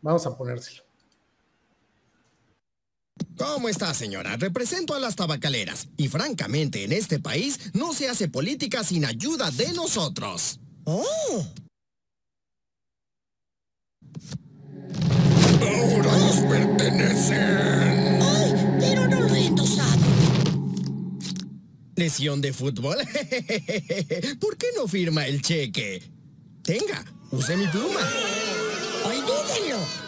Vamos 0.00 0.26
a 0.26 0.36
ponérselo. 0.36 0.84
¿Cómo 3.36 3.68
está, 3.68 3.92
señora? 3.94 4.36
Represento 4.36 4.94
a 4.94 5.00
las 5.00 5.16
tabacaleras 5.16 5.88
y 5.96 6.08
francamente 6.08 6.84
en 6.84 6.92
este 6.92 7.18
país 7.18 7.58
no 7.72 7.92
se 7.92 8.08
hace 8.08 8.28
política 8.28 8.84
sin 8.84 9.04
ayuda 9.04 9.50
de 9.50 9.72
nosotros. 9.72 10.60
¡Oh! 10.84 11.46
Ahora 15.60 16.18
nos 16.18 16.36
pertenecen. 16.48 18.22
¡Ay! 18.22 18.76
Pero 18.78 19.08
no 19.08 19.20
lo 19.20 19.34
he 19.34 19.46
endosado. 19.46 20.02
¿Lesión 21.96 22.40
de 22.40 22.52
fútbol? 22.52 22.98
¿Por 24.40 24.56
qué 24.56 24.66
no 24.76 24.86
firma 24.86 25.26
el 25.26 25.42
cheque? 25.42 26.02
Tenga, 26.62 27.04
use 27.30 27.56
mi 27.56 27.66
pluma. 27.66 28.00
¡Olvídenlo! 29.04 30.03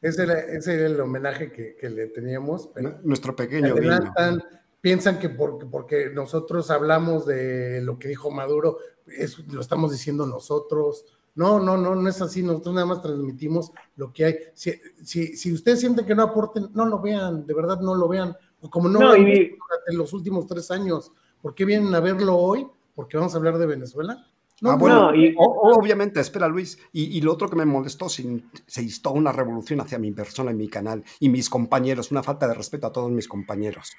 Ese 0.00 0.22
era, 0.24 0.38
ese 0.40 0.74
era 0.74 0.86
el 0.86 1.00
homenaje 1.00 1.50
que, 1.52 1.76
que 1.76 1.88
le 1.90 2.06
teníamos. 2.08 2.68
Pero 2.74 2.98
Nuestro 3.02 3.34
pequeño 3.36 3.74
adelantan, 3.74 4.42
piensan 4.80 5.18
que 5.18 5.28
porque, 5.28 5.66
porque 5.66 6.10
nosotros 6.10 6.70
hablamos 6.70 7.26
de 7.26 7.80
lo 7.82 7.98
que 7.98 8.08
dijo 8.08 8.30
Maduro, 8.30 8.78
es- 9.06 9.38
lo 9.52 9.60
estamos 9.60 9.92
diciendo 9.92 10.26
nosotros. 10.26 11.04
No, 11.34 11.60
no, 11.60 11.76
no, 11.76 11.94
no 11.94 12.08
es 12.08 12.20
así. 12.22 12.42
Nosotros 12.42 12.74
nada 12.74 12.86
más 12.86 13.02
transmitimos 13.02 13.70
lo 13.96 14.12
que 14.12 14.24
hay. 14.24 14.36
Si, 14.54 14.72
si, 15.04 15.36
si 15.36 15.52
ustedes 15.52 15.80
sienten 15.80 16.06
que 16.06 16.14
no 16.14 16.22
aporten, 16.22 16.68
no 16.72 16.86
lo 16.86 17.00
vean, 17.00 17.46
de 17.46 17.54
verdad 17.54 17.80
no 17.80 17.94
lo 17.94 18.08
vean. 18.08 18.34
O 18.60 18.70
como 18.70 18.88
no, 18.88 18.98
No, 19.00 19.06
lo 19.08 19.12
han 19.14 19.28
y- 19.28 19.50
durante 19.50 19.92
los 19.92 20.12
últimos 20.14 20.46
tres 20.46 20.70
años, 20.70 21.12
¿por 21.42 21.54
qué 21.54 21.64
vienen 21.64 21.94
a 21.94 22.00
verlo 22.00 22.36
hoy? 22.36 22.66
¿Porque 22.94 23.16
vamos 23.16 23.34
a 23.34 23.38
hablar 23.38 23.58
de 23.58 23.66
Venezuela? 23.66 24.26
No, 24.62 24.70
ah, 24.70 24.76
bueno, 24.76 25.12
no, 25.12 25.14
y- 25.14 25.34
o- 25.36 25.72
obviamente, 25.78 26.18
espera 26.20 26.48
Luis. 26.48 26.78
Y, 26.92 27.16
y 27.16 27.20
lo 27.20 27.32
otro 27.32 27.48
que 27.50 27.56
me 27.56 27.66
molestó, 27.66 28.08
se, 28.08 28.22
se 28.66 28.82
instó 28.82 29.12
una 29.12 29.30
revolución 29.32 29.80
hacia 29.80 29.98
mi 29.98 30.12
persona 30.12 30.50
y 30.50 30.54
mi 30.54 30.68
canal 30.68 31.04
y 31.20 31.28
mis 31.28 31.50
compañeros, 31.50 32.10
una 32.10 32.22
falta 32.22 32.48
de 32.48 32.54
respeto 32.54 32.86
a 32.86 32.92
todos 32.92 33.10
mis 33.10 33.28
compañeros. 33.28 33.92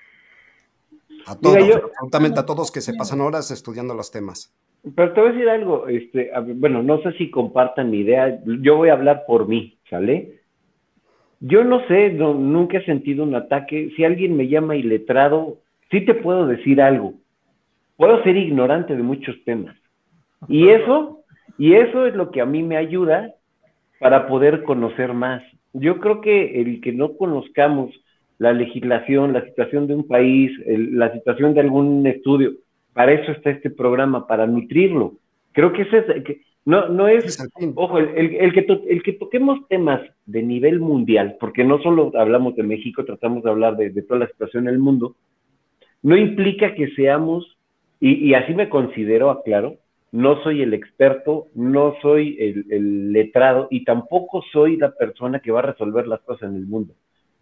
A 1.28 1.40
todos, 1.40 1.58
Mira, 1.58 1.68
yo- 1.68 1.76
absolutamente 1.86 2.40
a 2.40 2.46
todos 2.46 2.72
que 2.72 2.82
se 2.82 2.94
pasan 2.96 3.22
horas 3.22 3.52
estudiando 3.52 3.94
los 3.94 4.12
temas. 4.12 4.54
Pero 4.96 5.14
te 5.14 5.20
voy 5.20 5.30
a 5.30 5.34
decir 5.34 5.50
algo, 5.50 5.88
este, 5.88 6.32
bueno, 6.56 6.82
no 6.82 7.02
sé 7.02 7.12
si 7.18 7.30
compartan 7.30 7.92
mi 7.92 8.00
idea, 8.00 8.40
yo 8.46 8.78
voy 8.78 8.90
a 8.90 8.94
hablar 8.94 9.26
por 9.28 9.48
mí, 9.48 9.78
¿sale? 9.90 10.42
Yo 11.40 11.64
no 11.64 11.86
sé, 11.88 12.10
no- 12.14 12.34
nunca 12.34 12.78
he 12.80 12.86
sentido 12.86 13.24
un 13.24 13.36
ataque. 13.36 13.92
Si 13.96 14.04
alguien 14.04 14.36
me 14.38 14.48
llama 14.48 14.76
iletrado, 14.76 15.60
sí 15.92 16.04
te 16.06 16.16
puedo 16.16 16.48
decir 16.48 16.82
algo. 16.82 17.14
Puedo 17.98 18.24
ser 18.24 18.38
ignorante 18.38 18.96
de 18.96 19.04
muchos 19.04 19.36
temas. 19.44 19.76
Y 20.48 20.70
eso, 20.70 21.22
y 21.58 21.74
eso 21.74 22.06
es 22.06 22.16
lo 22.16 22.32
que 22.32 22.42
a 22.42 22.46
mí 22.46 22.64
me 22.64 22.78
ayuda 22.78 23.34
para 24.00 24.28
poder 24.28 24.64
conocer 24.64 25.14
más. 25.14 25.44
Yo 25.74 26.00
creo 26.00 26.22
que 26.22 26.62
el 26.62 26.80
que 26.82 26.94
no 26.94 27.18
conozcamos 27.18 27.92
la 28.38 28.54
legislación, 28.54 29.34
la 29.34 29.44
situación 29.46 29.88
de 29.88 29.96
un 29.96 30.08
país, 30.08 30.52
el- 30.68 30.98
la 30.98 31.12
situación 31.12 31.54
de 31.56 31.62
algún 31.62 32.06
estudio, 32.06 32.52
para 32.94 33.12
eso 33.14 33.32
está 33.32 33.50
este 33.50 33.72
programa, 33.72 34.28
para 34.28 34.46
nutrirlo. 34.46 35.14
Creo 35.54 35.74
que 35.74 35.82
ese 35.84 35.98
es, 35.98 36.24
que 36.24 36.42
no, 36.66 36.88
no 36.90 37.08
es, 37.08 37.40
ojo, 37.76 37.98
el, 37.98 38.10
el- 38.10 38.36
el 38.36 38.54
que 38.54 38.62
to- 38.62 38.84
el 38.88 39.02
que 39.02 39.14
toquemos 39.14 39.68
temas 39.70 40.02
de 40.26 40.44
nivel 40.44 40.80
mundial, 40.80 41.38
porque 41.40 41.64
no 41.64 41.80
solo 41.82 42.12
hablamos 42.16 42.56
de 42.56 42.64
México, 42.64 43.04
tratamos 43.06 43.44
de 43.44 43.50
hablar 43.50 43.76
de, 43.76 43.90
de 43.90 44.02
toda 44.04 44.20
la 44.20 44.28
situación 44.28 44.68
en 44.68 44.74
el 44.76 44.80
mundo, 44.80 45.16
no 46.04 46.16
implica 46.16 46.76
que 46.76 46.90
seamos, 46.90 47.57
y, 48.00 48.34
así 48.34 48.54
me 48.54 48.70
considero, 48.70 49.32
aclaro, 49.32 49.78
no 50.12 50.42
soy 50.44 50.62
el 50.62 50.74
experto, 50.74 51.48
no 51.56 51.96
soy 52.02 52.38
el, 52.40 52.66
el 52.70 53.12
letrado 53.12 53.68
y 53.72 53.84
tampoco 53.84 54.44
soy 54.52 54.78
la 54.78 54.92
persona 54.92 55.40
que 55.40 55.52
va 55.52 55.60
a 55.60 55.64
resolver 55.74 56.08
las 56.08 56.22
cosas 56.22 56.50
en 56.50 56.58
el 56.58 56.68
mundo. 56.68 56.94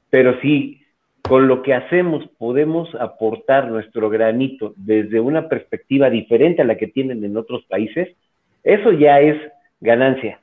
Pero 0.10 0.40
sí, 0.42 0.82
con 1.28 1.48
lo 1.48 1.62
que 1.62 1.74
hacemos 1.74 2.24
podemos 2.38 2.94
aportar 2.96 3.68
nuestro 3.70 4.10
granito 4.10 4.74
desde 4.78 5.20
una 5.20 5.50
perspectiva 5.50 6.10
diferente 6.10 6.62
a 6.62 6.66
la 6.66 6.78
que 6.78 6.88
tienen 6.88 7.24
en 7.24 7.36
otros 7.36 7.66
países, 7.66 8.16
eso 8.64 8.92
ya 8.92 9.20
es 9.20 9.40
ganancia, 9.82 10.40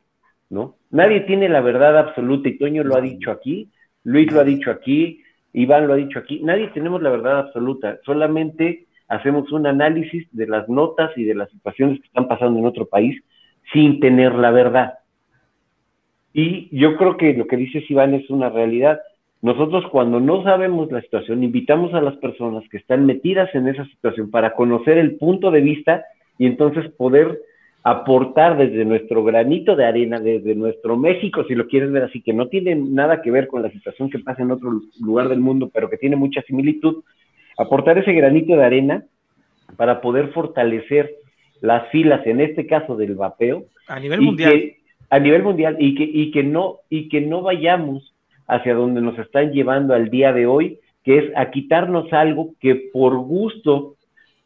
¿no? 0.50 0.76
Nadie 0.90 1.20
tiene 1.20 1.48
la 1.48 1.60
verdad 1.60 1.98
absoluta 1.98 2.48
y 2.48 2.58
Toño 2.58 2.84
lo 2.84 2.96
ha 2.96 3.00
dicho 3.00 3.30
aquí, 3.30 3.70
Luis 4.04 4.30
lo 4.32 4.40
ha 4.40 4.44
dicho 4.44 4.70
aquí, 4.70 5.22
Iván 5.52 5.86
lo 5.86 5.94
ha 5.94 5.96
dicho 5.96 6.18
aquí, 6.18 6.40
nadie 6.42 6.68
tenemos 6.68 7.00
la 7.02 7.10
verdad 7.10 7.38
absoluta, 7.38 7.98
solamente 8.04 8.86
hacemos 9.08 9.50
un 9.52 9.66
análisis 9.66 10.26
de 10.32 10.46
las 10.46 10.68
notas 10.68 11.10
y 11.16 11.24
de 11.24 11.34
las 11.34 11.50
situaciones 11.50 12.00
que 12.00 12.06
están 12.06 12.28
pasando 12.28 12.58
en 12.58 12.66
otro 12.66 12.86
país 12.86 13.22
sin 13.72 14.00
tener 14.00 14.34
la 14.34 14.50
verdad. 14.50 14.94
Y 16.32 16.68
yo 16.76 16.96
creo 16.96 17.16
que 17.16 17.34
lo 17.34 17.46
que 17.46 17.56
dices 17.56 17.88
Iván 17.90 18.14
es 18.14 18.28
una 18.30 18.48
realidad. 18.48 19.00
Nosotros 19.42 19.84
cuando 19.90 20.20
no 20.20 20.42
sabemos 20.44 20.90
la 20.90 21.02
situación, 21.02 21.42
invitamos 21.42 21.92
a 21.94 22.00
las 22.00 22.16
personas 22.16 22.64
que 22.70 22.78
están 22.78 23.06
metidas 23.06 23.54
en 23.54 23.68
esa 23.68 23.84
situación 23.86 24.30
para 24.30 24.54
conocer 24.54 24.98
el 24.98 25.16
punto 25.16 25.50
de 25.50 25.60
vista 25.60 26.04
y 26.38 26.46
entonces 26.46 26.90
poder 26.92 27.40
aportar 27.84 28.56
desde 28.56 28.84
nuestro 28.84 29.24
granito 29.24 29.74
de 29.74 29.84
arena, 29.84 30.20
desde 30.20 30.54
nuestro 30.54 30.96
México, 30.96 31.44
si 31.48 31.54
lo 31.54 31.66
quieres 31.66 31.90
ver 31.90 32.04
así, 32.04 32.22
que 32.22 32.32
no 32.32 32.46
tiene 32.46 32.76
nada 32.76 33.20
que 33.20 33.30
ver 33.30 33.48
con 33.48 33.62
la 33.62 33.70
situación 33.70 34.08
que 34.08 34.20
pasa 34.20 34.42
en 34.42 34.52
otro 34.52 34.80
lugar 35.00 35.28
del 35.28 35.40
mundo, 35.40 35.68
pero 35.72 35.90
que 35.90 35.96
tiene 35.96 36.14
mucha 36.14 36.42
similitud, 36.42 37.02
aportar 37.58 37.98
ese 37.98 38.12
granito 38.12 38.56
de 38.56 38.64
arena 38.64 39.04
para 39.76 40.00
poder 40.00 40.28
fortalecer 40.28 41.14
las 41.60 41.88
filas, 41.90 42.26
en 42.26 42.40
este 42.40 42.66
caso 42.66 42.96
del 42.96 43.14
vapeo, 43.14 43.64
A 43.88 44.00
nivel 44.00 44.20
mundial. 44.20 44.52
que- 44.52 44.76
a 45.10 45.18
nivel 45.18 45.42
mundial 45.42 45.76
y 45.78 45.94
que, 45.94 46.04
y 46.04 46.30
que 46.30 46.42
no 46.42 46.78
y 46.88 47.08
que 47.08 47.20
no 47.20 47.42
vayamos 47.42 48.14
hacia 48.46 48.74
donde 48.74 49.00
nos 49.02 49.18
están 49.18 49.52
llevando 49.52 49.94
al 49.94 50.08
día 50.10 50.32
de 50.32 50.46
hoy, 50.46 50.78
que 51.04 51.18
es 51.18 51.24
a 51.36 51.50
quitarnos 51.50 52.12
algo 52.12 52.54
que 52.60 52.74
por 52.92 53.16
gusto 53.18 53.96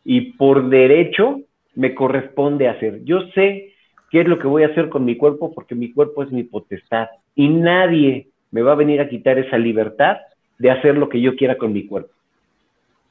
y 0.05 0.33
por 0.33 0.69
derecho 0.69 1.41
me 1.75 1.95
corresponde 1.95 2.69
hacer. 2.69 3.05
Yo 3.05 3.21
sé 3.35 3.73
qué 4.11 4.21
es 4.23 4.29
lo 4.29 4.39
que 4.39 4.47
voy 4.47 4.65
a 4.65 4.69
hacer 4.69 4.89
con 4.89 5.05
mi 5.05 5.17
cuerpo 5.17 5.53
porque 5.55 5.75
mi 5.75 5.93
cuerpo 5.93 6.23
es 6.23 6.33
mi 6.33 6.43
potestad 6.43 7.09
y 7.35 7.49
nadie 7.49 8.29
me 8.51 8.63
va 8.63 8.73
a 8.73 8.77
venir 8.77 9.01
a 9.01 9.09
quitar 9.09 9.39
esa 9.39 9.59
libertad 9.59 10.17
de 10.59 10.71
hacer 10.71 10.97
lo 10.97 11.09
que 11.09 11.21
yo 11.21 11.37
quiera 11.37 11.57
con 11.57 11.73
mi 11.73 11.87
cuerpo. 11.87 12.11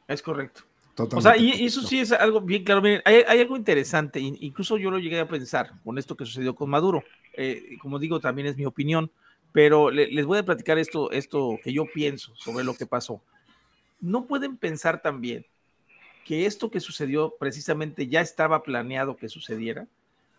Es 0.08 0.22
correcto. 0.22 0.62
O 0.94 0.96
Totalmente 0.96 1.40
sea, 1.40 1.60
y 1.62 1.66
eso 1.66 1.82
sí 1.82 2.00
es 2.00 2.12
algo 2.14 2.40
bien 2.42 2.64
claro. 2.64 2.82
Miren, 2.82 3.02
hay, 3.04 3.24
hay 3.28 3.40
algo 3.42 3.58
interesante, 3.58 4.20
in- 4.20 4.38
incluso 4.40 4.78
yo 4.78 4.90
lo 4.90 4.98
llegué 4.98 5.20
a 5.20 5.28
pensar 5.28 5.72
con 5.84 5.98
esto 5.98 6.16
que 6.16 6.26
sucedió 6.26 6.56
con 6.56 6.70
Maduro. 6.70 7.04
Eh, 7.34 7.78
como 7.82 8.00
digo, 8.00 8.20
también 8.22 8.48
es 8.48 8.56
mi 8.56 8.66
opinión, 8.66 9.12
pero 9.52 9.92
le- 9.92 10.08
les 10.08 10.26
voy 10.26 10.38
a 10.38 10.44
platicar 10.44 10.78
esto, 10.78 11.12
esto 11.12 11.60
que 11.64 11.74
yo 11.74 11.86
pienso 11.94 12.34
sobre 12.36 12.64
lo 12.64 12.76
que 12.76 12.86
pasó. 12.86 13.22
No 14.00 14.26
pueden 14.26 14.56
pensar 14.58 15.02
también 15.02 15.46
que 16.26 16.46
esto 16.46 16.72
que 16.72 16.80
sucedió 16.80 17.36
precisamente 17.40 18.08
ya 18.08 18.22
estaba 18.22 18.64
planeado 18.64 19.18
que 19.18 19.28
sucediera. 19.30 19.88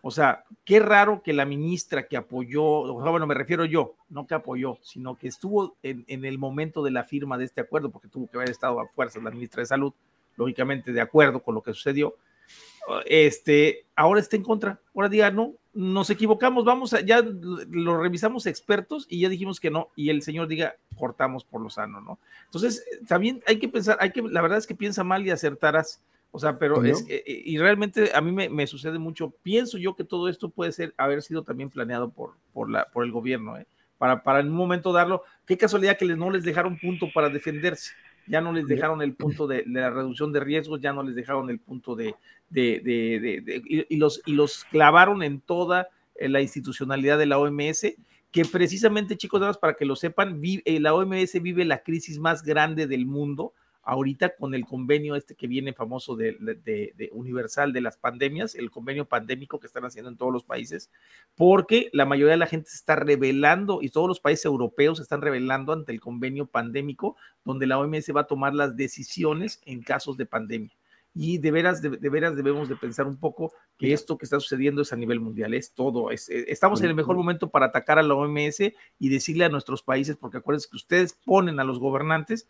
O 0.07 0.11
sea, 0.11 0.45
qué 0.63 0.79
raro 0.79 1.21
que 1.21 1.33
la 1.33 1.43
ministra 1.43 2.07
que 2.07 2.15
apoyó, 2.15 2.93
bueno, 2.93 3.27
me 3.27 3.33
refiero 3.33 3.65
yo, 3.65 3.95
no 4.07 4.25
que 4.25 4.35
apoyó, 4.35 4.77
sino 4.81 5.17
que 5.17 5.27
estuvo 5.27 5.75
en, 5.83 6.05
en 6.07 6.23
el 6.23 6.37
momento 6.37 6.81
de 6.81 6.91
la 6.91 7.03
firma 7.03 7.37
de 7.37 7.43
este 7.43 7.59
acuerdo, 7.59 7.89
porque 7.89 8.07
tuvo 8.07 8.25
que 8.29 8.37
haber 8.37 8.49
estado 8.49 8.79
a 8.79 8.87
fuerzas 8.87 9.21
la 9.21 9.31
ministra 9.31 9.61
de 9.61 9.65
Salud, 9.65 9.91
lógicamente 10.37 10.93
de 10.93 11.01
acuerdo 11.01 11.43
con 11.43 11.55
lo 11.55 11.61
que 11.61 11.73
sucedió, 11.73 12.15
este, 13.05 13.85
ahora 13.97 14.21
está 14.21 14.37
en 14.37 14.43
contra. 14.43 14.79
Ahora 14.95 15.09
diga, 15.09 15.29
no, 15.29 15.55
nos 15.73 16.09
equivocamos, 16.09 16.63
vamos 16.63 16.93
a, 16.93 17.01
ya 17.01 17.21
lo 17.21 18.01
revisamos 18.01 18.45
expertos 18.45 19.07
y 19.09 19.19
ya 19.19 19.27
dijimos 19.27 19.59
que 19.59 19.71
no, 19.71 19.89
y 19.93 20.09
el 20.09 20.21
señor 20.21 20.47
diga, 20.47 20.77
cortamos 20.95 21.43
por 21.43 21.59
lo 21.59 21.69
sano, 21.69 21.99
¿no? 21.99 22.17
Entonces, 22.45 22.81
también 23.09 23.43
hay 23.45 23.59
que 23.59 23.67
pensar, 23.67 23.97
hay 23.99 24.11
que, 24.11 24.21
la 24.21 24.41
verdad 24.41 24.57
es 24.57 24.67
que 24.67 24.73
piensa 24.73 25.03
mal 25.03 25.27
y 25.27 25.31
acertarás, 25.31 26.01
o 26.31 26.39
sea, 26.39 26.59
pero 26.59 26.75
¿Toño? 26.75 26.91
es, 26.91 27.01
eh, 27.09 27.23
eh, 27.25 27.41
y 27.45 27.57
realmente 27.57 28.11
a 28.13 28.21
mí 28.21 28.31
me, 28.31 28.49
me 28.49 28.67
sucede 28.67 28.99
mucho, 28.99 29.33
pienso 29.43 29.77
yo 29.77 29.95
que 29.95 30.03
todo 30.03 30.29
esto 30.29 30.49
puede 30.49 30.71
ser, 30.71 30.93
haber 30.97 31.21
sido 31.21 31.43
también 31.43 31.69
planeado 31.69 32.09
por, 32.09 32.33
por, 32.53 32.69
la, 32.69 32.85
por 32.91 33.03
el 33.05 33.11
gobierno, 33.11 33.57
¿eh? 33.57 33.65
Para, 33.97 34.21
para 34.21 34.41
en 34.41 34.49
un 34.49 34.55
momento 34.55 34.93
darlo, 34.93 35.23
qué 35.45 35.57
casualidad 35.57 35.97
que 35.97 36.05
les, 36.05 36.17
no 36.17 36.29
les 36.29 36.43
dejaron 36.43 36.77
punto 36.77 37.07
para 37.11 37.29
defenderse, 37.29 37.93
ya 38.27 38.41
no 38.41 38.53
les 38.53 38.67
dejaron 38.67 39.01
el 39.01 39.13
punto 39.13 39.47
de, 39.47 39.63
de 39.65 39.81
la 39.81 39.89
reducción 39.89 40.31
de 40.31 40.39
riesgos, 40.39 40.81
ya 40.81 40.93
no 40.93 41.01
les 41.01 41.15
dejaron 41.15 41.49
el 41.49 41.59
punto 41.59 41.95
de, 41.95 42.13
de, 42.49 42.79
de- 42.83 43.61
y, 43.65 43.95
y 43.95 43.97
los, 43.97 44.21
y 44.25 44.33
los 44.33 44.65
clavaron 44.65 45.23
en 45.23 45.39
toda 45.41 45.87
eh, 46.15 46.29
la 46.29 46.41
institucionalidad 46.41 47.17
de 47.17 47.25
la 47.25 47.39
OMS, 47.39 47.95
que 48.31 48.45
precisamente, 48.45 49.17
chicos, 49.17 49.39
nada 49.39 49.51
más 49.53 49.57
para 49.57 49.73
que 49.73 49.85
lo 49.85 49.95
sepan, 49.95 50.41
vi- 50.41 50.61
eh, 50.65 50.79
la 50.79 50.93
OMS 50.93 51.41
vive 51.41 51.65
la 51.65 51.81
crisis 51.81 52.19
más 52.19 52.43
grande 52.43 52.85
del 52.85 53.05
mundo 53.07 53.53
ahorita 53.87 54.35
con 54.35 54.53
el 54.53 54.65
convenio 54.65 55.15
este 55.15 55.33
que 55.35 55.47
viene 55.47 55.73
famoso 55.73 56.15
de, 56.15 56.33
de- 56.39 56.93
de 56.95 57.09
universal 57.13 57.71
de 57.73 57.81
las 57.81 57.97
pandemias, 57.97 58.53
el 58.55 58.69
convenio 58.69 59.05
pandémico 59.05 59.59
que 59.59 59.67
están 59.67 59.85
haciendo 59.85 60.11
en 60.11 60.17
todos 60.17 60.33
los 60.33 60.43
países, 60.43 60.91
porque 61.35 61.89
la 61.93 62.05
mayoría 62.05 62.31
de 62.33 62.37
la 62.37 62.47
gente 62.47 62.69
se 62.69 62.75
está 62.75 62.95
revelando 62.97 63.79
y 63.81 63.89
todos 63.89 64.07
los 64.07 64.19
países 64.19 64.45
europeos 64.45 64.97
se 64.97 65.03
están 65.03 65.21
revelando 65.21 65.71
ante 65.73 65.91
el 65.93 66.01
convenio 66.01 66.47
pandémico, 66.47 67.15
donde 67.45 67.65
la 67.65 67.79
OMS 67.79 68.09
va 68.15 68.21
a 68.21 68.27
tomar 68.27 68.53
las 68.53 68.75
decisiones 68.75 69.61
en 69.65 69.81
casos 69.81 70.17
de 70.17 70.25
pandemia. 70.25 70.71
Y 71.19 71.39
de 71.39 71.49
veras, 71.49 71.81
de, 71.81 71.89
de 71.89 72.09
veras 72.09 72.35
debemos 72.35 72.69
de 72.69 72.75
pensar 72.75 73.07
un 73.07 73.17
poco 73.17 73.51
que 73.79 73.91
esto 73.91 74.17
que 74.19 74.25
está 74.25 74.39
sucediendo 74.39 74.83
es 74.83 74.93
a 74.93 74.95
nivel 74.95 75.19
mundial, 75.19 75.55
es 75.55 75.71
todo. 75.73 76.11
Es, 76.11 76.29
eh, 76.29 76.45
estamos 76.49 76.81
en 76.81 76.89
el 76.89 76.93
mejor 76.95 77.15
momento 77.15 77.49
para 77.49 77.65
atacar 77.67 77.97
a 77.97 78.03
la 78.03 78.13
OMS 78.13 78.59
y 78.99 79.09
decirle 79.09 79.45
a 79.45 79.49
nuestros 79.49 79.81
países, 79.81 80.15
porque 80.15 80.37
acuérdense 80.37 80.67
que 80.69 80.75
ustedes 80.75 81.13
ponen 81.25 81.59
a 81.59 81.63
los 81.63 81.79
gobernantes 81.79 82.47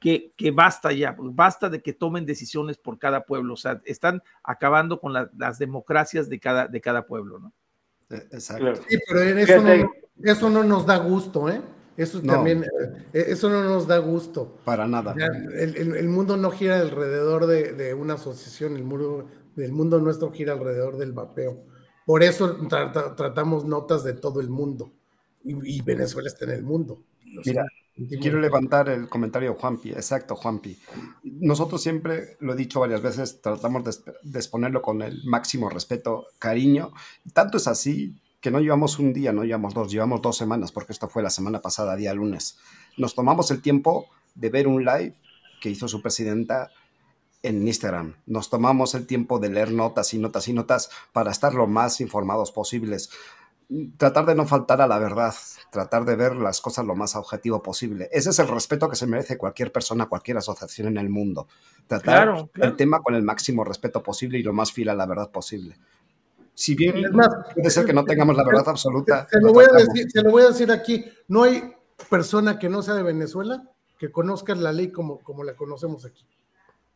que, 0.00 0.32
que 0.36 0.50
basta 0.50 0.92
ya, 0.92 1.14
basta 1.18 1.68
de 1.68 1.80
que 1.82 1.92
tomen 1.92 2.24
decisiones 2.26 2.78
por 2.78 2.98
cada 2.98 3.24
pueblo, 3.26 3.54
o 3.54 3.56
sea, 3.56 3.80
están 3.84 4.22
acabando 4.42 4.98
con 4.98 5.12
la- 5.12 5.30
las 5.36 5.58
democracias 5.58 6.28
de 6.28 6.40
cada, 6.40 6.66
de 6.66 6.80
cada 6.80 7.06
pueblo, 7.06 7.38
¿no? 7.38 7.52
Eh, 8.10 8.26
Exacto. 8.32 8.74
Sí, 8.88 8.98
pero 9.06 9.22
en 9.22 9.38
eso, 9.38 9.60
no, 9.62 9.92
eso 10.24 10.50
no 10.50 10.64
nos 10.64 10.86
da 10.86 10.96
gusto, 10.96 11.48
¿eh? 11.48 11.60
Eso 11.96 12.20
No. 12.22 12.32
también, 12.32 12.64
eh, 13.12 13.24
eso 13.28 13.50
no 13.50 13.62
nos 13.62 13.86
da 13.86 13.98
gusto. 13.98 14.56
Para 14.64 14.86
nada. 14.88 15.14
Ya, 15.18 15.26
el, 15.26 15.76
el- 15.76 15.96
el 15.96 16.08
mundo 16.08 16.36
no 16.38 16.50
gira 16.50 16.80
alrededor 16.80 17.46
de, 17.46 17.74
de 17.74 17.92
una 17.92 18.14
asociación, 18.14 18.76
el 18.76 18.84
mundo, 18.84 19.28
el 19.56 19.72
mundo 19.72 20.00
nuestro 20.00 20.30
gira 20.32 20.54
alrededor 20.54 20.96
del 20.96 21.12
vapeo. 21.12 21.62
Por 22.06 22.22
eso 22.22 22.56
tratamos 23.16 23.66
notas 23.66 24.02
de 24.02 24.14
todo 24.14 24.40
el 24.40 24.48
mundo. 24.48 24.92
Y, 25.44 25.82
Venezuela 25.82 26.28
está 26.28 26.44
en 26.46 26.52
el 26.52 26.62
mundo. 26.62 27.02
Mira, 27.44 27.66
quiero 28.20 28.40
levantar 28.40 28.88
el 28.88 29.08
comentario 29.08 29.54
Juanpi. 29.54 29.90
Exacto, 29.90 30.36
Juanpi. 30.36 30.78
Nosotros 31.24 31.82
siempre, 31.82 32.36
lo 32.40 32.54
he 32.54 32.56
dicho 32.56 32.80
varias 32.80 33.02
veces, 33.02 33.40
tratamos 33.40 33.84
de, 33.84 34.12
de 34.22 34.38
exponerlo 34.38 34.82
con 34.82 35.02
el 35.02 35.22
máximo 35.24 35.68
respeto, 35.68 36.26
cariño. 36.38 36.92
Tanto 37.32 37.58
es 37.58 37.66
así 37.66 38.16
que 38.40 38.50
no 38.50 38.60
llevamos 38.60 38.98
un 38.98 39.12
día, 39.12 39.32
no 39.32 39.44
llevamos 39.44 39.74
dos, 39.74 39.90
llevamos 39.90 40.22
dos 40.22 40.36
semanas, 40.36 40.72
porque 40.72 40.92
esto 40.92 41.08
fue 41.08 41.22
la 41.22 41.30
semana 41.30 41.60
pasada, 41.60 41.96
día 41.96 42.14
lunes. 42.14 42.58
Nos 42.96 43.14
tomamos 43.14 43.50
el 43.50 43.60
tiempo 43.60 44.08
de 44.34 44.48
ver 44.48 44.66
un 44.66 44.84
live 44.84 45.14
que 45.60 45.70
hizo 45.70 45.88
su 45.88 46.00
presidenta 46.00 46.70
en 47.42 47.66
Instagram. 47.66 48.16
Nos 48.26 48.50
tomamos 48.50 48.94
el 48.94 49.06
tiempo 49.06 49.38
de 49.38 49.50
leer 49.50 49.72
notas 49.72 50.14
y 50.14 50.18
notas 50.18 50.48
y 50.48 50.52
notas 50.52 50.90
para 51.12 51.30
estar 51.30 51.54
lo 51.54 51.66
más 51.66 52.00
informados 52.00 52.50
posibles. 52.52 53.10
Tratar 53.96 54.26
de 54.26 54.34
no 54.34 54.46
faltar 54.46 54.80
a 54.82 54.86
la 54.86 54.98
verdad, 54.98 55.32
tratar 55.70 56.04
de 56.04 56.16
ver 56.16 56.34
las 56.34 56.60
cosas 56.60 56.84
lo 56.84 56.96
más 56.96 57.14
objetivo 57.14 57.62
posible. 57.62 58.08
Ese 58.10 58.30
es 58.30 58.38
el 58.40 58.48
respeto 58.48 58.88
que 58.88 58.96
se 58.96 59.06
merece 59.06 59.38
cualquier 59.38 59.70
persona, 59.70 60.06
cualquier 60.06 60.38
asociación 60.38 60.88
en 60.88 60.98
el 60.98 61.08
mundo. 61.08 61.46
Tratar 61.86 62.48
el 62.54 62.76
tema 62.76 63.00
con 63.00 63.14
el 63.14 63.22
máximo 63.22 63.62
respeto 63.62 64.02
posible 64.02 64.38
y 64.38 64.42
lo 64.42 64.52
más 64.52 64.72
fiel 64.72 64.88
a 64.88 64.94
la 64.94 65.06
verdad 65.06 65.30
posible. 65.30 65.76
Si 66.52 66.74
bien 66.74 66.94
puede 67.54 67.70
ser 67.70 67.86
que 67.86 67.92
no 67.92 68.04
tengamos 68.04 68.36
la 68.36 68.44
verdad 68.44 68.68
absoluta. 68.68 69.26
Se, 69.30 69.40
lo 69.40 69.52
voy 69.52 69.64
a 69.64 69.72
decir, 69.72 70.10
se 70.10 70.22
lo 70.22 70.30
voy 70.30 70.42
a 70.42 70.48
decir 70.48 70.70
aquí, 70.72 71.04
no 71.28 71.44
hay 71.44 71.72
persona 72.08 72.58
que 72.58 72.68
no 72.68 72.82
sea 72.82 72.94
de 72.94 73.02
Venezuela 73.02 73.62
que 73.98 74.10
conozca 74.10 74.54
la 74.54 74.72
ley 74.72 74.90
como, 74.90 75.20
como 75.20 75.44
la 75.44 75.54
conocemos 75.54 76.06
aquí. 76.06 76.26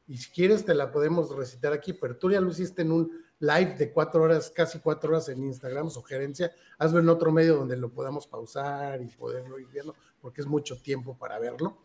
Y 0.06 0.16
si 0.16 0.30
quieres, 0.30 0.64
te 0.64 0.74
la 0.74 0.90
podemos 0.90 1.34
recitar 1.36 1.72
aquí, 1.72 1.92
pero 1.92 2.16
tú 2.16 2.30
ya 2.30 2.40
lo 2.40 2.50
hiciste 2.50 2.82
en 2.82 2.92
un 2.92 3.23
live 3.44 3.74
de 3.76 3.92
cuatro 3.92 4.22
horas, 4.22 4.50
casi 4.50 4.78
cuatro 4.78 5.10
horas 5.10 5.28
en 5.28 5.42
Instagram, 5.44 5.90
sugerencia. 5.90 6.52
Hazlo 6.78 7.00
en 7.00 7.08
otro 7.08 7.32
medio 7.32 7.56
donde 7.56 7.76
lo 7.76 7.90
podamos 7.90 8.26
pausar 8.26 9.00
y 9.00 9.06
poderlo 9.06 9.58
ir 9.58 9.68
viendo, 9.68 9.94
porque 10.20 10.40
es 10.40 10.46
mucho 10.46 10.76
tiempo 10.80 11.16
para 11.16 11.38
verlo 11.38 11.78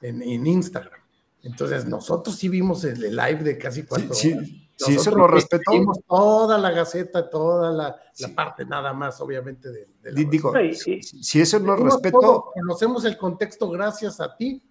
en, 0.00 0.22
en 0.22 0.46
Instagram. 0.46 1.00
Entonces, 1.42 1.86
nosotros 1.86 2.36
sí 2.36 2.48
vimos 2.48 2.84
el 2.84 3.00
live 3.00 3.42
de 3.42 3.58
casi 3.58 3.84
cuatro 3.84 4.12
sí, 4.12 4.32
horas. 4.32 4.48
Sí, 4.76 4.94
eso 4.94 5.10
lo 5.10 5.26
respeto. 5.26 5.72
Vimos 5.72 5.98
toda 6.06 6.56
la 6.58 6.70
gaceta, 6.70 7.28
toda 7.28 7.70
la, 7.70 8.00
parte 8.34 8.64
nada 8.64 8.92
más, 8.92 9.20
obviamente, 9.20 9.70
de, 9.70 9.88
de 10.02 10.12
la 10.12 10.30
Digo, 10.30 10.52
si, 10.72 11.40
eso 11.40 11.58
lo 11.58 11.76
respeto. 11.76 12.50
conocemos 12.54 13.04
el 13.04 13.16
contexto 13.16 13.68
gracias 13.70 14.20
a 14.20 14.34
ti. 14.36 14.62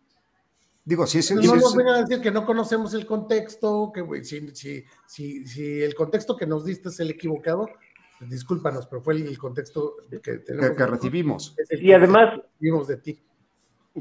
Digo, 0.89 1.05
si 1.05 1.19
eso 1.19 1.35
no, 1.35 1.41
no 1.41 1.55
nos 1.55 1.75
vengan 1.75 1.95
a 1.95 2.01
decir 2.01 2.21
que 2.21 2.31
no 2.31 2.45
conocemos 2.45 2.93
el 2.93 3.05
contexto, 3.05 3.91
que 3.93 4.23
si, 4.23 4.47
si, 4.49 4.83
si, 5.05 5.45
si, 5.45 5.81
el 5.83 5.93
contexto 5.93 6.35
que 6.35 6.47
nos 6.47 6.65
diste 6.65 6.89
es 6.89 6.99
el 6.99 7.11
equivocado, 7.11 7.69
pues 8.17 8.31
discúlpanos, 8.31 8.87
pero 8.87 9.01
fue 9.01 9.15
el, 9.15 9.37
contexto 9.37 9.97
que, 10.09 10.39
tenemos, 10.39 10.75
que, 10.75 10.85
recibimos. 10.85 11.55
y 11.69 11.91
además. 11.91 12.41
Vimos 12.59 12.87
de 12.87 12.97
ti. 12.97 13.19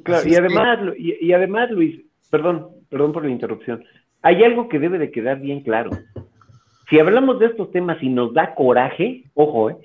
Claro, 0.02 0.28
y 0.28 0.34
además, 0.34 0.78
y 0.96 1.32
además, 1.32 1.70
Luis, 1.70 2.00
perdón, 2.30 2.68
perdón 2.88 3.12
por 3.12 3.24
la 3.24 3.30
interrupción 3.30 3.84
hay 4.22 4.42
algo 4.42 4.68
que 4.68 4.78
debe 4.78 4.98
de 4.98 5.10
quedar 5.10 5.40
bien 5.40 5.62
claro. 5.62 5.90
Si 6.88 6.98
hablamos 6.98 7.38
de 7.38 7.46
estos 7.46 7.70
temas 7.70 8.02
y 8.02 8.08
nos 8.08 8.32
da 8.32 8.54
coraje, 8.54 9.24
ojo, 9.34 9.70
¿eh? 9.70 9.76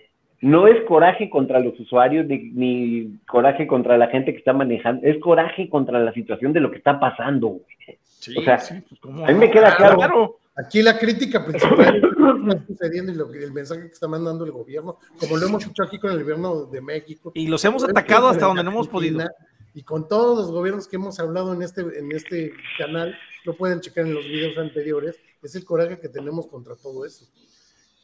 No 0.43 0.67
es 0.67 0.83
coraje 0.85 1.29
contra 1.29 1.59
los 1.59 1.79
usuarios 1.79 2.25
ni, 2.27 3.17
coraje 3.27 3.65
contra 3.65 3.97
la 3.97 4.07
gente 4.07 4.33
que 4.33 4.39
está 4.39 4.51
manejando, 4.51 5.07
es 5.07 5.17
coraje 5.21 5.69
contra 5.69 5.99
la 5.99 6.13
situación 6.13 6.51
de 6.51 6.59
lo 6.59 6.69
que 6.69 6.77
está 6.77 6.99
pasando. 6.99 7.47
o 7.47 8.41
sea, 8.43 8.57
pues, 8.57 9.01
a 9.25 9.31
mí 9.31 9.33
me 9.35 9.49
queda 9.49 9.75
claro. 9.75 10.37
Aquí 10.55 10.83
la 10.83 10.99
crítica 10.99 11.43
principal 11.43 11.95
está 11.95 12.65
sucediendo 12.67 13.11
y 13.11 13.15
lo, 13.15 13.33
el 13.33 13.53
mensaje 13.53 13.87
que 13.87 13.93
está 13.93 14.07
mandando 14.07 14.45
el 14.45 14.51
gobierno, 14.51 14.99
como 15.17 15.37
lo 15.37 15.47
hemos 15.47 15.65
hecho 15.65 15.81
aquí 15.81 15.97
con 15.97 16.11
el 16.11 16.21
gobierno 16.21 16.65
de 16.65 16.81
México. 16.81 17.31
Y 17.33 17.47
los 17.47 17.63
hemos 17.65 17.83
atacado 17.85 18.27
hasta 18.27 18.45
donde 18.45 18.63
no 18.63 18.71
hemos 18.71 18.87
podido. 18.87 19.25
Y 19.73 19.81
con 19.81 20.07
todos 20.07 20.37
los 20.37 20.51
gobiernos 20.51 20.87
que 20.87 20.97
hemos 20.97 21.19
hablado 21.19 21.53
en 21.53 21.63
este, 21.63 21.81
en 21.81 22.11
este 22.11 22.53
canal, 22.77 23.17
lo 23.45 23.55
pueden 23.55 23.79
checar 23.79 24.05
en 24.05 24.13
los 24.13 24.25
videos 24.25 24.57
anteriores, 24.57 25.17
es 25.41 25.55
el 25.55 25.65
coraje 25.65 25.99
que 25.99 26.09
tenemos 26.09 26.45
contra 26.47 26.75
todo 26.75 27.05
eso. 27.05 27.25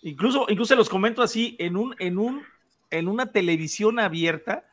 Incluso, 0.02 0.45
incluso 0.50 0.76
los 0.76 0.90
comento 0.90 1.22
así, 1.22 1.56
en 1.60 1.76
un, 1.76 1.95
en 2.00 2.18
un, 2.18 2.42
en 2.90 3.08
una 3.08 3.32
televisión 3.32 4.00
abierta, 4.00 4.66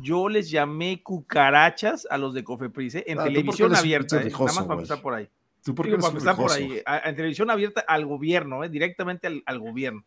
yo 0.00 0.28
les 0.28 0.50
llamé 0.50 1.02
cucarachas 1.02 2.06
a 2.10 2.16
los 2.16 2.32
de 2.34 2.44
Cofepris, 2.44 2.94
¿eh? 2.96 3.04
en 3.06 3.20
ah, 3.20 3.24
televisión 3.24 3.74
abierta, 3.74 4.22
¿eh? 4.22 4.30
nada 4.30 4.44
más 4.44 4.58
para 4.58 4.74
empezar 4.74 5.02
por 5.02 5.14
ahí. 5.14 5.28
¿Tú 5.64 5.74
por 5.74 5.86
qué 5.86 5.96
para 5.98 6.36
por 6.36 6.50
ahí, 6.50 6.80
en 7.04 7.16
televisión 7.16 7.50
abierta 7.50 7.84
al 7.86 8.06
gobierno, 8.06 8.64
¿eh? 8.64 8.70
directamente 8.70 9.26
al, 9.26 9.42
al, 9.44 9.58
gobierno. 9.58 10.04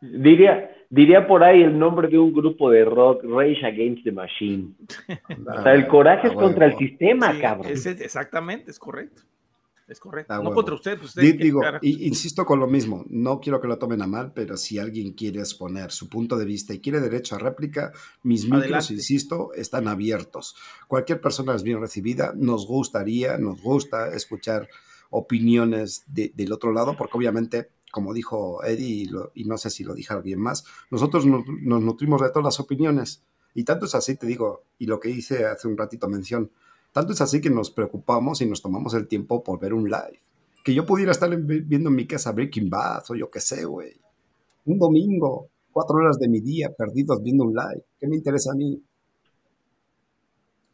Diría, 0.00 0.74
diría 0.90 1.28
por 1.28 1.44
ahí 1.44 1.62
el 1.62 1.78
nombre 1.78 2.08
de 2.08 2.18
un 2.18 2.32
grupo 2.32 2.68
de 2.68 2.84
rock, 2.84 3.22
Rage 3.22 3.64
Against 3.64 4.02
the 4.02 4.10
Machine. 4.10 4.72
o 5.46 5.62
sea, 5.62 5.74
el 5.74 5.86
coraje 5.86 6.26
es 6.26 6.32
contra 6.32 6.66
el 6.66 6.76
sistema, 6.76 7.38
cabrón. 7.40 7.70
exactamente, 7.72 8.72
es 8.72 8.78
correcto. 8.80 9.22
Es 9.92 10.00
correcto. 10.00 10.42
no 10.42 10.54
contra 10.54 10.74
usted. 10.74 10.98
Pues 10.98 11.14
digo, 11.14 11.60
insisto 11.82 12.46
con 12.46 12.58
lo 12.58 12.66
mismo, 12.66 13.04
no 13.10 13.40
quiero 13.40 13.60
que 13.60 13.68
lo 13.68 13.76
tomen 13.76 14.00
a 14.00 14.06
mal, 14.06 14.32
pero 14.32 14.56
si 14.56 14.78
alguien 14.78 15.12
quiere 15.12 15.40
exponer 15.40 15.92
su 15.92 16.08
punto 16.08 16.38
de 16.38 16.46
vista 16.46 16.72
y 16.72 16.80
quiere 16.80 16.98
derecho 16.98 17.34
a 17.36 17.38
réplica, 17.38 17.92
mis 18.22 18.48
micros, 18.48 18.90
insisto, 18.90 19.52
están 19.52 19.88
abiertos. 19.88 20.56
Cualquier 20.88 21.20
persona 21.20 21.54
es 21.54 21.62
bien 21.62 21.78
recibida. 21.78 22.32
Nos 22.34 22.66
gustaría, 22.66 23.36
nos 23.36 23.60
gusta 23.60 24.14
escuchar 24.14 24.66
opiniones 25.10 26.04
del 26.06 26.52
otro 26.52 26.72
lado, 26.72 26.96
porque 26.96 27.18
obviamente 27.18 27.68
como 27.92 28.14
dijo 28.14 28.64
Eddie, 28.64 29.10
y, 29.34 29.44
no 29.44 29.58
sé 29.58 29.68
si 29.68 29.84
lo 29.84 29.92
dije 29.92 30.14
alguien 30.14 30.40
más, 30.40 30.64
nosotros 30.90 31.26
nos, 31.26 31.44
nutrimos 31.46 32.22
de 32.22 32.30
todas 32.30 32.44
las 32.44 32.58
opiniones. 32.58 33.22
Y 33.52 33.64
tanto 33.64 33.84
es 33.84 33.94
así, 33.94 34.16
te 34.16 34.26
digo, 34.26 34.64
y 34.78 34.86
lo 34.86 34.98
que 34.98 35.10
hice 35.10 35.44
hace 35.44 35.68
un 35.68 35.76
ratito 35.76 36.08
mención, 36.08 36.50
tanto 36.92 37.12
es 37.12 37.20
así 37.20 37.40
que 37.40 37.50
nos 37.50 37.70
preocupamos 37.70 38.40
y 38.40 38.46
nos 38.46 38.62
tomamos 38.62 38.94
el 38.94 39.08
tiempo 39.08 39.42
por 39.42 39.58
ver 39.58 39.74
un 39.74 39.84
live. 39.84 40.20
Que 40.64 40.74
yo 40.74 40.86
pudiera 40.86 41.12
estar 41.12 41.34
viendo 41.36 41.88
en 41.88 41.96
mi 41.96 42.06
casa 42.06 42.32
Breaking 42.32 42.70
Bad 42.70 43.04
o 43.10 43.14
yo 43.14 43.30
qué 43.30 43.40
sé, 43.40 43.64
güey. 43.64 43.92
Un 44.66 44.78
domingo, 44.78 45.48
cuatro 45.72 45.96
horas 45.96 46.18
de 46.18 46.28
mi 46.28 46.40
día 46.40 46.70
perdidos 46.76 47.22
viendo 47.22 47.44
un 47.44 47.54
live. 47.54 47.84
¿Qué 47.98 48.06
me 48.06 48.16
interesa 48.16 48.52
a 48.52 48.56
mí? 48.56 48.80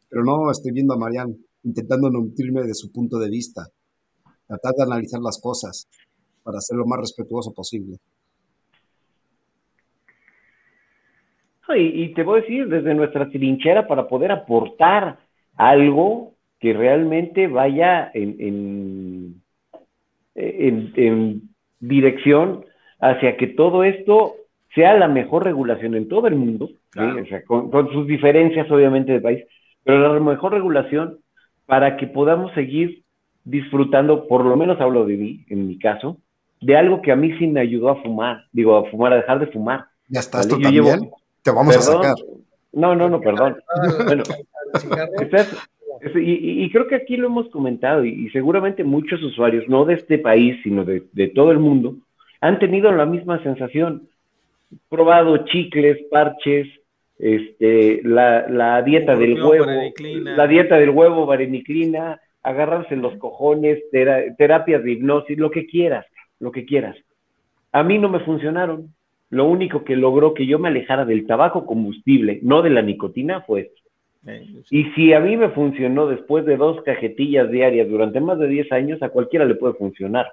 Pero 0.09 0.23
no 0.23 0.51
estoy 0.51 0.71
viendo 0.71 0.93
a 0.93 0.97
Marianne 0.97 1.37
intentando 1.63 2.09
nutrirme 2.09 2.63
de 2.63 2.73
su 2.73 2.91
punto 2.91 3.17
de 3.19 3.29
vista, 3.29 3.67
tratar 4.47 4.73
de 4.75 4.83
analizar 4.83 5.21
las 5.21 5.39
cosas, 5.41 5.87
para 6.43 6.59
ser 6.61 6.77
lo 6.77 6.85
más 6.85 6.99
respetuoso 6.99 7.53
posible. 7.53 7.97
Y, 11.75 12.13
te 12.15 12.23
voy 12.23 12.39
a 12.39 12.41
decir, 12.41 12.67
desde 12.67 12.95
nuestra 12.95 13.29
trinchera, 13.29 13.87
para 13.87 14.07
poder 14.07 14.31
aportar 14.31 15.19
algo 15.59 16.35
que 16.59 16.73
realmente 16.73 17.47
vaya 17.47 18.09
en, 18.13 19.35
en, 20.35 21.41
dirección 21.81 22.65
hacia 22.99 23.37
que 23.37 23.47
todo 23.47 23.83
esto 23.83 24.35
sea 24.73 24.97
la 24.97 25.07
mejor 25.07 25.43
regulación 25.43 25.95
en 25.95 26.07
todo 26.07 26.27
el 26.27 26.35
mundo, 26.35 26.69
con, 27.45 27.69
con, 27.69 27.91
sus 27.91 28.07
diferencias 28.07 28.71
obviamente 28.71 29.11
de 29.11 29.21
país, 29.21 29.43
pero 29.83 30.13
la 30.13 30.19
mejor 30.19 30.53
regulación 30.53 31.19
para 31.65 31.97
que 31.97 32.07
podamos 32.07 32.53
seguir 32.53 33.03
disfrutando, 33.43 34.27
por 34.27 34.45
lo 34.45 34.55
menos 34.55 34.79
hablo 34.79 35.05
de 35.05 35.17
mí, 35.17 35.45
en 35.49 35.67
mi 35.67 35.77
caso, 35.77 36.17
de 36.61 36.77
algo 36.77 37.01
que 37.01 37.11
a 37.11 37.15
mí 37.17 37.37
sí 37.37 37.47
me 37.47 37.59
ayudó 37.59 37.89
a 37.89 38.01
fumar, 38.01 38.45
digo, 38.53 38.77
a 38.77 38.89
fumar, 38.89 39.13
a 39.13 39.17
dejar 39.17 39.39
de 39.39 39.47
fumar. 39.47 39.85
Ya 40.07 40.21
está, 40.21 40.39
esto 40.39 40.57
también 40.57 41.09
te 41.41 41.51
vamos 41.51 41.75
a 41.75 41.81
sacar. 41.81 42.15
No, 42.71 42.95
no, 42.95 43.09
no, 43.09 43.19
perdón. 43.19 43.57
bueno, 44.05 44.23
y, 46.15 46.69
creo 46.71 46.87
que 46.87 46.95
aquí 46.95 47.17
lo 47.17 47.27
hemos 47.27 47.49
comentado 47.49 48.05
y, 48.05 48.29
seguramente 48.29 48.83
muchos 48.83 49.21
usuarios, 49.23 49.67
no 49.67 49.85
de 49.85 49.95
este 49.95 50.17
país, 50.17 50.57
sino 50.63 50.85
de, 50.85 51.01
todo 51.35 51.51
el 51.51 51.59
mundo, 51.59 51.95
han 52.41 52.59
tenido 52.59 52.91
la 52.91 53.05
misma 53.05 53.41
sensación. 53.43 54.07
Probado 54.87 55.45
chicles, 55.45 55.97
parches, 56.11 56.67
este, 57.17 58.01
la, 58.03 58.47
la 58.47 58.81
dieta 58.81 59.15
del 59.15 59.41
huevo, 59.41 59.65
la 59.97 60.47
dieta 60.47 60.77
del 60.77 60.91
huevo, 60.91 61.25
vareniclina, 61.25 62.21
agarrarse 62.43 62.95
los 62.95 63.15
cojones, 63.17 63.79
terapias 64.37 64.83
de 64.83 64.91
hipnosis, 64.91 65.37
lo 65.37 65.51
que 65.51 65.65
quieras 65.65 66.05
lo 66.39 66.51
que 66.51 66.65
quieras. 66.65 66.95
A 67.71 67.83
mí 67.83 67.97
no 67.99 68.09
me 68.09 68.21
funcionaron. 68.21 68.93
Lo 69.29 69.45
único 69.45 69.83
que 69.83 69.95
logró 69.95 70.33
que 70.33 70.47
yo 70.47 70.57
me 70.57 70.69
alejara 70.69 71.05
del 71.05 71.27
tabaco 71.27 71.65
combustible, 71.65 72.39
no 72.41 72.63
de 72.63 72.71
la 72.71 72.81
nicotina, 72.81 73.41
fue 73.41 73.61
esto. 73.61 73.78
Y 74.69 74.83
si 74.91 75.13
a 75.13 75.19
mí 75.19 75.37
me 75.37 75.49
funcionó 75.49 76.07
después 76.07 76.45
de 76.45 76.57
dos 76.57 76.81
cajetillas 76.83 77.49
diarias 77.49 77.87
durante 77.87 78.19
más 78.19 78.37
de 78.37 78.47
10 78.47 78.71
años, 78.71 79.01
a 79.01 79.09
cualquiera 79.09 79.45
le 79.45 79.55
puede 79.55 79.75
funcionar. 79.75 80.27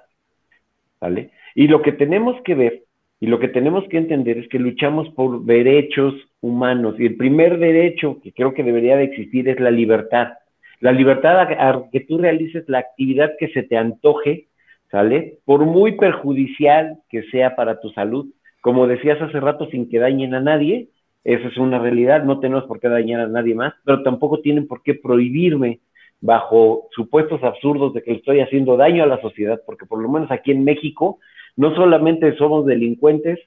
¿Vale? 0.99 1.31
Y 1.55 1.67
lo 1.67 1.81
que 1.81 1.91
tenemos 1.91 2.41
que 2.43 2.55
ver 2.55 2.83
y 3.19 3.27
lo 3.27 3.39
que 3.39 3.47
tenemos 3.47 3.87
que 3.89 3.97
entender 3.97 4.37
es 4.37 4.47
que 4.49 4.59
luchamos 4.59 5.09
por 5.09 5.43
derechos 5.45 6.13
humanos. 6.41 6.95
Y 6.99 7.05
el 7.05 7.15
primer 7.15 7.57
derecho 7.57 8.19
que 8.21 8.31
creo 8.31 8.53
que 8.53 8.63
debería 8.63 8.97
de 8.97 9.05
existir 9.05 9.47
es 9.49 9.59
la 9.59 9.71
libertad. 9.71 10.33
La 10.79 10.91
libertad 10.91 11.39
a 11.39 11.89
que 11.91 11.99
tú 12.01 12.19
realices 12.19 12.65
la 12.67 12.79
actividad 12.79 13.31
que 13.39 13.47
se 13.49 13.63
te 13.63 13.77
antoje 13.77 14.47
¿sale? 14.91 15.39
Por 15.45 15.65
muy 15.65 15.93
perjudicial 15.97 16.97
que 17.09 17.23
sea 17.23 17.55
para 17.55 17.79
tu 17.79 17.89
salud, 17.91 18.27
como 18.61 18.87
decías 18.87 19.21
hace 19.21 19.39
rato, 19.39 19.67
sin 19.69 19.89
que 19.89 19.99
dañen 19.99 20.33
a 20.33 20.39
nadie, 20.39 20.89
esa 21.27 21.49
es 21.49 21.57
una 21.57 21.77
realidad, 21.77 22.23
no 22.23 22.39
tenemos 22.39 22.63
por 22.63 22.79
qué 22.79 22.87
dañar 22.87 23.19
a 23.19 23.27
nadie 23.27 23.53
más, 23.53 23.73
pero 23.83 24.01
tampoco 24.01 24.39
tienen 24.39 24.65
por 24.65 24.81
qué 24.81 24.95
prohibirme 24.95 25.81
bajo 26.21 26.87
supuestos 26.95 27.43
absurdos 27.43 27.93
de 27.93 28.01
que 28.01 28.11
le 28.11 28.17
estoy 28.19 28.39
haciendo 28.39 28.77
daño 28.77 29.03
a 29.03 29.07
la 29.07 29.19
sociedad, 29.19 29.61
porque 29.65 29.85
por 29.85 30.01
lo 30.01 30.07
menos 30.07 30.31
aquí 30.31 30.51
en 30.51 30.63
México 30.63 31.19
no 31.57 31.75
solamente 31.75 32.33
somos 32.37 32.65
delincuentes 32.65 33.39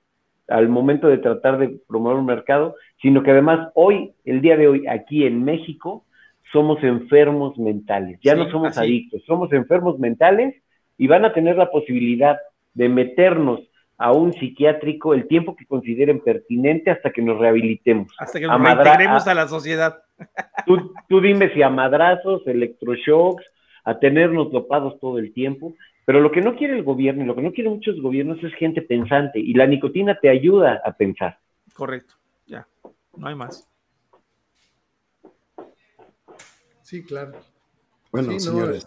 al 0.48 0.68
momento 0.68 1.08
de 1.08 1.16
tratar 1.16 1.56
de 1.56 1.80
promover 1.88 2.18
un 2.18 2.26
mercado, 2.26 2.74
sino 3.00 3.22
que 3.22 3.30
además 3.30 3.70
hoy, 3.74 4.12
el 4.26 4.42
día 4.42 4.58
de 4.58 4.68
hoy, 4.68 4.86
aquí 4.86 5.24
en 5.24 5.42
México, 5.42 6.04
somos 6.52 6.84
enfermos 6.84 7.56
mentales, 7.56 8.20
ya 8.22 8.34
no 8.34 8.50
somos 8.50 8.76
adictos, 8.76 9.22
somos 9.26 9.50
enfermos 9.54 9.98
mentales 9.98 10.54
y 10.98 11.06
van 11.06 11.24
a 11.24 11.32
tener 11.32 11.56
la 11.56 11.70
posibilidad 11.70 12.36
de 12.74 12.90
meternos 12.90 13.60
a 14.00 14.12
un 14.12 14.32
psiquiátrico 14.32 15.12
el 15.12 15.28
tiempo 15.28 15.54
que 15.54 15.66
consideren 15.66 16.20
pertinente 16.20 16.90
hasta 16.90 17.10
que 17.10 17.20
nos 17.20 17.38
rehabilitemos. 17.38 18.10
Hasta 18.18 18.40
que 18.40 18.46
nos 18.46 18.58
reintegremos 18.58 19.26
a, 19.26 19.34
la 19.34 19.46
sociedad. 19.46 20.02
Tú, 20.64 20.94
tú, 21.06 21.20
dime 21.20 21.52
si 21.52 21.60
a 21.60 21.68
madrazos, 21.68 22.40
electroshocks, 22.46 23.44
a 23.84 23.98
tenernos 23.98 24.50
dopados 24.50 24.98
todo 25.00 25.18
el 25.18 25.34
tiempo, 25.34 25.74
pero 26.06 26.20
lo 26.20 26.32
que 26.32 26.40
no 26.40 26.56
quiere 26.56 26.78
el 26.78 26.82
gobierno 26.82 27.24
y 27.24 27.26
lo 27.26 27.36
que 27.36 27.42
no 27.42 27.52
quieren 27.52 27.74
muchos 27.74 28.00
gobiernos 28.00 28.42
es 28.42 28.54
gente 28.54 28.80
pensante 28.80 29.38
y 29.38 29.52
la 29.52 29.66
nicotina 29.66 30.18
te 30.18 30.30
ayuda 30.30 30.80
a 30.82 30.92
pensar. 30.92 31.38
Correcto, 31.74 32.14
ya, 32.46 32.66
no 33.18 33.26
hay 33.26 33.34
más. 33.34 33.68
Sí, 36.80 37.04
claro. 37.04 37.32
Bueno, 38.10 38.40
señores. 38.40 38.86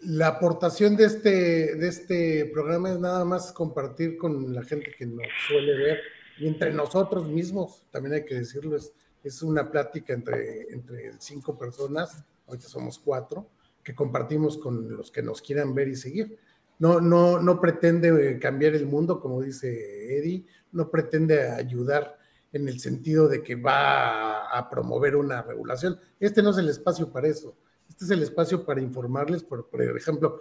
La 0.00 0.28
aportación 0.28 0.96
de 0.96 1.04
este, 1.04 1.74
de 1.76 1.88
este 1.88 2.46
programa 2.46 2.90
es 2.90 2.98
nada 2.98 3.24
más 3.24 3.52
compartir 3.52 4.16
con 4.16 4.54
la 4.54 4.62
gente 4.62 4.94
que 4.96 5.06
nos 5.06 5.26
suele 5.46 5.76
ver 5.76 5.98
y 6.38 6.46
entre 6.46 6.72
nosotros 6.72 7.28
mismos, 7.28 7.84
también 7.90 8.14
hay 8.14 8.24
que 8.24 8.34
decirlo, 8.34 8.76
es, 8.76 8.92
es 9.22 9.42
una 9.42 9.70
plática 9.70 10.14
entre, 10.14 10.72
entre 10.72 11.12
cinco 11.18 11.58
personas, 11.58 12.24
ahorita 12.46 12.66
somos 12.66 12.98
cuatro, 12.98 13.50
que 13.82 13.94
compartimos 13.94 14.56
con 14.56 14.96
los 14.96 15.10
que 15.10 15.22
nos 15.22 15.42
quieran 15.42 15.74
ver 15.74 15.88
y 15.88 15.96
seguir. 15.96 16.38
No, 16.78 17.00
no, 17.00 17.40
no 17.40 17.60
pretende 17.60 18.38
cambiar 18.38 18.74
el 18.74 18.86
mundo, 18.86 19.20
como 19.20 19.42
dice 19.42 20.18
Eddie, 20.18 20.46
no 20.72 20.90
pretende 20.90 21.50
ayudar 21.50 22.18
en 22.52 22.68
el 22.68 22.80
sentido 22.80 23.28
de 23.28 23.42
que 23.42 23.54
va 23.54 24.48
a, 24.48 24.70
promover 24.70 25.16
una 25.16 25.42
regulación. 25.42 26.00
Este 26.18 26.42
no 26.42 26.50
es 26.50 26.58
el 26.58 26.68
espacio 26.68 27.12
para 27.12 27.28
eso. 27.28 27.54
Este 27.90 28.04
es 28.06 28.10
el 28.10 28.22
espacio 28.22 28.64
para 28.64 28.80
informarles, 28.80 29.44
por, 29.44 29.68
por 29.68 29.82
ejemplo, 29.82 30.40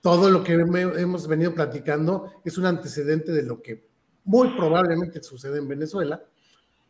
todo 0.00 0.30
lo 0.30 0.42
que 0.42 0.52
hemos 0.52 1.26
venido 1.26 1.52
platicando 1.52 2.32
es 2.44 2.56
un 2.56 2.64
antecedente 2.66 3.32
de 3.32 3.42
lo 3.42 3.60
que 3.60 3.84
muy 4.24 4.56
probablemente 4.56 5.22
sucede 5.22 5.58
en 5.58 5.68
Venezuela. 5.68 6.24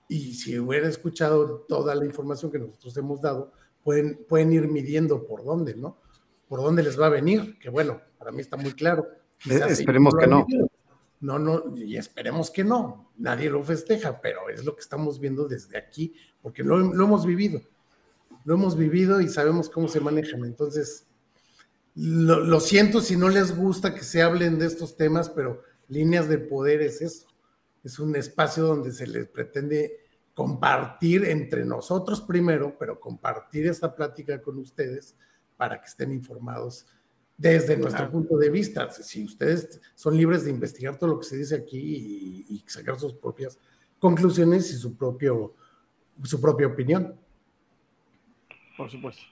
Y 0.09 0.35
si 0.35 0.59
hubiera 0.59 0.87
escuchado 0.87 1.65
toda 1.69 1.95
la 1.95 2.05
información 2.05 2.53
que 2.53 2.59
nosotros 2.59 2.97
hemos 2.97 3.21
dado, 3.21 3.53
pueden, 3.83 4.25
pueden 4.29 4.53
ir 4.53 4.69
midiendo 4.69 5.27
por 5.27 5.45
dónde, 5.45 5.75
¿no? 5.75 5.99
Por 6.49 6.61
dónde 6.61 6.83
les 6.83 7.01
va 7.01 7.07
a 7.07 7.11
venir, 7.11 7.59
que 7.59 7.71
bueno, 7.71 8.01
para 8.19 8.31
mí 8.31 8.41
está 8.41 8.57
muy 8.57 8.73
claro. 8.73 9.07
Eh, 9.51 9.61
esperemos 9.69 10.15
que 10.15 10.27
no. 10.27 10.47
No, 11.21 11.39
no, 11.39 11.77
y 11.77 11.97
esperemos 11.97 12.51
que 12.51 12.65
no. 12.65 13.11
Nadie 13.17 13.51
lo 13.51 13.63
festeja, 13.63 14.21
pero 14.21 14.49
es 14.49 14.65
lo 14.65 14.75
que 14.75 14.83
estamos 14.83 15.19
viendo 15.19 15.49
desde 15.49 15.79
aquí, 15.79 16.15
porque 16.43 16.63
lo, 16.63 16.79
hemos 16.79 17.25
vivido. 17.25 17.61
Lo 18.47 18.55
hemos 18.55 18.77
vivido 18.77 19.21
y 19.21 19.29
sabemos 19.29 19.69
cómo 19.69 19.89
se 19.89 20.01
manejan. 20.01 20.45
Entonces, 20.45 21.05
lo, 21.97 22.61
siento 22.61 23.01
si 23.01 23.17
no 23.17 23.29
les 23.29 23.57
gusta 23.57 23.93
que 23.95 24.05
se 24.05 24.23
hablen 24.23 24.59
de 24.59 24.67
estos 24.67 24.97
temas, 24.97 25.29
pero 25.29 25.63
líneas 25.89 26.29
de 26.29 26.39
poder 26.39 26.81
es 26.81 27.03
eso. 27.03 27.27
Es 27.83 27.99
un 27.99 28.15
espacio 28.15 28.65
donde 28.65 28.93
se 28.93 29.07
les 29.07 29.27
pretende 29.29 29.99
compartir 30.33 31.25
entre 31.25 31.65
nosotros 31.65 32.21
primero, 32.21 32.77
pero 32.79 33.01
compartir 33.01 33.67
esta 33.67 33.95
plática 33.95 34.41
con 34.41 34.59
ustedes 34.59 35.17
para 35.57 35.81
que 35.81 35.89
estén 35.89 36.13
informados 36.13 36.87
desde 37.37 37.77
nuestro 37.77 38.11
punto 38.11 38.37
de 38.39 38.49
vista. 38.49 38.91
Si 38.93 39.25
ustedes 39.25 39.81
son 39.97 40.17
libres 40.17 40.45
de 40.45 40.51
investigar 40.51 40.97
todo 40.97 41.11
lo 41.11 41.19
que 41.19 41.27
se 41.27 41.37
dice 41.37 41.57
aquí 41.57 42.45
y, 42.49 42.65
sacar 42.69 42.99
sus 42.99 43.15
propias 43.15 43.59
conclusiones 43.99 44.71
y 44.71 44.77
su, 44.77 44.97
propio, 44.97 45.55
su 46.23 46.41
propia 46.41 46.69
opinión. 46.69 47.19
Por 48.77 48.91
supuesto. 48.91 49.23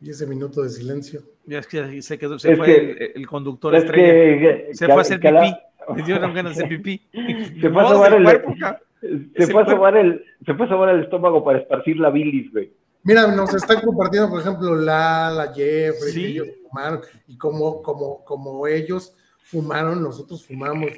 Y 0.00 0.10
ese 0.10 0.26
minuto 0.26 0.62
de 0.62 0.70
silencio. 0.70 1.22
Ya 1.44 1.58
es 1.58 1.66
que 1.66 2.00
se, 2.02 2.18
quedó, 2.18 2.38
se 2.38 2.56
fue 2.56 3.12
el, 3.14 3.26
conductor 3.26 3.74
estrella. 3.74 4.72
se 4.72 4.86
fue 4.86 4.94
a 4.94 5.00
hacer 5.00 5.20
pipí. 5.20 5.56
Me 5.94 6.02
dio 6.02 6.20
ganas 6.20 6.56
de 6.56 6.64
hacer 6.64 6.68
pipí. 6.68 7.02
Se 7.60 7.70
fue 7.70 7.82
a 7.82 7.88
tomar 7.88 8.14
el, 8.14 8.26
el, 8.26 10.24
se 10.44 10.54
fue 10.54 10.66
a 10.66 10.90
el 10.90 11.00
estómago 11.00 11.42
para 11.42 11.58
esparcir 11.58 11.96
la 11.98 12.10
bilis, 12.10 12.52
güey. 12.52 12.72
Mira, 13.02 13.26
nos 13.34 13.54
están 13.54 13.80
compartiendo, 13.80 14.28
por 14.28 14.40
ejemplo, 14.40 14.74
la 14.74 15.50
Jeffrey, 15.54 16.12
¿Sí? 16.12 16.24
ellos 16.26 16.48
fumaron, 16.68 17.00
y 17.26 17.38
como, 17.38 17.82
como, 17.82 18.22
como 18.24 18.66
ellos 18.66 19.14
fumaron, 19.42 20.02
nosotros 20.02 20.46
fumamos. 20.46 20.90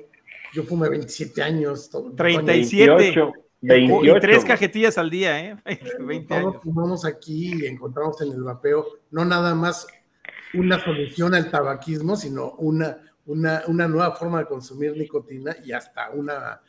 Yo 0.53 0.65
fumé 0.65 0.89
27 0.89 1.43
años. 1.43 1.91
37. 2.17 2.93
28, 2.93 3.33
28. 3.63 4.17
Y 4.17 4.21
tres 4.21 4.45
cajetillas 4.45 4.99
al 4.99 5.11
día, 5.11 5.41
¿eh? 5.41 5.57
20 6.01 6.27
Todos 6.29 6.55
años. 6.55 6.63
fumamos 6.63 7.05
aquí 7.05 7.63
y 7.63 7.67
encontramos 7.67 8.21
en 8.21 8.33
el 8.33 8.43
vapeo 8.43 8.87
no 9.11 9.25
nada 9.25 9.55
más 9.55 9.87
una 10.55 10.79
solución 10.83 11.35
al 11.35 11.51
tabaquismo, 11.51 12.17
sino 12.17 12.53
una, 12.53 12.99
una, 13.27 13.63
una 13.69 13.89
nueva 13.89 14.13
forma 14.13 14.41
de 14.41 14.47
consumir 14.47 14.97
nicotina 14.97 15.57
y 15.65 15.73
hasta 15.73 16.11
una 16.11 16.61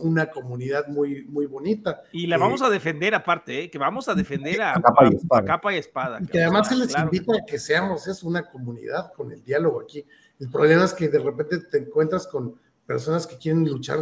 una 0.00 0.30
comunidad 0.30 0.88
muy, 0.88 1.24
muy 1.24 1.46
bonita. 1.46 2.02
Y 2.12 2.26
la 2.26 2.38
vamos 2.38 2.62
a 2.62 2.70
defender 2.70 3.14
aparte, 3.14 3.64
¿eh? 3.64 3.70
que 3.70 3.78
vamos 3.78 4.08
a 4.08 4.14
defender 4.14 4.60
a, 4.62 4.74
capa, 4.74 5.72
y 5.72 5.78
espada. 5.78 6.18
y 6.20 6.26
que 6.26 6.42
además 6.42 6.68
se 6.68 6.76
les 6.76 6.96
invita 6.98 7.32
a 7.36 7.46
que 7.46 7.58
seamos 7.58 8.06
es 8.08 8.22
una 8.22 8.42
comunidad 8.50 9.12
con 9.12 9.32
el 9.32 9.42
diálogo 9.44 9.80
aquí. 9.80 10.04
El 10.40 10.50
problema 10.50 10.84
es 10.84 10.94
que 10.94 11.08
de 11.08 11.18
repente 11.18 11.58
te 11.58 11.78
encuentras 11.78 12.26
con 12.26 12.56
personas 12.88 13.26
que 13.26 13.36
quieren 13.36 13.68
luchar, 13.68 13.98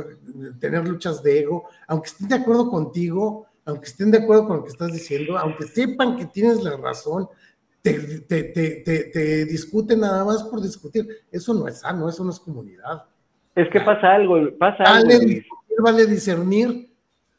tener 0.60 0.86
luchas 0.86 1.20
de 1.20 1.40
ego, 1.40 1.68
aunque 1.88 2.06
estén 2.06 2.28
de 2.28 2.36
acuerdo 2.36 2.70
contigo, 2.70 3.48
aunque 3.64 3.86
estén 3.86 4.12
de 4.12 4.18
acuerdo 4.18 4.46
con 4.46 4.56
lo 4.58 4.62
que 4.62 4.70
estás 4.70 4.92
diciendo, 4.92 5.36
aunque 5.36 5.64
sepan 5.64 6.16
que 6.16 6.26
tienes 6.26 6.62
la 6.62 6.76
razón, 6.76 7.28
te, 7.82 8.20
te, 8.20 8.44
te, 8.44 9.10
te 9.12 9.44
discuten 9.44 10.00
nada 10.00 10.24
más 10.24 10.44
por 10.44 10.62
discutir. 10.62 11.04
Eso 11.32 11.52
no 11.52 11.66
es 11.66 11.80
sano, 11.80 12.08
eso 12.08 12.22
no 12.22 12.30
es 12.30 12.38
comunidad. 12.38 13.04
Es 13.56 13.68
que 13.70 13.80
pasa 13.80 14.14
algo, 14.14 14.36
pasa 14.56 14.84
algo 14.84 15.10
vale 15.82 16.06
discernir, 16.06 16.88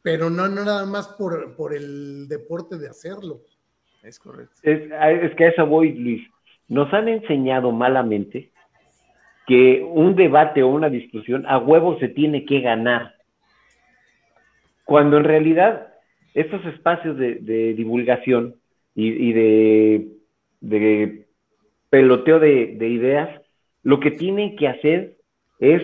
pero 0.02 0.28
no, 0.28 0.48
no 0.48 0.64
nada 0.64 0.84
más 0.84 1.08
por, 1.08 1.56
por 1.56 1.74
el 1.74 2.28
deporte 2.28 2.76
de 2.76 2.88
hacerlo. 2.88 3.40
Es 4.02 4.18
correcto. 4.18 4.54
Es, 4.62 4.82
es 4.82 5.34
que 5.34 5.44
a 5.46 5.48
eso 5.48 5.66
voy, 5.66 5.94
Luis. 5.94 6.28
Nos 6.68 6.92
han 6.92 7.08
enseñado 7.08 7.72
malamente 7.72 8.52
que 9.48 9.82
un 9.82 10.14
debate 10.14 10.62
o 10.62 10.68
una 10.68 10.90
discusión 10.90 11.46
a 11.48 11.56
huevo 11.56 11.98
se 11.98 12.08
tiene 12.08 12.44
que 12.44 12.60
ganar. 12.60 13.14
Cuando 14.84 15.16
en 15.16 15.24
realidad 15.24 15.88
estos 16.34 16.64
espacios 16.66 17.16
de, 17.16 17.72
divulgación 17.74 18.56
y, 18.94 19.32
de, 19.32 21.24
peloteo 21.88 22.38
de, 22.38 22.76
de 22.76 22.88
ideas, 22.88 23.40
lo 23.82 24.00
que 24.00 24.10
tienen 24.10 24.54
que 24.54 24.68
hacer 24.68 25.14
es 25.60 25.80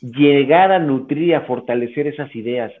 llegar 0.00 0.72
a 0.72 0.78
nutrir 0.78 1.34
a 1.34 1.42
fortalecer 1.42 2.06
esas 2.06 2.34
ideas. 2.34 2.72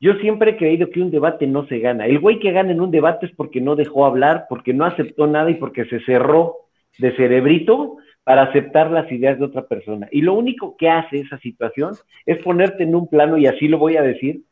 Yo 0.00 0.14
siempre 0.14 0.52
he 0.52 0.56
creído 0.56 0.90
que 0.90 1.02
un 1.02 1.10
debate 1.10 1.48
no 1.48 1.66
se 1.66 1.80
gana. 1.80 2.06
El 2.06 2.20
güey 2.20 2.38
que 2.38 2.52
gana 2.52 2.70
en 2.70 2.80
un 2.80 2.92
debate 2.92 3.26
es 3.26 3.32
porque 3.32 3.60
no 3.60 3.74
dejó 3.74 4.06
hablar, 4.06 4.46
porque 4.48 4.72
no 4.72 4.84
aceptó 4.84 5.26
nada 5.26 5.50
y 5.50 5.54
porque 5.54 5.86
se 5.86 5.98
cerró 6.04 6.58
de 6.98 7.16
cerebrito 7.16 7.96
para 8.24 8.42
aceptar 8.42 8.90
las 8.90 9.10
ideas 9.10 9.38
de 9.38 9.44
otra 9.44 9.66
persona. 9.66 10.08
Y 10.12 10.22
lo 10.22 10.34
único 10.34 10.76
que 10.76 10.88
hace 10.88 11.18
esa 11.18 11.38
situación 11.38 11.94
es 12.26 12.38
ponerte 12.42 12.84
en 12.84 12.94
un 12.94 13.08
plano, 13.08 13.36
y 13.36 13.46
así 13.46 13.68
lo 13.68 13.78
voy 13.78 13.96
a 13.96 14.02
decir, 14.02 14.42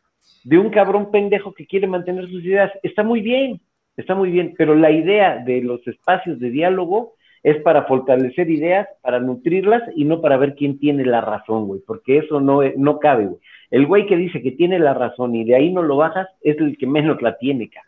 de 0.44 0.58
un 0.58 0.70
cabrón 0.70 1.10
pendejo 1.10 1.54
que 1.54 1.66
quiere 1.66 1.86
mantener 1.86 2.28
sus 2.28 2.44
ideas. 2.44 2.72
Está 2.82 3.02
muy 3.02 3.20
bien, 3.20 3.60
está 3.96 4.14
muy 4.14 4.30
bien, 4.30 4.54
pero 4.56 4.74
la 4.74 4.90
idea 4.90 5.38
de 5.38 5.62
los 5.62 5.86
espacios 5.86 6.40
de 6.40 6.50
diálogo 6.50 7.14
es 7.42 7.62
para 7.62 7.84
fortalecer 7.84 8.50
ideas, 8.50 8.86
para 9.02 9.18
nutrirlas 9.18 9.82
y 9.94 10.04
no 10.04 10.20
para 10.20 10.36
ver 10.36 10.54
quién 10.54 10.78
tiene 10.78 11.04
la 11.06 11.20
razón, 11.20 11.66
güey, 11.66 11.80
porque 11.86 12.18
eso 12.18 12.40
no, 12.40 12.60
no 12.76 12.98
cabe, 12.98 13.26
güey. 13.26 13.40
El 13.70 13.86
güey 13.86 14.06
que 14.06 14.16
dice 14.16 14.42
que 14.42 14.50
tiene 14.50 14.78
la 14.80 14.94
razón 14.94 15.34
y 15.36 15.44
de 15.44 15.54
ahí 15.54 15.72
no 15.72 15.82
lo 15.82 15.96
bajas 15.96 16.26
es 16.42 16.58
el 16.58 16.76
que 16.76 16.86
menos 16.88 17.22
la 17.22 17.38
tiene, 17.38 17.70
cara. 17.70 17.86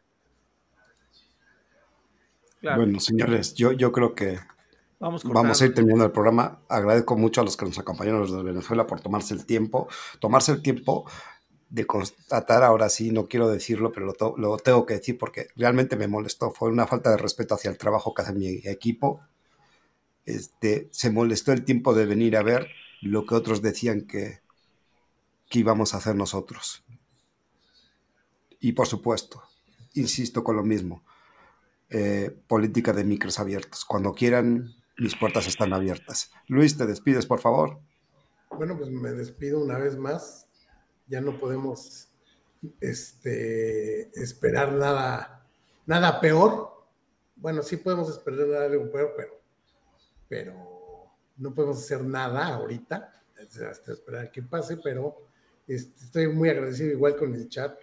Bueno, 2.77 3.01
señores, 3.01 3.55
yo, 3.57 3.73
yo 3.73 3.91
creo 3.91 4.15
que 4.15 4.37
vamos, 5.03 5.25
vamos, 5.25 5.61
a 5.61 5.67
ir 5.67 5.75
terminando 5.75 6.05
el 6.05 6.13
programa. 6.13 6.61
Agradezco 6.69 7.17
mucho 7.17 7.41
a 7.41 7.45
los 7.45 7.57
que 7.57 7.65
nos 7.65 7.79
acompañaron 7.79 8.23
desde 8.23 8.43
Venezuela 8.43 8.87
por 8.87 9.01
tomarse 9.01 9.35
el 9.35 9.45
tiempo, 9.45 9.89
tomarse 10.21 10.53
el 10.53 10.63
tiempo 10.63 11.05
de 11.69 11.87
constatar, 11.87 12.63
ahora 12.63 12.89
sí, 12.89 13.11
no 13.11 13.29
quiero 13.29 13.49
decirlo, 13.49 13.93
pero 13.93 14.07
lo, 14.07 14.37
lo, 14.37 14.57
tengo 14.59 14.85
que 14.85 14.95
decir 14.95 15.17
porque 15.19 15.49
realmente 15.57 15.97
me 15.97 16.07
molestó. 16.07 16.51
Fue 16.51 16.69
una 16.69 16.87
falta 16.87 17.11
de 17.11 17.17
respeto 17.17 17.55
hacia 17.55 17.71
el 17.71 17.79
trabajo 17.79 18.13
que 18.13 18.23
hace 18.23 18.33
mi 18.35 18.47
equipo. 18.65 19.21
Este, 20.25 20.89
se 20.93 21.11
molestó 21.11 21.53
el 21.53 21.65
tiempo 21.65 21.95
de 21.95 22.07
venir 22.07 22.37
a 22.37 22.43
ver 22.43 22.69
lo 23.01 23.27
que 23.27 23.35
otros 23.35 23.63
decían 23.63 24.03
que, 24.03 24.41
que 25.49 25.59
íbamos 25.59 25.95
a 25.95 25.97
hacer 25.97 26.15
nosotros. 26.15 26.85
Y 28.61 28.73
por 28.73 28.87
supuesto, 28.87 29.43
insisto 29.95 30.45
con 30.45 30.57
lo 30.57 30.63
mismo, 30.63 31.03
eh, 31.91 32.35
política 32.47 32.93
de 32.93 33.05
micros 33.05 33.39
abiertos. 33.39 33.85
Cuando 33.85 34.15
quieran, 34.15 34.75
mis 34.99 35.17
puertas 35.17 35.47
están 35.47 35.73
abiertas. 35.73 36.31
Luis, 36.49 36.77
te 36.77 36.87
despides, 36.87 37.27
por 37.27 37.41
favor. 37.41 37.81
Bueno, 38.51 38.77
pues 38.77 38.91
me 38.91 39.13
despido 39.13 39.63
una 39.63 39.79
vez 39.79 39.97
más. 39.97 40.47
Ya 41.07 41.21
no 41.21 41.39
podemos 41.39 42.09
este, 42.81 44.11
esperar 44.21 44.73
nada, 44.73 45.47
nada 45.87 46.21
peor. 46.21 46.87
Bueno, 47.37 47.63
sí 47.63 47.77
podemos 47.77 48.09
esperar 48.09 48.53
algo 48.63 48.91
peor, 48.91 49.15
pero, 49.17 49.41
pero 50.29 51.13
no 51.37 51.55
podemos 51.55 51.79
hacer 51.79 52.05
nada 52.05 52.47
ahorita, 52.55 53.13
hasta 53.69 53.93
esperar 53.93 54.31
que 54.31 54.43
pase, 54.43 54.77
pero 54.77 55.27
este, 55.67 56.05
estoy 56.05 56.29
muy 56.29 56.49
agradecido 56.51 56.91
igual 56.91 57.17
con 57.17 57.35
el 57.35 57.49
chat. 57.49 57.77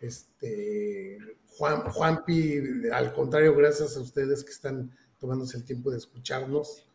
Este, 0.00 1.18
Juan, 1.56 1.82
Juanpi, 1.90 2.90
al 2.92 3.12
contrario, 3.12 3.54
gracias 3.54 3.96
a 3.96 4.00
ustedes 4.00 4.44
que 4.44 4.50
están 4.50 4.96
tomándose 5.20 5.58
el 5.58 5.64
tiempo 5.64 5.90
de 5.90 5.98
escucharnos. 5.98 6.86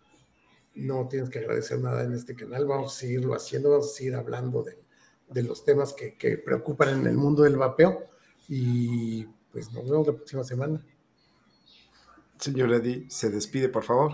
No 0.74 1.08
tienes 1.08 1.30
que 1.30 1.40
agradecer 1.40 1.80
nada 1.80 2.04
en 2.04 2.14
este 2.14 2.36
canal, 2.36 2.66
vamos 2.66 2.96
a 2.96 3.00
seguirlo 3.00 3.34
haciendo, 3.34 3.72
vamos 3.72 3.92
a 3.92 3.96
seguir 3.96 4.16
hablando 4.16 4.64
de, 4.64 4.78
de 5.30 5.44
los 5.44 5.64
temas 5.64 5.94
que, 5.94 6.18
que, 6.18 6.38
preocupan 6.38 7.00
en 7.00 7.08
el 7.08 7.16
mundo 7.16 7.44
del 7.44 7.56
vapeo 7.56 8.04
y 8.50 9.26
pues 9.52 9.72
nos 9.74 9.90
vemos 9.90 10.08
la 10.08 10.14
próxima 10.14 10.44
semana. 10.44 10.82
Señor 12.38 12.74
Eddy, 12.74 13.06
se 13.10 13.30
despide, 13.30 13.70
por 13.70 13.84
favor. 13.84 14.12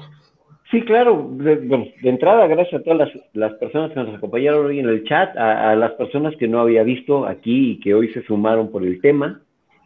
Sí, 0.70 0.82
claro. 0.86 1.30
De, 1.34 1.56
bueno, 1.56 1.86
de 2.02 2.10
entrada, 2.10 2.48
gracias 2.48 2.80
a 2.80 2.84
todas 2.84 3.00
las, 3.00 3.10
las, 3.34 3.54
personas 3.56 3.92
que 3.92 4.00
nos 4.00 4.16
acompañaron 4.16 4.68
hoy 4.68 4.80
en 4.80 4.88
el 4.88 5.04
chat, 5.04 5.36
a, 5.36 5.72
a, 5.72 5.76
las 5.76 5.92
personas 5.94 6.34
que 6.38 6.48
no 6.48 6.62
había 6.62 6.84
visto 6.84 7.26
aquí 7.26 7.72
y 7.72 7.80
que 7.80 7.94
hoy 7.94 8.14
se 8.14 8.24
sumaron 8.24 8.72
por 8.72 8.86
el 8.86 9.02
tema. 9.02 9.42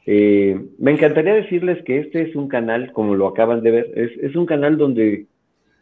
Eh, 0.06 0.60
me 0.78 0.92
encantaría 0.92 1.34
decirles 1.34 1.84
que 1.84 2.00
este 2.00 2.22
es 2.22 2.36
un 2.36 2.48
canal, 2.48 2.92
como 2.92 3.16
lo 3.16 3.28
acaban 3.28 3.62
de 3.64 3.72
ver, 3.72 3.92
es, 3.96 4.36
un 4.36 4.46
canal 4.46 4.78
donde 4.78 5.26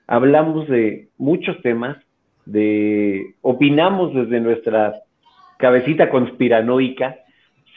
hablamos 0.08 0.68
de 0.70 1.10
muchos 1.18 1.62
temas, 1.62 1.98
de 2.46 3.36
opinamos 3.42 4.14
desde 4.14 4.40
nuestra 4.40 4.96
cabecita 5.58 6.10
conspiranoica, 6.10 7.18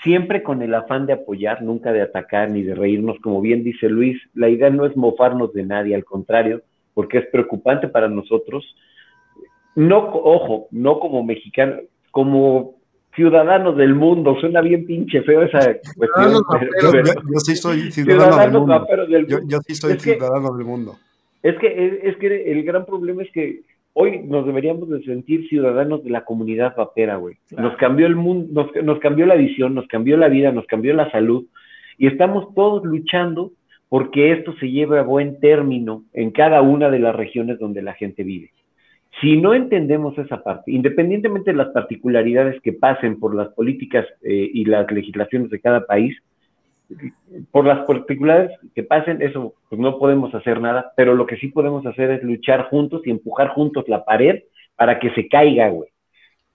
siempre 0.04 0.42
con 0.42 0.62
el 0.62 0.74
afán 0.74 1.06
de 1.06 1.14
apoyar, 1.14 1.62
nunca 1.62 1.92
de 1.92 2.02
atacar 2.02 2.50
ni 2.50 2.62
de 2.62 2.74
reírnos, 2.74 3.18
como 3.20 3.40
bien 3.40 3.64
dice 3.64 3.88
Luis, 3.88 4.20
la 4.34 4.48
idea 4.48 4.70
no 4.70 4.86
es 4.86 4.96
mofarnos 4.96 5.52
de 5.52 5.64
nadie, 5.64 5.94
al 5.94 6.04
contrario, 6.04 6.62
porque 6.94 7.18
es 7.18 7.26
preocupante 7.26 7.88
para 7.88 8.08
nosotros. 8.08 8.76
No, 9.74 9.98
ojo, 9.98 10.68
no 10.70 11.00
como 11.00 11.24
mexicano, 11.24 11.76
como 12.10 12.75
ciudadanos 13.16 13.76
del 13.76 13.94
mundo. 13.94 14.36
Suena 14.38 14.60
bien 14.60 14.86
pinche 14.86 15.22
feo 15.22 15.42
esa 15.42 15.58
cuestión. 15.96 16.44
Pero, 16.52 16.92
pero, 16.92 17.04
yo, 17.04 17.14
yo, 17.14 17.40
sí 17.40 17.56
soy 17.56 17.80
ciudadano 17.90 18.42
del 18.42 18.52
mundo. 18.60 18.86
Del 19.08 19.26
yo, 19.26 19.38
yo, 19.48 19.58
sí 19.66 19.74
soy 19.74 19.94
es 19.94 20.02
ciudadano 20.02 20.52
que, 20.52 20.58
del 20.58 20.66
mundo. 20.66 20.96
Es 21.42 21.56
que, 21.58 22.00
es 22.04 22.16
que 22.18 22.52
el 22.52 22.62
gran 22.62 22.84
problema 22.86 23.22
es 23.22 23.30
que 23.32 23.62
hoy 23.94 24.20
nos 24.22 24.46
deberíamos 24.46 24.88
de 24.90 25.02
sentir 25.02 25.48
ciudadanos 25.48 26.04
de 26.04 26.10
la 26.10 26.24
comunidad 26.24 26.76
vapera, 26.76 27.16
güey. 27.16 27.36
Claro. 27.48 27.70
Nos 27.70 27.78
cambió 27.78 28.06
el 28.06 28.14
mundo, 28.14 28.48
nos, 28.52 28.84
nos 28.84 29.00
cambió 29.00 29.26
la 29.26 29.34
visión, 29.34 29.74
nos 29.74 29.88
cambió 29.88 30.16
la 30.16 30.28
vida, 30.28 30.52
nos 30.52 30.66
cambió 30.66 30.94
la 30.94 31.10
salud. 31.10 31.46
Y 31.98 32.06
estamos 32.06 32.54
todos 32.54 32.84
luchando 32.84 33.52
porque 33.88 34.32
esto 34.32 34.54
se 34.60 34.70
lleve 34.70 34.98
a 34.98 35.02
buen 35.02 35.40
término 35.40 36.04
en 36.12 36.30
cada 36.30 36.60
una 36.60 36.90
de 36.90 36.98
las 36.98 37.16
regiones 37.16 37.58
donde 37.58 37.82
la 37.82 37.94
gente 37.94 38.22
vive. 38.24 38.50
Si 39.20 39.36
no 39.36 39.54
entendemos 39.54 40.16
esa 40.18 40.42
parte, 40.42 40.72
independientemente 40.72 41.50
de 41.50 41.56
las 41.56 41.68
particularidades 41.68 42.60
que 42.60 42.74
pasen 42.74 43.18
por 43.18 43.34
las 43.34 43.48
políticas 43.48 44.06
eh, 44.22 44.50
y 44.52 44.64
las 44.64 44.90
legislaciones 44.90 45.50
de 45.50 45.60
cada 45.60 45.86
país, 45.86 46.16
por 47.50 47.64
las 47.64 47.86
particularidades 47.86 48.58
que 48.74 48.82
pasen, 48.82 49.22
eso 49.22 49.54
pues 49.68 49.80
no 49.80 49.98
podemos 49.98 50.34
hacer 50.34 50.60
nada, 50.60 50.92
pero 50.96 51.14
lo 51.14 51.26
que 51.26 51.36
sí 51.36 51.48
podemos 51.48 51.84
hacer 51.86 52.10
es 52.10 52.22
luchar 52.22 52.68
juntos 52.68 53.02
y 53.04 53.10
empujar 53.10 53.48
juntos 53.48 53.88
la 53.88 54.04
pared 54.04 54.42
para 54.76 54.98
que 54.98 55.10
se 55.10 55.28
caiga, 55.28 55.68
güey. 55.70 55.88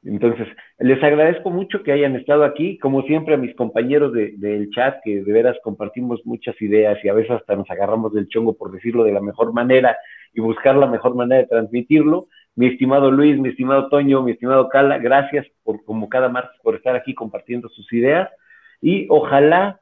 Entonces, 0.03 0.47
les 0.79 1.01
agradezco 1.03 1.51
mucho 1.51 1.83
que 1.83 1.91
hayan 1.91 2.15
estado 2.15 2.43
aquí, 2.43 2.79
como 2.79 3.03
siempre 3.03 3.35
a 3.35 3.37
mis 3.37 3.55
compañeros 3.55 4.13
del 4.13 4.39
de, 4.39 4.69
chat, 4.71 4.95
que 5.03 5.21
de 5.21 5.31
veras 5.31 5.57
compartimos 5.63 6.25
muchas 6.25 6.59
ideas 6.59 6.97
y 7.03 7.09
a 7.09 7.13
veces 7.13 7.31
hasta 7.31 7.55
nos 7.55 7.69
agarramos 7.69 8.11
del 8.11 8.27
chongo 8.27 8.53
por 8.53 8.71
decirlo 8.71 9.03
de 9.03 9.11
la 9.11 9.21
mejor 9.21 9.53
manera 9.53 9.95
y 10.33 10.41
buscar 10.41 10.75
la 10.75 10.87
mejor 10.87 11.13
manera 11.15 11.41
de 11.41 11.47
transmitirlo. 11.47 12.27
Mi 12.55 12.67
estimado 12.67 13.11
Luis, 13.11 13.39
mi 13.39 13.49
estimado 13.49 13.87
Toño, 13.89 14.21
mi 14.21 14.31
estimado 14.31 14.69
Cala, 14.69 14.97
gracias 14.97 15.47
por, 15.63 15.83
como 15.85 16.09
cada 16.09 16.29
martes, 16.29 16.59
por 16.61 16.75
estar 16.75 16.95
aquí 16.95 17.13
compartiendo 17.13 17.69
sus 17.69 17.91
ideas. 17.93 18.29
Y 18.81 19.07
ojalá 19.09 19.79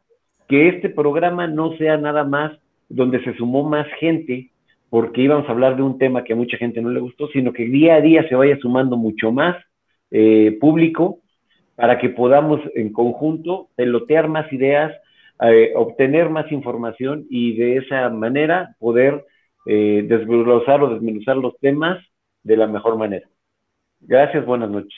que 0.48 0.69
este 0.69 0.89
programa 0.89 1.48
no 1.48 1.75
sea 1.77 1.98
nada 1.98 2.23
más 2.23 2.51
donde 2.89 3.23
se 3.23 3.35
sumó 3.35 3.64
más 3.64 3.88
gente 3.99 4.51
porque 4.89 5.22
íbamos 5.22 5.48
a 5.48 5.51
hablar 5.51 5.75
de 5.75 5.83
un 5.83 5.98
tema 5.98 6.23
que 6.23 6.33
a 6.33 6.35
mucha 6.35 6.57
gente 6.57 6.81
no 6.81 6.89
le 6.89 6.99
gustó, 6.99 7.27
sino 7.30 7.53
que 7.53 7.65
día 7.65 7.95
a 7.95 8.01
día 8.01 8.27
se 8.27 8.35
vaya 8.35 8.57
sumando 8.59 8.98
mucho 8.98 9.31
más 9.31 9.56
eh, 10.11 10.57
público 10.59 11.19
para 11.75 11.99
que 11.99 12.09
podamos 12.09 12.59
en 12.75 12.91
conjunto 12.91 13.69
pelotear 13.75 14.27
más 14.27 14.51
ideas, 14.51 14.91
eh, 15.41 15.72
obtener 15.75 16.30
más 16.30 16.51
información 16.51 17.25
y 17.30 17.56
de 17.56 17.77
esa 17.77 18.09
manera 18.09 18.75
poder 18.80 19.23
eh, 19.65 20.03
desglosar 20.07 20.83
o 20.83 20.89
desmenuzar 20.89 21.38
los 21.38 21.57
temas 21.59 22.03
de 22.43 22.58
la 22.58 22.68
mejor 22.68 22.98
manera. 22.98 23.27
Gracias, 24.00 24.45
buenas 24.45 24.69
noches. 24.69 24.93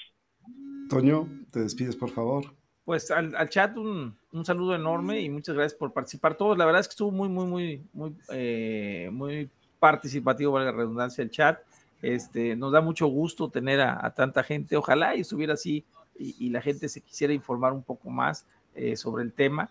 Toño, 0.90 1.28
te 1.52 1.62
despides, 1.62 1.96
por 1.96 2.10
favor. 2.10 2.46
Pues 2.84 3.12
al, 3.12 3.36
al 3.36 3.50
chat 3.50 3.78
un, 3.78 4.18
un, 4.34 4.46
saludo 4.46 4.76
enorme 4.76 5.22
y 5.22 5.30
muchas 5.30 5.56
gracias 5.56 5.78
por 5.78 5.94
participar 5.94 6.36
todos. 6.36 6.58
La 6.58 6.66
verdad 6.66 6.82
es 6.82 6.88
que 6.88 6.94
estuvo 6.94 7.12
muy, 7.12 7.30
muy, 7.30 7.46
muy, 7.46 7.82
muy, 7.94 8.16
eh, 8.30 9.10
muy 9.12 9.50
participativo, 9.80 10.52
valga 10.52 10.72
la 10.72 10.78
redundancia, 10.78 11.22
el 11.22 11.32
chat. 11.32 11.60
Este, 12.02 12.56
nos 12.56 12.72
da 12.72 12.82
mucho 12.82 13.08
gusto 13.08 13.50
tener 13.50 13.80
a, 13.82 14.06
a 14.06 14.14
tanta 14.14 14.44
gente. 14.44 14.76
Ojalá 14.76 15.16
y 15.16 15.22
estuviera 15.22 15.54
así 15.54 15.86
y, 16.18 16.36
y, 16.40 16.50
la 16.50 16.62
gente 16.62 16.90
se 16.90 17.02
quisiera 17.02 17.34
informar 17.34 17.74
un 17.74 17.84
poco 17.84 18.10
más 18.10 18.46
eh, 18.76 18.96
sobre 18.96 19.24
el 19.24 19.34
tema. 19.34 19.70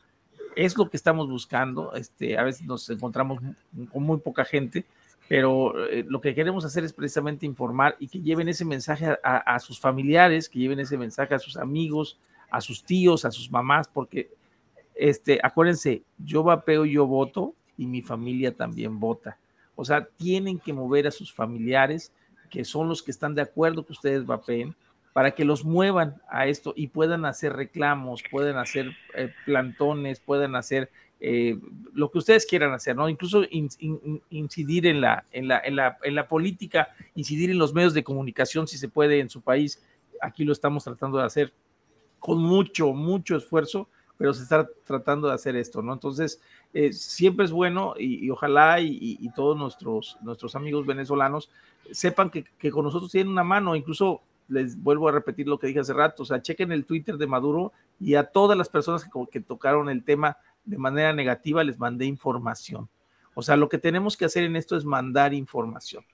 Es 0.57 0.77
lo 0.77 0.89
que 0.91 0.97
estamos 0.97 1.29
buscando. 1.29 1.95
Este, 1.95 2.39
a 2.39 2.43
veces 2.45 2.67
nos 2.67 2.89
encontramos 2.91 3.41
con 3.93 4.03
muy 4.03 4.19
poca 4.19 4.45
gente, 4.45 4.85
pero 5.31 5.87
eh, 5.87 6.05
lo 6.09 6.21
que 6.21 6.35
queremos 6.35 6.65
hacer 6.65 6.83
es 6.83 6.93
precisamente 6.93 7.47
informar 7.47 7.95
y 8.01 8.09
que 8.09 8.21
lleven 8.21 8.49
ese 8.49 8.65
mensaje 8.65 9.17
a, 9.23 9.61
sus 9.61 9.79
familiares, 9.79 10.49
que 10.49 10.59
lleven 10.59 10.81
ese 10.81 10.99
mensaje 10.99 11.37
a 11.37 11.39
sus 11.39 11.57
amigos, 11.57 12.19
a 12.51 12.61
sus 12.61 12.83
tíos, 12.83 13.25
a 13.25 13.31
sus 13.31 13.49
mamás, 13.49 13.87
porque 13.87 14.29
este, 14.97 15.39
acuérdense, 15.41 16.03
yo 16.19 16.43
vapeo, 16.43 16.85
yo 16.85 17.07
voto 17.07 17.55
y 17.77 17.87
mi 17.87 18.03
familia 18.03 18.57
también 18.57 18.99
vota. 18.99 19.39
O 19.77 19.85
sea, 19.85 20.05
tienen 20.05 20.59
que 20.59 20.73
mover 20.73 21.07
a 21.07 21.13
sus 21.13 21.33
familiares 21.33 22.13
que 22.51 22.65
son 22.65 22.89
los 22.89 23.01
que 23.01 23.13
están 23.13 23.37
de 23.37 23.43
acuerdo 23.43 23.87
que 23.87 23.93
ustedes 23.93 24.27
vapeen, 24.27 24.75
para 25.13 25.31
que 25.31 25.45
los 25.45 25.65
muevan 25.65 26.21
a 26.29 26.49
esto 26.49 26.73
y 26.75 26.89
puedan 26.89 27.25
hacer 27.25 27.53
reclamos, 27.53 28.25
puedan 28.33 28.59
hacer 28.59 28.91
eh, 29.15 29.33
plantones, 29.45 30.19
puedan 30.19 30.57
hacer 30.57 30.91
eh, 31.21 31.59
lo 31.93 32.11
que 32.11 32.19
ustedes 32.19 32.47
quieran 32.47 32.73
hacer, 32.73 32.97
¿no? 32.97 33.09
Incluso 33.09 33.43
in, 33.51 33.69
in, 33.79 34.23
incidir 34.31 34.87
en 34.87 35.03
la, 35.03 35.25
en, 35.33 35.49
la, 35.49 35.61
en, 35.63 35.77
la, 35.77 35.99
en 36.03 36.15
la 36.15 36.27
política, 36.27 36.89
incidir 37.15 37.51
en 37.51 37.59
los 37.59 37.75
medios 37.75 37.93
de 37.93 38.03
comunicación 38.03 38.67
si 38.67 38.79
se 38.79 38.89
puede 38.89 39.21
en 39.21 39.29
su 39.29 39.43
país. 39.43 39.83
Aquí 40.23 40.45
lo 40.45 40.53
estamos 40.53 40.85
tratando 40.85 41.19
de 41.19 41.25
hacer 41.25 41.53
con 42.19 42.39
mucho, 42.39 42.93
mucho 42.93 43.37
esfuerzo, 43.37 43.89
pero 44.17 44.33
se 44.33 44.43
está 44.43 44.69
tratando 44.85 45.29
de 45.29 45.35
hacer 45.35 45.57
esto, 45.57 45.83
¿no? 45.83 45.93
Entonces, 45.93 46.41
eh, 46.73 46.93
siempre 46.93 47.45
es 47.45 47.53
bueno 47.53 47.95
y, 47.99 48.25
y 48.25 48.31
ojalá 48.31 48.81
y, 48.81 48.99
y, 49.01 49.31
todos 49.33 49.57
nuestros, 49.57 50.19
nuestros 50.23 50.55
amigos 50.55 50.87
venezolanos 50.87 51.51
sepan 51.91 52.31
que, 52.31 52.45
que, 52.59 52.71
con 52.71 52.85
nosotros 52.85 53.11
tienen 53.11 53.33
una 53.33 53.45
mano, 53.45 53.75
incluso 53.77 54.21
les 54.49 54.81
vuelvo 54.81 55.09
a 55.09 55.13
repetir 55.13 55.49
lo 55.49 55.59
que 55.59 55.69
dije 55.69 55.81
hace 55.81 55.95
rato, 55.95 56.23
o 56.23 56.27
sea, 56.27 56.43
chequen 56.43 56.71
el 56.73 56.85
Twitter 56.85 57.17
de 57.17 57.27
Maduro 57.27 57.73
y 57.99 58.15
a 58.15 58.25
todas 58.25 58.59
las 58.59 58.69
personas 58.69 59.05
que, 59.05 59.11
que 59.31 59.41
tocaron 59.41 59.89
el 59.89 60.05
tema 60.05 60.37
de 60.65 60.79
manera 60.79 61.13
negativa 61.13 61.65
les 61.65 61.79
mandé 61.79 62.07
información. 62.07 62.89
O 63.35 63.43
sea, 63.43 63.57
lo 63.57 63.69
que 63.69 63.79
tenemos 63.79 64.17
que 64.17 64.25
hacer 64.25 64.45
en 64.45 64.57
esto 64.57 64.77
es 64.77 64.85
mandar 64.85 65.33
información, 65.35 66.05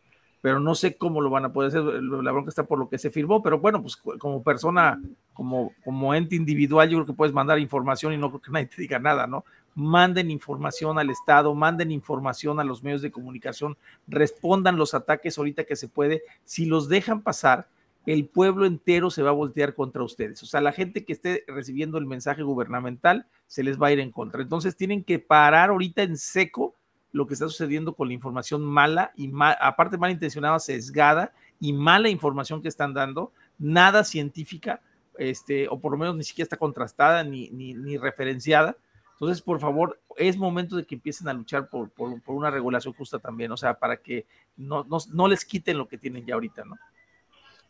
pero 0.41 0.61
no 0.61 0.75
sé 0.75 0.97
cómo 0.97 1.21
lo 1.21 1.31
van 1.31 1.47
a 1.47 1.53
poder 1.53 1.69
hacer, 1.69 1.83
la 1.83 2.33
bronca 2.33 2.51
está 2.51 2.65
por 2.65 2.79
lo 2.79 2.89
que 2.89 2.99
se 2.99 3.11
firmó, 3.11 3.43
pero 3.43 3.59
bueno, 3.59 3.81
pues 3.81 3.97
como 3.97 4.43
persona, 4.43 5.01
como, 5.33 5.73
como 5.85 6.15
ente 6.15 6.37
individual, 6.37 6.89
yo 6.89 6.99
creo 6.99 7.07
que 7.07 7.13
puedes 7.15 7.35
mandar 7.35 7.59
información 7.59 8.13
y 8.13 8.19
no 8.19 8.29
creo 8.29 8.43
que 8.43 8.51
nadie 8.51 8.67
te 8.67 8.83
diga 8.83 8.99
nada, 8.99 9.27
¿no? 9.27 9.45
manden 9.77 10.31
información 10.31 10.99
al 10.99 11.11
Estado, 11.11 11.55
manden 11.55 11.93
información 11.93 12.59
a 12.59 12.65
los 12.65 12.83
medios 12.83 13.03
de 13.03 13.11
comunicación, 13.11 13.77
respondan 14.09 14.79
los 14.79 14.95
ataques 14.95 15.37
ahorita 15.37 15.65
que 15.65 15.77
se 15.77 15.87
puede. 15.87 16.23
Si 16.45 16.65
los 16.65 16.89
dejan 16.89 17.21
pasar, 17.21 17.69
el 18.07 18.29
pueblo 18.29 18.67
entero 18.67 19.11
se 19.11 19.23
va 19.23 19.31
a 19.31 19.35
voltear 19.35 19.75
contra 19.75 20.05
ustedes. 20.05 20.43
O 20.43 20.47
sea, 20.47 20.61
la 20.61 20.73
gente 20.73 21.05
que 21.05 21.13
esté 21.13 21.45
recibiendo 21.49 21.99
el 21.99 22.07
mensaje 22.07 22.45
gubernamental 22.45 23.27
se 23.49 23.65
les 23.65 23.83
va 23.83 23.89
a 23.89 23.93
ir 23.93 24.01
en 24.01 24.13
contra. 24.13 24.43
Entonces 24.43 24.77
tienen 24.77 25.03
que 25.03 25.19
parar 25.19 25.71
ahorita 25.71 26.03
en 26.03 26.17
seco 26.17 26.77
lo 27.11 27.27
que 27.27 27.35
está 27.35 27.49
sucediendo 27.49 27.95
con 27.95 28.09
la 28.09 28.15
información 28.15 28.63
mala 28.63 29.13
y 29.17 29.33
aparte 29.61 29.99
malintencionada, 29.99 30.59
sesgada 30.61 31.33
y 31.59 31.73
mala 31.73 32.09
información 32.09 32.63
que 32.63 32.69
están 32.69 32.95
dando, 32.95 33.33
nada 33.59 34.05
científica, 34.05 34.83
este, 35.19 35.67
o 35.69 35.81
por 35.81 35.93
lo 35.93 35.99
menos 35.99 36.15
ni 36.15 36.25
siquiera 36.25 36.45
está 36.45 36.59
contrastada 36.59 37.25
ni, 37.25 37.49
ni, 37.51 37.97
referenciada. 37.97 38.77
Entonces, 39.15 39.41
por 39.41 39.61
favor, 39.61 39.99
es 40.17 40.37
momento 40.37 40.77
de 40.77 40.85
que 40.85 40.95
empiecen 40.95 41.27
a 41.29 41.33
luchar 41.33 41.71
por, 41.71 41.89
por, 41.91 42.21
una 42.27 42.51
regulación 42.51 42.93
justa 42.93 43.19
también, 43.19 43.51
o 43.51 43.57
sea, 43.57 43.79
para 43.79 43.97
que 43.97 44.27
no, 44.59 44.85
no, 44.85 44.99
no 45.13 45.27
les 45.27 45.47
quiten 45.47 45.79
lo 45.79 45.89
que 45.89 45.97
tienen 45.97 46.27
ya 46.27 46.35
ahorita, 46.35 46.67
¿no? 46.67 46.77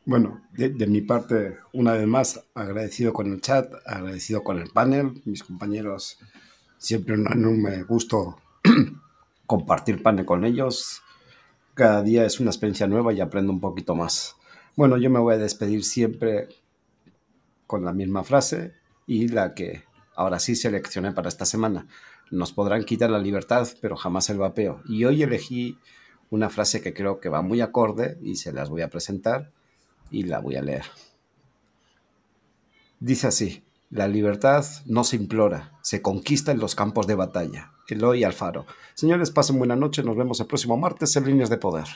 Bueno, 0.08 0.40
de, 0.52 0.86
mi 0.86 1.00
parte, 1.00 1.58
una 1.72 1.94
vez 1.94 2.06
más, 2.06 2.46
agradecido 2.54 3.12
con 3.12 3.26
el 3.32 3.40
chat, 3.40 3.72
agradecido 3.84 4.44
con 4.44 4.60
el 4.60 4.70
panel, 4.70 5.20
mis 5.24 5.42
compañeros, 5.42 6.20
siempre 6.78 7.16
no 7.16 7.50
me 7.50 7.82
gusto 7.82 8.36
compartir 9.46 10.04
panel 10.04 10.24
con 10.24 10.44
ellos. 10.44 11.02
Cada 11.74 12.04
día 12.04 12.24
es 12.24 12.38
una 12.38 12.50
experiencia 12.50 12.86
nueva 12.86 13.12
y 13.12 13.20
aprendo 13.20 13.52
un 13.52 13.58
poquito 13.58 13.96
más. 13.96 14.36
Bueno, 14.76 14.96
yo 14.96 15.10
me 15.10 15.18
voy 15.18 15.34
a 15.34 15.38
despedir 15.38 15.82
siempre 15.82 16.50
con 17.66 17.84
la 17.84 17.92
misma 17.92 18.22
frase 18.22 18.74
y 19.08 19.26
la 19.26 19.54
que 19.54 19.82
ahora 20.14 20.38
sí 20.38 20.54
seleccioné 20.54 21.10
para 21.10 21.28
esta 21.28 21.46
semana. 21.46 21.88
Nos 22.30 22.52
podrán 22.52 22.84
quitar 22.84 23.10
la 23.10 23.18
libertad, 23.18 23.66
pero 23.80 23.96
jamás 23.96 24.30
el 24.30 24.38
vapeo. 24.38 24.82
Y 24.88 25.04
hoy 25.04 25.24
elegí 25.24 25.80
una 26.30 26.48
frase 26.48 26.80
que 26.80 26.94
creo 26.94 27.18
que 27.18 27.28
va 27.28 27.42
muy 27.42 27.60
acorde 27.60 28.18
y 28.22 28.36
se 28.36 28.52
las 28.52 28.70
voy 28.70 28.82
a 28.82 28.88
presentar 28.88 29.50
y 30.10 30.24
la 30.24 30.40
voy 30.40 30.56
a 30.56 30.62
leer. 30.62 30.84
Dice 33.00 33.26
así, 33.26 33.62
la 33.90 34.08
libertad 34.08 34.64
no 34.86 35.04
se 35.04 35.16
implora, 35.16 35.78
se 35.82 36.02
conquista 36.02 36.52
en 36.52 36.58
los 36.58 36.74
campos 36.74 37.06
de 37.06 37.14
batalla. 37.14 37.72
Eloy 37.88 38.24
Alfaro. 38.24 38.66
Señores, 38.94 39.30
pasen 39.30 39.58
buena 39.58 39.76
noche, 39.76 40.02
nos 40.02 40.16
vemos 40.16 40.40
el 40.40 40.46
próximo 40.46 40.76
martes 40.76 41.14
en 41.16 41.26
Líneas 41.26 41.50
de 41.50 41.58
Poder. 41.58 41.86